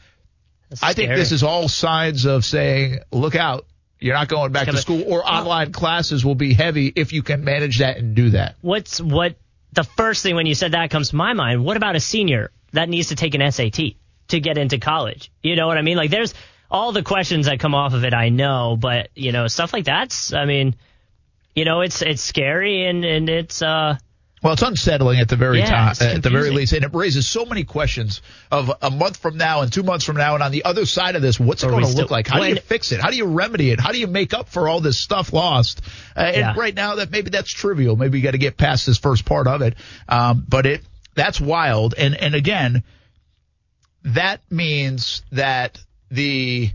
I 0.82 0.94
think 0.94 1.10
this 1.10 1.30
is 1.30 1.44
all 1.44 1.68
signs 1.68 2.24
of 2.26 2.44
saying, 2.44 2.98
look 3.12 3.36
out. 3.36 3.64
You're 4.01 4.14
not 4.16 4.26
going 4.26 4.51
back 4.51 4.62
to 4.64 4.72
Coming- 4.72 4.82
school 4.82 5.05
or 5.06 5.24
online 5.24 5.70
classes 5.70 6.24
will 6.24 6.35
be 6.35 6.55
heavy 6.55 6.93
if 6.94 7.12
you 7.12 7.22
can 7.22 7.44
manage 7.44 7.78
that 7.78 7.98
and 7.98 8.16
do 8.16 8.30
that. 8.30 8.56
What's 8.62 9.01
what 9.01 9.36
the 9.74 9.85
first 9.85 10.24
thing 10.24 10.35
when 10.35 10.47
you 10.47 10.56
said 10.56 10.72
that 10.72 10.90
comes 10.90 11.10
to 11.10 11.16
my 11.16 11.35
mind, 11.35 11.64
what 11.64 11.76
about 11.76 11.94
a 11.94 12.01
senior 12.01 12.51
that 12.72 12.89
needs 12.89 13.10
to 13.10 13.14
take 13.14 13.36
an 13.36 13.52
SAT 13.52 13.94
to 14.29 14.41
get 14.41 14.59
into 14.59 14.79
college? 14.79 15.31
You 15.43 15.57
know 15.57 15.67
what 15.67 15.79
I 15.79 15.83
mean? 15.83 15.97
Like 15.97 16.11
there's 16.11 16.35
all 16.71 16.93
the 16.93 17.03
questions 17.03 17.47
that 17.47 17.61
come 17.61 17.75
off 17.75 17.95
of 17.95 18.05
it 18.05 18.15
I 18.15 18.29
know, 18.29 18.77
but 18.79 19.09
you 19.15 19.33
know, 19.33 19.47
stuff 19.49 19.73
like 19.73 19.85
that's 19.85 20.33
I 20.33 20.45
mean, 20.45 20.75
you 21.55 21.65
know, 21.65 21.81
it's 21.81 22.03
it's 22.03 22.23
scary 22.23 22.87
and 22.87 23.05
and 23.05 23.29
it's 23.29 23.63
uh 23.63 23.97
Well, 24.43 24.53
it's 24.53 24.63
unsettling 24.63 25.19
at 25.19 25.29
the 25.29 25.37
very 25.37 25.59
Yeah, 25.59 25.93
time, 25.93 25.95
at 26.01 26.23
the 26.23 26.31
very 26.31 26.51
least, 26.51 26.73
and 26.73 26.85
it 26.85 26.95
raises 26.95 27.29
so 27.29 27.45
many 27.45 27.65
questions 27.65 28.23
of 28.53 28.71
a 28.83 28.91
month 28.91 29.17
from 29.17 29.37
now 29.37 29.63
and 29.63 29.73
two 29.73 29.83
months 29.83 30.05
from 30.05 30.17
now, 30.17 30.35
and 30.35 30.43
on 30.43 30.53
the 30.53 30.65
other 30.65 30.87
side 30.87 31.17
of 31.17 31.23
this, 31.23 31.41
what's 31.41 31.65
it 31.65 31.71
going 31.71 31.85
to 31.85 31.91
look 31.91 32.11
like? 32.13 32.29
How 32.29 32.39
do 32.39 32.49
you 32.49 32.57
fix 32.57 32.93
it? 32.93 33.01
How 33.01 33.11
do 33.11 33.17
you 33.17 33.25
remedy 33.27 33.71
it? 33.73 33.81
How 33.81 33.91
do 33.91 33.99
you 33.99 34.07
make 34.07 34.35
up 34.35 34.49
for 34.49 34.69
all 34.69 34.81
this 34.81 35.03
stuff 35.03 35.33
lost? 35.33 35.81
Uh, 36.17 36.21
and 36.21 36.37
Yeah. 36.37 36.55
right 36.57 36.75
now, 36.75 36.97
that 36.97 37.11
maybe 37.11 37.31
that's 37.31 37.51
trivial. 37.51 37.97
Maybe 37.97 38.19
you 38.19 38.23
got 38.25 38.33
to 38.33 38.39
get 38.39 38.57
past 38.57 38.87
this 38.87 38.99
first 38.99 39.25
part 39.25 39.49
of 39.49 39.63
it, 39.63 39.75
um, 40.09 40.45
but 40.47 40.67
it 40.67 40.83
that's 41.17 41.41
wild. 41.41 41.95
And 41.99 42.15
and 42.15 42.37
again, 42.37 42.85
that 44.05 44.41
means 44.51 45.23
that 45.33 45.79
the 46.11 46.70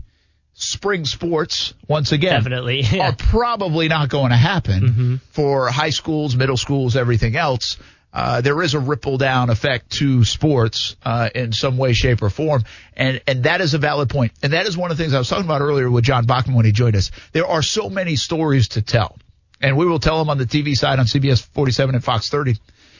spring 0.54 1.04
sports 1.04 1.74
once 1.88 2.12
again 2.12 2.34
Definitely, 2.34 2.80
yeah. 2.80 2.88
Mm-hmm. 2.88 3.00
are 3.00 3.16
probably 3.16 3.88
not 3.88 4.08
going 4.08 4.30
to 4.30 4.36
happen 4.36 5.20
for 5.32 5.68
high 5.68 5.90
schools, 5.90 6.36
middle 6.36 6.56
schools, 6.56 6.96
everything 6.96 7.36
else. 7.36 7.76
Uh, 8.12 8.40
there 8.40 8.62
is 8.62 8.74
a 8.74 8.78
ripple 8.78 9.18
down 9.18 9.50
effect 9.50 9.90
to 9.90 10.24
sports 10.24 10.94
uh, 11.04 11.28
in 11.34 11.52
some 11.52 11.76
way, 11.76 11.92
shape, 11.92 12.22
or 12.22 12.30
form, 12.30 12.62
and 12.96 13.20
and 13.26 13.42
that 13.42 13.60
is 13.60 13.74
a 13.74 13.78
valid 13.78 14.08
point. 14.08 14.30
And 14.40 14.52
that 14.52 14.66
is 14.66 14.76
one 14.76 14.92
of 14.92 14.96
the 14.96 15.02
things 15.02 15.14
I 15.14 15.18
was 15.18 15.28
talking 15.28 15.44
about 15.44 15.60
earlier 15.60 15.90
with 15.90 16.04
John 16.04 16.24
Bachman 16.24 16.54
when 16.54 16.64
he 16.64 16.70
joined 16.70 16.94
us. 16.94 17.10
There 17.32 17.46
are 17.46 17.60
so 17.60 17.90
many 17.90 18.14
stories 18.14 18.68
to 18.68 18.82
tell, 18.82 19.18
and 19.60 19.76
we 19.76 19.84
will 19.84 19.98
tell 19.98 20.20
them 20.20 20.30
on 20.30 20.38
the 20.38 20.46
TV 20.46 20.76
side 20.76 21.00
on 21.00 21.06
CBS 21.06 21.44
47 21.44 21.96
and 21.96 22.04
Fox 22.04 22.28
30 22.28 22.54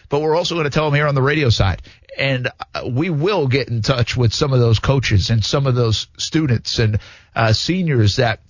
but 0.08 0.20
we're 0.20 0.36
also 0.36 0.54
going 0.54 0.64
to 0.64 0.70
tell 0.70 0.84
them 0.84 0.94
here 0.94 1.06
on 1.06 1.14
the 1.14 1.22
radio 1.22 1.48
side. 1.50 1.82
And 2.18 2.48
uh, 2.74 2.88
we 2.90 3.10
will 3.10 3.48
get 3.48 3.68
in 3.68 3.82
touch 3.82 4.16
with 4.16 4.32
some 4.32 4.52
of 4.52 4.60
those 4.60 4.78
coaches 4.78 5.30
and 5.30 5.44
some 5.44 5.66
of 5.66 5.74
those 5.74 6.06
students 6.16 6.78
and 6.78 6.98
uh, 7.34 7.52
seniors 7.52 8.16
that, 8.16 8.40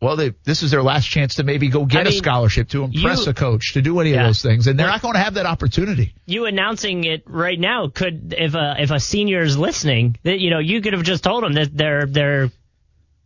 well, 0.00 0.16
they, 0.16 0.32
this 0.44 0.62
is 0.62 0.70
their 0.70 0.82
last 0.82 1.06
chance 1.06 1.36
to 1.36 1.44
maybe 1.44 1.68
go 1.68 1.84
get 1.84 1.98
I 2.06 2.10
a 2.10 2.12
mean, 2.12 2.18
scholarship 2.22 2.68
to 2.70 2.84
impress 2.84 3.26
you- 3.26 3.30
a 3.30 3.34
coach 3.34 3.74
to 3.74 3.82
do 3.82 4.00
any 4.00 4.10
Yeah. 4.12 4.22
of 4.22 4.26
those 4.28 4.42
things, 4.42 4.66
and 4.66 4.78
they're 4.78 4.86
not 4.86 5.02
going 5.02 5.14
to 5.14 5.20
have 5.20 5.34
that 5.34 5.46
opportunity. 5.46 6.14
you 6.26 6.46
announcing 6.46 7.04
it 7.04 7.22
right 7.26 7.58
now 7.60 7.88
could 7.88 8.34
if 8.36 8.54
a 8.54 8.76
if 8.78 8.90
a 8.90 8.98
senior 8.98 9.42
is 9.42 9.56
listening 9.58 10.16
that 10.22 10.40
you 10.40 10.50
know 10.50 10.58
you 10.58 10.80
could 10.80 10.94
have 10.94 11.02
just 11.02 11.22
told 11.22 11.44
them 11.44 11.52
that 11.52 11.76
their 11.76 12.06
their 12.06 12.50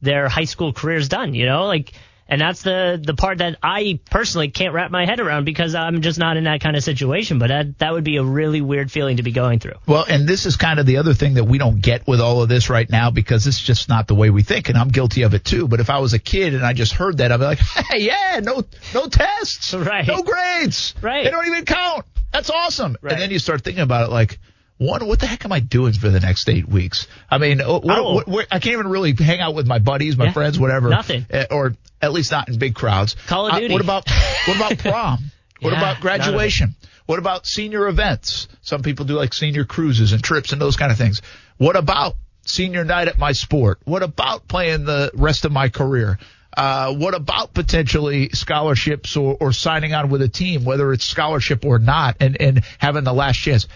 their 0.02 0.28
high 0.28 0.44
school 0.44 0.72
career's 0.72 1.08
done 1.08 1.32
you 1.34 1.46
know 1.46 1.66
like 1.66 1.92
and 2.28 2.40
that's 2.40 2.62
the 2.62 3.00
the 3.04 3.14
part 3.14 3.38
that 3.38 3.58
I 3.62 4.00
personally 4.10 4.48
can't 4.50 4.72
wrap 4.74 4.90
my 4.90 5.04
head 5.06 5.20
around 5.20 5.44
because 5.44 5.74
I'm 5.74 6.00
just 6.02 6.18
not 6.18 6.36
in 6.36 6.44
that 6.44 6.60
kind 6.60 6.76
of 6.76 6.82
situation 6.82 7.38
but 7.38 7.48
that 7.48 7.78
that 7.78 7.92
would 7.92 8.04
be 8.04 8.16
a 8.16 8.24
really 8.24 8.60
weird 8.60 8.90
feeling 8.90 9.18
to 9.18 9.22
be 9.22 9.32
going 9.32 9.58
through 9.58 9.74
Well, 9.86 10.04
and 10.08 10.26
this 10.26 10.46
is 10.46 10.56
kind 10.56 10.80
of 10.80 10.86
the 10.86 10.96
other 10.98 11.14
thing 11.14 11.34
that 11.34 11.44
we 11.44 11.58
don't 11.58 11.80
get 11.80 12.06
with 12.06 12.20
all 12.20 12.42
of 12.42 12.48
this 12.48 12.70
right 12.70 12.88
now 12.88 13.10
because 13.10 13.46
it's 13.46 13.60
just 13.60 13.88
not 13.88 14.06
the 14.08 14.14
way 14.14 14.30
we 14.30 14.42
think, 14.42 14.68
and 14.68 14.78
I'm 14.78 14.88
guilty 14.88 15.22
of 15.22 15.34
it 15.34 15.44
too. 15.44 15.68
But 15.68 15.80
if 15.80 15.90
I 15.90 15.98
was 15.98 16.12
a 16.14 16.18
kid 16.18 16.54
and 16.54 16.64
I 16.64 16.72
just 16.72 16.92
heard 16.92 17.18
that, 17.18 17.30
I'd 17.32 17.36
be 17.38 17.44
like, 17.44 17.58
"Hey, 17.90 18.00
yeah, 18.00 18.40
no, 18.42 18.62
no 18.94 19.06
tests, 19.08 19.74
Right. 19.74 20.06
no 20.06 20.22
grades, 20.22 20.94
Right. 21.02 21.24
They 21.24 21.30
don't 21.30 21.46
even 21.46 21.64
count. 21.64 22.04
That's 22.32 22.50
awesome." 22.50 22.96
Right. 23.02 23.12
And 23.12 23.22
then 23.22 23.30
you 23.30 23.38
start 23.38 23.62
thinking 23.62 23.82
about 23.82 24.08
it 24.08 24.12
like. 24.12 24.38
One, 24.76 25.06
what 25.06 25.20
the 25.20 25.28
heck 25.28 25.44
am 25.44 25.52
I 25.52 25.60
doing 25.60 25.92
for 25.92 26.08
the 26.08 26.18
next 26.18 26.48
eight 26.48 26.68
weeks? 26.68 27.06
I 27.30 27.38
mean, 27.38 27.60
what, 27.60 27.84
Oh. 27.84 28.14
what, 28.14 28.26
what, 28.26 28.46
I 28.50 28.58
can't 28.58 28.72
even 28.72 28.88
really 28.88 29.14
hang 29.14 29.38
out 29.38 29.54
with 29.54 29.68
my 29.68 29.78
buddies, 29.78 30.16
my 30.16 30.24
Yeah. 30.26 30.32
friends, 30.32 30.58
whatever. 30.58 30.88
Nothing. 30.88 31.26
eh, 31.30 31.46
or 31.48 31.76
at 32.04 32.12
least 32.12 32.30
not 32.30 32.48
in 32.48 32.58
big 32.58 32.74
crowds. 32.74 33.16
Call 33.26 33.46
of 33.46 33.54
Uh, 33.54 33.58
Duty. 33.60 33.72
what 33.72 33.82
about 33.82 34.08
what 34.46 34.56
about 34.56 34.78
prom? 34.78 35.18
What 35.60 35.72
Yeah, 35.72 35.78
about 35.78 35.92
of 35.92 35.98
it. 35.98 36.02
graduation? 36.02 36.74
What 37.06 37.18
about 37.18 37.46
senior 37.46 37.86
events? 37.88 38.48
Some 38.62 38.82
people 38.82 39.06
do 39.06 39.14
like 39.14 39.32
senior 39.32 39.64
cruises 39.64 40.12
and 40.12 40.22
trips 40.22 40.52
and 40.52 40.60
those 40.60 40.76
kind 40.76 40.92
of 40.92 40.98
things. 40.98 41.22
What 41.56 41.76
about 41.76 42.16
senior 42.44 42.84
night 42.84 43.08
at 43.08 43.18
my 43.18 43.32
sport? 43.32 43.78
What 43.84 44.02
about 44.02 44.46
playing 44.48 44.84
the 44.84 45.10
rest 45.14 45.44
of 45.44 45.52
my 45.52 45.68
career? 45.70 46.18
Uh, 46.56 46.92
what 46.94 47.14
about 47.14 47.54
potentially 47.54 48.28
scholarships 48.30 49.16
or, 49.16 49.36
or 49.40 49.52
signing 49.52 49.94
on 49.94 50.08
with 50.10 50.22
a 50.22 50.28
team, 50.28 50.64
whether 50.64 50.92
it's 50.92 51.04
scholarship 51.04 51.64
or 51.64 51.78
not, 51.78 52.16
and, 52.20 52.40
and 52.40 52.62
having 52.78 53.04
the 53.04 53.14
last 53.14 53.36
chance? 53.38 53.66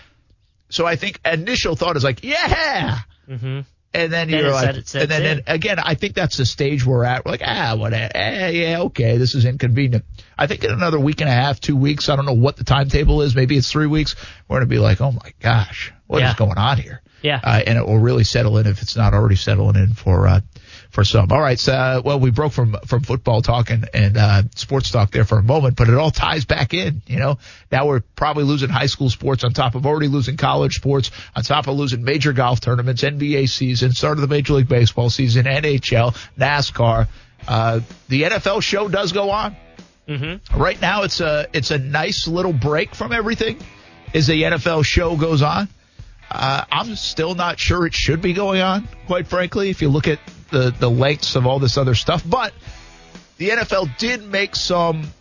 So 0.71 0.85
I 0.87 0.97
think 0.97 1.21
initial 1.25 1.75
thought 1.77 1.97
is 1.97 2.05
like, 2.05 2.23
yeah. 2.25 2.99
mm-hmm. 3.29 3.61
And 3.94 4.12
then 4.12 4.28
you're 4.28 4.51
like, 4.51 4.77
it 4.77 4.94
and 4.94 5.10
then, 5.10 5.43
again, 5.47 5.78
I 5.78 5.94
think 5.94 6.15
that's 6.15 6.36
the 6.36 6.44
stage 6.44 6.85
we're 6.85 7.05
at. 7.05 7.24
We're 7.24 7.31
like, 7.32 7.43
ah, 7.44 7.74
what, 7.74 7.94
eh, 7.94 8.48
yeah, 8.51 8.81
okay, 8.82 9.16
this 9.16 9.35
is 9.35 9.47
inconvenient. 9.47 10.05
I 10.36 10.47
think 10.47 10.62
in 10.62 10.70
another 10.70 11.01
week 11.01 11.23
and 11.23 11.31
a 11.31 11.32
half, 11.32 11.59
two 11.59 11.74
weeks, 11.74 12.10
I 12.10 12.16
don't 12.16 12.27
know 12.27 12.35
what 12.35 12.56
the 12.56 12.65
timetable 12.65 13.23
is. 13.23 13.35
Maybe 13.35 13.56
it's 13.56 13.70
three 13.73 13.86
weeks. 13.86 14.15
We're 14.47 14.56
going 14.59 14.69
to 14.69 14.74
be 14.74 14.78
like, 14.78 15.01
oh 15.01 15.12
my 15.12 15.32
gosh, 15.40 15.93
what 16.06 16.19
is 16.19 16.28
Yeah. 16.28 16.35
going 16.36 16.59
on 16.59 16.77
here? 16.77 17.01
Yeah. 17.23 17.40
Uh, 17.43 17.62
and 17.66 17.78
it 17.78 17.86
will 17.86 17.98
really 17.98 18.24
settle 18.24 18.59
in 18.59 18.66
if 18.66 18.82
it's 18.82 18.94
not 18.94 19.15
already 19.15 19.36
settling 19.36 19.77
in 19.77 19.94
for, 19.94 20.28
uh, 20.28 20.40
for 20.90 21.05
some. 21.05 21.31
All 21.31 21.40
right. 21.40 21.59
So, 21.59 21.73
uh, 21.73 22.02
well, 22.05 22.19
we 22.19 22.31
broke 22.31 22.52
from, 22.52 22.77
from 22.86 23.02
football 23.02 23.43
talk 23.43 23.70
and, 23.70 23.89
and, 23.93 24.16
uh, 24.16 24.43
sports 24.55 24.90
talk 24.90 25.10
there 25.10 25.24
for 25.24 25.39
a 25.39 25.43
moment, 25.43 25.77
but 25.77 25.89
it 25.89 25.94
all 25.94 26.10
ties 26.10 26.44
back 26.44 26.73
in, 26.73 27.02
you 27.06 27.19
know, 27.19 27.39
now 27.70 27.86
we're 27.86 28.01
probably 28.16 28.44
losing 28.44 28.69
high 28.69 28.86
school 28.86 29.10
sports 29.10 29.44
on 29.44 29.52
top 29.52 29.74
of 29.74 29.86
already 29.86 30.09
losing 30.09 30.36
college 30.36 30.77
sports, 30.77 31.10
on 31.36 31.43
top 31.43 31.66
of 31.69 31.77
losing 31.77 32.02
major 32.05 32.32
golf 32.32 32.60
tournaments, 32.60 33.02
NBA 33.02 33.48
season, 33.48 33.93
start 33.93 34.19
of 34.19 34.23
the 34.23 34.28
Major 34.28 34.55
League 34.55 34.69
Baseball 34.69 35.10
season, 35.10 35.44
NHL, 35.44 36.16
NASCAR. 36.39 37.09
Uh, 37.47 37.81
the 38.09 38.23
NFL 38.23 38.62
show 38.62 38.89
does 38.89 39.12
go 39.12 39.31
on. 39.31 39.56
Mm-hmm. 40.09 40.59
Right 40.59 40.81
now, 40.81 41.02
it's 41.02 41.20
a 41.20 41.47
it's 41.52 41.70
a 41.70 41.78
nice 41.78 42.27
little 42.27 42.55
break 42.55 42.94
from 42.94 43.12
everything. 43.12 43.59
As 44.15 44.27
the 44.27 44.43
NFL 44.43 44.85
show 44.86 45.16
goes 45.16 45.43
on, 45.43 45.69
uh, 46.31 46.65
I'm 46.73 46.97
still 46.97 47.35
not 47.35 47.59
sure 47.59 47.86
it 47.86 47.93
should 47.93 48.23
be 48.23 48.32
going 48.32 48.62
on. 48.62 48.89
Quite 49.06 49.27
frankly, 49.27 49.69
if 49.69 49.82
you 49.82 49.90
look 49.90 50.09
at 50.09 50.19
the 50.51 50.70
the 50.70 50.91
lengths 50.91 51.37
of 51.37 51.47
all 51.47 51.59
this 51.59 51.77
other 51.77 51.95
stuff, 51.95 52.23
but 52.29 52.53
the 53.37 53.51
NFL 53.51 53.97
did 53.99 54.23
make 54.25 54.57
some 54.57 55.12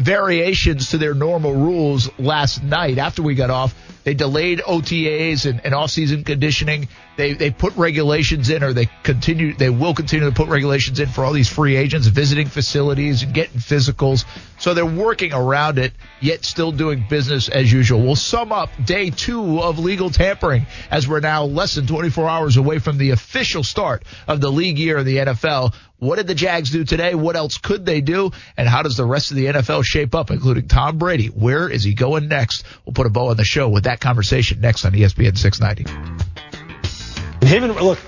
variations 0.00 0.90
to 0.90 0.98
their 0.98 1.14
normal 1.14 1.54
rules 1.54 2.10
last 2.18 2.62
night 2.62 2.98
after 2.98 3.22
we 3.22 3.34
got 3.34 3.50
off. 3.50 3.74
They 4.02 4.14
delayed 4.14 4.60
OTAs 4.60 5.48
and, 5.48 5.60
and 5.64 5.74
off-season 5.74 6.24
conditioning. 6.24 6.88
They 7.16 7.34
they 7.34 7.50
put 7.50 7.76
regulations 7.76 8.48
in, 8.48 8.62
or 8.62 8.72
they 8.72 8.88
continue. 9.02 9.54
They 9.54 9.68
will 9.68 9.92
continue 9.92 10.24
to 10.26 10.34
put 10.34 10.48
regulations 10.48 11.00
in 11.00 11.08
for 11.10 11.22
all 11.22 11.34
these 11.34 11.50
free 11.50 11.76
agents 11.76 12.06
visiting 12.06 12.46
facilities 12.46 13.22
and 13.22 13.34
getting 13.34 13.60
physicals. 13.60 14.24
So 14.58 14.72
they're 14.72 14.86
working 14.86 15.34
around 15.34 15.78
it, 15.78 15.92
yet 16.20 16.46
still 16.46 16.72
doing 16.72 17.04
business 17.10 17.50
as 17.50 17.70
usual. 17.70 18.00
We'll 18.00 18.16
sum 18.16 18.52
up 18.52 18.70
day 18.84 19.10
two 19.10 19.60
of 19.60 19.78
legal 19.78 20.08
tampering 20.08 20.64
as 20.90 21.06
we're 21.06 21.20
now 21.20 21.44
less 21.44 21.74
than 21.74 21.86
24 21.86 22.26
hours 22.26 22.56
away 22.56 22.78
from 22.78 22.96
the 22.96 23.10
official 23.10 23.62
start 23.62 24.02
of 24.26 24.40
the 24.40 24.50
league 24.50 24.78
year 24.78 24.96
of 24.96 25.04
the 25.04 25.18
NFL. 25.18 25.74
What 26.00 26.16
did 26.16 26.26
the 26.26 26.34
Jags 26.34 26.70
do 26.70 26.84
today? 26.84 27.14
What 27.14 27.36
else 27.36 27.58
could 27.58 27.84
they 27.84 28.00
do? 28.00 28.30
And 28.56 28.66
how 28.66 28.82
does 28.82 28.96
the 28.96 29.04
rest 29.04 29.30
of 29.30 29.36
the 29.36 29.46
NFL 29.46 29.84
shape 29.84 30.14
up, 30.14 30.30
including 30.30 30.66
Tom 30.66 30.96
Brady? 30.96 31.26
Where 31.26 31.68
is 31.68 31.84
he 31.84 31.92
going 31.92 32.28
next? 32.28 32.64
We'll 32.86 32.94
put 32.94 33.06
a 33.06 33.10
bow 33.10 33.28
on 33.28 33.36
the 33.36 33.44
show 33.44 33.68
with 33.68 33.84
that 33.84 34.00
conversation 34.00 34.62
next 34.62 34.86
on 34.86 34.92
ESPN 34.92 35.36
690. 35.36 37.46
Him 37.46 37.64
and 37.64 37.76
look, 37.76 37.98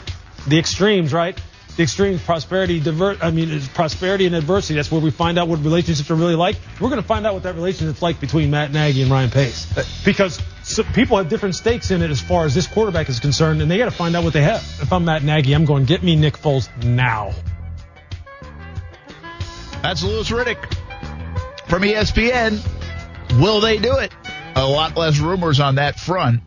the 0.48 0.58
extremes, 0.58 1.12
right? 1.12 1.38
The 1.76 1.82
extremes, 1.82 2.22
prosperity, 2.22 2.80
divert. 2.80 3.22
I 3.22 3.30
mean, 3.30 3.50
it's 3.50 3.68
prosperity 3.68 4.24
and 4.24 4.34
adversity. 4.34 4.76
That's 4.76 4.90
where 4.90 5.00
we 5.00 5.10
find 5.10 5.38
out 5.38 5.48
what 5.48 5.62
relationships 5.62 6.10
are 6.10 6.14
really 6.14 6.34
like. 6.34 6.56
We're 6.80 6.88
going 6.88 7.00
to 7.00 7.06
find 7.06 7.26
out 7.26 7.34
what 7.34 7.42
that 7.42 7.56
relationship's 7.56 8.00
like 8.00 8.20
between 8.20 8.50
Matt 8.50 8.72
Nagy 8.72 9.02
and 9.02 9.10
Ryan 9.10 9.30
Pace, 9.30 9.66
because 10.04 10.40
so 10.62 10.82
people 10.82 11.18
have 11.18 11.28
different 11.28 11.56
stakes 11.56 11.90
in 11.90 12.00
it 12.00 12.10
as 12.10 12.22
far 12.22 12.46
as 12.46 12.54
this 12.54 12.66
quarterback 12.66 13.10
is 13.10 13.20
concerned, 13.20 13.60
and 13.60 13.70
they 13.70 13.76
got 13.76 13.86
to 13.86 13.90
find 13.90 14.16
out 14.16 14.24
what 14.24 14.32
they 14.32 14.42
have. 14.42 14.62
If 14.80 14.92
I'm 14.92 15.04
Matt 15.04 15.24
Nagy, 15.24 15.54
I'm 15.54 15.66
going 15.66 15.84
get 15.84 16.02
me 16.02 16.16
Nick 16.16 16.38
Foles 16.38 16.68
now. 16.82 17.34
That's 19.82 20.04
Louis 20.04 20.30
Riddick 20.30 20.74
from 21.66 21.82
ESPN. 21.82 22.60
Will 23.40 23.60
they 23.60 23.78
do 23.78 23.98
it? 23.98 24.12
A 24.54 24.64
lot 24.64 24.96
less 24.96 25.18
rumors 25.18 25.58
on 25.58 25.74
that 25.74 25.98
front 25.98 26.40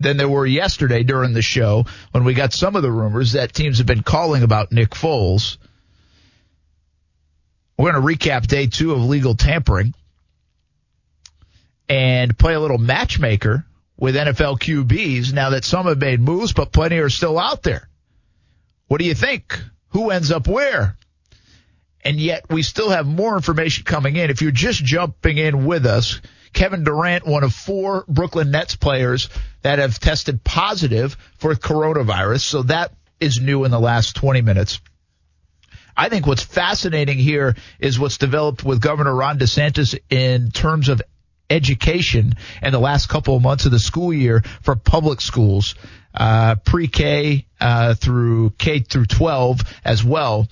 than 0.00 0.16
there 0.16 0.28
were 0.28 0.44
yesterday 0.44 1.04
during 1.04 1.34
the 1.34 1.42
show 1.42 1.86
when 2.10 2.24
we 2.24 2.34
got 2.34 2.52
some 2.52 2.74
of 2.74 2.82
the 2.82 2.90
rumors 2.90 3.32
that 3.32 3.52
teams 3.52 3.78
have 3.78 3.86
been 3.86 4.02
calling 4.02 4.42
about 4.42 4.72
Nick 4.72 4.90
Foles. 4.90 5.58
We're 7.76 7.92
going 7.92 8.02
to 8.02 8.26
recap 8.26 8.48
day 8.48 8.66
two 8.66 8.92
of 8.92 9.04
legal 9.04 9.36
tampering 9.36 9.94
and 11.88 12.36
play 12.36 12.54
a 12.54 12.60
little 12.60 12.78
matchmaker 12.78 13.64
with 13.96 14.16
NFL 14.16 14.58
QBs 14.58 15.32
now 15.32 15.50
that 15.50 15.64
some 15.64 15.86
have 15.86 15.98
made 15.98 16.20
moves, 16.20 16.52
but 16.52 16.72
plenty 16.72 16.98
are 16.98 17.08
still 17.08 17.38
out 17.38 17.62
there. 17.62 17.88
What 18.88 18.98
do 18.98 19.06
you 19.06 19.14
think? 19.14 19.60
Who 19.90 20.10
ends 20.10 20.32
up 20.32 20.48
where? 20.48 20.96
And 22.08 22.18
yet 22.18 22.46
we 22.48 22.62
still 22.62 22.88
have 22.88 23.06
more 23.06 23.36
information 23.36 23.84
coming 23.84 24.16
in. 24.16 24.30
If 24.30 24.40
you're 24.40 24.50
just 24.50 24.82
jumping 24.82 25.36
in 25.36 25.66
with 25.66 25.84
us, 25.84 26.22
Kevin 26.54 26.82
Durant, 26.82 27.26
one 27.26 27.44
of 27.44 27.52
four 27.52 28.06
Brooklyn 28.08 28.50
Nets 28.50 28.76
players 28.76 29.28
that 29.60 29.78
have 29.78 29.98
tested 29.98 30.42
positive 30.42 31.18
for 31.36 31.54
coronavirus. 31.54 32.40
So 32.40 32.62
that 32.62 32.94
is 33.20 33.42
new 33.42 33.64
in 33.64 33.70
the 33.70 33.78
last 33.78 34.16
20 34.16 34.40
minutes. 34.40 34.80
I 35.94 36.08
think 36.08 36.26
what's 36.26 36.42
fascinating 36.42 37.18
here 37.18 37.56
is 37.78 37.98
what's 37.98 38.16
developed 38.16 38.64
with 38.64 38.80
Governor 38.80 39.14
Ron 39.14 39.38
DeSantis 39.38 39.98
in 40.08 40.50
terms 40.50 40.88
of 40.88 41.02
education 41.50 42.36
in 42.62 42.72
the 42.72 42.80
last 42.80 43.10
couple 43.10 43.36
of 43.36 43.42
months 43.42 43.66
of 43.66 43.70
the 43.70 43.78
school 43.78 44.14
year 44.14 44.42
for 44.62 44.76
public 44.76 45.20
schools, 45.20 45.74
uh, 46.14 46.54
pre-K 46.54 47.44
uh, 47.60 47.92
through 47.96 48.48
K 48.56 48.78
through 48.78 49.04
12 49.04 49.60
as 49.84 50.02
well. 50.02 50.48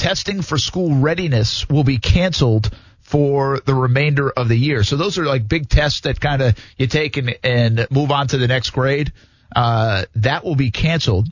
Testing 0.00 0.40
for 0.40 0.56
school 0.56 0.94
readiness 0.94 1.68
will 1.68 1.84
be 1.84 1.98
canceled 1.98 2.70
for 3.02 3.60
the 3.66 3.74
remainder 3.74 4.30
of 4.30 4.48
the 4.48 4.56
year. 4.56 4.82
So 4.82 4.96
those 4.96 5.18
are 5.18 5.26
like 5.26 5.46
big 5.46 5.68
tests 5.68 6.00
that 6.00 6.18
kind 6.18 6.40
of 6.40 6.56
you 6.78 6.86
take 6.86 7.18
and, 7.18 7.36
and 7.44 7.86
move 7.90 8.10
on 8.10 8.26
to 8.28 8.38
the 8.38 8.48
next 8.48 8.70
grade. 8.70 9.12
Uh, 9.54 10.06
that 10.14 10.42
will 10.42 10.54
be 10.54 10.70
canceled. 10.70 11.28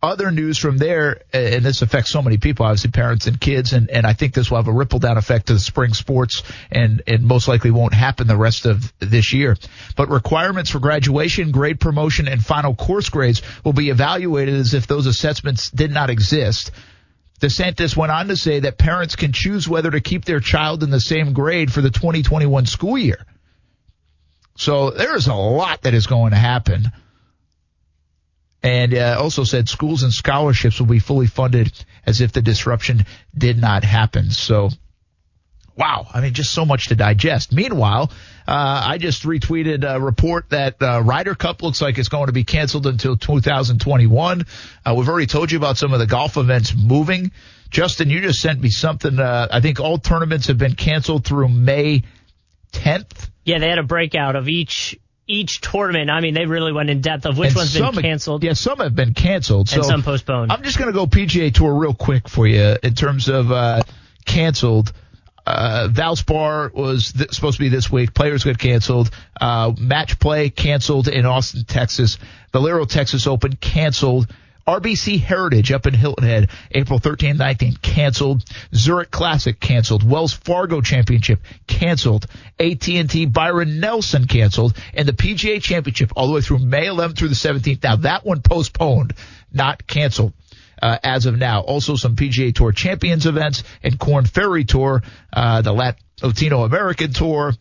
Other 0.00 0.30
news 0.30 0.58
from 0.58 0.78
there, 0.78 1.22
and 1.32 1.64
this 1.64 1.82
affects 1.82 2.12
so 2.12 2.22
many 2.22 2.38
people, 2.38 2.66
obviously 2.66 2.92
parents 2.92 3.26
and 3.26 3.40
kids, 3.40 3.72
and, 3.72 3.90
and 3.90 4.06
I 4.06 4.12
think 4.12 4.32
this 4.32 4.48
will 4.48 4.58
have 4.58 4.68
a 4.68 4.72
ripple 4.72 5.00
down 5.00 5.18
effect 5.18 5.48
to 5.48 5.54
the 5.54 5.58
spring 5.58 5.92
sports 5.92 6.44
and, 6.70 7.02
and 7.08 7.24
most 7.24 7.48
likely 7.48 7.72
won't 7.72 7.94
happen 7.94 8.28
the 8.28 8.36
rest 8.36 8.64
of 8.64 8.92
this 9.00 9.32
year. 9.32 9.56
But 9.96 10.08
requirements 10.08 10.70
for 10.70 10.78
graduation, 10.78 11.50
grade 11.50 11.80
promotion, 11.80 12.28
and 12.28 12.46
final 12.46 12.76
course 12.76 13.08
grades 13.08 13.42
will 13.64 13.72
be 13.72 13.90
evaluated 13.90 14.54
as 14.54 14.72
if 14.72 14.86
those 14.86 15.06
assessments 15.06 15.68
did 15.68 15.90
not 15.90 16.10
exist. 16.10 16.70
DeSantis 17.40 17.96
went 17.96 18.12
on 18.12 18.28
to 18.28 18.36
say 18.36 18.60
that 18.60 18.78
parents 18.78 19.16
can 19.16 19.32
choose 19.32 19.68
whether 19.68 19.90
to 19.90 20.00
keep 20.00 20.24
their 20.24 20.40
child 20.40 20.82
in 20.82 20.90
the 20.90 21.00
same 21.00 21.32
grade 21.32 21.72
for 21.72 21.80
the 21.80 21.90
2021 21.90 22.66
school 22.66 22.98
year. 22.98 23.24
So 24.56 24.90
there 24.90 25.16
is 25.16 25.26
a 25.26 25.34
lot 25.34 25.82
that 25.82 25.94
is 25.94 26.06
going 26.06 26.32
to 26.32 26.36
happen. 26.36 26.92
And 28.62 28.94
uh, 28.94 29.16
also 29.18 29.44
said 29.44 29.70
schools 29.70 30.02
and 30.02 30.12
scholarships 30.12 30.78
will 30.78 30.86
be 30.86 30.98
fully 30.98 31.26
funded 31.26 31.72
as 32.04 32.20
if 32.20 32.32
the 32.32 32.42
disruption 32.42 33.06
did 33.36 33.56
not 33.56 33.84
happen. 33.84 34.30
So, 34.30 34.68
wow, 35.74 36.06
I 36.12 36.20
mean, 36.20 36.34
just 36.34 36.52
so 36.52 36.66
much 36.66 36.88
to 36.88 36.94
digest. 36.94 37.54
Meanwhile, 37.54 38.10
uh, 38.50 38.82
I 38.84 38.98
just 38.98 39.22
retweeted 39.22 39.84
a 39.88 40.00
report 40.00 40.50
that 40.50 40.82
uh, 40.82 41.00
Ryder 41.04 41.36
Cup 41.36 41.62
looks 41.62 41.80
like 41.80 41.98
it's 41.98 42.08
going 42.08 42.26
to 42.26 42.32
be 42.32 42.42
canceled 42.44 42.86
until 42.86 43.16
2021. 43.16 44.44
Uh, 44.84 44.94
we've 44.96 45.08
already 45.08 45.26
told 45.26 45.52
you 45.52 45.58
about 45.58 45.76
some 45.78 45.92
of 45.92 46.00
the 46.00 46.06
golf 46.06 46.36
events 46.36 46.74
moving. 46.76 47.30
Justin, 47.70 48.10
you 48.10 48.20
just 48.20 48.40
sent 48.40 48.60
me 48.60 48.68
something. 48.68 49.20
Uh, 49.20 49.46
I 49.50 49.60
think 49.60 49.78
all 49.78 49.98
tournaments 49.98 50.48
have 50.48 50.58
been 50.58 50.74
canceled 50.74 51.24
through 51.24 51.48
May 51.48 52.02
10th. 52.72 53.30
Yeah, 53.44 53.58
they 53.58 53.68
had 53.68 53.78
a 53.78 53.84
breakout 53.84 54.34
of 54.36 54.48
each 54.48 54.98
each 55.28 55.60
tournament. 55.60 56.10
I 56.10 56.20
mean, 56.20 56.34
they 56.34 56.46
really 56.46 56.72
went 56.72 56.90
in 56.90 57.02
depth 57.02 57.24
of 57.26 57.38
which 57.38 57.50
And 57.50 57.56
one's 57.56 57.72
been 57.78 57.92
canceled 58.02 58.42
Yeah, 58.42 58.54
some 58.54 58.78
have 58.78 58.96
been 58.96 59.14
canceled. 59.14 59.72
and 59.72 59.84
so 59.84 59.88
some 59.88 60.02
postponed. 60.02 60.50
I'm 60.50 60.64
just 60.64 60.76
going 60.76 60.88
to 60.88 60.92
go 60.92 61.06
PGA 61.06 61.54
Tour 61.54 61.72
real 61.72 61.94
quick 61.94 62.28
for 62.28 62.48
you 62.48 62.76
in 62.82 62.94
terms 62.96 63.28
of 63.28 63.52
uh, 63.52 63.82
canceled. 64.26 64.92
Uh, 65.50 65.88
Valspar 65.88 66.72
was 66.72 67.12
th- 67.12 67.32
supposed 67.32 67.56
to 67.56 67.64
be 67.64 67.68
this 67.68 67.90
week. 67.90 68.14
Players 68.14 68.44
got 68.44 68.58
canceled. 68.58 69.10
Uh, 69.40 69.72
match 69.78 70.18
play 70.20 70.48
canceled 70.48 71.08
in 71.08 71.26
Austin, 71.26 71.64
Texas. 71.64 72.18
Valero 72.52 72.84
Texas 72.84 73.26
Open 73.26 73.56
canceled. 73.56 74.28
RBC 74.66 75.20
Heritage 75.20 75.72
up 75.72 75.88
in 75.88 75.94
Hilton 75.94 76.24
Head, 76.24 76.50
April 76.70 77.00
13th, 77.00 77.38
19th, 77.38 77.82
canceled. 77.82 78.44
Zurich 78.72 79.10
Classic 79.10 79.58
canceled. 79.58 80.08
Wells 80.08 80.32
Fargo 80.32 80.80
Championship 80.80 81.40
canceled. 81.66 82.26
AT&T 82.60 83.26
Byron 83.26 83.80
Nelson 83.80 84.26
canceled. 84.28 84.76
And 84.94 85.08
the 85.08 85.12
PGA 85.12 85.60
Championship 85.60 86.12
all 86.14 86.28
the 86.28 86.34
way 86.34 86.42
through 86.42 86.60
May 86.60 86.86
11th 86.86 87.16
through 87.16 87.28
the 87.28 87.34
17th. 87.34 87.82
Now 87.82 87.96
that 87.96 88.24
one 88.24 88.42
postponed, 88.42 89.14
not 89.52 89.84
canceled. 89.88 90.32
Uh, 90.80 90.98
as 91.02 91.26
of 91.26 91.36
now, 91.38 91.60
also 91.60 91.96
some 91.96 92.16
PGA 92.16 92.54
Tour 92.54 92.72
Champions 92.72 93.26
events 93.26 93.62
and 93.82 93.98
Corn 93.98 94.24
Ferry 94.24 94.64
Tour, 94.64 95.02
uh, 95.32 95.62
the 95.62 95.72
Latino 95.72 96.64
American 96.64 97.12
Tour, 97.12 97.52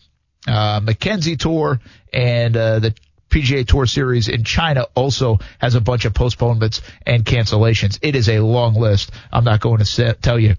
uh, 0.48 0.80
Mackenzie 0.84 1.38
Tour, 1.38 1.80
and 2.14 2.56
uh, 2.56 2.80
the 2.80 2.94
PGA 3.30 3.68
Tour 3.68 3.86
Series 3.86 4.28
in 4.28 4.44
China 4.44 4.86
also 4.96 5.40
has 5.60 5.76
a 5.76 5.82
bunch 5.82 6.06
of 6.06 6.14
postponements 6.14 6.82
and 7.06 7.24
cancellations. 7.24 8.00
It 8.02 8.16
is 8.16 8.30
a 8.30 8.40
long 8.40 8.76
list. 8.76 9.12
I'm 9.32 9.44
not 9.44 9.60
going 9.60 9.80
to 9.80 9.86
say, 9.86 10.14
tell 10.22 10.40
you 10.40 10.56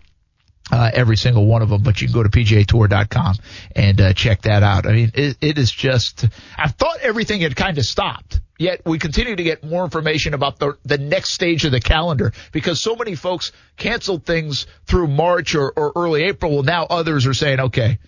uh, 0.70 0.91
every 0.93 1.16
single 1.16 1.47
one 1.47 1.62
of 1.62 1.69
them, 1.69 1.82
but 1.82 2.01
you 2.01 2.07
can 2.07 2.15
go 2.15 2.23
to 2.23 2.28
PGAtour.com 2.28 3.35
and 3.74 4.01
uh, 4.01 4.12
check 4.12 4.43
that 4.43 4.62
out. 4.62 4.87
I 4.87 4.93
mean, 4.93 5.11
it, 5.15 5.37
it 5.41 5.59
is 5.59 5.70
just. 5.70 6.27
I 6.57 6.69
thought 6.69 6.99
everything 7.01 7.41
had 7.41 7.57
kind 7.57 7.77
of 7.78 7.85
stopped. 7.85 8.41
Yet 8.61 8.82
we 8.85 8.99
continue 8.99 9.35
to 9.35 9.43
get 9.43 9.65
more 9.65 9.85
information 9.85 10.35
about 10.35 10.59
the 10.59 10.77
the 10.85 10.99
next 10.99 11.31
stage 11.31 11.65
of 11.65 11.73
the 11.73 11.81
calendar 11.81 12.35
because 12.53 12.78
so 12.78 12.95
many 12.95 13.15
folks 13.15 13.53
canceled 13.78 14.27
things 14.27 14.66
through 14.85 15.07
March 15.07 15.55
or, 15.55 15.73
or 15.74 15.93
early 15.97 16.24
April. 16.24 16.53
Well, 16.53 16.62
now 16.62 16.85
others 16.85 17.27
are 17.27 17.32
saying, 17.32 17.59
okay, 17.59 17.99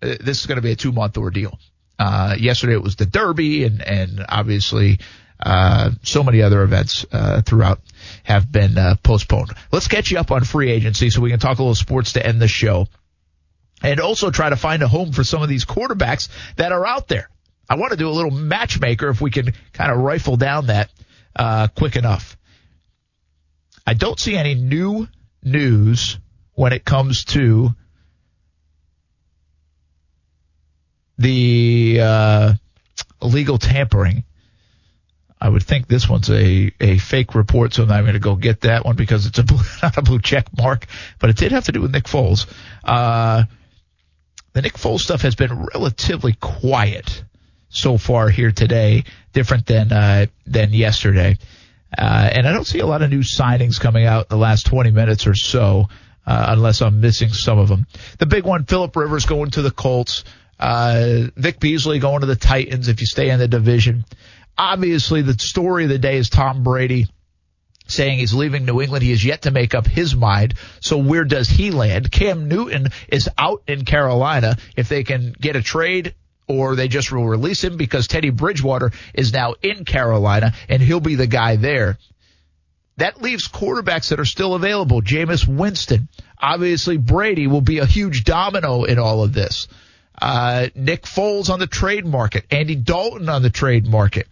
uh, 0.00 0.14
this 0.20 0.40
is 0.40 0.46
going 0.46 0.56
to 0.56 0.62
be 0.62 0.72
a 0.72 0.74
two 0.74 0.90
month 0.90 1.18
ordeal. 1.18 1.58
Uh, 1.98 2.34
yesterday 2.38 2.72
it 2.72 2.82
was 2.82 2.96
the 2.96 3.04
Derby 3.04 3.64
and, 3.64 3.82
and 3.82 4.24
obviously, 4.26 5.00
uh, 5.38 5.90
so 6.02 6.24
many 6.24 6.40
other 6.40 6.62
events, 6.62 7.04
uh, 7.12 7.42
throughout 7.42 7.80
have 8.22 8.50
been, 8.50 8.78
uh, 8.78 8.96
postponed. 9.02 9.50
Let's 9.70 9.88
catch 9.88 10.10
you 10.10 10.18
up 10.18 10.30
on 10.30 10.44
free 10.44 10.70
agency 10.70 11.10
so 11.10 11.20
we 11.20 11.28
can 11.28 11.40
talk 11.40 11.58
a 11.58 11.62
little 11.62 11.74
sports 11.74 12.14
to 12.14 12.26
end 12.26 12.40
the 12.40 12.48
show 12.48 12.88
and 13.82 14.00
also 14.00 14.30
try 14.30 14.48
to 14.48 14.56
find 14.56 14.82
a 14.82 14.88
home 14.88 15.12
for 15.12 15.24
some 15.24 15.42
of 15.42 15.50
these 15.50 15.66
quarterbacks 15.66 16.30
that 16.56 16.72
are 16.72 16.86
out 16.86 17.06
there. 17.06 17.28
I 17.68 17.76
want 17.76 17.92
to 17.92 17.96
do 17.96 18.08
a 18.08 18.10
little 18.10 18.30
matchmaker 18.30 19.08
if 19.08 19.20
we 19.20 19.30
can 19.30 19.52
kind 19.72 19.90
of 19.90 19.98
rifle 19.98 20.36
down 20.36 20.66
that, 20.66 20.90
uh, 21.36 21.68
quick 21.68 21.96
enough. 21.96 22.36
I 23.86 23.94
don't 23.94 24.18
see 24.18 24.36
any 24.36 24.54
new 24.54 25.08
news 25.42 26.18
when 26.54 26.72
it 26.72 26.84
comes 26.84 27.24
to 27.26 27.70
the 31.18 31.98
uh, 32.02 32.52
legal 33.20 33.58
tampering. 33.58 34.24
I 35.40 35.48
would 35.48 35.62
think 35.62 35.88
this 35.88 36.08
one's 36.08 36.30
a, 36.30 36.72
a 36.80 36.98
fake 36.98 37.34
report, 37.34 37.74
so 37.74 37.82
I'm 37.82 38.04
going 38.04 38.14
to 38.14 38.18
go 38.18 38.34
get 38.34 38.62
that 38.62 38.84
one 38.84 38.96
because 38.96 39.26
it's 39.26 39.38
a 39.38 39.42
blue, 39.42 39.58
not 39.82 39.96
a 39.96 40.02
blue 40.02 40.20
check 40.20 40.46
mark, 40.56 40.86
but 41.18 41.28
it 41.28 41.36
did 41.36 41.52
have 41.52 41.64
to 41.64 41.72
do 41.72 41.82
with 41.82 41.92
Nick 41.92 42.04
Foles. 42.04 42.46
Uh, 42.82 43.44
the 44.54 44.62
Nick 44.62 44.74
Foles 44.74 45.00
stuff 45.00 45.22
has 45.22 45.34
been 45.34 45.66
relatively 45.74 46.32
quiet 46.32 47.24
so 47.74 47.98
far 47.98 48.30
here 48.30 48.52
today, 48.52 49.04
different 49.32 49.66
than 49.66 49.92
uh, 49.92 50.26
than 50.46 50.72
yesterday. 50.72 51.36
Uh, 51.96 52.30
and 52.32 52.48
I 52.48 52.52
don't 52.52 52.66
see 52.66 52.80
a 52.80 52.86
lot 52.86 53.02
of 53.02 53.10
new 53.10 53.20
signings 53.20 53.78
coming 53.78 54.06
out 54.06 54.28
the 54.28 54.36
last 54.36 54.66
20 54.66 54.90
minutes 54.90 55.26
or 55.26 55.34
so, 55.34 55.88
uh, 56.26 56.46
unless 56.48 56.82
I'm 56.82 57.00
missing 57.00 57.28
some 57.28 57.58
of 57.58 57.68
them. 57.68 57.86
The 58.18 58.26
big 58.26 58.44
one, 58.44 58.64
Philip 58.64 58.96
Rivers 58.96 59.26
going 59.26 59.50
to 59.52 59.62
the 59.62 59.70
Colts. 59.70 60.24
Uh, 60.58 61.28
Vic 61.36 61.60
Beasley 61.60 61.98
going 61.98 62.20
to 62.20 62.26
the 62.26 62.36
Titans 62.36 62.88
if 62.88 63.00
you 63.00 63.06
stay 63.06 63.30
in 63.30 63.38
the 63.38 63.48
division. 63.48 64.04
Obviously, 64.56 65.22
the 65.22 65.38
story 65.38 65.84
of 65.84 65.90
the 65.90 65.98
day 65.98 66.16
is 66.16 66.30
Tom 66.30 66.62
Brady 66.62 67.06
saying 67.86 68.18
he's 68.18 68.34
leaving 68.34 68.64
New 68.64 68.80
England. 68.80 69.02
He 69.02 69.10
has 69.10 69.24
yet 69.24 69.42
to 69.42 69.50
make 69.50 69.74
up 69.74 69.86
his 69.86 70.14
mind. 70.14 70.54
So 70.80 70.98
where 70.98 71.24
does 71.24 71.48
he 71.48 71.70
land? 71.70 72.10
Cam 72.10 72.48
Newton 72.48 72.88
is 73.08 73.28
out 73.36 73.62
in 73.66 73.84
Carolina. 73.84 74.56
If 74.76 74.88
they 74.88 75.04
can 75.04 75.34
get 75.38 75.56
a 75.56 75.62
trade 75.62 76.14
or 76.46 76.76
they 76.76 76.88
just 76.88 77.10
will 77.10 77.26
release 77.26 77.62
him 77.62 77.76
because 77.76 78.06
Teddy 78.06 78.30
Bridgewater 78.30 78.92
is 79.14 79.32
now 79.32 79.54
in 79.62 79.84
Carolina 79.84 80.52
and 80.68 80.82
he'll 80.82 81.00
be 81.00 81.14
the 81.14 81.26
guy 81.26 81.56
there. 81.56 81.98
That 82.96 83.20
leaves 83.20 83.48
quarterbacks 83.48 84.10
that 84.10 84.20
are 84.20 84.24
still 84.24 84.54
available. 84.54 85.02
Jameis 85.02 85.46
Winston. 85.46 86.08
Obviously, 86.38 86.96
Brady 86.96 87.46
will 87.46 87.60
be 87.60 87.78
a 87.78 87.86
huge 87.86 88.24
domino 88.24 88.84
in 88.84 88.98
all 88.98 89.24
of 89.24 89.32
this. 89.32 89.66
Uh, 90.20 90.68
Nick 90.76 91.02
Foles 91.02 91.50
on 91.50 91.58
the 91.58 91.66
trade 91.66 92.06
market. 92.06 92.44
Andy 92.50 92.76
Dalton 92.76 93.28
on 93.28 93.42
the 93.42 93.50
trade 93.50 93.86
market. 93.86 94.28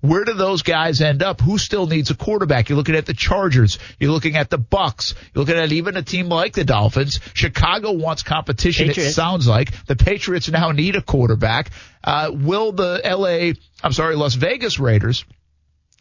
Where 0.00 0.24
do 0.24 0.34
those 0.34 0.62
guys 0.62 1.00
end 1.00 1.22
up? 1.22 1.40
Who 1.40 1.58
still 1.58 1.86
needs 1.86 2.10
a 2.10 2.14
quarterback? 2.14 2.68
You're 2.68 2.78
looking 2.78 2.94
at 2.94 3.06
the 3.06 3.14
Chargers. 3.14 3.78
You're 3.98 4.12
looking 4.12 4.36
at 4.36 4.48
the 4.48 4.58
Bucs. 4.58 5.14
You're 5.34 5.42
looking 5.42 5.60
at 5.60 5.72
even 5.72 5.96
a 5.96 6.02
team 6.02 6.28
like 6.28 6.52
the 6.52 6.64
Dolphins. 6.64 7.18
Chicago 7.34 7.92
wants 7.92 8.22
competition. 8.22 8.86
Patriots. 8.88 9.10
It 9.10 9.14
sounds 9.14 9.48
like 9.48 9.72
the 9.86 9.96
Patriots 9.96 10.48
now 10.48 10.70
need 10.70 10.94
a 10.94 11.02
quarterback. 11.02 11.70
Uh, 12.04 12.30
will 12.32 12.70
the 12.70 13.00
LA, 13.04 13.60
I'm 13.82 13.92
sorry, 13.92 14.14
Las 14.14 14.34
Vegas 14.34 14.78
Raiders 14.78 15.24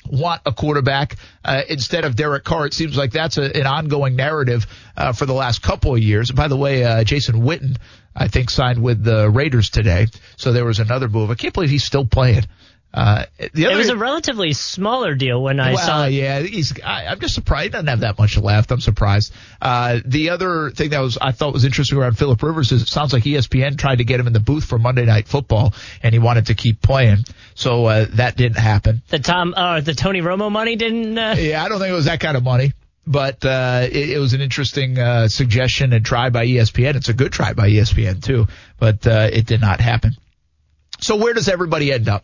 want 0.10 0.41
a 0.45 0.53
quarterback 0.53 1.18
uh, 1.44 1.64
instead 1.68 2.06
of 2.06 2.15
Derek 2.15 2.44
Carr. 2.44 2.68
It 2.68 2.74
seems 2.74 2.98
like 2.98 3.11
that's 3.11 3.38
a, 3.38 3.57
an 3.57 3.65
ongoing 3.65 4.15
narrative 4.15 4.68
uh, 4.95 5.14
for 5.14 5.26
the 5.26 5.34
last 5.34 5.61
couple 5.61 5.94
of 5.94 5.99
years. 5.99 6.32
By 6.32 6.48
the 6.48 6.57
way, 6.57 6.84
uh, 6.84 7.03
Jason 7.03 7.41
Witten, 7.41 7.78
I 8.15 8.28
think, 8.28 8.49
signed 8.49 8.82
with 8.82 9.03
the 9.03 9.30
Raiders 9.30 9.69
today, 9.69 10.07
so 10.38 10.53
there 10.53 10.65
was 10.65 10.80
another 10.80 11.10
move. 11.10 11.32
I 11.32 11.36
can't 11.36 11.53
believe 11.53 11.69
he's 11.69 11.84
still 11.84 12.06
playing. 12.06 12.44
Uh, 12.93 13.26
the 13.53 13.65
other, 13.65 13.76
it 13.76 13.77
was 13.77 13.89
a 13.89 13.97
relatively 13.97 14.53
smaller 14.53 15.14
deal 15.14 15.43
when 15.43 15.59
I 15.59 15.73
well, 15.73 15.85
saw 15.85 16.05
it. 16.05 16.14
yeah, 16.14 16.39
he's. 16.39 16.73
I, 16.81 17.07
I'm 17.07 17.19
just 17.19 17.35
surprised 17.35 17.65
he 17.65 17.69
doesn't 17.69 17.88
have 17.88 17.99
that 17.99 18.18
much 18.18 18.38
left. 18.38 18.72
I'm 18.72 18.80
surprised. 18.80 19.34
Uh, 19.61 19.99
the 20.05 20.30
other 20.30 20.72
thing 20.72 20.91
that 20.91 21.01
was 21.01 21.18
I 21.18 21.31
thought 21.31 21.53
was 21.53 21.65
interesting 21.65 21.97
around 21.97 22.18
Philip 22.18 22.41
Rivers 22.41 22.72
is 22.72 22.84
it 22.84 22.88
sounds 22.88 23.14
like 23.14 23.23
ESPN 23.23 23.77
tried 23.77 23.97
to 23.97 24.03
get 24.03 24.19
him 24.19 24.26
in 24.26 24.34
the 24.34 24.39
booth 24.39 24.64
for 24.64 24.80
Monday 24.80 25.05
Night 25.05 25.27
Football, 25.27 25.73
and 26.01 26.14
he 26.14 26.19
wanted 26.19 26.47
to 26.47 26.55
keep 26.55 26.81
playing, 26.81 27.18
so 27.55 27.85
uh, 27.85 28.05
that 28.14 28.35
didn't 28.38 28.57
happen. 28.57 29.03
The 29.09 29.19
Tom, 29.19 29.53
uh, 29.55 29.81
the 29.81 29.93
Tony 29.93 30.22
Romo 30.22 30.51
money 30.51 30.76
didn't. 30.76 31.18
Uh, 31.18 31.35
Yeah, 31.38 31.64
I 31.64 31.69
don't 31.69 31.80
think 31.80 31.91
it 31.91 31.95
was 31.95 32.05
that 32.05 32.22
kind 32.22 32.38
of 32.38 32.43
money, 32.43 32.73
but 33.05 33.45
uh, 33.45 33.81
it, 33.91 34.11
it 34.11 34.19
was 34.19 34.34
an 34.34 34.41
interesting 34.41 34.97
uh, 34.97 35.27
suggestion 35.27 35.93
and 35.93 36.05
try 36.05 36.30
by 36.30 36.47
ESPN. 36.47 36.95
It's 36.95 37.09
a 37.09 37.14
good 37.14 37.31
try 37.31 37.53
by 37.53 37.69
ESPN 37.69 38.23
too, 38.23 38.47
but 38.80 39.05
uh, 39.05 39.30
it 39.31 39.45
did 39.45 39.61
not 39.61 39.81
happen. 39.81 40.14
So 40.99 41.18
where 41.18 41.34
does 41.34 41.47
everybody 41.47 41.93
end 41.93 42.09
up? 42.09 42.23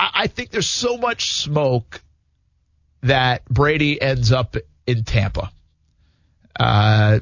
I, 0.00 0.10
I 0.14 0.26
think 0.26 0.50
there's 0.50 0.68
so 0.68 0.96
much 0.96 1.34
smoke 1.34 2.00
that 3.02 3.44
Brady 3.44 4.00
ends 4.00 4.32
up 4.32 4.56
in 4.86 5.04
Tampa. 5.04 5.52
Uh, 6.58 7.20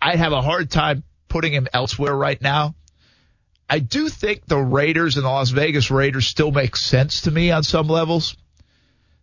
I'd 0.00 0.18
have 0.18 0.32
a 0.32 0.42
hard 0.42 0.70
time 0.70 1.02
putting 1.28 1.52
him 1.52 1.68
elsewhere 1.72 2.14
right 2.14 2.40
now. 2.40 2.74
I 3.68 3.78
do 3.78 4.08
think 4.10 4.44
the 4.46 4.58
Raiders 4.58 5.16
and 5.16 5.24
the 5.24 5.30
Las 5.30 5.50
Vegas 5.50 5.90
Raiders 5.90 6.26
still 6.26 6.52
make 6.52 6.76
sense 6.76 7.22
to 7.22 7.30
me 7.30 7.50
on 7.50 7.62
some 7.62 7.88
levels. 7.88 8.36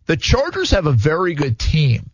The 0.06 0.16
Chargers 0.16 0.72
have 0.72 0.86
a 0.86 0.92
very 0.92 1.34
good 1.34 1.58
team. 1.58 2.10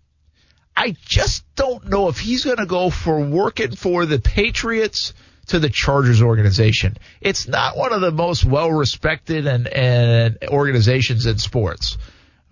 I 0.77 0.95
just 1.07 1.45
don't 1.55 1.89
know 1.89 2.09
if 2.09 2.19
he's 2.19 2.45
going 2.45 2.59
to 2.59 2.67
go 2.67 2.91
for 2.91 3.21
working 3.21 3.75
for 3.75 4.05
the 4.05 4.19
Patriots 4.19 5.15
to 5.49 5.59
the 5.59 5.71
Chargers 5.71 6.23
organization. 6.23 6.97
It's 7.21 7.47
not 7.47 7.77
one 7.77 7.93
of 7.93 8.01
the 8.01 8.11
most 8.11 8.45
well 8.45 8.71
respected 8.71 9.47
and, 9.47 9.69
and 9.69 10.39
organizations 10.49 11.27
in 11.27 11.39
sports. 11.39 11.99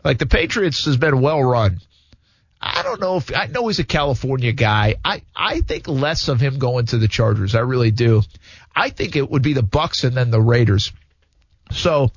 Like 0.04 0.18
the 0.18 0.26
Patriots 0.26 0.84
has 0.84 0.96
been 0.96 1.20
well 1.20 1.42
run. 1.42 1.80
I 2.60 2.82
don't 2.82 3.00
know 3.00 3.16
if 3.16 3.34
I 3.34 3.46
know 3.46 3.68
he's 3.68 3.78
a 3.78 3.84
California 3.84 4.52
guy. 4.52 4.96
I, 5.04 5.22
I 5.36 5.60
think 5.60 5.86
less 5.86 6.28
of 6.28 6.40
him 6.40 6.58
going 6.58 6.86
to 6.86 6.98
the 6.98 7.08
Chargers. 7.08 7.54
I 7.54 7.60
really 7.60 7.90
do. 7.90 8.22
I 8.74 8.88
think 8.90 9.16
it 9.16 9.30
would 9.30 9.42
be 9.42 9.52
the 9.52 9.62
Bucs 9.62 10.04
and 10.04 10.16
then 10.16 10.30
the 10.30 10.40
Raiders. 10.40 10.92
So 11.72 12.10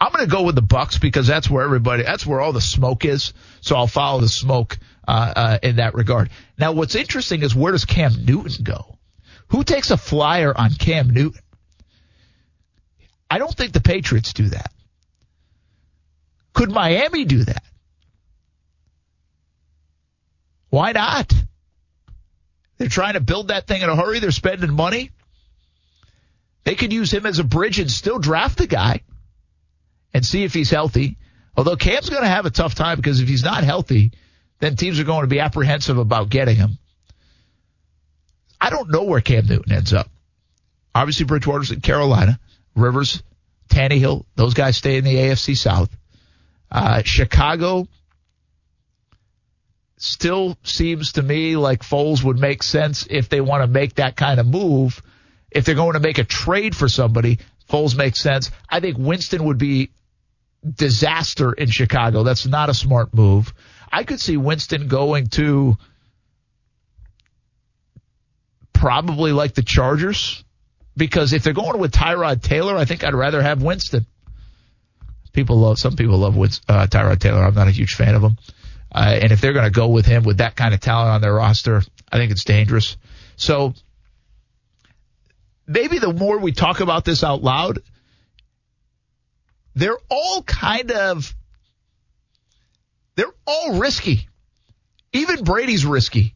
I'm 0.00 0.10
going 0.10 0.24
to 0.24 0.30
go 0.30 0.42
with 0.42 0.56
the 0.56 0.62
Bucs 0.62 1.00
because 1.00 1.28
that's 1.28 1.48
where 1.48 1.62
everybody, 1.64 2.02
that's 2.02 2.26
where 2.26 2.40
all 2.40 2.52
the 2.52 2.60
smoke 2.60 3.04
is. 3.04 3.32
So 3.60 3.76
I'll 3.76 3.86
follow 3.86 4.20
the 4.20 4.28
smoke 4.28 4.78
uh, 5.06 5.32
uh, 5.36 5.58
in 5.62 5.76
that 5.76 5.94
regard. 5.94 6.30
Now, 6.58 6.72
what's 6.72 6.96
interesting 6.96 7.42
is 7.42 7.54
where 7.54 7.70
does 7.70 7.84
Cam 7.84 8.24
Newton 8.24 8.64
go? 8.64 8.91
Who 9.52 9.64
takes 9.64 9.90
a 9.90 9.98
flyer 9.98 10.56
on 10.56 10.70
Cam 10.70 11.10
Newton? 11.10 11.42
I 13.30 13.36
don't 13.36 13.54
think 13.54 13.72
the 13.72 13.82
Patriots 13.82 14.32
do 14.32 14.48
that. 14.48 14.72
Could 16.54 16.70
Miami 16.70 17.26
do 17.26 17.44
that? 17.44 17.62
Why 20.70 20.92
not? 20.92 21.30
They're 22.78 22.88
trying 22.88 23.12
to 23.12 23.20
build 23.20 23.48
that 23.48 23.66
thing 23.66 23.82
in 23.82 23.90
a 23.90 23.94
hurry. 23.94 24.20
They're 24.20 24.30
spending 24.30 24.72
money. 24.72 25.10
They 26.64 26.74
could 26.74 26.92
use 26.92 27.12
him 27.12 27.26
as 27.26 27.38
a 27.38 27.44
bridge 27.44 27.78
and 27.78 27.90
still 27.90 28.18
draft 28.18 28.56
the 28.56 28.66
guy 28.66 29.02
and 30.14 30.24
see 30.24 30.44
if 30.44 30.54
he's 30.54 30.70
healthy. 30.70 31.18
Although 31.58 31.76
Cam's 31.76 32.08
going 32.08 32.22
to 32.22 32.28
have 32.28 32.46
a 32.46 32.50
tough 32.50 32.74
time 32.74 32.96
because 32.96 33.20
if 33.20 33.28
he's 33.28 33.44
not 33.44 33.64
healthy, 33.64 34.12
then 34.60 34.76
teams 34.76 34.98
are 34.98 35.04
going 35.04 35.24
to 35.24 35.26
be 35.26 35.40
apprehensive 35.40 35.98
about 35.98 36.30
getting 36.30 36.56
him. 36.56 36.78
I 38.62 38.70
don't 38.70 38.92
know 38.92 39.02
where 39.02 39.20
Cam 39.20 39.46
Newton 39.46 39.72
ends 39.72 39.92
up. 39.92 40.08
Obviously, 40.94 41.26
Bridgewater's 41.26 41.72
in 41.72 41.80
Carolina. 41.80 42.38
Rivers, 42.76 43.20
Tannehill, 43.68 44.24
those 44.36 44.54
guys 44.54 44.76
stay 44.76 44.98
in 44.98 45.04
the 45.04 45.16
AFC 45.16 45.56
South. 45.56 45.90
Uh, 46.70 47.02
Chicago 47.04 47.88
still 49.96 50.56
seems 50.62 51.12
to 51.12 51.22
me 51.22 51.56
like 51.56 51.82
Foles 51.82 52.22
would 52.22 52.38
make 52.38 52.62
sense 52.62 53.04
if 53.10 53.28
they 53.28 53.40
want 53.40 53.64
to 53.64 53.66
make 53.66 53.96
that 53.96 54.14
kind 54.14 54.38
of 54.38 54.46
move. 54.46 55.02
If 55.50 55.64
they're 55.64 55.74
going 55.74 55.94
to 55.94 56.00
make 56.00 56.18
a 56.18 56.24
trade 56.24 56.76
for 56.76 56.88
somebody, 56.88 57.40
Foles 57.68 57.96
makes 57.96 58.20
sense. 58.20 58.52
I 58.68 58.78
think 58.78 58.96
Winston 58.96 59.42
would 59.44 59.58
be 59.58 59.90
disaster 60.64 61.52
in 61.52 61.68
Chicago. 61.68 62.22
That's 62.22 62.46
not 62.46 62.70
a 62.70 62.74
smart 62.74 63.12
move. 63.12 63.52
I 63.90 64.04
could 64.04 64.20
see 64.20 64.36
Winston 64.36 64.86
going 64.86 65.26
to 65.30 65.76
probably 68.82 69.30
like 69.30 69.54
the 69.54 69.62
Chargers 69.62 70.42
because 70.96 71.32
if 71.32 71.44
they're 71.44 71.52
going 71.52 71.78
with 71.78 71.92
Tyrod 71.92 72.42
Taylor, 72.42 72.76
I 72.76 72.84
think 72.84 73.04
I'd 73.04 73.14
rather 73.14 73.40
have 73.40 73.62
Winston. 73.62 74.06
People 75.32 75.60
love 75.60 75.78
some 75.78 75.94
people 75.94 76.18
love 76.18 76.36
uh, 76.36 76.88
Tyrod 76.88 77.20
Taylor. 77.20 77.44
I'm 77.44 77.54
not 77.54 77.68
a 77.68 77.70
huge 77.70 77.94
fan 77.94 78.16
of 78.16 78.24
him, 78.24 78.36
uh, 78.92 79.18
and 79.22 79.30
if 79.30 79.40
they're 79.40 79.52
going 79.52 79.66
to 79.66 79.70
go 79.70 79.86
with 79.86 80.04
him 80.04 80.24
with 80.24 80.38
that 80.38 80.56
kind 80.56 80.74
of 80.74 80.80
talent 80.80 81.10
on 81.10 81.20
their 81.20 81.32
roster, 81.32 81.80
I 82.10 82.16
think 82.16 82.32
it's 82.32 82.42
dangerous. 82.42 82.96
So 83.36 83.72
maybe 85.68 86.00
the 86.00 86.12
more 86.12 86.38
we 86.38 86.50
talk 86.50 86.80
about 86.80 87.04
this 87.04 87.22
out 87.22 87.40
loud, 87.40 87.78
they're 89.76 89.98
all 90.10 90.42
kind 90.42 90.90
of 90.90 91.32
they're 93.14 93.32
all 93.46 93.78
risky. 93.78 94.26
Even 95.12 95.44
Brady's 95.44 95.86
risky. 95.86 96.34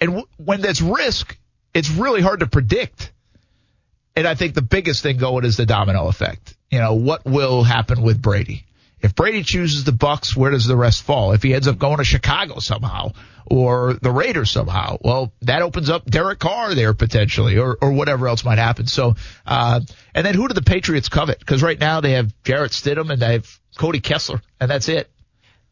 And 0.00 0.10
w- 0.10 0.28
when 0.38 0.62
that's 0.62 0.80
risk, 0.80 1.36
it's 1.74 1.90
really 1.90 2.20
hard 2.20 2.40
to 2.40 2.46
predict. 2.46 3.12
And 4.14 4.26
I 4.26 4.34
think 4.34 4.54
the 4.54 4.62
biggest 4.62 5.02
thing 5.02 5.16
going 5.16 5.44
is 5.44 5.56
the 5.56 5.66
domino 5.66 6.06
effect. 6.06 6.54
You 6.70 6.78
know, 6.78 6.94
what 6.94 7.24
will 7.24 7.62
happen 7.62 8.02
with 8.02 8.20
Brady? 8.20 8.66
If 9.00 9.16
Brady 9.16 9.42
chooses 9.42 9.84
the 9.84 9.92
Bucs, 9.92 10.36
where 10.36 10.52
does 10.52 10.66
the 10.66 10.76
rest 10.76 11.02
fall? 11.02 11.32
If 11.32 11.42
he 11.42 11.54
ends 11.54 11.66
up 11.66 11.78
going 11.78 11.96
to 11.96 12.04
Chicago 12.04 12.60
somehow 12.60 13.12
or 13.46 13.94
the 13.94 14.12
Raiders 14.12 14.50
somehow, 14.50 14.98
well, 15.00 15.32
that 15.42 15.62
opens 15.62 15.90
up 15.90 16.08
Derek 16.08 16.38
Carr 16.38 16.74
there 16.74 16.94
potentially 16.94 17.58
or, 17.58 17.76
or 17.80 17.92
whatever 17.92 18.28
else 18.28 18.44
might 18.44 18.58
happen. 18.58 18.86
So, 18.86 19.16
uh, 19.44 19.80
and 20.14 20.24
then 20.24 20.34
who 20.34 20.46
do 20.46 20.54
the 20.54 20.62
Patriots 20.62 21.08
covet? 21.08 21.40
Because 21.40 21.62
right 21.62 21.78
now 21.78 22.00
they 22.00 22.12
have 22.12 22.32
Jarrett 22.44 22.70
Stidham 22.70 23.10
and 23.10 23.20
they 23.20 23.32
have 23.32 23.60
Cody 23.76 24.00
Kessler 24.00 24.40
and 24.60 24.70
that's 24.70 24.88
it. 24.88 25.10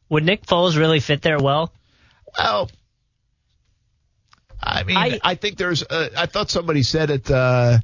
Would 0.09 0.24
Nick 0.24 0.44
Foles 0.44 0.77
really 0.77 0.98
fit 0.98 1.22
there 1.22 1.39
well? 1.39 1.72
Well, 2.36 2.68
I 4.62 4.85
mean, 4.85 4.97
I, 4.97 5.19
I 5.23 5.35
think 5.35 5.57
there's. 5.57 5.82
Uh, 5.82 6.11
I 6.16 6.27
thought 6.27 6.51
somebody 6.51 6.82
said 6.82 7.11
it. 7.11 7.31
Uh, 7.31 7.78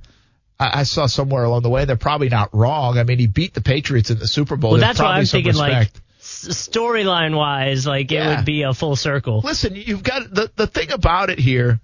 I, 0.59 0.81
I 0.81 0.83
saw 0.83 1.07
somewhere 1.07 1.45
along 1.45 1.63
the 1.63 1.71
way 1.71 1.85
they're 1.85 1.97
probably 1.97 2.29
not 2.29 2.51
wrong. 2.55 2.99
I 2.99 3.05
mean, 3.05 3.19
he 3.19 3.27
beat 3.27 3.55
the 3.55 3.61
Patriots 3.61 4.11
in 4.11 4.19
the 4.19 4.27
Super 4.27 4.57
Bowl. 4.57 4.73
Well, 4.73 4.81
There's 4.81 4.97
that's 4.97 5.01
why 5.01 5.19
I'm 5.19 5.25
thinking 5.25 5.55
like 5.55 5.73
respect. 5.73 6.01
s- 6.21 6.69
storyline 6.69 7.37
wise, 7.37 7.87
like 7.87 8.13
it 8.13 8.27
would 8.27 8.45
be 8.45 8.63
a 8.63 8.75
full 8.75 8.97
circle. 8.97 9.41
Listen, 9.43 9.75
you've 9.75 10.03
got 10.03 10.33
the 10.33 10.51
the 10.55 10.67
thing 10.67 10.93
about 10.93 11.31
it 11.31 11.39
here. 11.39 11.81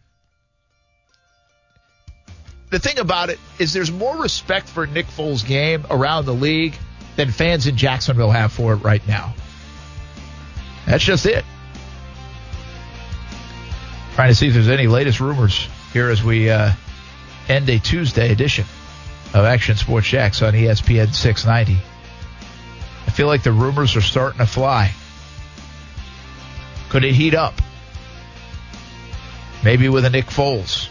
The 2.70 2.78
thing 2.78 2.98
about 2.98 3.28
it 3.28 3.38
is 3.58 3.74
there's 3.74 3.92
more 3.92 4.16
respect 4.16 4.66
for 4.66 4.86
Nick 4.86 5.06
Foles' 5.06 5.46
game 5.46 5.84
around 5.90 6.24
the 6.24 6.32
league 6.32 6.74
than 7.16 7.30
fans 7.30 7.66
in 7.66 7.76
Jacksonville 7.76 8.30
have 8.30 8.50
for 8.50 8.72
it 8.72 8.76
right 8.76 9.06
now. 9.06 9.34
That's 10.86 11.04
just 11.04 11.26
it. 11.26 11.44
Trying 14.22 14.30
to 14.30 14.36
see 14.36 14.46
if 14.46 14.54
there's 14.54 14.68
any 14.68 14.86
latest 14.86 15.18
rumors 15.18 15.66
here 15.92 16.08
as 16.08 16.22
we 16.22 16.48
uh, 16.48 16.70
end 17.48 17.68
a 17.68 17.80
Tuesday 17.80 18.30
edition 18.30 18.64
of 19.34 19.44
Action 19.44 19.74
Sports 19.74 20.06
Jax 20.06 20.42
on 20.42 20.52
ESPN 20.52 21.12
690. 21.12 21.82
I 23.04 23.10
feel 23.10 23.26
like 23.26 23.42
the 23.42 23.50
rumors 23.50 23.96
are 23.96 24.00
starting 24.00 24.38
to 24.38 24.46
fly. 24.46 24.92
Could 26.88 27.02
it 27.02 27.16
heat 27.16 27.34
up? 27.34 27.54
Maybe 29.64 29.88
with 29.88 30.04
a 30.04 30.10
Nick 30.10 30.26
Foles. 30.26 30.88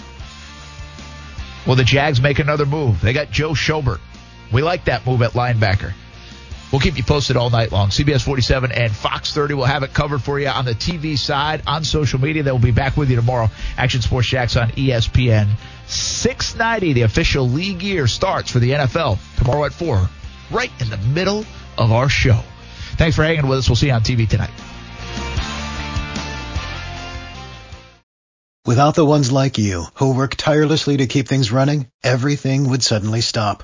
Will 1.65 1.75
the 1.75 1.85
Jags 1.85 2.19
make 2.19 2.39
another 2.39 2.65
move? 2.65 2.99
They 2.99 3.13
got 3.13 3.31
Joe 3.31 3.51
Schobert. 3.51 4.01
We 4.51 4.61
like 4.61 4.83
that 4.85 5.07
move 5.07 5.21
at 5.21 5.31
linebacker. 5.31 5.93
We'll 6.71 6.79
keep 6.79 6.97
you 6.97 7.03
posted 7.03 7.35
all 7.35 7.49
night 7.49 7.71
long. 7.71 7.89
CBS 7.89 8.23
47 8.23 8.71
and 8.71 8.93
Fox 8.93 9.33
30 9.33 9.55
will 9.55 9.65
have 9.65 9.83
it 9.83 9.93
covered 9.93 10.21
for 10.21 10.39
you 10.39 10.47
on 10.47 10.63
the 10.63 10.73
TV 10.73 11.17
side, 11.17 11.63
on 11.67 11.83
social 11.83 12.19
media. 12.19 12.43
They 12.43 12.51
will 12.51 12.59
be 12.59 12.71
back 12.71 12.95
with 12.95 13.09
you 13.09 13.17
tomorrow. 13.17 13.49
Action 13.77 14.01
Sports 14.01 14.27
Jax 14.27 14.55
on 14.55 14.69
ESPN 14.71 15.49
690. 15.87 16.93
The 16.93 17.01
official 17.01 17.49
league 17.49 17.81
year 17.81 18.07
starts 18.07 18.51
for 18.51 18.59
the 18.59 18.71
NFL 18.71 19.19
tomorrow 19.37 19.65
at 19.65 19.73
4, 19.73 20.07
right 20.51 20.71
in 20.79 20.89
the 20.89 20.97
middle 20.97 21.45
of 21.77 21.91
our 21.91 22.07
show. 22.07 22.39
Thanks 22.95 23.17
for 23.17 23.23
hanging 23.23 23.47
with 23.47 23.59
us. 23.59 23.69
We'll 23.69 23.75
see 23.75 23.87
you 23.87 23.93
on 23.93 24.01
TV 24.01 24.29
tonight. 24.29 24.51
Without 28.65 28.95
the 28.95 29.03
ones 29.03 29.31
like 29.31 29.57
you, 29.57 29.85
who 29.95 30.15
work 30.15 30.35
tirelessly 30.35 30.97
to 30.97 31.07
keep 31.07 31.27
things 31.27 31.51
running, 31.51 31.89
everything 32.03 32.69
would 32.69 32.83
suddenly 32.83 33.19
stop. 33.19 33.63